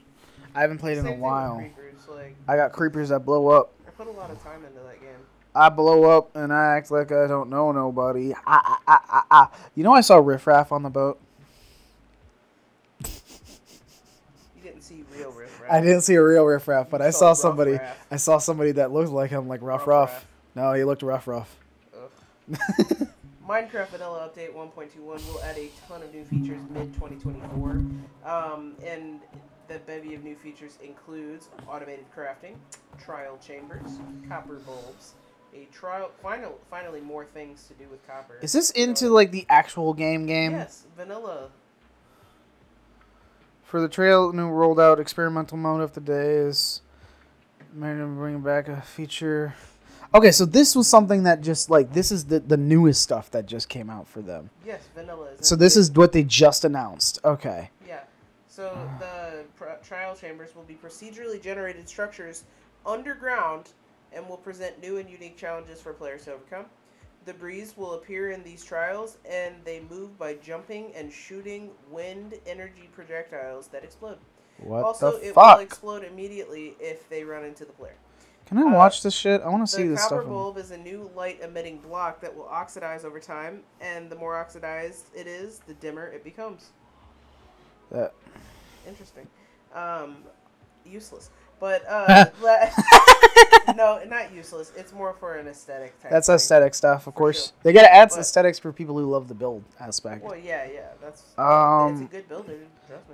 I 0.53 0.59
haven't 0.61 0.80
played 0.80 0.97
in 0.97 1.07
a 1.07 1.13
while. 1.13 1.55
Creepers, 1.57 2.07
like 2.09 2.35
I 2.47 2.57
got 2.57 2.73
creepers 2.73 3.07
that 3.09 3.26
blow 3.26 3.47
up. 3.47 3.72
I 3.88 3.91
put 3.91 4.07
a 4.07 4.11
lot 4.11 4.30
of 4.31 4.43
time 4.43 4.65
into 4.65 4.80
that 4.81 4.99
game. 4.99 5.09
I 5.53 5.69
blow 5.69 6.03
up 6.06 6.36
and 6.36 6.53
I 6.53 6.78
act 6.78 6.91
like 6.91 7.11
I 7.11 7.28
don't 7.28 7.49
know 7.49 7.72
nobody. 7.72 8.34
Ah, 8.34 8.61
ah, 8.65 8.80
ah, 8.88 9.03
ah, 9.10 9.26
ah. 9.32 9.52
You 9.76 9.84
know 9.84 9.94
I 9.94 10.02
saw 10.02 10.18
Riff 10.18 10.48
Raff 10.48 10.72
on 10.72 10.84
the 10.84 10.90
boat. 10.90 11.19
You 13.03 13.10
didn't 14.64 14.82
see 14.82 15.03
real 15.15 15.32
riff 15.32 15.60
Raff. 15.61 15.72
I 15.72 15.82
didn't 15.82 16.02
see 16.02 16.15
a 16.15 16.23
real 16.23 16.45
Riff 16.45 16.68
Raff, 16.68 16.90
but 16.90 17.02
You 17.02 17.07
I 17.07 17.10
saw 17.10 17.34
saw 17.34 17.49
somebody. 17.49 17.73
Raff. 17.73 18.06
I 18.11 18.15
saw 18.18 18.38
somebody 18.38 18.72
that 18.73 18.91
looked 18.91 19.11
like 19.11 19.30
him, 19.32 19.48
like 19.48 19.61
Rough 19.61 19.88
Rough 19.88 20.11
Rough. 20.14 20.26
No, 20.56 20.73
he 20.73 20.84
looked 20.84 21.02
rough 21.02 21.28
rough. 21.28 21.57
Ugh. 21.95 22.57
Minecraft 23.48 23.88
Vanilla 23.90 24.30
Update 24.34 24.53
1.21 24.53 24.99
will 25.06 25.41
add 25.44 25.57
a 25.57 25.69
ton 25.88 26.02
of 26.02 26.14
new 26.14 26.23
features 26.26 26.60
mid 26.69 26.94
2024. 26.94 27.82
Um, 28.26 28.76
and 28.86 29.19
the 29.68 29.80
bevy 29.80 30.14
of 30.14 30.23
new 30.23 30.36
features 30.36 30.78
includes 30.84 31.49
automated 31.68 32.06
crafting, 32.15 32.56
trial 32.99 33.38
chambers, 33.45 33.99
copper 34.30 34.56
bulbs, 34.65 35.14
a 35.53 35.65
trial. 35.73 36.11
Final, 36.22 36.60
finally, 36.69 37.02
more 37.02 37.26
things 37.26 37.68
to 37.68 37.73
do 37.73 37.90
with 37.90 38.06
copper. 38.07 38.38
Is 38.41 38.53
this 38.53 38.69
into 38.72 39.06
So- 39.07 39.14
like 39.14 39.32
the 39.32 39.45
actual 39.49 39.94
game 39.94 40.26
game? 40.26 40.52
Yes, 40.53 40.86
vanilla. 40.95 41.49
For 43.64 43.80
the 43.80 43.88
trail 43.88 44.34
new 44.34 44.49
rolled 44.49 44.80
out 44.80 44.99
experimental 44.99 45.57
mode 45.57 45.82
of 45.82 45.94
the 45.94 46.02
day 46.02 46.36
is 46.36 46.82
made 47.73 47.98
to 47.98 48.06
bring 48.06 48.41
back 48.41 48.68
a 48.68 48.82
feature. 48.82 49.56
Okay, 50.14 50.32
so 50.32 50.44
this 50.44 50.76
was 50.76 50.88
something 50.90 51.23
that 51.23 51.40
just 51.40 51.69
like 51.69 51.94
this 51.94 52.11
is 52.11 52.26
the 52.26 52.41
the 52.41 52.57
newest 52.57 53.02
stuff 53.02 53.32
that 53.32 53.45
just 53.45 53.69
came 53.69 53.90
out 53.90 54.07
for 54.10 54.22
them. 54.22 54.49
Yes, 54.65 54.82
vanilla 54.94 55.30
is. 55.40 55.48
So 55.48 55.56
this 55.56 55.78
is 55.78 55.90
what 55.91 56.11
they 56.11 56.23
just 56.23 56.65
announced. 56.65 57.19
Okay. 57.23 57.69
Yeah. 57.88 58.02
So 58.49 58.78
the 58.99 59.45
pr- 59.56 59.82
trial 59.88 60.15
chambers 60.15 60.53
will 60.53 60.64
be 60.64 60.76
procedurally 60.76 61.41
generated 61.41 61.88
structures 61.88 62.44
underground 62.86 63.69
and 64.13 64.27
will 64.27 64.38
present 64.38 64.81
new 64.81 64.97
and 64.97 65.09
unique 65.09 65.38
challenges 65.38 65.81
for 65.81 65.93
players 65.93 66.25
to 66.25 66.33
overcome. 66.33 66.65
The 67.25 67.33
breeze 67.33 67.75
will 67.77 67.93
appear 67.93 68.31
in 68.31 68.43
these 68.43 68.63
trials 68.63 69.17
and 69.29 69.55
they 69.63 69.81
move 69.89 70.17
by 70.17 70.35
jumping 70.35 70.91
and 70.95 71.11
shooting 71.11 71.69
wind 71.89 72.35
energy 72.47 72.89
projectiles 72.91 73.67
that 73.67 73.83
explode. 73.83 74.17
What 74.57 74.83
also, 74.83 75.17
the 75.17 75.29
it 75.29 75.35
will 75.35 75.59
explode 75.59 76.03
immediately 76.03 76.75
if 76.79 77.07
they 77.09 77.23
run 77.23 77.45
into 77.45 77.65
the 77.65 77.73
player. 77.73 77.95
Can 78.45 78.57
I 78.57 78.63
uh, 78.63 78.73
watch 78.73 79.01
this 79.01 79.13
shit? 79.13 79.41
I 79.41 79.49
want 79.49 79.65
to 79.65 79.71
see 79.71 79.88
this 79.88 80.01
stuff. 80.01 80.09
The 80.09 80.15
copper 80.17 80.29
bulb 80.29 80.57
is 80.57 80.71
a 80.71 80.77
new 80.77 81.09
light 81.15 81.39
emitting 81.41 81.77
block 81.77 82.19
that 82.21 82.35
will 82.35 82.47
oxidize 82.47 83.05
over 83.05 83.19
time, 83.19 83.61
and 83.79 84.09
the 84.09 84.15
more 84.15 84.35
oxidized 84.35 85.05
it 85.15 85.25
is, 85.25 85.59
the 85.59 85.73
dimmer 85.75 86.07
it 86.07 86.23
becomes. 86.23 86.71
That 87.91 88.13
Interesting. 88.88 89.27
Um, 89.73 90.17
useless. 90.85 91.29
But 91.61 91.83
uh, 91.88 92.25
le- 92.41 92.69
no, 93.75 94.01
not 94.07 94.33
useless. 94.33 94.71
It's 94.75 94.91
more 94.91 95.13
for 95.13 95.35
an 95.38 95.47
aesthetic. 95.47 95.97
Type 96.01 96.11
that's 96.11 96.27
thing. 96.27 96.35
aesthetic 96.35 96.73
stuff, 96.73 97.05
of 97.07 97.13
For 97.13 97.17
course. 97.17 97.45
sure. 97.47 97.53
They 97.63 97.71
gotta 97.71 97.93
add 97.93 98.09
But- 98.09 98.19
aesthetics 98.19 98.59
for 98.59 98.73
people 98.73 98.97
who 98.97 99.09
love 99.09 99.27
the 99.29 99.33
build 99.35 99.63
aspect. 99.79 100.23
Well, 100.25 100.35
yeah, 100.35 100.65
yeah. 100.65 100.88
That's 101.01 101.21
it's 101.21 101.39
Um, 101.39 102.03
a 102.03 102.05
good 102.11 102.27
builder. 102.27 102.57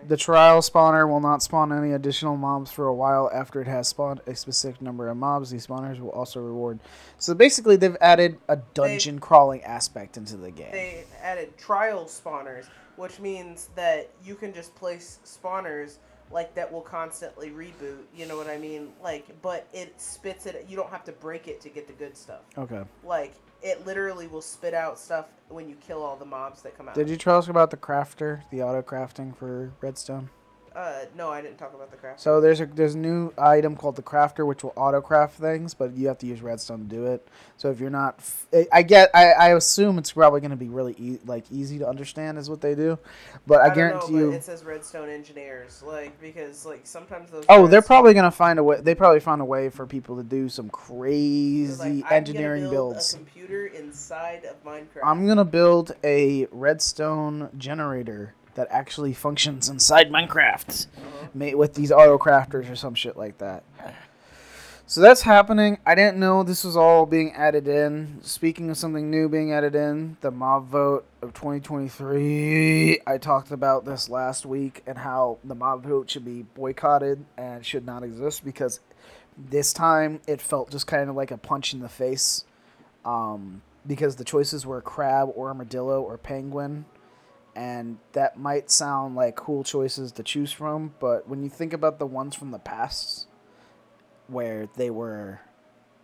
The 0.08 0.18
trial 0.18 0.62
spawner 0.62 1.08
will 1.08 1.20
not 1.20 1.44
spawn 1.44 1.72
any 1.72 1.92
additional 1.94 2.36
mobs 2.36 2.72
for 2.72 2.88
a 2.88 2.94
while 2.94 3.30
after 3.32 3.62
it 3.62 3.68
has 3.68 3.88
spawned 3.90 4.22
a 4.26 4.36
specific 4.36 4.82
number 4.82 5.08
of 5.08 5.18
mobs. 5.18 5.52
These 5.52 5.68
spawners 5.68 6.00
will 6.00 6.10
also 6.10 6.40
reward. 6.40 6.80
So 7.20 7.36
basically, 7.36 7.76
they've 7.76 7.98
added 8.02 8.40
a 8.48 8.56
dungeon 8.74 9.20
crawling 9.20 9.64
aspect 9.64 10.18
into 10.18 10.36
the 10.36 10.50
game. 10.50 10.72
they 10.72 11.04
added 11.22 11.56
trial 11.60 12.06
spawners, 12.06 12.66
which 12.96 13.20
means 13.20 13.70
that 13.76 14.10
you 14.24 14.34
can 14.34 14.52
just 14.52 14.74
place 14.74 15.20
spawners 15.24 15.98
like 16.32 16.54
that 16.56 16.72
will 16.72 16.82
constantly 16.82 17.50
reboot. 17.50 18.04
You 18.16 18.26
know 18.26 18.38
what 18.38 18.48
I 18.48 18.58
mean? 18.58 18.90
Like, 19.02 19.26
but 19.42 19.68
it 19.74 20.00
spits 20.00 20.46
it. 20.46 20.66
You 20.68 20.76
don't 20.76 20.90
have 20.90 21.04
to 21.06 21.12
break 21.12 21.48
it 21.48 21.62
to 21.62 21.70
get 21.70 21.88
the 21.88 21.94
good 21.94 22.18
stuff. 22.18 22.42
Okay. 22.58 22.84
Like, 23.04 23.34
it 23.62 23.86
literally 23.86 24.28
will 24.28 24.42
spit 24.42 24.74
out 24.74 25.00
stuff 25.00 25.28
when 25.50 25.68
you 25.68 25.76
kill 25.76 26.04
all 26.04 26.16
the 26.16 26.26
mobs 26.26 26.62
that 26.62 26.78
come 26.78 26.90
out. 26.90 26.96
Did 26.96 27.10
you 27.10 27.18
tell 27.18 27.38
us 27.38 27.48
about 27.48 27.72
the 27.72 27.78
crafter, 27.78 28.42
the 28.52 28.62
auto 28.62 28.82
crafting 28.82 29.36
for 29.36 29.72
Redstone? 29.82 30.30
Uh, 30.78 31.06
no, 31.16 31.32
I 31.32 31.42
didn't 31.42 31.58
talk 31.58 31.74
about 31.74 31.90
the 31.90 31.98
craft. 31.98 32.20
So 32.20 32.40
there's 32.40 32.62
a 32.62 32.68
there's 32.68 32.94
a 32.94 33.00
new 33.00 33.34
item 33.36 33.76
called 33.76 33.96
the 33.96 34.04
crafter, 34.04 34.46
which 34.46 34.64
will 34.64 34.74
auto 34.76 35.02
craft 35.02 35.40
things, 35.40 35.74
but 35.74 35.98
you 35.98 36.08
have 36.08 36.20
to 36.20 36.28
use 36.28 36.40
redstone 36.44 36.88
to 36.88 36.96
do 36.96 37.08
it. 37.08 37.28
So 37.58 37.72
if 37.72 37.80
you're 37.80 37.90
not, 37.90 38.14
f- 38.20 38.46
I- 38.54 38.68
I 38.72 38.84
get, 38.84 39.10
I, 39.12 39.32
I 39.32 39.56
assume 39.56 39.98
it's 39.98 40.12
probably 40.12 40.40
going 40.40 40.52
to 40.52 40.56
be 40.56 40.70
really 40.70 40.94
e- 41.00 41.18
like 41.26 41.46
easy 41.52 41.80
to 41.80 41.88
understand 41.90 42.38
is 42.38 42.48
what 42.48 42.62
they 42.62 42.76
do, 42.76 43.00
but 43.48 43.62
I, 43.62 43.70
don't 43.70 43.76
guarantee 43.76 44.14
know, 44.14 44.20
you. 44.20 44.32
It 44.34 44.44
says 44.44 44.64
redstone 44.64 45.10
engineers, 45.10 45.82
like 45.82 46.22
because 46.22 46.64
like 46.64 46.82
sometimes 46.86 47.32
those. 47.32 47.46
Oh, 47.50 47.66
they're 47.66 47.82
probably 47.82 48.14
gonna 48.14 48.30
find 48.30 48.60
a 48.60 48.64
way. 48.64 48.80
They 48.80 48.94
probably 48.94 49.20
found 49.20 49.42
a 49.42 49.46
way 49.46 49.70
for 49.70 49.88
people 49.88 50.16
to 50.18 50.24
do 50.24 50.48
some 50.48 50.70
crazy 50.70 52.04
like, 52.04 52.06
"I'm 52.12 52.18
engineering 52.18 52.70
build 52.70 52.94
builds. 52.94 53.14
A 53.14 53.18
computer 53.18 53.66
inside 53.66 54.46
of 54.46 54.64
Minecraft. 54.64 55.02
I'm 55.04 55.26
gonna 55.26 55.44
build 55.44 55.94
a 56.04 56.46
redstone 56.52 57.50
generator 57.58 58.36
that 58.58 58.68
actually 58.70 59.14
functions 59.14 59.70
inside 59.70 60.12
Minecraft, 60.12 60.88
made 61.34 61.56
with 61.56 61.76
these 61.76 61.92
auto 61.92 62.18
crafters 62.18 62.70
or 62.70 62.76
some 62.76 62.96
shit 62.96 63.16
like 63.16 63.38
that. 63.38 63.64
So 64.90 65.02
that's 65.02 65.22
happening. 65.22 65.80
I 65.86 65.96
didn't 65.96 66.18
know 66.18 66.44
this 66.44 66.64
was 66.64 66.78
all 66.78 67.06
being 67.06 67.34
added 67.34 67.68
in. 67.68 68.20
Speaking 68.22 68.70
of 68.70 68.78
something 68.78 69.12
new 69.12 69.28
being 69.28 69.52
added 69.52 69.76
in, 69.76 70.16
the 70.22 70.32
mob 70.32 70.70
vote 70.70 71.06
of 71.22 71.34
2023. 71.34 73.02
I 73.06 73.18
talked 73.18 73.52
about 73.52 73.84
this 73.84 74.10
last 74.10 74.46
week 74.46 74.84
and 74.88 74.98
how 74.98 75.40
the 75.44 75.56
mob 75.56 75.84
vote 75.84 76.10
should 76.10 76.24
be 76.24 76.44
boycotted 76.44 77.26
and 77.38 77.66
should 77.66 77.86
not 77.86 78.02
exist 78.02 78.46
because 78.46 78.80
this 79.38 79.74
time 79.74 80.22
it 80.26 80.40
felt 80.40 80.72
just 80.72 80.88
kind 80.88 81.10
of 81.10 81.18
like 81.18 81.32
a 81.32 81.38
punch 81.38 81.74
in 81.74 81.82
the 81.82 81.90
face. 81.90 82.46
Um, 83.04 83.62
because 83.86 84.16
the 84.16 84.24
choices 84.24 84.66
were 84.66 84.82
crab 84.82 85.32
or 85.36 85.50
armadillo 85.50 86.02
or 86.02 86.18
penguin 86.18 86.86
and 87.58 87.98
that 88.14 88.38
might 88.40 88.70
sound 88.70 89.16
like 89.16 89.36
cool 89.36 89.64
choices 89.64 90.12
to 90.12 90.22
choose 90.22 90.52
from 90.52 90.94
but 91.00 91.28
when 91.28 91.42
you 91.44 91.50
think 91.50 91.74
about 91.74 91.98
the 91.98 92.06
ones 92.06 92.36
from 92.36 92.52
the 92.52 92.60
past 92.60 93.26
where 94.28 94.70
they 94.76 94.90
were 94.92 95.42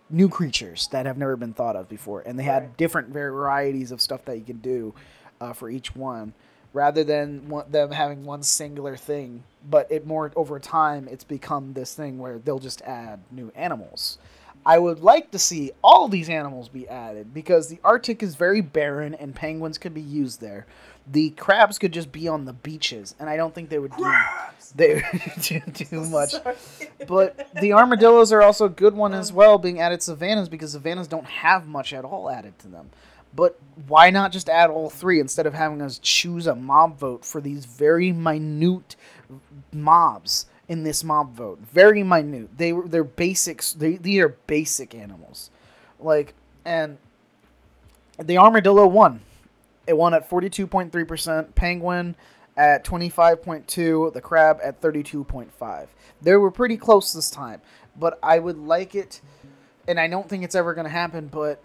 new 0.10 0.28
creatures 0.28 0.88
that 0.92 1.06
have 1.06 1.18
never 1.18 1.36
been 1.36 1.54
thought 1.54 1.76
of 1.76 1.88
before 1.88 2.22
and 2.22 2.40
they 2.40 2.44
had 2.44 2.64
Right. 2.64 2.78
different 2.78 3.10
varieties 3.10 3.92
of 3.92 4.02
stuff 4.02 4.26
that 4.26 4.38
you 4.38 4.44
can 4.44 4.58
do 4.58 4.96
uh, 5.40 5.54
for 5.54 5.70
each 5.70 5.96
one 5.96 6.34
rather 6.74 7.04
than 7.04 7.48
one, 7.50 7.70
them 7.72 7.92
having 7.92 8.24
one 8.26 8.42
singular 8.42 8.98
thing 8.98 9.44
but 9.70 9.90
it 9.92 10.08
more 10.08 10.32
over 10.36 10.60
time 10.60 11.08
it's 11.12 11.24
become 11.24 11.74
this 11.74 11.94
thing 11.94 12.18
where 12.18 12.40
they'll 12.40 12.60
just 12.60 12.82
add 12.82 13.20
new 13.32 13.52
animals 13.56 14.18
I 14.66 14.80
would 14.80 15.02
like 15.02 15.32
to 15.32 15.40
see 15.40 15.72
all 15.84 16.08
these 16.08 16.30
animals 16.30 16.70
be 16.70 16.88
added 16.88 17.34
because 17.34 17.68
the 17.68 17.80
Arctic 17.84 18.24
is 18.24 18.36
very 18.36 18.62
barren 18.62 19.14
and 19.14 19.36
penguins 19.36 19.78
could 19.78 19.94
be 19.94 20.00
used 20.00 20.40
there. 20.40 20.66
The 21.12 21.32
crabs 21.32 21.78
could 21.78 21.92
just 21.92 22.12
be 22.12 22.28
on 22.28 22.46
the 22.46 22.54
beaches, 22.54 23.14
and 23.20 23.30
I 23.30 23.36
don't 23.36 23.54
think 23.54 23.70
they 23.70 23.80
would 23.80 23.96
do 23.98 24.14
they 24.76 24.96
would 24.96 25.04
do 25.42 25.60
too 25.74 26.06
much. 26.10 26.32
Sorry. 26.32 26.56
But 27.08 27.50
the 27.60 27.74
armadillos 27.74 28.32
are 28.32 28.42
also 28.42 28.66
a 28.66 28.70
good 28.70 28.96
one 28.96 29.14
as 29.14 29.30
um, 29.30 29.36
well, 29.36 29.58
being 29.58 29.80
added 29.80 30.02
savannas 30.02 30.50
because 30.50 30.72
savannas 30.72 31.08
don't 31.08 31.26
have 31.26 31.68
much 31.68 31.94
at 31.94 32.06
all 32.06 32.30
added 32.30 32.58
to 32.60 32.68
them. 32.68 32.90
But 33.36 33.60
why 33.88 34.10
not 34.10 34.32
just 34.32 34.48
add 34.48 34.70
all 34.70 34.90
three 34.90 35.20
instead 35.20 35.46
of 35.46 35.54
having 35.54 35.82
us 35.82 36.00
choose 36.00 36.46
a 36.46 36.56
mob 36.56 36.98
vote 36.98 37.26
for 37.26 37.42
these 37.42 37.66
very 37.66 38.12
minute 38.12 38.96
mobs 39.72 40.46
in 40.68 40.84
this 40.84 41.04
mob 41.04 41.34
vote? 41.34 41.60
Very 41.60 42.04
minute. 42.04 42.58
They 42.58 42.74
were 42.74 42.88
they're 42.88 43.04
basics. 43.04 43.74
They 43.74 43.98
these 43.98 44.22
are 44.22 44.30
basic 44.30 44.94
animals, 44.94 45.50
like 46.00 46.36
and 46.64 46.98
the 48.20 48.38
armadillo 48.38 48.86
won. 48.86 49.22
It 49.88 49.98
won 49.98 50.14
at 50.14 50.30
forty 50.30 50.50
two 50.50 50.68
point 50.68 50.92
three 50.92 51.04
percent. 51.04 51.56
Penguin 51.56 52.16
at 52.56 52.84
twenty 52.84 53.10
five 53.10 53.42
point 53.42 53.68
two. 53.68 54.12
The 54.14 54.22
crab 54.22 54.60
at 54.64 54.82
thirty 54.82 55.04
two 55.04 55.24
point 55.24 55.52
five. 55.52 55.90
They 56.22 56.36
were 56.36 56.52
pretty 56.52 56.78
close 56.78 57.14
this 57.14 57.30
time, 57.30 57.62
but 57.98 58.18
I 58.24 58.40
would 58.40 58.58
like 58.58 58.96
it, 58.96 59.22
and 59.88 60.00
I 60.00 60.08
don't 60.08 60.30
think 60.30 60.44
it's 60.44 60.56
ever 60.56 60.74
going 60.74 60.86
to 60.86 60.92
happen. 60.92 61.28
But 61.28 61.62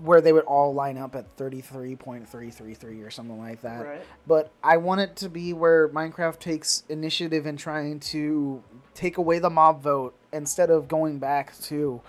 where 0.00 0.20
they 0.22 0.32
would 0.32 0.44
all 0.44 0.72
line 0.72 0.96
up 0.96 1.14
at 1.14 1.26
thirty 1.36 1.60
three 1.60 1.94
point 1.96 2.28
three 2.28 2.50
three 2.50 2.74
three 2.74 3.02
or 3.02 3.10
something 3.10 3.38
like 3.38 3.62
that. 3.62 3.86
Right. 3.86 4.02
But 4.26 4.50
I 4.62 4.78
want 4.78 5.00
it 5.02 5.16
to 5.16 5.28
be 5.28 5.52
where 5.52 5.88
Minecraft 5.88 6.38
takes 6.38 6.84
initiative 6.88 7.46
in 7.46 7.56
trying 7.56 8.00
to 8.00 8.62
take 8.94 9.18
away 9.18 9.38
the 9.38 9.50
mob 9.50 9.82
vote 9.82 10.14
instead 10.32 10.70
of 10.70 10.88
going 10.88 11.18
back 11.18 11.58
to 11.64 12.00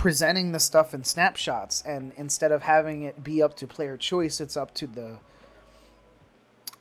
presenting 0.00 0.52
the 0.52 0.58
stuff 0.58 0.94
in 0.94 1.04
snapshots 1.04 1.82
and 1.84 2.10
instead 2.16 2.52
of 2.52 2.62
having 2.62 3.02
it 3.02 3.22
be 3.22 3.42
up 3.42 3.54
to 3.54 3.66
player 3.66 3.98
choice 3.98 4.40
it's 4.40 4.56
up 4.56 4.72
to 4.72 4.86
the 4.86 5.18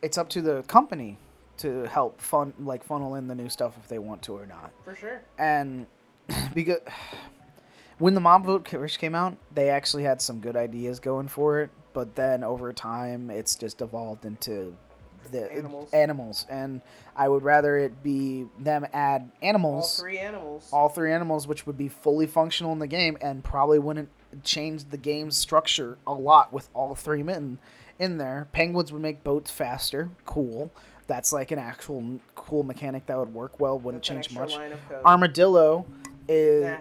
it's 0.02 0.18
up 0.18 0.30
to 0.30 0.42
the 0.42 0.64
company 0.64 1.18
to 1.58 1.84
help 1.84 2.22
fun 2.22 2.54
like 2.60 2.82
funnel 2.82 3.16
in 3.16 3.28
the 3.28 3.36
new 3.36 3.50
stuff 3.50 3.76
if 3.78 3.90
they 3.90 4.00
want 4.00 4.22
to 4.22 4.32
or 4.34 4.46
not 4.46 4.72
For 4.86 4.96
sure. 4.96 5.22
and 5.38 5.86
because 6.54 6.80
when 7.98 8.14
the 8.14 8.22
mob 8.22 8.46
vote 8.46 8.66
first 8.66 8.98
came 9.00 9.14
out, 9.14 9.36
they 9.54 9.70
actually 9.70 10.04
had 10.04 10.22
some 10.22 10.40
good 10.40 10.56
ideas 10.56 11.02
going 11.02 11.28
for 11.28 11.60
it, 11.60 11.70
but 11.92 12.16
then 12.16 12.46
over 12.46 12.72
time, 12.72 13.30
it's 13.30 13.56
just 13.56 13.82
evolved 13.82 14.24
into 14.24 14.74
the 15.32 15.52
Animals. 15.52 15.90
animals, 15.94 16.46
and 16.50 16.82
I 17.16 17.28
would 17.30 17.44
rather 17.44 17.78
it 17.78 18.02
be 18.04 18.46
them 18.60 18.86
add 18.94 19.30
animals, 19.42 20.00
All 20.00 20.04
three 20.06 20.20
animals. 20.20 20.70
all 20.72 20.90
three 20.90 21.12
animals, 21.12 21.48
which 21.48 21.66
would 21.68 21.78
be 21.78 21.88
fully 21.88 22.28
functional 22.28 22.72
in 22.74 22.80
the 22.80 22.88
game 22.88 23.18
and 23.22 23.44
probably 23.44 23.80
wouldn't 23.80 24.10
change 24.44 24.86
the 24.90 24.98
game's 24.98 25.36
structure 25.38 25.98
a 26.06 26.14
lot 26.14 26.54
with 26.54 26.70
all 26.74 26.94
three 26.96 27.24
men 27.24 27.58
in 27.98 28.18
there. 28.18 28.48
Penguins 28.52 28.92
would 28.94 29.02
make 29.02 29.24
boats 29.24 29.50
faster, 29.52 30.10
cool. 30.26 30.72
That's 31.08 31.34
like 31.34 31.50
an 31.52 31.58
actual 31.60 32.20
cool 32.36 32.62
mechanic 32.64 33.08
that 33.08 33.18
would 33.18 33.34
work 33.34 33.60
well. 33.60 33.80
Wouldn't 33.80 34.08
an 34.10 34.16
change 34.22 34.34
much. 34.38 34.52
line 34.56 34.72
of 34.72 34.80
code. 34.88 35.04
Armadillo 35.04 35.86
is 36.28 36.66
Nah, 36.66 36.78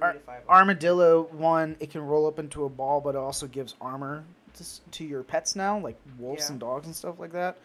Ar- 0.00 0.16
armadillo 0.48 1.22
one. 1.32 1.76
It 1.80 1.90
can 1.90 2.02
roll 2.02 2.26
up 2.26 2.38
into 2.38 2.64
a 2.64 2.68
ball, 2.68 3.00
but 3.00 3.10
it 3.10 3.18
also 3.18 3.46
gives 3.46 3.74
armor 3.80 4.24
to, 4.54 4.64
to 4.92 5.04
your 5.04 5.22
pets 5.22 5.54
now, 5.56 5.78
like 5.78 5.96
wolves 6.18 6.46
Yeah. 6.46 6.52
and 6.52 6.60
dogs 6.60 6.86
and 6.86 6.94
stuff 6.96 7.18
like 7.18 7.32
that. 7.32 7.56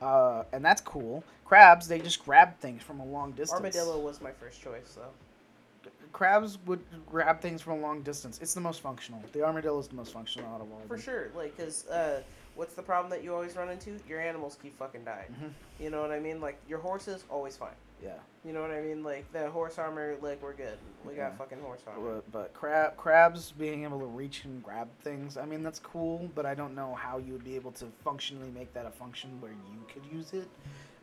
Uh, 0.00 0.44
and 0.52 0.64
that's 0.64 0.80
cool. 0.80 1.22
Crabs, 1.44 1.86
they 1.88 1.98
just 1.98 2.24
grab 2.24 2.58
things 2.58 2.82
from 2.82 3.00
a 3.00 3.04
long 3.04 3.32
distance. 3.32 3.52
Armadillo 3.60 3.98
was 3.98 4.20
my 4.20 4.30
first 4.32 4.60
choice, 4.62 4.96
though. 4.96 5.90
Crabs 6.12 6.58
would 6.66 6.80
grab 7.06 7.40
things 7.40 7.62
from 7.62 7.78
a 7.78 7.80
long 7.80 8.02
distance. 8.02 8.38
It's 8.42 8.54
the 8.54 8.60
most 8.60 8.80
functional. 8.80 9.22
The 9.32 9.42
armadillo 9.44 9.78
is 9.78 9.88
the 9.88 9.94
most 9.94 10.12
functional 10.12 10.48
out 10.54 10.60
of 10.60 10.70
all. 10.72 10.82
For 10.88 10.98
sure, 10.98 11.30
like, 11.36 11.56
cause 11.56 11.86
uh, 11.88 12.22
what's 12.56 12.74
the 12.74 12.82
problem 12.82 13.10
that 13.10 13.22
you 13.22 13.32
always 13.32 13.54
run 13.56 13.70
into? 13.70 13.98
Your 14.08 14.20
animals 14.20 14.56
keep 14.60 14.76
fucking 14.78 15.04
dying. 15.04 15.34
Mhm. 15.40 15.50
You 15.78 15.90
know 15.90 16.00
what 16.00 16.10
I 16.10 16.18
mean? 16.18 16.40
Like 16.40 16.58
your 16.68 16.80
horses 16.80 17.24
always 17.30 17.56
fine. 17.56 17.70
Yeah. 18.02 18.14
You 18.44 18.52
know 18.54 18.62
what 18.62 18.70
I 18.70 18.80
mean? 18.80 19.02
Like 19.02 19.30
the 19.32 19.50
horse 19.50 19.78
armor, 19.78 20.16
like 20.22 20.42
we're 20.42 20.54
good. 20.54 20.78
We 21.06 21.14
Yeah. 21.14 21.28
got 21.28 21.38
fucking 21.38 21.60
horse 21.60 21.82
armor. 21.86 22.14
But, 22.16 22.32
but 22.32 22.54
crab 22.54 22.96
crabs 22.96 23.52
being 23.52 23.84
able 23.84 24.00
to 24.00 24.06
reach 24.06 24.44
and 24.44 24.62
grab 24.62 24.88
things, 25.02 25.36
I 25.36 25.44
mean 25.44 25.62
that's 25.62 25.78
cool, 25.78 26.30
but 26.34 26.46
I 26.46 26.54
don't 26.54 26.74
know 26.74 26.94
how 26.94 27.18
you 27.18 27.32
would 27.34 27.44
be 27.44 27.56
able 27.56 27.72
to 27.72 27.86
functionally 28.02 28.50
make 28.50 28.72
that 28.74 28.86
a 28.86 28.90
function 28.90 29.40
where 29.40 29.52
you 29.52 29.84
could 29.92 30.04
use 30.10 30.32
it. 30.32 30.48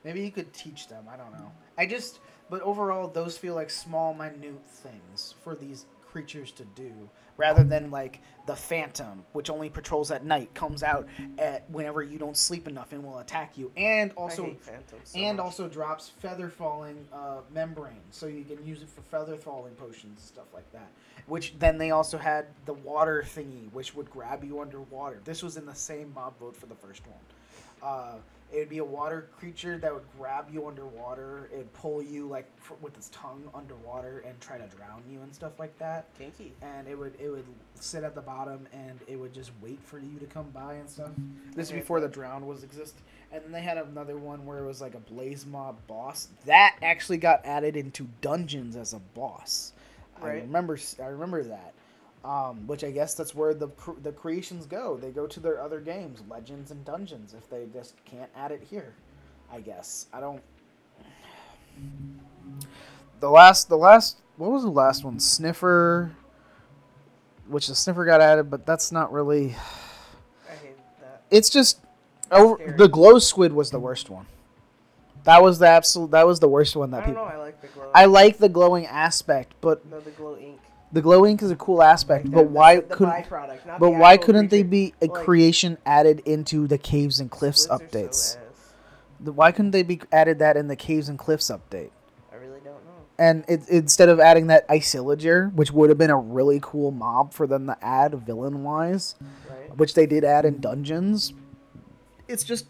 Maybe 0.03 0.21
you 0.21 0.31
could 0.31 0.51
teach 0.53 0.87
them. 0.87 1.05
I 1.11 1.17
don't 1.17 1.31
know. 1.33 1.51
I 1.77 1.85
just, 1.85 2.19
but 2.49 2.61
overall, 2.61 3.07
those 3.07 3.37
feel 3.37 3.55
like 3.55 3.69
small, 3.69 4.13
minute 4.13 4.61
things 4.67 5.35
for 5.43 5.53
these 5.55 5.85
creatures 6.17 6.51
to 6.51 6.65
do, 6.73 6.91
rather 7.37 7.63
than 7.63 7.91
like 7.91 8.21
the 8.47 8.55
phantom, 8.55 9.23
which 9.33 9.51
only 9.51 9.69
patrols 9.69 10.09
at 10.09 10.25
night, 10.25 10.51
comes 10.55 10.81
out 10.81 11.07
at 11.37 11.69
whenever 11.69 12.01
you 12.01 12.17
don't 12.17 12.35
sleep 12.35 12.67
enough 12.67 12.91
and 12.91 13.03
will 13.03 13.19
attack 13.19 13.55
you, 13.55 13.71
and 13.77 14.11
also 14.13 14.45
I 14.45 14.47
hate 14.47 14.61
phantoms. 14.63 15.01
So 15.03 15.19
and 15.19 15.37
much. 15.37 15.43
also 15.45 15.67
drops 15.67 16.09
feather 16.09 16.49
falling 16.49 17.07
uh, 17.13 17.41
membrane, 17.53 18.01
so 18.09 18.25
you 18.25 18.43
can 18.43 18.65
use 18.65 18.81
it 18.81 18.89
for 18.89 19.01
feather 19.01 19.37
falling 19.37 19.75
potions 19.75 20.05
and 20.05 20.19
stuff 20.19 20.47
like 20.55 20.71
that. 20.71 20.87
Which 21.27 21.53
then 21.59 21.77
they 21.77 21.91
also 21.91 22.17
had 22.17 22.47
the 22.65 22.73
water 22.73 23.23
thingy, 23.23 23.71
which 23.71 23.93
would 23.93 24.09
grab 24.09 24.43
you 24.43 24.59
underwater. 24.59 25.19
This 25.23 25.43
was 25.43 25.55
in 25.55 25.67
the 25.67 25.75
same 25.75 26.11
mob 26.15 26.39
vote 26.39 26.55
for 26.55 26.65
the 26.65 26.75
first 26.75 27.03
one. 27.05 27.19
Uh, 27.83 28.15
it 28.53 28.59
would 28.59 28.69
be 28.69 28.77
a 28.77 28.83
water 28.85 29.27
creature 29.37 29.77
that 29.77 29.93
would 29.93 30.05
grab 30.17 30.47
you 30.51 30.67
underwater. 30.67 31.49
It'd 31.53 31.71
pull 31.73 32.01
you 32.01 32.27
like 32.27 32.45
fr 32.57 32.73
with 32.81 32.95
its 32.95 33.09
tongue 33.09 33.43
underwater 33.53 34.19
and 34.25 34.39
try 34.39 34.57
to 34.57 34.65
drown 34.67 35.03
you 35.09 35.21
and 35.21 35.33
stuff 35.35 35.59
like 35.59 35.77
that. 35.79 36.05
kinky. 36.17 36.53
And 36.61 36.87
it 36.87 36.97
would 36.97 37.13
it 37.19 37.29
would 37.29 37.45
sit 37.75 38.03
at 38.03 38.15
the 38.15 38.21
bottom 38.21 38.67
and 38.71 38.99
it 39.07 39.17
would 39.17 39.33
just 39.33 39.51
wait 39.61 39.79
for 39.83 39.99
you 39.99 40.17
to 40.19 40.25
come 40.25 40.49
by 40.51 40.75
and 40.75 40.89
stuff. 40.89 41.09
This 41.55 41.67
is 41.67 41.73
before 41.73 41.99
the 41.99 42.07
drown 42.07 42.47
was 42.47 42.63
exist. 42.63 42.95
And 43.31 43.43
then 43.43 43.51
they 43.51 43.61
had 43.61 43.77
another 43.77 44.17
one 44.17 44.45
where 44.45 44.59
it 44.59 44.65
was 44.65 44.79
like 44.79 44.93
a 44.95 44.99
blaze 44.99 45.45
mob 45.45 45.75
boss 45.87 46.29
that 46.45 46.77
actually 46.81 47.17
got 47.17 47.45
added 47.45 47.75
into 47.75 48.07
dungeons 48.21 48.75
as 48.77 48.93
a 48.93 48.99
boss. 49.13 49.73
I 50.21 50.25
Right. 50.27 50.41
remember 50.43 50.75
s- 50.75 50.95
I 51.01 51.07
remember 51.07 51.43
that. 51.43 51.73
Um, 52.25 52.67
which 52.67 52.83
I 52.83 52.91
guess 52.91 53.13
that's 53.13 53.33
where 53.35 53.53
the 53.53 53.69
cr- 53.69 53.99
the 54.01 54.11
creations 54.11 54.65
go. 54.65 54.97
They 54.97 55.11
go 55.11 55.27
to 55.27 55.39
their 55.39 55.61
other 55.61 55.79
games, 55.79 56.21
Legends 56.29 56.71
and 56.71 56.83
Dungeons, 56.83 57.33
if 57.33 57.49
they 57.49 57.67
just 57.71 57.93
can't 58.05 58.29
add 58.35 58.51
it 58.51 58.61
here. 58.69 58.95
I 59.51 59.61
guess 59.61 60.07
I 60.11 60.19
don't. 60.19 60.41
the 63.19 63.29
last 63.29 63.69
the 63.69 63.77
last 63.77 64.17
what 64.37 64.51
was 64.51 64.63
the 64.63 64.69
last 64.69 65.03
one? 65.03 65.19
Sniffer, 65.19 66.11
which 67.47 67.67
the 67.67 67.75
Sniffer 67.75 68.05
got 68.05 68.19
added, 68.19 68.49
but 68.49 68.65
that's 68.65 68.91
not 68.91 69.11
really. 69.11 69.55
I 70.49 70.55
hate 70.55 70.77
that. 71.01 71.21
It's 71.31 71.49
just 71.49 71.79
over 72.31 72.55
Scary. 72.55 72.77
the 72.77 72.87
glow 72.87 73.19
squid 73.19 73.53
was 73.53 73.71
the 73.71 73.79
worst 73.79 74.09
one. 74.09 74.25
That 75.23 75.41
was 75.41 75.59
the 75.59 75.67
absolute. 75.67 76.11
That 76.11 76.25
was 76.25 76.39
the 76.39 76.47
worst 76.47 76.75
one 76.75 76.93
I 76.93 76.97
that 76.97 77.07
know. 77.07 77.13
people. 77.13 77.23
I 77.25 77.37
like 77.37 77.61
the 77.61 77.67
glow. 77.67 77.91
I 77.93 78.05
like 78.05 78.37
the 78.37 78.49
glowing 78.49 78.85
aspect, 78.85 79.53
but 79.61 79.85
no 79.89 79.99
the 79.99 80.11
glow 80.11 80.37
ink. 80.37 80.59
The 80.91 81.01
glow 81.01 81.25
ink 81.25 81.41
is 81.41 81.51
a 81.51 81.55
cool 81.55 81.83
aspect. 81.83 82.31
But 82.31 82.47
why 82.49 82.77
couldn't? 82.79 83.13
byproduct, 83.13 83.65
not 83.65 83.79
But 83.79 83.91
why 83.91 84.15
couldn't 84.17 84.49
they 84.49 84.63
be 84.63 84.93
a 85.01 85.07
Like, 85.07 85.23
creation 85.25 85.77
added 85.85 86.21
into 86.25 86.65
the 86.67 86.77
caves 86.77 87.19
and 87.19 87.29
cliffs 87.29 87.67
updates? 87.67 88.37
The- 89.19 89.33
why 89.33 89.51
couldn't 89.51 89.71
they 89.71 89.83
be 89.83 89.99
added 90.11 90.39
that 90.39 90.55
in 90.55 90.67
the 90.67 90.75
caves 90.77 91.09
and 91.09 91.19
cliffs 91.19 91.49
update? 91.51 91.89
I 92.31 92.35
really 92.35 92.59
don't 92.63 92.85
know. 92.85 92.91
And 93.19 93.43
it, 93.49 93.67
instead 93.67 94.07
of 94.09 94.19
adding 94.21 94.47
that 94.47 94.65
Iceologer, 94.69 95.53
which 95.53 95.71
would 95.71 95.89
have 95.89 95.97
been 95.97 96.09
a 96.11 96.17
really 96.17 96.59
cool 96.61 96.91
mob 96.91 97.33
for 97.33 97.47
them 97.47 97.65
to 97.67 97.77
add 97.83 98.13
villain 98.25 98.63
wise, 98.63 99.15
Right? 99.49 99.75
which 99.77 99.93
they 99.93 100.05
did 100.05 100.23
add 100.23 100.45
in 100.45 100.59
dungeons, 100.61 101.33
it's 102.29 102.43
just 102.45 102.65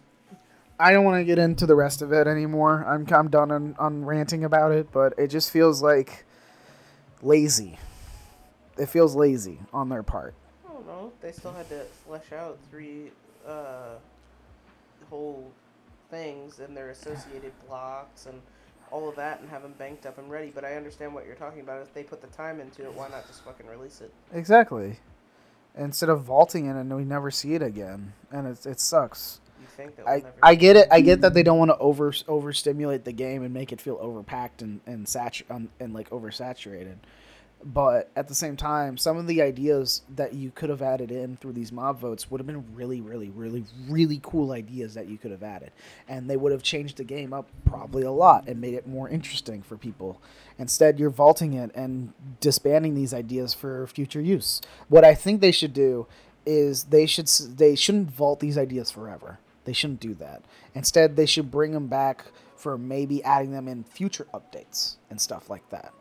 I 0.79 0.91
don't 0.91 1.03
want 1.05 1.19
to 1.19 1.25
get 1.25 1.37
into 1.39 1.65
the 1.65 1.75
rest 1.75 2.01
of 2.01 2.11
it 2.13 2.27
anymore. 2.27 2.83
I'm 2.87 3.05
I'm 3.11 3.29
done 3.29 3.51
on, 3.51 3.75
on 3.77 4.05
ranting 4.05 4.43
about 4.43 4.71
it, 4.71 4.91
but 4.91 5.13
it 5.17 5.27
just 5.27 5.51
feels 5.51 5.81
like 5.83 6.25
lazy. 7.21 7.77
It 8.77 8.87
feels 8.87 9.15
lazy 9.15 9.59
on 9.73 9.89
their 9.89 10.03
part. 10.03 10.33
I 10.67 10.73
don't 10.73 10.87
know. 10.87 11.11
They 11.21 11.31
still 11.31 11.53
had 11.53 11.67
to 11.69 11.83
flesh 12.05 12.31
out 12.31 12.57
three 12.69 13.11
uh, 13.47 13.95
whole 15.09 15.51
things 16.09 16.59
and 16.59 16.75
their 16.75 16.89
associated 16.89 17.51
blocks 17.67 18.25
and 18.25 18.41
all 18.91 19.09
of 19.09 19.15
that 19.15 19.41
and 19.41 19.49
have 19.49 19.63
them 19.63 19.73
banked 19.77 20.05
up 20.05 20.17
and 20.17 20.29
ready. 20.29 20.51
But 20.53 20.63
I 20.63 20.75
understand 20.75 21.13
what 21.13 21.25
you're 21.25 21.35
talking 21.35 21.61
about. 21.61 21.81
If 21.81 21.93
they 21.93 22.03
put 22.03 22.21
the 22.21 22.27
time 22.27 22.59
into 22.59 22.83
it, 22.83 22.93
why 22.93 23.09
not 23.09 23.27
just 23.27 23.43
fucking 23.43 23.67
release 23.67 24.01
it? 24.01 24.13
Exactly. 24.33 24.99
Instead 25.77 26.09
of 26.09 26.21
vaulting 26.23 26.65
it 26.65 26.75
and 26.75 26.95
we 26.95 27.03
never 27.03 27.29
see 27.29 27.53
it 27.53 27.61
again, 27.61 28.13
and 28.31 28.47
it 28.47 28.65
it 28.65 28.79
sucks. 28.79 29.39
You 29.61 29.67
think 29.67 29.95
that 29.97 30.07
I, 30.07 30.23
I 30.41 30.55
get 30.55 30.75
it. 30.75 30.87
I 30.89 31.01
get 31.01 31.21
that 31.21 31.35
they 31.35 31.43
don't 31.43 31.59
want 31.59 31.69
to 31.69 31.77
over 31.77 32.11
overstimulate 32.27 33.05
the 33.05 33.11
game 33.11 33.43
and 33.43 33.53
make 33.53 33.71
it 33.71 33.79
feel 33.79 33.97
overpacked 33.97 34.61
and 34.61 34.79
and 34.87 35.05
satu- 35.05 35.43
um, 35.51 35.69
and 35.79 35.93
like 35.93 36.09
oversaturated. 36.09 36.95
But 37.63 38.11
at 38.15 38.27
the 38.27 38.35
same 38.35 38.55
time, 38.55 38.97
some 38.97 39.17
of 39.17 39.25
the 39.25 39.41
ideas 39.41 40.03
that 40.15 40.33
you 40.33 40.51
could 40.51 40.69
have 40.69 40.81
added 40.81 41.11
in 41.11 41.37
through 41.37 41.53
these 41.53 41.71
mob 41.71 41.99
votes 41.99 42.29
would 42.29 42.39
have 42.39 42.45
been 42.45 42.63
really, 42.75 43.01
really, 43.01 43.29
really, 43.29 43.65
really 43.89 44.19
cool 44.21 44.51
ideas 44.51 44.93
that 44.93 45.07
you 45.07 45.17
could 45.17 45.31
have 45.31 45.43
added, 45.43 45.71
and 46.07 46.29
they 46.29 46.37
would 46.37 46.51
have 46.51 46.61
changed 46.61 46.97
the 46.97 47.03
game 47.03 47.33
up 47.33 47.49
probably 47.65 48.03
a 48.03 48.11
lot 48.11 48.47
and 48.47 48.61
made 48.61 48.75
it 48.75 48.87
more 48.87 49.09
interesting 49.09 49.63
for 49.63 49.75
people. 49.75 50.21
Instead, 50.59 50.99
you're 50.99 51.09
vaulting 51.09 51.53
it 51.53 51.71
and 51.73 52.13
disbanding 52.39 52.93
these 52.93 53.13
ideas 53.13 53.53
for 53.53 53.87
future 53.87 54.21
use. 54.21 54.61
What 54.87 55.03
I 55.03 55.15
think 55.15 55.41
they 55.41 55.51
should 55.51 55.73
do 55.73 56.07
is 56.45 56.85
they 56.85 57.05
should 57.05 57.27
they 57.27 57.75
shouldn't 57.75 58.11
vault 58.11 58.39
these 58.39 58.57
ideas 58.57 58.91
forever. 58.91 59.39
They 59.65 59.73
shouldn't 59.73 59.99
do 59.99 60.13
that. 60.15 60.43
Instead, 60.73 61.15
they 61.15 61.25
should 61.25 61.51
bring 61.51 61.73
them 61.73 61.87
back 61.87 62.27
for 62.55 62.77
maybe 62.77 63.23
adding 63.23 63.51
them 63.51 63.67
in 63.67 63.83
future 63.83 64.27
updates 64.33 64.95
and 65.09 65.19
stuff 65.19 65.49
like 65.49 65.69
that. 65.71 65.93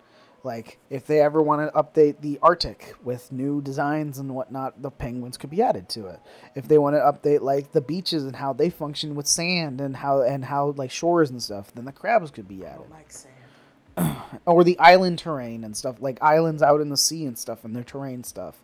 Like 0.47 0.79
if 0.91 1.09
they 1.09 1.21
ever 1.21 1.43
want 1.43 1.69
to 1.69 1.77
update 1.77 2.21
the 2.21 2.39
Arctic 2.41 2.95
with 3.03 3.33
new 3.33 3.61
designs 3.61 4.21
and 4.21 4.33
whatnot, 4.33 4.81
the 4.81 4.93
penguins 4.93 5.37
could 5.37 5.51
be 5.51 5.61
added 5.61 5.89
to 5.91 6.07
it. 6.07 6.21
If 6.55 6.69
they 6.69 6.79
want 6.79 6.95
to 6.95 7.01
update 7.01 7.41
like 7.41 7.73
the 7.73 7.81
beaches 7.81 8.23
and 8.23 8.37
how 8.37 8.53
they 8.53 8.71
function 8.71 9.17
with 9.17 9.27
sand 9.27 9.81
and 9.81 9.97
how 9.97 10.23
and 10.23 10.45
how 10.45 10.69
like 10.77 10.93
shores 10.93 11.31
and 11.31 11.43
stuff, 11.43 11.73
then 11.75 11.85
the 11.85 11.91
crabs 11.91 12.31
could 12.31 12.47
be 12.47 12.65
added 12.65 12.87
like 12.93 13.11
sand. 13.11 14.17
or 14.47 14.63
the 14.63 14.79
island 14.79 15.19
terrain 15.19 15.65
and 15.65 15.77
stuff 15.77 15.97
like 15.99 16.23
islands 16.23 16.63
out 16.63 16.81
in 16.81 16.91
the 16.91 16.97
sea 16.97 17.27
and 17.27 17.37
stuff 17.37 17.65
and 17.65 17.75
their 17.75 17.83
terrain 17.83 18.23
stuff 18.23 18.61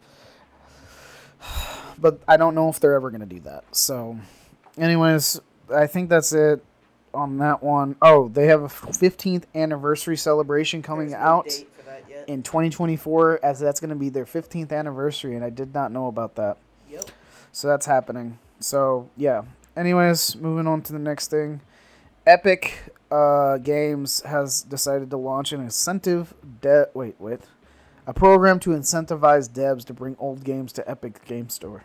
but 1.99 2.21
i 2.29 2.37
don't 2.37 2.55
know 2.55 2.69
if 2.69 2.79
they're 2.79 2.95
ever 2.95 3.11
going 3.11 3.23
to 3.23 3.27
do 3.27 3.41
that 3.41 3.65
so 3.75 4.19
anyways 4.77 5.41
i 5.75 5.87
think 5.87 6.11
that's 6.11 6.35
it 6.35 6.63
on 7.15 7.39
that 7.39 7.63
one. 7.63 7.97
Oh, 8.03 8.29
they 8.29 8.47
have 8.47 8.63
a 8.63 8.69
15th 8.69 9.45
anniversary 9.55 10.17
celebration 10.17 10.83
coming 10.83 11.11
no 11.11 11.17
out 11.17 11.45
date 11.47 11.69
yet. 12.13 12.29
in 12.29 12.43
2024 12.43 13.41
as 13.43 13.59
that's 13.59 13.81
going 13.81 13.89
to 13.91 13.97
be 13.97 14.09
their 14.09 14.25
15th 14.27 14.73
anniversary 14.73 15.35
and 15.35 15.45
i 15.45 15.51
did 15.51 15.73
not 15.75 15.91
know 15.93 16.07
about 16.07 16.35
that 16.37 16.57
Yep. 16.91 17.05
so 17.53 17.69
that's 17.69 17.87
happening. 17.87 18.39
So 18.61 19.09
yeah. 19.17 19.43
Anyways, 19.77 20.37
moving 20.37 20.67
on 20.67 20.83
to 20.83 20.93
the 20.93 20.99
next 20.99 21.29
thing. 21.29 21.63
Epic 22.27 22.93
uh, 23.11 23.57
Games 23.59 24.21
has 24.23 24.63
decided 24.63 25.09
to 25.11 25.17
launch 25.17 25.53
an 25.53 25.61
incentive 25.63 26.35
de- 26.61 26.89
wait, 26.95 27.17
wait. 27.19 27.41
A 28.07 28.13
program 28.13 28.61
to 28.61 28.71
incentivize 28.71 29.49
devs 29.49 29.85
to 29.87 29.95
bring 29.95 30.17
old 30.19 30.45
games 30.45 30.73
to 30.75 30.89
Epic 30.91 31.25
Game 31.25 31.49
Store. 31.49 31.85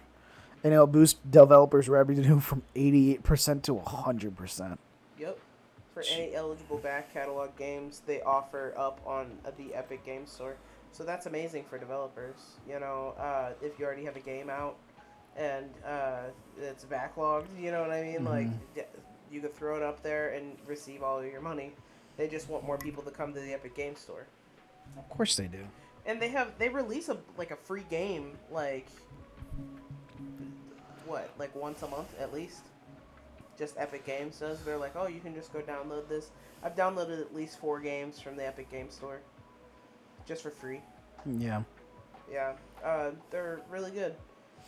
And 0.64 0.74
it'll 0.74 0.88
boost 0.88 1.32
developers' 1.32 1.88
revenue 1.88 2.40
from 2.42 2.64
88% 2.76 3.62
to 3.64 3.76
100%. 3.76 4.78
For 5.98 6.14
any 6.14 6.36
eligible 6.36 6.78
back 6.78 7.12
catalog 7.12 7.58
games, 7.58 8.04
they 8.06 8.22
offer 8.22 8.74
up 8.78 9.02
on 9.04 9.36
uh, 9.46 9.52
the 9.58 9.74
Epic 9.74 10.06
Game 10.06 10.28
Store. 10.28 10.56
So 10.92 11.04
that's 11.04 11.26
amazing 11.26 11.64
for 11.64 11.80
developers. 11.80 12.36
You 12.70 12.80
know, 12.80 13.16
uh, 13.18 13.54
if 13.64 13.80
you 13.80 13.86
already 13.86 14.06
have 14.06 14.16
a 14.16 14.20
game 14.22 14.48
out 14.48 14.78
and 15.36 15.66
uh, 15.84 16.26
it's 16.62 16.86
backlogged, 16.86 17.48
you 17.60 17.72
know 17.72 17.82
what 17.82 17.90
I 17.90 18.04
mean? 18.04 18.26
Like, 18.26 18.48
you 19.32 19.42
could 19.42 19.56
throw 19.56 19.76
it 19.76 19.82
up 19.82 20.04
there 20.04 20.30
and 20.30 20.56
receive 20.68 21.02
all 21.02 21.20
of 21.20 21.26
your 21.26 21.42
money. 21.42 21.74
They 22.16 22.28
just 22.28 22.48
want 22.48 22.64
more 22.64 22.78
people 22.78 23.02
to 23.02 23.12
come 23.12 23.34
to 23.34 23.40
the 23.40 23.54
Epic 23.54 23.76
Game 23.76 23.96
Store. 23.96 24.28
Of 24.98 25.10
course 25.10 25.36
they 25.36 25.48
do. 25.48 25.66
And 26.06 26.22
they 26.22 26.30
have 26.30 26.58
they 26.58 26.70
release 26.70 27.10
a 27.10 27.18
like 27.38 27.52
a 27.52 27.56
free 27.56 27.86
game 27.90 28.38
like 28.50 28.88
what 31.06 31.30
like 31.38 31.54
once 31.56 31.82
a 31.82 31.88
month 31.88 32.08
at 32.20 32.34
least. 32.34 32.62
Just 33.58 33.76
Epic 33.78 34.06
Games 34.06 34.40
does. 34.40 34.62
They're 34.64 34.78
like, 34.78 34.96
oh, 34.96 35.08
you 35.08 35.20
can 35.20 35.34
just 35.34 35.52
go 35.52 35.60
download 35.60 36.08
this. 36.08 36.30
I've 36.64 36.76
downloaded 36.76 37.20
at 37.22 37.34
least 37.34 37.60
four 37.60 37.80
games 37.80 38.20
from 38.20 38.36
the 38.36 38.46
Epic 38.46 38.70
Game 38.70 38.90
Store, 38.90 39.20
just 40.26 40.44
for 40.44 40.52
free. 40.52 40.82
Yeah. 41.26 41.64
Yeah, 42.32 42.54
uh, 42.84 43.12
they're 43.32 43.62
really 43.70 43.92
good, 43.92 44.14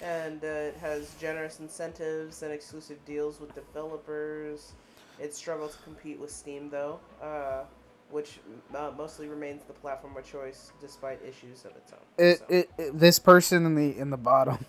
and 0.01 0.43
uh, 0.43 0.47
it 0.47 0.77
has 0.77 1.13
generous 1.19 1.59
incentives 1.59 2.41
and 2.41 2.53
exclusive 2.53 3.03
deals 3.05 3.41
with 3.41 3.53
developers. 3.53 4.73
It 5.19 5.35
struggles 5.35 5.75
to 5.75 5.81
compete 5.83 6.19
with 6.19 6.31
Steam 6.31 6.69
though, 6.69 7.01
uh, 7.21 7.63
which 8.09 8.39
uh, 8.73 8.91
mostly 8.97 9.27
remains 9.27 9.63
the 9.65 9.73
platform 9.73 10.15
of 10.15 10.25
choice 10.25 10.71
despite 10.79 11.19
issues 11.21 11.65
of 11.65 11.71
its 11.75 11.91
own. 11.91 11.99
It, 12.25 12.37
So, 12.39 12.45
it, 12.47 12.69
it 12.77 12.99
this 12.99 13.19
person 13.19 13.65
in 13.65 13.75
the 13.75 13.97
in 13.97 14.09
the 14.09 14.17
bottom 14.17 14.65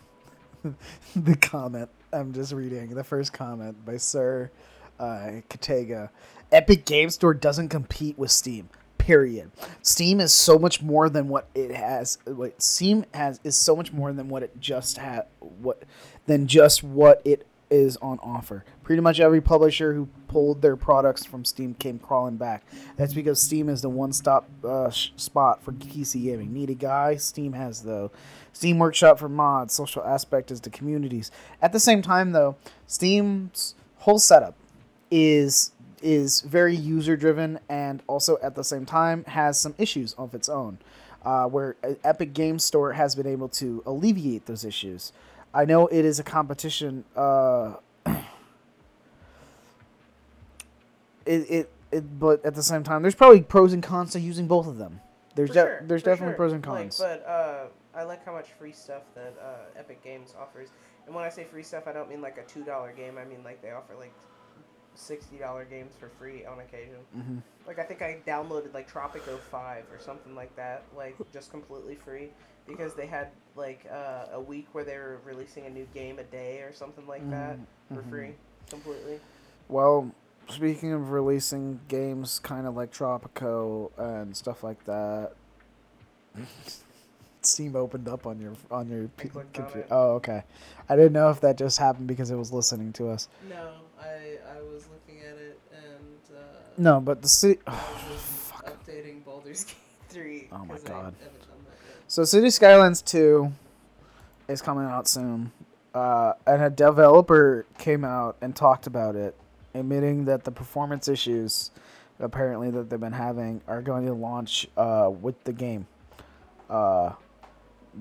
the 1.16 1.36
comment 1.36 1.88
i'm 2.12 2.32
just 2.32 2.52
reading 2.52 2.90
the 2.90 3.04
first 3.04 3.32
comment 3.32 3.84
by 3.84 3.96
sir 3.96 4.50
uh 5.00 5.40
katega. 5.48 6.10
Epic 6.52 6.84
game 6.84 7.10
store 7.10 7.32
doesn't 7.32 7.68
compete 7.68 8.18
with 8.18 8.30
steam 8.30 8.68
period. 8.98 9.50
Steam 9.82 10.20
is 10.20 10.32
so 10.32 10.58
much 10.58 10.82
more 10.82 11.08
than 11.08 11.28
what 11.28 11.48
it 11.54 11.70
has 11.74 12.18
what 12.26 12.60
steam 12.60 13.04
has 13.14 13.40
is 13.42 13.56
so 13.56 13.74
much 13.74 13.92
more 13.92 14.12
than 14.12 14.28
what 14.28 14.42
it 14.42 14.60
just 14.60 14.98
had 14.98 15.24
what 15.38 15.82
than 16.26 16.46
just 16.46 16.82
what 16.82 17.22
it 17.24 17.46
is 17.70 17.96
on 17.98 18.18
offer. 18.22 18.64
Pretty 18.82 19.00
much 19.00 19.20
every 19.20 19.40
publisher 19.40 19.94
who 19.94 20.08
pulled 20.28 20.62
their 20.62 20.76
products 20.76 21.24
from 21.24 21.44
steam 21.44 21.74
came 21.74 21.98
crawling 21.98 22.36
back. 22.36 22.64
That's 22.96 23.14
because 23.14 23.40
steam 23.40 23.68
is 23.68 23.82
the 23.82 23.88
one-stop 23.88 24.48
uh, 24.64 24.90
sh- 24.90 25.10
spot 25.16 25.62
for 25.62 25.72
pc 25.72 26.22
gaming. 26.22 26.52
Need 26.52 26.70
a 26.70 26.74
guy 26.74 27.16
steam 27.16 27.52
has 27.52 27.82
though. 27.82 28.10
Steam 28.52 28.78
workshop 28.78 29.18
for 29.18 29.28
mods 29.28 29.72
social 29.72 30.02
aspect 30.04 30.50
is 30.50 30.60
the 30.60 30.70
communities. 30.70 31.30
At 31.62 31.72
the 31.72 31.80
same 31.80 32.02
time 32.02 32.32
though 32.32 32.56
steam's 32.86 33.74
whole 33.98 34.18
setup 34.18 34.54
is 35.10 35.72
is 36.02 36.40
very 36.40 36.74
user 36.74 37.16
driven 37.16 37.58
and 37.68 38.02
also 38.06 38.38
at 38.42 38.54
the 38.54 38.64
same 38.64 38.86
time 38.86 39.24
has 39.24 39.58
some 39.60 39.74
issues 39.78 40.14
of 40.14 40.34
its 40.34 40.48
own 40.48 40.78
uh, 41.24 41.44
where 41.46 41.76
uh, 41.84 41.92
epic 42.04 42.32
game 42.32 42.58
store 42.58 42.94
has 42.94 43.14
been 43.14 43.26
able 43.26 43.48
to 43.48 43.82
alleviate 43.84 44.46
those 44.46 44.64
issues 44.64 45.12
i 45.54 45.64
know 45.64 45.86
it 45.88 46.04
is 46.04 46.18
a 46.18 46.24
competition 46.24 47.04
uh, 47.16 47.74
it, 48.06 48.16
it, 51.26 51.70
it 51.92 52.18
but 52.18 52.44
at 52.44 52.54
the 52.54 52.62
same 52.62 52.82
time 52.82 53.02
there's 53.02 53.14
probably 53.14 53.42
pros 53.42 53.72
and 53.72 53.82
cons 53.82 54.12
to 54.12 54.20
using 54.20 54.46
both 54.46 54.66
of 54.66 54.78
them 54.78 55.00
there's 55.34 55.50
de- 55.50 55.54
sure, 55.54 55.84
there's 55.86 56.02
definitely 56.02 56.32
sure. 56.32 56.36
pros 56.36 56.52
and 56.52 56.66
Like, 56.66 56.78
cons 56.80 56.98
but 56.98 57.26
uh, 57.26 57.64
I 57.94 58.02
like 58.04 58.24
how 58.24 58.32
much 58.32 58.48
free 58.58 58.72
stuff 58.72 59.02
that 59.14 59.34
uh, 59.42 59.78
Epic 59.78 60.02
Games 60.02 60.34
offers. 60.40 60.68
And 61.06 61.14
when 61.14 61.24
I 61.24 61.28
say 61.28 61.44
free 61.44 61.62
stuff, 61.62 61.84
I 61.86 61.92
don't 61.92 62.08
mean 62.08 62.20
like 62.20 62.38
a 62.38 62.44
two 62.44 62.62
dollar 62.62 62.92
game. 62.92 63.18
I 63.18 63.24
mean 63.24 63.42
like 63.42 63.60
they 63.62 63.70
offer 63.72 63.94
like 63.98 64.12
sixty 64.94 65.36
dollar 65.38 65.64
games 65.64 65.94
for 65.98 66.08
free 66.08 66.44
on 66.44 66.60
occasion. 66.60 66.98
hmm 67.12 67.38
Like 67.66 67.78
I 67.78 67.82
think 67.84 68.02
I 68.02 68.18
downloaded 68.26 68.74
like 68.74 68.90
Tropico 68.90 69.38
Five 69.50 69.84
or 69.92 69.98
something 69.98 70.34
like 70.34 70.54
that, 70.56 70.84
like 70.96 71.16
just 71.32 71.50
completely 71.50 71.94
free 71.96 72.30
because 72.66 72.94
they 72.94 73.06
had 73.06 73.30
like 73.56 73.86
uh, 73.90 74.26
a 74.34 74.40
week 74.40 74.68
where 74.72 74.84
they 74.84 74.96
were 74.96 75.18
releasing 75.24 75.66
a 75.66 75.70
new 75.70 75.86
game 75.94 76.18
a 76.18 76.24
day 76.24 76.60
or 76.62 76.72
something 76.72 77.06
like 77.06 77.28
that 77.30 77.58
for 77.88 78.02
Mhm. 78.02 78.10
free 78.10 78.34
completely. 78.68 79.20
Well, 79.68 80.10
speaking 80.48 80.92
of 80.92 81.10
releasing 81.10 81.80
games, 81.88 82.38
kind 82.40 82.66
of 82.66 82.74
like 82.76 82.92
Tropico 82.92 83.90
and 83.98 84.36
stuff 84.36 84.62
like 84.62 84.84
that. 84.84 85.32
Steam 87.42 87.74
opened 87.74 88.06
up 88.06 88.26
on 88.26 88.38
your 88.38 88.52
on 88.70 88.88
your 88.88 89.08
p- 89.16 89.30
computer. 89.54 89.86
Oh, 89.90 90.12
okay. 90.16 90.42
I 90.90 90.96
didn't 90.96 91.14
know 91.14 91.30
if 91.30 91.40
that 91.40 91.56
just 91.56 91.78
happened 91.78 92.06
because 92.06 92.30
it 92.30 92.36
was 92.36 92.52
listening 92.52 92.92
to 92.94 93.08
us. 93.08 93.28
No, 93.48 93.56
I 93.98 94.38
I 94.56 94.60
was 94.60 94.86
looking 94.88 95.22
at 95.22 95.36
it 95.38 95.58
and 95.72 96.36
uh, 96.36 96.42
No, 96.76 97.00
but 97.00 97.22
the 97.22 97.28
city. 97.28 97.58
Was 97.66 98.52
updating 98.66 99.24
Baldur's 99.24 99.64
Gate 99.64 99.76
three. 100.10 100.48
Oh 100.52 100.58
my 100.66 100.74
'cause 100.76 100.84
I 100.90 101.10
So 102.10 102.24
City 102.24 102.50
Skylines 102.50 103.02
2 103.02 103.52
is 104.48 104.60
coming 104.60 104.84
out 104.84 105.06
soon. 105.06 105.52
Uh, 105.94 106.32
and 106.44 106.60
a 106.60 106.68
developer 106.68 107.66
came 107.78 108.04
out 108.04 108.36
and 108.40 108.56
talked 108.56 108.88
about 108.88 109.14
it, 109.14 109.36
admitting 109.74 110.24
that 110.24 110.42
the 110.42 110.50
performance 110.50 111.06
issues 111.06 111.70
apparently 112.18 112.68
that 112.72 112.90
they've 112.90 112.98
been 112.98 113.12
having 113.12 113.60
are 113.68 113.80
going 113.80 114.06
to 114.06 114.12
launch 114.12 114.66
uh, 114.76 115.08
with 115.08 115.44
the 115.44 115.52
game. 115.52 115.86
Uh, 116.68 117.12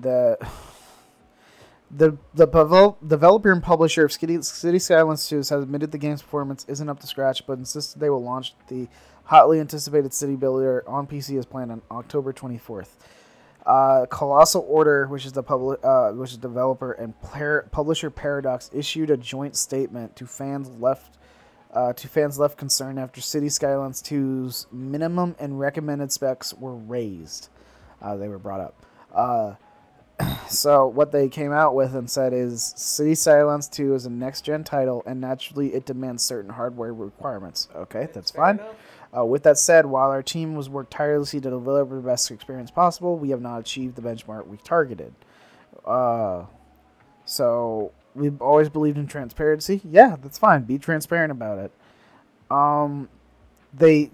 the 0.00 0.36
the 1.92 2.18
the 2.34 2.96
developer 3.06 3.52
and 3.52 3.62
publisher 3.62 4.04
of 4.04 4.10
City, 4.10 4.42
City 4.42 4.80
Skylines 4.80 5.28
2 5.28 5.36
has 5.36 5.52
admitted 5.52 5.92
the 5.92 5.98
game's 5.98 6.20
performance 6.20 6.64
isn't 6.66 6.88
up 6.88 6.98
to 6.98 7.06
scratch, 7.06 7.46
but 7.46 7.58
insisted 7.58 8.00
they 8.00 8.10
will 8.10 8.24
launch 8.24 8.54
the 8.66 8.88
hotly 9.22 9.60
anticipated 9.60 10.12
City 10.12 10.34
Builder 10.34 10.82
on 10.88 11.06
PC 11.06 11.38
as 11.38 11.46
planned 11.46 11.70
on 11.70 11.80
October 11.92 12.32
24th. 12.32 12.88
Uh, 13.70 14.04
Colossal 14.06 14.66
Order, 14.68 15.06
which 15.06 15.24
is 15.24 15.30
the 15.30 15.44
public, 15.44 15.78
uh, 15.84 16.10
which 16.10 16.32
is 16.32 16.38
developer 16.38 16.90
and 16.90 17.14
publisher 17.70 18.10
Paradox, 18.10 18.68
issued 18.74 19.10
a 19.10 19.16
joint 19.16 19.54
statement 19.54 20.16
to 20.16 20.26
fans 20.26 20.68
left 20.80 21.18
uh, 21.72 21.92
to 21.92 22.08
fans 22.08 22.36
left 22.36 22.58
concerned 22.58 22.98
after 22.98 23.20
City 23.20 23.48
Skylines 23.48 24.02
2's 24.02 24.66
minimum 24.72 25.36
and 25.38 25.60
recommended 25.60 26.10
specs 26.10 26.52
were 26.52 26.74
raised. 26.74 27.48
Uh, 28.02 28.16
they 28.16 28.26
were 28.26 28.40
brought 28.40 28.58
up. 28.60 28.86
Uh, 29.14 29.54
so 30.48 30.88
what 30.88 31.12
they 31.12 31.28
came 31.28 31.52
out 31.52 31.76
with 31.76 31.94
and 31.94 32.10
said 32.10 32.32
is 32.32 32.74
City 32.74 33.14
Skylines 33.14 33.68
2 33.68 33.94
is 33.94 34.04
a 34.04 34.10
next 34.10 34.40
gen 34.40 34.64
title 34.64 35.04
and 35.06 35.20
naturally 35.20 35.74
it 35.74 35.86
demands 35.86 36.24
certain 36.24 36.50
hardware 36.50 36.92
requirements. 36.92 37.68
Okay, 37.76 38.08
that's 38.12 38.32
Fair 38.32 38.44
fine. 38.46 38.54
enough. 38.56 38.74
Uh, 39.16 39.24
with 39.24 39.42
that 39.42 39.58
said, 39.58 39.86
while 39.86 40.10
our 40.10 40.22
team 40.22 40.54
was 40.54 40.68
worked 40.68 40.92
tirelessly 40.92 41.40
to 41.40 41.50
deliver 41.50 41.96
the 41.96 42.02
best 42.02 42.30
experience 42.30 42.70
possible, 42.70 43.18
we 43.18 43.30
have 43.30 43.40
not 43.40 43.58
achieved 43.58 43.96
the 43.96 44.02
benchmark 44.02 44.46
we 44.46 44.56
targeted. 44.58 45.12
Uh, 45.84 46.44
so 47.24 47.92
we've 48.14 48.40
always 48.40 48.68
believed 48.68 48.98
in 48.98 49.06
transparency. 49.06 49.80
Yeah, 49.84 50.16
that's 50.22 50.38
fine. 50.38 50.62
Be 50.62 50.78
transparent 50.78 51.32
about 51.32 51.58
it. 51.58 51.72
Um, 52.50 53.08
they 53.72 54.10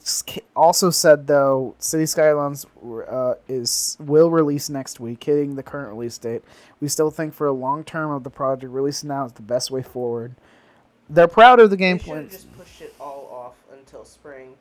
also 0.54 0.90
said 0.90 1.26
though, 1.26 1.74
City 1.78 2.04
Skylines 2.04 2.66
uh, 3.08 3.34
is 3.48 3.96
will 4.00 4.30
release 4.30 4.68
next 4.68 5.00
week, 5.00 5.24
hitting 5.24 5.56
the 5.56 5.62
current 5.62 5.88
release 5.88 6.18
date. 6.18 6.42
We 6.80 6.88
still 6.88 7.10
think 7.10 7.32
for 7.32 7.46
a 7.46 7.52
long 7.52 7.84
term 7.84 8.10
of 8.10 8.22
the 8.22 8.30
project, 8.30 8.72
releasing 8.72 9.08
now 9.08 9.24
is 9.24 9.32
the 9.32 9.42
best 9.42 9.70
way 9.70 9.82
forward. 9.82 10.34
They're 11.08 11.28
proud 11.28 11.60
of 11.60 11.70
the 11.70 11.76
They 11.76 11.98
should 11.98 12.16
have 12.16 12.30
just 12.30 12.58
pushed 12.58 12.80
it 12.82 12.94
all 13.00 13.30
off 13.32 13.54
until 13.78 14.04
spring, 14.04 14.54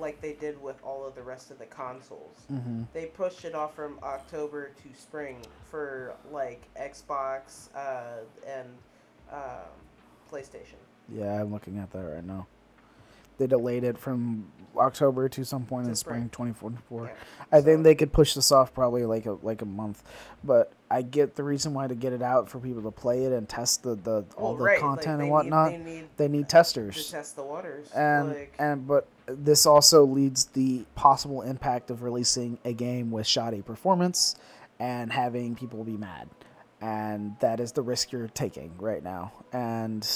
like 0.00 0.20
they 0.20 0.32
did 0.34 0.60
with 0.62 0.76
all 0.82 1.06
of 1.06 1.14
the 1.14 1.22
rest 1.22 1.50
of 1.50 1.58
the 1.58 1.66
consoles. 1.66 2.36
hmm 2.48 2.82
They 2.92 3.06
pushed 3.06 3.44
it 3.44 3.54
off 3.54 3.74
from 3.74 3.98
October 4.02 4.70
to 4.82 4.98
spring 5.00 5.38
for 5.70 6.14
like 6.30 6.62
Xbox 6.80 7.68
uh, 7.74 8.24
and 8.46 8.68
um, 9.32 9.68
PlayStation. 10.32 10.76
Yeah, 11.08 11.40
I'm 11.40 11.52
looking 11.52 11.78
at 11.78 11.90
that 11.92 12.00
right 12.02 12.24
now. 12.24 12.46
They 13.38 13.46
delayed 13.46 13.84
it 13.84 13.96
from 13.96 14.50
October 14.76 15.28
to 15.28 15.44
some 15.44 15.64
point 15.64 15.84
To 15.84 15.90
in 15.90 15.96
spring 15.96 16.28
spring. 16.32 16.52
2024. 16.54 17.04
Yeah. 17.06 17.10
I 17.52 17.60
think 17.60 17.84
they 17.84 17.94
could 17.94 18.12
push 18.12 18.34
this 18.34 18.50
off 18.50 18.74
probably 18.74 19.04
like 19.04 19.26
a 19.26 19.38
like 19.42 19.62
a 19.62 19.66
month, 19.66 20.02
but 20.42 20.72
I 20.90 21.02
get 21.02 21.36
the 21.36 21.44
reason 21.44 21.72
why 21.72 21.86
to 21.86 21.94
get 21.94 22.12
it 22.12 22.20
out 22.20 22.48
for 22.48 22.58
people 22.58 22.82
to 22.82 22.90
play 22.90 23.24
it 23.24 23.32
and 23.32 23.48
test 23.48 23.84
the, 23.84 23.94
the 23.94 24.24
all 24.36 24.50
Well, 24.50 24.54
the 24.56 24.64
right, 24.64 24.80
content 24.80 25.18
they 25.18 25.24
and 25.24 25.30
whatnot. 25.30 25.70
Need, 25.72 25.84
they 25.84 25.90
need 25.90 26.08
they 26.16 26.28
need 26.28 26.42
to 26.48 26.48
testers, 26.48 27.10
test 27.12 27.36
the 27.36 27.44
waters. 27.44 27.90
and 27.92 28.30
like, 28.30 28.54
and 28.58 28.86
but 28.88 29.06
this 29.28 29.66
also 29.66 30.04
leads 30.04 30.46
the 30.46 30.84
possible 30.94 31.42
impact 31.42 31.90
of 31.90 32.02
releasing 32.02 32.58
a 32.64 32.72
game 32.72 33.10
with 33.10 33.26
shoddy 33.26 33.62
performance 33.62 34.36
and 34.78 35.12
having 35.12 35.54
people 35.54 35.84
be 35.84 35.96
mad, 35.96 36.28
and 36.80 37.36
that 37.40 37.60
is 37.60 37.72
the 37.72 37.82
risk 37.82 38.12
you're 38.12 38.28
taking 38.28 38.72
right 38.78 39.02
now. 39.02 39.32
And 39.52 40.08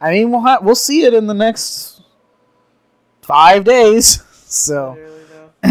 I 0.00 0.10
mean, 0.10 0.30
we'll 0.30 0.40
ha- 0.40 0.60
we'll 0.62 0.74
see 0.74 1.04
it 1.04 1.14
in 1.14 1.26
the 1.26 1.34
next 1.34 2.02
five 3.22 3.64
days. 3.64 4.22
So, 4.48 4.96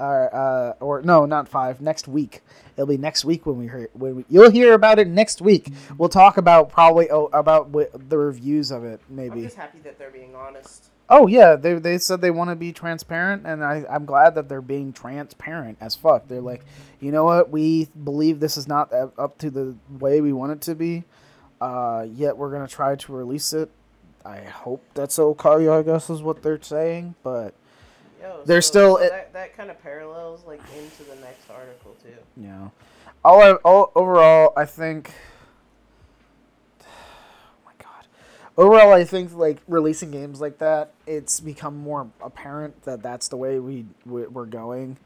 or, 0.00 0.34
uh, 0.34 0.72
or 0.80 1.00
no, 1.02 1.26
not 1.26 1.48
five. 1.48 1.80
Next 1.80 2.08
week. 2.08 2.42
It'll 2.76 2.88
be 2.88 2.98
next 2.98 3.24
week 3.24 3.46
when 3.46 3.56
we 3.56 3.66
hear 3.66 3.88
when 3.92 4.16
we, 4.16 4.24
you'll 4.28 4.50
hear 4.50 4.74
about 4.74 4.98
it 4.98 5.06
next 5.06 5.40
week. 5.40 5.72
We'll 5.96 6.08
talk 6.08 6.36
about 6.36 6.70
probably 6.70 7.08
oh, 7.08 7.30
about 7.32 7.68
wh- 7.72 7.96
the 8.08 8.18
reviews 8.18 8.72
of 8.72 8.84
it 8.84 9.00
Maybe. 9.08 9.40
I'm 9.40 9.42
just 9.44 9.56
happy 9.56 9.78
that 9.84 9.96
they're 9.96 10.10
being 10.10 10.34
honest. 10.34 10.89
Oh 11.12 11.26
yeah, 11.26 11.56
they 11.56 11.74
they 11.74 11.98
said 11.98 12.20
they 12.20 12.30
want 12.30 12.50
to 12.50 12.56
be 12.56 12.72
transparent, 12.72 13.44
and 13.44 13.64
I 13.64 13.84
I'm 13.90 14.04
glad 14.04 14.36
that 14.36 14.48
they're 14.48 14.62
being 14.62 14.92
transparent 14.92 15.76
as 15.80 15.96
fuck. 15.96 16.28
They're 16.28 16.40
like, 16.40 16.64
you 17.00 17.10
know 17.10 17.24
what, 17.24 17.50
we 17.50 17.86
believe 18.04 18.38
this 18.38 18.56
is 18.56 18.68
not 18.68 18.92
up 18.92 19.36
to 19.38 19.50
the 19.50 19.76
way 19.98 20.20
we 20.20 20.32
want 20.32 20.52
it 20.52 20.60
to 20.62 20.74
be, 20.76 21.02
uh, 21.60 22.06
yet 22.14 22.36
we're 22.36 22.52
gonna 22.52 22.68
try 22.68 22.94
to 22.94 23.12
release 23.12 23.52
it. 23.52 23.70
I 24.24 24.42
hope 24.42 24.84
that's 24.94 25.18
okay. 25.18 25.66
I 25.68 25.82
guess 25.82 26.10
is 26.10 26.22
what 26.22 26.42
they're 26.42 26.62
saying, 26.62 27.16
but 27.24 27.54
Yo, 28.22 28.42
They're 28.44 28.60
so- 28.62 28.70
still- 28.70 28.96
so 28.98 29.02
it- 29.02 29.10
that, 29.10 29.32
that 29.32 29.56
kind 29.56 29.70
of 29.70 29.82
parallels 29.82 30.44
like 30.46 30.60
into 30.78 31.02
the 31.04 31.16
next 31.22 31.50
article 31.50 31.96
too. 32.04 32.10
Yeah. 32.36 32.68
all, 33.24 33.40
I, 33.42 33.52
all 33.64 33.90
overall, 33.96 34.52
I 34.56 34.66
think. 34.66 35.10
Oh 36.82 36.84
my 37.64 37.72
god. 37.78 38.04
Overall, 38.60 38.92
I 38.92 39.04
think 39.04 39.34
like 39.34 39.56
releasing 39.68 40.10
games 40.10 40.38
like 40.38 40.58
that, 40.58 40.92
it's 41.06 41.40
become 41.40 41.78
more 41.78 42.10
apparent 42.22 42.82
that 42.82 43.02
that's 43.02 43.28
the 43.28 43.38
way 43.38 43.58
we 43.58 43.86
we- 44.04 44.26
we're 44.26 44.44
going. 44.44 44.98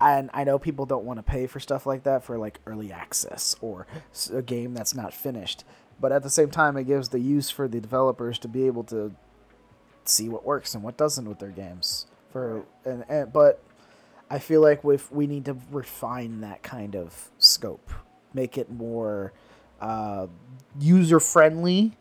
And 0.00 0.30
I 0.32 0.44
know 0.44 0.60
people 0.60 0.86
don't 0.86 1.04
want 1.04 1.18
to 1.18 1.24
pay 1.24 1.48
for 1.48 1.58
stuff 1.58 1.86
like 1.86 2.04
that 2.04 2.22
for 2.22 2.38
like 2.38 2.60
early 2.66 2.92
access 2.92 3.56
or 3.60 3.88
a 4.32 4.42
game 4.42 4.74
that's 4.74 4.94
not 4.94 5.12
finished. 5.12 5.64
But 6.00 6.12
at 6.12 6.22
the 6.22 6.30
same 6.30 6.50
time, 6.50 6.76
it 6.76 6.84
gives 6.84 7.08
the 7.08 7.18
use 7.18 7.50
for 7.50 7.66
the 7.66 7.80
developers 7.80 8.38
to 8.38 8.48
be 8.48 8.68
able 8.68 8.84
to 8.84 9.12
see 10.04 10.28
what 10.28 10.44
works 10.46 10.72
and 10.76 10.84
what 10.84 10.96
doesn't 10.96 11.28
with 11.28 11.40
their 11.40 11.50
games. 11.50 12.06
For 12.32 12.62
and, 12.84 13.04
and 13.08 13.32
but 13.32 13.60
I 14.30 14.38
feel 14.38 14.60
like 14.60 14.84
with 14.84 15.10
we 15.10 15.26
need 15.26 15.46
to 15.46 15.56
refine 15.72 16.42
that 16.42 16.62
kind 16.62 16.94
of 16.94 17.28
scope, 17.38 17.90
make 18.32 18.56
it 18.56 18.70
more 18.70 19.32
uh, 19.80 20.28
user 20.78 21.18
friendly. 21.18 21.96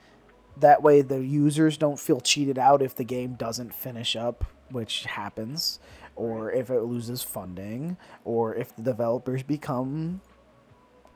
That 0.59 0.83
way, 0.83 1.01
the 1.01 1.23
users 1.23 1.77
don't 1.77 1.99
feel 1.99 2.19
cheated 2.19 2.57
out 2.57 2.81
if 2.81 2.95
the 2.95 3.03
game 3.03 3.35
doesn't 3.35 3.73
finish 3.73 4.15
up, 4.15 4.45
which 4.71 5.05
happens, 5.05 5.79
or 6.15 6.51
if 6.51 6.69
it 6.69 6.81
loses 6.81 7.23
funding, 7.23 7.97
or 8.25 8.55
if 8.55 8.75
the 8.75 8.81
developers 8.81 9.43
become 9.43 10.21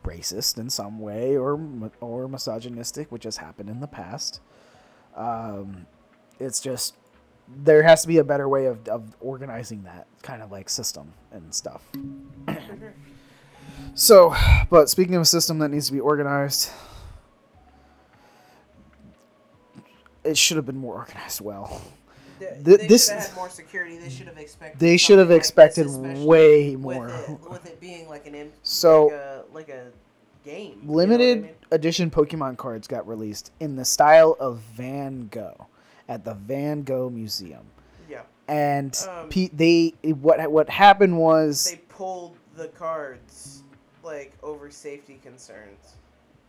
racist 0.04 0.58
in 0.58 0.70
some 0.70 1.00
way 1.00 1.38
or 1.38 1.60
or 2.02 2.28
misogynistic, 2.28 3.12
which 3.12 3.24
has 3.24 3.38
happened 3.38 3.70
in 3.70 3.80
the 3.80 3.88
past. 3.88 4.42
Um, 5.16 5.86
it's 6.40 6.60
just 6.60 6.96
there 7.48 7.84
has 7.84 8.02
to 8.02 8.08
be 8.08 8.18
a 8.18 8.24
better 8.24 8.48
way 8.48 8.66
of, 8.66 8.88
of 8.88 9.16
organizing 9.20 9.84
that 9.84 10.08
kind 10.22 10.42
of 10.42 10.52
like 10.52 10.70
system 10.70 11.14
and 11.32 11.54
stuff. 11.54 11.82
so, 13.94 14.34
but 14.70 14.90
speaking 14.90 15.16
of 15.16 15.22
a 15.22 15.26
system 15.26 15.60
that 15.60 15.70
needs 15.70 15.88
to 15.88 15.94
be 15.94 16.00
organized, 16.00 16.70
it 20.24 20.38
should 20.38 20.58
have 20.58 20.66
been 20.66 20.78
more 20.78 20.96
organized 20.96 21.42
well. 21.42 21.82
They, 22.40 22.58
they 22.78 22.88
this- 22.88 23.08
should 23.08 23.16
have 23.18 23.28
had 23.28 23.36
more 23.36 23.50
security. 23.50 23.98
They 23.98 24.10
should 24.10 24.28
have 24.28 24.38
expected. 24.38 24.80
They 24.80 24.98
should 24.98 25.20
have 25.20 25.30
like 25.30 25.38
this, 25.40 25.48
expected 25.50 25.86
especially 25.88 26.26
way 26.26 26.76
with 26.76 26.98
more. 26.98 27.08
It, 27.10 27.50
with 27.50 27.66
it 27.66 27.80
being 27.80 28.08
like 28.10 28.28
an 28.28 28.36
in, 28.36 28.52
So- 28.64 29.06
like 29.06 29.14
a, 29.14 29.44
like 29.54 29.70
a 29.70 29.92
game. 30.44 30.80
you 30.82 30.88
know 30.88 30.94
I 30.94 30.96
Limited 30.98 31.42
mean? 31.44 31.52
edition 31.72 32.10
Pokemon 32.12 32.58
cards 32.58 32.88
got 32.88 33.08
released 33.08 33.52
in 33.62 33.76
the 33.78 33.86
style 33.86 34.36
of 34.40 34.60
Van 34.76 35.30
Gogh 35.32 35.68
at 36.10 36.26
the 36.26 36.34
Van 36.34 36.84
Gogh 36.84 37.10
Museum. 37.10 37.64
Yeah, 38.10 38.24
And 38.50 38.94
Um, 39.10 39.30
Pe- 39.30 39.50
they 39.54 39.94
what 40.04 40.52
what 40.52 40.70
happened 40.70 41.18
was 41.18 41.64
they 41.72 41.78
pulled 41.88 42.36
the 42.58 42.68
cards 42.70 43.64
like 44.04 44.34
over 44.44 44.70
safety 44.70 45.18
concerns. 45.24 45.94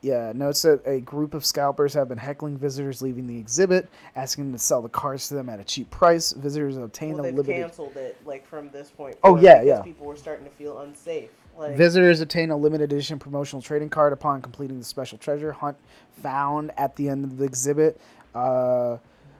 Yeah, 0.05 0.33
notes 0.35 0.61
that 0.63 0.83
a 0.85 1.01
group 1.01 1.33
of 1.33 1.47
scalpers 1.47 1.95
have 1.95 2.11
been 2.11 2.19
heckling 2.19 2.59
visitors 2.59 3.01
leaving 3.01 3.27
the 3.27 3.39
exhibit, 3.39 3.89
asking 4.15 4.45
them 4.45 4.53
to 4.53 4.59
sell 4.59 4.83
the 4.83 4.89
cards 4.91 5.29
to 5.29 5.35
them 5.35 5.49
at 5.49 5.61
a 5.61 5.65
cheap 5.65 5.91
price. 5.91 6.33
Visitors 6.33 6.77
obtain 6.77 7.15
Well, 7.15 7.23
a 7.25 7.33
limited 7.33 7.47
canceled 7.57 7.97
it 7.97 8.21
like 8.27 8.47
from 8.47 8.69
this 8.69 8.91
point. 8.91 9.17
Oh, 9.23 9.37
yeah, 9.39 9.63
yeah. 9.63 9.81
People 9.81 10.05
were 10.07 10.17
starting 10.17 10.45
to 10.45 10.51
feel 10.51 10.81
unsafe. 10.81 11.31
Like 11.57 11.75
visitors 11.77 12.21
obtain 12.21 12.51
a 12.51 12.57
limited 12.57 12.93
edition 12.93 13.19
promotional 13.19 13.63
trading 13.63 13.89
card 13.89 14.13
upon 14.13 14.43
completing 14.43 14.79
the 14.79 14.85
special 14.85 15.17
treasure 15.17 15.53
hunt 15.53 15.79
found 16.23 16.71
at 16.77 16.97
the 16.97 17.09
end 17.09 17.25
of 17.25 17.39
the 17.39 17.45
exhibit. 17.45 17.99
Uh, 18.35 18.99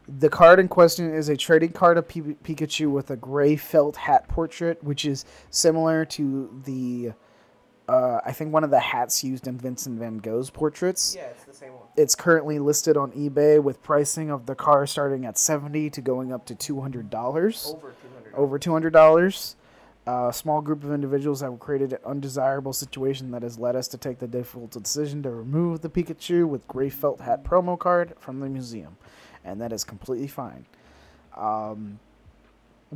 The 0.09 0.31
card 0.31 0.61
in 0.61 0.69
question 0.69 1.13
is 1.13 1.29
a 1.29 1.37
trading 1.37 1.73
card 1.73 1.99
of 1.99 2.09
P- 2.09 2.21
Pikachu 2.21 2.91
with 2.91 3.11
a 3.11 3.17
gray 3.17 3.57
felt 3.57 3.97
hat 3.97 4.29
portrait, 4.29 4.83
which 4.85 5.05
is 5.05 5.25
similar 5.51 6.05
to 6.07 6.49
the, 6.65 7.13
uh, 7.89 8.21
I 8.25 8.33
think 8.33 8.53
one 8.53 8.65
of 8.65 8.71
the 8.71 8.81
hats 8.81 9.23
used 9.23 9.47
in 9.47 9.59
Vincent 9.59 9.99
Van 9.99 10.19
Gogh's 10.19 10.51
portraits. 10.51 11.15
Yeah, 11.17 11.25
it's 11.25 11.45
the 11.45 11.55
same 11.55 11.73
one. 11.73 11.83
It's 11.97 12.15
currently 12.15 12.59
listed 12.59 12.97
on 12.97 13.13
eBay 13.13 13.63
with 13.63 13.83
pricing 13.83 14.31
of 14.31 14.47
the 14.47 14.55
car 14.55 14.87
starting 14.87 15.25
at 15.27 15.37
seventy 15.39 15.91
to 15.91 16.01
going 16.01 16.33
up 16.33 16.47
to 16.47 16.55
two 16.55 16.81
hundred 16.81 17.11
dollars. 17.11 17.75
Over 17.77 17.93
two 17.93 18.09
hundred. 18.15 18.35
Over 18.35 18.59
two 18.59 18.73
hundred 18.73 18.93
dollars. 18.93 19.57
A 20.07 20.33
small 20.35 20.61
group 20.61 20.85
of 20.85 20.93
individuals 20.93 21.41
have 21.41 21.59
created 21.59 21.95
an 21.95 21.99
undesirable 22.05 22.75
situation 22.75 23.31
that 23.31 23.43
has 23.43 23.59
led 23.59 23.75
us 23.75 23.89
to 23.89 23.97
take 23.97 24.19
the 24.19 24.27
difficult 24.27 24.71
decision 24.71 25.23
to 25.23 25.31
remove 25.31 25.81
the 25.81 25.89
Pikachu 25.89 26.47
with 26.47 26.69
gray 26.69 26.91
felt 26.91 27.23
hat 27.23 27.43
promo 27.43 27.79
card 27.79 28.13
from 28.19 28.41
the 28.41 28.49
museum, 28.51 28.99
and 29.45 29.59
that 29.63 29.73
is 29.73 29.83
completely 29.83 30.29
fine. 30.29 30.67
Um, 31.37 31.99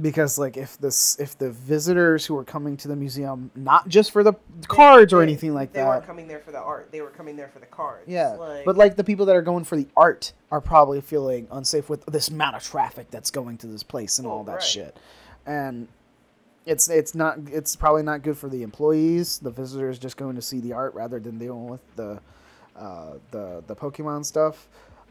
because 0.01 0.39
like 0.39 0.57
if 0.57 0.79
this 0.79 1.19
if 1.19 1.37
the 1.39 1.51
visitors 1.51 2.25
who 2.27 2.37
are 2.37 2.45
coming 2.45 2.77
to 2.79 2.89
the 2.89 2.97
museum 2.97 3.51
not 3.55 3.89
just 3.89 4.11
for 4.11 4.23
the 4.23 4.35
cards 4.67 5.13
or 5.13 5.19
They- 5.19 5.25
anything 5.25 5.55
like 5.55 5.73
that. 5.73 5.83
they 5.83 5.89
weren't 5.89 6.07
coming 6.07 6.29
there 6.29 6.41
for 6.41 6.53
the 6.53 6.61
art. 6.61 6.91
They 6.93 7.01
were 7.01 7.11
coming 7.11 7.37
there 7.37 7.49
for 7.49 7.59
the 7.59 7.67
cards. 7.67 8.05
yeah, 8.07 8.31
Like, 8.31 8.65
but 8.65 8.77
like 8.77 8.97
the 8.97 9.05
people 9.05 9.27
that 9.27 9.37
are 9.37 9.43
going 9.43 9.65
for 9.65 9.77
the 9.77 9.87
art 9.97 10.33
are 10.51 10.61
probably 10.61 11.01
feeling 11.01 11.49
unsafe 11.51 11.89
with 11.89 12.05
this 12.07 12.29
amount 12.29 12.57
of 12.57 12.63
traffic 12.63 13.11
that's 13.11 13.31
going 13.31 13.59
to 13.59 13.67
this 13.67 13.83
place 13.83 14.19
and 14.19 14.27
all 14.27 14.45
that 14.45 14.53
right. 14.53 14.63
shit. 14.63 14.97
And 15.47 15.89
it's 16.67 16.89
it's 16.91 17.15
not 17.15 17.39
it's 17.47 17.75
probably 17.77 18.03
not 18.03 18.23
good 18.23 18.37
for 18.37 18.49
the 18.49 18.63
employees. 18.63 19.39
The 19.39 19.51
visitors 19.51 19.99
just 19.99 20.17
going 20.17 20.37
to 20.37 20.43
see 20.43 20.61
the 20.61 20.75
art 20.75 20.95
rather 20.95 21.19
than 21.19 21.39
dealing 21.39 21.67
with 21.69 21.81
the 21.97 22.21
uh, 22.77 23.15
the 23.31 23.63
the 23.67 23.75
Pokemon 23.75 24.25
stuff. 24.25 24.69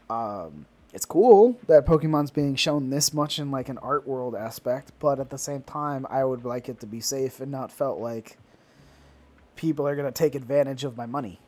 Um, 0.08 0.64
it's 0.98 1.06
cool 1.06 1.56
that 1.68 1.86
Pokemon's 1.86 2.32
being 2.32 2.56
shown 2.56 2.90
this 2.90 3.14
much 3.14 3.38
in 3.38 3.52
like 3.52 3.68
an 3.68 3.78
art 3.78 4.04
world 4.04 4.34
aspect, 4.34 4.90
but 4.98 5.20
at 5.20 5.30
the 5.30 5.38
same 5.38 5.62
time, 5.62 6.04
I 6.10 6.24
would 6.24 6.44
like 6.44 6.68
it 6.68 6.80
to 6.80 6.86
be 6.86 6.98
safe 6.98 7.38
and 7.38 7.52
not 7.52 7.70
felt 7.70 8.00
like 8.00 8.36
people 9.54 9.86
are 9.86 9.94
gonna 9.94 10.10
take 10.10 10.34
advantage 10.34 10.82
of 10.82 10.96
my 10.96 11.06
money 11.06 11.38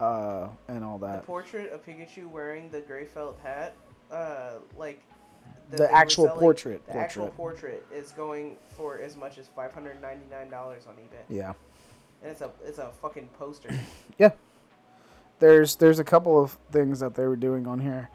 uh, 0.00 0.48
and 0.66 0.82
all 0.82 0.98
that. 0.98 1.20
the 1.20 1.26
portrait 1.28 1.70
of 1.72 1.86
Pikachu 1.86 2.28
wearing 2.28 2.68
the 2.70 2.80
gray 2.80 3.04
felt 3.04 3.38
hat, 3.40 3.76
uh, 4.10 4.54
like 4.76 5.00
The 5.70 5.88
actual 5.94 6.24
selling- 6.24 6.40
portrait, 6.40 6.84
The 6.88 6.96
actual 6.96 7.28
portrait. 7.28 7.84
portrait 7.84 7.96
is 8.04 8.10
going 8.10 8.56
for 8.76 8.98
as 8.98 9.16
much 9.16 9.38
as 9.38 9.46
five 9.46 9.72
hundred 9.72 10.02
ninety 10.02 10.26
nine 10.28 10.50
dollars 10.50 10.88
on 10.88 10.94
eBay, 10.94 11.22
Yeah, 11.28 11.52
and 12.20 12.32
it's 12.32 12.40
a 12.40 12.50
it's 12.64 12.78
a 12.78 12.90
fucking 13.00 13.28
poster. 13.38 13.70
yeah. 14.18 14.32
There's 15.38 15.76
there's 15.76 16.00
a 16.00 16.04
couple 16.04 16.42
of 16.42 16.58
things 16.72 16.98
that 16.98 17.14
they 17.14 17.28
were 17.28 17.36
doing 17.36 17.68
on 17.68 17.78
here. 17.78 18.10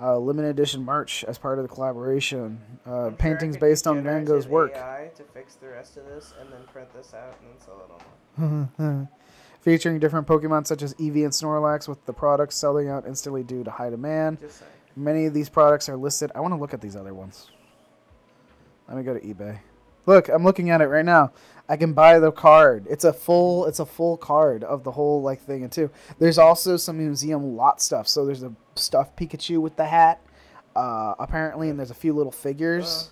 Uh, 0.00 0.16
limited 0.16 0.48
edition 0.48 0.84
merch 0.84 1.24
as 1.24 1.38
part 1.38 1.58
of 1.58 1.66
the 1.66 1.74
collaboration. 1.74 2.60
Uh, 2.86 2.90
sure 2.90 3.10
paintings 3.12 3.56
could 3.56 3.60
based 3.60 3.86
on 3.86 4.02
Van 4.04 4.24
Gogh's 4.24 4.46
work. 4.46 4.72
AI 4.76 5.10
to 5.16 5.24
fix 5.24 5.56
the 5.56 5.68
rest 5.68 5.96
of 5.96 6.04
this, 6.06 6.34
and 6.40 6.52
then 6.52 6.60
print 6.72 6.92
this 6.94 7.14
out 7.14 7.36
and 7.40 7.50
then 7.50 7.60
sell 7.60 7.82
it 8.38 8.40
online. 8.40 9.08
Featuring 9.60 9.98
different 9.98 10.26
Pokemon 10.26 10.68
such 10.68 10.82
as 10.82 10.94
Eevee 10.94 11.24
and 11.24 11.32
Snorlax, 11.32 11.88
with 11.88 12.04
the 12.06 12.12
products 12.12 12.56
selling 12.56 12.88
out 12.88 13.06
instantly 13.08 13.42
due 13.42 13.64
to 13.64 13.70
high 13.72 13.90
demand. 13.90 14.38
Many 14.94 15.26
of 15.26 15.34
these 15.34 15.48
products 15.48 15.88
are 15.88 15.96
listed. 15.96 16.30
I 16.34 16.40
want 16.40 16.54
to 16.54 16.58
look 16.58 16.72
at 16.72 16.80
these 16.80 16.94
other 16.94 17.12
ones. 17.12 17.50
Let 18.86 18.96
me 18.96 19.02
go 19.02 19.14
to 19.14 19.20
eBay. 19.20 19.58
Look, 20.08 20.30
I'm 20.30 20.42
looking 20.42 20.70
at 20.70 20.80
it 20.80 20.86
right 20.86 21.04
now. 21.04 21.32
I 21.68 21.76
can 21.76 21.92
buy 21.92 22.18
the 22.18 22.32
card. 22.32 22.86
It's 22.88 23.04
a 23.04 23.12
full 23.12 23.66
it's 23.66 23.78
a 23.78 23.84
full 23.84 24.16
card 24.16 24.64
of 24.64 24.82
the 24.82 24.92
whole 24.92 25.20
like 25.20 25.38
thing 25.42 25.62
and 25.64 25.70
too. 25.70 25.90
There's 26.18 26.38
also 26.38 26.78
some 26.78 26.96
museum 26.96 27.56
lot 27.56 27.82
stuff. 27.82 28.08
So 28.08 28.24
there's 28.24 28.42
a 28.42 28.50
stuffed 28.74 29.18
Pikachu 29.18 29.60
with 29.60 29.76
the 29.76 29.84
hat. 29.84 30.22
Uh, 30.74 31.14
apparently 31.18 31.68
and 31.68 31.78
there's 31.78 31.90
a 31.90 31.94
few 31.94 32.14
little 32.14 32.32
figures. 32.32 33.10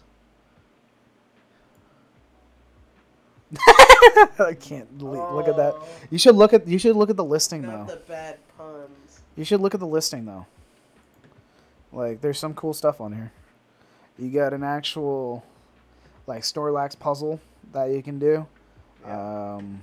I 4.38 4.54
can't 4.58 5.02
le- 5.02 5.34
look 5.34 5.48
at 5.48 5.56
that. 5.58 5.74
Oh, 5.76 5.86
You 6.10 6.16
should 6.18 6.34
look 6.36 6.54
at 6.54 6.66
you 6.66 6.78
should 6.78 6.96
look 6.96 7.10
at 7.10 7.16
the 7.16 7.24
listing 7.24 7.60
Not 7.60 7.88
though. 7.88 7.94
the 7.94 8.00
bad 8.00 8.38
puns. 8.56 9.20
You 9.36 9.44
should 9.44 9.60
look 9.60 9.74
at 9.74 9.80
the 9.80 9.86
listing 9.86 10.24
though. 10.24 10.46
Like, 11.92 12.22
there's 12.22 12.38
some 12.38 12.54
cool 12.54 12.72
stuff 12.72 13.02
on 13.02 13.12
here. 13.12 13.32
You 14.18 14.30
got 14.30 14.54
an 14.54 14.62
actual, 14.64 15.44
like, 16.26 16.42
Snorlax 16.42 16.98
puzzle 16.98 17.40
that 17.72 17.90
you 17.90 18.02
can 18.02 18.18
do. 18.18 18.46
Yeah. 19.04 19.54
Um, 19.56 19.82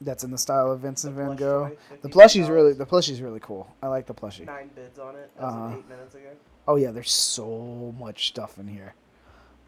that's 0.00 0.24
in 0.24 0.30
the 0.30 0.38
style 0.38 0.70
of 0.70 0.80
Vincent 0.80 1.16
The 1.16 1.22
Van 1.24 1.36
Gogh. 1.36 1.68
toy, 1.68 1.76
The 2.02 2.08
plushie's 2.08 2.50
really 2.50 2.74
the 2.74 2.84
plushie's 2.84 3.22
really 3.22 3.40
cool. 3.40 3.66
I 3.82 3.88
like 3.88 4.06
the 4.06 4.14
plushie. 4.14 4.44
Nine 4.44 4.70
bids 4.74 4.98
on 4.98 5.14
it 5.16 5.30
as 5.38 5.44
Uh-huh. 5.44 5.58
of 5.64 5.72
eight 5.78 5.88
minutes 5.88 6.14
ago. 6.14 6.28
Oh 6.68 6.76
yeah, 6.76 6.90
there's 6.90 7.10
so 7.12 7.94
much 7.98 8.28
stuff 8.28 8.58
in 8.58 8.68
here. 8.68 8.94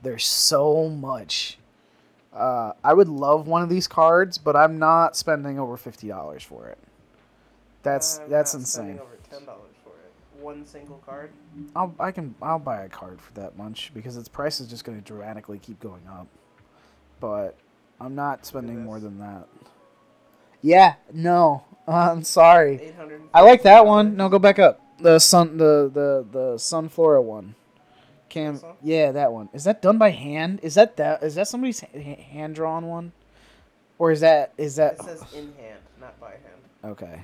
There's 0.02 0.26
so 0.26 0.88
much. 0.90 1.58
Uh, 2.32 2.72
I 2.84 2.92
would 2.92 3.08
love 3.08 3.46
one 3.48 3.62
of 3.62 3.68
these 3.70 3.88
cards, 3.88 4.36
but 4.36 4.54
I'm 4.54 4.78
not 4.78 5.16
spending 5.16 5.58
over 5.58 5.76
fifty 5.78 6.08
dollars 6.08 6.42
for 6.42 6.66
it. 6.68 6.78
That's 7.82 8.18
I'm 8.18 8.28
that's 8.30 8.52
not 8.52 8.60
insane. 8.60 8.98
Over 9.00 9.16
ten 9.30 9.44
dollars. 9.46 9.70
One 10.40 10.64
single 10.64 11.02
card. 11.04 11.30
I'll 11.74 11.94
I 11.98 12.12
can 12.12 12.34
I'll 12.40 12.58
buy 12.58 12.82
a 12.82 12.88
card 12.88 13.20
for 13.20 13.32
that 13.34 13.56
much 13.56 13.90
because 13.94 14.16
its 14.16 14.28
price 14.28 14.60
is 14.60 14.68
just 14.68 14.84
going 14.84 14.96
to 14.96 15.04
dramatically 15.04 15.58
keep 15.58 15.80
going 15.80 16.02
up. 16.08 16.28
But 17.20 17.56
I'm 18.00 18.14
not 18.14 18.46
spending 18.46 18.84
more 18.84 19.00
than 19.00 19.18
that. 19.18 19.48
Yeah, 20.62 20.94
no, 21.12 21.64
I'm 21.88 22.22
sorry. 22.22 22.92
I 23.34 23.42
like 23.42 23.62
that 23.62 23.84
one. 23.86 24.16
No, 24.16 24.28
go 24.28 24.38
back 24.38 24.58
up. 24.58 24.80
The 25.00 25.18
sun 25.18 25.56
the 25.56 25.90
the 25.92 26.26
the 26.30 26.54
Sunflora 26.54 27.22
one. 27.22 27.54
Cam, 28.28 28.60
yeah, 28.82 29.10
that 29.12 29.32
one. 29.32 29.48
Is 29.54 29.64
that 29.64 29.80
done 29.80 29.96
by 29.96 30.10
hand? 30.10 30.60
Is 30.62 30.74
that 30.74 30.96
that 30.98 31.22
is 31.22 31.34
that 31.36 31.48
somebody's 31.48 31.80
hand 31.80 32.54
drawn 32.54 32.86
one? 32.86 33.12
Or 33.98 34.12
is 34.12 34.20
that 34.20 34.52
is 34.56 34.76
that 34.76 34.94
It 34.94 35.02
says 35.02 35.22
in 35.34 35.52
hand, 35.54 35.80
not 36.00 36.18
by 36.20 36.30
hand. 36.30 36.62
Okay. 36.84 37.22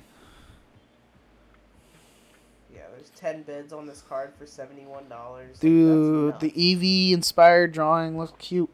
There's 3.04 3.20
ten 3.20 3.42
bids 3.42 3.74
on 3.74 3.86
this 3.86 4.02
card 4.08 4.32
for 4.38 4.46
seventy 4.46 4.86
one 4.86 5.08
dollars. 5.10 5.58
Dude, 5.58 6.40
the 6.40 6.50
Eevee 6.52 7.12
inspired 7.12 7.72
drawing 7.72 8.16
looks 8.16 8.32
cute. 8.38 8.70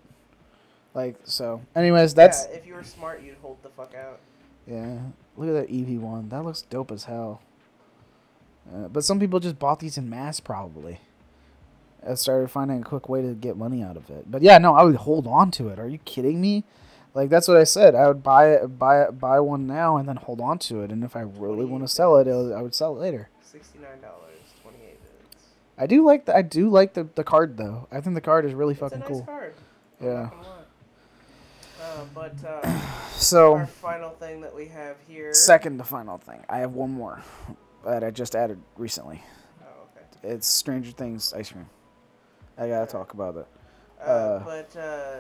Like 0.94 1.16
so. 1.24 1.62
Anyways, 1.74 2.14
that's 2.14 2.46
yeah, 2.48 2.56
if 2.56 2.66
you 2.66 2.74
were 2.74 2.84
smart, 2.84 3.22
you'd 3.22 3.38
hold 3.42 3.60
the 3.64 3.70
fuck 3.70 3.92
out. 3.96 4.20
Yeah, 4.68 4.98
look 5.36 5.48
at 5.48 5.54
that 5.54 5.74
Eevee 5.74 5.98
one. 5.98 6.28
That 6.28 6.44
looks 6.44 6.62
dope 6.62 6.92
as 6.92 7.04
hell. 7.04 7.42
Uh, 8.72 8.86
but 8.86 9.02
some 9.02 9.18
people 9.18 9.40
just 9.40 9.58
bought 9.58 9.80
these 9.80 9.98
in 9.98 10.08
mass, 10.08 10.38
probably. 10.38 11.00
I 12.08 12.14
started 12.14 12.52
finding 12.52 12.82
a 12.82 12.84
quick 12.84 13.08
way 13.08 13.22
to 13.22 13.34
get 13.34 13.56
money 13.56 13.82
out 13.82 13.96
of 13.96 14.10
it. 14.10 14.30
But 14.30 14.42
yeah, 14.42 14.58
no, 14.58 14.76
I 14.76 14.84
would 14.84 14.94
hold 14.94 15.26
on 15.26 15.50
to 15.52 15.70
it. 15.70 15.80
Are 15.80 15.88
you 15.88 15.98
kidding 15.98 16.40
me? 16.40 16.62
Like 17.14 17.30
that's 17.30 17.48
what 17.48 17.56
I 17.56 17.64
said. 17.64 17.96
I 17.96 18.06
would 18.06 18.22
buy 18.22 18.52
it, 18.52 18.78
buy 18.78 19.02
it, 19.02 19.18
buy 19.18 19.40
one 19.40 19.66
now, 19.66 19.96
and 19.96 20.08
then 20.08 20.14
hold 20.14 20.40
on 20.40 20.60
to 20.60 20.82
it. 20.82 20.92
And 20.92 21.02
if 21.02 21.16
I 21.16 21.22
really 21.22 21.64
want 21.64 21.82
to 21.82 21.88
sell 21.88 22.16
it, 22.18 22.28
I 22.28 22.62
would 22.62 22.76
sell 22.76 22.94
it 22.96 23.00
later. 23.00 23.28
Sixty 23.50 23.78
nine 23.78 24.00
dollars, 24.00 24.38
twenty 24.62 24.78
eight 24.88 25.00
bids. 25.02 25.42
I 25.78 25.86
do 25.86 26.04
like 26.04 26.24
the 26.26 26.36
I 26.36 26.42
do 26.42 26.68
like 26.68 26.94
the, 26.94 27.04
the 27.14 27.24
card 27.24 27.56
though. 27.56 27.88
I 27.90 28.00
think 28.00 28.14
the 28.14 28.20
card 28.20 28.44
is 28.44 28.54
really 28.54 28.72
It's 28.74 28.82
a 28.82 28.84
fucking 28.90 29.00
nice 29.00 29.08
cool. 29.08 29.22
card. 29.22 29.54
Yeah. 30.00 30.12
not 30.12 30.30
gonna 30.30 30.42
lie. 30.42 30.56
Uh, 31.82 32.04
but 32.14 32.44
uh, 32.44 32.80
So 33.12 33.54
our 33.54 33.66
final 33.66 34.10
thing 34.10 34.40
that 34.42 34.54
we 34.54 34.66
have 34.66 34.96
here. 35.08 35.32
second 35.34 35.78
to 35.78 35.84
final 35.84 36.18
thing, 36.18 36.44
I 36.48 36.58
have 36.58 36.72
one 36.72 36.90
more 36.90 37.22
that 37.84 38.04
I 38.04 38.10
just 38.10 38.36
added 38.36 38.60
recently. 38.76 39.22
Oh, 39.62 39.66
okay. 39.96 40.34
It's 40.34 40.46
Stranger 40.46 40.92
Things 40.92 41.32
ice 41.32 41.50
cream. 41.50 41.66
I 42.58 42.68
gotta 42.68 42.86
talk 42.90 43.14
about 43.14 43.36
it. 43.36 43.46
Uh, 44.00 44.04
Uh, 44.04 44.38
but 44.44 44.76
uh, 44.78 45.14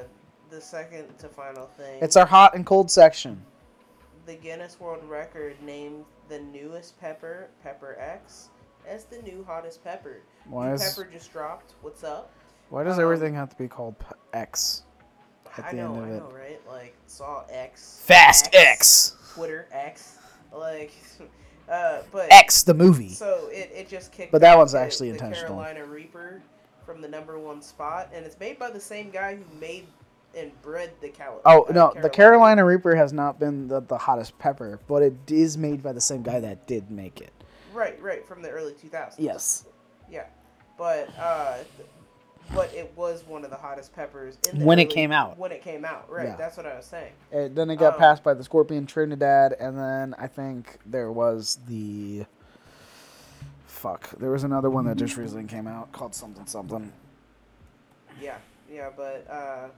the 0.50 0.60
second 0.60 1.06
to 1.18 1.28
final 1.28 1.66
thing. 1.76 1.98
It's 2.02 2.16
our 2.16 2.26
hot 2.26 2.54
and 2.54 2.64
cold 2.64 2.90
section. 2.90 3.42
The 4.30 4.36
Guinness 4.36 4.78
World 4.78 5.02
Record 5.08 5.56
named 5.60 6.04
the 6.28 6.38
newest 6.38 7.00
pepper, 7.00 7.48
Pepper 7.64 7.96
X, 7.98 8.50
as 8.86 9.02
the 9.04 9.20
new 9.22 9.44
hottest 9.44 9.82
pepper. 9.82 10.18
Why 10.44 10.68
New 10.68 10.74
is 10.74 10.82
pepper 10.94 11.10
just 11.10 11.32
dropped. 11.32 11.74
What's 11.82 12.04
up? 12.04 12.30
why 12.68 12.84
does 12.84 12.98
um, 12.98 13.02
everything 13.02 13.34
have 13.34 13.50
to 13.50 13.56
be 13.56 13.66
called 13.66 13.98
p- 13.98 14.06
X? 14.32 14.84
At 15.58 15.64
I 15.64 15.70
the 15.72 15.76
know, 15.78 15.94
end 15.94 15.98
of 15.98 16.04
I 16.04 16.12
it. 16.12 16.18
know, 16.20 16.30
right? 16.30 16.60
Like 16.68 16.94
saw 17.08 17.42
X. 17.50 18.02
Fast 18.04 18.54
X. 18.54 19.16
Twitter 19.34 19.66
X. 19.72 20.18
Like, 20.54 20.92
uh, 21.68 22.02
but 22.12 22.32
X 22.32 22.62
the 22.62 22.74
movie. 22.74 23.08
So 23.08 23.48
it, 23.50 23.72
it 23.74 23.88
just 23.88 24.12
kicked. 24.12 24.30
But 24.30 24.42
that 24.42 24.56
one's 24.56 24.72
the- 24.72 24.78
actually 24.78 25.08
the 25.08 25.14
intentional. 25.14 25.56
Carolina 25.56 25.84
Reaper 25.86 26.40
from 26.86 27.00
the 27.00 27.08
number 27.08 27.36
one 27.36 27.60
spot, 27.60 28.10
and 28.14 28.24
it's 28.24 28.38
made 28.38 28.60
by 28.60 28.70
the 28.70 28.78
same 28.78 29.10
guy 29.10 29.34
who 29.34 29.58
made 29.58 29.88
and 30.36 30.62
bred 30.62 30.92
the 31.00 31.08
Cal. 31.08 31.40
Oh 31.44 31.64
uh, 31.64 31.72
no, 31.72 31.94
the 32.00 32.10
Carolina 32.10 32.64
Reaper 32.64 32.94
has 32.94 33.12
not 33.12 33.38
been 33.38 33.68
the, 33.68 33.80
the 33.80 33.98
hottest 33.98 34.38
pepper, 34.38 34.80
but 34.88 35.02
it 35.02 35.14
is 35.28 35.56
made 35.56 35.82
by 35.82 35.92
the 35.92 36.00
same 36.00 36.22
guy 36.22 36.40
that 36.40 36.66
did 36.66 36.90
make 36.90 37.20
it. 37.20 37.32
Right, 37.72 38.00
right, 38.02 38.26
from 38.26 38.42
the 38.42 38.50
early 38.50 38.72
2000s. 38.72 39.14
Yes. 39.18 39.66
Yeah, 40.10 40.26
but 40.76 41.08
uh, 41.18 41.58
but 42.54 42.72
it 42.74 42.92
was 42.96 43.22
one 43.26 43.44
of 43.44 43.50
the 43.50 43.56
hottest 43.56 43.94
peppers 43.94 44.38
in 44.50 44.58
the 44.58 44.64
When 44.64 44.78
it 44.78 44.90
came 44.90 45.12
out. 45.12 45.38
When 45.38 45.52
it 45.52 45.62
came 45.62 45.84
out, 45.84 46.10
right? 46.10 46.28
Yeah. 46.28 46.36
That's 46.36 46.56
what 46.56 46.66
I 46.66 46.76
was 46.76 46.86
saying. 46.86 47.12
And 47.30 47.54
then 47.54 47.70
it 47.70 47.76
got 47.76 47.94
Um, 47.94 48.00
passed 48.00 48.24
by 48.24 48.34
the 48.34 48.42
Scorpion 48.42 48.86
Trinidad, 48.86 49.52
and 49.60 49.78
then 49.78 50.14
I 50.18 50.26
think 50.26 50.78
there 50.84 51.12
was 51.12 51.58
the 51.68 52.26
fuck. 53.66 54.10
There 54.18 54.30
was 54.30 54.44
another 54.44 54.68
one 54.68 54.84
that 54.86 54.96
just 54.96 55.16
recently 55.16 55.44
came 55.44 55.66
out 55.66 55.92
called 55.92 56.14
something 56.14 56.46
something. 56.46 56.92
Yeah, 58.20 58.36
yeah, 58.70 58.90
but 58.96 59.26
uh, 59.30 59.68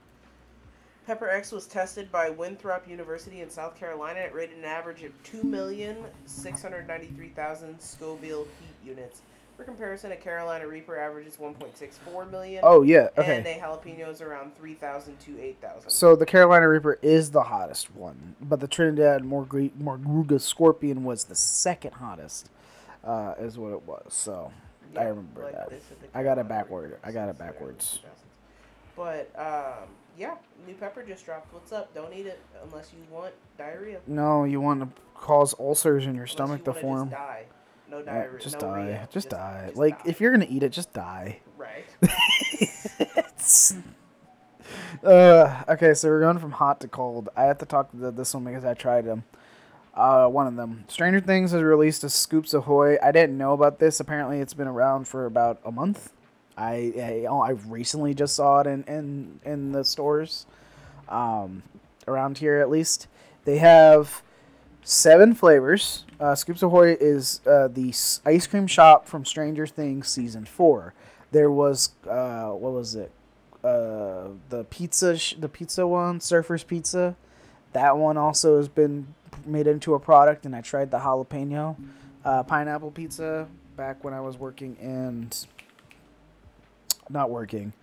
Pepper 1.05 1.29
X 1.29 1.51
was 1.51 1.67
tested 1.67 2.09
by 2.11 2.29
Winthrop 2.29 2.87
University 2.87 3.41
in 3.41 3.49
South 3.49 3.75
Carolina. 3.77 4.21
It 4.21 4.33
rated 4.33 4.57
an 4.57 4.63
average 4.63 5.03
of 5.03 5.11
2,693,000 5.23 7.81
Scoville 7.81 8.45
heat 8.45 8.75
units. 8.85 9.21
For 9.57 9.65
comparison, 9.65 10.11
a 10.13 10.15
Carolina 10.15 10.65
Reaper 10.67 10.97
averages 10.97 11.37
1.64 11.37 12.31
million. 12.31 12.61
Oh 12.63 12.81
yeah, 12.81 13.09
Okay. 13.17 13.37
And 13.37 13.45
a 13.45 13.59
jalapeno 13.59 14.09
is 14.09 14.19
around 14.21 14.55
3,000 14.57 15.19
to 15.19 15.39
8,000. 15.39 15.89
So 15.91 16.15
the 16.15 16.25
Carolina 16.25 16.67
Reaper 16.67 16.97
is 17.03 17.29
the 17.31 17.43
hottest 17.43 17.93
one, 17.95 18.35
but 18.41 18.59
the 18.61 18.67
Trinidad 18.67 19.21
Moruga 19.21 20.41
Scorpion 20.41 21.03
was 21.03 21.25
the 21.25 21.35
second 21.35 21.91
hottest, 21.91 22.49
uh, 23.03 23.35
is 23.39 23.55
what 23.57 23.73
it 23.73 23.83
was. 23.83 24.11
So 24.13 24.51
I 24.97 25.03
remember 25.03 25.51
that. 25.51 25.69
said 25.69 25.81
the 26.01 26.07
I 26.17 26.23
got 26.23 26.39
it 26.39 26.47
Carolina 26.47 26.49
backward. 26.49 26.97
I 27.03 27.11
got 27.11 27.25
it 27.25 27.27
since 27.27 27.37
the 27.37 27.43
early 27.43 27.53
backwards. 27.53 27.99
But 28.95 29.29
um, 29.37 29.87
yeah, 30.17 30.35
new 30.67 30.73
pepper 30.75 31.03
just 31.03 31.25
dropped. 31.25 31.53
What's 31.53 31.71
up? 31.71 31.93
Don't 31.93 32.13
eat 32.13 32.25
it 32.25 32.39
unless 32.63 32.91
you 32.93 32.99
want 33.13 33.33
diarrhea. 33.57 33.99
No, 34.07 34.43
you 34.43 34.61
want 34.61 34.81
to 34.81 34.87
cause 35.15 35.53
ulcers 35.59 36.05
in 36.05 36.15
your 36.15 36.23
Unless 36.23 36.31
stomach 36.31 36.59
you 36.65 36.73
to 36.73 36.79
form. 36.79 37.09
Just 37.09 37.21
die. 37.21 37.43
No 37.89 37.99
Yeah, 37.99 38.05
diarrhea. 38.05 38.39
just 38.39 38.61
no 38.61 38.67
die. 38.67 38.85
rhea. 38.85 39.07
Just, 39.11 39.29
die. 39.29 39.63
just 39.67 39.77
like 39.77 40.03
die. 40.03 40.09
if 40.09 40.21
you're 40.21 40.31
gonna 40.31 40.47
eat 40.49 40.63
it, 40.63 40.71
just 40.71 40.93
die. 40.93 41.39
right. 41.57 41.85
uh, 45.03 45.63
okay, 45.69 45.93
so 45.93 46.09
we're 46.09 46.21
going 46.21 46.39
from 46.39 46.51
hot 46.51 46.79
to 46.81 46.87
cold. 46.87 47.29
I 47.35 47.43
have 47.43 47.57
to 47.59 47.65
talk 47.65 47.91
to 47.91 48.11
this 48.11 48.33
one 48.33 48.43
because 48.45 48.65
I 48.65 48.73
tried 48.73 49.05
them. 49.05 49.23
Uh, 49.93 50.27
one 50.27 50.47
of 50.47 50.55
them. 50.55 50.85
Stranger 50.87 51.19
Things 51.19 51.51
has 51.51 51.61
released 51.61 52.03
a 52.03 52.09
Scoops 52.09 52.53
Ahoy. 52.53 52.97
I 53.01 53.11
didn't 53.11 53.37
know 53.37 53.53
about 53.53 53.79
this. 53.79 53.99
Apparently, 53.99 54.39
it's 54.39 54.55
been 54.55 54.67
around 54.67 55.07
for 55.07 55.25
about 55.27 55.59
a 55.63 55.71
month. 55.71 56.11
I 56.57 57.25
I, 57.27 57.27
I 57.27 57.49
recently 57.67 58.13
just 58.13 58.35
saw 58.35 58.61
it 58.61 58.67
in 58.67 58.83
in, 58.83 59.39
in 59.45 59.71
the 59.71 59.83
stores, 59.83 60.45
um, 61.09 61.63
around 62.07 62.37
here 62.37 62.59
at 62.59 62.69
least. 62.69 63.07
They 63.45 63.57
have 63.57 64.21
seven 64.83 65.33
flavors. 65.33 66.05
Uh, 66.19 66.35
Scoops 66.35 66.63
Ahoy 66.63 66.95
is 66.99 67.41
uh, 67.45 67.67
the 67.67 67.89
ice 68.25 68.47
cream 68.47 68.67
shop 68.67 69.07
from 69.07 69.25
Stranger 69.25 69.67
Things 69.67 70.07
season 70.07 70.45
four. 70.45 70.93
There 71.31 71.51
was 71.51 71.91
uh, 72.07 72.49
what 72.51 72.73
was 72.73 72.95
it? 72.95 73.11
Uh, 73.63 74.27
the 74.49 74.65
pizza, 74.69 75.17
sh- 75.17 75.35
the 75.39 75.49
pizza 75.49 75.87
one, 75.87 76.19
Surfer's 76.19 76.63
Pizza. 76.63 77.15
That 77.71 77.97
one 77.97 78.17
also 78.17 78.57
has 78.57 78.67
been 78.67 79.07
made 79.45 79.67
into 79.67 79.93
a 79.93 79.99
product, 79.99 80.45
and 80.45 80.55
I 80.55 80.61
tried 80.61 80.91
the 80.91 80.99
jalapeno 80.99 81.75
uh, 82.25 82.43
pineapple 82.43 82.91
pizza 82.91 83.47
back 83.75 84.03
when 84.03 84.13
I 84.13 84.21
was 84.21 84.37
working 84.37 84.75
in, 84.81 85.29
not 87.09 87.29
working, 87.29 87.73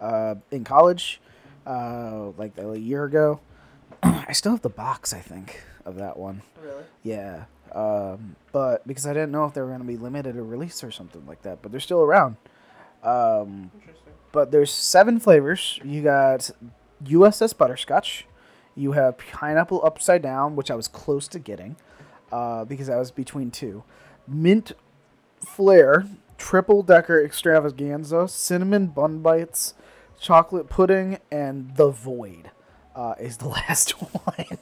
uh, 0.00 0.36
in 0.50 0.64
college, 0.64 1.20
uh, 1.66 2.30
like 2.36 2.52
a 2.58 2.78
year 2.78 3.04
ago. 3.04 3.40
I 4.02 4.32
still 4.32 4.52
have 4.52 4.62
the 4.62 4.68
box, 4.68 5.12
I 5.12 5.20
think, 5.20 5.62
of 5.84 5.96
that 5.96 6.16
one. 6.16 6.42
Really? 6.62 6.84
Yeah. 7.02 7.44
Um, 7.72 8.36
but 8.52 8.86
because 8.86 9.06
I 9.06 9.12
didn't 9.12 9.30
know 9.30 9.44
if 9.44 9.54
they 9.54 9.60
were 9.60 9.68
going 9.68 9.80
to 9.80 9.86
be 9.86 9.96
limited 9.96 10.36
or 10.36 10.44
release 10.44 10.82
or 10.82 10.90
something 10.90 11.26
like 11.26 11.42
that, 11.42 11.60
but 11.62 11.70
they're 11.70 11.80
still 11.80 12.00
around. 12.02 12.36
Um, 13.02 13.70
Interesting. 13.74 14.12
but 14.32 14.50
there's 14.50 14.72
seven 14.72 15.20
flavors. 15.20 15.78
You 15.84 16.02
got 16.02 16.50
USS 17.04 17.56
Butterscotch. 17.56 18.26
You 18.74 18.92
have 18.92 19.18
pineapple 19.18 19.84
upside 19.84 20.22
down, 20.22 20.56
which 20.56 20.70
I 20.70 20.74
was 20.74 20.88
close 20.88 21.28
to 21.28 21.38
getting, 21.38 21.76
uh, 22.32 22.64
because 22.64 22.88
I 22.88 22.96
was 22.96 23.10
between 23.10 23.50
two. 23.50 23.82
Mint 24.26 24.72
flair, 25.44 26.06
triple 26.38 26.82
decker 26.82 27.22
extravaganza, 27.22 28.26
cinnamon 28.28 28.86
bun 28.86 29.18
bites, 29.18 29.74
chocolate 30.18 30.68
pudding, 30.68 31.18
and 31.30 31.76
the 31.76 31.90
void 31.90 32.50
uh, 32.94 33.14
is 33.20 33.36
the 33.36 33.48
last 33.68 33.90
one, 33.90 34.58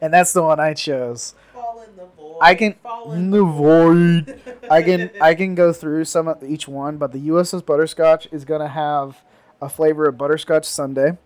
and 0.00 0.14
that's 0.14 0.32
the 0.32 0.42
one 0.42 0.60
I 0.60 0.72
chose. 0.72 1.34
Fall 1.52 1.84
in 1.86 1.96
the 1.96 2.06
void. 2.16 2.38
I 2.40 2.54
can 2.54 2.74
Fall 2.74 3.12
in 3.12 3.18
in 3.18 3.30
the 3.30 3.44
void. 3.44 4.40
I 4.70 4.82
can 4.82 5.10
I 5.20 5.34
can 5.34 5.54
go 5.54 5.72
through 5.72 6.06
some 6.06 6.28
of 6.28 6.42
each 6.42 6.66
one, 6.66 6.96
but 6.96 7.12
the 7.12 7.28
USS 7.28 7.62
Butterscotch 7.62 8.28
is 8.32 8.44
gonna 8.44 8.68
have 8.68 9.22
a 9.60 9.68
flavor 9.68 10.08
of 10.08 10.16
butterscotch 10.16 10.64
sundae. 10.64 11.16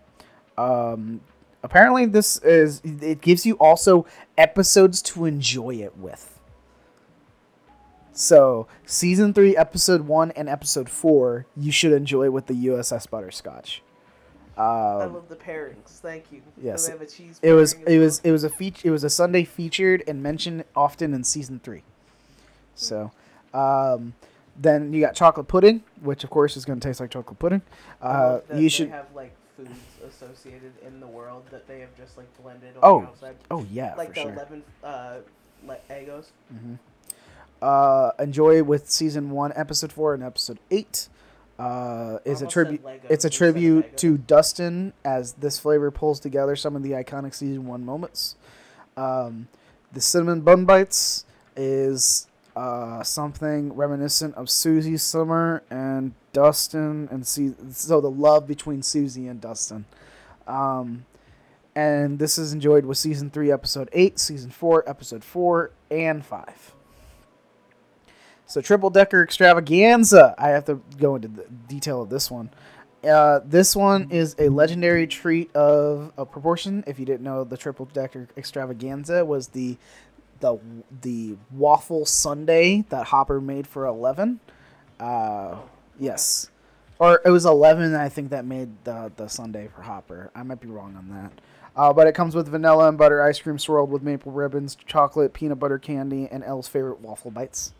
Um, 0.57 1.21
apparently, 1.63 2.05
this 2.05 2.37
is 2.39 2.81
it 2.83 3.21
gives 3.21 3.45
you 3.45 3.55
also 3.55 4.05
episodes 4.37 5.01
to 5.03 5.25
enjoy 5.25 5.75
it 5.75 5.97
with. 5.97 6.36
So, 8.21 8.65
season 8.83 9.31
three, 9.31 9.55
episode 9.55 10.01
one, 10.07 10.31
and 10.31 10.49
episode 10.49 10.89
four, 10.89 11.45
you 11.55 11.71
should 11.71 11.91
enjoy 11.91 12.31
with 12.31 12.47
the 12.47 12.55
USS 12.55 13.05
Butterscotch. 13.07 13.83
I 14.57 15.03
Um, 15.03 15.13
love 15.13 15.29
the 15.29 15.35
pairings. 15.35 15.99
Thank 16.01 16.31
you. 16.31 16.41
Yes, 16.59 16.87
they 16.87 16.93
have 16.93 17.01
a 17.01 17.05
cheese 17.05 17.39
it 17.43 17.53
was 17.53 17.73
it 17.73 17.99
was 17.99 18.19
well? 18.23 18.29
it 18.29 18.31
was 18.31 18.43
a 18.43 18.49
feature 18.49 18.87
it 18.87 18.89
was 18.91 19.03
a 19.03 19.09
Sunday 19.11 19.43
featured 19.43 20.03
and 20.07 20.23
mentioned 20.23 20.63
often 20.75 21.13
in 21.13 21.23
season 21.23 21.59
three. 21.63 21.83
So, 22.73 23.11
um, 23.53 24.15
then 24.59 24.93
you 24.93 24.99
got 24.99 25.13
chocolate 25.13 25.47
pudding, 25.47 25.83
which 26.01 26.23
of 26.23 26.31
course 26.31 26.57
is 26.57 26.65
going 26.65 26.79
to 26.79 26.87
taste 26.87 26.99
like 26.99 27.11
chocolate 27.11 27.37
pudding. 27.37 27.61
I 28.01 28.07
Uh, 28.07 28.41
you 28.49 28.61
they 28.61 28.67
should. 28.69 28.89
have 28.89 29.13
like 29.13 29.33
foods 29.55 29.69
associated 30.07 30.71
in 30.83 30.99
the 31.01 31.07
world 31.07 31.43
that 31.51 31.67
they 31.67 31.81
have 31.81 31.95
just 31.95 32.17
like 32.17 32.25
blended 32.41 32.77
on 32.77 32.79
Oh, 32.81 33.01
the 33.01 33.07
outside. 33.09 33.35
Oh 33.51 33.63
yeah, 33.71 33.93
like 33.93 34.07
for 34.07 34.13
the 34.15 34.21
sure. 34.21 34.31
eleven 34.33 34.63
uh, 34.83 35.17
le- 35.67 35.77
Eggos. 35.91 36.29
Uh, 37.61 38.11
enjoy 38.19 38.63
with 38.63 38.89
season 38.89 39.31
one, 39.31 39.51
episode 39.55 39.91
four, 39.91 40.13
and 40.13 40.23
episode 40.23 40.59
eight. 40.71 41.09
Uh, 41.57 42.19
is 42.23 42.43
a 42.43 42.47
tribute. 42.47 42.81
It's 43.09 43.25
a 43.25 43.31
tribute 43.31 43.97
to 43.97 44.17
Dustin 44.17 44.93
as 45.03 45.33
this 45.33 45.57
flavor 45.57 45.89
pulls 45.89 46.19
together 46.19 46.55
some 46.55 46.75
of 46.75 46.83
the 46.83 46.91
iconic 46.91 47.33
season 47.33 47.65
one 47.65 47.83
moments. 47.83 48.35
Um, 48.95 49.47
the 49.91 50.01
cinnamon 50.01 50.41
bun 50.41 50.65
bites 50.65 51.25
is 51.55 52.27
uh, 52.55 53.01
something 53.01 53.73
reminiscent 53.73 54.35
of 54.35 54.49
Susie 54.49 54.97
Summer 54.97 55.63
and 55.71 56.13
Dustin, 56.33 57.07
and 57.09 57.25
see 57.25 57.53
so 57.71 58.01
the 58.01 58.11
love 58.11 58.47
between 58.47 58.83
Susie 58.83 59.27
and 59.27 59.41
Dustin. 59.41 59.85
Um, 60.47 61.05
and 61.75 62.19
this 62.19 62.37
is 62.37 62.53
enjoyed 62.53 62.85
with 62.85 62.97
season 62.97 63.29
three, 63.29 63.51
episode 63.51 63.89
eight, 63.93 64.19
season 64.19 64.51
four, 64.51 64.87
episode 64.87 65.23
four, 65.23 65.71
and 65.89 66.25
five. 66.25 66.73
So 68.47 68.61
triple 68.61 68.89
decker 68.89 69.21
extravaganza. 69.21 70.33
I 70.37 70.49
have 70.49 70.65
to 70.65 70.81
go 70.97 71.15
into 71.15 71.27
the 71.27 71.43
detail 71.67 72.01
of 72.01 72.09
this 72.09 72.31
one. 72.31 72.49
Uh, 73.07 73.41
this 73.45 73.75
one 73.75 74.09
is 74.09 74.35
a 74.39 74.49
legendary 74.49 75.05
treat 75.05 75.53
of 75.55 76.11
a 76.17 76.25
proportion. 76.25 76.83
If 76.87 76.97
you 76.97 77.05
didn't 77.05 77.23
know, 77.23 77.43
the 77.43 77.57
triple 77.57 77.85
decker 77.85 78.27
extravaganza 78.37 79.23
was 79.25 79.49
the 79.49 79.77
the 80.39 80.59
the 81.01 81.35
waffle 81.51 82.05
sundae 82.05 82.83
that 82.89 83.07
Hopper 83.07 83.41
made 83.41 83.67
for 83.67 83.85
eleven. 83.85 84.39
Uh, 84.99 85.57
yes, 85.99 86.49
or 86.99 87.21
it 87.25 87.29
was 87.29 87.45
eleven. 87.45 87.93
I 87.95 88.09
think 88.09 88.29
that 88.29 88.45
made 88.45 88.69
the 88.85 89.11
the 89.15 89.27
sundae 89.27 89.67
for 89.67 89.81
Hopper. 89.81 90.31
I 90.33 90.43
might 90.43 90.61
be 90.61 90.67
wrong 90.67 90.95
on 90.95 91.09
that. 91.09 91.31
Uh, 91.75 91.93
but 91.93 92.07
it 92.07 92.15
comes 92.15 92.33
with 92.33 92.47
vanilla 92.47 92.87
and 92.87 92.97
butter 92.97 93.21
ice 93.21 93.39
cream 93.39 93.59
swirled 93.59 93.91
with 93.91 94.01
maple 94.01 94.31
ribbons, 94.31 94.75
chocolate, 94.87 95.33
peanut 95.33 95.59
butter 95.59 95.77
candy, 95.77 96.27
and 96.31 96.43
Elle's 96.43 96.67
favorite 96.67 97.01
waffle 97.01 97.29
bites. 97.29 97.73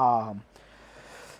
Um, 0.00 0.42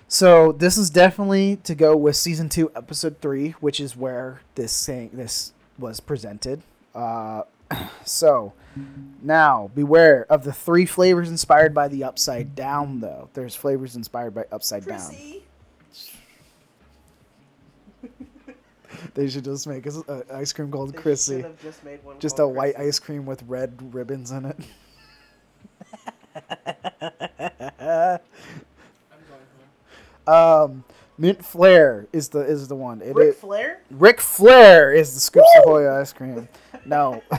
so 0.08 0.52
this 0.52 0.76
is 0.76 0.90
definitely 0.90 1.56
to 1.64 1.74
go 1.74 1.96
with 1.96 2.16
season 2.16 2.48
two, 2.48 2.70
episode 2.74 3.20
three, 3.20 3.50
which 3.60 3.80
is 3.80 3.96
where 3.96 4.40
this 4.54 4.72
saying 4.72 5.10
this 5.12 5.52
was 5.78 6.00
presented. 6.00 6.62
Uh, 6.94 7.42
so 8.04 8.52
now 9.22 9.70
beware 9.74 10.26
of 10.28 10.44
the 10.44 10.52
three 10.52 10.84
flavors 10.86 11.30
inspired 11.30 11.72
by 11.74 11.88
the 11.88 12.04
upside 12.04 12.54
down. 12.54 13.00
Though 13.00 13.28
there's 13.34 13.54
flavors 13.54 13.96
inspired 13.96 14.34
by 14.34 14.44
upside 14.52 14.84
down. 14.84 14.98
Chrissy. 14.98 15.42
They 19.14 19.28
should 19.28 19.44
just 19.44 19.66
make 19.66 19.86
an 19.86 20.22
ice 20.32 20.52
cream 20.52 20.70
called 20.70 20.92
They 20.92 20.98
Chrissy. 20.98 21.44
just. 21.62 21.80
Just 22.18 22.38
a 22.38 22.46
white 22.46 22.74
Chrissy. 22.74 22.88
ice 22.88 22.98
cream 22.98 23.24
with 23.24 23.42
red 23.44 23.94
ribbons 23.94 24.30
in 24.30 24.44
it. 24.44 24.58
I'm 30.30 30.46
going 30.46 30.58
home. 30.60 30.70
Um, 30.70 30.84
Mint 31.18 31.44
Flair 31.44 32.06
is 32.12 32.28
the 32.30 32.40
is 32.40 32.68
the 32.68 32.76
one. 32.76 33.02
It 33.02 33.14
Ric 33.14 33.28
is- 33.30 33.36
Flair. 33.36 33.82
Ric 33.90 34.20
Flair 34.20 34.92
is 34.92 35.12
the 35.14 35.20
Scoops 35.20 35.48
Ahoy 35.58 35.90
ice 35.90 36.12
cream. 36.12 36.48
No. 36.86 37.22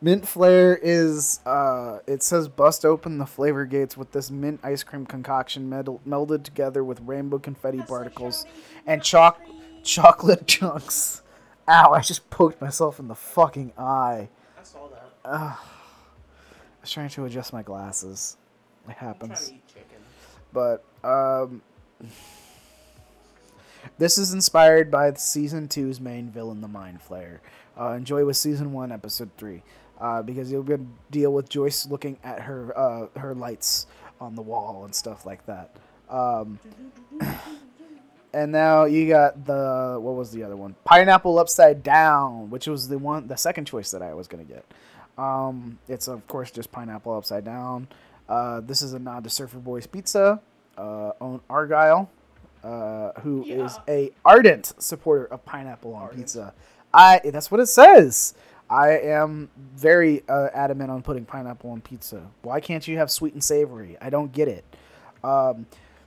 mint 0.00 0.26
Flair 0.26 0.78
is 0.82 1.40
uh 1.46 1.98
it 2.06 2.22
says 2.22 2.48
bust 2.48 2.84
open 2.84 3.18
the 3.18 3.26
flavor 3.26 3.64
gates 3.64 3.96
with 3.96 4.12
this 4.12 4.30
mint 4.30 4.60
ice 4.62 4.82
cream 4.82 5.06
concoction 5.06 5.68
meld- 5.68 6.00
melded 6.06 6.42
together 6.44 6.84
with 6.84 7.00
rainbow 7.00 7.38
confetti 7.38 7.78
That's 7.78 7.88
particles 7.90 8.46
and 8.86 9.02
choc 9.02 9.40
chocolate 9.82 10.46
chunks. 10.46 11.22
Ow, 11.68 11.92
I 11.92 12.00
just 12.00 12.28
poked 12.30 12.60
myself 12.60 12.98
in 13.00 13.08
the 13.08 13.14
fucking 13.14 13.72
eye. 13.76 14.28
I 14.58 14.62
saw 14.62 14.88
that. 14.88 15.10
I 15.28 15.56
was 16.80 16.90
trying 16.90 17.08
to 17.10 17.24
adjust 17.24 17.52
my 17.52 17.62
glasses. 17.62 18.36
It 18.88 18.94
happens. 18.94 19.52
But 20.56 20.84
um, 21.04 21.60
this 23.98 24.16
is 24.16 24.32
inspired 24.32 24.90
by 24.90 25.12
season 25.12 25.68
two's 25.68 26.00
main 26.00 26.30
villain, 26.30 26.62
the 26.62 26.68
Mind 26.68 27.00
Flayer. 27.06 27.40
Uh, 27.78 27.90
enjoy 27.90 28.24
with 28.24 28.38
season 28.38 28.72
one, 28.72 28.90
episode 28.90 29.28
three, 29.36 29.62
uh, 30.00 30.22
because 30.22 30.50
you'll 30.50 30.62
be 30.62 30.76
deal 31.10 31.30
with 31.30 31.50
Joyce 31.50 31.86
looking 31.86 32.16
at 32.24 32.40
her 32.40 32.72
uh, 32.74 33.20
her 33.20 33.34
lights 33.34 33.86
on 34.18 34.34
the 34.34 34.40
wall 34.40 34.86
and 34.86 34.94
stuff 34.94 35.26
like 35.26 35.44
that. 35.44 35.76
Um, 36.08 36.58
and 38.32 38.50
now 38.50 38.86
you 38.86 39.08
got 39.08 39.44
the 39.44 39.98
what 40.00 40.14
was 40.14 40.30
the 40.30 40.42
other 40.42 40.56
one? 40.56 40.74
Pineapple 40.86 41.38
Upside 41.38 41.82
Down, 41.82 42.48
which 42.48 42.66
was 42.66 42.88
the 42.88 42.96
one 42.96 43.26
the 43.26 43.36
second 43.36 43.66
choice 43.66 43.90
that 43.90 44.00
I 44.00 44.14
was 44.14 44.26
gonna 44.26 44.44
get. 44.44 44.64
Um, 45.18 45.78
it's 45.86 46.08
of 46.08 46.26
course 46.26 46.50
just 46.50 46.72
pineapple 46.72 47.14
upside 47.14 47.44
down. 47.44 47.88
Uh, 48.28 48.60
this 48.60 48.82
is 48.82 48.92
a 48.92 48.98
nod 48.98 49.24
to 49.24 49.30
Surfer 49.30 49.58
Boys 49.58 49.86
Pizza, 49.86 50.40
uh, 50.76 51.12
own 51.20 51.40
Argyle, 51.48 52.10
uh, 52.64 53.12
who 53.20 53.44
is 53.44 53.78
Yeah. 53.86 53.94
a 53.94 54.10
ardent 54.24 54.72
supporter 54.78 55.26
of 55.26 55.44
pineapple 55.44 55.94
on 55.94 56.02
Ardent. 56.02 56.20
pizza. 56.20 56.54
I 56.92 57.20
that's 57.24 57.50
what 57.50 57.60
it 57.60 57.66
says. 57.66 58.34
I 58.68 58.98
am 58.98 59.48
very 59.76 60.24
uh, 60.28 60.48
adamant 60.52 60.90
on 60.90 61.02
putting 61.02 61.24
pineapple 61.24 61.70
on 61.70 61.80
pizza. 61.82 62.22
Why 62.42 62.58
can't 62.60 62.88
you 62.88 62.98
have 62.98 63.10
sweet 63.12 63.32
and 63.34 63.44
savory? 63.44 63.96
I 64.00 64.10
don't 64.10 64.32
get 64.32 64.48
it. 64.48 64.64
Um, 65.22 65.66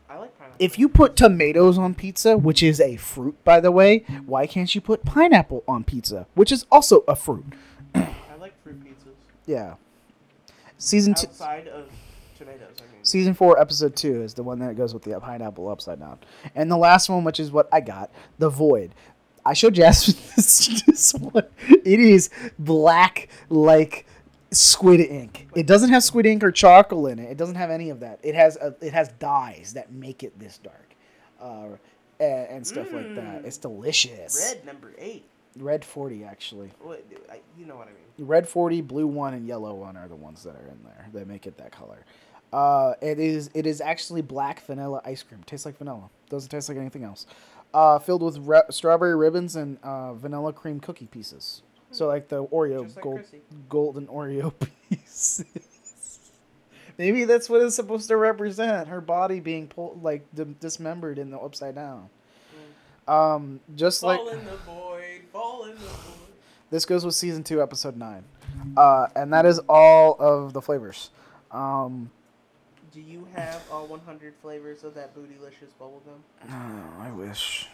I 0.09 0.17
like 0.17 0.37
pineapple. 0.37 0.57
if 0.59 0.77
you 0.77 0.89
put 0.89 1.15
tomatoes 1.15 1.77
on 1.77 1.93
pizza, 1.93 2.37
which 2.37 2.61
is 2.61 2.81
a 2.81 2.97
fruit, 2.97 3.41
by 3.45 3.61
the 3.61 3.71
way, 3.71 3.99
why 4.25 4.45
can't 4.45 4.73
you 4.75 4.81
put 4.81 5.05
pineapple 5.05 5.63
on 5.69 5.85
pizza, 5.85 6.25
which 6.35 6.51
is 6.51 6.65
also 6.69 7.05
a 7.07 7.15
fruit? 7.15 7.45
I 7.95 8.09
like 8.41 8.61
fruit 8.61 8.83
pizzas. 8.83 9.13
Yeah. 9.45 9.75
Season 10.77 11.13
two, 11.13 11.27
Outside 11.27 11.67
of 11.69 11.85
tomatoes, 12.49 12.77
I 12.79 12.93
mean. 12.93 13.03
season 13.03 13.33
four, 13.33 13.59
episode 13.59 13.95
two 13.95 14.21
is 14.21 14.33
the 14.33 14.43
one 14.43 14.59
that 14.59 14.75
goes 14.75 14.93
with 14.93 15.03
the 15.03 15.19
pineapple 15.19 15.69
upside 15.69 15.99
down, 15.99 16.19
and 16.55 16.69
the 16.71 16.77
last 16.77 17.09
one, 17.09 17.23
which 17.23 17.39
is 17.39 17.51
what 17.51 17.67
I 17.71 17.81
got, 17.81 18.11
the 18.37 18.49
void. 18.49 18.93
I 19.45 19.53
showed 19.53 19.75
Jasmine 19.75 20.17
this, 20.35 20.83
this 20.83 21.13
one. 21.13 21.45
It 21.69 21.99
is 21.99 22.29
black 22.57 23.29
like 23.49 24.05
squid 24.51 24.99
ink. 24.99 25.47
It 25.55 25.65
doesn't 25.65 25.89
have 25.89 26.03
squid 26.03 26.25
ink 26.25 26.43
or 26.43 26.51
charcoal 26.51 27.07
in 27.07 27.19
it. 27.19 27.31
It 27.31 27.37
doesn't 27.37 27.55
have 27.55 27.69
any 27.69 27.89
of 27.89 27.99
that. 28.01 28.19
It 28.23 28.35
has 28.35 28.57
a, 28.57 28.75
it 28.81 28.93
has 28.93 29.09
dyes 29.19 29.73
that 29.73 29.91
make 29.91 30.23
it 30.23 30.37
this 30.39 30.57
dark, 30.57 30.95
uh, 31.41 31.77
and, 32.19 32.47
and 32.49 32.67
stuff 32.67 32.91
like 32.91 33.15
that. 33.15 33.43
Mm. 33.43 33.45
It's 33.45 33.57
delicious. 33.57 34.53
Red 34.53 34.65
number 34.65 34.93
eight. 34.97 35.25
Red 35.57 35.83
forty 35.83 36.23
actually. 36.23 36.71
What, 36.79 37.03
I, 37.31 37.39
you 37.57 37.65
know 37.65 37.75
what 37.75 37.87
I 37.87 37.91
mean. 37.91 38.27
Red 38.27 38.47
40, 38.47 38.81
blue 38.81 39.07
1, 39.07 39.33
and 39.33 39.47
yellow 39.47 39.73
1 39.75 39.95
are 39.95 40.07
the 40.07 40.15
ones 40.15 40.43
that 40.43 40.55
are 40.55 40.67
in 40.67 40.77
there 40.83 41.07
that 41.13 41.27
make 41.27 41.47
it 41.47 41.57
that 41.57 41.71
color. 41.71 42.05
Uh, 42.51 42.93
it 43.01 43.19
is 43.19 43.49
it 43.53 43.65
is 43.67 43.79
actually 43.81 44.21
black 44.21 44.65
vanilla 44.65 45.01
ice 45.05 45.21
cream. 45.23 45.43
Tastes 45.45 45.65
like 45.65 45.77
vanilla. 45.77 46.09
Doesn't 46.29 46.49
taste 46.49 46.69
like 46.69 46.77
anything 46.77 47.03
else. 47.03 47.25
Uh, 47.73 47.99
filled 47.99 48.23
with 48.23 48.37
re- 48.39 48.61
strawberry 48.71 49.15
ribbons 49.15 49.55
and 49.55 49.77
uh, 49.83 50.13
vanilla 50.15 50.51
cream 50.51 50.79
cookie 50.79 51.05
pieces. 51.07 51.61
So 51.91 52.07
like 52.07 52.27
the 52.27 52.45
Oreo 52.47 52.81
like 52.95 53.03
gold, 53.03 53.15
Chrissy. 53.17 53.41
golden 53.67 54.07
Oreo 54.07 54.53
pieces. 54.89 55.45
Maybe 56.97 57.23
that's 57.23 57.49
what 57.49 57.61
it's 57.61 57.75
supposed 57.75 58.07
to 58.09 58.17
represent. 58.17 58.87
Her 58.89 58.99
body 59.01 59.39
being 59.39 59.67
pulled 59.67 60.03
like 60.03 60.25
di- 60.35 60.55
dismembered 60.59 61.17
in 61.19 61.29
the 61.31 61.37
upside 61.37 61.75
down. 61.75 62.09
Um, 63.07 63.59
just 63.75 64.03
like 64.03 64.19
Fall 64.19 64.29
in 64.29 64.45
the 64.45 64.57
void. 64.57 65.21
Fall 65.33 65.63
in 65.65 65.71
the 65.75 65.75
void. 65.81 66.29
this 66.69 66.85
goes 66.85 67.05
with 67.05 67.15
season 67.15 67.43
two, 67.43 67.61
episode 67.61 67.95
nine, 67.97 68.23
uh, 68.77 69.07
and 69.15 69.33
that 69.33 69.45
is 69.47 69.59
all 69.69 70.15
of 70.19 70.53
the 70.53 70.61
flavors. 70.61 71.09
Um, 71.51 72.11
Do 72.91 73.01
you 73.01 73.27
have 73.35 73.61
all 73.71 73.85
100 73.85 74.33
flavors 74.41 74.83
of 74.83 74.95
that 74.95 75.15
bootylicious 75.15 75.69
bubblegum? 75.79 76.19
oh, 76.49 76.83
I 76.99 77.11
wish, 77.11 77.67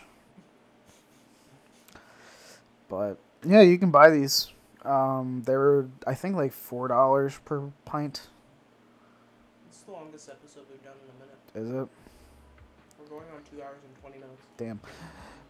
but 2.90 3.18
yeah, 3.46 3.62
you 3.62 3.78
can 3.78 3.92
buy 3.92 4.10
these. 4.10 4.52
Um, 4.84 5.44
they 5.46 5.56
were, 5.56 5.88
I 6.06 6.14
think, 6.16 6.36
like 6.36 6.52
four 6.52 6.88
dollars 6.88 7.40
per 7.46 7.62
pint. 7.86 8.28
It's 9.70 9.80
the 9.80 9.92
longest 9.92 10.30
episode 10.30 10.64
we've 10.70 10.84
done 10.84 10.94
in 11.04 11.10
a 11.16 11.20
minute. 11.26 11.70
Is 11.70 11.70
it? 11.70 11.88
We're 13.00 13.08
going 13.10 13.26
on 13.34 13.42
two 13.50 13.62
hours 13.64 13.78
and 13.86 14.02
20 14.02 14.18
minutes. 14.18 14.42
Damn. 14.58 14.80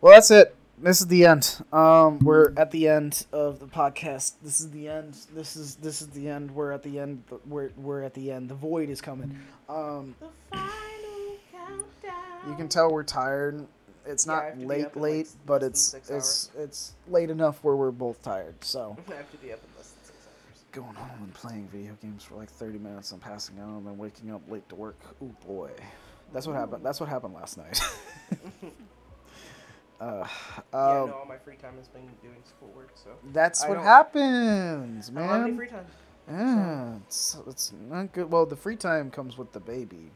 Well, 0.02 0.14
that's 0.14 0.30
it. 0.32 0.56
This 0.78 1.00
is 1.02 1.08
the 1.08 1.26
end. 1.26 1.64
Um, 1.72 2.20
we're 2.20 2.52
at 2.58 2.70
the 2.72 2.88
end 2.90 3.26
of 3.32 3.60
the 3.60 3.66
podcast. 3.66 4.34
This 4.44 4.60
is 4.60 4.70
the 4.72 4.90
end. 4.90 5.16
This 5.34 5.56
is 5.56 5.76
this 5.76 6.02
is 6.02 6.10
the 6.10 6.28
end. 6.28 6.52
We're 6.52 6.72
at 6.72 6.84
the 6.84 7.00
end. 7.00 7.24
We're 7.48 7.70
we're 7.78 8.04
at 8.04 8.14
the 8.14 8.32
end. 8.32 8.50
The 8.50 8.56
void 8.56 8.90
is 8.90 9.00
coming. 9.02 9.40
Um, 9.70 10.16
The 10.20 10.30
final 10.52 11.38
countdown. 11.52 12.50
You 12.50 12.56
can 12.56 12.68
tell 12.68 12.92
we're 12.92 13.04
tired. 13.04 13.66
It's 14.06 14.28
Yeah, 14.28 14.34
not 14.34 14.44
have 14.44 14.60
to 14.60 14.66
late, 14.68 14.84
like, 14.84 14.95
late, 14.98 15.30
but 15.45 15.64
it's 15.64 15.94
it's 16.10 16.52
it's 16.58 16.94
late 17.08 17.30
enough 17.30 17.64
where 17.64 17.76
we're 17.76 17.92
both 17.92 18.22
tired. 18.22 18.62
So 18.64 18.98
I 19.10 19.16
have 19.16 19.32
to 19.32 19.38
be 19.38 19.54
up 19.54 19.60
in 19.64 19.78
less 19.78 19.92
than 19.92 20.04
six 20.04 20.28
hours. 20.28 20.64
going 20.74 20.94
home 20.95 21.24
and 21.24 21.34
playing 21.34 21.70
video 21.72 21.94
games 22.02 22.24
for 22.26 22.36
like 22.36 22.50
thirty 22.50 22.78
minutes 22.80 23.14
and 23.14 23.22
passing 23.22 23.58
out 23.60 23.70
and 23.78 23.88
then 23.88 23.98
waking 23.98 24.30
up 24.32 24.42
late 24.52 24.68
to 24.70 24.76
work. 24.76 25.00
Oh 25.24 25.32
boy, 25.48 25.72
that's 26.34 26.45
what 26.48 26.56
happened. 26.58 26.86
That's 26.86 27.00
what 27.00 27.08
happened 27.08 27.34
last 27.34 27.58
night. 27.58 27.80
uh, 30.01 30.27
yeah, 30.74 31.01
um, 31.01 31.07
no, 31.09 31.14
all 31.19 31.25
my 31.27 31.38
free 31.38 31.56
time 31.56 31.77
has 31.77 31.88
been 31.88 32.07
doing 32.22 32.41
schoolwork, 32.45 32.91
so. 32.95 33.11
that's 33.32 33.64
I 33.64 33.69
what 33.69 33.77
happens, 33.77 35.09
I 35.09 35.14
don't 35.14 35.24
have 35.30 35.41
any 35.41 35.51
man. 35.51 35.57
free 35.57 35.67
time. 35.67 35.85
Yeah, 36.27 36.95
it's, 37.06 37.38
it's 37.48 37.74
not 37.90 38.11
good. 38.11 38.32
Well, 38.32 38.45
the 38.45 38.56
free 38.56 38.75
time 38.75 39.11
comes 39.11 39.38
with 39.38 39.51
the 39.51 39.59
baby, 39.59 40.11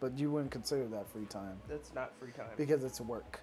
but 0.00 0.16
you 0.16 0.30
wouldn't 0.30 0.52
consider 0.52 0.86
that 0.88 1.08
free 1.10 1.26
time 1.26 1.58
That's 1.68 1.92
not 1.94 2.12
free 2.18 2.30
time. 2.30 2.46
because 2.56 2.84
it's 2.84 3.00
work. 3.00 3.40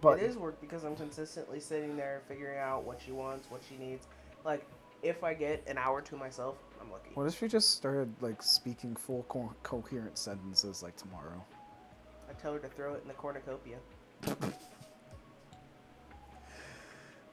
But 0.00 0.18
it 0.20 0.24
is 0.24 0.36
work 0.36 0.60
because 0.60 0.84
I'm 0.84 0.96
consistently 0.96 1.60
sitting 1.60 1.96
there 1.96 2.22
figuring 2.28 2.58
out 2.58 2.84
what 2.84 3.00
she 3.04 3.10
wants, 3.10 3.50
what 3.50 3.60
she 3.68 3.76
needs. 3.76 4.06
Like, 4.44 4.64
if 5.02 5.24
I 5.24 5.34
get 5.34 5.62
an 5.66 5.76
hour 5.76 6.00
to 6.02 6.16
myself, 6.16 6.56
I'm 6.80 6.90
lucky. 6.90 7.10
What 7.14 7.26
if 7.26 7.42
you 7.42 7.48
just 7.48 7.70
started 7.72 8.12
like 8.20 8.42
speaking 8.42 8.94
full 8.96 9.24
co- 9.28 9.54
coherent 9.62 10.16
sentences 10.16 10.82
like 10.82 10.96
tomorrow? 10.96 11.44
I 12.28 12.32
tell 12.40 12.52
her 12.52 12.58
to 12.60 12.68
throw 12.68 12.94
it 12.94 13.02
in 13.02 13.08
the 13.08 13.14
cornucopia. 13.14 13.78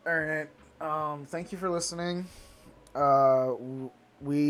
All 0.06 0.20
right. 0.20 0.48
Um, 0.82 1.26
thank 1.26 1.52
you 1.52 1.58
for 1.58 1.70
listening. 1.70 2.26
Uh, 2.94 3.54
we 4.22 4.42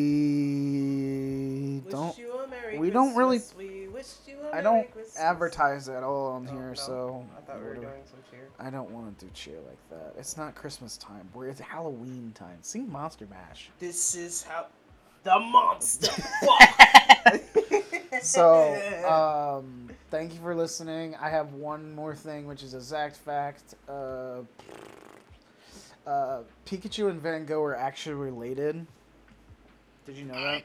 Wish 1.84 1.92
don't. 1.94 2.18
you 2.18 2.34
a 2.40 2.48
Merry 2.48 2.78
we 2.78 2.90
don't 2.92 3.16
really- 3.16 3.38
Christmas, 3.40 3.58
We 3.58 3.88
wish 3.88 4.08
you 4.28 4.38
a 4.42 4.50
I 4.50 4.52
Merry 4.52 4.64
don't 4.64 4.92
Christmas. 4.92 5.18
advertise 5.20 5.90
at 5.90 6.04
all 6.04 6.28
on 6.34 6.48
Oh, 6.48 6.52
here, 6.52 6.68
no? 6.70 6.74
so 6.76 7.26
I 7.38 7.42
thought 7.42 7.58
we 7.60 7.64
were 7.66 7.74
doing 7.76 8.04
some 8.06 8.20
cheer. 8.30 8.48
I 8.60 8.70
don't 8.70 8.90
want 8.92 9.18
to 9.20 9.26
do 9.26 9.32
cheer 9.34 9.58
like 9.68 9.80
that. 9.90 10.14
It's 10.20 10.38
not 10.38 10.54
Christmas 10.56 10.98
time. 10.98 11.28
We're 11.34 11.48
it's 11.48 11.60
Halloween 11.60 12.32
time. 12.36 12.60
Sing 12.62 12.92
Monster 12.92 13.28
Mash. 13.30 13.70
This 13.80 14.16
is 14.16 14.44
how 14.44 14.68
the 15.24 15.40
monster. 15.40 16.12
So, 18.22 18.74
um, 19.60 19.90
thank 20.10 20.34
you 20.34 20.40
for 20.40 20.56
listening. 20.56 21.16
I 21.16 21.30
have 21.30 21.54
one 21.54 21.94
more 21.94 22.16
thing, 22.16 22.48
which 22.48 22.64
is 22.64 22.74
exact 22.74 23.18
fact. 23.18 23.76
Uh, 23.90 24.40
uh, 26.08 26.40
Pikachu 26.66 27.10
and 27.10 27.22
Van 27.22 27.46
Gogh 27.46 27.62
are 27.64 27.76
actually 27.76 28.16
related. 28.16 28.86
Did 30.06 30.16
you 30.18 30.26
know 30.26 30.34
that? 30.36 30.64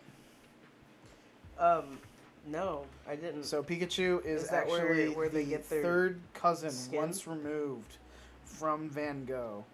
um, 1.58 1.98
no, 2.46 2.84
I 3.08 3.16
didn't. 3.16 3.44
So 3.44 3.62
Pikachu 3.62 4.24
is, 4.24 4.44
Is 4.44 4.48
that 4.50 4.66
where 4.68 4.80
actually 4.88 5.08
they- 5.08 5.14
where 5.14 5.28
they 5.28 5.44
the 5.44 5.50
get 5.50 5.68
their 5.70 5.82
third 5.82 6.20
cousin 6.34 6.70
skin? 6.70 6.98
once 6.98 7.26
removed 7.26 7.96
from 8.44 8.88
Van 8.90 9.24
Gogh. 9.24 9.64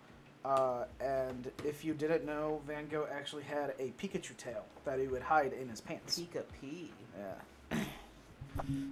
Uh, 0.45 0.85
and 1.01 1.51
if 1.65 1.85
you 1.85 1.93
didn't 1.95 2.25
know, 2.25 2.61
Van 2.69 2.87
Gogh 2.89 3.09
actually 3.13 3.43
had 3.43 3.75
a 3.81 3.93
Pikachu 4.01 4.37
tail 4.37 4.65
that 4.85 5.01
he 5.01 5.09
would 5.09 5.23
hide 5.23 5.53
in 5.53 5.69
his 5.69 5.81
pants. 5.81 6.19
Pika 6.21 6.43
P. 6.61 6.91
Yeah. 7.19 7.79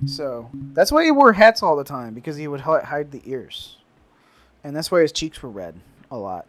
So 0.07 0.51
that's 0.73 0.91
why 0.93 1.05
he 1.05 1.11
wore 1.11 1.33
hats 1.33 1.63
all 1.63 1.77
the 1.77 1.85
time 1.85 2.13
because 2.13 2.37
he 2.37 2.49
would 2.49 2.61
hi- 2.63 2.83
hide 2.83 3.11
the 3.13 3.23
ears, 3.25 3.79
and 4.65 4.75
that's 4.77 4.91
why 4.91 5.01
his 5.01 5.13
cheeks 5.13 5.43
were 5.43 5.49
red 5.49 5.81
a 6.11 6.17
lot. 6.17 6.47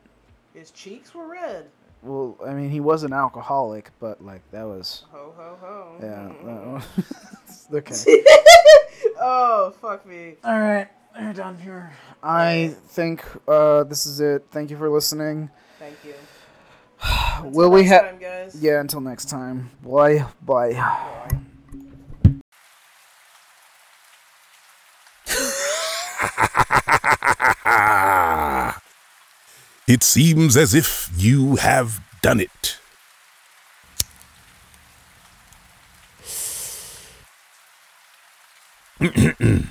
His 0.56 0.72
cheeks 0.72 1.14
were 1.14 1.28
red. 1.28 1.66
Well, 2.02 2.38
I 2.46 2.54
mean, 2.54 2.70
he 2.70 2.80
was 2.80 3.04
an 3.04 3.14
alcoholic, 3.14 3.92
but 4.00 4.24
like 4.24 4.42
that 4.52 4.64
was 4.64 5.04
Ho 5.12 5.34
ho 5.36 5.58
ho. 5.60 5.96
yeah. 6.02 6.74
was- 6.74 7.68
okay. 7.74 8.24
oh 9.20 9.74
fuck 9.82 10.06
me. 10.06 10.36
All 10.44 10.60
right, 10.60 10.88
we're 11.20 11.34
done 11.34 11.58
here. 11.58 11.92
I 12.24 12.76
think 12.88 13.24
uh, 13.48 13.84
this 13.84 14.06
is 14.06 14.20
it. 14.20 14.46
Thank 14.52 14.70
you 14.70 14.78
for 14.78 14.90
listening. 14.90 15.50
Thank 15.80 15.98
you. 16.06 16.14
Will 17.44 17.66
Until 17.66 17.70
we 17.72 17.84
have? 17.86 18.02
time, 18.04 18.20
guys. 18.20 18.56
Yeah. 18.60 18.80
Until 18.80 19.02
next 19.02 19.26
time. 19.30 19.70
Bye. 19.84 20.26
Bye. 20.42 20.74
Bye. 20.74 21.40
It 29.88 30.02
seems 30.02 30.58
as 30.58 30.74
if 30.74 31.12
you 31.16 31.58
have 31.58 32.02
done 32.22 32.40
it. 32.40 32.80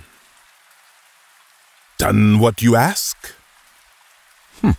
Done 1.98 2.38
what 2.38 2.62
you 2.62 2.76
ask? 2.76 3.34
Hmm. 4.60 4.72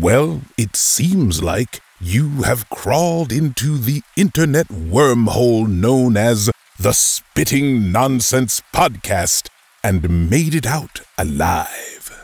Well, 0.00 0.42
it 0.56 0.76
seems 0.76 1.42
like 1.42 1.80
you 2.00 2.42
have 2.44 2.70
crawled 2.70 3.32
into 3.32 3.76
the 3.76 4.02
internet 4.16 4.68
wormhole 4.68 5.66
known 5.68 6.16
as 6.16 6.50
the 6.78 6.92
Spitting 6.92 7.92
Nonsense 7.92 8.62
Podcast 8.72 9.48
and 9.82 10.30
made 10.30 10.54
it 10.54 10.66
out 10.66 11.00
alive. 11.18 12.23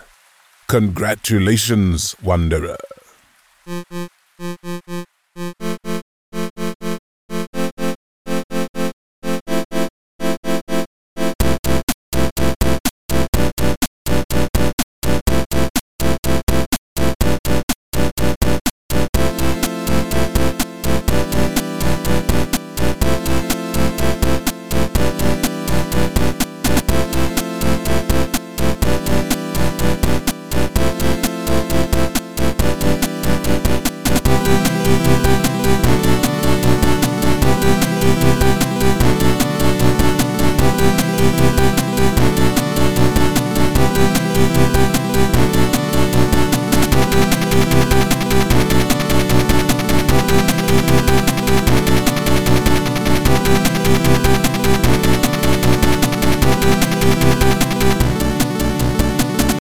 Congratulations, 0.70 2.14
Wanderer. 2.22 2.78